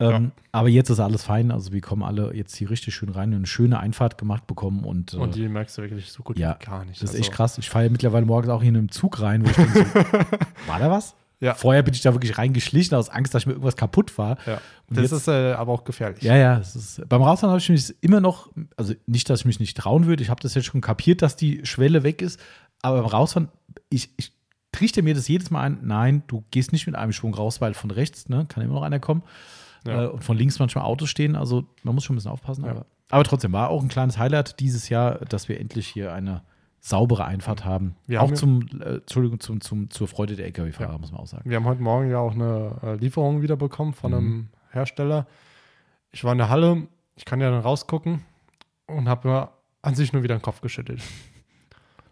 Ähm, 0.00 0.30
Aber 0.52 0.68
jetzt 0.68 0.90
ist 0.90 1.00
alles 1.00 1.24
fein. 1.24 1.50
Also 1.50 1.72
wir 1.72 1.80
kommen 1.80 2.04
alle 2.04 2.32
jetzt 2.32 2.54
hier 2.54 2.70
richtig 2.70 2.94
schön 2.94 3.08
rein 3.08 3.30
und 3.30 3.38
eine 3.38 3.46
schöne 3.48 3.80
Einfahrt 3.80 4.16
gemacht 4.16 4.46
bekommen. 4.46 4.84
Und, 4.84 5.12
äh, 5.14 5.16
Und 5.16 5.34
die 5.34 5.48
merkst 5.48 5.76
du 5.76 5.82
wirklich 5.82 6.12
so 6.12 6.22
gut 6.22 6.38
ja, 6.38 6.56
wie 6.60 6.64
gar 6.66 6.84
nicht. 6.84 7.02
das 7.02 7.10
ist 7.10 7.16
Also, 7.16 7.18
echt 7.24 7.32
krass. 7.32 7.58
Ich 7.58 7.68
fahre 7.68 7.86
ja 7.86 7.90
mittlerweile 7.90 8.24
morgens 8.24 8.48
auch 8.48 8.60
hier 8.62 8.68
in 8.68 8.76
einem 8.76 8.92
Zug 8.92 9.20
rein, 9.20 9.44
wo 9.44 9.50
ich 9.50 9.56
denke, 9.56 9.84
so, 9.86 9.94
war 10.68 10.78
da 10.78 10.88
was? 10.88 11.16
Ja. 11.40 11.54
Vorher 11.54 11.82
bin 11.84 11.94
ich 11.94 12.00
da 12.00 12.12
wirklich 12.14 12.36
reingeschlichen 12.36 12.96
aus 12.96 13.08
Angst, 13.10 13.32
dass 13.32 13.42
ich 13.42 13.46
mir 13.46 13.52
irgendwas 13.52 13.76
kaputt 13.76 14.18
war. 14.18 14.38
Ja. 14.46 14.60
Das 14.90 15.02
jetzt- 15.02 15.12
ist 15.12 15.28
äh, 15.28 15.52
aber 15.52 15.72
auch 15.72 15.84
gefährlich. 15.84 16.22
Ja, 16.22 16.36
ja, 16.36 16.56
ist, 16.58 17.00
beim 17.08 17.22
Rausfahren 17.22 17.50
habe 17.52 17.60
ich 17.60 17.68
mich 17.68 17.94
immer 18.00 18.20
noch, 18.20 18.50
also 18.76 18.94
nicht, 19.06 19.30
dass 19.30 19.40
ich 19.40 19.46
mich 19.46 19.60
nicht 19.60 19.76
trauen 19.76 20.06
würde, 20.06 20.22
ich 20.22 20.30
habe 20.30 20.40
das 20.42 20.54
jetzt 20.54 20.64
schon 20.66 20.80
kapiert, 20.80 21.22
dass 21.22 21.36
die 21.36 21.64
Schwelle 21.64 22.02
weg 22.02 22.22
ist, 22.22 22.40
aber 22.82 23.02
beim 23.02 23.06
Rausfahren, 23.10 23.48
ich, 23.88 24.10
ich 24.16 24.32
trichter 24.72 25.02
mir 25.02 25.14
das 25.14 25.28
jedes 25.28 25.50
Mal 25.50 25.62
ein, 25.62 25.78
nein, 25.82 26.22
du 26.26 26.44
gehst 26.50 26.72
nicht 26.72 26.86
mit 26.86 26.96
einem 26.96 27.12
Schwung 27.12 27.34
raus, 27.34 27.60
weil 27.60 27.74
von 27.74 27.90
rechts, 27.90 28.28
ne, 28.28 28.46
kann 28.48 28.64
immer 28.64 28.74
noch 28.74 28.82
einer 28.82 29.00
kommen. 29.00 29.22
Ja. 29.86 30.04
Äh, 30.04 30.06
und 30.08 30.24
von 30.24 30.36
links 30.36 30.58
manchmal 30.58 30.84
Autos 30.84 31.08
stehen. 31.08 31.36
Also 31.36 31.64
man 31.84 31.94
muss 31.94 32.04
schon 32.04 32.14
ein 32.14 32.18
bisschen 32.18 32.32
aufpassen. 32.32 32.64
Ja. 32.64 32.72
Aber, 32.72 32.86
aber 33.10 33.24
trotzdem 33.24 33.52
war 33.52 33.70
auch 33.70 33.82
ein 33.82 33.88
kleines 33.88 34.18
Highlight 34.18 34.58
dieses 34.60 34.88
Jahr, 34.88 35.20
dass 35.24 35.48
wir 35.48 35.60
endlich 35.60 35.86
hier 35.88 36.12
eine 36.12 36.42
saubere 36.80 37.24
Einfahrt 37.24 37.64
haben. 37.64 37.96
Wir 38.06 38.22
auch 38.22 38.28
haben 38.28 38.36
zum, 38.36 38.66
äh, 38.80 38.96
Entschuldigung, 38.96 39.40
zum, 39.40 39.60
zum, 39.60 39.90
zur 39.90 40.08
Freude 40.08 40.36
der 40.36 40.46
LKW-Fahrer, 40.46 40.92
Ja. 40.92 40.98
muss 40.98 41.10
man 41.12 41.20
auch 41.20 41.26
sagen. 41.26 41.48
Wir 41.48 41.56
haben 41.56 41.64
heute 41.66 41.82
Morgen 41.82 42.10
ja 42.10 42.18
auch 42.18 42.34
eine 42.34 42.76
äh, 42.82 42.94
Lieferung 42.96 43.42
wieder 43.42 43.56
bekommen 43.56 43.92
von 43.94 44.14
einem 44.14 44.26
Mhm. 44.28 44.48
Hersteller. 44.70 45.26
Ich 46.12 46.24
war 46.24 46.32
in 46.32 46.38
der 46.38 46.48
Halle, 46.48 46.86
ich 47.16 47.24
kann 47.24 47.40
ja 47.40 47.50
dann 47.50 47.60
rausgucken 47.60 48.20
und 48.86 49.08
habe 49.08 49.28
mir 49.28 49.48
an 49.82 49.94
sich 49.94 50.12
nur 50.12 50.22
wieder 50.22 50.36
den 50.36 50.42
Kopf 50.42 50.60
geschüttelt. 50.60 51.02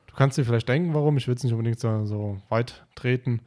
Du 0.07 0.15
kannst 0.15 0.39
dir 0.39 0.45
vielleicht 0.45 0.69
denken, 0.69 0.95
warum. 0.95 1.17
Ich 1.17 1.29
will 1.29 1.35
es 1.35 1.43
nicht 1.45 1.53
unbedingt 1.53 1.79
so, 1.79 2.05
so 2.07 2.39
weit 2.49 2.85
treten. 2.95 3.41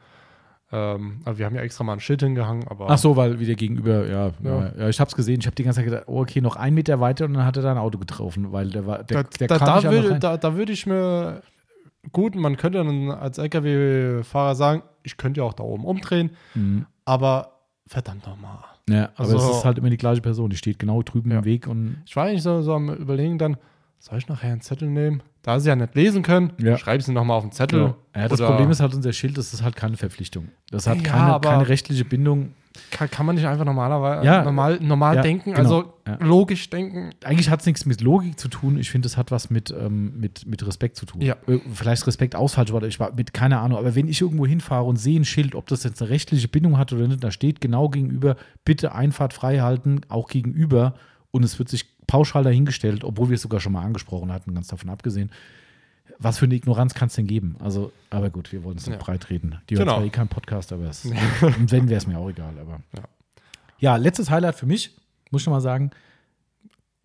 Ähm, 0.72 1.22
aber 1.26 1.38
wir 1.40 1.46
haben 1.48 1.56
ja 1.56 1.62
extra 1.62 1.84
mal 1.84 1.94
ein 1.94 2.00
Schild 2.00 2.22
hingehangen. 2.22 2.68
Aber 2.68 2.88
Ach 2.90 2.98
so, 2.98 3.16
weil 3.16 3.40
wieder 3.40 3.56
gegenüber, 3.56 4.06
ja, 4.08 4.32
ja. 4.44 4.72
Ja. 4.78 4.90
ich 4.90 5.00
hab's 5.00 5.16
gesehen. 5.16 5.40
Ich 5.40 5.46
habe 5.48 5.56
die 5.56 5.64
ganze 5.64 5.78
Zeit 5.78 5.86
gedacht, 5.86 6.04
oh, 6.08 6.22
okay, 6.22 6.42
noch 6.42 6.56
einen 6.58 6.76
Meter 6.76 7.00
weiter 7.00 7.26
und 7.26 7.34
dann 7.34 7.46
hat 7.46 7.58
er 7.58 7.64
da 7.64 7.72
ein 7.72 7.78
Auto 7.78 7.98
getroffen, 7.98 8.52
weil 8.52 8.70
der 8.70 8.86
war, 8.86 9.04
der, 9.04 9.24
da, 9.24 9.30
der 9.40 9.48
da, 9.48 9.58
da, 9.58 9.92
würde, 9.92 10.20
da, 10.20 10.38
da 10.38 10.56
würde 10.56 10.72
ich 10.72 10.86
mir 10.86 11.42
gut, 12.12 12.36
man 12.36 12.56
könnte 12.58 12.78
dann 12.84 13.10
als 13.12 13.38
LKW-Fahrer 13.40 14.56
sagen, 14.56 14.84
ich 15.04 15.18
könnte 15.18 15.42
ja 15.42 15.46
auch 15.48 15.54
da 15.54 15.64
oben 15.64 15.86
umdrehen, 15.86 16.32
Mhm. 16.54 16.86
aber 17.06 17.60
verdammt 17.88 18.26
nochmal. 18.28 18.60
Ja, 18.90 19.06
aber 19.16 19.20
Also- 19.32 19.38
es 19.38 19.58
ist 19.58 19.66
halt 19.66 19.78
immer 19.80 19.90
die 19.90 19.98
gleiche 19.98 20.22
Person, 20.22 20.50
die 20.50 20.58
steht 20.58 20.78
genau 20.80 21.02
drüben 21.02 21.32
Ja. 21.32 21.40
im 21.40 21.46
Weg 21.46 21.68
und 21.68 22.02
Ich 22.06 22.16
war 22.16 22.26
eigentlich 22.26 22.44
so, 22.44 22.62
so 22.62 22.74
am 22.74 22.90
Überlegen 22.94 23.38
dann, 23.38 23.58
soll 23.98 24.18
ich 24.20 24.28
nachher 24.28 24.52
einen 24.52 24.62
Zettel 24.62 24.90
nehmen? 24.90 25.22
Da 25.42 25.60
sie 25.60 25.70
ja 25.70 25.76
nicht 25.76 25.96
lesen 25.96 26.22
können, 26.22 26.52
Ja. 26.60 26.78
schreibe 26.78 27.02
sie 27.02 27.14
nochmal 27.14 27.38
auf 27.38 27.44
den 27.44 27.52
Zettel. 27.54 27.80
Ja. 28.16 28.22
Ja, 28.24 28.28
das 28.28 28.42
Problem 28.42 28.70
ist 28.72 28.82
halt, 28.82 28.94
unser 28.94 29.14
Schild, 29.14 29.38
das 29.38 29.54
ist 29.54 29.64
halt 29.64 29.76
keine 29.76 29.96
Verpflichtung. 29.96 30.50
Das 30.70 30.86
hat 30.86 30.98
Ja, 30.98 31.04
keine, 31.04 31.40
keine 31.40 31.68
rechtliche 31.70 32.04
Bindung. 32.04 32.54
Kann, 32.92 33.10
kann 33.10 33.26
man 33.26 33.36
nicht 33.36 33.46
einfach 33.46 33.66
normalerweise 33.66 34.26
Ja. 34.26 34.44
normal, 34.44 34.80
normal 34.82 35.16
Ja, 35.16 35.22
denken, 35.22 35.52
genau. 35.54 35.60
also 35.60 35.94
Ja. 36.08 36.18
logisch 36.22 36.70
denken? 36.70 37.12
Eigentlich 37.24 37.50
hat 37.50 37.62
es 37.62 37.66
nichts 37.66 37.86
mit 37.86 38.02
Logik 38.02 38.38
zu 38.40 38.48
tun. 38.48 38.78
Ich 38.78 38.90
finde, 38.92 39.08
es 39.08 39.16
hat 39.18 39.32
was 39.32 39.50
mit, 39.50 39.72
ähm, 39.72 40.20
mit, 40.20 40.46
mit 40.46 40.66
Respekt 40.68 40.98
zu 40.98 41.06
tun. 41.06 41.22
Ja. 41.22 41.36
Äh, 41.48 41.60
Vielleicht 41.74 42.06
Respekt 42.06 42.36
aus 42.36 42.54
falsch 42.56 42.72
war, 42.74 42.84
ich 42.84 43.00
war 43.00 43.14
mit 43.14 43.34
keine 43.34 43.60
Ahnung. 43.60 43.78
Aber 43.80 43.96
wenn 43.96 44.08
ich 44.08 44.22
irgendwo 44.22 44.46
hinfahre 44.46 44.84
und 44.84 44.98
sehe 44.98 45.20
ein 45.20 45.26
Schild, 45.26 45.56
ob 45.56 45.68
das 45.68 45.84
jetzt 45.84 46.02
eine 46.02 46.10
rechtliche 46.12 46.48
Bindung 46.48 46.78
hat 46.78 46.92
oder 46.94 47.08
nicht, 47.08 47.24
da 47.24 47.32
steht 47.32 47.60
genau 47.62 47.90
gegenüber, 47.90 48.36
bitte 48.66 48.94
Einfahrt 48.94 49.34
frei 49.34 49.60
halten, 49.60 50.02
auch 50.10 50.28
gegenüber. 50.28 50.94
Und 51.32 51.44
es 51.44 51.60
wird 51.60 51.70
sich 51.70 51.86
pauschal 52.10 52.44
dahingestellt, 52.44 53.04
obwohl 53.04 53.30
wir 53.30 53.36
es 53.36 53.42
sogar 53.42 53.60
schon 53.60 53.72
mal 53.74 53.84
angesprochen 53.84 54.32
hatten, 54.32 54.54
ganz 54.56 54.68
davon 54.68 54.90
abgesehen. 54.90 55.32
Was 56.18 56.38
für 56.40 56.46
eine 56.46 56.56
Ignoranz 56.56 56.94
kann 56.96 57.08
es 57.08 57.14
denn 57.16 57.28
geben? 57.28 57.56
Also, 57.60 57.92
aber 58.10 58.30
gut, 58.30 58.52
wir 58.52 58.64
wollen 58.64 58.78
es 58.78 58.88
nicht 58.88 58.98
Ja. 58.98 59.02
breit 59.02 59.30
reden. 59.30 59.60
Die 59.70 59.76
Genau. 59.76 59.92
war 59.94 59.98
zwar 60.00 60.06
eh 60.06 60.10
kein 60.10 60.28
Podcast, 60.28 60.74
aber 60.74 60.86
es, 60.90 61.06
und 61.42 61.72
wenn, 61.72 61.88
wäre 61.88 61.98
es 62.00 62.08
mir 62.08 62.18
auch 62.18 62.30
egal. 62.30 62.58
Aber 62.60 62.82
Ja. 62.98 63.04
ja, 63.78 63.96
letztes 63.96 64.30
Highlight 64.30 64.56
für 64.56 64.66
mich, 64.66 64.98
muss 65.32 65.42
ich 65.42 65.44
schon 65.46 65.54
mal 65.54 65.62
sagen, 65.62 65.92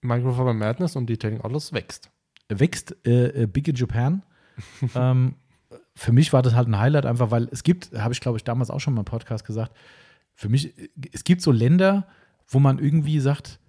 Microfiber 0.00 0.52
Madness 0.54 0.96
und 0.96 1.06
Detailing 1.08 1.40
Outlaws 1.42 1.72
wächst. 1.72 2.10
wächst 2.48 2.96
äh, 3.06 3.42
äh, 3.42 3.46
Big 3.46 3.68
in 3.68 3.74
Japan. 3.76 4.22
ähm, 4.94 5.34
für 5.94 6.12
mich 6.12 6.32
war 6.32 6.42
das 6.42 6.54
halt 6.54 6.68
ein 6.68 6.78
Highlight, 6.78 7.06
einfach 7.06 7.30
weil 7.30 7.48
es 7.52 7.62
gibt, 7.62 7.92
habe 7.96 8.12
ich 8.12 8.20
glaube 8.20 8.36
ich 8.38 8.44
damals 8.44 8.70
auch 8.70 8.80
schon 8.80 8.94
mal 8.94 9.00
im 9.02 9.04
Podcast 9.06 9.44
gesagt, 9.44 9.72
für 10.34 10.48
mich, 10.48 10.76
äh, 10.78 10.88
es 11.12 11.24
gibt 11.24 11.40
so 11.40 11.52
Länder, 11.52 12.06
wo 12.48 12.58
man 12.58 12.78
irgendwie 12.78 13.20
sagt, 13.20 13.60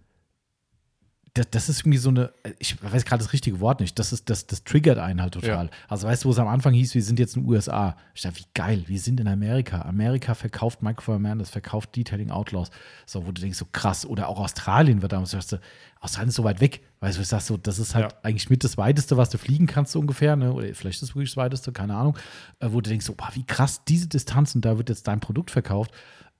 das, 1.35 1.47
das 1.51 1.69
ist 1.69 1.81
irgendwie 1.81 1.97
so 1.97 2.09
eine, 2.09 2.31
ich 2.59 2.81
weiß 2.81 3.03
gerade 3.03 3.21
das 3.21 3.33
richtige 3.33 3.59
Wort 3.59 3.81
nicht, 3.81 3.99
das, 3.99 4.13
ist, 4.13 4.29
das, 4.29 4.47
das 4.47 4.63
triggert 4.63 4.97
einen 4.97 5.21
halt 5.21 5.33
total. 5.33 5.65
Ja. 5.65 5.71
Also 5.89 6.07
weißt 6.07 6.23
du, 6.23 6.29
wo 6.29 6.31
es 6.31 6.39
am 6.39 6.47
Anfang 6.47 6.73
hieß, 6.73 6.95
wir 6.95 7.03
sind 7.03 7.19
jetzt 7.19 7.35
in 7.35 7.43
den 7.43 7.51
USA. 7.51 7.97
Ich 8.13 8.21
dachte, 8.21 8.39
wie 8.39 8.45
geil, 8.53 8.83
wir 8.87 8.99
sind 8.99 9.19
in 9.19 9.27
Amerika. 9.27 9.81
Amerika 9.81 10.33
verkauft 10.33 10.81
Man, 10.81 10.95
das 11.37 11.49
verkauft 11.49 11.93
Detailing 11.95 12.31
Outlaws. 12.31 12.69
So, 13.05 13.27
wo 13.27 13.33
du 13.33 13.41
denkst, 13.41 13.57
so 13.57 13.65
krass. 13.69 14.05
Oder 14.05 14.29
auch 14.29 14.39
Australien 14.39 15.01
wird 15.01 15.11
damals, 15.11 15.31
sagst 15.31 15.51
du, 15.51 15.59
Australien 15.99 16.29
ist 16.29 16.35
so 16.35 16.45
weit 16.45 16.61
weg. 16.61 16.81
Weißt 17.01 17.17
du, 17.17 17.21
ich 17.21 17.27
sag 17.27 17.41
so, 17.41 17.57
das 17.57 17.79
ist 17.79 17.95
halt 17.95 18.13
Ja. 18.13 18.17
eigentlich 18.23 18.49
mit 18.49 18.63
das 18.63 18.77
Weiteste, 18.77 19.17
was 19.17 19.29
du 19.29 19.37
fliegen 19.37 19.67
kannst, 19.67 19.91
so 19.91 19.99
ungefähr. 19.99 20.37
Ne? 20.37 20.53
Oder 20.53 20.73
vielleicht 20.73 21.01
ist 21.01 21.09
es 21.09 21.15
wirklich 21.15 21.31
das 21.31 21.37
Weiteste, 21.37 21.73
keine 21.73 21.97
Ahnung. 21.97 22.17
Äh, 22.59 22.69
wo 22.71 22.79
du 22.79 22.89
denkst, 22.89 23.05
so, 23.05 23.13
boah, 23.13 23.29
wie 23.33 23.43
krass, 23.45 23.83
diese 23.85 24.07
Distanzen, 24.07 24.61
da 24.61 24.77
wird 24.77 24.87
jetzt 24.87 25.05
dein 25.09 25.19
Produkt 25.19 25.51
verkauft. 25.51 25.91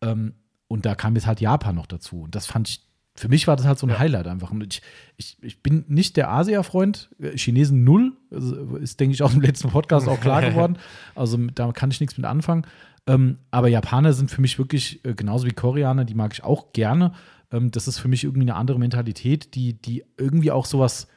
Ähm, 0.02 0.36
und 0.68 0.86
da 0.86 0.96
kam 0.96 1.16
jetzt 1.16 1.28
halt 1.28 1.42
Japan 1.42 1.76
noch 1.76 1.86
dazu. 1.86 2.22
Und 2.22 2.34
das 2.34 2.46
fand 2.48 2.70
ich, 2.70 2.85
für 3.18 3.30
mich 3.30 3.48
war 3.48 3.56
das 3.56 3.66
halt 3.66 3.80
so 3.80 3.88
ein 3.88 3.92
Ja. 3.92 4.00
Highlight 4.00 4.28
einfach. 4.28 4.52
Und 4.52 4.62
ich, 4.64 4.82
ich, 5.18 5.38
ich 5.42 5.64
bin 5.64 5.86
nicht 5.88 6.18
der 6.18 6.30
Asia-Freund, 6.32 7.10
Chinesen 7.36 7.84
null, 7.84 8.14
also 8.30 8.76
ist, 8.76 9.00
denke 9.00 9.14
ich, 9.14 9.24
auch 9.24 9.34
im 9.34 9.42
letzten 9.42 9.70
Podcast 9.70 10.08
auch 10.10 10.20
klar 10.20 10.42
geworden. 10.50 10.78
Also 11.16 11.38
da 11.38 11.72
kann 11.72 11.92
ich 11.92 12.00
nichts 12.02 12.18
mit 12.18 12.26
anfangen. 12.26 12.66
Ähm, 13.08 13.38
aber 13.52 13.68
Japaner 13.70 14.14
sind 14.14 14.32
für 14.32 14.42
mich 14.42 14.58
wirklich, 14.58 15.06
äh, 15.06 15.14
genauso 15.14 15.46
wie 15.48 15.52
Koreaner, 15.52 16.06
die 16.06 16.16
mag 16.16 16.34
ich 16.34 16.44
auch 16.44 16.74
gerne. 16.74 17.14
Ähm, 17.52 17.72
das 17.72 17.88
ist 17.88 18.00
für 18.00 18.08
mich 18.08 18.24
irgendwie 18.24 18.42
eine 18.50 18.56
andere 18.56 18.80
Mentalität, 18.80 19.56
die, 19.56 19.74
die 19.74 20.04
irgendwie 20.18 20.52
auch 20.52 20.66
sowas, 20.66 21.08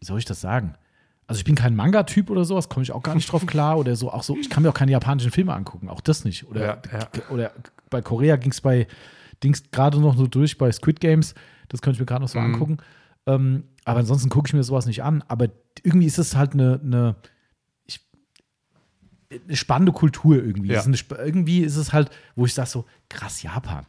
wie 0.00 0.04
soll 0.04 0.18
ich 0.18 0.24
das 0.26 0.40
sagen? 0.40 0.74
Also 1.28 1.38
ich 1.38 1.44
bin 1.44 1.54
kein 1.54 1.74
Manga-Typ 1.74 2.28
oder 2.28 2.44
sowas, 2.44 2.68
komme 2.68 2.82
ich 2.82 2.92
auch 2.92 3.02
gar 3.02 3.14
nicht 3.14 3.30
drauf 3.32 3.46
klar. 3.46 3.78
Oder 3.78 3.96
so, 3.96 4.12
auch 4.12 4.22
so, 4.22 4.36
ich 4.36 4.50
kann 4.50 4.62
mir 4.64 4.68
auch 4.68 4.74
keine 4.74 4.92
japanischen 4.92 5.30
Filme 5.30 5.54
angucken, 5.54 5.88
auch 5.88 6.00
das 6.00 6.24
nicht. 6.24 6.46
Oder, 6.46 6.60
Ja, 6.60 6.78
ja. 6.92 7.08
oder 7.30 7.52
bei 7.88 8.02
Korea 8.02 8.36
ging 8.36 8.50
es 8.52 8.60
bei 8.60 8.86
Dings 9.42 9.70
gerade 9.70 10.00
noch 10.00 10.16
so 10.16 10.26
durch 10.26 10.58
bei 10.58 10.70
Squid 10.72 11.00
Games. 11.00 11.34
Das 11.68 11.82
könnte 11.82 11.96
ich 11.96 12.00
mir 12.00 12.06
gerade 12.06 12.22
noch 12.22 12.28
so 12.28 12.38
Mhm. 12.38 12.54
angucken. 12.54 12.76
Ähm, 13.26 13.64
aber 13.84 14.00
ansonsten 14.00 14.28
gucke 14.30 14.48
ich 14.48 14.54
mir 14.54 14.62
sowas 14.62 14.86
nicht 14.86 15.02
an. 15.02 15.22
Aber 15.28 15.48
irgendwie 15.82 16.06
ist 16.06 16.18
es 16.18 16.36
halt 16.36 16.52
eine, 16.54 16.80
eine, 16.82 17.16
ich, 17.86 18.00
eine 19.30 19.56
spannende 19.56 19.92
Kultur 19.92 20.36
irgendwie. 20.36 20.68
Ja. 20.68 20.80
Ist 20.80 20.86
eine, 20.86 20.96
irgendwie 21.24 21.60
ist 21.60 21.76
es 21.76 21.92
halt, 21.92 22.10
wo 22.34 22.46
ich 22.46 22.54
sage 22.54 22.68
so, 22.68 22.84
krass, 23.08 23.42
Japan. 23.42 23.86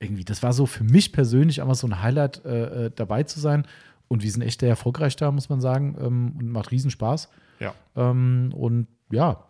Irgendwie, 0.00 0.24
das 0.24 0.42
war 0.42 0.52
so 0.52 0.66
für 0.66 0.84
mich 0.84 1.12
persönlich 1.12 1.60
einfach 1.60 1.74
so 1.74 1.86
ein 1.86 2.02
Highlight, 2.02 2.44
äh, 2.44 2.86
äh, 2.86 2.90
dabei 2.94 3.22
zu 3.24 3.40
sein. 3.40 3.66
Und 4.08 4.22
wir 4.22 4.30
sind 4.30 4.42
echt 4.42 4.60
sehr 4.60 4.68
erfolgreich 4.70 5.16
da, 5.16 5.30
muss 5.30 5.48
man 5.48 5.60
sagen. 5.60 5.96
Ähm, 6.00 6.36
und 6.38 6.48
macht 6.50 6.70
riesen 6.70 6.90
Spaß. 6.90 7.28
Ja. 7.60 7.74
Ähm, 7.96 8.52
und 8.54 8.86
ja, 9.10 9.44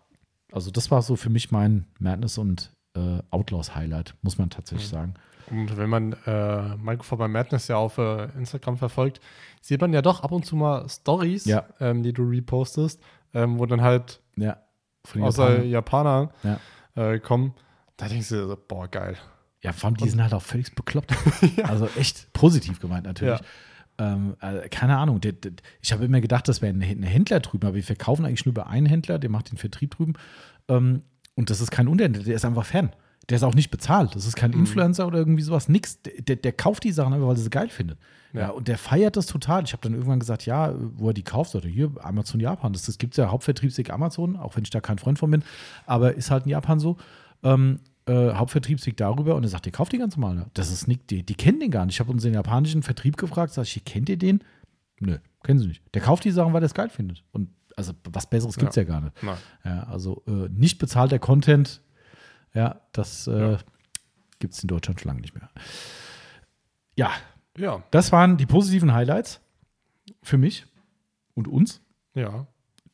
also 0.52 0.70
das 0.70 0.90
war 0.90 1.02
so 1.02 1.16
für 1.16 1.28
mich 1.30 1.50
mein 1.50 1.86
Madness 1.98 2.38
und 2.38 2.72
äh, 2.98 3.22
Outlaws 3.30 3.74
Highlight, 3.74 4.14
muss 4.22 4.38
man 4.38 4.50
tatsächlich 4.50 4.88
Mhm. 4.88 4.96
sagen. 4.96 5.14
Und 5.50 5.76
wenn 5.78 5.88
man 5.88 6.12
äh, 6.26 6.76
Microfiber 6.76 7.26
Madness 7.28 7.68
ja 7.68 7.76
auf 7.76 7.96
äh, 7.98 8.24
Instagram 8.36 8.76
verfolgt, 8.76 9.20
sieht 9.62 9.80
man 9.80 9.92
ja 9.94 10.02
doch 10.02 10.22
ab 10.22 10.32
und 10.32 10.44
zu 10.44 10.56
mal 10.56 10.86
Stories, 10.88 11.46
Ja. 11.46 11.64
ähm, 11.80 12.02
die 12.02 12.12
du 12.12 12.22
repostest, 12.28 13.00
ähm, 13.32 13.58
wo 13.58 13.64
dann 13.66 13.80
halt 13.80 14.20
Ja. 14.36 14.58
Außer 15.18 15.62
Japanern. 15.64 16.30
Japaner 16.42 16.60
Ja. 16.96 17.12
äh, 17.12 17.18
kommen. 17.18 17.54
Da 17.96 18.08
denkst 18.08 18.28
du 18.28 18.56
boah, 18.68 18.88
geil. 18.88 19.16
Ja, 19.62 19.72
vor 19.72 19.88
allem, 19.88 19.96
die 19.96 20.08
sind 20.08 20.22
halt 20.22 20.34
auch 20.34 20.42
völlig 20.42 20.74
bekloppt. 20.74 21.12
Also 21.64 21.88
echt 21.96 22.32
positiv 22.32 22.78
gemeint 22.80 23.06
natürlich. 23.06 23.40
Ähm, 24.00 24.36
äh, 24.40 24.68
keine 24.68 24.96
Ahnung. 24.98 25.20
Ich 25.80 25.92
habe 25.92 26.04
immer 26.04 26.20
gedacht, 26.20 26.46
das 26.46 26.62
wäre 26.62 26.72
ein, 26.72 26.82
ein 26.82 27.02
Händler 27.02 27.40
drüben, 27.40 27.66
aber 27.66 27.74
wir 27.74 27.82
verkaufen 27.82 28.24
eigentlich 28.24 28.44
nur 28.46 28.54
bei 28.54 28.66
einem 28.66 28.86
Händler, 28.86 29.18
der 29.18 29.30
macht 29.30 29.50
den 29.50 29.58
Vertrieb 29.58 29.96
drüben. 29.96 30.12
Ähm, 30.68 31.02
und 31.38 31.50
das 31.50 31.60
ist 31.60 31.70
kein 31.70 31.86
Unterhändler, 31.88 32.24
der 32.24 32.34
ist 32.34 32.44
einfach 32.44 32.66
Fan. 32.66 32.90
Der 33.28 33.36
ist 33.36 33.42
auch 33.42 33.54
nicht 33.54 33.70
bezahlt. 33.70 34.14
Das 34.16 34.26
ist 34.26 34.36
kein 34.36 34.50
Mhm. 34.52 34.60
Influencer 34.60 35.06
oder 35.06 35.18
irgendwie 35.18 35.42
sowas. 35.42 35.68
Nix. 35.68 36.00
Der, 36.02 36.14
der, 36.22 36.36
der 36.36 36.52
kauft 36.52 36.82
die 36.84 36.92
Sachen 36.92 37.12
einfach, 37.12 37.28
weil 37.28 37.36
er 37.36 37.40
sie 37.40 37.50
geil 37.50 37.68
findet. 37.68 37.98
Ja. 38.32 38.40
Ja. 38.40 38.48
und 38.50 38.68
der 38.68 38.76
feiert 38.78 39.16
das 39.16 39.26
total. 39.26 39.64
Ich 39.64 39.72
habe 39.72 39.82
dann 39.82 39.92
irgendwann 39.94 40.18
gesagt, 40.18 40.46
ja, 40.46 40.74
wo 40.96 41.08
er 41.08 41.14
die 41.14 41.22
kauft, 41.22 41.54
oder 41.54 41.68
hier, 41.68 41.90
Amazon 42.00 42.40
Japan. 42.40 42.72
Das, 42.72 42.82
das 42.82 42.98
gibt 42.98 43.12
es 43.14 43.18
ja 43.18 43.30
Hauptvertriebsweg 43.30 43.90
Amazon, 43.90 44.36
auch 44.36 44.56
wenn 44.56 44.64
ich 44.64 44.70
da 44.70 44.80
kein 44.80 44.98
Freund 44.98 45.18
von 45.18 45.30
bin. 45.30 45.42
Aber 45.86 46.14
ist 46.14 46.30
halt 46.30 46.44
in 46.44 46.50
Japan 46.50 46.80
so. 46.80 46.96
Ähm, 47.42 47.80
äh, 48.06 48.32
Hauptvertriebsweg 48.32 48.96
darüber 48.96 49.34
und 49.36 49.42
er 49.44 49.48
sagt, 49.50 49.66
ihr 49.66 49.72
kauft 49.72 49.92
die 49.92 49.98
ganz 49.98 50.16
normal. 50.16 50.34
Ne? 50.34 50.46
Das 50.54 50.72
ist 50.72 50.88
nicht, 50.88 51.10
die, 51.10 51.22
die 51.22 51.34
kennen 51.34 51.60
den 51.60 51.70
gar 51.70 51.84
nicht. 51.84 51.96
Ich 51.96 52.00
habe 52.00 52.10
unseren 52.10 52.32
japanischen 52.34 52.82
Vertrieb 52.82 53.16
gefragt, 53.18 53.52
sag 53.52 53.64
ich, 53.64 53.84
kennt 53.84 54.08
ihr 54.08 54.16
den? 54.16 54.42
Nö, 55.00 55.18
kennen 55.44 55.58
sie 55.60 55.66
nicht. 55.68 55.82
Der 55.94 56.00
kauft 56.02 56.24
die 56.24 56.30
Sachen, 56.30 56.52
weil 56.54 56.62
er 56.62 56.66
es 56.66 56.74
geil 56.74 56.88
findet. 56.88 57.22
Und 57.32 57.50
also 57.78 57.92
was 58.12 58.28
Besseres 58.28 58.56
gibt 58.56 58.70
es 58.70 58.76
ja. 58.76 58.84
gar 58.84 59.00
nicht. 59.00 59.14
Ja, 59.64 59.84
also 59.84 60.22
äh, 60.26 60.48
nicht 60.50 60.78
bezahlter 60.78 61.18
Content, 61.18 61.80
ja, 62.54 62.80
das 62.92 63.26
äh, 63.26 63.52
Ja. 63.52 63.58
gibt 64.38 64.54
es 64.54 64.62
in 64.62 64.68
Deutschland 64.68 65.00
schon 65.00 65.08
lange 65.08 65.20
nicht 65.20 65.34
mehr. 65.34 65.48
Ja, 66.96 67.10
Ja, 67.56 67.82
das 67.90 68.12
waren 68.12 68.36
die 68.36 68.46
positiven 68.46 68.92
Highlights 68.92 69.40
für 70.22 70.38
mich 70.38 70.66
und 71.34 71.48
uns. 71.48 71.80
ja. 72.14 72.46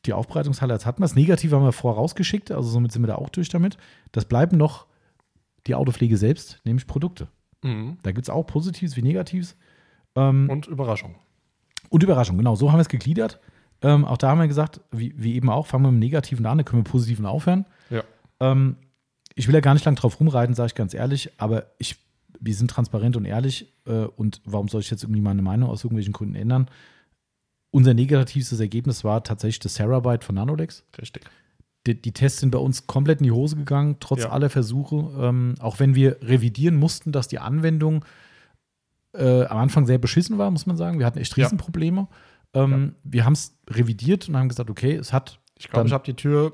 Die 0.05 0.13
Aufbereitungshighlights 0.13 0.85
hatten 0.85 0.99
wir. 1.01 1.05
Das 1.07 1.15
Negative 1.15 1.55
haben 1.55 1.63
wir 1.63 1.71
vorher 1.71 1.99
rausgeschickt, 1.99 2.51
also 2.51 2.69
somit 2.69 2.91
sind 2.91 3.01
wir 3.01 3.07
da 3.07 3.15
auch 3.15 3.29
durch 3.29 3.49
damit. 3.49 3.75
Das 4.11 4.25
bleiben 4.25 4.55
noch 4.55 4.85
die 5.65 5.73
Autopflege 5.73 6.15
selbst, 6.15 6.61
nämlich 6.63 6.85
Produkte. 6.85 7.27
Mhm. 7.63 7.97
Da 8.03 8.11
gibt 8.11 8.25
es 8.27 8.29
auch 8.29 8.43
Positives 8.43 8.95
wie 8.97 9.01
Negatives. 9.01 9.57
Ähm, 10.15 10.47
Und 10.47 10.67
Überraschung. 10.67 11.15
und 11.89 12.03
Überraschung, 12.03 12.37
genau, 12.37 12.53
so 12.53 12.69
haben 12.71 12.77
wir 12.77 12.81
es 12.83 12.87
gegliedert. 12.87 13.39
Ähm, 13.81 14.05
auch 14.05 14.17
da 14.17 14.29
haben 14.29 14.39
wir 14.39 14.47
gesagt, 14.47 14.81
wie, 14.91 15.13
wie 15.17 15.35
eben 15.35 15.49
auch, 15.49 15.67
fangen 15.67 15.83
wir 15.83 15.91
mit 15.91 16.01
dem 16.01 16.05
Negativen 16.05 16.45
an, 16.45 16.57
dann 16.57 16.65
können 16.65 16.79
wir 16.79 16.83
mit 16.83 16.91
Positiven 16.91 17.25
aufhören. 17.25 17.65
Ja. 17.89 18.03
Ähm, 18.39 18.77
ich 19.35 19.47
will 19.47 19.53
ja 19.53 19.59
gar 19.61 19.73
nicht 19.73 19.85
lang 19.85 19.95
drauf 19.95 20.19
rumreiten, 20.19 20.55
sage 20.55 20.67
ich 20.67 20.75
ganz 20.75 20.93
ehrlich, 20.93 21.29
aber 21.37 21.65
ich, 21.77 21.97
wir 22.39 22.53
sind 22.55 22.71
transparent 22.71 23.17
und 23.17 23.25
ehrlich 23.25 23.73
äh, 23.85 24.05
und 24.05 24.41
warum 24.45 24.67
soll 24.69 24.81
ich 24.81 24.89
jetzt 24.89 25.03
irgendwie 25.03 25.21
meine 25.21 25.41
Meinung 25.41 25.69
aus 25.69 25.83
irgendwelchen 25.83 26.13
Gründen 26.13 26.35
ändern? 26.35 26.67
Unser 27.71 27.93
negativstes 27.93 28.59
Ergebnis 28.61 29.03
war 29.03 29.23
tatsächlich 29.23 29.59
das 29.59 29.73
Terabyte 29.75 30.23
von 30.23 30.35
Nanodex. 30.35 30.83
Richtig. 30.99 31.25
die, 31.85 32.01
die 32.01 32.13
Tests 32.13 32.39
sind 32.39 32.51
bei 32.51 32.57
uns 32.57 32.87
komplett 32.87 33.19
in 33.19 33.25
die 33.25 33.31
Hose 33.31 33.57
gegangen, 33.57 33.97
trotz 33.99 34.23
Ja. 34.23 34.29
aller 34.29 34.49
Versuche. 34.49 35.11
Ähm, 35.19 35.55
auch 35.59 35.79
wenn 35.79 35.93
wir 35.93 36.17
revidieren 36.21 36.77
mussten, 36.77 37.11
dass 37.11 37.27
die 37.27 37.39
Anwendung 37.39 38.05
äh, 39.13 39.43
am 39.45 39.57
Anfang 39.57 39.85
sehr 39.85 39.97
beschissen 39.97 40.37
war, 40.37 40.49
muss 40.51 40.65
man 40.65 40.77
sagen. 40.77 40.99
Wir 40.99 41.05
hatten 41.05 41.19
echt 41.19 41.35
Ja. 41.37 41.49
Ähm, 42.55 42.95
Wir 43.03 43.25
haben 43.25 43.33
es 43.33 43.55
revidiert 43.69 44.27
und 44.29 44.37
haben 44.37 44.49
gesagt, 44.49 44.69
okay, 44.69 44.95
es 44.95 45.13
hat 45.13 45.39
Ich 45.57 45.69
glaube, 45.69 45.87
ich 45.87 45.93
habe 45.93 46.03
die 46.03 46.13
Tür 46.15 46.53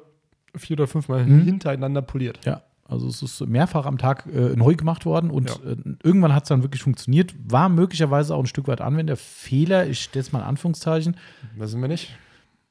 vier 0.56 0.76
oder 0.76 0.88
fünfmal 0.88 1.26
Mhm. 1.26 1.44
hintereinander 1.44 2.02
poliert. 2.02 2.40
Ja, 2.46 2.62
also 2.86 3.08
es 3.08 3.22
ist 3.22 3.40
mehrfach 3.48 3.86
am 3.86 3.98
Tag 3.98 4.26
äh, 4.28 4.56
neu 4.56 4.76
gemacht 4.76 5.06
worden 5.06 5.30
und 5.32 5.50
Ja. 5.50 5.56
äh, 5.72 5.76
irgendwann 6.04 6.34
hat 6.36 6.44
es 6.44 6.50
dann 6.50 6.62
wirklich 6.62 6.84
funktioniert. 6.84 7.34
War 7.50 7.70
möglicherweise 7.70 8.36
auch 8.36 8.40
ein 8.42 8.48
Stück 8.48 8.68
weit 8.68 8.82
Anwenderfehler, 8.82 9.88
ich 9.88 10.02
stelle 10.04 10.22
es 10.22 10.32
mal 10.32 10.40
in 10.40 10.46
Anführungszeichen, 10.46 11.16
Wissen 11.56 11.80
wir 11.82 11.88
nicht. 11.88 12.16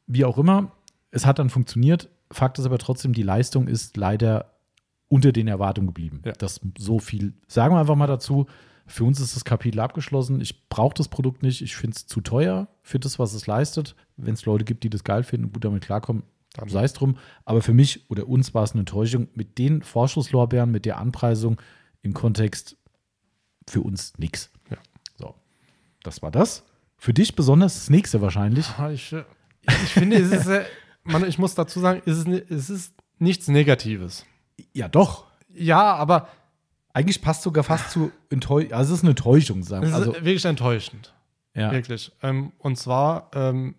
wie 0.07 0.24
auch 0.24 0.36
immer. 0.39 0.73
Es 1.11 1.24
hat 1.27 1.39
dann 1.39 1.51
funktioniert. 1.51 2.09
Fakt 2.31 2.59
ist 2.59 2.66
aber 2.66 2.78
trotzdem, 2.78 3.12
die 3.12 3.23
Leistung 3.23 3.66
ist 3.66 3.97
leider 3.97 4.52
unter 5.09 5.32
den 5.32 5.48
Erwartungen 5.48 5.89
geblieben. 5.89 6.20
Ja. 6.24 6.32
Das 6.39 6.61
so 6.78 7.01
viel. 7.01 7.32
Sagen 7.48 7.74
wir 7.74 7.81
einfach 7.81 7.97
mal 7.97 8.07
dazu. 8.07 8.47
Für 8.91 9.05
uns 9.05 9.21
ist 9.21 9.37
das 9.37 9.45
Kapitel 9.45 9.79
abgeschlossen. 9.81 10.41
Ich 10.41 10.69
brauche 10.69 10.95
das 10.95 11.09
Produkt 11.09 11.43
nicht. 11.43 11.62
Ich 11.62 11.77
finde 11.77 11.97
es 11.97 12.07
zu 12.07 12.21
teuer 12.21 12.69
für 12.83 12.99
das, 12.99 13.19
was 13.19 13.35
es 13.35 13.47
leistet. 13.47 13.95
Wenn 14.17 14.35
es 14.35 14.45
Leute 14.45 14.65
gibt, 14.65 14.83
die 14.83 14.91
das 14.91 15.05
geil 15.05 15.23
finden 15.23 15.47
und 15.47 15.53
gut 15.53 15.65
damit 15.65 15.85
klarkommen, 15.85 16.25
Dann- 16.55 16.69
sei 16.69 16.83
es 16.85 16.93
drum. 16.93 17.17
Aber 17.45 17.62
für 17.62 17.73
mich 17.73 18.11
oder 18.11 18.27
uns 18.29 18.53
war 18.53 18.65
es 18.65 18.73
eine 18.73 18.81
Enttäuschung 18.81 19.29
mit 19.35 19.59
den 19.59 19.83
Vorschusslorbeeren, 19.83 20.71
mit 20.71 20.85
der 20.87 20.99
Anpreisung 20.99 21.61
im 22.03 22.15
Kontext 22.15 22.77
für 23.69 23.81
uns 23.83 24.12
nix. 24.19 24.51
Ja. 24.71 24.79
So, 25.19 25.35
das 26.03 26.21
war 26.23 26.33
das. 26.33 26.65
Für 26.97 27.15
dich 27.15 27.37
besonders 27.37 27.75
das 27.75 27.91
nächste 27.91 28.21
wahrscheinlich. 28.21 28.67
Ah, 28.77 28.91
Ich, 28.91 29.12
äh, 29.12 29.23
ich 29.62 29.93
finde, 29.93 30.17
es 30.17 30.33
ist, 30.33 30.47
äh, 30.49 30.65
man, 31.05 31.25
ich 31.29 31.39
muss 31.39 31.55
dazu 31.55 31.79
sagen, 31.79 32.03
es 32.07 32.19
ist, 32.19 32.27
es 32.51 32.71
ist 32.71 32.95
nichts 33.19 33.47
Negatives. 33.49 34.27
Ja, 34.73 34.89
doch. 34.89 35.27
Ja, 35.55 35.95
aber 35.95 36.29
Eigentlich 36.93 37.23
passt 37.23 37.43
sogar 37.43 37.62
fast 37.65 37.91
zu 37.91 38.11
Enttäuschung. 38.31 38.73
Also, 38.73 38.93
es 38.95 38.99
ist 39.01 39.05
eine 39.05 39.11
Enttäuschung, 39.11 39.62
sagen 39.62 39.87
wir. 39.87 39.95
Also, 39.95 40.12
wirklich 40.15 40.45
enttäuschend. 40.45 41.15
ja. 41.55 41.71
Wirklich. 41.73 42.11
Ähm, 42.23 42.53
und 42.59 42.77
zwar 42.77 43.31
ähm, 43.35 43.75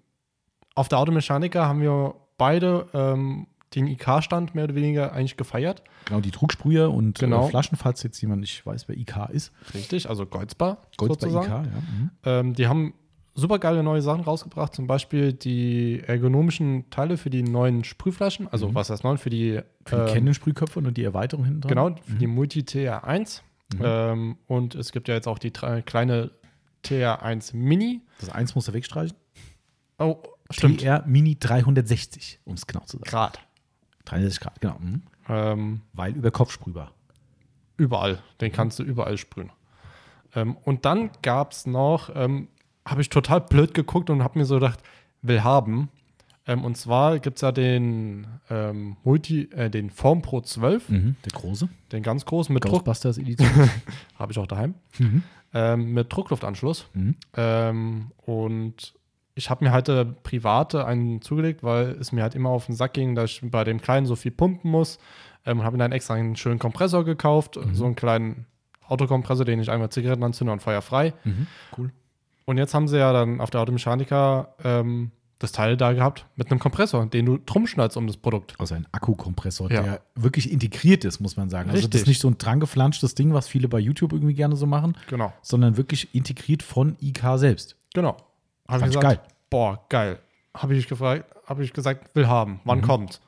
auf 0.75 0.87
der 0.87 0.99
Automechaniker 0.99 1.67
haben 1.67 1.81
wir 1.81 2.15
beide 2.37 2.87
ähm, 2.93 3.47
den 3.75 3.87
IK-Stand 3.87 4.53
mehr 4.55 4.65
oder 4.65 4.75
weniger 4.75 5.13
eigentlich 5.13 5.37
gefeiert. 5.37 5.83
Genau, 6.05 6.19
die 6.19 6.31
Trugsprüher 6.31 6.91
und 6.91 7.19
Genau. 7.19 7.47
äh, 7.47 7.49
Flaschen, 7.49 7.77
falls 7.77 8.03
jetzt 8.03 8.19
jemand 8.21 8.41
nicht 8.41 8.65
weiß, 8.65 8.87
wer 8.89 8.97
IK 8.97 9.29
ist. 9.31 9.51
Richtig, 9.73 10.09
also 10.09 10.25
Goldsbar, 10.25 10.77
Golds 10.97 11.17
bei 11.17 11.27
IK, 11.27 11.47
ja. 11.49 11.59
Mhm. 11.63 12.09
Ähm, 12.25 12.53
die 12.53 12.67
haben 12.67 12.93
super 13.33 13.59
geile 13.59 13.81
neue 13.83 14.01
Sachen 14.01 14.21
rausgebracht, 14.23 14.75
zum 14.75 14.87
Beispiel 14.87 15.33
die 15.33 16.01
ergonomischen 16.05 16.89
Teile 16.89 17.17
für 17.17 17.29
die 17.29 17.43
neuen 17.43 17.83
Sprühflaschen, 17.83 18.47
also 18.49 18.69
Mhm. 18.69 18.75
was 18.75 18.89
heißt 18.89 19.03
neu, 19.03 19.17
für 19.17 19.29
die, 19.29 19.61
Für 19.85 19.95
die 19.95 20.01
ähm, 20.09 20.13
Canon-Sprühköpfe 20.15 20.79
und 20.79 20.93
die 20.97 21.03
Erweiterung 21.03 21.45
hinten 21.45 21.61
dran. 21.61 21.69
genau, 21.69 21.95
für 22.03 22.15
die 22.15 22.27
Multi 22.27 22.61
TR1. 22.61 23.41
Mhm. 23.75 23.79
Ähm, 23.83 24.37
und 24.47 24.75
es 24.75 24.91
gibt 24.91 25.07
ja 25.07 25.13
jetzt 25.15 25.27
auch 25.27 25.39
die 25.39 25.51
kleine 25.51 26.31
TR1 26.83 27.55
Mini. 27.55 28.01
Das 28.19 28.29
eins 28.29 28.53
musst 28.55 28.67
du 28.67 28.73
wegstreichen. 28.73 29.15
Oh, 29.97 30.17
stimmt. 30.49 30.81
TR 30.81 31.03
Mini 31.07 31.37
360, 31.39 32.39
um 32.43 32.55
es 32.55 32.67
genau 32.67 32.81
zu 32.85 32.97
sagen. 32.97 33.09
Grad. 33.09 33.39
360 34.05 34.41
Grad, 34.41 34.59
genau. 34.61 34.77
Mhm. 34.79 35.03
Ähm, 35.29 35.81
Weil 35.93 36.15
über 36.15 36.31
Kopf 36.31 36.51
sprühbar. 36.51 36.91
Überall. 37.77 38.19
Den 38.41 38.51
kannst 38.51 38.77
du 38.79 38.83
überall 38.83 39.17
sprühen. 39.17 39.51
Ähm, 40.35 40.57
und 40.63 40.85
dann 40.85 41.11
gab 41.21 41.51
es 41.51 41.65
noch, 41.65 42.09
ähm, 42.15 42.47
habe 42.85 43.01
ich 43.01 43.09
total 43.09 43.41
blöd 43.41 43.73
geguckt 43.73 44.09
und 44.09 44.23
habe 44.23 44.39
mir 44.39 44.45
so 44.45 44.55
gedacht, 44.55 44.79
will 45.21 45.43
haben. 45.43 45.89
Ähm, 46.47 46.65
und 46.65 46.75
zwar 46.75 47.19
gibt 47.19 47.37
es 47.37 47.41
ja 47.41 47.51
den 47.51 48.25
ähm, 48.49 48.97
Multi, 49.03 49.43
äh, 49.51 49.69
den 49.69 49.89
Form 49.91 50.21
Pro 50.23 50.41
12, 50.41 50.89
Mhm. 50.89 51.15
Der 51.25 51.31
große. 51.39 51.69
den 51.91 52.01
ganz 52.01 52.25
großen 52.25 52.51
mit 52.53 52.63
Druck, 52.63 52.71
Ghostbusters 52.85 53.17
Edition. 53.19 53.49
habe 54.17 54.31
ich 54.31 54.39
auch 54.39 54.47
daheim, 54.47 54.73
mhm. 54.97 55.23
ähm, 55.53 55.93
mit 55.93 56.11
Druckluftanschluss. 56.11 56.87
Mhm. 56.95 57.15
Ähm, 57.37 58.11
und 58.25 58.95
ich 59.35 59.49
habe 59.51 59.63
mir 59.63 59.71
halt 59.71 59.87
äh, 59.89 60.03
private 60.05 60.85
einen 60.85 61.21
zugelegt, 61.21 61.61
weil 61.63 61.89
es 61.99 62.11
mir 62.11 62.23
halt 62.23 62.33
immer 62.33 62.49
auf 62.49 62.65
den 62.65 62.75
Sack 62.75 62.93
ging, 62.93 63.13
dass 63.13 63.29
ich 63.29 63.41
bei 63.43 63.63
dem 63.63 63.79
Kleinen 63.79 64.07
so 64.07 64.15
viel 64.15 64.31
pumpen 64.31 64.71
muss. 64.71 64.97
Ähm, 65.45 65.59
und 65.59 65.65
habe 65.65 65.77
mir 65.77 65.83
dann 65.83 65.91
extra 65.91 66.15
einen 66.15 66.35
schönen 66.35 66.57
Kompressor 66.59 67.05
gekauft, 67.05 67.55
Mhm. 67.55 67.75
so 67.75 67.85
einen 67.85 67.95
kleinen 67.95 68.45
Autokompressor, 68.87 69.45
den 69.45 69.59
ich 69.59 69.69
einmal 69.69 69.89
Zigaretten 69.89 70.23
anzünde 70.23 70.51
und 70.53 70.61
feuerfrei. 70.61 71.13
Mhm. 71.23 71.47
Cool. 71.77 71.91
Und 72.45 72.57
jetzt 72.57 72.73
haben 72.73 72.87
sie 72.87 72.97
ja 72.97 73.13
dann 73.13 73.39
auf 73.41 73.49
der 73.49 73.61
Automechanika 73.61 74.49
ähm, 74.63 75.11
das 75.39 75.51
Teil 75.51 75.75
da 75.77 75.93
gehabt 75.93 76.25
mit 76.35 76.51
einem 76.51 76.59
Kompressor, 76.59 77.05
den 77.07 77.25
du 77.25 77.37
drum 77.37 77.65
schnallst 77.65 77.97
um 77.97 78.05
das 78.07 78.17
Produkt. 78.17 78.53
Also 78.59 78.75
ein 78.75 78.85
Akkukompressor, 78.91 79.71
Ja. 79.71 79.81
der 79.81 80.01
wirklich 80.15 80.51
integriert 80.51 81.03
ist, 81.05 81.19
muss 81.19 81.35
man 81.37 81.49
sagen. 81.49 81.69
Also 81.69 81.77
das 81.81 81.85
Richtig. 81.85 82.01
ist 82.01 82.07
nicht 82.07 82.21
so 82.21 82.27
ein 82.27 82.37
drangeflanschtes 82.37 83.15
Ding, 83.15 83.33
was 83.33 83.47
viele 83.47 83.67
bei 83.67 83.79
YouTube 83.79 84.13
irgendwie 84.13 84.33
gerne 84.35 84.55
so 84.55 84.65
machen, 84.67 84.95
Genau. 85.07 85.33
sondern 85.41 85.77
wirklich 85.77 86.13
integriert 86.13 86.61
von 86.61 86.95
IK 87.01 87.23
selbst. 87.37 87.75
Genau. 87.93 88.17
Habe 88.67 88.81
ich 88.81 88.85
gesagt, 88.87 89.03
geil. 89.03 89.19
boah, 89.49 89.83
geil. 89.89 90.19
Habe 90.55 90.75
ich 90.75 90.87
gefragt, 90.87 91.25
habe 91.45 91.63
ich 91.63 91.73
gesagt, 91.73 92.13
will 92.15 92.27
haben. 92.27 92.59
Wann 92.65 92.79
Mhm. 92.79 92.83
kommt? 92.83 93.21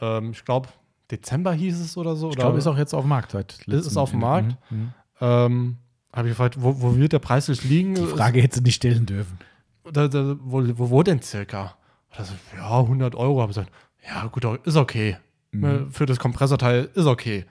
Ähm, 0.00 0.30
ich 0.30 0.44
glaube, 0.44 0.68
Dezember 1.10 1.52
hieß 1.52 1.78
es 1.80 1.96
oder 1.96 2.14
so. 2.16 2.30
Ich 2.30 2.36
glaube, 2.36 2.56
ist 2.58 2.66
auch 2.68 2.78
jetzt 2.78 2.94
auf 2.94 3.02
dem 3.04 3.08
Markt. 3.08 3.32
Seit 3.32 3.58
Ist 3.66 3.86
es 3.86 3.96
auf 3.96 4.12
dem. 4.12 4.20
Markt? 4.20 4.56
Mhm. 4.70 4.92
Ähm, 5.20 5.76
habe 6.12 6.28
ich 6.28 6.32
gefragt, 6.32 6.56
wo, 6.58 6.80
wo 6.80 6.96
wird 6.96 7.12
der 7.12 7.18
preislich 7.18 7.64
liegen? 7.64 7.94
Die 7.94 8.06
Frage 8.06 8.42
hätte 8.42 8.56
sie 8.56 8.62
nicht 8.62 8.76
stellen 8.76 9.06
dürfen. 9.06 9.38
Da, 9.92 10.08
da, 10.08 10.36
wo, 10.40 10.62
wo, 10.78 10.90
wo 10.90 11.02
denn 11.02 11.22
circa? 11.22 11.76
Also, 12.10 12.32
ja, 12.56 12.80
100 12.80 13.14
Euro. 13.14 13.40
Habe 13.40 13.52
ich 13.52 13.56
gesagt, 13.56 13.72
ja, 14.06 14.26
gut, 14.26 14.44
ist 14.66 14.76
okay. 14.76 15.16
Mhm. 15.52 15.64
Äh, 15.64 15.90
Für 15.90 16.06
das 16.06 16.18
Kompressorteil 16.18 16.90
ist 16.94 17.06
okay. 17.06 17.44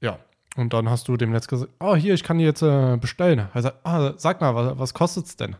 Ja. 0.00 0.18
Und 0.56 0.72
dann 0.72 0.88
hast 0.88 1.06
du 1.08 1.16
dem 1.16 1.30
Netz 1.30 1.46
gesagt, 1.48 1.70
oh, 1.80 1.94
hier, 1.94 2.14
ich 2.14 2.22
kann 2.24 2.38
die 2.38 2.44
jetzt 2.44 2.62
äh, 2.62 2.96
bestellen. 2.96 3.48
Er 3.52 3.62
sagt, 3.62 3.84
ah, 3.86 4.14
sag 4.16 4.40
mal, 4.40 4.54
was, 4.54 4.78
was 4.78 4.94
kostet 4.94 5.26
es 5.26 5.36
denn? 5.36 5.54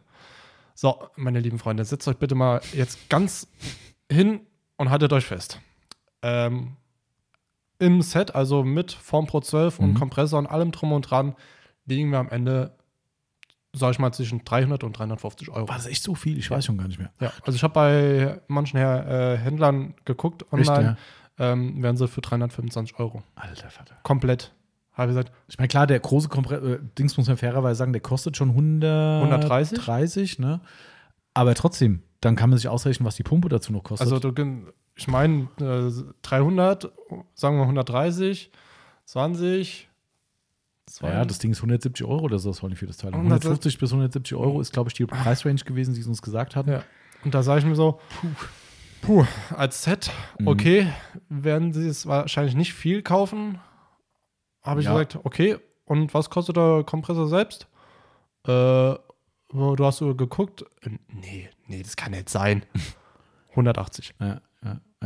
So, 0.74 1.02
meine 1.16 1.40
lieben 1.40 1.58
Freunde, 1.58 1.84
setzt 1.84 2.06
euch 2.08 2.16
bitte 2.16 2.34
mal 2.34 2.60
jetzt 2.72 3.08
ganz 3.08 3.46
hin 4.10 4.40
und 4.76 4.90
haltet 4.90 5.12
euch 5.12 5.24
fest. 5.26 5.60
Ähm, 6.22 6.76
Im 7.78 8.00
Set, 8.02 8.34
also 8.34 8.62
mit 8.62 8.92
Form 8.92 9.26
Pro 9.26 9.40
12 9.40 9.78
und 9.78 9.90
Mhm. 9.90 9.94
Kompressor 9.94 10.38
und 10.38 10.46
allem 10.46 10.72
drum 10.72 10.92
und 10.92 11.02
dran, 11.02 11.34
liegen 11.86 12.10
wir 12.10 12.18
am 12.18 12.28
Ende, 12.28 12.76
sag 13.72 13.92
ich 13.92 13.98
mal, 13.98 14.12
zwischen 14.12 14.44
300 14.44 14.84
und 14.84 14.98
350 14.98 15.50
Euro. 15.50 15.68
War 15.68 15.76
das 15.76 15.86
echt 15.86 16.02
so 16.02 16.14
viel? 16.14 16.38
Ich 16.38 16.50
weiß 16.50 16.64
schon 16.64 16.78
gar 16.78 16.88
nicht 16.88 16.98
mehr. 16.98 17.10
Ja, 17.20 17.32
also 17.44 17.56
ich 17.56 17.62
habe 17.62 17.74
bei 17.74 18.40
manchen 18.48 18.76
äh, 18.78 19.36
Händlern 19.38 19.94
geguckt 20.04 20.42
Echt, 20.52 20.68
online, 20.68 20.96
ja? 21.38 21.52
ähm, 21.52 21.82
werden 21.82 21.96
sie 21.96 22.08
für 22.08 22.20
325 22.20 22.98
Euro. 22.98 23.22
Alter 23.34 23.70
Vater. 23.70 23.96
Komplett. 24.02 24.52
Habe 24.92 25.10
ich 25.10 25.16
gesagt, 25.16 25.32
Ich 25.48 25.58
meine, 25.58 25.68
klar, 25.68 25.86
der 25.86 26.00
große 26.00 26.28
Kompressor, 26.28 26.66
äh, 26.66 26.78
Dings 26.98 27.16
muss 27.18 27.28
man 27.28 27.36
fairerweise 27.36 27.76
sagen, 27.78 27.92
der 27.92 28.00
kostet 28.00 28.36
schon 28.36 28.50
100, 28.50 29.22
130? 29.24 29.78
30, 29.78 30.38
ne? 30.38 30.60
Aber 31.34 31.54
trotzdem, 31.54 32.02
dann 32.22 32.34
kann 32.34 32.48
man 32.48 32.58
sich 32.58 32.68
ausrechnen, 32.68 33.06
was 33.06 33.16
die 33.16 33.22
Pumpe 33.22 33.50
dazu 33.50 33.72
noch 33.72 33.82
kostet. 33.82 34.10
also 34.10 34.32
ich 34.98 35.08
meine, 35.08 35.48
äh, 35.60 35.92
300, 36.22 36.90
sagen 37.34 37.58
wir 37.58 37.62
130, 37.64 38.50
20, 39.04 39.90
ja, 41.02 41.24
das 41.24 41.38
Ding 41.38 41.50
ist 41.52 41.58
170 41.58 42.06
Euro 42.06 42.24
oder 42.24 42.38
so, 42.38 42.50
das 42.50 42.62
wollen 42.62 42.70
die 42.70 42.76
für 42.76 42.86
das 42.86 42.96
Teil. 42.96 43.12
100 43.12 43.42
150 43.44 43.78
bis 43.78 43.90
170 43.92 44.36
Euro 44.36 44.60
ist, 44.60 44.72
glaube 44.72 44.88
ich, 44.88 44.94
die 44.94 45.06
Preisrange 45.06 45.56
gewesen, 45.64 45.94
die 45.94 46.02
sie 46.02 46.08
uns 46.08 46.22
gesagt 46.22 46.56
hatten. 46.56 46.70
Ja. 46.70 46.82
Und 47.24 47.34
da 47.34 47.42
sage 47.42 47.60
ich 47.60 47.66
mir 47.66 47.74
so, 47.74 48.00
puh, 49.02 49.24
als 49.56 49.82
Set, 49.82 50.10
Mhm. 50.38 50.48
okay, 50.48 50.86
werden 51.28 51.72
sie 51.72 51.86
es 51.88 52.06
wahrscheinlich 52.06 52.54
nicht 52.54 52.72
viel 52.74 53.02
kaufen. 53.02 53.58
Habe 54.62 54.80
ich 54.80 54.86
Ja. 54.86 54.92
gesagt, 54.92 55.18
okay, 55.24 55.58
und 55.84 56.12
was 56.14 56.30
kostet 56.30 56.56
der 56.56 56.82
Kompressor 56.84 57.28
selbst? 57.28 57.66
Äh, 58.46 58.94
du 59.52 59.76
hast 59.80 59.98
so 59.98 60.14
geguckt, 60.14 60.64
äh, 60.82 60.90
nee, 61.08 61.48
nee, 61.66 61.82
das 61.82 61.96
kann 61.96 62.12
nicht 62.12 62.28
sein. 62.28 62.64
180. 63.50 64.14
Ja, 64.20 64.40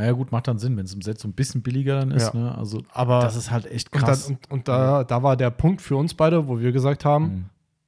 ja. 0.01 0.05
Na 0.05 0.07
ja, 0.07 0.11
gut, 0.13 0.31
macht 0.31 0.47
dann 0.47 0.57
Sinn, 0.57 0.75
wenn 0.77 0.85
es 0.85 0.93
im 0.93 1.01
Set 1.01 1.19
so 1.19 1.27
ein 1.27 1.33
bisschen 1.33 1.61
billiger 1.61 1.99
dann 1.99 2.11
ist. 2.11 2.33
Ja. 2.33 2.39
Ne? 2.39 2.57
Also, 2.57 2.81
Aber 2.93 3.19
das 3.21 3.35
ist 3.35 3.51
halt 3.51 3.65
echt 3.71 3.93
und, 3.93 3.99
krass. 4.01 4.25
dann, 4.27 4.35
und, 4.49 4.51
und 4.51 4.67
da, 4.67 5.03
da 5.03 5.23
war 5.23 5.37
der 5.37 5.49
Punkt 5.51 5.81
für 5.81 5.95
uns 5.95 6.13
beide, 6.13 6.47
wo 6.47 6.59
wir 6.59 6.71
gesagt 6.71 7.05
haben, 7.05 7.23
Mhm. 7.25 7.45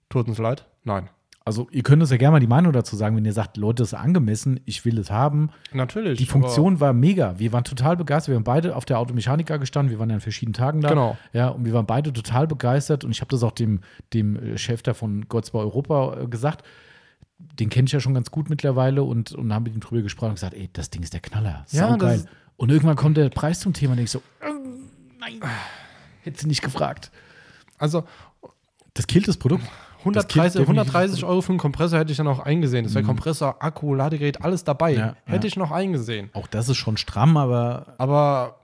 tut 0.09 0.27
uns 0.27 0.37
leid, 0.37 0.65
nein. 0.83 1.09
Also, 1.45 1.67
ihr 1.71 1.83
könnt 1.83 2.01
uns 2.01 2.09
ja 2.09 2.15
gerne 2.15 2.31
mal 2.31 2.39
die 2.39 2.47
Meinung 2.47 2.71
dazu 2.71 2.95
sagen, 2.95 3.17
wenn 3.17 3.25
ihr 3.25 3.33
sagt, 3.33 3.57
Leute, 3.57 3.83
das 3.83 3.89
ist 3.91 3.99
angemessen, 3.99 4.61
ich 4.63 4.85
will 4.85 4.97
es 4.97 5.11
haben. 5.11 5.49
Natürlich. 5.73 6.17
Die 6.17 6.25
Funktion 6.25 6.79
war 6.79 6.93
mega. 6.93 7.37
Wir 7.37 7.51
waren 7.51 7.65
total 7.65 7.97
begeistert. 7.97 8.29
Wir 8.29 8.35
haben 8.37 8.45
beide 8.45 8.77
auf 8.77 8.85
der 8.85 8.97
Automechanika 8.97 9.57
gestanden. 9.57 9.91
Wir 9.91 9.99
waren 9.99 10.09
ja 10.09 10.15
an 10.15 10.21
verschiedenen 10.21 10.53
Tagen 10.53 10.79
da. 10.79 10.87
Genau. 10.87 11.17
Ja, 11.33 11.49
und 11.49 11.65
wir 11.65 11.73
waren 11.73 11.85
beide 11.85 12.13
total 12.13 12.47
begeistert. 12.47 13.03
Und 13.03 13.11
ich 13.11 13.19
habe 13.19 13.27
das 13.29 13.43
auch 13.43 13.51
dem, 13.51 13.81
dem 14.13 14.37
äh, 14.37 14.57
Chef 14.57 14.83
da 14.83 14.93
von 14.93 15.25
bei 15.27 15.59
Europa 15.59 16.17
äh, 16.21 16.27
gesagt. 16.27 16.63
Den 17.59 17.69
kenne 17.69 17.85
ich 17.85 17.91
ja 17.91 17.99
schon 17.99 18.13
ganz 18.13 18.31
gut 18.31 18.49
mittlerweile 18.49 19.03
und, 19.03 19.31
und 19.33 19.53
haben 19.53 19.63
mit 19.63 19.73
ihm 19.75 19.79
drüber 19.79 20.01
gesprochen 20.01 20.29
und 20.29 20.35
gesagt, 20.35 20.53
ey, 20.55 20.69
das 20.73 20.89
Ding 20.89 21.03
ist 21.03 21.13
der 21.13 21.19
Knaller. 21.21 21.65
Ja, 21.71 21.95
geil. 21.97 22.25
Und 22.57 22.71
irgendwann 22.71 22.95
kommt 22.95 23.17
der 23.17 23.29
Preis 23.29 23.59
zum 23.59 23.73
Thema 23.73 23.93
und 23.93 23.99
ich 23.99 24.11
so, 24.11 24.19
äh, 24.41 24.45
nein, 25.19 25.39
hätte 26.23 26.39
sie 26.41 26.47
nicht 26.47 26.61
gefragt. 26.61 27.11
Also 27.77 28.03
Das 28.95 29.07
killt 29.07 29.27
das 29.27 29.37
Produkt. 29.37 29.63
130, 29.99 30.61
definitiv- 30.61 30.67
130 30.93 31.23
Euro 31.25 31.41
für 31.41 31.49
einen 31.49 31.59
Kompressor 31.59 31.97
hätte 31.99 32.11
ich 32.11 32.17
dann 32.17 32.27
auch 32.27 32.39
eingesehen. 32.39 32.83
Das 32.83 32.93
wäre 32.93 33.03
Mhm. 33.03 33.07
Kompressor, 33.07 33.55
Akku, 33.63 33.93
Ladegerät, 33.95 34.41
alles 34.43 34.63
dabei. 34.63 34.93
Ja, 34.93 35.15
hätte 35.25 35.47
ja. 35.47 35.47
ich 35.47 35.55
noch 35.57 35.71
eingesehen. 35.71 36.29
Auch 36.33 36.47
das 36.47 36.67
ist 36.69 36.77
schon 36.77 36.97
stramm, 36.97 37.37
aber 37.37 37.95
Aber, 37.97 38.57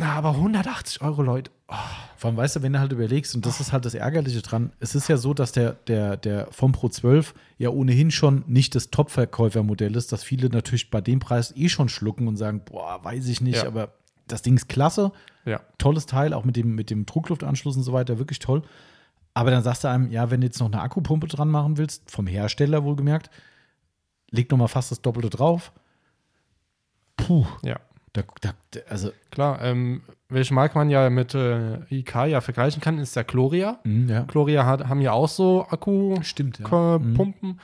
na, 0.00 0.12
aber 0.14 0.30
180 0.30 1.02
Euro, 1.02 1.22
Leute. 1.22 1.50
Oh, 1.68 1.74
vor 2.16 2.28
allem, 2.28 2.36
weißt 2.36 2.56
du, 2.56 2.62
wenn 2.62 2.72
du 2.72 2.80
halt 2.80 2.90
überlegst, 2.92 3.34
und 3.34 3.46
das 3.46 3.60
ist 3.60 3.72
halt 3.72 3.84
das 3.84 3.94
Ärgerliche 3.94 4.42
dran, 4.42 4.72
es 4.80 4.94
ist 4.94 5.08
ja 5.08 5.16
so, 5.16 5.34
dass 5.34 5.52
der, 5.52 5.74
der, 5.86 6.16
der 6.16 6.48
vom 6.50 6.72
Pro 6.72 6.88
12 6.88 7.34
ja 7.58 7.68
ohnehin 7.68 8.10
schon 8.10 8.42
nicht 8.46 8.74
das 8.74 8.90
Top-Verkäufermodell 8.90 9.94
ist, 9.94 10.10
dass 10.12 10.24
viele 10.24 10.48
natürlich 10.48 10.90
bei 10.90 11.00
dem 11.00 11.20
Preis 11.20 11.54
eh 11.56 11.68
schon 11.68 11.88
schlucken 11.88 12.26
und 12.28 12.36
sagen, 12.36 12.62
boah, 12.64 13.04
weiß 13.04 13.28
ich 13.28 13.40
nicht, 13.40 13.58
Ja. 13.62 13.66
aber 13.66 13.92
das 14.26 14.42
Ding 14.42 14.56
ist 14.56 14.68
klasse, 14.68 15.12
ja. 15.44 15.60
tolles 15.78 16.06
Teil, 16.06 16.32
auch 16.34 16.44
mit 16.44 16.56
dem, 16.56 16.74
mit 16.74 16.90
dem 16.90 17.04
Druckluftanschluss 17.06 17.76
und 17.76 17.82
so 17.82 17.92
weiter, 17.92 18.18
wirklich 18.18 18.38
toll. 18.38 18.62
Aber 19.34 19.50
dann 19.50 19.62
sagst 19.62 19.84
du 19.84 19.88
einem, 19.88 20.10
ja, 20.10 20.30
wenn 20.30 20.40
du 20.40 20.46
jetzt 20.46 20.58
noch 20.60 20.66
eine 20.72 20.80
Akkupumpe 20.82 21.28
dran 21.28 21.48
machen 21.48 21.76
willst, 21.76 22.10
vom 22.10 22.26
Hersteller 22.26 22.82
wohlgemerkt, 22.84 23.30
leg 24.30 24.50
noch 24.50 24.58
mal 24.58 24.68
fast 24.68 24.90
das 24.90 25.02
Doppelte 25.02 25.30
drauf. 25.30 25.72
Puh, 27.16 27.46
Ja. 27.62 27.78
Da, 28.12 28.22
da, 28.40 28.50
also, 28.88 29.10
Klar, 29.30 29.62
ähm, 29.62 30.02
welche 30.28 30.52
Marke 30.54 30.76
man 30.76 30.90
ja 30.90 31.08
mit 31.10 31.34
äh, 31.34 31.78
IK 31.90 32.14
ja 32.26 32.40
vergleichen 32.40 32.80
kann, 32.80 32.98
ist 32.98 33.14
der 33.16 33.24
Gloria. 33.24 33.78
mh, 33.84 34.12
ja. 34.12 34.22
Gloria 34.22 34.66
hat, 34.66 34.88
haben 34.88 35.00
ja 35.00 35.12
auch 35.12 35.28
so 35.28 35.66
Akkupumpen. 35.70 36.52
Ja. 36.60 37.48
Mhm. 37.48 37.58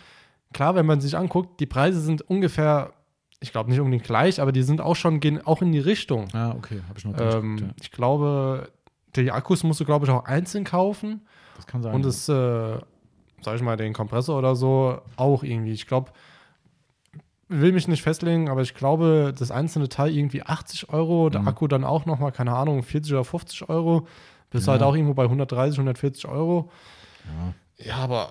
Klar, 0.53 0.75
wenn 0.75 0.87
man 0.87 1.01
sich 1.01 1.17
anguckt, 1.17 1.61
die 1.61 1.67
Preise 1.67 2.01
sind 2.01 2.23
ungefähr, 2.23 2.93
ich 3.41 3.53
glaube 3.53 3.71
nicht 3.71 3.81
unbedingt 3.81 4.05
gleich, 4.05 4.41
aber 4.41 4.53
die 4.53 4.63
sind 4.63 4.81
auch 4.81 4.97
schon, 4.97 5.21
gehen 5.21 5.45
auch 5.45 5.61
in 5.63 5.73
die 5.73 5.81
Richtung. 5.81 6.29
Ah, 6.33 6.55
okay, 6.57 6.81
habe 6.89 6.99
ich 6.99 7.05
noch 7.05 7.13
Ähm, 7.19 7.57
geguckt, 7.57 7.61
ja. 7.79 7.83
Ich 7.83 7.93
glaube, 7.93 8.71
die 9.17 9.31
Akkus 9.31 9.65
musst 9.65 9.81
du, 9.81 9.85
glaube 9.85 10.07
ich, 10.07 10.11
auch 10.11 10.25
einzeln 10.25 10.65
kaufen. 10.65 11.27
Das 11.57 11.67
kann 11.67 11.83
sein. 11.83 11.95
Und 11.95 12.05
das, 12.05 12.29
äh, 12.29 12.79
sag 13.43 13.57
ich 13.57 13.63
mal, 13.63 13.77
den 13.77 13.93
Kompressor 13.93 14.39
oder 14.39 14.55
so 14.55 15.01
auch 15.17 15.43
irgendwie. 15.43 15.73
Ich 15.73 15.87
glaube, 15.87 16.11
will 17.49 17.73
mich 17.73 17.87
nicht 17.89 18.03
festlegen, 18.03 18.49
aber 18.49 18.63
ich 18.63 18.75
glaube, 18.75 19.33
das 19.39 19.51
einzelne 19.51 19.89
Teil 19.89 20.11
irgendwie 20.17 20.43
80 20.43 20.89
Euro, 20.91 21.31
der 21.31 21.43
Mhm. 21.43 21.49
Akku 21.49 21.67
dann 21.69 21.85
auch 21.85 22.07
nochmal, 22.07 22.33
keine 22.33 22.53
Ahnung, 22.55 22.83
40 22.83 23.13
oder 23.13 23.25
50 23.25 23.69
Euro. 23.69 24.07
Bist 24.51 24.67
Ja. 24.67 24.73
halt 24.75 24.83
auch 24.83 24.95
irgendwo 24.95 25.15
bei 25.15 25.29
130, 25.29 25.79
140 25.79 26.27
Euro. 26.29 26.71
ja. 27.25 27.55
Ja, 27.87 27.97
aber 27.97 28.31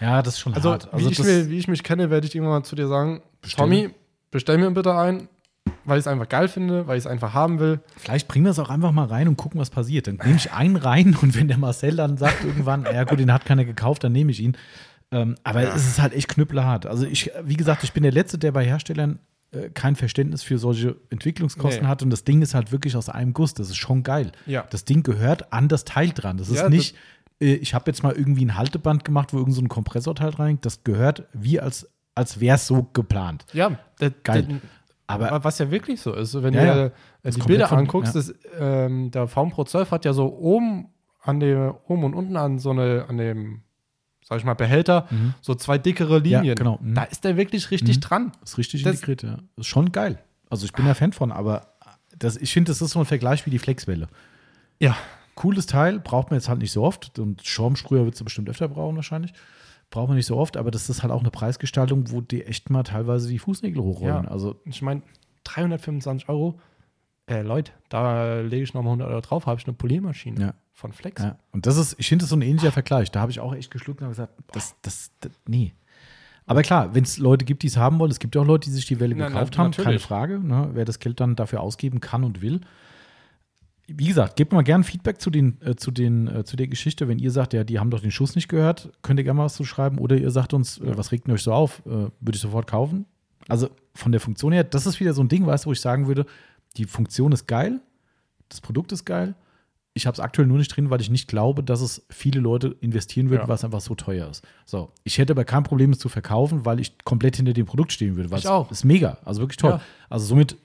ja, 0.00 0.20
das 0.22 0.34
ist 0.34 0.40
schon 0.40 0.52
also, 0.54 0.72
hart. 0.72 0.88
wie, 0.94 1.08
ich 1.08 1.18
mir, 1.18 1.48
wie 1.48 1.56
ich 1.58 1.68
mich 1.68 1.82
kenne, 1.82 2.10
werde 2.10 2.26
ich 2.26 2.34
irgendwann 2.34 2.58
mal 2.60 2.64
zu 2.64 2.76
dir 2.76 2.86
sagen, 2.86 3.22
Bestellen. 3.40 3.70
Tommy, 3.70 3.90
bestell 4.30 4.58
mir 4.58 4.70
bitte 4.72 4.94
ein, 4.94 5.28
weil 5.86 5.98
ich 5.98 6.02
es 6.02 6.06
einfach 6.06 6.28
geil 6.28 6.48
finde, 6.48 6.86
weil 6.86 6.98
ich 6.98 7.04
es 7.04 7.06
einfach 7.10 7.32
haben 7.32 7.58
will. 7.60 7.80
vielleicht 7.96 8.28
bringen 8.28 8.44
wir 8.44 8.50
es 8.50 8.58
auch 8.58 8.68
einfach 8.70 8.92
mal 8.92 9.06
rein 9.06 9.26
und 9.28 9.36
gucken, 9.36 9.58
was 9.60 9.70
passiert. 9.70 10.06
Dann 10.06 10.16
nehme 10.16 10.36
ich 10.36 10.52
einen 10.52 10.76
rein 10.76 11.16
und 11.22 11.34
wenn 11.34 11.48
der 11.48 11.56
Marcel 11.58 11.96
dann 11.96 12.18
sagt 12.18 12.44
irgendwann, 12.44 12.84
ja 12.84 13.04
gut, 13.04 13.18
den 13.20 13.32
hat 13.32 13.46
keiner 13.46 13.64
gekauft, 13.64 14.04
dann 14.04 14.12
nehme 14.12 14.30
ich 14.30 14.40
ihn. 14.40 14.56
Ähm, 15.12 15.36
aber 15.44 15.62
es 15.74 15.86
ist 15.86 16.00
halt 16.00 16.14
echt 16.14 16.28
knüppelhart. 16.28 16.86
Also 16.86 17.06
ich, 17.06 17.30
wie 17.44 17.56
gesagt, 17.56 17.84
ich 17.84 17.92
bin 17.92 18.02
der 18.02 18.12
Letzte, 18.12 18.38
der 18.38 18.50
bei 18.52 18.64
Herstellern 18.64 19.18
äh, 19.52 19.68
kein 19.68 19.94
Verständnis 19.94 20.42
für 20.42 20.58
solche 20.58 20.96
Entwicklungskosten 21.10 21.82
Nee. 21.84 21.88
hat 21.88 22.02
und 22.02 22.10
das 22.10 22.24
Ding 22.24 22.40
ist 22.42 22.54
halt 22.54 22.72
wirklich 22.72 22.96
aus 22.96 23.08
einem 23.08 23.32
Guss. 23.34 23.54
Das 23.54 23.68
ist 23.68 23.76
schon 23.76 24.02
geil. 24.02 24.32
Ja. 24.46 24.64
Das 24.70 24.84
Ding 24.84 25.02
gehört 25.02 25.52
an 25.52 25.68
das 25.68 25.84
Teil 25.84 26.10
dran. 26.10 26.38
Das 26.38 26.48
ist 26.48 26.56
Ja, 26.60 26.68
nicht, 26.70 26.96
äh, 27.40 27.54
ich 27.54 27.74
habe 27.74 27.90
jetzt 27.90 28.02
mal 28.02 28.12
irgendwie 28.14 28.44
ein 28.44 28.56
Halteband 28.56 29.04
gemacht, 29.04 29.32
wo 29.34 29.38
irgend 29.38 29.54
so 29.54 29.60
ein 29.60 29.68
Kompressorteil 29.68 30.30
rein. 30.30 30.58
Das 30.62 30.82
gehört 30.84 31.24
wie 31.34 31.60
als, 31.60 31.88
als 32.14 32.40
wäre 32.40 32.56
es 32.56 32.66
so 32.66 32.88
geplant. 32.94 33.44
Ja, 33.52 33.78
der, 34.00 34.10
Geil. 34.10 34.42
Der, 34.44 34.60
Aber 35.06 35.44
was 35.44 35.58
ja 35.58 35.70
wirklich 35.70 36.00
so 36.00 36.14
ist, 36.14 36.42
wenn 36.42 36.54
Ja, 36.54 36.60
du 36.60 36.66
ja. 36.66 36.86
äh, 36.86 36.90
Das 37.22 37.34
die 37.34 37.42
Bilder 37.42 37.68
von- 37.68 37.78
anguckst, 37.80 38.14
ja. 38.14 38.20
das, 38.22 38.34
ähm, 38.58 39.10
der 39.10 39.28
VM 39.28 39.50
Pro 39.50 39.64
12 39.64 39.90
hat 39.90 40.04
ja 40.06 40.14
so 40.14 40.32
oben 40.38 40.88
an 41.20 41.38
dem, 41.40 41.74
oben 41.86 42.04
und 42.04 42.14
unten 42.14 42.36
an 42.38 42.58
so 42.58 42.70
eine, 42.70 43.04
an 43.08 43.18
dem, 43.18 43.62
sag 44.22 44.38
ich 44.38 44.44
mal, 44.44 44.54
Behälter, 44.54 45.06
Mhm. 45.10 45.34
so 45.40 45.54
zwei 45.54 45.78
dickere 45.78 46.18
Linien. 46.20 46.54
genau. 46.54 46.78
Mhm. 46.80 46.94
Da 46.94 47.04
ist 47.04 47.24
der 47.24 47.36
wirklich 47.36 47.70
richtig 47.70 47.96
Mhm. 47.96 48.00
dran. 48.00 48.32
ist 48.44 48.58
richtig 48.58 48.82
Das- 48.82 48.94
integriert, 48.96 49.22
ja. 49.22 49.38
Ist 49.56 49.66
schon 49.66 49.92
geil. 49.92 50.18
Also 50.50 50.64
ich 50.66 50.72
bin 50.72 50.86
ja 50.86 50.94
Fan 50.94 51.12
von, 51.12 51.32
aber 51.32 51.68
das, 52.18 52.36
ich 52.36 52.52
finde, 52.52 52.70
das 52.70 52.82
ist 52.82 52.90
so 52.92 52.98
ein 52.98 53.04
Vergleich 53.06 53.46
wie 53.46 53.50
die 53.50 53.58
Flexwelle. 53.58 54.08
Ja. 54.78 54.96
Cooles 55.34 55.64
Teil, 55.66 55.98
braucht 55.98 56.30
man 56.30 56.38
jetzt 56.38 56.48
halt 56.50 56.58
nicht 56.58 56.72
so 56.72 56.82
oft. 56.84 57.18
Und 57.18 57.44
Schaumsprüher 57.46 58.04
wird 58.04 58.14
es 58.14 58.22
bestimmt 58.22 58.50
öfter 58.50 58.68
brauchen 58.68 58.96
wahrscheinlich. 58.96 59.32
Braucht 59.90 60.08
man 60.08 60.16
nicht 60.16 60.26
so 60.26 60.36
oft, 60.36 60.56
aber 60.58 60.70
das 60.70 60.88
ist 60.90 61.02
halt 61.02 61.10
auch 61.12 61.20
eine 61.20 61.30
Preisgestaltung, 61.30 62.10
wo 62.10 62.20
die 62.20 62.44
echt 62.44 62.68
mal 62.70 62.82
teilweise 62.82 63.28
die 63.28 63.38
Fußnägel 63.38 63.82
hochrollen. 63.82 64.24
Ja. 64.24 64.30
Also 64.30 64.60
Ich 64.66 64.82
meine, 64.82 65.02
325 65.44 66.28
Euro, 66.28 66.60
äh, 67.26 67.42
Leute, 67.42 67.72
da 67.88 68.40
lege 68.40 68.62
ich 68.62 68.74
nochmal 68.74 68.92
100 68.92 69.08
Euro 69.10 69.20
drauf, 69.22 69.46
habe 69.46 69.58
ich 69.60 69.66
eine 69.66 69.74
Poliermaschine 69.74 70.40
Ja. 70.40 70.54
Von 70.72 70.92
Flex. 70.92 71.22
Ja, 71.22 71.38
und 71.52 71.66
das 71.66 71.76
ist, 71.76 71.94
ich 71.98 72.08
finde 72.08 72.24
das 72.24 72.30
so 72.30 72.36
ein 72.36 72.42
ähnlicher 72.42 72.72
Vergleich. 72.72 73.10
Da 73.10 73.20
habe 73.20 73.30
ich 73.30 73.40
auch 73.40 73.54
echt 73.54 73.70
geschluckt 73.70 74.00
und 74.00 74.06
habe 74.06 74.12
gesagt, 74.14 74.34
das, 74.52 74.74
das, 74.82 75.12
das 75.20 75.32
nee. 75.46 75.74
Aber 76.46 76.62
klar, 76.62 76.94
wenn 76.94 77.04
es 77.04 77.18
Leute 77.18 77.44
gibt, 77.44 77.62
die 77.62 77.68
es 77.68 77.76
haben 77.76 77.98
wollen, 77.98 78.10
es 78.10 78.18
gibt 78.18 78.34
ja 78.34 78.40
auch 78.40 78.46
Leute, 78.46 78.68
die 78.68 78.74
sich 78.74 78.86
die 78.86 78.98
Welle 78.98 79.14
Na, 79.14 79.24
na, 79.24 79.28
gekauft 79.28 79.58
haben, 79.58 79.70
keine. 79.70 79.98
Frage. 79.98 80.40
Ne, 80.40 80.70
wer 80.72 80.84
das 80.84 80.98
Geld 80.98 81.20
dann 81.20 81.36
dafür 81.36 81.60
ausgeben 81.60 82.00
kann 82.00 82.24
und 82.24 82.42
will. 82.42 82.60
Wie 83.86 84.06
gesagt, 84.06 84.36
gebt 84.36 84.52
mal 84.52 84.62
gerne 84.62 84.84
Feedback 84.84 85.20
zu, 85.20 85.30
den, 85.30 85.60
äh, 85.60 85.76
zu, 85.76 85.90
den, 85.90 86.26
äh, 86.28 86.44
zu 86.44 86.56
der 86.56 86.68
Geschichte. 86.68 87.08
Wenn 87.08 87.18
ihr 87.18 87.30
sagt, 87.30 87.52
ja, 87.52 87.64
die 87.64 87.78
haben 87.78 87.90
doch 87.90 88.00
den 88.00 88.10
Schuss 88.10 88.34
nicht 88.34 88.48
gehört, 88.48 88.90
könnt 89.02 89.20
ihr 89.20 89.24
gerne 89.24 89.38
mal 89.38 89.44
was 89.44 89.54
zu 89.54 89.64
schreiben. 89.64 89.98
Oder 89.98 90.16
ihr 90.16 90.30
sagt 90.30 90.54
uns, 90.54 90.78
äh, 90.78 90.96
was 90.96 91.12
regt 91.12 91.28
euch 91.28 91.42
so 91.42 91.52
auf? 91.52 91.82
Äh, 91.84 91.90
würde 91.90 92.34
ich 92.34 92.40
sofort 92.40 92.66
kaufen. 92.66 93.06
Also 93.48 93.70
von 93.94 94.12
der 94.12 94.20
Funktion 94.20 94.52
her, 94.52 94.64
das 94.64 94.86
ist 94.86 95.00
wieder 95.00 95.12
so 95.12 95.22
ein 95.22 95.28
Ding, 95.28 95.46
weißt 95.46 95.64
du, 95.64 95.68
wo 95.68 95.72
ich 95.72 95.80
sagen 95.80 96.06
würde, 96.06 96.26
die 96.76 96.84
Funktion 96.84 97.32
ist 97.32 97.46
geil, 97.46 97.80
das 98.48 98.60
Produkt 98.60 98.92
ist 98.92 99.04
geil. 99.04 99.34
Ich 99.94 100.06
habe 100.06 100.14
es 100.14 100.20
aktuell 100.20 100.48
nur 100.48 100.56
nicht 100.58 100.74
drin, 100.74 100.88
weil 100.90 101.00
ich 101.02 101.10
nicht 101.10 101.28
glaube, 101.28 101.62
dass 101.62 101.80
es 101.82 102.06
viele 102.08 102.40
Leute 102.40 102.76
investieren 102.80 103.28
würden, 103.28 103.42
Ja. 103.42 103.48
weil 103.48 103.56
es 103.56 103.64
einfach 103.64 103.80
so 103.82 103.94
teuer 103.94 104.30
ist. 104.30 104.42
So, 104.64 104.90
ich 105.04 105.18
hätte 105.18 105.32
aber 105.34 105.44
kein 105.44 105.64
Problem, 105.64 105.90
es 105.92 105.98
zu 105.98 106.08
verkaufen, 106.08 106.64
weil 106.64 106.80
ich 106.80 106.96
komplett 107.04 107.36
hinter 107.36 107.52
dem 107.52 107.66
Produkt 107.66 107.92
stehen 107.92 108.16
würde. 108.16 108.30
Weil 108.30 108.38
Ich 108.38 108.44
es 108.46 108.50
auch. 108.50 108.70
ist 108.70 108.84
mega, 108.84 109.18
also 109.24 109.42
wirklich 109.42 109.58
toll. 109.58 109.72
Ja. 109.72 109.80
Also 110.08 110.24
somit, 110.26 110.56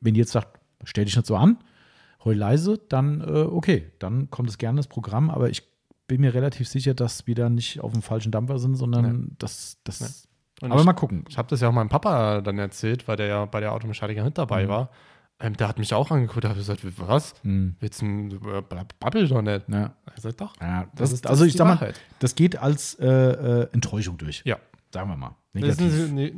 wenn 0.00 0.14
ihr 0.14 0.20
jetzt 0.20 0.32
sagt, 0.32 0.60
stell 0.84 1.04
dich 1.06 1.16
nicht 1.16 1.26
so 1.26 1.34
an, 1.36 1.58
heul 2.24 2.36
leise, 2.36 2.78
dann 2.88 3.20
äh, 3.20 3.24
okay, 3.42 3.90
dann 3.98 4.30
kommt 4.30 4.48
es 4.48 4.58
gerne 4.58 4.78
ins 4.78 4.86
Programm, 4.86 5.28
aber 5.30 5.50
ich 5.50 5.62
bin 6.06 6.20
mir 6.20 6.32
relativ 6.34 6.68
sicher, 6.68 6.94
dass 6.94 7.26
wir 7.26 7.34
da 7.34 7.48
nicht 7.50 7.80
auf 7.80 7.92
dem 7.92 8.02
falschen 8.02 8.30
Dampfer 8.32 8.58
sind, 8.60 8.76
sondern 8.76 9.34
das, 9.38 9.78
das. 9.84 10.28
Und 10.62 10.70
Aber 10.72 10.80
ich, 10.80 10.86
mal 10.86 10.92
gucken. 10.94 11.24
Ich 11.28 11.36
habe 11.36 11.48
das 11.48 11.60
ja 11.60 11.68
auch 11.68 11.72
meinem 11.72 11.88
Papa 11.90 12.40
dann 12.40 12.58
erzählt, 12.58 13.06
weil 13.08 13.16
der 13.16 13.26
ja 13.26 13.44
bei 13.44 13.60
der 13.60 13.72
Automechaniker 13.72 14.24
mit 14.24 14.38
dabei 14.38 14.64
Mhm. 14.64 14.68
war. 14.68 14.90
Ähm, 15.40 15.56
der 15.56 15.68
hat 15.68 15.78
mich 15.78 15.94
auch 15.94 16.10
angeguckt, 16.10 16.42
da 16.44 16.48
habe 16.48 16.58
ich 16.60 16.66
gesagt, 16.66 16.82
was? 16.98 17.34
Hm, 17.42 17.76
Willst 17.78 18.02
du, 18.02 18.06
äh, 18.06 18.62
babbel 18.98 19.28
doch 19.28 19.40
nicht. 19.42 19.68
ja. 19.68 19.94
Er 20.14 20.20
sagt, 20.20 20.40
doch. 20.40 20.52
Ja, 20.60 20.82
Das 20.82 20.90
das, 20.96 21.12
ist- 21.12 21.24
das 21.24 21.30
also 21.30 21.44
ich 21.44 21.52
sag 21.54 21.66
mal, 21.80 21.94
das 22.18 22.34
geht 22.34 22.56
als 22.56 22.94
äh, 22.98 23.06
äh, 23.06 23.68
Enttäuschung 23.72 24.18
durch. 24.18 24.42
Ja. 24.44 24.56
Sagen 24.92 25.08
wir 25.10 25.16
mal. 25.16 25.36
Negativ. 25.52 25.86
ist, 26.10 26.34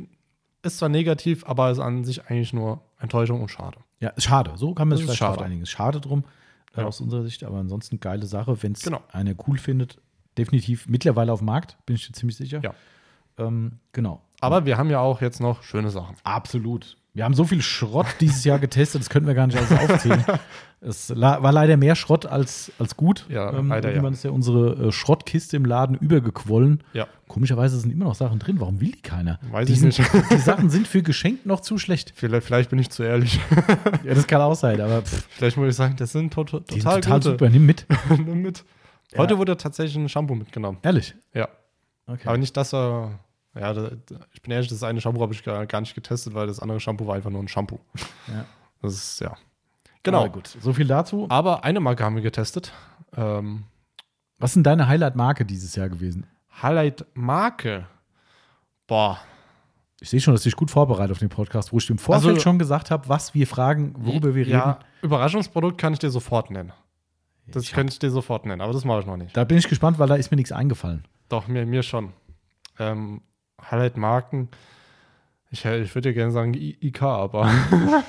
ist 0.63 0.77
zwar 0.77 0.89
negativ, 0.89 1.43
aber 1.47 1.71
ist 1.71 1.79
an 1.79 2.03
sich 2.03 2.25
eigentlich 2.29 2.53
nur 2.53 2.81
Enttäuschung 2.99 3.41
und 3.41 3.49
schade. 3.49 3.77
Ja, 3.99 4.13
schade. 4.17 4.51
So 4.55 4.73
kann 4.75 4.87
man 4.87 4.97
sich 4.97 5.05
ist 5.07 5.15
vielleicht 5.17 5.33
schade. 5.35 5.43
einigen. 5.45 5.65
Schade 5.65 5.99
drum, 5.99 6.23
äh, 6.75 6.81
Ja. 6.81 6.87
aus 6.87 7.01
unserer 7.01 7.23
Sicht, 7.23 7.43
aber 7.43 7.57
ansonsten 7.57 7.99
geile 7.99 8.25
Sache. 8.27 8.61
Wenn 8.61 8.73
es 8.73 8.81
Genau. 8.83 9.01
einer 9.11 9.33
cool 9.47 9.57
findet, 9.57 9.97
definitiv 10.37 10.87
mittlerweile 10.87 11.33
auf 11.33 11.39
dem 11.39 11.45
Markt, 11.47 11.77
bin 11.87 11.95
ich 11.95 12.07
mir 12.07 12.13
ziemlich 12.13 12.37
sicher. 12.37 12.61
Ja. 12.63 12.73
Ähm, 13.39 13.79
genau. 13.93 14.21
Aber 14.41 14.65
wir 14.65 14.77
haben 14.77 14.89
ja 14.89 14.99
auch 14.99 15.21
jetzt 15.21 15.39
noch 15.39 15.63
schöne 15.63 15.89
Sachen. 15.89 16.15
Absolut. 16.23 16.97
Wir 17.13 17.25
haben 17.25 17.33
so 17.33 17.43
viel 17.43 17.61
Schrott 17.61 18.07
dieses 18.21 18.45
Jahr 18.45 18.57
getestet, 18.57 19.01
das 19.01 19.09
könnten 19.09 19.27
wir 19.27 19.35
gar 19.35 19.45
nicht 19.45 19.57
alles 19.57 19.71
aufzählen. 19.71 20.23
es 20.81 21.09
war 21.09 21.51
leider 21.51 21.75
mehr 21.75 21.95
Schrott 21.95 22.25
als, 22.25 22.71
als 22.79 22.95
gut. 22.95 23.25
Ja, 23.27 23.49
leider, 23.51 23.93
ja. 23.93 24.07
Ist 24.07 24.23
ja 24.23 24.31
unsere 24.31 24.87
äh, 24.87 24.91
Schrottkiste 24.93 25.57
im 25.57 25.65
Laden 25.65 25.97
übergequollen. 25.97 26.83
Ja. 26.93 27.07
Komischerweise 27.27 27.77
sind 27.77 27.91
immer 27.91 28.05
noch 28.05 28.15
Sachen 28.15 28.39
drin. 28.39 28.61
Warum 28.61 28.79
will 28.79 28.93
die 28.93 29.01
keiner? 29.01 29.39
Weiß 29.51 29.67
die 29.67 29.73
ich 29.73 29.81
sind, 29.81 29.97
nicht. 29.97 30.31
Die 30.31 30.37
Sachen 30.37 30.69
sind 30.69 30.87
für 30.87 31.03
geschenkt 31.03 31.45
noch 31.45 31.59
zu 31.59 31.77
schlecht. 31.77 32.13
Vielleicht, 32.15 32.47
vielleicht 32.47 32.69
bin 32.69 32.79
ich 32.79 32.89
zu 32.89 33.03
ehrlich. 33.03 33.39
Ja, 34.03 34.13
das 34.15 34.25
kann 34.25 34.41
auch 34.41 34.55
sein, 34.55 34.79
aber 34.81 35.01
pff, 35.01 35.27
vielleicht 35.31 35.57
muss 35.57 35.69
ich 35.69 35.75
sagen, 35.75 35.95
das 35.97 36.11
sind 36.11 36.33
to 36.33 36.43
to 36.43 36.59
die 36.59 36.75
sind 36.75 36.83
total, 36.83 37.01
total 37.01 37.19
gute. 37.19 37.29
super. 37.31 37.49
Nimm 37.49 37.65
mit. 37.65 37.85
Nimm 38.09 38.41
mit. 38.41 38.63
Heute 39.17 39.37
wurde 39.37 39.57
tatsächlich 39.57 39.95
ein 39.97 40.09
Shampoo 40.09 40.35
mitgenommen. 40.35 40.79
Ehrlich. 40.81 41.13
Ja. 41.33 41.49
Okay. 42.07 42.27
Aber 42.27 42.37
nicht, 42.37 42.55
dass 42.55 42.73
er. 42.73 43.19
Ja, 43.53 43.73
da, 43.73 43.91
ich 44.33 44.41
bin 44.41 44.51
ehrlich, 44.51 44.69
das 44.69 44.81
eine 44.83 45.01
Shampoo 45.01 45.21
habe 45.21 45.33
ich 45.33 45.43
gar, 45.43 45.65
gar 45.65 45.81
nicht 45.81 45.93
getestet, 45.93 46.33
weil 46.33 46.47
das 46.47 46.59
andere 46.59 46.79
Shampoo 46.79 47.05
war 47.07 47.15
einfach 47.15 47.29
nur 47.29 47.41
ein 47.43 47.47
Shampoo. 47.49 47.79
Ja. 48.27 48.45
Das 48.81 48.93
ist, 48.93 49.19
ja. 49.19 49.35
Genau. 50.03 50.21
Aber 50.21 50.29
gut. 50.29 50.47
So 50.61 50.73
viel 50.73 50.87
dazu. 50.87 51.27
Aber 51.29 51.63
eine 51.63 51.79
Marke 51.79 52.03
haben 52.03 52.15
wir 52.15 52.23
getestet. 52.23 52.71
Ähm, 53.15 53.65
Was 54.39 54.53
sind 54.53 54.63
deine 54.63 54.87
Highlight-Marke 54.87 55.45
dieses 55.45 55.75
Jahr 55.75 55.89
gewesen? 55.89 56.25
Highlight-Marke. 56.61 57.87
Boah. 58.87 59.19
Ich 59.99 60.09
sehe 60.09 60.19
schon, 60.19 60.33
dass 60.33 60.41
du 60.43 60.49
dich 60.49 60.55
gut 60.55 60.71
vorbereitet 60.71 61.11
auf 61.11 61.19
den 61.19 61.29
Podcast, 61.29 61.71
wo 61.71 61.77
ich 61.77 61.89
im 61.89 61.97
Vorfeld 61.99 62.29
Also- 62.31 62.41
schon 62.41 62.57
gesagt 62.57 62.89
habe, 62.89 63.07
was 63.07 63.33
wir 63.35 63.45
fragen, 63.45 63.93
worüber 63.97 64.33
wir 64.33 64.45
reden. 64.45 64.51
Ja, 64.57 64.79
Überraschungsprodukt 65.03 65.77
kann 65.77 65.93
ich 65.93 65.99
dir 65.99 66.09
sofort 66.09 66.49
nennen. 66.49 66.73
Das 67.47 67.63
Ich 67.63 67.73
könnte 67.73 67.91
ich 67.93 67.99
dir 67.99 68.09
sofort 68.09 68.45
nennen, 68.45 68.61
aber 68.61 68.73
das 68.73 68.85
mache 68.85 69.01
ich 69.01 69.05
noch 69.05 69.17
nicht. 69.17 69.35
Da 69.37 69.43
bin 69.43 69.57
ich 69.57 69.67
gespannt, 69.67 69.99
weil 69.99 70.07
da 70.07 70.15
ist 70.15 70.31
mir 70.31 70.37
nichts 70.37 70.51
eingefallen. 70.51 71.05
Doch, 71.29 71.47
mir, 71.47 71.65
mir 71.65 71.83
schon. 71.83 72.13
Ähm, 72.79 73.21
Highlight-Marken. 73.69 74.49
Ich, 75.49 75.65
ich 75.65 75.93
würde 75.95 76.09
ja 76.09 76.13
gerne 76.13 76.31
sagen 76.31 76.53
IK, 76.53 77.01
aber 77.03 77.51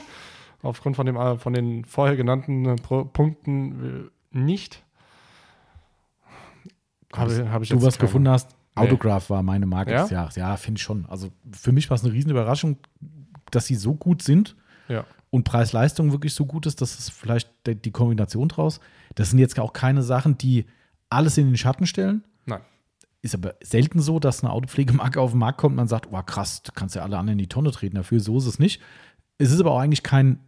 aufgrund 0.62 0.96
von, 0.96 1.06
dem, 1.06 1.16
äh, 1.16 1.36
von 1.36 1.52
den 1.52 1.84
vorher 1.84 2.16
genannten 2.16 2.64
äh, 2.66 2.76
Pro 2.76 3.04
Punkten 3.04 4.10
äh, 4.32 4.38
nicht. 4.38 4.82
Habe 7.14 7.32
ich- 7.32 7.40
hab 7.48 7.62
ich 7.62 7.68
du 7.68 7.82
was 7.82 7.98
keine. 7.98 8.06
gefunden 8.08 8.28
hast. 8.28 8.50
Nee. 8.74 8.82
Autograph 8.84 9.28
war 9.28 9.42
meine 9.42 9.66
Marke 9.66 9.90
Ja? 9.92 10.02
des 10.02 10.10
Jahres. 10.10 10.36
Ja, 10.36 10.56
finde 10.56 10.78
ich 10.78 10.82
schon. 10.82 11.04
Also 11.06 11.28
für 11.50 11.72
mich 11.72 11.90
war 11.90 11.96
es 11.96 12.04
eine 12.04 12.12
riesen 12.12 12.30
Überraschung, 12.30 12.78
dass 13.50 13.66
sie 13.66 13.74
so 13.74 13.94
gut 13.94 14.22
sind 14.22 14.56
Ja. 14.88 15.04
und 15.28 15.44
Preis-Leistung 15.44 16.10
wirklich 16.12 16.32
so 16.32 16.46
gut 16.46 16.64
ist, 16.64 16.80
dass 16.80 16.98
es 16.98 17.10
vielleicht 17.10 17.50
die 17.66 17.90
Kombination 17.90 18.48
draus. 18.48 18.80
Das 19.14 19.28
sind 19.28 19.40
jetzt 19.40 19.58
auch 19.60 19.74
keine 19.74 20.02
Sachen, 20.02 20.38
die 20.38 20.64
alles 21.10 21.36
in 21.36 21.48
den 21.48 21.58
Schatten 21.58 21.86
stellen. 21.86 22.24
Ist 23.22 23.34
aber 23.34 23.54
selten 23.62 24.00
so, 24.00 24.18
dass 24.18 24.42
eine 24.42 24.52
Autopflegemarke 24.52 25.20
auf 25.20 25.30
den 25.30 25.38
Markt 25.38 25.58
kommt 25.58 25.72
und 25.72 25.76
man 25.76 25.88
sagt, 25.88 26.08
oh 26.12 26.22
krass, 26.22 26.62
du 26.62 26.72
kannst 26.72 26.94
ja 26.96 27.02
alle 27.02 27.16
anderen 27.18 27.38
in 27.38 27.44
die 27.44 27.48
Tonne 27.48 27.70
treten 27.70 27.94
dafür. 27.96 28.18
So 28.20 28.36
ist 28.36 28.46
es 28.46 28.58
nicht. 28.58 28.82
Es 29.38 29.50
ist 29.52 29.60
aber 29.60 29.70
auch 29.72 29.78
eigentlich 29.78 30.02
kein, 30.02 30.40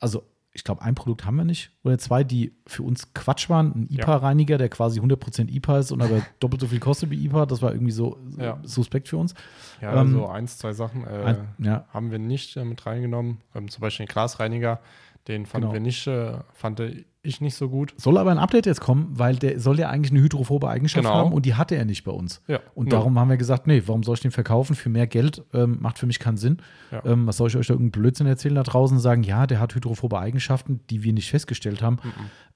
also 0.00 0.22
ich 0.52 0.64
glaube, 0.64 0.82
ein 0.82 0.94
Produkt 0.94 1.24
haben 1.24 1.36
wir 1.36 1.44
nicht 1.44 1.70
oder 1.84 1.98
zwei, 1.98 2.24
die 2.24 2.52
für 2.66 2.82
uns 2.82 3.14
Quatsch 3.14 3.48
waren. 3.48 3.72
Ein 3.72 3.86
Ja. 3.90 4.02
IPA-Reiniger, 4.02 4.58
der 4.58 4.68
quasi 4.68 5.00
100% 5.00 5.48
IPA 5.50 5.78
ist 5.78 5.92
und 5.92 6.02
aber 6.02 6.20
doppelt 6.40 6.60
so 6.60 6.66
viel 6.66 6.80
kostet 6.80 7.10
wie 7.10 7.24
IPA. 7.24 7.46
Das 7.46 7.62
war 7.62 7.72
irgendwie 7.72 7.92
so 7.92 8.18
Ja. 8.36 8.58
suspekt 8.64 9.08
für 9.08 9.16
uns. 9.16 9.34
Ja, 9.80 9.92
Ähm, 9.92 9.98
also 9.98 10.26
eins, 10.28 10.58
zwei 10.58 10.72
Sachen 10.72 11.04
äh, 11.06 11.08
Ein, 11.08 11.48
ja, 11.64 11.86
haben 11.90 12.10
wir 12.10 12.18
nicht 12.18 12.56
äh, 12.56 12.64
mit 12.64 12.84
reingenommen. 12.84 13.38
Ähm, 13.54 13.68
zum 13.70 13.80
Beispiel 13.80 14.04
den 14.06 14.12
Glasreiniger, 14.12 14.80
den 15.26 15.46
fanden 15.46 15.66
Genau. 15.68 15.72
wir 15.74 15.80
nicht, 15.80 16.06
äh, 16.06 16.38
fand 16.54 16.80
ich 17.22 17.40
nicht 17.40 17.54
so 17.56 17.68
gut. 17.68 17.92
Soll 17.96 18.16
aber 18.16 18.30
ein 18.30 18.38
Update 18.38 18.66
jetzt 18.66 18.80
kommen, 18.80 19.08
weil 19.10 19.36
der 19.36 19.58
soll 19.60 19.78
ja 19.78 19.90
eigentlich 19.90 20.12
eine 20.12 20.20
hydrophobe 20.20 20.68
Eigenschaft 20.68 21.04
Genau. 21.04 21.14
haben 21.16 21.32
und 21.32 21.44
die 21.46 21.54
hatte 21.54 21.74
er 21.74 21.84
nicht 21.84 22.04
bei 22.04 22.12
uns. 22.12 22.40
Ja. 22.46 22.60
Und 22.74 22.86
nö. 22.86 22.90
darum 22.90 23.18
haben 23.18 23.28
wir 23.28 23.36
gesagt, 23.36 23.66
nee, 23.66 23.82
warum 23.86 24.02
soll 24.04 24.14
ich 24.14 24.20
den 24.20 24.30
verkaufen 24.30 24.76
für 24.76 24.88
mehr 24.88 25.06
Geld? 25.06 25.42
Ähm, 25.52 25.78
macht 25.80 25.98
für 25.98 26.06
mich 26.06 26.20
keinen 26.20 26.36
Sinn. 26.36 26.58
Ja. 26.92 27.04
Ähm, 27.04 27.26
was 27.26 27.36
soll 27.36 27.48
ich 27.48 27.56
euch 27.56 27.66
da 27.66 27.74
irgendeinen 27.74 28.02
Blödsinn 28.02 28.26
erzählen 28.26 28.54
da 28.54 28.62
draußen 28.62 28.96
und 28.96 29.00
sagen, 29.02 29.24
ja, 29.24 29.46
der 29.46 29.58
hat 29.60 29.74
hydrophobe 29.74 30.18
Eigenschaften, 30.18 30.80
die 30.90 31.02
wir 31.02 31.12
nicht 31.12 31.28
festgestellt 31.30 31.82
haben. 31.82 31.98
Mhm. 32.02 32.10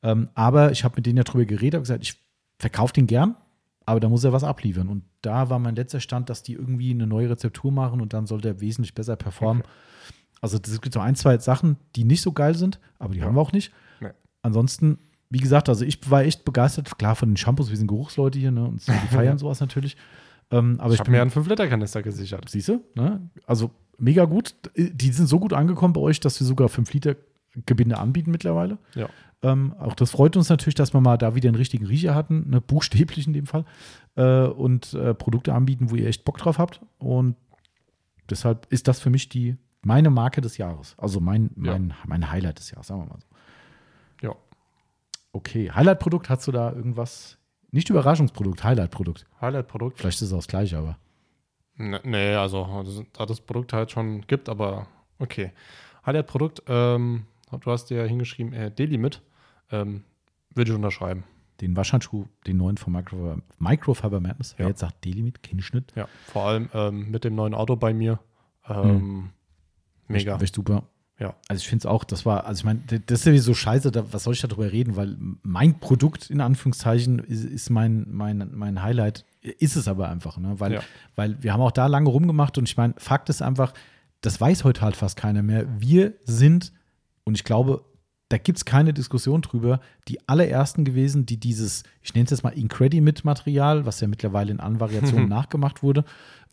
Ähm, 0.05 0.28
aber 0.34 0.70
ich 0.70 0.84
habe 0.84 0.94
mit 0.97 1.06
denen 1.06 1.18
ja 1.18 1.24
drüber 1.24 1.44
geredet 1.44 1.78
und 1.78 1.82
gesagt, 1.82 2.02
ich 2.05 2.20
verkaufe 2.59 2.93
den 2.93 3.06
gern, 3.09 3.34
aber 3.84 3.98
da 3.98 4.09
muss 4.09 4.22
er 4.22 4.32
was 4.32 4.44
abliefern. 4.44 4.89
Und 4.89 5.02
da 5.22 5.51
war 5.51 5.59
mein 5.59 5.74
letzter 5.74 5.98
Stand, 6.01 6.30
dass 6.30 6.44
die 6.44 6.52
irgendwie 6.55 6.93
eine 6.93 7.06
neue 7.09 7.28
Rezeptur 7.30 7.72
machen 7.72 8.01
und 8.01 8.12
dann 8.12 8.26
soll 8.26 8.40
der 8.40 8.60
wesentlich 8.60 8.94
besser 8.94 9.16
performen. 9.16 9.64
Also 10.40 10.59
es 10.64 10.80
gibt 10.80 10.94
so 10.94 11.01
ein, 11.01 11.14
zwei 11.16 11.39
Sachen, 11.39 11.76
die 11.97 12.05
nicht 12.05 12.22
so 12.22 12.32
geil 12.32 12.55
sind, 12.56 12.80
aber 12.98 13.12
die 13.14 13.20
Ja. 13.20 13.26
haben 13.26 13.34
wir 13.34 13.40
auch 13.40 13.52
nicht. 13.52 13.72
Ansonsten, 14.43 14.98
wie 15.31 15.39
gesagt, 15.39 15.69
also 15.69 15.85
ich 15.85 15.98
war 16.10 16.24
echt 16.24 16.44
begeistert, 16.44 16.98
klar 16.98 17.14
von 17.16 17.31
den 17.31 17.36
Shampoos, 17.36 17.70
wir 17.70 17.77
sind 17.77 17.86
Geruchsleute 17.86 18.39
hier, 18.39 18.51
ne? 18.51 18.64
Und 18.66 18.81
so, 18.82 18.93
die 18.93 19.06
feiern 19.14 19.39
sowas 19.39 19.60
natürlich. 19.60 19.97
Ähm, 20.51 20.77
aber 20.78 20.89
ich 20.90 20.94
ich, 20.94 21.01
habe 21.01 21.10
mir 21.10 21.23
einen 21.23 21.31
5-Liter-Kanister 21.31 22.02
gesichert. 22.02 22.48
siehst 22.48 22.69
du, 22.69 22.85
ne? 22.94 23.31
Also 23.47 23.70
mega 23.98 24.24
gut. 24.24 24.55
Die 24.77 25.12
sind 25.12 25.27
so 25.28 25.39
gut 25.39 25.52
angekommen 25.52 25.94
bei 25.94 26.01
euch, 26.01 26.20
dass 26.20 26.39
wir 26.40 26.47
sogar 26.47 26.69
5 26.69 26.93
Liter 26.93 27.16
Gebinde 27.66 27.98
anbieten 27.98 28.31
mittlerweile. 28.31 28.78
Ja. 28.94 29.09
Ähm, 29.43 29.74
auch 29.78 29.94
das 29.94 30.10
freut 30.12 30.36
uns 30.36 30.48
natürlich, 30.48 30.74
dass 30.74 30.94
wir 30.94 31.01
mal 31.01 31.19
da 31.19 31.35
wieder 31.35 31.48
einen 31.48 31.56
richtigen 31.56 31.85
Riecher 31.86 32.14
hatten, 32.14 32.48
ne, 32.48 32.60
buchstäblich 32.60 33.27
in 33.27 33.32
dem 33.32 33.47
Fall, 33.47 33.64
äh, 34.14 34.44
und 34.47 34.94
äh, 34.94 35.14
Produkte 35.14 35.52
anbieten, 35.52 35.90
wo 35.90 35.97
ihr 35.97 36.06
echt 36.06 36.24
Bock 36.24 36.39
drauf 36.39 36.59
habt. 36.59 36.81
Und 36.98 37.36
deshalb 38.31 38.66
ist 38.70 38.89
das 38.89 39.01
für 39.01 39.10
mich 39.10 39.28
die 39.28 39.56
meine 39.82 40.10
Marke 40.10 40.40
des 40.40 40.59
Jahres. 40.59 40.94
Also 40.97 41.20
mein, 41.20 41.51
Ja. 41.56 41.73
mein, 41.73 41.93
mein 42.06 42.31
Highlight 42.31 42.59
des 42.59 42.70
Jahres, 42.70 42.86
sagen 42.86 43.02
wir 43.02 43.06
mal 43.06 43.19
so. 43.20 43.27
Ja. 45.33 45.39
Okay, 45.39 45.71
Highlight-Produkt, 45.71 46.29
hast 46.29 46.47
du 46.47 46.53
da 46.53 46.73
irgendwas? 46.73 47.39
Nicht 47.71 47.89
Überraschungsprodukt, 47.91 48.63
Highlight-Produkt. 48.65 49.27
Highlight-Produkt. 49.41 49.99
Vielleicht 49.99 50.21
ist 50.21 50.29
es 50.29 50.33
auch 50.33 50.39
das 50.39 50.49
gleiche, 50.49 50.79
aber. 50.79 50.99
Ne- 51.77 52.01
Nee, 52.05 52.35
also 52.35 52.83
das- 52.85 53.03
da 53.15 53.25
das 53.27 53.41
Produkt 53.41 53.73
halt 53.73 53.91
schon 53.91 54.21
gibt, 54.27 54.49
aber 54.49 54.87
okay. 55.19 55.53
Highlight-Produkt, 56.05 56.63
ähm, 56.69 57.25
du 57.51 57.71
hast 57.71 57.87
dir 57.87 58.05
hingeschrieben, 58.05 58.53
äh, 58.53 58.71
Delimit, 58.71 59.23
ähm, 59.71 60.05
würde 60.55 60.71
ich 60.71 60.77
unterschreiben. 60.77 61.25
Den 61.63 61.77
Waschhandschuh, 61.77 62.27
den 62.47 62.57
neuen 62.59 62.77
von 62.77 62.93
Micro, 62.93 63.37
Microfiber 63.59 64.21
Madness, 64.21 64.55
wer 64.59 64.67
Ja. 64.67 64.71
jetzt 64.71 64.81
sagt 64.81 65.05
Delimit, 65.05 65.43
Kinnschnitt. 65.43 65.93
Ja, 65.95 66.09
vor 66.27 66.43
allem 66.47 66.69
ähm, 66.75 67.11
mit 67.11 67.25
dem 67.25 67.35
neuen 67.37 67.55
Auto 67.55 67.77
bei 67.77 67.95
mir. 67.95 68.19
Ähm, 68.69 69.31
Mega. 70.09 70.35
Echt, 70.35 70.43
echt 70.43 70.55
super. 70.57 70.83
Ja. 71.18 71.36
Also 71.48 71.60
ich 71.60 71.68
finde 71.68 71.82
es 71.82 71.86
auch, 71.86 72.05
das 72.05 72.26
war, 72.26 72.47
also 72.47 72.60
ich 72.60 72.64
meine, 72.64 72.80
das 73.06 73.20
ist 73.20 73.26
ja 73.26 73.32
wie 73.32 73.39
so 73.39 73.55
scheiße, 73.55 73.93
da, 73.93 74.12
was 74.12 74.24
soll 74.24 74.34
ich 74.34 74.40
darüber 74.40 74.72
reden, 74.72 74.97
weil 74.97 75.16
mein 75.43 75.78
Produkt 75.78 76.30
in 76.30 76.40
Anführungszeichen 76.40 77.18
ist, 77.20 77.44
ist 77.44 77.70
mein, 77.70 78.06
mein, 78.10 78.51
mein 78.55 78.82
Highlight, 78.82 79.24
ist 79.40 79.76
es 79.76 79.86
aber 79.89 80.09
einfach, 80.09 80.39
ne? 80.39 80.59
Weil, 80.59 80.72
Ja. 80.74 80.80
weil 81.14 81.40
wir 81.43 81.52
haben 81.52 81.60
auch 81.60 81.70
da 81.72 81.86
lange 81.86 82.09
rumgemacht 82.09 82.59
und 82.59 82.68
ich 82.68 82.76
meine, 82.76 82.94
Fakt 82.97 83.28
ist 83.28 83.43
einfach, 83.43 83.72
das 84.20 84.40
weiß 84.40 84.64
heute 84.64 84.80
halt 84.82 84.97
fast 84.97 85.16
keiner 85.16 85.43
mehr. 85.43 85.66
Wir 85.80 86.14
sind, 86.24 86.72
und 87.24 87.34
ich 87.34 87.44
glaube, 87.44 87.84
da 88.28 88.39
gibt 88.39 88.56
es 88.59 88.64
keine 88.64 88.94
Diskussion 88.94 89.43
drüber, 89.43 89.80
die 90.09 90.26
allerersten 90.28 90.84
gewesen, 90.84 91.26
die 91.26 91.36
dieses, 91.39 91.82
ich 92.02 92.14
nenne 92.14 92.24
es 92.24 92.30
jetzt 92.30 92.43
mal 92.43 92.51
Incredimit-Material, 93.06 93.84
was 93.84 94.01
ja 94.01 94.09
mittlerweile 94.09 94.51
in 94.52 94.60
anderen 94.60 94.80
Variationen 94.80 95.28
nachgemacht 95.28 95.82
wurde, 95.82 96.05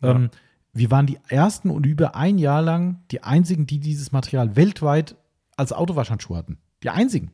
Ja. 0.02 0.10
ähm, 0.12 0.30
wir 0.72 0.90
waren 0.90 1.06
die 1.06 1.18
ersten 1.28 1.70
und 1.70 1.84
über 1.86 2.14
ein 2.14 2.38
Jahr 2.38 2.62
lang 2.62 3.00
die 3.10 3.22
einzigen, 3.22 3.66
die 3.66 3.80
dieses 3.80 4.12
Material 4.12 4.56
weltweit 4.56 5.16
als 5.56 5.72
Autowaschhandschuhe 5.72 6.36
hatten. 6.36 6.58
Die 6.82 6.90
einzigen. 6.90 7.32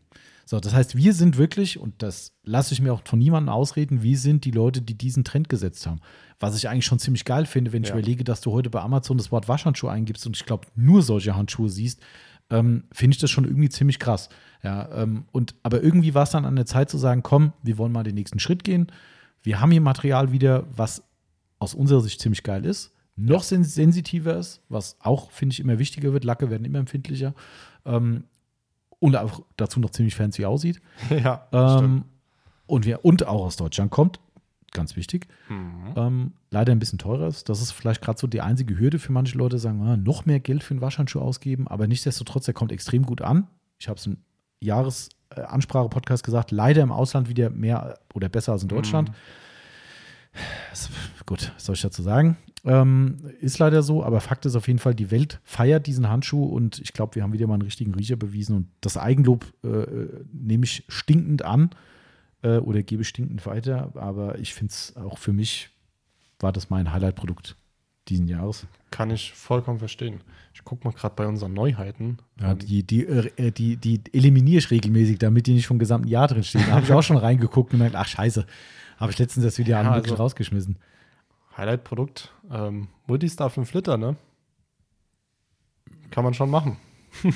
So, 0.48 0.60
das 0.60 0.74
heißt, 0.74 0.96
wir 0.96 1.12
sind 1.12 1.38
wirklich, 1.38 1.78
und 1.78 2.02
das 2.02 2.32
lasse 2.44 2.72
ich 2.72 2.80
mir 2.80 2.92
auch 2.92 3.02
von 3.04 3.18
niemandem 3.18 3.48
ausreden, 3.52 4.02
wir 4.02 4.16
sind 4.16 4.44
die 4.44 4.52
Leute, 4.52 4.80
die 4.80 4.96
diesen 4.96 5.24
Trend 5.24 5.48
gesetzt 5.48 5.86
haben. 5.88 6.00
Was 6.38 6.56
ich 6.56 6.68
eigentlich 6.68 6.86
schon 6.86 7.00
ziemlich 7.00 7.24
geil 7.24 7.46
finde, 7.46 7.72
wenn 7.72 7.82
ich 7.82 7.88
Ja. 7.88 7.96
überlege, 7.96 8.22
dass 8.22 8.40
du 8.42 8.52
heute 8.52 8.70
bei 8.70 8.80
Amazon 8.80 9.18
das 9.18 9.32
Wort 9.32 9.48
Waschhandschuh 9.48 9.88
eingibst 9.88 10.24
und 10.26 10.36
ich 10.36 10.46
glaube, 10.46 10.68
nur 10.76 11.02
solche 11.02 11.34
Handschuhe 11.34 11.68
siehst, 11.68 12.00
ähm, 12.48 12.84
finde 12.92 13.16
ich 13.16 13.20
das 13.20 13.30
schon 13.30 13.44
irgendwie 13.44 13.68
ziemlich 13.70 13.98
krass. 13.98 14.28
Ja, 14.62 14.88
ähm, 15.02 15.24
und, 15.32 15.56
aber 15.64 15.82
irgendwie 15.82 16.14
war 16.14 16.22
es 16.22 16.30
dann 16.30 16.44
an 16.44 16.54
der 16.54 16.66
Zeit 16.66 16.90
zu 16.90 16.96
sagen, 16.98 17.24
komm, 17.24 17.52
wir 17.64 17.76
wollen 17.76 17.90
mal 17.92 18.04
den 18.04 18.14
nächsten 18.14 18.38
Schritt 18.38 18.62
gehen. 18.62 18.86
Wir 19.42 19.60
haben 19.60 19.72
hier 19.72 19.80
Material 19.80 20.30
wieder, 20.30 20.64
was 20.76 21.02
aus 21.58 21.74
unserer 21.74 22.02
Sicht 22.02 22.20
ziemlich 22.20 22.44
geil 22.44 22.64
ist, 22.64 22.92
noch 23.16 23.42
sen 23.42 23.64
sensitiver 23.64 24.36
ist, 24.36 24.62
was 24.68 24.96
auch, 25.00 25.30
finde 25.30 25.54
ich, 25.54 25.60
immer 25.60 25.78
wichtiger 25.78 26.12
wird. 26.12 26.24
Lacke 26.24 26.50
werden 26.50 26.64
immer 26.64 26.78
empfindlicher. 26.78 27.34
Ähm, 27.84 28.24
und 28.98 29.16
auch 29.16 29.42
dazu 29.56 29.80
noch 29.80 29.90
ziemlich 29.90 30.14
fancy 30.14 30.44
aussieht. 30.44 30.80
ja, 31.10 31.46
Ähm, 31.52 32.04
und, 32.66 32.84
wir, 32.86 33.04
und 33.04 33.26
auch 33.26 33.44
aus 33.44 33.56
Deutschland 33.56 33.90
kommt, 33.90 34.20
ganz 34.72 34.96
wichtig. 34.96 35.28
Mhm. 35.48 35.92
Ähm, 35.96 36.32
leider 36.50 36.72
ein 36.72 36.78
bisschen 36.78 36.98
teurer 36.98 37.28
ist. 37.28 37.48
Das 37.48 37.60
ist 37.62 37.72
vielleicht 37.72 38.02
gerade 38.02 38.18
so 38.18 38.26
die 38.26 38.40
einzige 38.40 38.78
Hürde 38.78 38.98
für 38.98 39.12
manche 39.12 39.38
Leute, 39.38 39.58
sagen, 39.58 39.80
ah, 39.82 39.96
noch 39.96 40.26
mehr 40.26 40.40
Geld 40.40 40.62
für 40.62 40.72
einen 40.74 40.80
Waschhandschuh 40.80 41.20
ausgeben. 41.20 41.68
Aber 41.68 41.86
nichtsdestotrotz, 41.86 42.44
der 42.46 42.54
kommt 42.54 42.72
extrem 42.72 43.04
gut 43.04 43.22
an. 43.22 43.46
Ich 43.78 43.88
habe 43.88 43.98
es 43.98 44.06
im 44.06 44.18
Jahresansprache-Podcast 44.60 46.24
gesagt, 46.24 46.50
leider 46.50 46.82
im 46.82 46.92
Ausland 46.92 47.28
wieder 47.28 47.50
mehr 47.50 47.98
oder 48.14 48.28
besser 48.28 48.52
als 48.52 48.62
in 48.62 48.68
Deutschland. 48.68 49.10
Das- 50.70 50.90
Gut, 51.24 51.52
was 51.54 51.64
soll 51.64 51.74
ich 51.74 51.82
dazu 51.82 52.02
sagen? 52.02 52.36
Ähm, 52.66 53.18
ist 53.40 53.58
leider 53.60 53.82
so, 53.82 54.02
aber 54.02 54.20
Fakt 54.20 54.44
ist 54.44 54.56
auf 54.56 54.66
jeden 54.66 54.80
Fall, 54.80 54.94
die 54.94 55.12
Welt 55.12 55.40
feiert 55.44 55.86
diesen 55.86 56.08
Handschuh 56.08 56.44
und 56.44 56.80
ich 56.80 56.92
glaube, 56.92 57.14
wir 57.14 57.22
haben 57.22 57.32
wieder 57.32 57.46
mal 57.46 57.54
einen 57.54 57.62
richtigen 57.62 57.94
Riecher 57.94 58.16
bewiesen 58.16 58.56
und 58.56 58.68
das 58.80 58.96
Eigenlob 58.96 59.46
äh, 59.62 59.68
äh, 59.68 60.24
nehme 60.32 60.64
ich 60.64 60.82
stinkend 60.88 61.44
an 61.44 61.70
äh, 62.42 62.56
oder 62.58 62.82
gebe 62.82 63.04
stinkend 63.04 63.46
weiter, 63.46 63.92
aber 63.94 64.38
ich 64.40 64.52
finde 64.52 64.72
es 64.72 64.96
auch 64.96 65.18
für 65.18 65.32
mich 65.32 65.70
war 66.40 66.52
das 66.52 66.68
mein 66.68 66.92
Highlight-Produkt 66.92 67.56
diesen 68.08 68.28
Jahres. 68.28 68.66
Kann 68.90 69.10
ich 69.10 69.32
vollkommen 69.32 69.78
verstehen. 69.78 70.20
Ich 70.54 70.64
gucke 70.64 70.86
mal 70.86 70.92
gerade 70.94 71.14
bei 71.16 71.26
unseren 71.26 71.52
Neuheiten. 71.54 72.18
Ja, 72.40 72.54
die, 72.54 72.82
die, 72.82 73.04
äh, 73.06 73.50
die, 73.50 73.76
die 73.76 74.00
eliminiere 74.12 74.58
ich 74.58 74.70
regelmäßig, 74.70 75.18
damit 75.18 75.46
die 75.46 75.54
nicht 75.54 75.66
vom 75.66 75.78
gesamten 75.78 76.08
Jahr 76.08 76.28
drin 76.28 76.44
stehen. 76.44 76.64
Da 76.66 76.74
habe 76.74 76.84
ich 76.84 76.92
auch 76.92 77.02
schon 77.02 77.16
reingeguckt 77.16 77.72
und 77.72 77.78
gemerkt, 77.78 77.96
ach 77.96 78.06
scheiße, 78.06 78.46
habe 78.98 79.12
ich 79.12 79.18
letztens 79.18 79.44
das 79.44 79.58
Video 79.58 79.72
Ja, 79.72 79.80
an 79.80 79.94
wirklich 79.94 80.12
also- 80.12 80.22
rausgeschmissen. 80.22 80.78
Highlight-Produkt, 81.56 82.32
ähm, 82.50 82.88
Multistar 83.06 83.50
5 83.50 83.72
Liter, 83.72 83.96
ne? 83.96 84.16
Kann 86.10 86.24
man 86.24 86.34
schon 86.34 86.50
machen. 86.50 86.76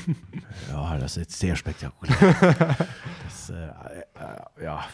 Ja, 0.71 0.99
das 0.99 1.13
ist 1.13 1.23
jetzt 1.23 1.39
sehr 1.39 1.57
spektakulär. 1.57 2.15
das, 3.25 3.49
äh, 3.51 3.55
äh, 3.69 4.65
ja. 4.65 4.85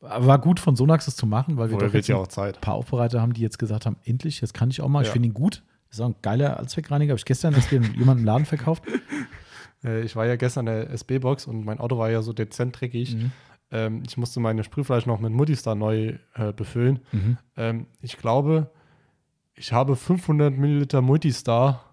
War 0.00 0.38
gut 0.40 0.58
von 0.58 0.74
Sonax 0.74 1.04
das 1.04 1.14
zu 1.14 1.26
machen, 1.26 1.56
weil 1.58 1.68
wir 1.70 1.76
Oder 1.76 1.86
doch 1.88 1.94
jetzt 1.94 2.08
ja 2.08 2.16
ein 2.16 2.22
auch 2.22 2.26
Zeit. 2.28 2.60
paar 2.60 2.74
Aufbereiter 2.74 3.20
haben, 3.20 3.34
die 3.34 3.40
jetzt 3.42 3.58
gesagt 3.58 3.86
haben, 3.86 3.96
endlich, 4.04 4.40
jetzt 4.40 4.52
kann 4.54 4.70
ich 4.70 4.80
auch 4.80 4.88
mal. 4.88 5.02
Ich 5.02 5.08
Ja. 5.08 5.12
finde 5.12 5.28
ihn 5.28 5.34
gut. 5.34 5.62
Ist 5.90 6.00
auch 6.00 6.06
ein 6.06 6.14
geiler 6.22 6.56
Allzweckreiniger. 6.58 7.12
Habe 7.12 7.18
ich 7.18 7.24
gestern 7.24 7.54
erst 7.54 7.70
wieder 7.70 7.84
jemanden 7.86 8.20
im 8.22 8.26
Laden 8.26 8.46
verkauft. 8.46 8.82
Äh, 9.82 10.02
ich 10.02 10.14
war 10.14 10.26
ja 10.26 10.36
gestern 10.36 10.66
in 10.66 10.74
der 10.74 10.90
SB-Box 10.90 11.46
und 11.46 11.64
mein 11.64 11.80
Auto 11.80 11.96
war 11.96 12.10
ja 12.10 12.20
so 12.20 12.34
dezent 12.34 12.78
dreckig. 12.78 13.14
Mhm. 13.14 13.32
Ähm, 13.72 14.02
ich 14.06 14.16
musste 14.16 14.40
meine 14.40 14.64
Sprühflasche 14.64 15.08
noch 15.08 15.20
mit 15.20 15.32
Multistar 15.32 15.74
neu 15.74 16.14
äh, 16.34 16.52
befüllen. 16.52 17.00
Mhm. 17.12 17.38
Ähm, 17.56 17.86
ich 18.00 18.16
glaube, 18.16 18.70
ich 19.54 19.72
habe 19.72 19.96
500 19.96 20.56
Milliliter 20.56 21.02
Multistar 21.02 21.84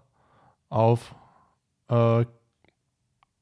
auf 0.68 1.14
äh, 1.88 2.24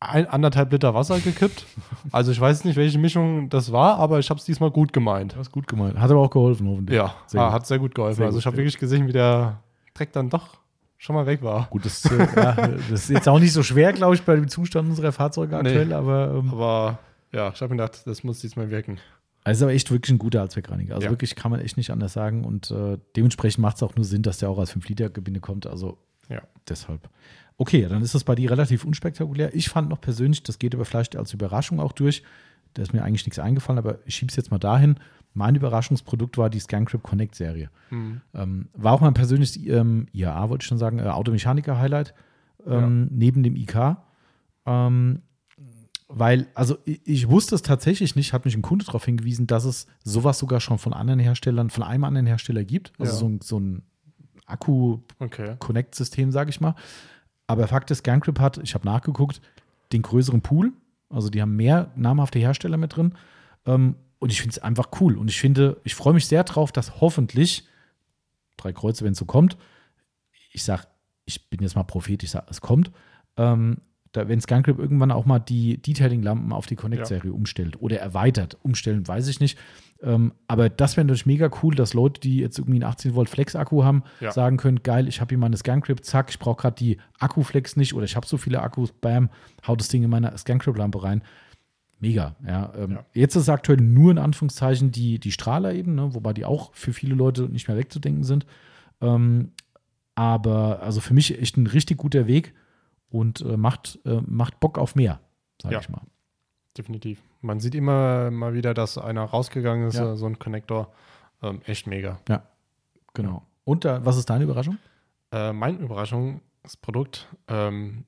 ein, 0.00 0.26
anderthalb 0.26 0.70
Liter 0.72 0.94
Wasser 0.94 1.20
gekippt. 1.20 1.64
Also 2.12 2.30
ich 2.30 2.40
weiß 2.40 2.64
nicht, 2.64 2.76
welche 2.76 2.98
Mischung 2.98 3.48
das 3.50 3.72
war, 3.72 3.98
aber 3.98 4.18
ich 4.18 4.30
habe 4.30 4.38
es 4.38 4.44
diesmal 4.44 4.70
gut 4.70 4.92
gemeint. 4.92 5.34
Du 5.34 5.38
hast 5.38 5.50
gut 5.50 5.66
gemeint. 5.66 5.98
Hat 5.98 6.10
aber 6.10 6.20
auch 6.20 6.30
geholfen, 6.30 6.68
hoffentlich. 6.68 6.96
Ja, 6.96 7.14
Sehr 7.26 7.40
ah, 7.40 7.52
hat 7.52 7.66
sehr 7.66 7.78
gut 7.78 7.94
geholfen. 7.94 8.16
Sehr 8.16 8.26
also 8.26 8.38
ich 8.38 8.46
habe 8.46 8.56
wirklich 8.56 8.78
gesehen, 8.78 9.06
wie 9.06 9.12
der 9.12 9.60
Dreck 9.92 10.12
dann 10.12 10.30
doch 10.30 10.58
schon 10.98 11.16
mal 11.16 11.26
weg 11.26 11.42
war. 11.42 11.66
Gut, 11.68 11.84
das, 11.84 12.04
äh, 12.06 12.18
ja, 12.36 12.52
das 12.52 12.90
ist 12.90 13.10
jetzt 13.10 13.28
auch 13.28 13.38
nicht 13.38 13.52
so 13.52 13.62
schwer, 13.62 13.92
glaube 13.92 14.14
ich, 14.14 14.22
bei 14.22 14.34
dem 14.34 14.48
Zustand 14.48 14.88
unserer 14.88 15.12
Fahrzeuge 15.12 15.52
Nee. 15.56 15.68
aktuell, 15.68 15.92
aber 15.92 16.34
ähm, 16.36 16.50
Aber 16.52 16.98
ja, 17.36 17.52
ich 17.54 17.60
habe 17.60 17.74
mir 17.74 17.82
gedacht, 17.82 18.02
das 18.06 18.24
muss 18.24 18.40
diesmal 18.40 18.70
wirken. 18.70 18.98
Also 19.44 19.58
ist 19.58 19.62
aber 19.62 19.72
echt 19.74 19.90
wirklich 19.92 20.12
ein 20.12 20.18
guter 20.18 20.40
Allzweckreiniger. 20.40 20.94
Also 20.96 21.04
Ja. 21.06 21.10
wirklich 21.12 21.36
kann 21.36 21.50
man 21.52 21.60
echt 21.60 21.76
nicht 21.76 21.90
anders 21.90 22.12
sagen. 22.14 22.44
Und 22.44 22.70
äh, 22.72 22.98
dementsprechend 23.14 23.62
macht 23.62 23.76
es 23.76 23.82
auch 23.82 23.94
nur 23.94 24.04
Sinn, 24.04 24.22
dass 24.22 24.38
der 24.38 24.48
auch 24.50 24.58
als 24.58 24.72
5-Liter-Gebinde 24.74 25.38
kommt. 25.40 25.66
Also 25.66 25.98
Ja. 26.28 26.42
deshalb. 26.68 27.08
Okay, 27.56 27.86
dann 27.88 28.02
ist 28.02 28.14
das 28.14 28.24
bei 28.24 28.34
dir 28.34 28.50
relativ 28.50 28.84
unspektakulär. 28.84 29.54
Ich 29.54 29.68
fand 29.68 29.88
noch 29.88 30.00
persönlich, 30.00 30.42
das 30.42 30.58
geht 30.58 30.74
aber 30.74 30.84
vielleicht 30.84 31.16
als 31.16 31.32
Überraschung 31.32 31.78
auch 31.78 31.92
durch. 31.92 32.22
Da 32.74 32.82
ist 32.82 32.92
mir 32.92 33.02
eigentlich 33.04 33.24
nichts 33.24 33.38
eingefallen, 33.38 33.78
aber 33.78 33.98
ich 34.04 34.16
schiebe 34.16 34.30
es 34.30 34.36
jetzt 34.36 34.50
mal 34.50 34.58
dahin. 34.58 34.96
Mein 35.32 35.54
Überraschungsprodukt 35.54 36.36
war 36.38 36.50
die 36.50 36.60
ScanCrypt 36.60 37.04
Connect-Serie. 37.04 37.70
Mhm. 37.90 38.20
Ähm, 38.34 38.68
war 38.74 38.92
auch 38.94 39.00
mein 39.00 39.14
persönliches 39.14 39.56
ähm, 39.56 40.06
IAA, 40.12 40.48
wollte 40.50 40.64
ich 40.64 40.66
schon 40.68 40.78
sagen, 40.78 40.98
äh, 40.98 41.02
Automechaniker-Highlight 41.02 42.14
ähm, 42.66 43.08
neben 43.12 43.42
dem 43.42 43.54
IK. 43.54 43.96
Ähm, 44.66 45.22
weil, 46.08 46.46
also 46.54 46.78
ich, 46.84 47.00
ich 47.04 47.28
wusste 47.28 47.54
es 47.54 47.62
tatsächlich 47.62 48.14
nicht, 48.16 48.32
hat 48.32 48.44
mich 48.44 48.54
ein 48.56 48.62
Kunde 48.62 48.84
darauf 48.84 49.04
hingewiesen, 49.04 49.46
dass 49.46 49.64
es 49.64 49.86
sowas 50.04 50.38
sogar 50.38 50.60
schon 50.60 50.78
von 50.78 50.92
anderen 50.92 51.18
Herstellern, 51.20 51.70
von 51.70 51.82
einem 51.82 52.04
anderen 52.04 52.26
Hersteller 52.26 52.64
gibt. 52.64 52.92
Also 52.98 53.12
Ja. 53.12 53.18
so, 53.18 53.28
ein- 53.28 53.40
so 53.42 53.58
ein 53.60 53.82
Akku-Connect-System, 54.46 56.28
Okay. 56.28 56.32
sage 56.32 56.50
ich 56.50 56.60
mal. 56.60 56.74
Aber 57.46 57.66
Fakt 57.68 57.90
ist, 57.90 57.98
ScanCrypt 57.98 58.40
hat, 58.40 58.58
ich 58.58 58.74
habe 58.74 58.84
nachgeguckt, 58.86 59.40
den 59.92 60.02
größeren 60.02 60.40
Pool. 60.42 60.72
Also 61.08 61.30
die 61.30 61.40
haben 61.40 61.54
mehr 61.56 61.92
namhafte 61.94 62.38
Hersteller 62.38 62.76
mit 62.76 62.96
drin. 62.96 63.14
Ähm, 63.66 63.96
und 64.18 64.32
ich 64.32 64.40
finde 64.40 64.52
es 64.52 64.58
einfach 64.58 64.88
cool. 65.00 65.16
Und 65.18 65.28
ich 65.30 65.38
finde, 65.40 65.80
ich 65.84 65.94
freue 65.94 66.14
mich 66.14 66.26
sehr 66.26 66.42
drauf, 66.44 66.72
dass 66.72 67.00
hoffentlich 67.00 67.64
drei 68.56 68.72
Kreuze, 68.72 69.04
wenn 69.04 69.12
es 69.12 69.18
so 69.18 69.24
kommt. 69.26 69.56
Ich 70.52 70.64
sage, 70.64 70.84
ich 71.24 71.48
bin 71.50 71.60
jetzt 71.62 71.76
mal 71.76 71.84
Prophet, 71.84 72.22
ich 72.22 72.30
sage, 72.30 72.46
es 72.50 72.60
kommt. 72.60 72.90
Ähm, 73.36 73.78
da, 74.16 74.28
wenn 74.28 74.40
ScanCrypt 74.40 74.78
irgendwann 74.78 75.10
auch 75.10 75.24
mal 75.26 75.38
die 75.38 75.78
Detailing-Lampen 75.78 76.52
auf 76.52 76.66
die 76.66 76.76
Connect-Serie 76.76 77.32
umstellt 77.32 77.80
oder 77.80 77.98
erweitert, 77.98 78.56
umstellen, 78.62 79.06
weiß 79.06 79.28
ich 79.28 79.40
nicht. 79.40 79.58
Ähm, 80.02 80.32
aber 80.46 80.68
das 80.68 80.96
wäre 80.96 81.06
natürlich 81.06 81.24
mega 81.26 81.50
cool, 81.62 81.74
dass 81.74 81.94
Leute, 81.94 82.20
die 82.20 82.38
jetzt 82.38 82.58
irgendwie 82.58 82.76
einen 82.82 82.90
18 82.90 83.14
Volt 83.14 83.28
Flex-Akku 83.30 83.82
haben, 83.84 84.02
Ja. 84.20 84.30
sagen 84.32 84.56
können, 84.58 84.82
geil, 84.82 85.08
ich 85.08 85.20
habe 85.20 85.30
hier 85.30 85.38
meine 85.38 85.56
ScanCrypt, 85.56 86.04
zack, 86.04 86.28
ich 86.30 86.38
brauche 86.38 86.60
gerade 86.62 86.76
die 86.76 86.98
Akkuflex 87.18 87.76
nicht 87.76 87.94
oder 87.94 88.04
ich 88.04 88.14
habe 88.16 88.26
so 88.26 88.36
viele 88.36 88.60
Akkus, 88.60 88.92
bam, 88.92 89.30
haut 89.66 89.80
das 89.80 89.88
Ding 89.88 90.02
in 90.02 90.10
meine 90.10 90.36
ScanCrypt-Lampe 90.36 91.02
rein. 91.02 91.22
Mega, 91.98 92.36
ja. 92.46 92.72
Ähm, 92.76 92.90
Ja. 92.92 93.06
Jetzt 93.14 93.36
ist 93.36 93.42
es 93.44 93.48
aktuell 93.48 93.78
nur 93.80 94.10
in 94.10 94.18
Anführungszeichen 94.18 94.90
die, 94.92 95.18
die 95.18 95.32
Strahler 95.32 95.72
eben, 95.72 95.94
ne, 95.94 96.12
wobei 96.14 96.34
die 96.34 96.44
auch 96.44 96.74
für 96.74 96.92
viele 96.92 97.14
Leute 97.14 97.44
nicht 97.44 97.66
mehr 97.68 97.76
wegzudenken 97.78 98.22
sind. 98.22 98.44
Ähm, 99.00 99.52
aber 100.14 100.82
also 100.82 101.00
für 101.00 101.14
mich 101.14 101.40
echt 101.40 101.56
ein 101.56 101.66
richtig 101.66 101.98
guter 101.98 102.26
Weg 102.26 102.54
und 103.16 103.40
äh, 103.40 103.56
macht, 103.56 103.98
äh, 104.04 104.20
macht 104.26 104.60
Bock 104.60 104.78
auf 104.78 104.94
mehr, 104.94 105.20
sage 105.62 105.74
Ja. 105.74 105.80
ich 105.80 105.88
mal. 105.88 106.02
Definitiv. 106.76 107.22
Man 107.40 107.60
sieht 107.60 107.74
immer 107.74 108.30
mal 108.30 108.52
wieder, 108.54 108.74
dass 108.74 108.98
einer 108.98 109.24
rausgegangen 109.24 109.88
ist, 109.88 109.96
Ja. 109.96 110.12
äh, 110.12 110.16
so 110.16 110.26
ein 110.26 110.38
Connector. 110.38 110.92
Ähm, 111.42 111.60
echt 111.66 111.86
mega. 111.86 112.18
Genau. 113.14 113.42
Und 113.64 113.84
äh, 113.84 114.04
was 114.04 114.16
ist 114.16 114.28
deine 114.30 114.44
Überraschung? 114.44 114.78
Äh, 115.32 115.52
mein 115.52 115.78
Überraschungsprodukt 115.80 117.26
ähm, 117.48 118.04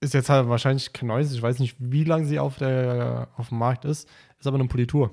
ist 0.00 0.14
jetzt 0.14 0.28
halt 0.30 0.48
wahrscheinlich 0.48 0.92
kein 0.92 1.08
neues. 1.08 1.32
Ich 1.32 1.42
weiß 1.42 1.58
nicht, 1.58 1.76
wie 1.78 2.04
lange 2.04 2.26
sie 2.26 2.38
auf, 2.38 2.58
der, 2.58 3.28
auf 3.36 3.48
dem 3.50 3.58
Markt 3.58 3.84
ist. 3.84 4.08
Ist 4.38 4.46
aber 4.46 4.58
eine 4.58 4.68
Politur. 4.68 5.10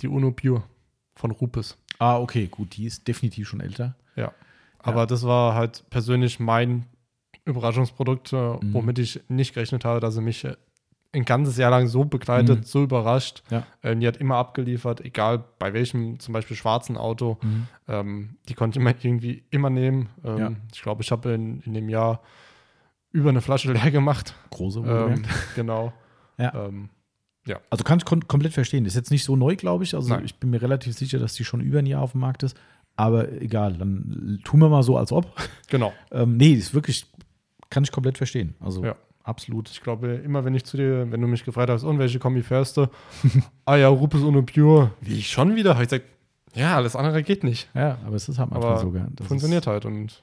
Die 0.00 0.08
Uno 0.08 0.32
Pure 0.32 0.62
von 1.14 1.30
Rupes. 1.30 1.78
Ah, 1.98 2.18
okay, 2.18 2.46
gut, 2.48 2.76
die 2.76 2.86
ist 2.86 3.06
definitiv 3.06 3.48
schon 3.48 3.60
älter. 3.60 3.94
Aber 4.86 5.06
das 5.06 5.22
war 5.24 5.54
halt 5.54 5.82
persönlich 5.88 6.40
mein 6.40 6.84
Überraschungsprodukt, 7.44 8.32
äh, 8.32 8.36
Mhm. 8.36 8.74
womit 8.74 8.98
ich 8.98 9.20
nicht 9.28 9.54
gerechnet 9.54 9.84
habe, 9.84 10.00
dass 10.00 10.16
er 10.16 10.22
mich 10.22 10.44
äh, 10.44 10.56
ein 11.12 11.24
ganzes 11.24 11.56
Jahr 11.56 11.70
lang 11.70 11.86
so 11.86 12.04
begleitet, 12.04 12.60
Mhm. 12.60 12.64
so 12.64 12.82
überrascht. 12.82 13.42
Ja. 13.50 13.64
Ähm, 13.82 14.00
die 14.00 14.06
hat 14.08 14.16
immer 14.16 14.36
abgeliefert, 14.36 15.00
egal 15.00 15.44
bei 15.58 15.72
welchem 15.72 16.18
zum 16.18 16.32
Beispiel 16.34 16.56
schwarzen 16.56 16.96
Auto. 16.96 17.38
Ähm, 17.86 18.36
die 18.48 18.54
konnte 18.54 18.78
ich 18.78 18.80
immer 18.82 18.94
irgendwie 19.00 19.44
immer 19.50 19.70
nehmen. 19.70 20.08
Ähm, 20.24 20.38
Ja. 20.38 20.52
Ich 20.72 20.82
glaube, 20.82 21.02
ich 21.02 21.10
habe 21.12 21.32
in, 21.32 21.60
in 21.60 21.74
dem 21.74 21.88
Jahr 21.88 22.20
über 23.12 23.28
eine 23.30 23.40
Flasche 23.42 23.72
leer 23.72 23.90
gemacht. 23.92 24.34
Große 24.50 24.80
Ähm, 24.80 25.22
genau. 25.54 25.92
Ja. 26.36 26.66
Ähm, 26.66 26.88
Also 27.70 27.84
kann 27.84 27.98
ich 27.98 28.04
kon 28.06 28.26
komplett 28.26 28.54
verstehen. 28.54 28.84
Ist 28.86 28.96
jetzt 28.96 29.10
nicht 29.12 29.22
so 29.24 29.36
neu, 29.36 29.54
glaube 29.54 29.84
ich. 29.84 29.94
Also 29.94 30.08
Nein. 30.14 30.24
ich 30.24 30.34
bin 30.40 30.50
mir 30.50 30.62
relativ 30.62 30.94
sicher, 30.94 31.18
dass 31.20 31.34
die 31.34 31.44
schon 31.44 31.60
über 31.60 31.78
ein 31.78 31.86
Jahr 31.86 32.02
auf 32.02 32.12
dem 32.12 32.22
Markt 32.22 32.42
ist. 32.42 32.56
Aber 32.96 33.30
egal, 33.40 33.74
dann 33.74 34.40
tun 34.44 34.60
wir 34.60 34.68
mal 34.68 34.82
so, 34.82 34.96
als 34.96 35.12
ob. 35.12 35.26
genau. 35.68 35.92
Ähm, 36.10 36.36
nee, 36.38 36.52
ist 36.54 36.74
wirklich, 36.74 37.06
kann 37.74 37.84
ich 37.84 37.92
komplett 37.92 38.16
verstehen. 38.16 38.54
Also 38.60 38.82
Ja. 38.84 38.94
absolut. 39.24 39.68
Ich 39.70 39.82
glaube, 39.82 40.14
immer 40.14 40.44
wenn 40.44 40.54
ich 40.54 40.64
zu 40.64 40.76
dir, 40.76 41.10
wenn 41.10 41.20
du 41.20 41.26
mich 41.26 41.44
gefragt 41.44 41.68
hast, 41.70 41.82
und 41.84 41.98
welche 41.98 42.18
Kombi 42.18 42.42
fährst 42.42 42.76
du? 42.76 42.86
ah 43.66 43.76
ja, 43.76 43.88
Rupes 43.88 44.22
ohne 44.22 44.42
Pure. 44.42 44.92
Wie 45.00 45.18
ich 45.18 45.28
schon 45.30 45.54
wieder? 45.56 45.74
Habe 45.74 45.82
ich 45.84 45.90
gesagt, 45.90 46.06
ja, 46.54 46.76
alles 46.76 46.94
andere 46.96 47.22
geht 47.22 47.42
nicht. 47.44 47.68
Ja, 47.74 47.98
aber 48.06 48.14
es 48.16 48.28
ist 48.28 48.38
halt 48.38 48.50
manchmal 48.50 48.72
Aber 48.72 48.80
so. 48.80 48.90
gell? 48.92 49.06
Das 49.12 49.26
Funktioniert 49.26 49.66
halt 49.66 49.84
und 49.86 50.22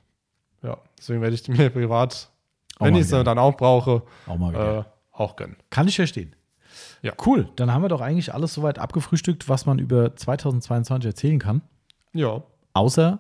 ja, 0.64 0.78
deswegen 0.98 1.22
werde 1.22 1.36
ich 1.36 1.44
die 1.44 1.52
mir 1.52 1.70
privat, 1.70 2.30
Auch 2.80 2.86
wenn 2.86 2.96
ich 2.96 3.08
wieder. 3.08 3.24
dann 3.24 3.38
auch 3.38 3.58
brauche, 3.58 4.04
auch 4.28 4.38
mal 4.38 4.54
wieder. 4.54 4.80
äh, 4.80 4.84
auch 5.12 5.36
gönnen. 5.36 5.58
Kann 5.70 5.88
ich 5.90 5.96
verstehen. 5.98 6.34
Ja. 7.02 7.14
Cool. 7.26 7.50
Dann 7.58 7.74
haben 7.74 7.82
wir 7.82 7.90
doch 7.90 8.00
eigentlich 8.02 8.34
alles 8.34 8.54
soweit 8.54 8.80
abgefrühstückt, 8.80 9.50
was 9.50 9.66
man 9.66 9.78
über 9.80 10.16
2022 10.16 11.06
erzählen 11.08 11.40
kann. 11.40 11.62
Ja. 12.14 12.44
Außer 12.74 13.20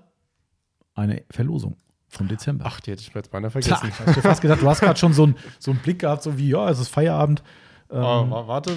eine 0.93 1.23
Verlosung 1.31 1.75
vom 2.11 2.27
Dezember. 2.27 2.65
Ach, 2.67 2.79
die 2.81 2.91
hätte 2.91 3.01
ich 3.01 3.13
mir 3.13 3.19
jetzt 3.19 3.31
beinahe 3.31 3.49
vergessen. 3.51 3.87
ich 3.89 3.99
hab 3.99 4.13
dir 4.13 4.21
fast 4.21 4.41
gedacht, 4.41 4.61
du 4.61 4.69
hast 4.69 4.81
gerade 4.81 4.99
schon 4.99 5.13
so, 5.13 5.25
ein, 5.27 5.35
so 5.59 5.71
einen 5.71 5.79
Blick 5.79 5.99
gehabt, 5.99 6.23
so 6.23 6.37
wie, 6.37 6.49
ja, 6.49 6.69
es 6.69 6.79
ist 6.79 6.89
Feierabend. 6.89 7.41
Ähm, 7.89 7.97
Aber 7.99 8.29
wa- 8.31 8.47
warte, 8.47 8.71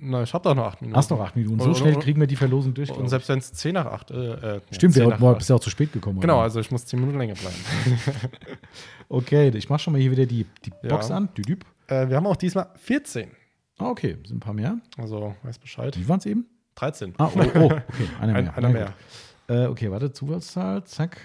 na, 0.00 0.22
ich 0.22 0.32
habe 0.32 0.44
doch 0.44 0.54
noch 0.54 0.66
acht 0.66 0.80
Minuten. 0.80 0.96
hast 0.96 1.10
noch 1.10 1.20
acht 1.20 1.34
Minuten. 1.36 1.58
So 1.60 1.68
Und- 1.70 1.76
schnell 1.76 1.96
kriegen 1.96 2.20
wir 2.20 2.26
die 2.28 2.36
Verlosung 2.36 2.74
durch. 2.74 2.90
Und 2.90 3.08
selbst 3.08 3.28
wenn 3.28 3.38
es 3.38 3.52
10 3.52 3.74
nach 3.74 3.86
8, 3.86 4.10
äh, 4.12 4.56
äh, 4.56 4.60
Stimmt, 4.70 4.94
10 4.94 5.06
wir 5.08 5.28
acht. 5.30 5.38
bist 5.38 5.50
ja 5.50 5.56
auch 5.56 5.60
zu 5.60 5.70
spät 5.70 5.92
gekommen. 5.92 6.20
Genau, 6.20 6.34
oder? 6.34 6.42
also 6.44 6.60
ich 6.60 6.70
muss 6.70 6.84
10 6.86 7.00
Minuten 7.00 7.18
länger 7.18 7.34
bleiben. 7.34 7.56
Okay, 9.08 9.48
ich 9.54 9.68
mache 9.70 9.78
schon 9.80 9.92
mal 9.94 10.00
hier 10.02 10.10
wieder 10.10 10.26
die, 10.26 10.44
die 10.64 10.70
Ja. 10.82 10.90
Box 10.90 11.10
an. 11.10 11.28
Düdüb. 11.34 11.64
äh, 11.86 12.08
wir 12.08 12.16
haben 12.16 12.26
auch 12.26 12.36
diesmal 12.36 12.68
14. 12.76 13.30
Ah, 13.78 13.88
okay, 13.90 14.18
sind 14.26 14.36
ein 14.36 14.40
paar 14.40 14.52
mehr. 14.52 14.78
Also, 14.98 15.34
weiß 15.42 15.58
Bescheid. 15.58 15.96
Wie 15.98 16.06
waren 16.08 16.18
es 16.18 16.26
eben? 16.26 16.46
13. 16.74 17.14
Ah, 17.18 17.30
oh, 17.34 17.38
oh 17.38 17.40
okay, 17.64 17.74
einer 18.20 18.34
Ein, 18.34 18.44
mehr. 18.44 18.56
einer 18.56 18.68
Na 18.68 18.68
mehr. 18.68 18.92
Äh, 19.48 19.66
okay, 19.68 19.90
warte, 19.90 20.12
Zufallszahl, 20.12 20.84
zack. 20.84 21.18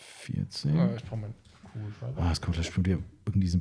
14. 0.00 0.76
Äh, 0.76 0.96
ich 0.96 1.04
brauche 1.04 1.20
meinen 1.20 1.34
Kugelschreiber. 1.72 2.22
Ah, 2.22 2.32
es 2.32 2.40
kommt 2.40 2.54
gleich 2.54 2.66
bestimmt 2.66 2.86
wieder 2.86 2.98
irgend 3.26 3.42
diese 3.44 3.60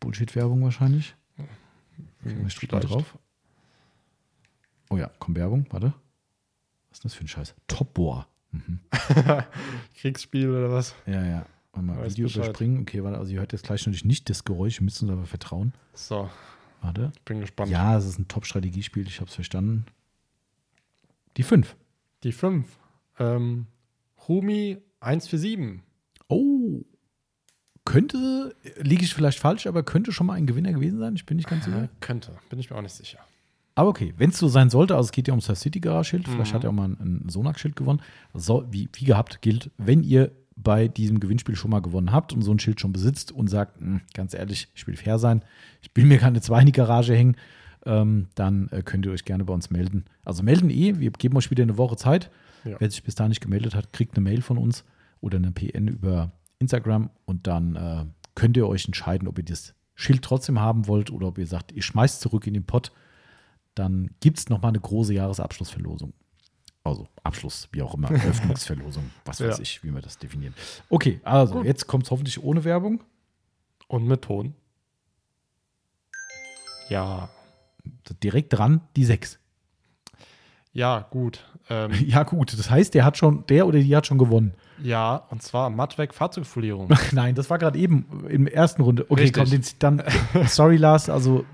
Bullshit-Werbung 0.00 0.62
wahrscheinlich. 0.64 1.14
Hm, 2.22 2.46
Ich 2.46 2.54
drücke 2.56 2.80
drauf. 2.80 3.18
Oh 4.90 4.96
ja, 4.96 5.08
kommt 5.18 5.36
Werbung, 5.38 5.66
warte. 5.70 5.94
Was 6.90 6.98
ist 6.98 7.04
das 7.04 7.14
für 7.14 7.24
ein 7.24 7.28
Scheiß? 7.28 7.54
Topbohr. 7.66 8.26
Mhm. 8.52 8.80
Kriegsspiel 9.96 10.48
oder 10.50 10.70
was? 10.70 10.94
Ja, 11.06 11.24
ja. 11.24 11.46
Warte 11.72 11.86
mal, 11.86 11.98
Weiß 11.98 12.12
Video 12.12 12.26
Bescheid. 12.26 12.44
überspringen. 12.46 12.80
Okay, 12.82 13.02
warte, 13.02 13.18
also 13.18 13.32
ihr 13.32 13.40
hört 13.40 13.52
jetzt 13.52 13.64
gleich 13.64 13.80
natürlich 13.80 14.04
nicht 14.04 14.30
das 14.30 14.44
Geräusch, 14.44 14.78
ihr 14.80 14.84
müsst 14.84 15.02
uns 15.02 15.10
aber 15.10 15.26
vertrauen. 15.26 15.72
So, 15.92 16.30
Warte. 16.82 17.12
bin 17.24 17.40
gespannt. 17.40 17.70
Ja, 17.70 17.96
es 17.98 18.04
ist 18.04 18.18
ein 18.18 18.28
Top-Strategiespiel, 18.28 19.06
ich 19.06 19.20
habe 19.20 19.28
es 19.28 19.34
verstanden. 19.34 19.86
Die 21.36 21.42
5. 21.42 21.74
Die 22.22 22.32
5. 22.32 22.68
Ähm, 23.18 23.66
Rumi 24.28 24.78
147. 25.04 25.80
Oh. 26.28 26.82
Könnte, 27.84 28.54
liege 28.80 29.04
ich 29.04 29.12
vielleicht 29.12 29.38
falsch, 29.38 29.66
aber 29.66 29.82
könnte 29.82 30.10
schon 30.10 30.26
mal 30.26 30.34
ein 30.34 30.46
Gewinner 30.46 30.72
gewesen 30.72 30.98
sein. 30.98 31.14
Ich 31.16 31.26
bin 31.26 31.36
nicht 31.36 31.48
ganz 31.50 31.66
Äh, 31.66 31.70
sicher. 31.70 31.88
könnte, 32.00 32.32
bin 32.48 32.58
ich 32.58 32.70
mir 32.70 32.76
auch 32.76 32.82
nicht 32.82 32.94
sicher. 32.94 33.18
Aber 33.74 33.90
okay, 33.90 34.14
wenn 34.16 34.30
es 34.30 34.38
so 34.38 34.48
sein 34.48 34.70
sollte, 34.70 34.94
also 34.96 35.08
es 35.08 35.12
geht 35.12 35.28
ja 35.28 35.34
um 35.34 35.40
das 35.40 35.60
City 35.60 35.80
Garage 35.80 36.08
Schild, 36.10 36.26
vielleicht 36.28 36.52
Mhm. 36.52 36.54
hat 36.54 36.64
er 36.64 36.70
auch 36.70 36.74
mal 36.74 36.88
ein, 36.88 37.24
ein 37.26 37.28
Sonax-Schild 37.28 37.76
gewonnen. 37.76 38.00
So, 38.32 38.64
wie, 38.70 38.88
wie 38.94 39.04
gehabt 39.04 39.42
gilt, 39.42 39.70
wenn 39.76 40.02
ihr 40.02 40.32
bei 40.56 40.88
diesem 40.88 41.18
Gewinnspiel 41.20 41.56
schon 41.56 41.72
mal 41.72 41.80
gewonnen 41.82 42.12
habt 42.12 42.32
und 42.32 42.40
so 42.42 42.52
ein 42.52 42.60
Schild 42.60 42.80
schon 42.80 42.92
besitzt 42.92 43.32
und 43.32 43.48
sagt, 43.50 43.80
"Hm, 43.80 44.00
ganz 44.14 44.32
ehrlich, 44.32 44.68
ich 44.74 44.86
will 44.86 44.96
fair 44.96 45.18
sein, 45.18 45.44
ich 45.82 45.90
will 45.94 46.04
mir 46.06 46.18
keine 46.18 46.40
zwei 46.40 46.60
in 46.60 46.66
die 46.66 46.72
Garage 46.72 47.14
hängen, 47.14 47.36
ähm, 47.84 48.28
dann 48.36 48.68
äh, 48.68 48.82
könnt 48.82 49.04
ihr 49.04 49.12
euch 49.12 49.24
gerne 49.26 49.44
bei 49.44 49.52
uns 49.52 49.68
melden. 49.70 50.04
Also 50.24 50.42
melden 50.42 50.70
eh, 50.70 51.00
wir 51.00 51.10
geben 51.10 51.36
euch 51.36 51.50
wieder 51.50 51.64
eine 51.64 51.76
Woche 51.76 51.96
Zeit. 51.96 52.30
Ja. 52.64 52.76
Wer 52.78 52.88
sich 52.90 53.02
bis 53.02 53.14
dahin 53.16 53.28
nicht 53.30 53.42
gemeldet 53.42 53.74
hat, 53.74 53.92
kriegt 53.92 54.16
eine 54.16 54.22
Mail 54.24 54.40
von 54.40 54.56
uns 54.56 54.84
oder 55.24 55.38
eine 55.38 55.50
PN 55.52 55.88
über 55.88 56.30
Instagram 56.58 57.10
und 57.24 57.46
dann 57.46 57.76
äh, 57.76 58.04
könnt 58.34 58.56
ihr 58.56 58.68
euch 58.68 58.84
entscheiden, 58.86 59.26
ob 59.26 59.38
ihr 59.38 59.44
das 59.44 59.74
Schild 59.94 60.22
trotzdem 60.22 60.60
haben 60.60 60.86
wollt 60.86 61.10
oder 61.10 61.28
ob 61.28 61.38
ihr 61.38 61.46
sagt, 61.46 61.72
ihr 61.72 61.82
schmeißt 61.82 62.20
zurück 62.20 62.46
in 62.46 62.54
den 62.54 62.64
Pott. 62.66 62.92
Dann 63.74 64.10
gibt 64.20 64.38
es 64.38 64.48
nochmal 64.48 64.70
eine 64.70 64.80
große 64.80 65.14
Jahresabschlussverlosung. 65.14 66.12
Also 66.84 67.08
Abschluss, 67.22 67.68
wie 67.72 67.82
auch 67.82 67.94
immer, 67.94 68.10
Öffnungsverlosung, 68.10 69.10
was 69.24 69.40
weiß 69.40 69.56
Ja. 69.56 69.62
ich, 69.62 69.82
wie 69.82 69.90
wir 69.90 70.02
das 70.02 70.18
definieren. 70.18 70.54
Okay, 70.90 71.20
also 71.24 71.62
jetzt 71.64 71.86
kommt 71.86 72.04
es 72.04 72.10
hoffentlich 72.10 72.42
ohne 72.42 72.64
Werbung. 72.64 73.02
Und 73.88 74.06
mit 74.06 74.22
Ton. 74.22 74.54
Ja. 76.88 77.28
Direkt 78.22 78.52
dran 78.52 78.80
die 78.96 79.04
6. 79.04 79.38
Ja, 80.72 81.06
gut. 81.10 81.44
Ähm, 81.70 81.92
Ja, 82.06 82.22
gut, 82.24 82.52
das 82.58 82.70
heißt, 82.70 82.94
der 82.94 83.04
hat 83.04 83.16
schon, 83.16 83.46
der 83.46 83.66
oder 83.66 83.78
die 83.78 83.94
hat 83.96 84.06
schon 84.06 84.18
gewonnen. 84.18 84.54
Ja, 84.82 85.16
und 85.30 85.42
zwar 85.42 85.70
Mattweg 85.70 86.14
Fahrzeugfolierung. 86.14 86.88
Nein, 87.12 87.34
das 87.34 87.50
war 87.50 87.58
gerade 87.58 87.78
eben 87.78 88.26
in 88.28 88.44
der 88.46 88.54
ersten 88.54 88.82
Runde. 88.82 89.06
Okay, 89.08 89.22
Richtig. 89.22 89.42
komm, 89.42 89.50
den, 89.50 89.62
dann, 89.78 90.02
sorry 90.48 90.76
Lars, 90.76 91.08
also, 91.08 91.44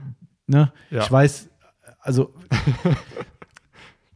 ne, 0.46 0.72
Ja. 0.90 1.02
ich 1.02 1.10
weiß, 1.12 1.48
also 2.00 2.32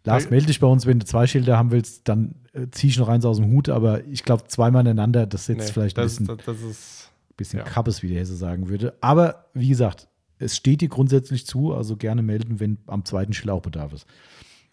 Lars, 0.04 0.28
melde 0.30 0.46
dich 0.46 0.60
bei 0.60 0.66
uns, 0.66 0.84
wenn 0.86 0.98
du 0.98 1.06
zwei 1.06 1.26
Schilder 1.26 1.56
haben 1.56 1.70
willst, 1.70 2.08
dann 2.08 2.34
äh, 2.52 2.66
zieh 2.70 2.88
ich 2.88 2.98
noch 2.98 3.08
eins 3.08 3.24
aus 3.24 3.38
dem 3.38 3.50
Hut, 3.50 3.68
aber 3.70 4.04
ich 4.04 4.22
glaube, 4.22 4.44
zweimal 4.48 4.82
ineinander, 4.82 5.26
das 5.26 5.42
ist 5.42 5.48
jetzt 5.48 5.66
Nee, 5.68 5.72
vielleicht 5.72 5.98
ein 5.98 6.04
bisschen, 6.04 6.26
das, 6.26 6.36
das 6.44 6.60
ist. 6.62 7.10
bisschen 7.36 7.60
ja. 7.60 7.64
Kappes, 7.64 8.02
wie 8.02 8.08
der 8.08 8.20
Hesse 8.20 8.36
sagen 8.36 8.68
würde. 8.68 8.94
Aber 9.00 9.46
wie 9.54 9.68
gesagt, 9.68 10.08
es 10.38 10.56
steht 10.56 10.82
dir 10.82 10.88
grundsätzlich 10.88 11.46
zu, 11.46 11.72
also 11.74 11.96
gerne 11.96 12.20
melden, 12.22 12.60
wenn 12.60 12.78
am 12.86 13.04
zweiten 13.06 13.32
Schild 13.32 13.50
auch 13.50 13.62
Bedarf 13.62 13.92
ist. 13.94 14.06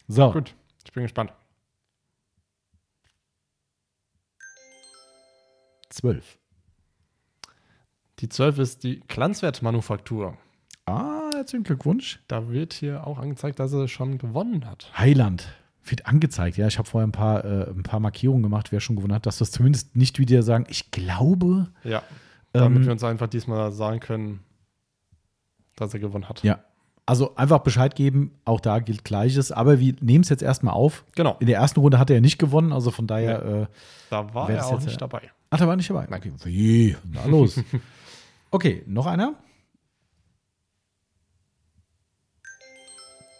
So, 0.06 0.32
Gut, 0.32 0.54
ich 0.84 0.92
bin 0.92 1.04
gespannt. 1.04 1.32
Zwölf. 5.92 6.38
Die 8.18 8.28
12 8.28 8.58
ist 8.58 8.84
die 8.84 9.00
Glanzwertmanufaktur. 9.08 10.36
Ah, 10.86 11.30
herzlichen 11.34 11.64
Glückwunsch. 11.64 12.20
Da 12.28 12.48
wird 12.50 12.72
hier 12.72 13.06
auch 13.06 13.18
angezeigt, 13.18 13.58
dass 13.58 13.72
er 13.72 13.88
schon 13.88 14.18
gewonnen 14.18 14.66
hat. 14.68 14.90
Heiland. 14.96 15.54
Wird 15.84 16.06
angezeigt, 16.06 16.56
ja. 16.56 16.68
Ich 16.68 16.78
habe 16.78 16.88
vorher 16.88 17.06
ein 17.08 17.12
paar, 17.12 17.44
äh, 17.44 17.68
ein 17.70 17.82
paar 17.82 17.98
Markierungen 17.98 18.42
gemacht, 18.44 18.70
wer 18.70 18.78
schon 18.78 18.94
gewonnen 18.94 19.14
hat, 19.14 19.26
dass 19.26 19.38
das 19.38 19.50
zumindest 19.50 19.96
nicht 19.96 20.20
wieder 20.20 20.42
sagen, 20.44 20.64
ich 20.68 20.92
glaube. 20.92 21.68
Ja, 21.82 22.04
damit 22.52 22.78
Ähm, 22.78 22.84
wir 22.84 22.92
uns 22.92 23.02
einfach 23.02 23.26
diesmal 23.26 23.72
sagen 23.72 23.98
können, 23.98 24.40
dass 25.74 25.92
er 25.92 25.98
gewonnen 26.00 26.28
hat. 26.28 26.42
Ja. 26.44 26.60
Also 27.04 27.34
einfach 27.34 27.58
Bescheid 27.58 27.96
geben, 27.96 28.38
auch 28.44 28.60
da 28.60 28.78
gilt 28.78 29.04
Gleiches. 29.04 29.50
Aber 29.50 29.80
wir 29.80 29.94
nehmen 30.00 30.22
es 30.22 30.28
jetzt 30.28 30.42
erstmal 30.42 30.74
auf. 30.74 31.04
Genau, 31.16 31.36
In 31.40 31.48
der 31.48 31.56
ersten 31.56 31.80
Runde 31.80 31.98
hat 31.98 32.10
er 32.10 32.20
nicht 32.20 32.38
gewonnen, 32.38 32.72
also 32.72 32.92
von 32.92 33.08
daher. 33.08 33.44
Äh, 33.44 33.66
da 34.10 34.32
war 34.32 34.48
er 34.50 34.64
auch 34.66 34.78
nicht 34.78 34.92
ja? 34.92 34.98
dabei. 34.98 35.32
Ach, 35.52 35.58
da 35.58 35.68
war 35.68 35.76
nicht 35.76 35.88
dabei. 35.90 36.08
Okay, 36.10 36.32
wie? 36.44 36.96
Na 37.04 37.26
los. 37.26 37.60
okay, 38.50 38.82
noch 38.86 39.06
einer. 39.06 39.34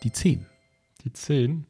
Die 0.03 0.13
10. 0.13 0.47
Die 1.05 1.13
10. 1.13 1.67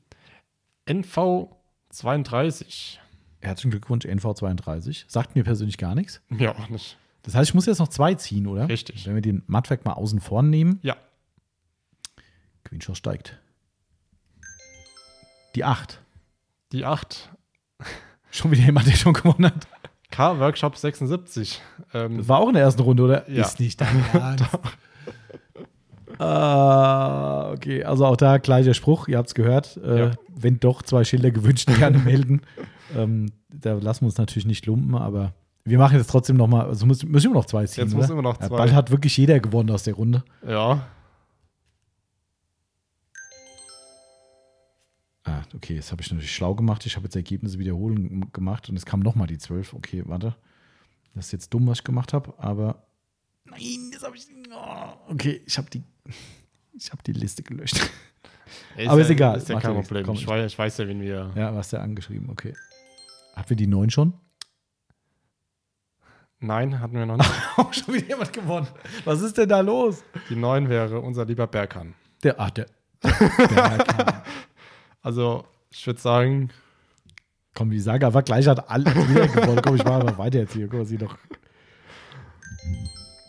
NV 0.87 1.49
32. 1.91 3.01
Herzlichen 3.41 3.71
Glückwunsch, 3.71 4.05
NV32. 4.05 5.05
Sagt 5.09 5.35
mir 5.35 5.45
persönlich 5.45 5.79
gar 5.79 5.95
nichts. 5.95 6.21
Ja, 6.31 6.55
auch 6.55 6.69
nicht. 6.69 6.99
Das 7.23 7.35
heißt, 7.35 7.51
ich 7.51 7.55
muss 7.55 7.67
jetzt 7.67 7.79
noch 7.79 7.89
zwei 7.89 8.15
ziehen, 8.15 8.47
oder? 8.47 8.69
Richtig. 8.69 9.07
Wenn 9.07 9.15
wir 9.15 9.23
den 9.23 9.43
Mattwerk 9.47 9.85
mal 9.85 9.93
außen 9.93 10.21
vorn 10.21 10.51
nehmen. 10.51 10.81
Ja, 10.83 10.97
Queenshaw 12.65 12.95
steigt. 12.95 13.39
Die 15.55 15.65
8. 15.65 16.01
die 16.73 16.87
8. 16.87 17.31
Schon 18.31 18.51
wieder 18.51 18.63
jemand, 18.63 18.87
der 18.87 18.95
schon 18.95 19.13
gewonnen 19.13 19.45
hat. 19.47 19.69
K-Workshop 20.13 20.77
76. 20.77 21.61
Ähm, 21.95 22.19
Das 22.19 22.29
war 22.29 22.39
auch 22.39 22.47
in 22.49 22.55
der 22.55 22.63
ersten 22.63 22.83
Runde, 22.83 23.03
oder? 23.03 23.29
Ja. 23.29 23.43
Ist 23.43 23.59
nicht 23.59 23.81
dein 23.81 23.89
Ernst. 24.13 24.45
Ah, 26.19 27.51
okay, 27.53 27.85
also 27.85 28.07
auch 28.07 28.17
da 28.17 28.39
gleicher 28.39 28.75
Spruch, 28.75 29.09
ihr 29.09 29.19
habt 29.19 29.29
es 29.29 29.35
gehört. 29.35 29.77
Äh, 29.85 29.99
Ja. 29.99 30.11
Wenn 30.35 30.59
doch 30.61 30.83
zwei 30.83 31.05
Schilder 31.05 31.31
gewünscht, 31.31 31.69
gerne 31.79 31.99
melden. 31.99 32.43
ähm, 32.97 33.27
da 33.51 33.75
lassen 33.75 34.03
wir 34.03 34.07
uns 34.07 34.19
natürlich 34.19 34.47
nicht 34.47 34.67
lumpen, 34.67 34.95
aber 34.95 35.33
wir 35.65 35.79
machen 35.79 35.97
jetzt 35.99 36.11
trotzdem 36.11 36.37
noch 36.37 36.49
mal, 36.49 36.67
also 36.67 36.87
müssen, 36.87 37.11
müssen 37.11 37.31
wir 37.31 37.35
noch 37.35 37.45
zwei 37.47 37.67
ziehen, 37.67 37.85
Jetzt 37.85 37.95
müssen 37.95 38.17
wir 38.17 38.23
noch 38.23 38.41
Ja, 38.41 38.49
zwei. 38.49 38.57
bald 38.57 38.73
hat 38.75 38.91
wirklich 38.91 39.17
jeder 39.17 39.41
gewonnen 39.41 39.71
aus 39.71 39.83
der 39.85 39.95
Runde. 39.95 40.23
ja, 40.47 40.81
Ah, 45.43 45.57
okay, 45.57 45.77
das 45.77 45.93
habe 45.93 46.03
ich 46.03 46.11
natürlich 46.11 46.35
schlau 46.35 46.55
gemacht. 46.55 46.87
Ich 46.87 46.97
habe 46.97 47.05
jetzt 47.05 47.17
Ergebnisse 47.17 47.59
wiederholen 47.59 48.31
gemacht 48.33 48.69
und 48.69 48.77
es 48.77 48.87
kam 48.87 49.01
nochmal 49.01 49.27
die 49.27 49.39
12. 49.39 49.75
Okay, 49.75 50.03
warte. 50.07 50.35
Das 51.15 51.27
ist 51.27 51.33
jetzt 51.33 51.55
dumm, 51.55 51.67
was 51.67 51.79
ich 51.79 51.85
gemacht 51.85 52.13
habe, 52.13 52.35
aber. 52.39 52.87
Nein, 53.45 53.91
das 53.93 54.03
habe 54.03 54.17
ich. 54.17 54.27
Oh, 54.55 55.13
okay, 55.13 55.43
ich 55.47 55.59
habe 55.59 55.71
die. 55.71 55.83
Ich 56.75 56.91
habe 56.91 57.03
die 57.03 57.13
Liste 57.13 57.43
gelöscht. 57.43 57.77
Aber 58.87 59.01
ist 59.03 59.09
ja, 59.09 59.13
egal, 59.13 59.37
Ist 59.37 59.49
ja 59.51 59.61
kein 59.61 59.75
ja. 59.75 59.83
Problem. 59.83 60.07
Komm, 60.07 60.15
Ich 60.15 60.27
weiß, 60.27 60.51
ich 60.51 60.59
weiß 60.59 60.79
ja, 60.79 60.89
wen 60.89 61.03
wir. 61.03 61.31
Ja, 61.35 61.55
was 61.55 61.69
der 61.69 61.83
angeschrieben, 61.83 62.31
okay. 62.31 62.55
Hatten 63.37 63.51
wir 63.51 63.57
die 63.57 63.67
9 63.67 63.91
schon? 63.91 64.15
Nein, 66.41 66.81
hatten 66.81 66.95
wir 66.95 67.07
noch 67.07 67.19
nicht. 67.19 67.31
Auch 67.57 67.73
schon 67.73 67.95
wieder 67.95 68.09
jemand 68.09 68.33
gewonnen. 68.33 68.67
Was 69.05 69.21
ist 69.21 69.37
denn 69.37 69.51
da 69.51 69.61
los? 69.61 70.03
Die 70.31 70.35
9 70.35 70.69
wäre 70.69 70.99
unser 70.99 71.27
lieber 71.27 71.47
Berkan. 71.47 71.95
Der, 72.23 72.41
ach, 72.41 72.51
der. 72.51 72.67
der 73.03 74.23
Also, 75.03 75.45
ich 75.71 75.87
würde 75.87 76.01
sagen, 76.01 76.51
komm, 77.55 77.71
die 77.71 77.81
Saga 77.81 78.15
war 78.15 78.23
gleich, 78.23 78.47
hat 78.47 78.71
alle 78.71 78.85
gewonnen. 78.93 79.61
Komm, 79.63 79.77
ich 79.77 79.85
mache 79.85 79.95
aber 79.95 80.19
weiter 80.19 80.39
jetzt 80.41 80.53
hier. 80.55 80.69
Guck 80.69 80.81
mal, 80.81 80.87
sie 80.87 80.99
noch. 80.99 81.17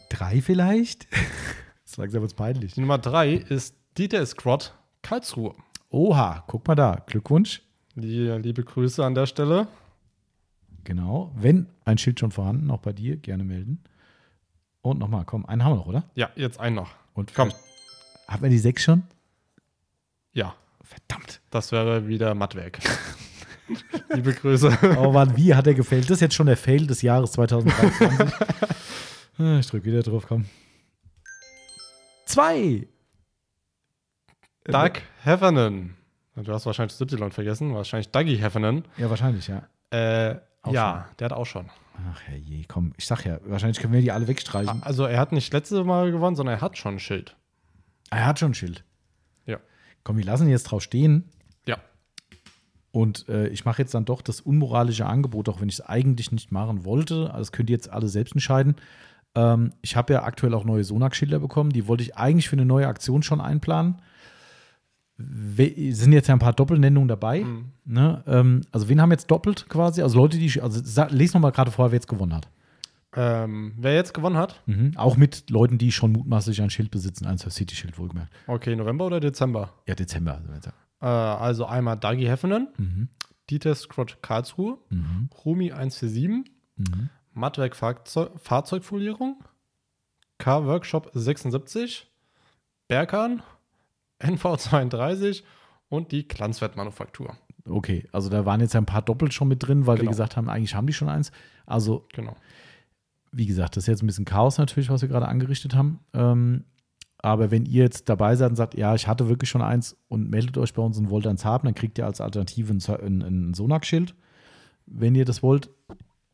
Drei 0.09 0.41
vielleicht? 0.41 1.07
Das 1.85 1.97
langsam 1.97 2.23
jetzt 2.23 2.35
peinlich. 2.35 2.73
die 2.73 2.81
Nummer 2.81 2.97
3 2.97 3.33
ist 3.35 3.75
Dieter 3.99 4.25
Squad 4.25 4.73
Karlsruhe. 5.03 5.53
Oha, 5.91 6.43
guck 6.47 6.67
mal 6.67 6.73
da. 6.73 7.03
Glückwunsch. 7.05 7.61
Die, 7.93 8.29
liebe 8.29 8.63
Grüße 8.63 9.05
an 9.05 9.13
der 9.13 9.27
Stelle. 9.27 9.67
Genau. 10.85 11.31
Wenn 11.35 11.67
ein 11.85 11.99
Schild 11.99 12.19
schon 12.19 12.31
vorhanden, 12.31 12.71
auch 12.71 12.79
bei 12.79 12.93
dir, 12.93 13.17
gerne 13.17 13.43
melden. 13.43 13.83
Und 14.81 14.97
nochmal, 14.97 15.23
komm, 15.25 15.45
einen 15.45 15.63
haben 15.63 15.73
wir 15.73 15.75
noch, 15.75 15.85
oder? 15.85 16.09
Ja, 16.15 16.31
jetzt 16.35 16.59
einen 16.59 16.77
noch. 16.77 16.89
Und 17.13 17.35
Komm. 17.35 17.51
Haben 18.27 18.41
wir 18.41 18.49
die 18.49 18.57
sechs 18.57 18.81
schon? 18.81 19.03
Ja, 20.31 20.55
Verdammt. 21.07 21.41
das 21.49 21.71
wäre 21.71 22.07
wieder 22.07 22.33
Mattwerk. 22.35 22.79
liebe 24.13 24.33
Grüße. 24.33 24.77
Oh 24.97 25.11
Mann, 25.11 25.35
wie 25.37 25.55
hat 25.55 25.67
er 25.67 25.73
gefällt? 25.73 26.05
Das 26.05 26.17
ist 26.17 26.21
jetzt 26.21 26.35
schon 26.35 26.47
der 26.47 26.57
Fail 26.57 26.87
des 26.87 27.01
Jahres 27.01 27.31
2023. 27.33 28.33
Ah, 29.39 29.59
ich 29.59 29.67
drücke 29.67 29.85
wieder 29.85 30.03
drauf, 30.03 30.25
komm. 30.27 30.45
Zwei. 32.25 32.87
Doug 34.65 34.93
Heffernan. 35.23 35.95
Du 36.35 36.51
hast 36.53 36.65
wahrscheinlich 36.65 36.97
das 36.97 37.01
Y 37.01 37.31
vergessen. 37.31 37.73
Wahrscheinlich 37.73 38.09
Dougie 38.09 38.37
Heffernan. 38.37 38.85
Ja, 38.97 39.09
wahrscheinlich, 39.09 39.47
ja. 39.47 39.67
Äh, 39.91 40.37
ja, 40.71 41.07
der 41.19 41.25
hat 41.25 41.33
auch 41.33 41.45
schon. 41.45 41.69
Ach 42.11 42.21
herrje, 42.21 42.65
komm. 42.67 42.93
Ich 42.97 43.05
sag 43.05 43.25
ja, 43.25 43.39
wahrscheinlich 43.43 43.79
können 43.79 43.93
wir 43.93 44.01
die 44.01 44.11
alle 44.11 44.27
wegstreichen. 44.27 44.81
Also, 44.81 45.05
er 45.05 45.19
hat 45.19 45.31
nicht 45.31 45.53
letzte 45.53 45.83
Mal 45.83 46.11
gewonnen, 46.11 46.35
sondern 46.35 46.55
er 46.55 46.61
hat 46.61 46.77
schon 46.77 46.95
ein 46.95 46.99
Schild. 46.99 47.35
Er 48.09 48.25
hat 48.25 48.39
schon 48.39 48.51
ein 48.51 48.55
Schild. 48.55 48.83
Komm, 50.03 50.17
wir 50.17 50.25
lassen 50.25 50.47
jetzt 50.49 50.63
drauf 50.63 50.81
stehen. 50.83 51.25
Ja. 51.65 51.77
Und 52.91 53.27
äh, 53.29 53.47
ich 53.47 53.65
mache 53.65 53.81
jetzt 53.81 53.93
dann 53.93 54.05
doch 54.05 54.21
das 54.21 54.41
unmoralische 54.41 55.05
Angebot, 55.05 55.49
auch 55.49 55.61
wenn 55.61 55.69
ich 55.69 55.75
es 55.75 55.81
eigentlich 55.81 56.31
nicht 56.31 56.51
machen 56.51 56.85
wollte. 56.85 57.27
Also 57.31 57.39
das 57.39 57.51
könnt 57.51 57.69
ihr 57.69 57.75
jetzt 57.75 57.89
alle 57.89 58.07
selbst 58.07 58.33
entscheiden. 58.33 58.75
Ähm, 59.35 59.73
ich 59.81 59.95
habe 59.95 60.13
ja 60.13 60.23
aktuell 60.23 60.53
auch 60.53 60.65
neue 60.65 60.83
Sonax-Schilder 60.83 61.39
bekommen. 61.39 61.71
Die 61.71 61.87
wollte 61.87 62.03
ich 62.03 62.15
eigentlich 62.17 62.49
für 62.49 62.55
eine 62.55 62.65
neue 62.65 62.87
Aktion 62.87 63.23
schon 63.23 63.41
einplanen. 63.41 63.95
We 65.17 65.93
sind 65.93 66.11
jetzt 66.11 66.27
ja 66.27 66.35
ein 66.35 66.39
paar 66.39 66.53
Doppelnennungen 66.53 67.07
dabei. 67.07 67.45
Ne? 67.85 68.23
Ähm, 68.27 68.61
also 68.71 68.89
wen 68.89 68.99
haben 68.99 69.11
jetzt 69.11 69.29
doppelt 69.29 69.67
quasi? 69.69 70.01
Also 70.01 70.17
Leute, 70.17 70.37
die, 70.37 70.59
also 70.61 70.81
sa- 70.83 71.07
les 71.09 71.33
noch 71.33 71.41
mal 71.41 71.51
gerade 71.51 71.71
vor, 71.71 71.91
wer 71.91 71.97
jetzt 71.97 72.07
gewonnen 72.07 72.33
hat. 72.33 72.47
Ähm, 73.15 73.73
wer 73.77 73.93
jetzt 73.95 74.13
gewonnen 74.13 74.37
hat? 74.37 74.61
Mhm. 74.65 74.93
Auch 74.95 75.17
mit 75.17 75.49
Leuten, 75.49 75.77
die 75.77 75.91
schon 75.91 76.11
mutmaßlich 76.13 76.61
ein 76.61 76.69
Schild 76.69 76.89
besitzen, 76.91 77.25
ein 77.27 77.37
City-Schild 77.37 77.97
wohlgemerkt. 77.99 78.31
Okay, 78.47 78.75
November 78.75 79.05
oder 79.05 79.19
Dezember? 79.19 79.73
Ja, 79.87 79.95
Dezember. 79.95 80.41
Also. 80.51 80.69
Äh, 81.01 81.05
also 81.05 81.65
einmal 81.65 81.97
Dougie 81.97 82.27
Heffernan, 82.27 82.67
Mhm. 82.77 83.09
Dieter 83.49 83.75
Scrott 83.75 84.19
Karlsruhe, 84.21 84.77
Mhm. 84.89 85.29
Rumi 85.45 85.71
147, 85.71 86.51
Mhm. 86.77 87.09
Mattwerk 87.33 87.75
Fahrzeug, 87.75 88.31
Fahrzeugfolierung, 88.41 89.43
K-Workshop 90.37 91.09
76, 91.13 92.07
Berkan, 92.87 93.41
NV32 94.19 95.43
und 95.89 96.11
die 96.11 96.27
Glanzwertmanufaktur. 96.27 97.35
Okay, 97.69 98.07
also 98.11 98.29
da 98.29 98.45
waren 98.45 98.59
jetzt 98.61 98.75
ein 98.75 98.85
paar 98.85 99.01
doppelt 99.01 99.33
schon 99.33 99.47
mit 99.47 99.65
drin, 99.65 99.85
weil 99.87 99.95
wir 99.97 100.01
Genau. 100.01 100.11
gesagt 100.11 100.35
haben, 100.35 100.49
eigentlich 100.49 100.75
haben 100.75 100.87
die 100.87 100.93
schon 100.93 101.09
eins. 101.09 101.31
Also, 101.65 102.07
Genau. 102.13 102.35
Wie 103.33 103.47
gesagt, 103.47 103.75
das 103.75 103.85
ist 103.85 103.87
jetzt 103.87 104.03
ein 104.03 104.07
bisschen 104.07 104.25
Chaos 104.25 104.57
natürlich, 104.57 104.89
was 104.89 105.01
wir 105.01 105.09
gerade 105.09 105.27
angerichtet 105.27 105.75
haben. 105.75 105.99
Ähm, 106.13 106.63
aber 107.17 107.51
wenn 107.51 107.65
ihr 107.65 107.83
jetzt 107.83 108.09
dabei 108.09 108.35
seid 108.35 108.51
und 108.51 108.55
sagt, 108.57 108.75
ja, 108.75 108.93
ich 108.95 109.07
hatte 109.07 109.29
wirklich 109.29 109.49
schon 109.49 109.61
eins 109.61 109.97
und 110.09 110.29
meldet 110.29 110.57
euch 110.57 110.73
bei 110.73 110.83
uns 110.83 110.97
und 110.97 111.09
wollt 111.09 111.25
eins 111.25 111.45
haben, 111.45 111.65
dann 111.65 111.73
kriegt 111.73 111.97
ihr 111.97 112.05
als 112.05 112.21
Alternative 112.21 112.73
ein, 112.73 113.21
ein, 113.21 113.53
Sonax-Schild. 113.53 114.13
Wenn 114.85 115.15
ihr 115.15 115.23
das 115.23 115.41
wollt, 115.41 115.69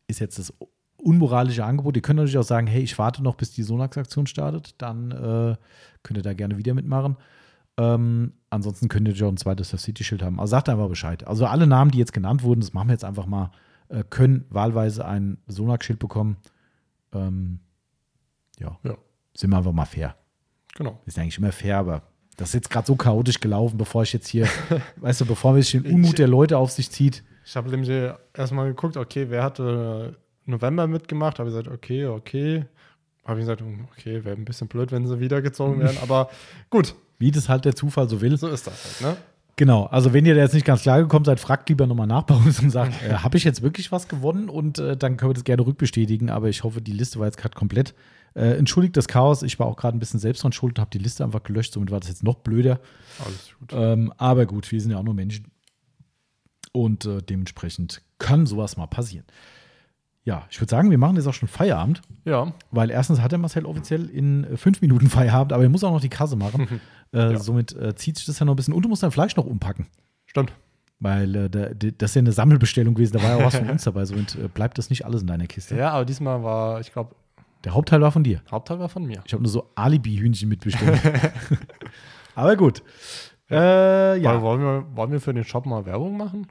ist 0.08 0.20
jetzt 0.20 0.40
das 0.40 0.52
unmoralische 0.98 1.64
Angebot. 1.64 1.96
Ihr 1.96 2.02
könnt 2.02 2.18
natürlich 2.18 2.40
auch 2.40 2.44
sagen, 2.44 2.66
hey, 2.66 2.82
ich 2.82 2.98
warte 2.98 3.24
noch, 3.24 3.36
bis 3.36 3.52
die 3.52 3.64
Sonax-Aktion 3.64 4.26
startet. 4.26 4.74
Dann 4.80 5.12
äh, 5.12 5.56
könnt 6.02 6.18
ihr 6.18 6.24
da 6.24 6.34
gerne 6.34 6.58
wieder 6.58 6.74
mitmachen. 6.74 7.18
Ähm, 7.78 8.34
ansonsten 8.50 8.88
könnt 8.88 9.08
ihr 9.08 9.26
auch 9.26 9.32
ein 9.32 9.38
zweites 9.38 9.70
City-Schild 9.70 10.24
haben. 10.24 10.40
Also 10.40 10.52
sagt 10.52 10.70
einfach 10.70 10.90
Bescheid. 10.90 11.26
Also 11.28 11.46
alle 11.46 11.68
Namen, 11.68 11.92
die 11.92 12.00
jetzt 12.00 12.14
genannt 12.14 12.42
wurden, 12.42 12.62
das 12.62 12.74
machen 12.74 12.90
wir 12.90 12.94
jetzt 12.94 13.06
einfach 13.06 13.28
mal, 13.28 13.52
äh, 13.90 14.04
können 14.10 14.46
wahlweise 14.50 15.06
ein 15.06 15.38
Sonax-Schild 15.48 16.00
bekommen. 16.00 16.38
Ähm, 17.14 17.60
ja. 18.60 18.78
Ja. 18.84 18.98
sind 19.34 19.50
wir 19.52 19.58
einfach 19.58 19.72
mal 19.72 19.86
fair. 19.86 20.16
Genau. 20.76 21.00
Ist 21.06 21.18
eigentlich 21.18 21.38
immer 21.38 21.52
fair, 21.52 21.78
aber 21.78 22.04
das 22.38 22.50
ist 22.50 22.54
jetzt 22.54 22.70
gerade 22.70 22.88
so 22.88 22.96
chaotisch 22.96 23.40
gelaufen, 23.40 23.78
bevor 23.78 24.04
ich 24.04 24.14
jetzt 24.14 24.28
hier, 24.28 24.48
weißt 24.98 25.22
du, 25.22 25.26
bevor 25.26 25.52
man 25.54 25.62
sich 25.62 25.72
den 25.72 25.94
Unmut 25.94 26.20
der 26.20 26.28
Leute 26.28 26.58
auf 26.58 26.72
sich 26.72 26.90
zieht. 26.92 27.24
Ich 27.46 27.56
habe 27.56 27.70
nämlich 27.70 27.90
erstmal 28.34 28.68
geguckt, 28.68 28.96
okay, 28.96 29.26
wer 29.30 29.44
hatte 29.44 30.16
November 30.46 30.88
mitgemacht? 30.88 31.40
Habe 31.40 31.50
ich 31.50 31.56
gesagt, 31.56 31.74
okay, 31.74 32.06
okay. 32.06 32.66
Habe 33.26 33.40
ich 33.40 33.44
gesagt, 33.46 33.64
okay, 33.92 34.24
wäre 34.24 34.36
ein 34.36 34.46
bisschen 34.46 34.68
blöd, 34.68 34.92
wenn 34.92 35.06
sie 35.06 35.20
wiedergezogen 35.20 35.80
werden, 35.80 35.98
aber 36.02 36.30
gut. 36.70 36.96
wie 37.18 37.32
das 37.32 37.50
halt 37.50 37.66
der 37.66 37.76
Zufall 37.76 38.08
so 38.08 38.22
will. 38.22 38.38
So 38.38 38.48
ist 38.48 38.68
das 38.68 39.02
halt, 39.02 39.16
ne? 39.16 39.22
Genau, 39.60 39.88
also 39.88 40.14
wenn 40.14 40.26
ihr 40.26 40.36
da 40.36 40.40
jetzt 40.40 40.54
nicht 40.54 40.66
ganz 40.66 40.84
klar 40.84 41.02
gekommen 41.02 41.26
seid, 41.26 41.38
fragt 41.38 41.68
lieber 41.68 41.86
nochmal 41.86 42.08
nach 42.08 42.24
bei 42.24 42.34
uns 42.34 42.62
und 42.62 42.70
sagt, 42.70 43.04
äh, 43.04 43.16
habe 43.16 43.36
ich 43.36 43.44
jetzt 43.44 43.62
wirklich 43.62 43.92
was 43.92 44.08
gewonnen? 44.08 44.48
Und 44.48 44.80
äh, 44.80 44.96
dann 44.96 45.18
können 45.18 45.32
wir 45.32 45.34
das 45.34 45.44
gerne 45.44 45.66
rückbestätigen, 45.66 46.30
aber 46.30 46.48
ich 46.48 46.64
hoffe, 46.64 46.82
die 46.82 46.94
Liste 46.94 47.20
war 47.20 47.26
jetzt 47.26 47.36
gerade 47.36 47.56
komplett. 47.56 47.94
Äh, 48.36 48.58
entschuldigt 48.58 48.96
das 48.96 49.10
Chaos, 49.10 49.44
ich 49.44 49.60
war 49.60 49.68
auch 49.68 49.76
gerade 49.76 49.98
ein 49.98 50.00
bisschen 50.00 50.22
selbst 50.22 50.44
dran 50.44 50.54
schuld 50.54 50.78
und 50.78 50.80
habe 50.80 50.92
die 50.92 50.98
Liste 50.98 51.26
einfach 51.26 51.44
gelöscht, 51.44 51.74
somit 51.74 51.92
war 51.92 52.00
das 52.00 52.08
jetzt 52.08 52.24
noch 52.24 52.36
blöder. 52.36 52.80
Alles 53.26 53.54
gut. 53.60 53.74
Ähm, 53.74 54.14
aber 54.16 54.46
gut, 54.46 54.72
wir 54.72 54.80
sind 54.80 54.92
ja 54.92 54.98
auch 54.98 55.04
nur 55.04 55.14
Menschen. 55.14 55.52
Und 56.72 57.04
äh, 57.04 57.22
dementsprechend 57.22 58.02
kann 58.18 58.46
sowas 58.46 58.78
mal 58.78 58.88
passieren. 58.88 59.26
Ja, 60.24 60.46
ich 60.50 60.62
würde 60.62 60.70
sagen, 60.70 60.90
wir 60.92 60.98
machen 60.98 61.16
jetzt 61.16 61.28
auch 61.28 61.34
schon 61.34 61.50
Feierabend, 61.50 62.02
Ja, 62.24 62.54
weil 62.72 62.92
erstens 62.92 63.20
hat 63.20 63.32
der 63.32 63.40
Marcel 63.40 63.66
offiziell 63.66 64.10
in 64.10 64.44
äh, 64.44 64.58
fünf 64.58 64.80
Minuten 64.80 65.10
Feierabend, 65.10 65.52
aber 65.52 65.64
er 65.64 65.70
muss 65.70 65.84
auch 65.84 65.92
noch 65.92 66.00
die 66.00 66.08
Kasse 66.08 66.38
machen. 66.38 66.80
äh, 67.14 67.34
Ja. 67.34 67.40
Somit 67.40 67.74
äh, 67.76 67.96
zieht 67.96 68.18
sich 68.18 68.26
das 68.26 68.40
ja 68.40 68.46
noch 68.46 68.54
ein 68.54 68.56
bisschen 68.56 68.74
und 68.74 68.82
du 68.84 68.90
musst 68.90 69.04
dein 69.04 69.12
Fleisch 69.12 69.36
noch 69.36 69.46
umpacken. 69.46 69.88
stimmt. 70.26 70.54
Weil 71.02 71.34
äh, 71.36 71.50
da, 71.50 71.68
das 71.74 72.12
ist 72.12 72.16
ja 72.16 72.20
eine 72.20 72.34
Sammelbestellung 72.34 72.94
gewesen, 72.94 73.14
da 73.18 73.24
war 73.24 73.30
ja 73.30 73.36
auch 73.38 73.46
was 73.46 73.56
von 73.56 73.70
uns 73.70 73.84
dabei, 73.86 74.04
somit 74.04 74.36
äh, 74.36 74.50
bleibt 74.50 74.78
das 74.78 74.90
nicht 74.90 75.06
alles 75.06 75.22
in 75.22 75.28
deiner 75.28 75.48
Kiste. 75.48 75.78
Ja, 75.78 75.92
aber 75.92 76.04
diesmal 76.04 76.44
war, 76.44 76.82
ich 76.82 76.92
glaube, 76.92 77.16
Der 77.64 77.74
Hauptteil 77.74 78.02
war 78.02 78.12
von 78.12 78.24
dir. 78.24 78.42
Hauptteil 78.52 78.80
war 78.80 78.90
von 78.90 79.06
mir. 79.06 79.22
Ich 79.26 79.32
habe 79.32 79.42
nur 79.42 79.50
so 79.52 79.70
Alibi-Hühnchen 79.76 80.50
mitbestellt. 80.50 81.00
aber 82.36 82.56
gut. 82.58 82.84
Äh, 83.50 84.18
ja. 84.22 84.42
Wollen, 84.42 84.62
wir, 84.62 84.86
wollen 84.96 85.12
wir 85.12 85.22
für 85.22 85.34
den 85.34 85.44
Shop 85.46 85.66
mal 85.66 85.86
Werbung 85.86 86.18
machen? 86.18 86.48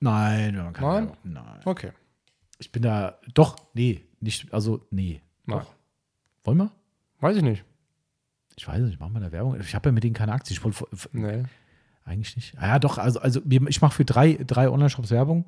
Nein, 0.00 0.56
man 0.56 0.72
kann 0.72 0.84
Nein? 0.84 1.06
ja- 1.24 1.30
Nein. 1.42 1.60
Okay. 1.66 1.90
Ich 2.58 2.72
bin 2.72 2.82
da. 2.82 3.18
Doch, 3.34 3.56
nee. 3.74 4.04
Nicht, 4.20 4.52
also, 4.54 4.80
nee. 4.90 5.20
Nein. 5.46 5.58
Doch. 5.60 5.74
Wollen 6.44 6.58
wir? 6.58 6.70
Weiß 7.20 7.36
ich 7.36 7.42
nicht. 7.42 7.64
Ich 8.56 8.66
weiß 8.68 8.82
nicht, 8.82 9.00
machen 9.00 9.14
wir 9.14 9.20
da 9.20 9.32
Werbung? 9.32 9.58
Ich 9.60 9.74
habe 9.74 9.88
ja 9.88 9.92
mit 9.92 10.04
denen 10.04 10.14
keine 10.14 10.32
Aktie. 10.32 10.52
Ich 10.54 10.62
wollte 10.64 10.84
Nee. 11.12 11.44
eigentlich 12.04 12.36
nicht. 12.36 12.54
Ah, 12.58 12.68
ja, 12.68 12.78
doch, 12.78 12.98
also, 12.98 13.20
also 13.20 13.40
ich 13.46 13.80
mache 13.80 13.94
für 13.94 14.04
drei, 14.04 14.38
drei 14.46 14.68
Online-Shops 14.68 15.10
Werbung. 15.10 15.46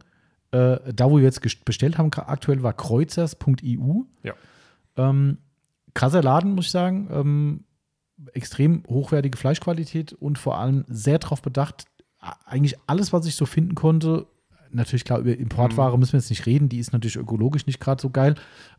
Äh, 0.51 0.93
da, 0.93 1.11
wo 1.11 1.17
wir 1.17 1.25
jetzt 1.25 1.41
bestellt 1.65 1.99
haben, 1.99 2.11
aktuell 2.13 2.63
war 2.63 2.73
kreuzers.eu. 2.73 4.03
Ja. 4.23 4.35
Ähm, 4.97 5.39
krasser 5.95 6.23
Laden, 6.23 6.55
muss 6.55 6.67
ich 6.67 6.71
sagen. 6.71 7.09
Ähm, 7.11 7.65
extrem 8.33 8.85
hochwertige 8.89 9.37
Fleischqualität 9.37 10.13
und 10.13 10.39
vor 10.39 10.59
allem 10.59 10.85
sehr 10.89 11.19
darauf 11.19 11.43
bedacht, 11.43 11.85
eigentlich 12.47 12.77
alles, 12.87 13.13
was 13.13 13.27
ich 13.27 13.35
so 13.37 13.45
finden 13.47 13.75
konnte, 13.75 14.27
natürlich 14.71 15.05
klar, 15.05 15.19
über 15.19 15.37
Importware 15.37 15.99
müssen 15.99 16.13
wir 16.13 16.21
jetzt 16.21 16.31
nicht 16.31 16.47
reden, 16.47 16.69
die 16.69 16.79
ist 16.79 16.93
natürlich 16.93 17.17
ökologisch 17.17 17.67
nicht 17.67 17.81
gerade 17.81 18.01
so 18.01 18.11
geil, 18.11 18.35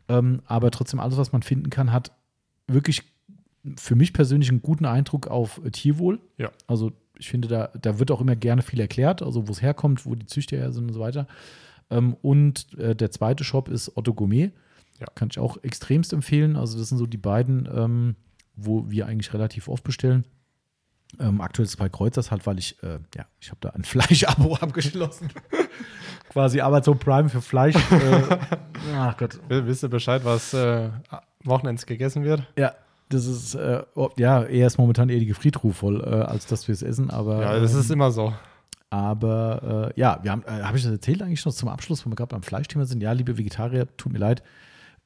ähm, 0.08 0.42
aber 0.46 0.70
trotzdem 0.70 1.00
alles, 1.00 1.16
was 1.16 1.32
man 1.32 1.42
finden 1.42 1.70
kann, 1.70 1.92
hat 1.92 2.12
wirklich 2.66 3.02
für 3.76 3.94
mich 3.94 4.12
persönlich 4.12 4.48
einen 4.50 4.62
guten 4.62 4.84
Eindruck 4.84 5.26
auf 5.26 5.60
Tierwohl. 5.72 6.20
Ja. 6.38 6.50
Also 6.66 6.92
ich 7.18 7.28
finde, 7.28 7.48
da, 7.48 7.70
da 7.80 7.98
wird 7.98 8.10
auch 8.10 8.20
immer 8.20 8.36
gerne 8.36 8.62
viel 8.62 8.80
erklärt, 8.80 9.22
also 9.22 9.48
wo 9.48 9.52
es 9.52 9.62
herkommt, 9.62 10.06
wo 10.06 10.14
die 10.14 10.26
Züchter 10.26 10.56
her 10.56 10.72
sind 10.72 10.88
und 10.88 10.92
so 10.92 11.00
weiter. 11.00 11.26
Ähm, 11.90 12.16
und 12.22 12.78
äh, 12.78 12.94
der 12.94 13.10
zweite 13.10 13.44
Shop 13.44 13.68
ist 13.68 13.96
Otto 13.96 14.14
Gourmet. 14.14 14.52
Ja. 15.00 15.06
Kann 15.14 15.28
ich 15.30 15.38
auch 15.38 15.62
extremst 15.62 16.12
empfehlen. 16.12 16.56
Also 16.56 16.78
das 16.78 16.88
sind 16.88 16.98
so 16.98 17.06
die 17.06 17.18
beiden, 17.18 17.68
ähm, 17.72 18.16
wo 18.54 18.90
wir 18.90 19.06
eigentlich 19.06 19.32
relativ 19.32 19.68
oft 19.68 19.84
bestellen. 19.84 20.24
Ähm, 21.20 21.40
aktuell 21.40 21.64
ist 21.64 21.70
es 21.70 21.76
bei 21.76 21.88
Kreuzers 21.88 22.30
halt, 22.30 22.46
weil 22.46 22.58
ich, 22.58 22.82
äh, 22.82 22.98
ja, 23.14 23.26
ich 23.40 23.50
habe 23.50 23.58
da 23.60 23.70
ein 23.70 23.84
Fleischabo 23.84 24.56
abgeschlossen. 24.56 25.30
Quasi 26.30 26.60
Amazon 26.60 26.98
Prime 26.98 27.28
für 27.28 27.40
Fleisch. 27.40 27.76
Äh, 27.76 28.38
ach 28.94 29.16
Gott. 29.16 29.38
Wisst 29.48 29.84
ihr 29.84 29.88
Bescheid, 29.88 30.24
was 30.24 30.52
äh, 30.52 30.90
Wochenends 31.44 31.86
gegessen 31.86 32.24
wird? 32.24 32.42
Ja, 32.58 32.74
das 33.08 33.26
ist, 33.26 33.54
äh, 33.54 33.82
ja, 34.16 34.42
eher 34.44 34.66
ist 34.66 34.78
momentan 34.78 35.08
eher 35.08 35.18
die 35.20 35.26
Gefriertruhe 35.26 35.72
voll, 35.72 36.00
äh, 36.02 36.06
als 36.22 36.46
dass 36.46 36.66
wir 36.68 36.72
es 36.72 36.82
essen. 36.82 37.10
Aber, 37.10 37.40
Ja, 37.42 37.58
das 37.60 37.74
ähm, 37.74 37.80
ist 37.80 37.90
immer 37.90 38.10
so. 38.10 38.32
Aber 38.90 39.92
äh, 39.96 40.00
ja, 40.00 40.18
wir 40.22 40.30
haben, 40.32 40.42
äh, 40.46 40.62
habe 40.62 40.76
ich 40.76 40.84
das 40.84 40.92
erzählt 40.92 41.22
eigentlich 41.22 41.44
noch 41.44 41.52
zum 41.52 41.68
Abschluss, 41.68 42.06
wo 42.06 42.10
wir 42.10 42.16
gerade 42.16 42.28
beim 42.34 42.42
Fleischthema 42.42 42.84
sind? 42.84 43.02
Ja, 43.02 43.12
liebe 43.12 43.36
Vegetarier, 43.36 43.88
tut 43.96 44.12
mir 44.12 44.18
leid. 44.18 44.42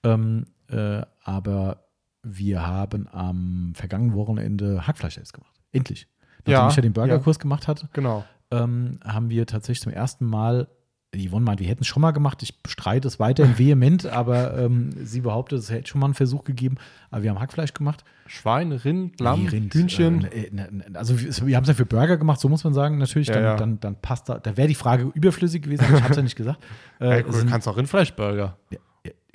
Ähm, 0.03 0.47
äh, 0.69 1.03
aber 1.25 1.85
wir 2.23 2.67
haben 2.67 3.09
am 3.09 3.73
vergangenen 3.75 4.15
Wochenende 4.15 4.87
Hackfleisch 4.87 5.15
selbst 5.15 5.33
gemacht. 5.33 5.53
Endlich. 5.73 6.07
Nachdem 6.39 6.53
Ja, 6.53 6.69
ich 6.69 6.77
ja 6.77 6.83
den 6.83 6.93
Burgerkurs 6.93 7.39
gemacht 7.39 7.69
hatte, 7.69 7.89
Genau. 7.95 8.25
ähm, 8.51 8.99
haben 9.05 9.31
wir 9.31 9.47
tatsächlich 9.47 9.81
zum 9.83 9.93
ersten 9.93 10.27
Mal, 10.27 10.69
Yvonne 11.17 11.45
meint, 11.45 11.59
wir 11.61 11.67
hätten 11.67 11.83
es 11.83 11.89
schon 11.89 12.01
mal 12.03 12.13
gemacht. 12.13 12.43
Ich 12.43 12.63
bestreite 12.63 13.09
es 13.09 13.19
weiterhin 13.19 13.59
vehement, 13.59 14.07
aber 14.13 14.57
ähm, 14.59 14.91
sie 15.05 15.21
behauptet, 15.23 15.59
es 15.59 15.71
hätte 15.71 15.89
schon 15.89 16.01
mal 16.01 16.07
einen 16.07 16.15
Versuch 16.15 16.45
gegeben. 16.45 16.77
Aber 17.11 17.23
wir 17.25 17.31
haben 17.31 17.41
Hackfleisch 17.41 17.75
gemacht. 17.75 18.05
Schwein, 18.27 18.71
Rind, 18.71 19.19
Lamm, 19.21 19.43
Nee, 19.43 19.49
Rind, 19.49 19.75
Hühnchen. 19.75 20.25
Äh, 20.25 20.45
äh, 20.47 20.51
ne, 20.55 20.85
also 20.95 21.19
wir 21.21 21.57
haben 21.57 21.65
es 21.65 21.69
ja 21.69 21.75
für 21.75 21.85
Burger 21.87 22.17
gemacht, 22.17 22.39
so 22.41 22.49
muss 22.49 22.63
man 22.63 22.75
sagen, 22.75 22.99
natürlich. 22.99 23.27
Ja, 23.29 23.35
dann, 23.35 23.43
ja. 23.45 23.57
Dann, 23.57 23.81
dann 23.81 23.97
passt 23.97 24.29
da, 24.29 24.39
da 24.39 24.57
wäre 24.57 24.69
die 24.69 24.77
Frage 24.77 25.11
überflüssig 25.15 25.63
gewesen, 25.63 25.85
ich 25.93 26.01
habe 26.01 26.11
es 26.11 26.17
ja 26.17 26.23
nicht 26.23 26.37
gesagt. 26.37 26.63
Äh, 27.01 27.21
es 27.23 27.27
du 27.27 27.33
sind- 27.33 27.51
kannst 27.51 27.67
auch 27.67 27.77
Rindfleischburger. 27.77 28.57
ja, 28.71 28.79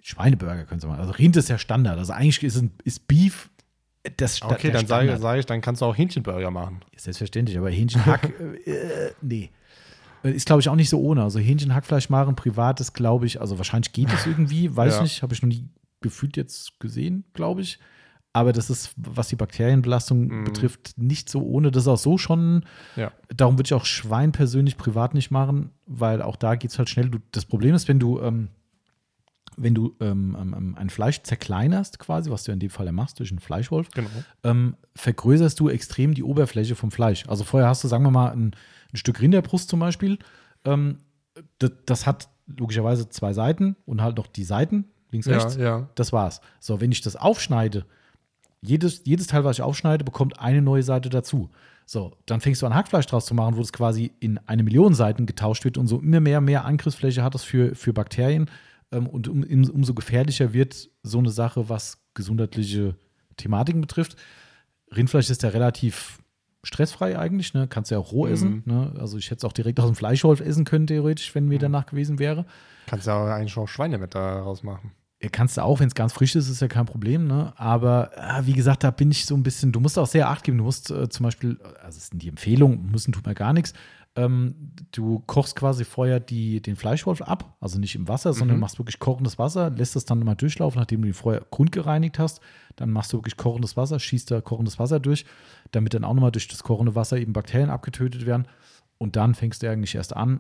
Schweineburger 0.02 0.64
können 0.66 0.80
Sie 0.80 0.88
machen. 0.88 1.00
Also 1.00 1.12
Rind 1.14 1.36
ist 1.36 1.50
ja 1.50 1.58
Standard. 1.58 1.98
Also 1.98 2.14
eigentlich 2.14 2.44
ist, 2.44 2.58
ein, 2.62 2.72
ist 2.84 3.08
Beef 3.08 3.50
das 4.18 4.38
Sta- 4.38 4.52
Okay, 4.52 4.70
dann 4.72 4.86
sage 4.86 5.18
sag 5.18 5.40
ich, 5.40 5.46
dann 5.48 5.62
kannst 5.62 5.82
du 5.82 5.86
auch 5.88 5.98
Hähnchenburger 5.98 6.52
machen. 6.52 6.82
Selbstverständlich, 6.96 7.58
aber 7.58 7.72
Hähnchenhack, 7.72 8.32
äh, 8.66 8.70
äh, 8.72 9.12
nee. 9.22 9.50
Äh, 10.26 10.32
Ist, 10.32 10.46
glaube 10.48 10.60
ich, 10.62 10.70
auch 10.70 10.76
nicht 10.76 10.90
so 10.90 11.00
ohne. 11.00 11.24
Also 11.24 11.40
Hähnchenhackfleisch 11.40 12.10
machen, 12.10 12.36
privat 12.36 12.80
ist, 12.82 12.94
glaube 12.94 13.26
ich, 13.26 13.40
also 13.42 13.58
wahrscheinlich 13.58 13.94
geht 13.94 14.12
es 14.12 14.26
irgendwie, 14.26 14.76
weiß 14.76 14.96
Ja. 14.96 15.02
nicht, 15.04 15.22
habe 15.22 15.34
ich 15.34 15.42
noch 15.42 15.50
nie 15.50 15.70
gefühlt 16.02 16.36
jetzt 16.38 16.80
gesehen, 16.80 17.24
glaube 17.34 17.62
ich. 17.62 17.80
Aber 18.34 18.52
das 18.52 18.70
ist, 18.70 18.92
was 18.98 19.30
die 19.30 19.38
Bakterienbelastung 19.38 20.28
Mhm. 20.28 20.44
betrifft, 20.44 20.98
nicht 20.98 21.30
so 21.30 21.42
ohne. 21.42 21.72
Das 21.72 21.84
ist 21.84 21.88
auch 21.88 21.98
so 21.98 22.18
schon, 22.18 22.66
Ja. 22.98 23.12
darum 23.34 23.58
würde 23.58 23.68
ich 23.68 23.74
auch 23.74 23.86
Schwein 23.86 24.34
persönlich 24.34 24.76
privat 24.78 25.14
nicht 25.14 25.32
machen, 25.32 25.72
weil 25.86 26.22
auch 26.22 26.36
da 26.36 26.56
geht 26.56 26.72
es 26.72 26.78
halt 26.78 26.90
schnell. 26.90 27.10
Du, 27.10 27.20
das 27.32 27.46
Problem 27.46 27.74
ist, 27.76 27.88
wenn 27.88 27.98
du, 28.00 28.20
ähm, 28.20 28.50
wenn 29.58 29.74
du 29.74 29.96
ähm, 30.02 30.36
ähm, 30.38 30.76
ein 30.78 30.90
Fleisch 30.90 31.22
zerkleinerst, 31.24 31.98
quasi, 31.98 32.30
was 32.30 32.44
du 32.44 32.52
in 32.52 32.60
dem 32.60 32.70
Fall 32.70 32.86
ja 32.88 32.92
machst 32.92 33.20
durch 33.20 33.32
einen 33.32 33.40
Fleischwolf, 33.40 33.90
Genau. 33.92 34.10
ähm, 34.44 34.76
vergrößerst 34.96 35.58
du 35.58 35.70
extrem 35.70 36.14
die 36.14 36.24
Oberfläche 36.24 36.76
vom 36.76 36.92
Fleisch. 36.92 37.24
Also 37.30 37.46
vorher 37.46 37.70
hast 37.70 37.86
du, 37.86 37.88
sagen 37.88 38.04
wir 38.04 38.12
mal, 38.12 38.32
ein, 38.34 38.52
ein 38.96 38.98
Stück 38.98 39.22
Rinderbrust 39.22 39.70
zum 39.70 39.80
Beispiel. 39.80 40.18
Ähm, 40.64 41.00
das, 41.60 41.72
das 41.86 42.06
hat 42.08 42.30
logischerweise 42.48 43.10
zwei 43.10 43.34
Seiten 43.34 43.76
und 43.86 44.02
halt 44.02 44.18
noch 44.18 44.28
die 44.28 44.44
Seiten, 44.44 44.86
links, 45.12 45.28
Ja, 45.28 45.34
rechts. 45.38 45.56
ja. 45.58 45.90
Das 45.96 46.14
war's. 46.14 46.42
So, 46.60 46.80
wenn 46.82 46.92
ich 46.92 47.02
das 47.02 47.16
aufschneide, 47.16 47.86
jedes, 48.62 49.02
jedes 49.06 49.28
Teil, 49.28 49.44
was 49.44 49.58
ich 49.58 49.62
aufschneide, 49.62 50.04
bekommt 50.04 50.40
eine 50.40 50.62
neue 50.62 50.84
Seite 50.84 51.10
dazu. 51.10 51.50
So, 51.86 52.14
dann 52.26 52.42
fängst 52.42 52.62
du 52.62 52.66
an, 52.66 52.74
Hackfleisch 52.74 53.06
draus 53.06 53.26
zu 53.28 53.36
machen, 53.36 53.56
wo 53.58 53.60
das 53.60 53.72
quasi 53.74 54.12
in 54.20 54.40
eine 54.48 54.64
Million 54.64 54.96
Seiten 54.96 55.28
getauscht 55.28 55.66
wird 55.66 55.78
und 55.78 55.88
so 55.88 56.00
immer 56.00 56.20
mehr, 56.20 56.42
mehr 56.42 56.66
Angriffsfläche 56.66 57.22
hat 57.24 57.36
das 57.36 57.44
für, 57.44 57.76
für 57.76 57.94
Bakterien. 57.94 58.50
Ähm, 58.92 59.08
und 59.08 59.28
um, 59.28 59.44
um, 59.44 59.70
umso 59.70 59.94
gefährlicher 59.94 60.54
wird 60.54 60.90
so 61.04 61.20
eine 61.20 61.30
Sache, 61.30 61.70
was 61.70 62.00
gesundheitliche 62.16 62.96
Thematiken 63.38 63.82
betrifft. 63.82 64.16
Rindfleisch 64.96 65.30
ist 65.30 65.44
ja 65.44 65.50
relativ 65.50 66.20
stressfrei 66.66 67.18
eigentlich, 67.18 67.54
ne? 67.54 67.68
Kannst 67.68 67.92
du 67.92 67.96
ja 67.96 68.00
auch 68.00 68.12
roh 68.12 68.26
Mhm. 68.26 68.32
essen. 68.34 68.64
Ne? 68.66 68.94
Also 69.00 69.18
ich 69.18 69.26
hätte 69.28 69.38
es 69.38 69.44
auch 69.46 69.54
direkt 69.54 69.80
aus 69.80 69.86
dem 69.88 69.96
Fleischwolf 69.96 70.42
essen 70.42 70.66
können, 70.66 70.88
theoretisch, 70.88 71.34
wenn 71.36 71.48
mir 71.48 71.60
danach 71.60 71.86
gewesen 71.86 72.20
wäre. 72.20 72.46
Kannst 72.88 73.08
ja 73.08 73.16
auch 73.16 73.28
eigentlich 73.28 73.58
auch 73.58 73.68
Schweine 73.68 73.98
mit 73.98 74.14
daraus 74.16 74.64
machen. 74.64 74.92
Kannst 75.32 75.58
du 75.58 75.62
auch, 75.64 75.80
wenn 75.80 75.88
es 75.88 75.96
ganz 75.96 76.14
frisch 76.14 76.36
ist, 76.36 76.50
ist 76.50 76.62
ja 76.62 76.68
kein 76.68 76.86
Problem, 76.86 77.26
ne? 77.26 77.54
Aber 77.56 78.12
äh, 78.16 78.46
wie 78.46 78.54
gesagt, 78.54 78.84
da 78.84 78.92
bin 78.92 79.10
ich 79.10 79.26
so 79.26 79.34
ein 79.34 79.42
bisschen, 79.42 79.72
du 79.72 79.80
musst 79.80 79.98
auch 79.98 80.06
sehr 80.06 80.30
Acht 80.30 80.44
geben. 80.44 80.58
Du 80.60 80.66
musst 80.66 80.92
äh, 80.92 81.10
zum 81.10 81.24
Beispiel, 81.24 81.58
also 81.84 81.98
es 81.98 82.08
sind 82.08 82.22
die 82.22 82.28
Empfehlungen, 82.30 82.92
müssen 82.92 83.12
tut 83.12 83.26
mir 83.26 83.34
gar 83.34 83.54
nichts. 83.54 83.74
Ähm, 84.18 84.72
du 84.94 85.20
kochst 85.26 85.58
quasi 85.58 85.84
vorher 85.84 86.22
die, 86.22 86.62
den 86.62 86.78
Fleischwolf 86.78 87.22
ab, 87.22 87.58
also 87.60 87.80
nicht 87.80 87.96
im 87.96 88.08
Wasser, 88.08 88.34
sondern 88.34 88.58
Mhm. 88.58 88.62
machst 88.62 88.80
wirklich 88.80 89.00
kochendes 89.00 89.38
Wasser, 89.38 89.70
lässt 89.72 89.96
es 89.98 90.06
dann 90.06 90.20
mal 90.20 90.36
durchlaufen, 90.36 90.80
nachdem 90.80 91.02
du 91.02 91.10
ihn 91.10 91.14
vorher 91.14 91.46
grundgereinigt 91.52 92.18
hast. 92.18 92.40
Dann 92.78 92.92
machst 92.92 93.12
du 93.12 93.18
wirklich 93.18 93.36
kochendes 93.36 93.76
Wasser, 93.76 94.00
schießt 94.00 94.32
da 94.32 94.40
kochendes 94.40 94.80
Wasser 94.80 95.00
durch, 95.02 95.26
damit 95.72 95.94
dann 95.94 96.06
auch 96.06 96.14
nochmal 96.14 96.32
durch 96.32 96.48
das 96.48 96.64
kochende 96.64 96.96
Wasser 96.96 97.18
eben 97.18 97.34
Bakterien 97.34 97.70
abgetötet 97.70 98.26
werden. 98.26 98.48
Und 98.98 99.18
dann 99.18 99.36
fängst 99.36 99.62
du 99.64 99.70
eigentlich 99.70 99.96
erst 99.96 100.16
an, 100.16 100.40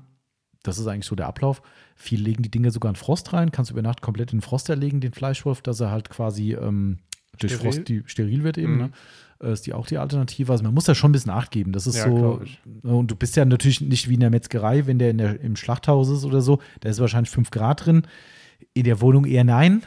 das 0.64 0.80
ist 0.80 0.88
eigentlich 0.88 1.06
so 1.06 1.16
der 1.16 1.28
Ablauf. 1.28 1.62
Viele 1.96 2.24
legen 2.24 2.44
die 2.44 2.50
Dinge 2.52 2.72
sogar 2.72 2.90
in 2.90 2.96
Frost 2.96 3.34
rein, 3.34 3.52
kannst 3.52 3.72
über 3.72 3.82
Nacht 3.82 4.02
komplett 4.02 4.32
in 4.32 4.38
den 4.40 4.42
Frost 4.42 4.70
erlegen, 4.70 5.02
den 5.02 5.12
Fleischwolf, 5.14 5.62
dass 5.62 5.80
er 5.82 5.92
halt 5.92 6.10
quasi 6.10 6.54
ähm, 6.54 7.00
durch 7.38 7.54
Steril? 7.54 7.74
Frost 7.74 7.88
die, 7.90 8.04
steril 8.06 8.44
wird 8.44 8.58
eben. 8.58 8.74
Mhm. 8.74 8.80
Ne? 8.80 8.92
Äh, 9.42 9.52
Ist 9.54 9.66
die 9.66 9.74
auch 9.74 9.86
die 9.88 9.98
Alternative. 9.98 10.52
Also 10.52 10.64
man 10.64 10.74
muss 10.74 10.86
da 10.86 10.96
schon 10.96 11.10
ein 11.10 11.14
bisschen 11.14 11.32
Acht 11.32 11.52
geben. 11.52 11.72
Das 11.72 11.88
ist 11.88 11.98
Ja, 11.98 12.06
so. 12.10 12.42
ich. 12.44 12.60
Und 12.84 13.12
du 13.12 13.16
bist 13.16 13.36
ja 13.36 13.46
natürlich 13.46 13.82
nicht 13.82 14.10
wie 14.10 14.14
in 14.16 14.20
der 14.22 14.30
Metzgerei, 14.30 14.86
wenn 14.88 15.00
der, 15.00 15.10
in 15.12 15.18
der 15.18 15.40
im 15.42 15.56
Schlachthaus 15.56 16.10
ist 16.10 16.24
oder 16.26 16.42
so. 16.42 16.60
Da 16.82 16.90
ist 16.90 17.00
wahrscheinlich 17.00 17.30
5 17.32 17.52
Grad 17.52 17.86
drin. 17.86 18.04
In 18.74 18.84
der 18.86 19.02
Wohnung 19.02 19.26
eher 19.26 19.44
nein, 19.44 19.84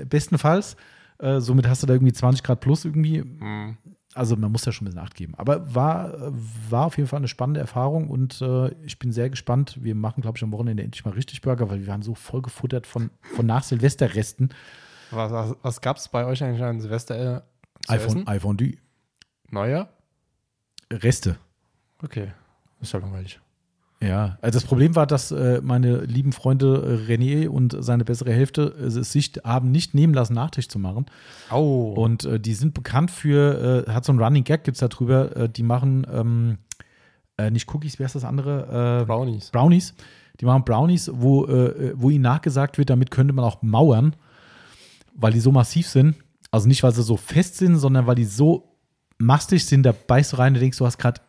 äh, 0.00 0.04
bestenfalls. 0.04 0.76
Äh, 1.18 1.40
somit 1.40 1.68
hast 1.68 1.82
du 1.82 1.86
da 1.86 1.94
irgendwie 1.94 2.12
20 2.12 2.42
Grad 2.42 2.60
plus 2.60 2.84
irgendwie 2.84 3.22
Mhm. 3.22 3.76
also 4.14 4.36
man 4.36 4.50
muss 4.52 4.62
da 4.62 4.72
schon 4.72 4.86
ein 4.86 4.90
bisschen 4.90 5.02
Acht 5.04 5.14
geben. 5.14 5.34
Aber 5.36 5.74
war, 5.74 6.14
war 6.70 6.86
auf 6.86 6.96
jeden 6.96 7.08
Fall 7.08 7.18
eine 7.18 7.28
spannende 7.28 7.60
Erfahrung 7.60 8.08
und 8.08 8.40
äh, 8.42 8.68
ich 8.84 8.98
bin 8.98 9.12
sehr 9.12 9.28
gespannt. 9.30 9.78
Wir 9.80 9.94
machen, 9.94 10.20
glaube 10.22 10.36
ich, 10.38 10.42
am 10.42 10.52
Wochenende 10.52 10.82
endlich 10.82 11.04
mal 11.04 11.12
richtig 11.14 11.40
Burger, 11.42 11.68
weil 11.70 11.80
wir 11.80 11.86
waren 11.86 12.02
so 12.02 12.14
voll 12.14 12.40
gefuttert 12.42 12.86
von, 12.86 13.10
von 13.34 13.44
nach 13.46 13.62
Silvesterresten. 13.62 14.50
Was, 15.10 15.30
was, 15.32 15.54
was 15.62 15.80
gab 15.80 15.96
es 15.98 16.08
bei 16.08 16.24
euch 16.24 16.42
eigentlich 16.42 16.62
an 16.62 16.80
Silvester 16.80 17.16
äh, 17.36 17.40
iPhone, 17.92 18.06
essen? 18.18 18.28
iPhone 18.28 18.56
D. 18.56 18.78
Neuer? 19.50 19.88
Reste. 20.92 21.36
Okay. 22.02 22.32
Ist 22.80 22.92
ja 22.92 23.00
langweilig. 23.00 23.40
Ja, 24.02 24.38
also 24.40 24.56
das 24.56 24.64
Problem 24.64 24.96
war, 24.96 25.06
dass 25.06 25.30
äh, 25.30 25.60
meine 25.62 25.98
lieben 25.98 26.32
Freunde 26.32 27.04
äh, 27.06 27.12
René 27.12 27.48
und 27.48 27.76
seine 27.80 28.04
bessere 28.04 28.32
Hälfte 28.32 28.74
äh, 28.78 28.84
es 28.84 29.12
sich 29.12 29.32
haben 29.44 29.70
nicht 29.70 29.94
nehmen 29.94 30.14
lassen, 30.14 30.32
Nachtisch 30.32 30.68
zu 30.68 30.78
machen. 30.78 31.04
Au. 31.50 31.92
Und 31.92 32.26
die 32.46 32.54
sind 32.54 32.72
bekannt 32.72 33.10
für, 33.10 33.84
hat 33.88 34.06
so 34.06 34.12
ein 34.12 34.18
Running 34.18 34.44
Gag, 34.44 34.64
gibt 34.64 34.76
es 34.76 34.80
da 34.80 34.88
drüber, 34.88 35.48
die 35.48 35.62
machen 35.62 36.06
ähm, 36.10 36.58
äh, 37.36 37.50
nicht 37.50 37.72
Cookies, 37.74 37.98
wie 37.98 38.04
heißt 38.04 38.14
das 38.14 38.24
andere? 38.24 39.04
Brownies. 39.06 39.50
Brownies. 39.50 39.94
Die 40.40 40.46
machen 40.46 40.64
Brownies, 40.64 41.10
wo, 41.12 41.46
wo 41.94 42.08
ihnen 42.08 42.22
nachgesagt 42.22 42.78
wird, 42.78 42.88
damit 42.88 43.10
könnte 43.10 43.34
man 43.34 43.44
auch 43.44 43.60
mauern, 43.60 44.16
weil 45.14 45.32
die 45.32 45.40
so 45.40 45.52
massiv 45.52 45.86
sind. 45.86 46.16
Also 46.50 46.66
nicht, 46.66 46.82
weil 46.82 46.92
sie 46.92 47.02
so 47.02 47.18
fest 47.18 47.58
sind, 47.58 47.76
sondern 47.76 48.06
weil 48.06 48.14
die 48.14 48.24
so 48.24 48.69
mastig 49.20 49.64
sind, 49.64 49.84
da 49.84 49.92
beißt 49.92 50.32
du 50.32 50.36
rein 50.38 50.54
und 50.54 50.60
denkst, 50.60 50.78
du 50.78 50.86
hast 50.86 50.98
gerade, 50.98 51.20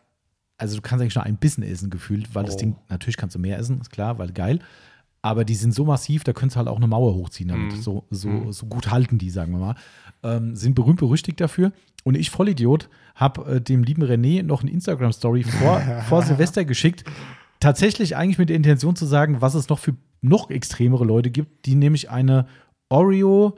also 0.58 0.76
du 0.76 0.82
kannst 0.82 1.02
eigentlich 1.02 1.14
nur 1.14 1.24
ein 1.24 1.36
Bissen 1.36 1.62
essen 1.62 1.90
gefühlt, 1.90 2.34
weil 2.34 2.44
das 2.44 2.54
Oh. 2.56 2.58
Ding, 2.58 2.76
natürlich 2.88 3.16
kannst 3.16 3.34
du 3.36 3.38
mehr 3.38 3.58
essen, 3.58 3.80
ist 3.80 3.90
klar, 3.90 4.18
weil 4.18 4.32
geil. 4.32 4.58
Aber 5.24 5.44
die 5.44 5.54
sind 5.54 5.72
so 5.72 5.84
massiv, 5.84 6.24
da 6.24 6.32
könntest 6.32 6.56
du 6.56 6.58
halt 6.58 6.68
auch 6.68 6.78
eine 6.78 6.88
Mauer 6.88 7.14
hochziehen 7.14 7.48
damit. 7.48 7.72
Mhm. 7.76 7.80
So, 7.80 8.04
so, 8.10 8.28
Mhm. 8.28 8.52
so 8.52 8.66
gut 8.66 8.90
halten 8.90 9.18
die, 9.18 9.30
sagen 9.30 9.52
wir 9.52 9.58
mal. 9.60 9.74
Ähm, 10.24 10.56
sind 10.56 10.74
berühmt 10.74 10.98
berüchtigt 10.98 11.40
dafür. 11.40 11.72
Und 12.02 12.16
ich, 12.16 12.30
Vollidiot, 12.30 12.88
habe 13.14 13.56
äh, 13.56 13.60
dem 13.60 13.84
lieben 13.84 14.02
René 14.02 14.42
noch 14.42 14.62
eine 14.62 14.72
Instagram-Story 14.72 15.44
vor, 15.44 15.80
vor 16.08 16.22
Silvester 16.22 16.64
geschickt. 16.64 17.04
Tatsächlich 17.60 18.16
eigentlich 18.16 18.38
mit 18.38 18.48
der 18.48 18.56
Intention 18.56 18.96
zu 18.96 19.06
sagen, 19.06 19.40
was 19.40 19.54
es 19.54 19.68
noch 19.68 19.78
für 19.78 19.94
noch 20.22 20.50
extremere 20.50 21.04
Leute 21.04 21.30
gibt, 21.30 21.66
die 21.66 21.76
nämlich 21.76 22.10
eine 22.10 22.46
Oreo, 22.88 23.56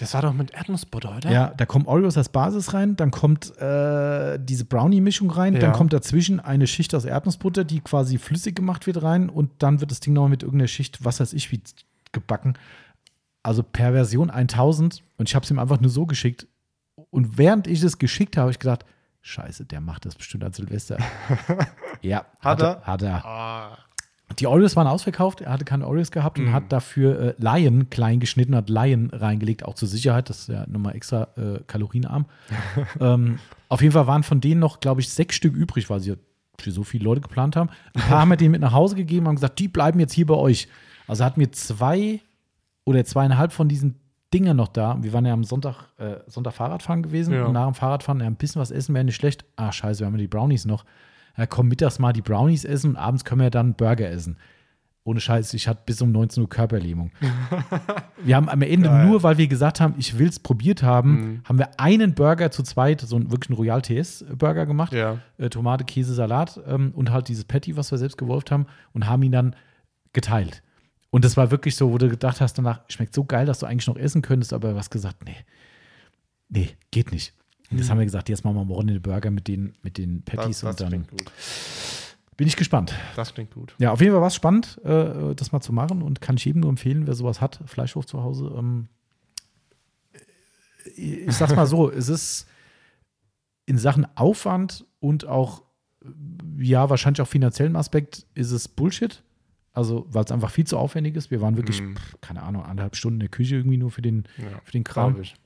Das 0.00 0.14
war 0.14 0.22
doch 0.22 0.32
mit 0.32 0.50
Erdnussbutter, 0.52 1.16
oder? 1.18 1.30
ja, 1.30 1.52
da 1.56 1.66
kommen 1.66 1.86
Oreos 1.86 2.16
als 2.16 2.30
Basis 2.30 2.72
rein, 2.74 2.96
dann 2.96 3.10
kommt 3.10 3.56
äh, 3.58 4.38
diese 4.40 4.64
Brownie-Mischung 4.64 5.30
rein, 5.30 5.52
Ja. 5.54 5.60
dann 5.60 5.72
kommt 5.72 5.92
dazwischen 5.92 6.40
eine 6.40 6.66
Schicht 6.66 6.94
aus 6.94 7.04
Erdnussbutter, 7.04 7.64
die 7.64 7.80
quasi 7.80 8.16
flüssig 8.18 8.56
gemacht 8.56 8.86
wird 8.86 9.02
rein 9.02 9.28
und 9.28 9.50
dann 9.62 9.80
wird 9.80 9.90
das 9.90 10.00
Ding 10.00 10.14
nochmal 10.14 10.30
mit 10.30 10.42
irgendeiner 10.42 10.68
Schicht, 10.68 11.04
was 11.04 11.20
weiß 11.20 11.34
ich, 11.34 11.52
wie 11.52 11.60
gebacken. 12.12 12.54
Also 13.42 13.62
Perversion 13.62 14.30
1000 14.30 15.02
und 15.18 15.28
ich 15.28 15.34
habe 15.34 15.44
es 15.44 15.50
ihm 15.50 15.58
einfach 15.58 15.80
nur 15.80 15.90
so 15.90 16.06
geschickt 16.06 16.46
und 17.10 17.38
während 17.38 17.66
ich 17.66 17.82
es 17.82 17.98
geschickt 17.98 18.36
habe, 18.36 18.42
habe 18.44 18.52
ich 18.52 18.58
gedacht, 18.58 18.84
scheiße, 19.22 19.66
der 19.66 19.80
macht 19.80 20.06
das 20.06 20.14
bestimmt 20.14 20.44
an 20.44 20.52
Silvester. 20.54 20.96
ja, 22.00 22.24
Hat 22.40 22.62
er? 22.62 22.80
Hat 22.82 23.02
er. 23.02 23.24
Ah. 23.24 23.78
Die 24.38 24.46
Oreos 24.46 24.76
waren 24.76 24.86
ausverkauft, 24.86 25.40
er 25.40 25.52
hatte 25.52 25.64
keine 25.64 25.86
Oreos 25.86 26.10
gehabt 26.10 26.38
und 26.38 26.46
Mhm. 26.46 26.52
hat 26.52 26.72
dafür 26.72 27.20
äh, 27.20 27.34
Lion 27.38 27.90
klein 27.90 28.20
geschnitten, 28.20 28.54
hat 28.54 28.70
Lion 28.70 29.10
reingelegt, 29.12 29.64
auch 29.64 29.74
zur 29.74 29.88
Sicherheit, 29.88 30.30
das 30.30 30.40
ist 30.40 30.48
ja 30.48 30.64
nochmal 30.68 30.94
extra 30.96 31.28
äh, 31.36 31.60
kalorienarm. 31.66 32.26
ähm, 33.00 33.38
auf 33.68 33.82
jeden 33.82 33.92
Fall 33.92 34.06
waren 34.06 34.22
von 34.22 34.40
denen 34.40 34.60
noch, 34.60 34.80
glaube 34.80 35.00
ich, 35.00 35.08
sechs 35.10 35.34
Stück 35.36 35.54
übrig, 35.54 35.90
weil 35.90 36.00
sie 36.00 36.10
ja 36.10 36.16
für 36.58 36.70
so 36.70 36.84
viele 36.84 37.04
Leute 37.04 37.20
geplant 37.20 37.56
haben. 37.56 37.70
Ein 37.94 38.02
paar 38.02 38.20
haben 38.20 38.28
wir 38.28 38.36
denen 38.36 38.52
mit 38.52 38.60
nach 38.60 38.72
Hause 38.72 38.94
gegeben 38.94 39.22
und 39.26 39.28
haben 39.28 39.34
gesagt, 39.36 39.58
die 39.58 39.68
bleiben 39.68 39.98
jetzt 40.00 40.12
hier 40.12 40.26
bei 40.26 40.34
euch. 40.34 40.68
Also 41.08 41.24
hatten 41.24 41.40
wir 41.40 41.50
zwei 41.52 42.20
oder 42.84 43.04
zweieinhalb 43.04 43.52
von 43.52 43.68
diesen 43.68 43.96
Dingern 44.32 44.56
noch 44.58 44.68
da. 44.68 44.96
Wir 45.00 45.12
waren 45.12 45.26
ja 45.26 45.32
am 45.32 45.42
Sonntag, 45.42 45.88
äh, 45.98 46.16
Sonntag 46.28 46.52
Fahrradfahren 46.54 47.02
gewesen 47.02 47.34
Ja. 47.34 47.46
und 47.46 47.52
nach 47.54 47.64
dem 47.66 47.74
Fahrradfahren 47.74 48.20
ja, 48.20 48.26
ein 48.26 48.36
bisschen 48.36 48.60
was 48.60 48.70
essen 48.70 48.94
wäre 48.94 49.04
nicht 49.04 49.16
schlecht. 49.16 49.44
Ah, 49.56 49.72
scheiße, 49.72 50.00
wir 50.00 50.06
haben 50.06 50.14
ja 50.14 50.18
die 50.20 50.28
Brownies 50.28 50.66
noch. 50.66 50.84
Ja, 51.36 51.46
komm, 51.46 51.68
mittags 51.68 51.98
mal 51.98 52.12
die 52.12 52.22
Brownies 52.22 52.64
essen 52.64 52.90
und 52.90 52.96
abends 52.96 53.24
können 53.24 53.40
wir 53.40 53.44
ja 53.46 53.50
dann 53.50 53.74
Burger 53.74 54.08
essen. 54.10 54.36
Ohne 55.02 55.18
Scheiß, 55.20 55.54
ich 55.54 55.66
hatte 55.66 55.80
bis 55.86 56.02
um 56.02 56.12
19 56.12 56.42
Uhr 56.42 56.48
Körperlähmung. 56.48 57.10
wir 58.22 58.36
haben 58.36 58.48
am 58.50 58.60
Ende 58.62 58.88
Geil. 58.88 59.06
nur, 59.06 59.22
weil 59.22 59.38
wir 59.38 59.48
gesagt 59.48 59.80
haben, 59.80 59.94
ich 59.96 60.18
will 60.18 60.28
es 60.28 60.38
probiert 60.38 60.82
haben, 60.82 61.10
Mhm. 61.12 61.42
haben 61.44 61.58
wir 61.58 61.80
einen 61.80 62.14
Burger 62.14 62.50
zu 62.50 62.62
zweit, 62.62 63.00
so 63.00 63.16
einen 63.16 63.30
wirklich 63.30 63.48
einen 63.50 63.56
Royal 63.56 63.80
TS 63.80 64.24
Burger 64.36 64.66
gemacht. 64.66 64.92
Ja. 64.92 65.18
Äh, 65.38 65.48
Tomate, 65.48 65.84
Käse, 65.84 66.12
Salat 66.14 66.60
ähm, 66.66 66.92
und 66.94 67.10
halt 67.10 67.28
dieses 67.28 67.44
Patty, 67.44 67.76
was 67.78 67.90
wir 67.90 67.98
selbst 67.98 68.18
gewolft 68.18 68.50
haben 68.50 68.66
und 68.92 69.06
haben 69.06 69.22
ihn 69.22 69.32
dann 69.32 69.56
geteilt. 70.12 70.62
Und 71.08 71.24
das 71.24 71.36
war 71.36 71.50
wirklich 71.50 71.76
so, 71.76 71.90
wo 71.92 71.98
du 71.98 72.08
gedacht 72.08 72.40
hast, 72.42 72.58
danach 72.58 72.82
schmeckt 72.88 73.14
so 73.14 73.24
geil, 73.24 73.46
dass 73.46 73.58
du 73.60 73.66
eigentlich 73.66 73.86
noch 73.88 73.96
essen 73.96 74.20
könntest, 74.22 74.52
aber 74.52 74.72
du 74.72 74.76
hast 74.76 74.90
gesagt, 74.90 75.24
nee, 75.24 75.34
nee, 76.50 76.68
geht 76.90 77.10
nicht. 77.10 77.32
Das 77.70 77.86
Mhm. 77.86 77.90
haben 77.90 77.98
wir 77.98 78.04
gesagt, 78.04 78.28
jetzt 78.28 78.44
machen 78.44 78.56
wir 78.56 78.64
morgen 78.64 78.88
den 78.88 79.00
Burger 79.02 79.30
mit 79.30 79.46
den, 79.48 79.74
mit 79.82 79.96
den 79.98 80.24
Das, 80.24 80.34
Patties 80.36 80.60
das 80.60 80.80
und 80.80 80.92
dann 80.92 81.06
bin 82.36 82.46
ich 82.48 82.56
gespannt. 82.56 82.94
Das 83.16 83.32
klingt 83.34 83.52
gut. 83.52 83.74
Ja, 83.78 83.92
auf 83.92 84.00
jeden 84.00 84.12
Fall 84.12 84.20
war 84.22 84.28
es 84.28 84.34
spannend, 84.34 84.80
äh, 84.84 85.34
das 85.34 85.52
mal 85.52 85.60
zu 85.60 85.72
machen 85.72 86.02
und 86.02 86.20
kann 86.20 86.36
ich 86.36 86.44
jedem 86.46 86.62
nur 86.62 86.70
empfehlen, 86.70 87.06
wer 87.06 87.14
sowas 87.14 87.40
hat, 87.40 87.60
Fleischhof 87.66 88.06
zu 88.06 88.22
Hause. 88.22 88.52
Ähm, 88.56 88.88
ich 90.96 91.32
sag's 91.36 91.54
mal 91.54 91.66
so, 91.66 91.90
es 91.90 92.08
ist 92.08 92.46
in 93.66 93.78
Sachen 93.78 94.06
Aufwand 94.16 94.86
und 94.98 95.26
auch, 95.26 95.62
äh, 96.02 96.08
ja, 96.64 96.88
wahrscheinlich 96.90 97.20
auch 97.20 97.28
finanziellen 97.28 97.76
Aspekt, 97.76 98.26
ist 98.34 98.50
es 98.50 98.68
Bullshit. 98.68 99.22
Also, 99.72 100.06
weil 100.10 100.24
es 100.24 100.32
einfach 100.32 100.50
viel 100.50 100.66
zu 100.66 100.76
aufwendig 100.76 101.14
ist. 101.14 101.30
Wir 101.30 101.40
waren 101.40 101.56
wirklich, 101.56 101.80
pff, 101.80 102.16
keine 102.20 102.42
Ahnung, 102.42 102.64
anderthalb 102.64 102.96
Stunden 102.96 103.16
in 103.16 103.20
der 103.20 103.28
Küche 103.28 103.54
irgendwie 103.56 103.76
nur 103.76 103.92
für 103.92 104.02
den, 104.02 104.24
Ja. 104.38 104.60
für 104.64 104.72
den 104.72 104.82
Kram. 104.82 105.20
Ich. 105.20 105.36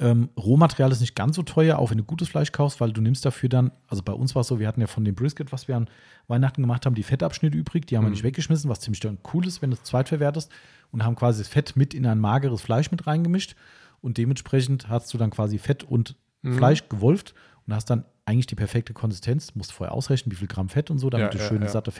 Ähm, 0.00 0.30
Rohmaterial 0.36 0.90
ist 0.90 1.00
nicht 1.00 1.14
ganz 1.14 1.36
so 1.36 1.42
teuer, 1.42 1.78
auch 1.78 1.90
wenn 1.90 1.98
du 1.98 2.04
gutes 2.04 2.28
Fleisch 2.28 2.50
kaufst, 2.52 2.80
weil 2.80 2.92
du 2.92 3.00
nimmst 3.00 3.24
dafür 3.24 3.48
dann, 3.48 3.70
also 3.86 4.02
bei 4.02 4.12
uns 4.12 4.34
war 4.34 4.40
es 4.40 4.48
so, 4.48 4.58
wir 4.58 4.66
hatten 4.66 4.80
ja 4.80 4.88
von 4.88 5.04
dem 5.04 5.14
Brisket, 5.14 5.52
was 5.52 5.68
wir 5.68 5.76
an 5.76 5.88
Weihnachten 6.26 6.60
gemacht 6.60 6.84
haben, 6.86 6.94
die 6.96 7.04
Fettabschnitte 7.04 7.56
übrig, 7.56 7.86
die 7.86 7.96
haben 7.96 8.04
wir 8.04 8.08
Mhm. 8.08 8.14
nicht 8.14 8.24
weggeschmissen, 8.24 8.68
was 8.68 8.80
ziemlich 8.80 9.00
cool 9.32 9.46
ist, 9.46 9.62
wenn 9.62 9.70
du 9.70 9.76
es 9.76 9.84
zweitverwertest 9.84 10.50
und 10.90 11.04
haben 11.04 11.14
quasi 11.14 11.40
das 11.40 11.48
Fett 11.48 11.76
mit 11.76 11.94
in 11.94 12.04
ein 12.04 12.18
mageres 12.18 12.60
Fleisch 12.62 12.90
mit 12.90 13.06
reingemischt 13.06 13.54
und 14.00 14.18
dementsprechend 14.18 14.88
hast 14.88 15.14
du 15.14 15.18
dann 15.18 15.30
quasi 15.30 15.58
Fett 15.58 15.84
und 15.84 16.16
Mhm. 16.42 16.54
Fleisch 16.58 16.88
gewolft 16.88 17.34
und 17.66 17.72
hast 17.74 17.88
dann 17.88 18.04
eigentlich 18.26 18.46
die 18.46 18.54
perfekte 18.56 18.92
Konsistenz, 18.92 19.54
musst 19.54 19.72
vorher 19.72 19.94
ausrechnen, 19.94 20.32
wie 20.32 20.36
viel 20.36 20.48
Gramm 20.48 20.68
Fett 20.68 20.90
und 20.90 20.98
so, 20.98 21.08
damit 21.10 21.32
Ja, 21.32 21.38
du 21.38 21.42
ja, 21.42 21.48
schöne 21.48 21.64
ja. 21.66 21.70
satte 21.70 21.90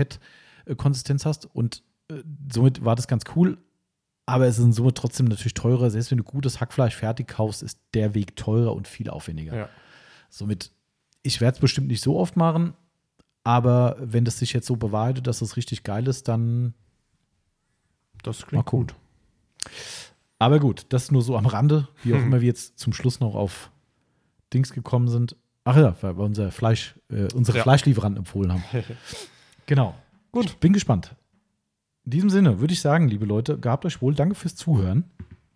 Fettkonsistenz 0.67 1.25
hast 1.25 1.47
und 1.55 1.83
äh, 2.11 2.23
somit 2.53 2.85
war 2.85 2.97
das 2.97 3.09
ganz 3.09 3.25
cool, 3.35 3.59
aber 4.27 4.47
es 4.47 4.59
ist 4.59 4.65
in 4.65 4.73
Summe 4.73 4.93
trotzdem 4.93 5.27
natürlich 5.27 5.55
teurer. 5.55 5.89
Selbst 5.91 6.11
wenn 6.11 6.19
du 6.19 6.25
gutes 6.25 6.61
Hackfleisch 6.61 6.95
fertig 6.97 7.29
kaufst, 7.29 7.63
ist 7.63 7.79
der 7.95 8.15
Weg 8.15 8.37
teurer 8.37 8.75
und 8.75 8.89
viel 8.89 9.09
aufwendiger. 9.09 9.57
Ja. 9.57 9.69
Somit, 10.29 10.73
ich 11.23 11.41
werde 11.41 11.55
es 11.57 11.61
bestimmt 11.61 11.87
nicht 11.89 12.03
so 12.03 12.19
oft 12.19 12.37
machen, 12.37 12.75
aber 13.45 13.97
wenn 14.01 14.25
das 14.25 14.39
sich 14.39 14.53
jetzt 14.53 14.67
so 14.67 14.77
bewahrheitet, 14.77 15.27
dass 15.27 15.41
es 15.43 15.57
richtig 15.57 15.85
geil 15.85 16.07
ist, 16.09 16.27
dann 16.29 16.75
Das 18.23 18.45
klingt 18.47 18.67
gucken. 18.67 18.89
gut. 18.89 18.95
Aber 20.39 20.59
gut, 20.61 20.87
das 20.91 21.11
nur 21.11 21.23
so 21.23 21.37
am 21.37 21.47
Rande, 21.47 21.89
wie 22.03 22.13
auch 22.13 22.19
Hm. 22.19 22.27
immer 22.27 22.41
wir 22.41 22.49
jetzt 22.49 22.79
zum 22.79 22.93
Schluss 22.93 23.21
noch 23.21 23.35
auf 23.35 23.71
Dings 24.53 24.73
gekommen 24.73 25.09
sind. 25.09 25.37
Ach 25.65 25.77
ja, 25.77 25.97
weil 26.03 26.17
wir 26.19 26.25
unser 26.25 26.53
Fleisch, 26.53 26.95
äh, 27.11 27.27
unsere 27.35 27.59
Ja. 27.59 27.63
Fleischlieferanten 27.63 28.19
empfohlen 28.19 28.53
haben. 28.53 28.65
Genau. 29.69 29.97
Gut, 30.31 30.61
bin 30.61 30.73
gespannt. 30.73 31.17
In 32.07 32.11
diesem 32.11 32.31
Sinne 32.31 32.61
würde 32.61 32.73
ich 32.73 32.81
sagen, 32.81 33.09
liebe 33.09 33.27
Leute, 33.27 33.59
gehabt 33.59 33.85
euch 33.85 34.01
wohl. 34.01 34.15
Danke 34.15 34.35
fürs 34.37 34.55
Zuhören. 34.57 35.05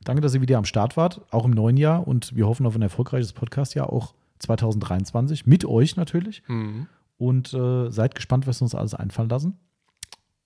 Danke, 0.03 0.21
dass 0.21 0.35
ihr 0.35 0.41
wieder 0.41 0.59
am 0.59 0.65
Start 0.65 0.97
wart, 0.97 1.21
auch 1.31 1.45
im 1.45 1.53
neuen 1.53 1.77
Jahr. 1.77 2.07
Und 2.07 2.35
wir 2.35 2.47
hoffen 2.47 2.67
auf 2.67 2.75
ein 2.75 2.83
erfolgreiches 2.83 3.33
Podcast-Jahr, 3.33 3.93
auch 3.93 4.15
2023. 4.41 5.47
Mit 5.47 5.65
euch 5.65 5.97
natürlich. 5.97 6.43
Mhm. 6.49 6.87
Und 7.19 7.55
äh, 7.55 7.91
seid 7.91 8.15
gespannt, 8.15 8.47
was 8.47 8.61
wir 8.61 8.65
uns 8.65 8.75
alles 8.75 8.95
einfallen 8.95 9.29
lassen. 9.29 9.59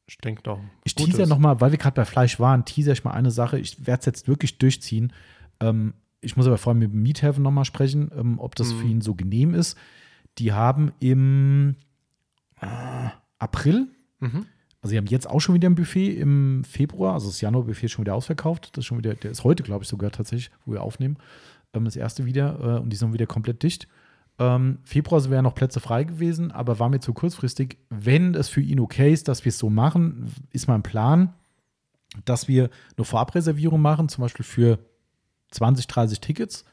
Ich 0.07 0.19
denke 0.19 0.43
doch. 0.43 0.59
Ich 0.85 0.95
Gut 0.95 1.07
teaser 1.07 1.27
nochmal, 1.27 1.61
weil 1.61 1.71
wir 1.71 1.79
gerade 1.79 1.95
bei 1.95 2.05
Fleisch 2.05 2.39
waren, 2.39 2.65
teaser 2.65 2.93
ich 2.93 3.05
mal 3.05 3.13
eine 3.13 3.31
Sache. 3.31 3.59
Ich 3.59 3.87
werde 3.87 4.01
es 4.01 4.07
jetzt 4.07 4.29
wirklich 4.29 4.59
durchziehen. 4.59 5.13
Ähm, 5.61 5.95
ich 6.21 6.37
muss 6.37 6.47
aber 6.47 6.59
vor 6.59 6.73
allem 6.73 6.81
mit 6.81 6.93
dem 6.93 7.03
Meathaven 7.03 7.43
nochmal 7.43 7.65
sprechen, 7.65 8.11
ähm, 8.15 8.39
ob 8.39 8.57
das 8.57 8.73
Mhm. 8.75 8.79
für 8.79 8.87
ihn 8.87 9.01
so 9.01 9.15
genehm 9.15 9.55
ist. 9.55 9.79
Die 10.39 10.53
haben 10.53 10.93
im 11.01 11.77
äh, 12.61 12.67
April, 13.39 13.87
Mhm. 14.21 14.47
Also 14.85 14.91
sie 14.91 14.99
haben 14.99 15.07
jetzt 15.07 15.31
auch 15.31 15.41
schon 15.41 15.55
wieder 15.55 15.67
ein 15.67 15.77
Buffet 15.77 16.11
im 16.11 16.63
Februar, 16.63 17.15
also 17.15 17.29
das 17.29 17.41
Januar-Buffet 17.41 17.87
ist 17.87 17.93
schon 17.93 18.05
wieder 18.05 18.15
ausverkauft. 18.15 18.69
Das 18.73 18.83
ist 18.83 18.87
schon 18.87 18.99
wieder, 18.99 19.15
der 19.15 19.31
ist 19.31 19.43
heute, 19.43 19.63
glaube 19.63 19.83
ich, 19.83 19.89
sogar 19.89 20.11
tatsächlich, 20.11 20.51
wo 20.67 20.73
wir 20.73 20.83
aufnehmen. 20.83 21.17
Ähm, 21.73 21.87
das 21.87 21.97
erste 21.97 22.27
wieder 22.27 22.59
äh, 22.61 22.81
und 22.81 22.91
die 22.91 22.97
sind 22.97 23.15
wieder 23.15 23.25
komplett 23.25 23.63
dicht. 23.63 23.89
Ähm, 24.39 24.81
Februar 24.85 25.25
wären 25.31 25.45
noch 25.45 25.55
Plätze 25.55 25.81
frei 25.81 26.05
gewesen, 26.05 26.53
aber 26.53 26.81
war 26.81 26.91
mir 26.91 27.01
zu 27.01 27.15
kurzfristig. 27.15 27.79
Wenn 27.89 28.35
es 28.35 28.51
für 28.51 28.61
ihn 28.61 28.79
okay 28.79 29.11
ist, 29.11 29.27
dass 29.27 29.47
wir 29.47 29.49
es 29.49 29.59
so 29.59 29.71
machen, 29.71 30.31
ist 30.51 30.69
mein 30.69 30.83
Plan, 30.83 31.33
dass 32.27 32.47
wir 32.47 32.69
eine 32.99 33.07
Vorabreservierung 33.07 33.81
machen, 33.81 34.11
zum 34.11 34.21
Beispiel 34.21 34.45
für 34.45 34.81
20, 35.53 35.87
30 35.87 36.21
Tickets. 36.21 36.67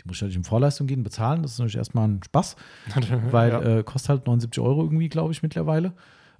Die 0.00 0.08
muss 0.08 0.16
ich 0.16 0.22
natürlich 0.22 0.36
in 0.36 0.44
Vorleistung 0.44 0.86
gehen, 0.86 1.02
bezahlen. 1.02 1.42
Das 1.42 1.52
ist 1.52 1.58
natürlich 1.58 1.76
erstmal 1.76 2.08
ein 2.08 2.22
Spaß, 2.22 2.56
weil 3.30 3.50
ja. 3.50 3.60
äh, 3.60 3.82
kostet 3.82 4.08
halt 4.08 4.26
79 4.26 4.58
Euro 4.64 4.84
irgendwie, 4.84 5.10
glaube 5.10 5.32
ich, 5.34 5.42
mittlerweile. 5.42 5.92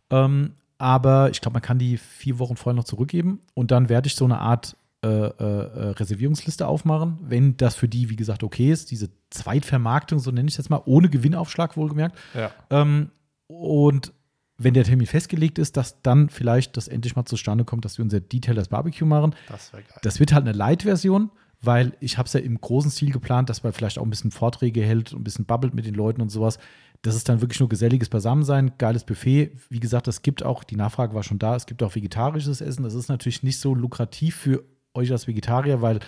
Ähm, 0.09 0.55
aber 0.83 1.31
ich 1.31 1.41
glaube, 1.41 1.55
man 1.55 1.63
kann 1.63 1.79
die 1.79 1.97
vier 1.97 2.41
Wochen 2.41 2.57
vorher 2.57 2.75
noch 2.75 2.83
zurückgeben 2.83 3.41
und 3.55 3.71
dann 3.71 3.89
werde 3.89 4.09
ich 4.09 4.17
so 4.17 4.25
eine 4.25 4.41
Art 4.41 4.77
äh, 5.05 5.09
äh, 5.09 5.29
äh, 5.29 5.89
Reservierungsliste 5.91 6.67
aufmachen, 6.67 7.19
wenn 7.23 7.57
das 7.57 7.77
für 7.77 7.89
die, 7.89 8.11
wie 8.11 8.17
gesagt, 8.17 8.43
okay 8.43 8.73
ist. 8.73 8.91
Diese 8.91 9.09
Zweitvermarktung, 9.31 10.19
so 10.19 10.33
nenne 10.33 10.49
ich 10.49 10.55
es 10.55 10.59
jetzt 10.59 10.71
mal, 10.71 10.83
ohne 10.85 11.09
Gewinnaufschlag 11.09 11.77
wohlgemerkt. 11.77 12.19
ja. 12.35 12.51
Ähm, 12.71 13.11
und 13.47 14.13
wenn 14.59 14.75
der 14.75 14.83
Termin 14.83 15.07
festgelegt 15.07 15.61
ist, 15.61 15.77
dass 15.77 16.03
dann 16.03 16.29
vielleicht 16.31 16.77
das 16.77 16.89
endlich 16.89 17.15
mal 17.15 17.27
zustande 17.27 17.65
kommt, 17.65 17.85
dass 17.85 17.99
wir 17.99 18.03
unser 18.03 18.19
Detailers 18.19 18.67
Barbecue 18.67 19.07
machen. 19.07 19.37
Das 19.49 19.73
wäre 19.73 19.85
geil. 19.85 19.99
Das 20.03 20.19
wird 20.19 20.33
halt 20.33 20.49
eine 20.49 20.57
Light-Version, 20.57 21.31
weil 21.61 21.93
ich 22.01 22.19
habe 22.19 22.27
es 22.27 22.33
ja 22.33 22.41
im 22.41 22.61
großen 22.61 22.91
Stil 22.91 23.13
geplant, 23.13 23.51
dass 23.51 23.63
man 23.63 23.73
vielleicht 23.73 24.01
auch 24.01 24.05
ein 24.05 24.11
bisschen 24.11 24.33
Vorträge 24.33 24.83
hält 24.83 25.13
und 25.13 25.21
ein 25.21 25.25
bisschen 25.25 25.45
babbelt 25.45 25.75
mit 25.75 25.87
den 25.87 25.95
Leuten 25.95 26.21
und 26.21 26.31
sowas. 26.31 26.59
Das 27.03 27.17
ist 27.17 27.29
dann 27.29 27.41
wirklich 27.41 27.61
nur 27.61 27.69
geselliges 27.69 28.09
Beisammensein, 28.09 28.73
geiles 28.79 29.05
Buffet. 29.05 29.53
Wie 29.69 29.81
gesagt, 29.81 30.07
es 30.09 30.23
gibt 30.23 30.45
auch, 30.45 30.63
die 30.65 30.77
Nachfrage 30.77 31.15
war 31.15 31.23
schon 31.23 31.39
da, 31.39 31.57
es 31.57 31.67
gibt 31.67 31.83
auch 31.83 31.95
vegetarisches 31.95 32.61
Essen. 32.61 32.85
Das 32.85 32.95
ist 32.95 33.09
natürlich 33.09 33.43
nicht 33.43 33.59
so 33.59 33.75
lukrativ 33.75 34.37
für 34.37 34.63
euch 34.95 35.11
als 35.11 35.27
Vegetarier, 35.27 35.83
weil 35.83 35.99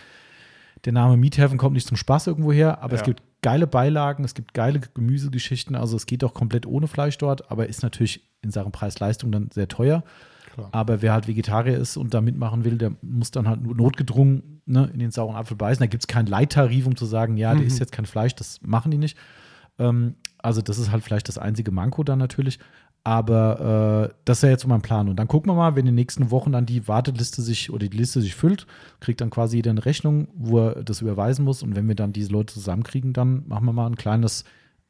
der 0.85 0.93
Name 0.93 1.17
Miethaven 1.17 1.59
kommt 1.59 1.75
nicht 1.75 1.89
zum 1.89 1.97
Spaß 1.97 2.29
irgendwo 2.29 2.53
her, 2.53 2.81
aber 2.83 2.95
Ja. 2.95 3.01
es 3.01 3.05
gibt 3.05 3.23
geile 3.43 3.67
Beilagen, 3.67 4.23
es 4.25 4.35
gibt 4.35 4.55
geile 4.55 4.81
Gemüsegeschichten, 4.81 5.75
also 5.77 5.97
es 5.97 6.07
geht 6.07 6.23
auch 6.25 6.35
komplett 6.35 6.67
ohne 6.67 6.87
Fleisch 6.87 7.19
dort, 7.19 7.51
aber 7.51 7.69
ist 7.69 7.83
natürlich 7.83 8.29
in 8.43 8.51
Sachen 8.51 8.73
Preis-Leistung 8.73 9.33
dann 9.33 9.51
sehr 9.53 9.69
teuer. 9.69 10.05
Klar. 10.53 10.69
Aber 10.73 11.03
wer 11.03 11.13
halt 11.13 11.27
Vegetarier 11.27 11.77
ist 11.77 11.97
und 11.97 12.15
da 12.15 12.21
mitmachen 12.21 12.65
will, 12.65 12.79
der 12.79 12.93
muss 13.03 13.33
dann 13.33 13.49
halt 13.49 13.63
nur 13.63 13.75
notgedrungen 13.75 14.61
ne, 14.67 14.89
in 14.93 15.01
den 15.01 15.11
sauren 15.11 15.35
Apfel 15.35 15.57
beißen. 15.57 15.81
Da 15.81 15.87
gibt 15.87 16.05
es 16.05 16.07
keinen 16.07 16.27
Leittarif, 16.27 16.87
um 16.87 16.95
zu 16.97 17.07
sagen, 17.07 17.37
ja, 17.37 17.55
der 17.55 17.67
isst 17.67 17.81
jetzt 17.81 17.91
kein 17.93 18.07
Fleisch, 18.07 18.35
das 18.37 18.61
machen 18.63 18.91
die 18.93 18.99
nicht. 18.99 19.19
Ähm, 19.79 20.15
also 20.45 20.61
das 20.61 20.79
ist 20.79 20.91
halt 20.93 21.03
vielleicht 21.03 21.29
das 21.29 21.39
einzige 21.39 21.71
Manko 21.71 22.05
dann 22.05 22.19
natürlich. 22.19 22.59
Aber 23.03 24.11
äh, 24.11 24.15
das 24.25 24.39
ist 24.39 24.43
ja 24.43 24.49
jetzt 24.51 24.63
so 24.63 24.69
mein 24.69 24.81
Plan. 24.81 25.09
Und 25.09 25.17
dann 25.17 25.29
gucken 25.29 25.51
wir 25.51 25.55
mal, 25.57 25.75
wenn 25.75 25.81
in 25.81 25.87
den 25.87 25.95
nächsten 25.95 26.31
Wochen 26.31 26.53
dann 26.53 26.65
die 26.65 26.89
Warteliste 26.89 27.43
sich 27.43 27.71
oder 27.71 27.87
die 27.87 27.97
Liste 27.97 28.21
sich 28.23 28.35
füllt, 28.35 28.67
kriegt 29.01 29.21
dann 29.21 29.29
quasi 29.31 29.57
jeder 29.57 29.71
eine 29.71 29.85
Rechnung, 29.85 30.29
wo 30.35 30.61
er 30.69 30.85
das 30.85 31.03
überweisen 31.03 31.45
muss. 31.45 31.63
Und 31.63 31.77
wenn 31.77 31.87
wir 31.87 31.95
dann 31.95 32.13
diese 32.15 32.33
Leute 32.33 32.55
zusammenkriegen, 32.55 33.13
dann 33.13 33.47
machen 33.47 33.67
wir 33.67 33.75
mal 33.75 33.87
ein 33.87 33.97
kleines 33.97 34.45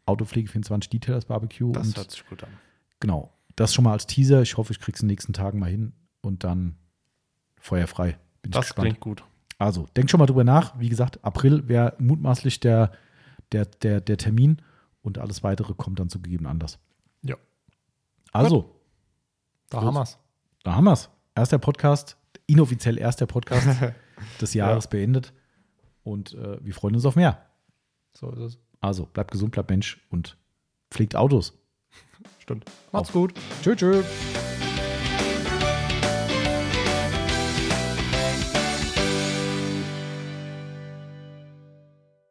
Autopflege 0.06 0.48
24 0.48 0.90
Detailers 0.90 1.24
Barbecue. 1.24 1.72
Das 1.72 1.88
und 1.88 1.96
hört 1.96 2.10
sich 2.12 2.26
gut 2.26 2.44
an. 2.44 2.50
genau, 3.00 3.32
das 3.56 3.74
schon 3.74 3.84
mal 3.84 3.92
als 3.92 4.06
Teaser. 4.06 4.42
Ich 4.42 4.56
hoffe, 4.56 4.72
ich 4.72 4.80
krieg's 4.80 5.00
in 5.00 5.08
den 5.08 5.12
nächsten 5.12 5.32
Tagen 5.32 5.58
mal 5.58 5.70
hin 5.70 5.92
und 6.22 6.44
dann 6.44 6.76
feuerfrei. 7.60 8.18
Bin 8.42 8.50
ich 8.50 8.56
Das 8.56 8.66
gespannt. 8.66 8.86
klingt 8.86 9.00
gut. 9.00 9.24
Also, 9.58 9.86
denkt 9.96 10.10
schon 10.10 10.18
mal 10.18 10.26
drüber 10.26 10.44
nach. 10.44 10.78
Wie 10.78 10.88
gesagt, 10.88 11.24
April 11.24 11.68
wäre 11.68 11.94
mutmaßlich 11.98 12.60
der, 12.60 12.92
der, 13.50 13.64
der, 13.66 14.00
der 14.00 14.18
Termin 14.18 14.58
und 15.04 15.18
alles 15.18 15.44
weitere 15.44 15.74
kommt 15.74 16.00
dann 16.00 16.08
zu 16.08 16.20
gegeben 16.20 16.46
Anlass. 16.46 16.78
Ja. 17.22 17.36
Also, 18.32 18.74
Da 19.70 19.78
Los. 19.78 19.86
haben 19.86 19.94
wir's. 19.94 20.18
da 20.64 20.74
haben 20.74 20.84
wir's. 20.84 21.10
Erster 21.36 21.58
Podcast, 21.58 22.16
inoffiziell 22.46 22.98
erster 22.98 23.26
Podcast 23.26 23.68
des 24.40 24.54
Jahres 24.54 24.88
beendet. 24.88 25.32
Und 26.02 26.34
äh, 26.34 26.64
wir 26.64 26.74
freuen 26.74 26.94
uns 26.96 27.04
auf 27.06 27.16
mehr. 27.16 27.46
So 28.16 28.30
ist 28.32 28.38
es. 28.40 28.58
Also, 28.80 29.06
bleibt 29.06 29.30
gesund, 29.30 29.52
bleibt 29.52 29.70
Mensch 29.70 30.04
und 30.10 30.36
pflegt 30.90 31.16
Autos. 31.16 31.54
Stimmt. 32.38 32.64
Macht's 32.92 33.12
gut. 33.12 33.32
Tschö, 33.62 33.74
tschö. 33.74 34.02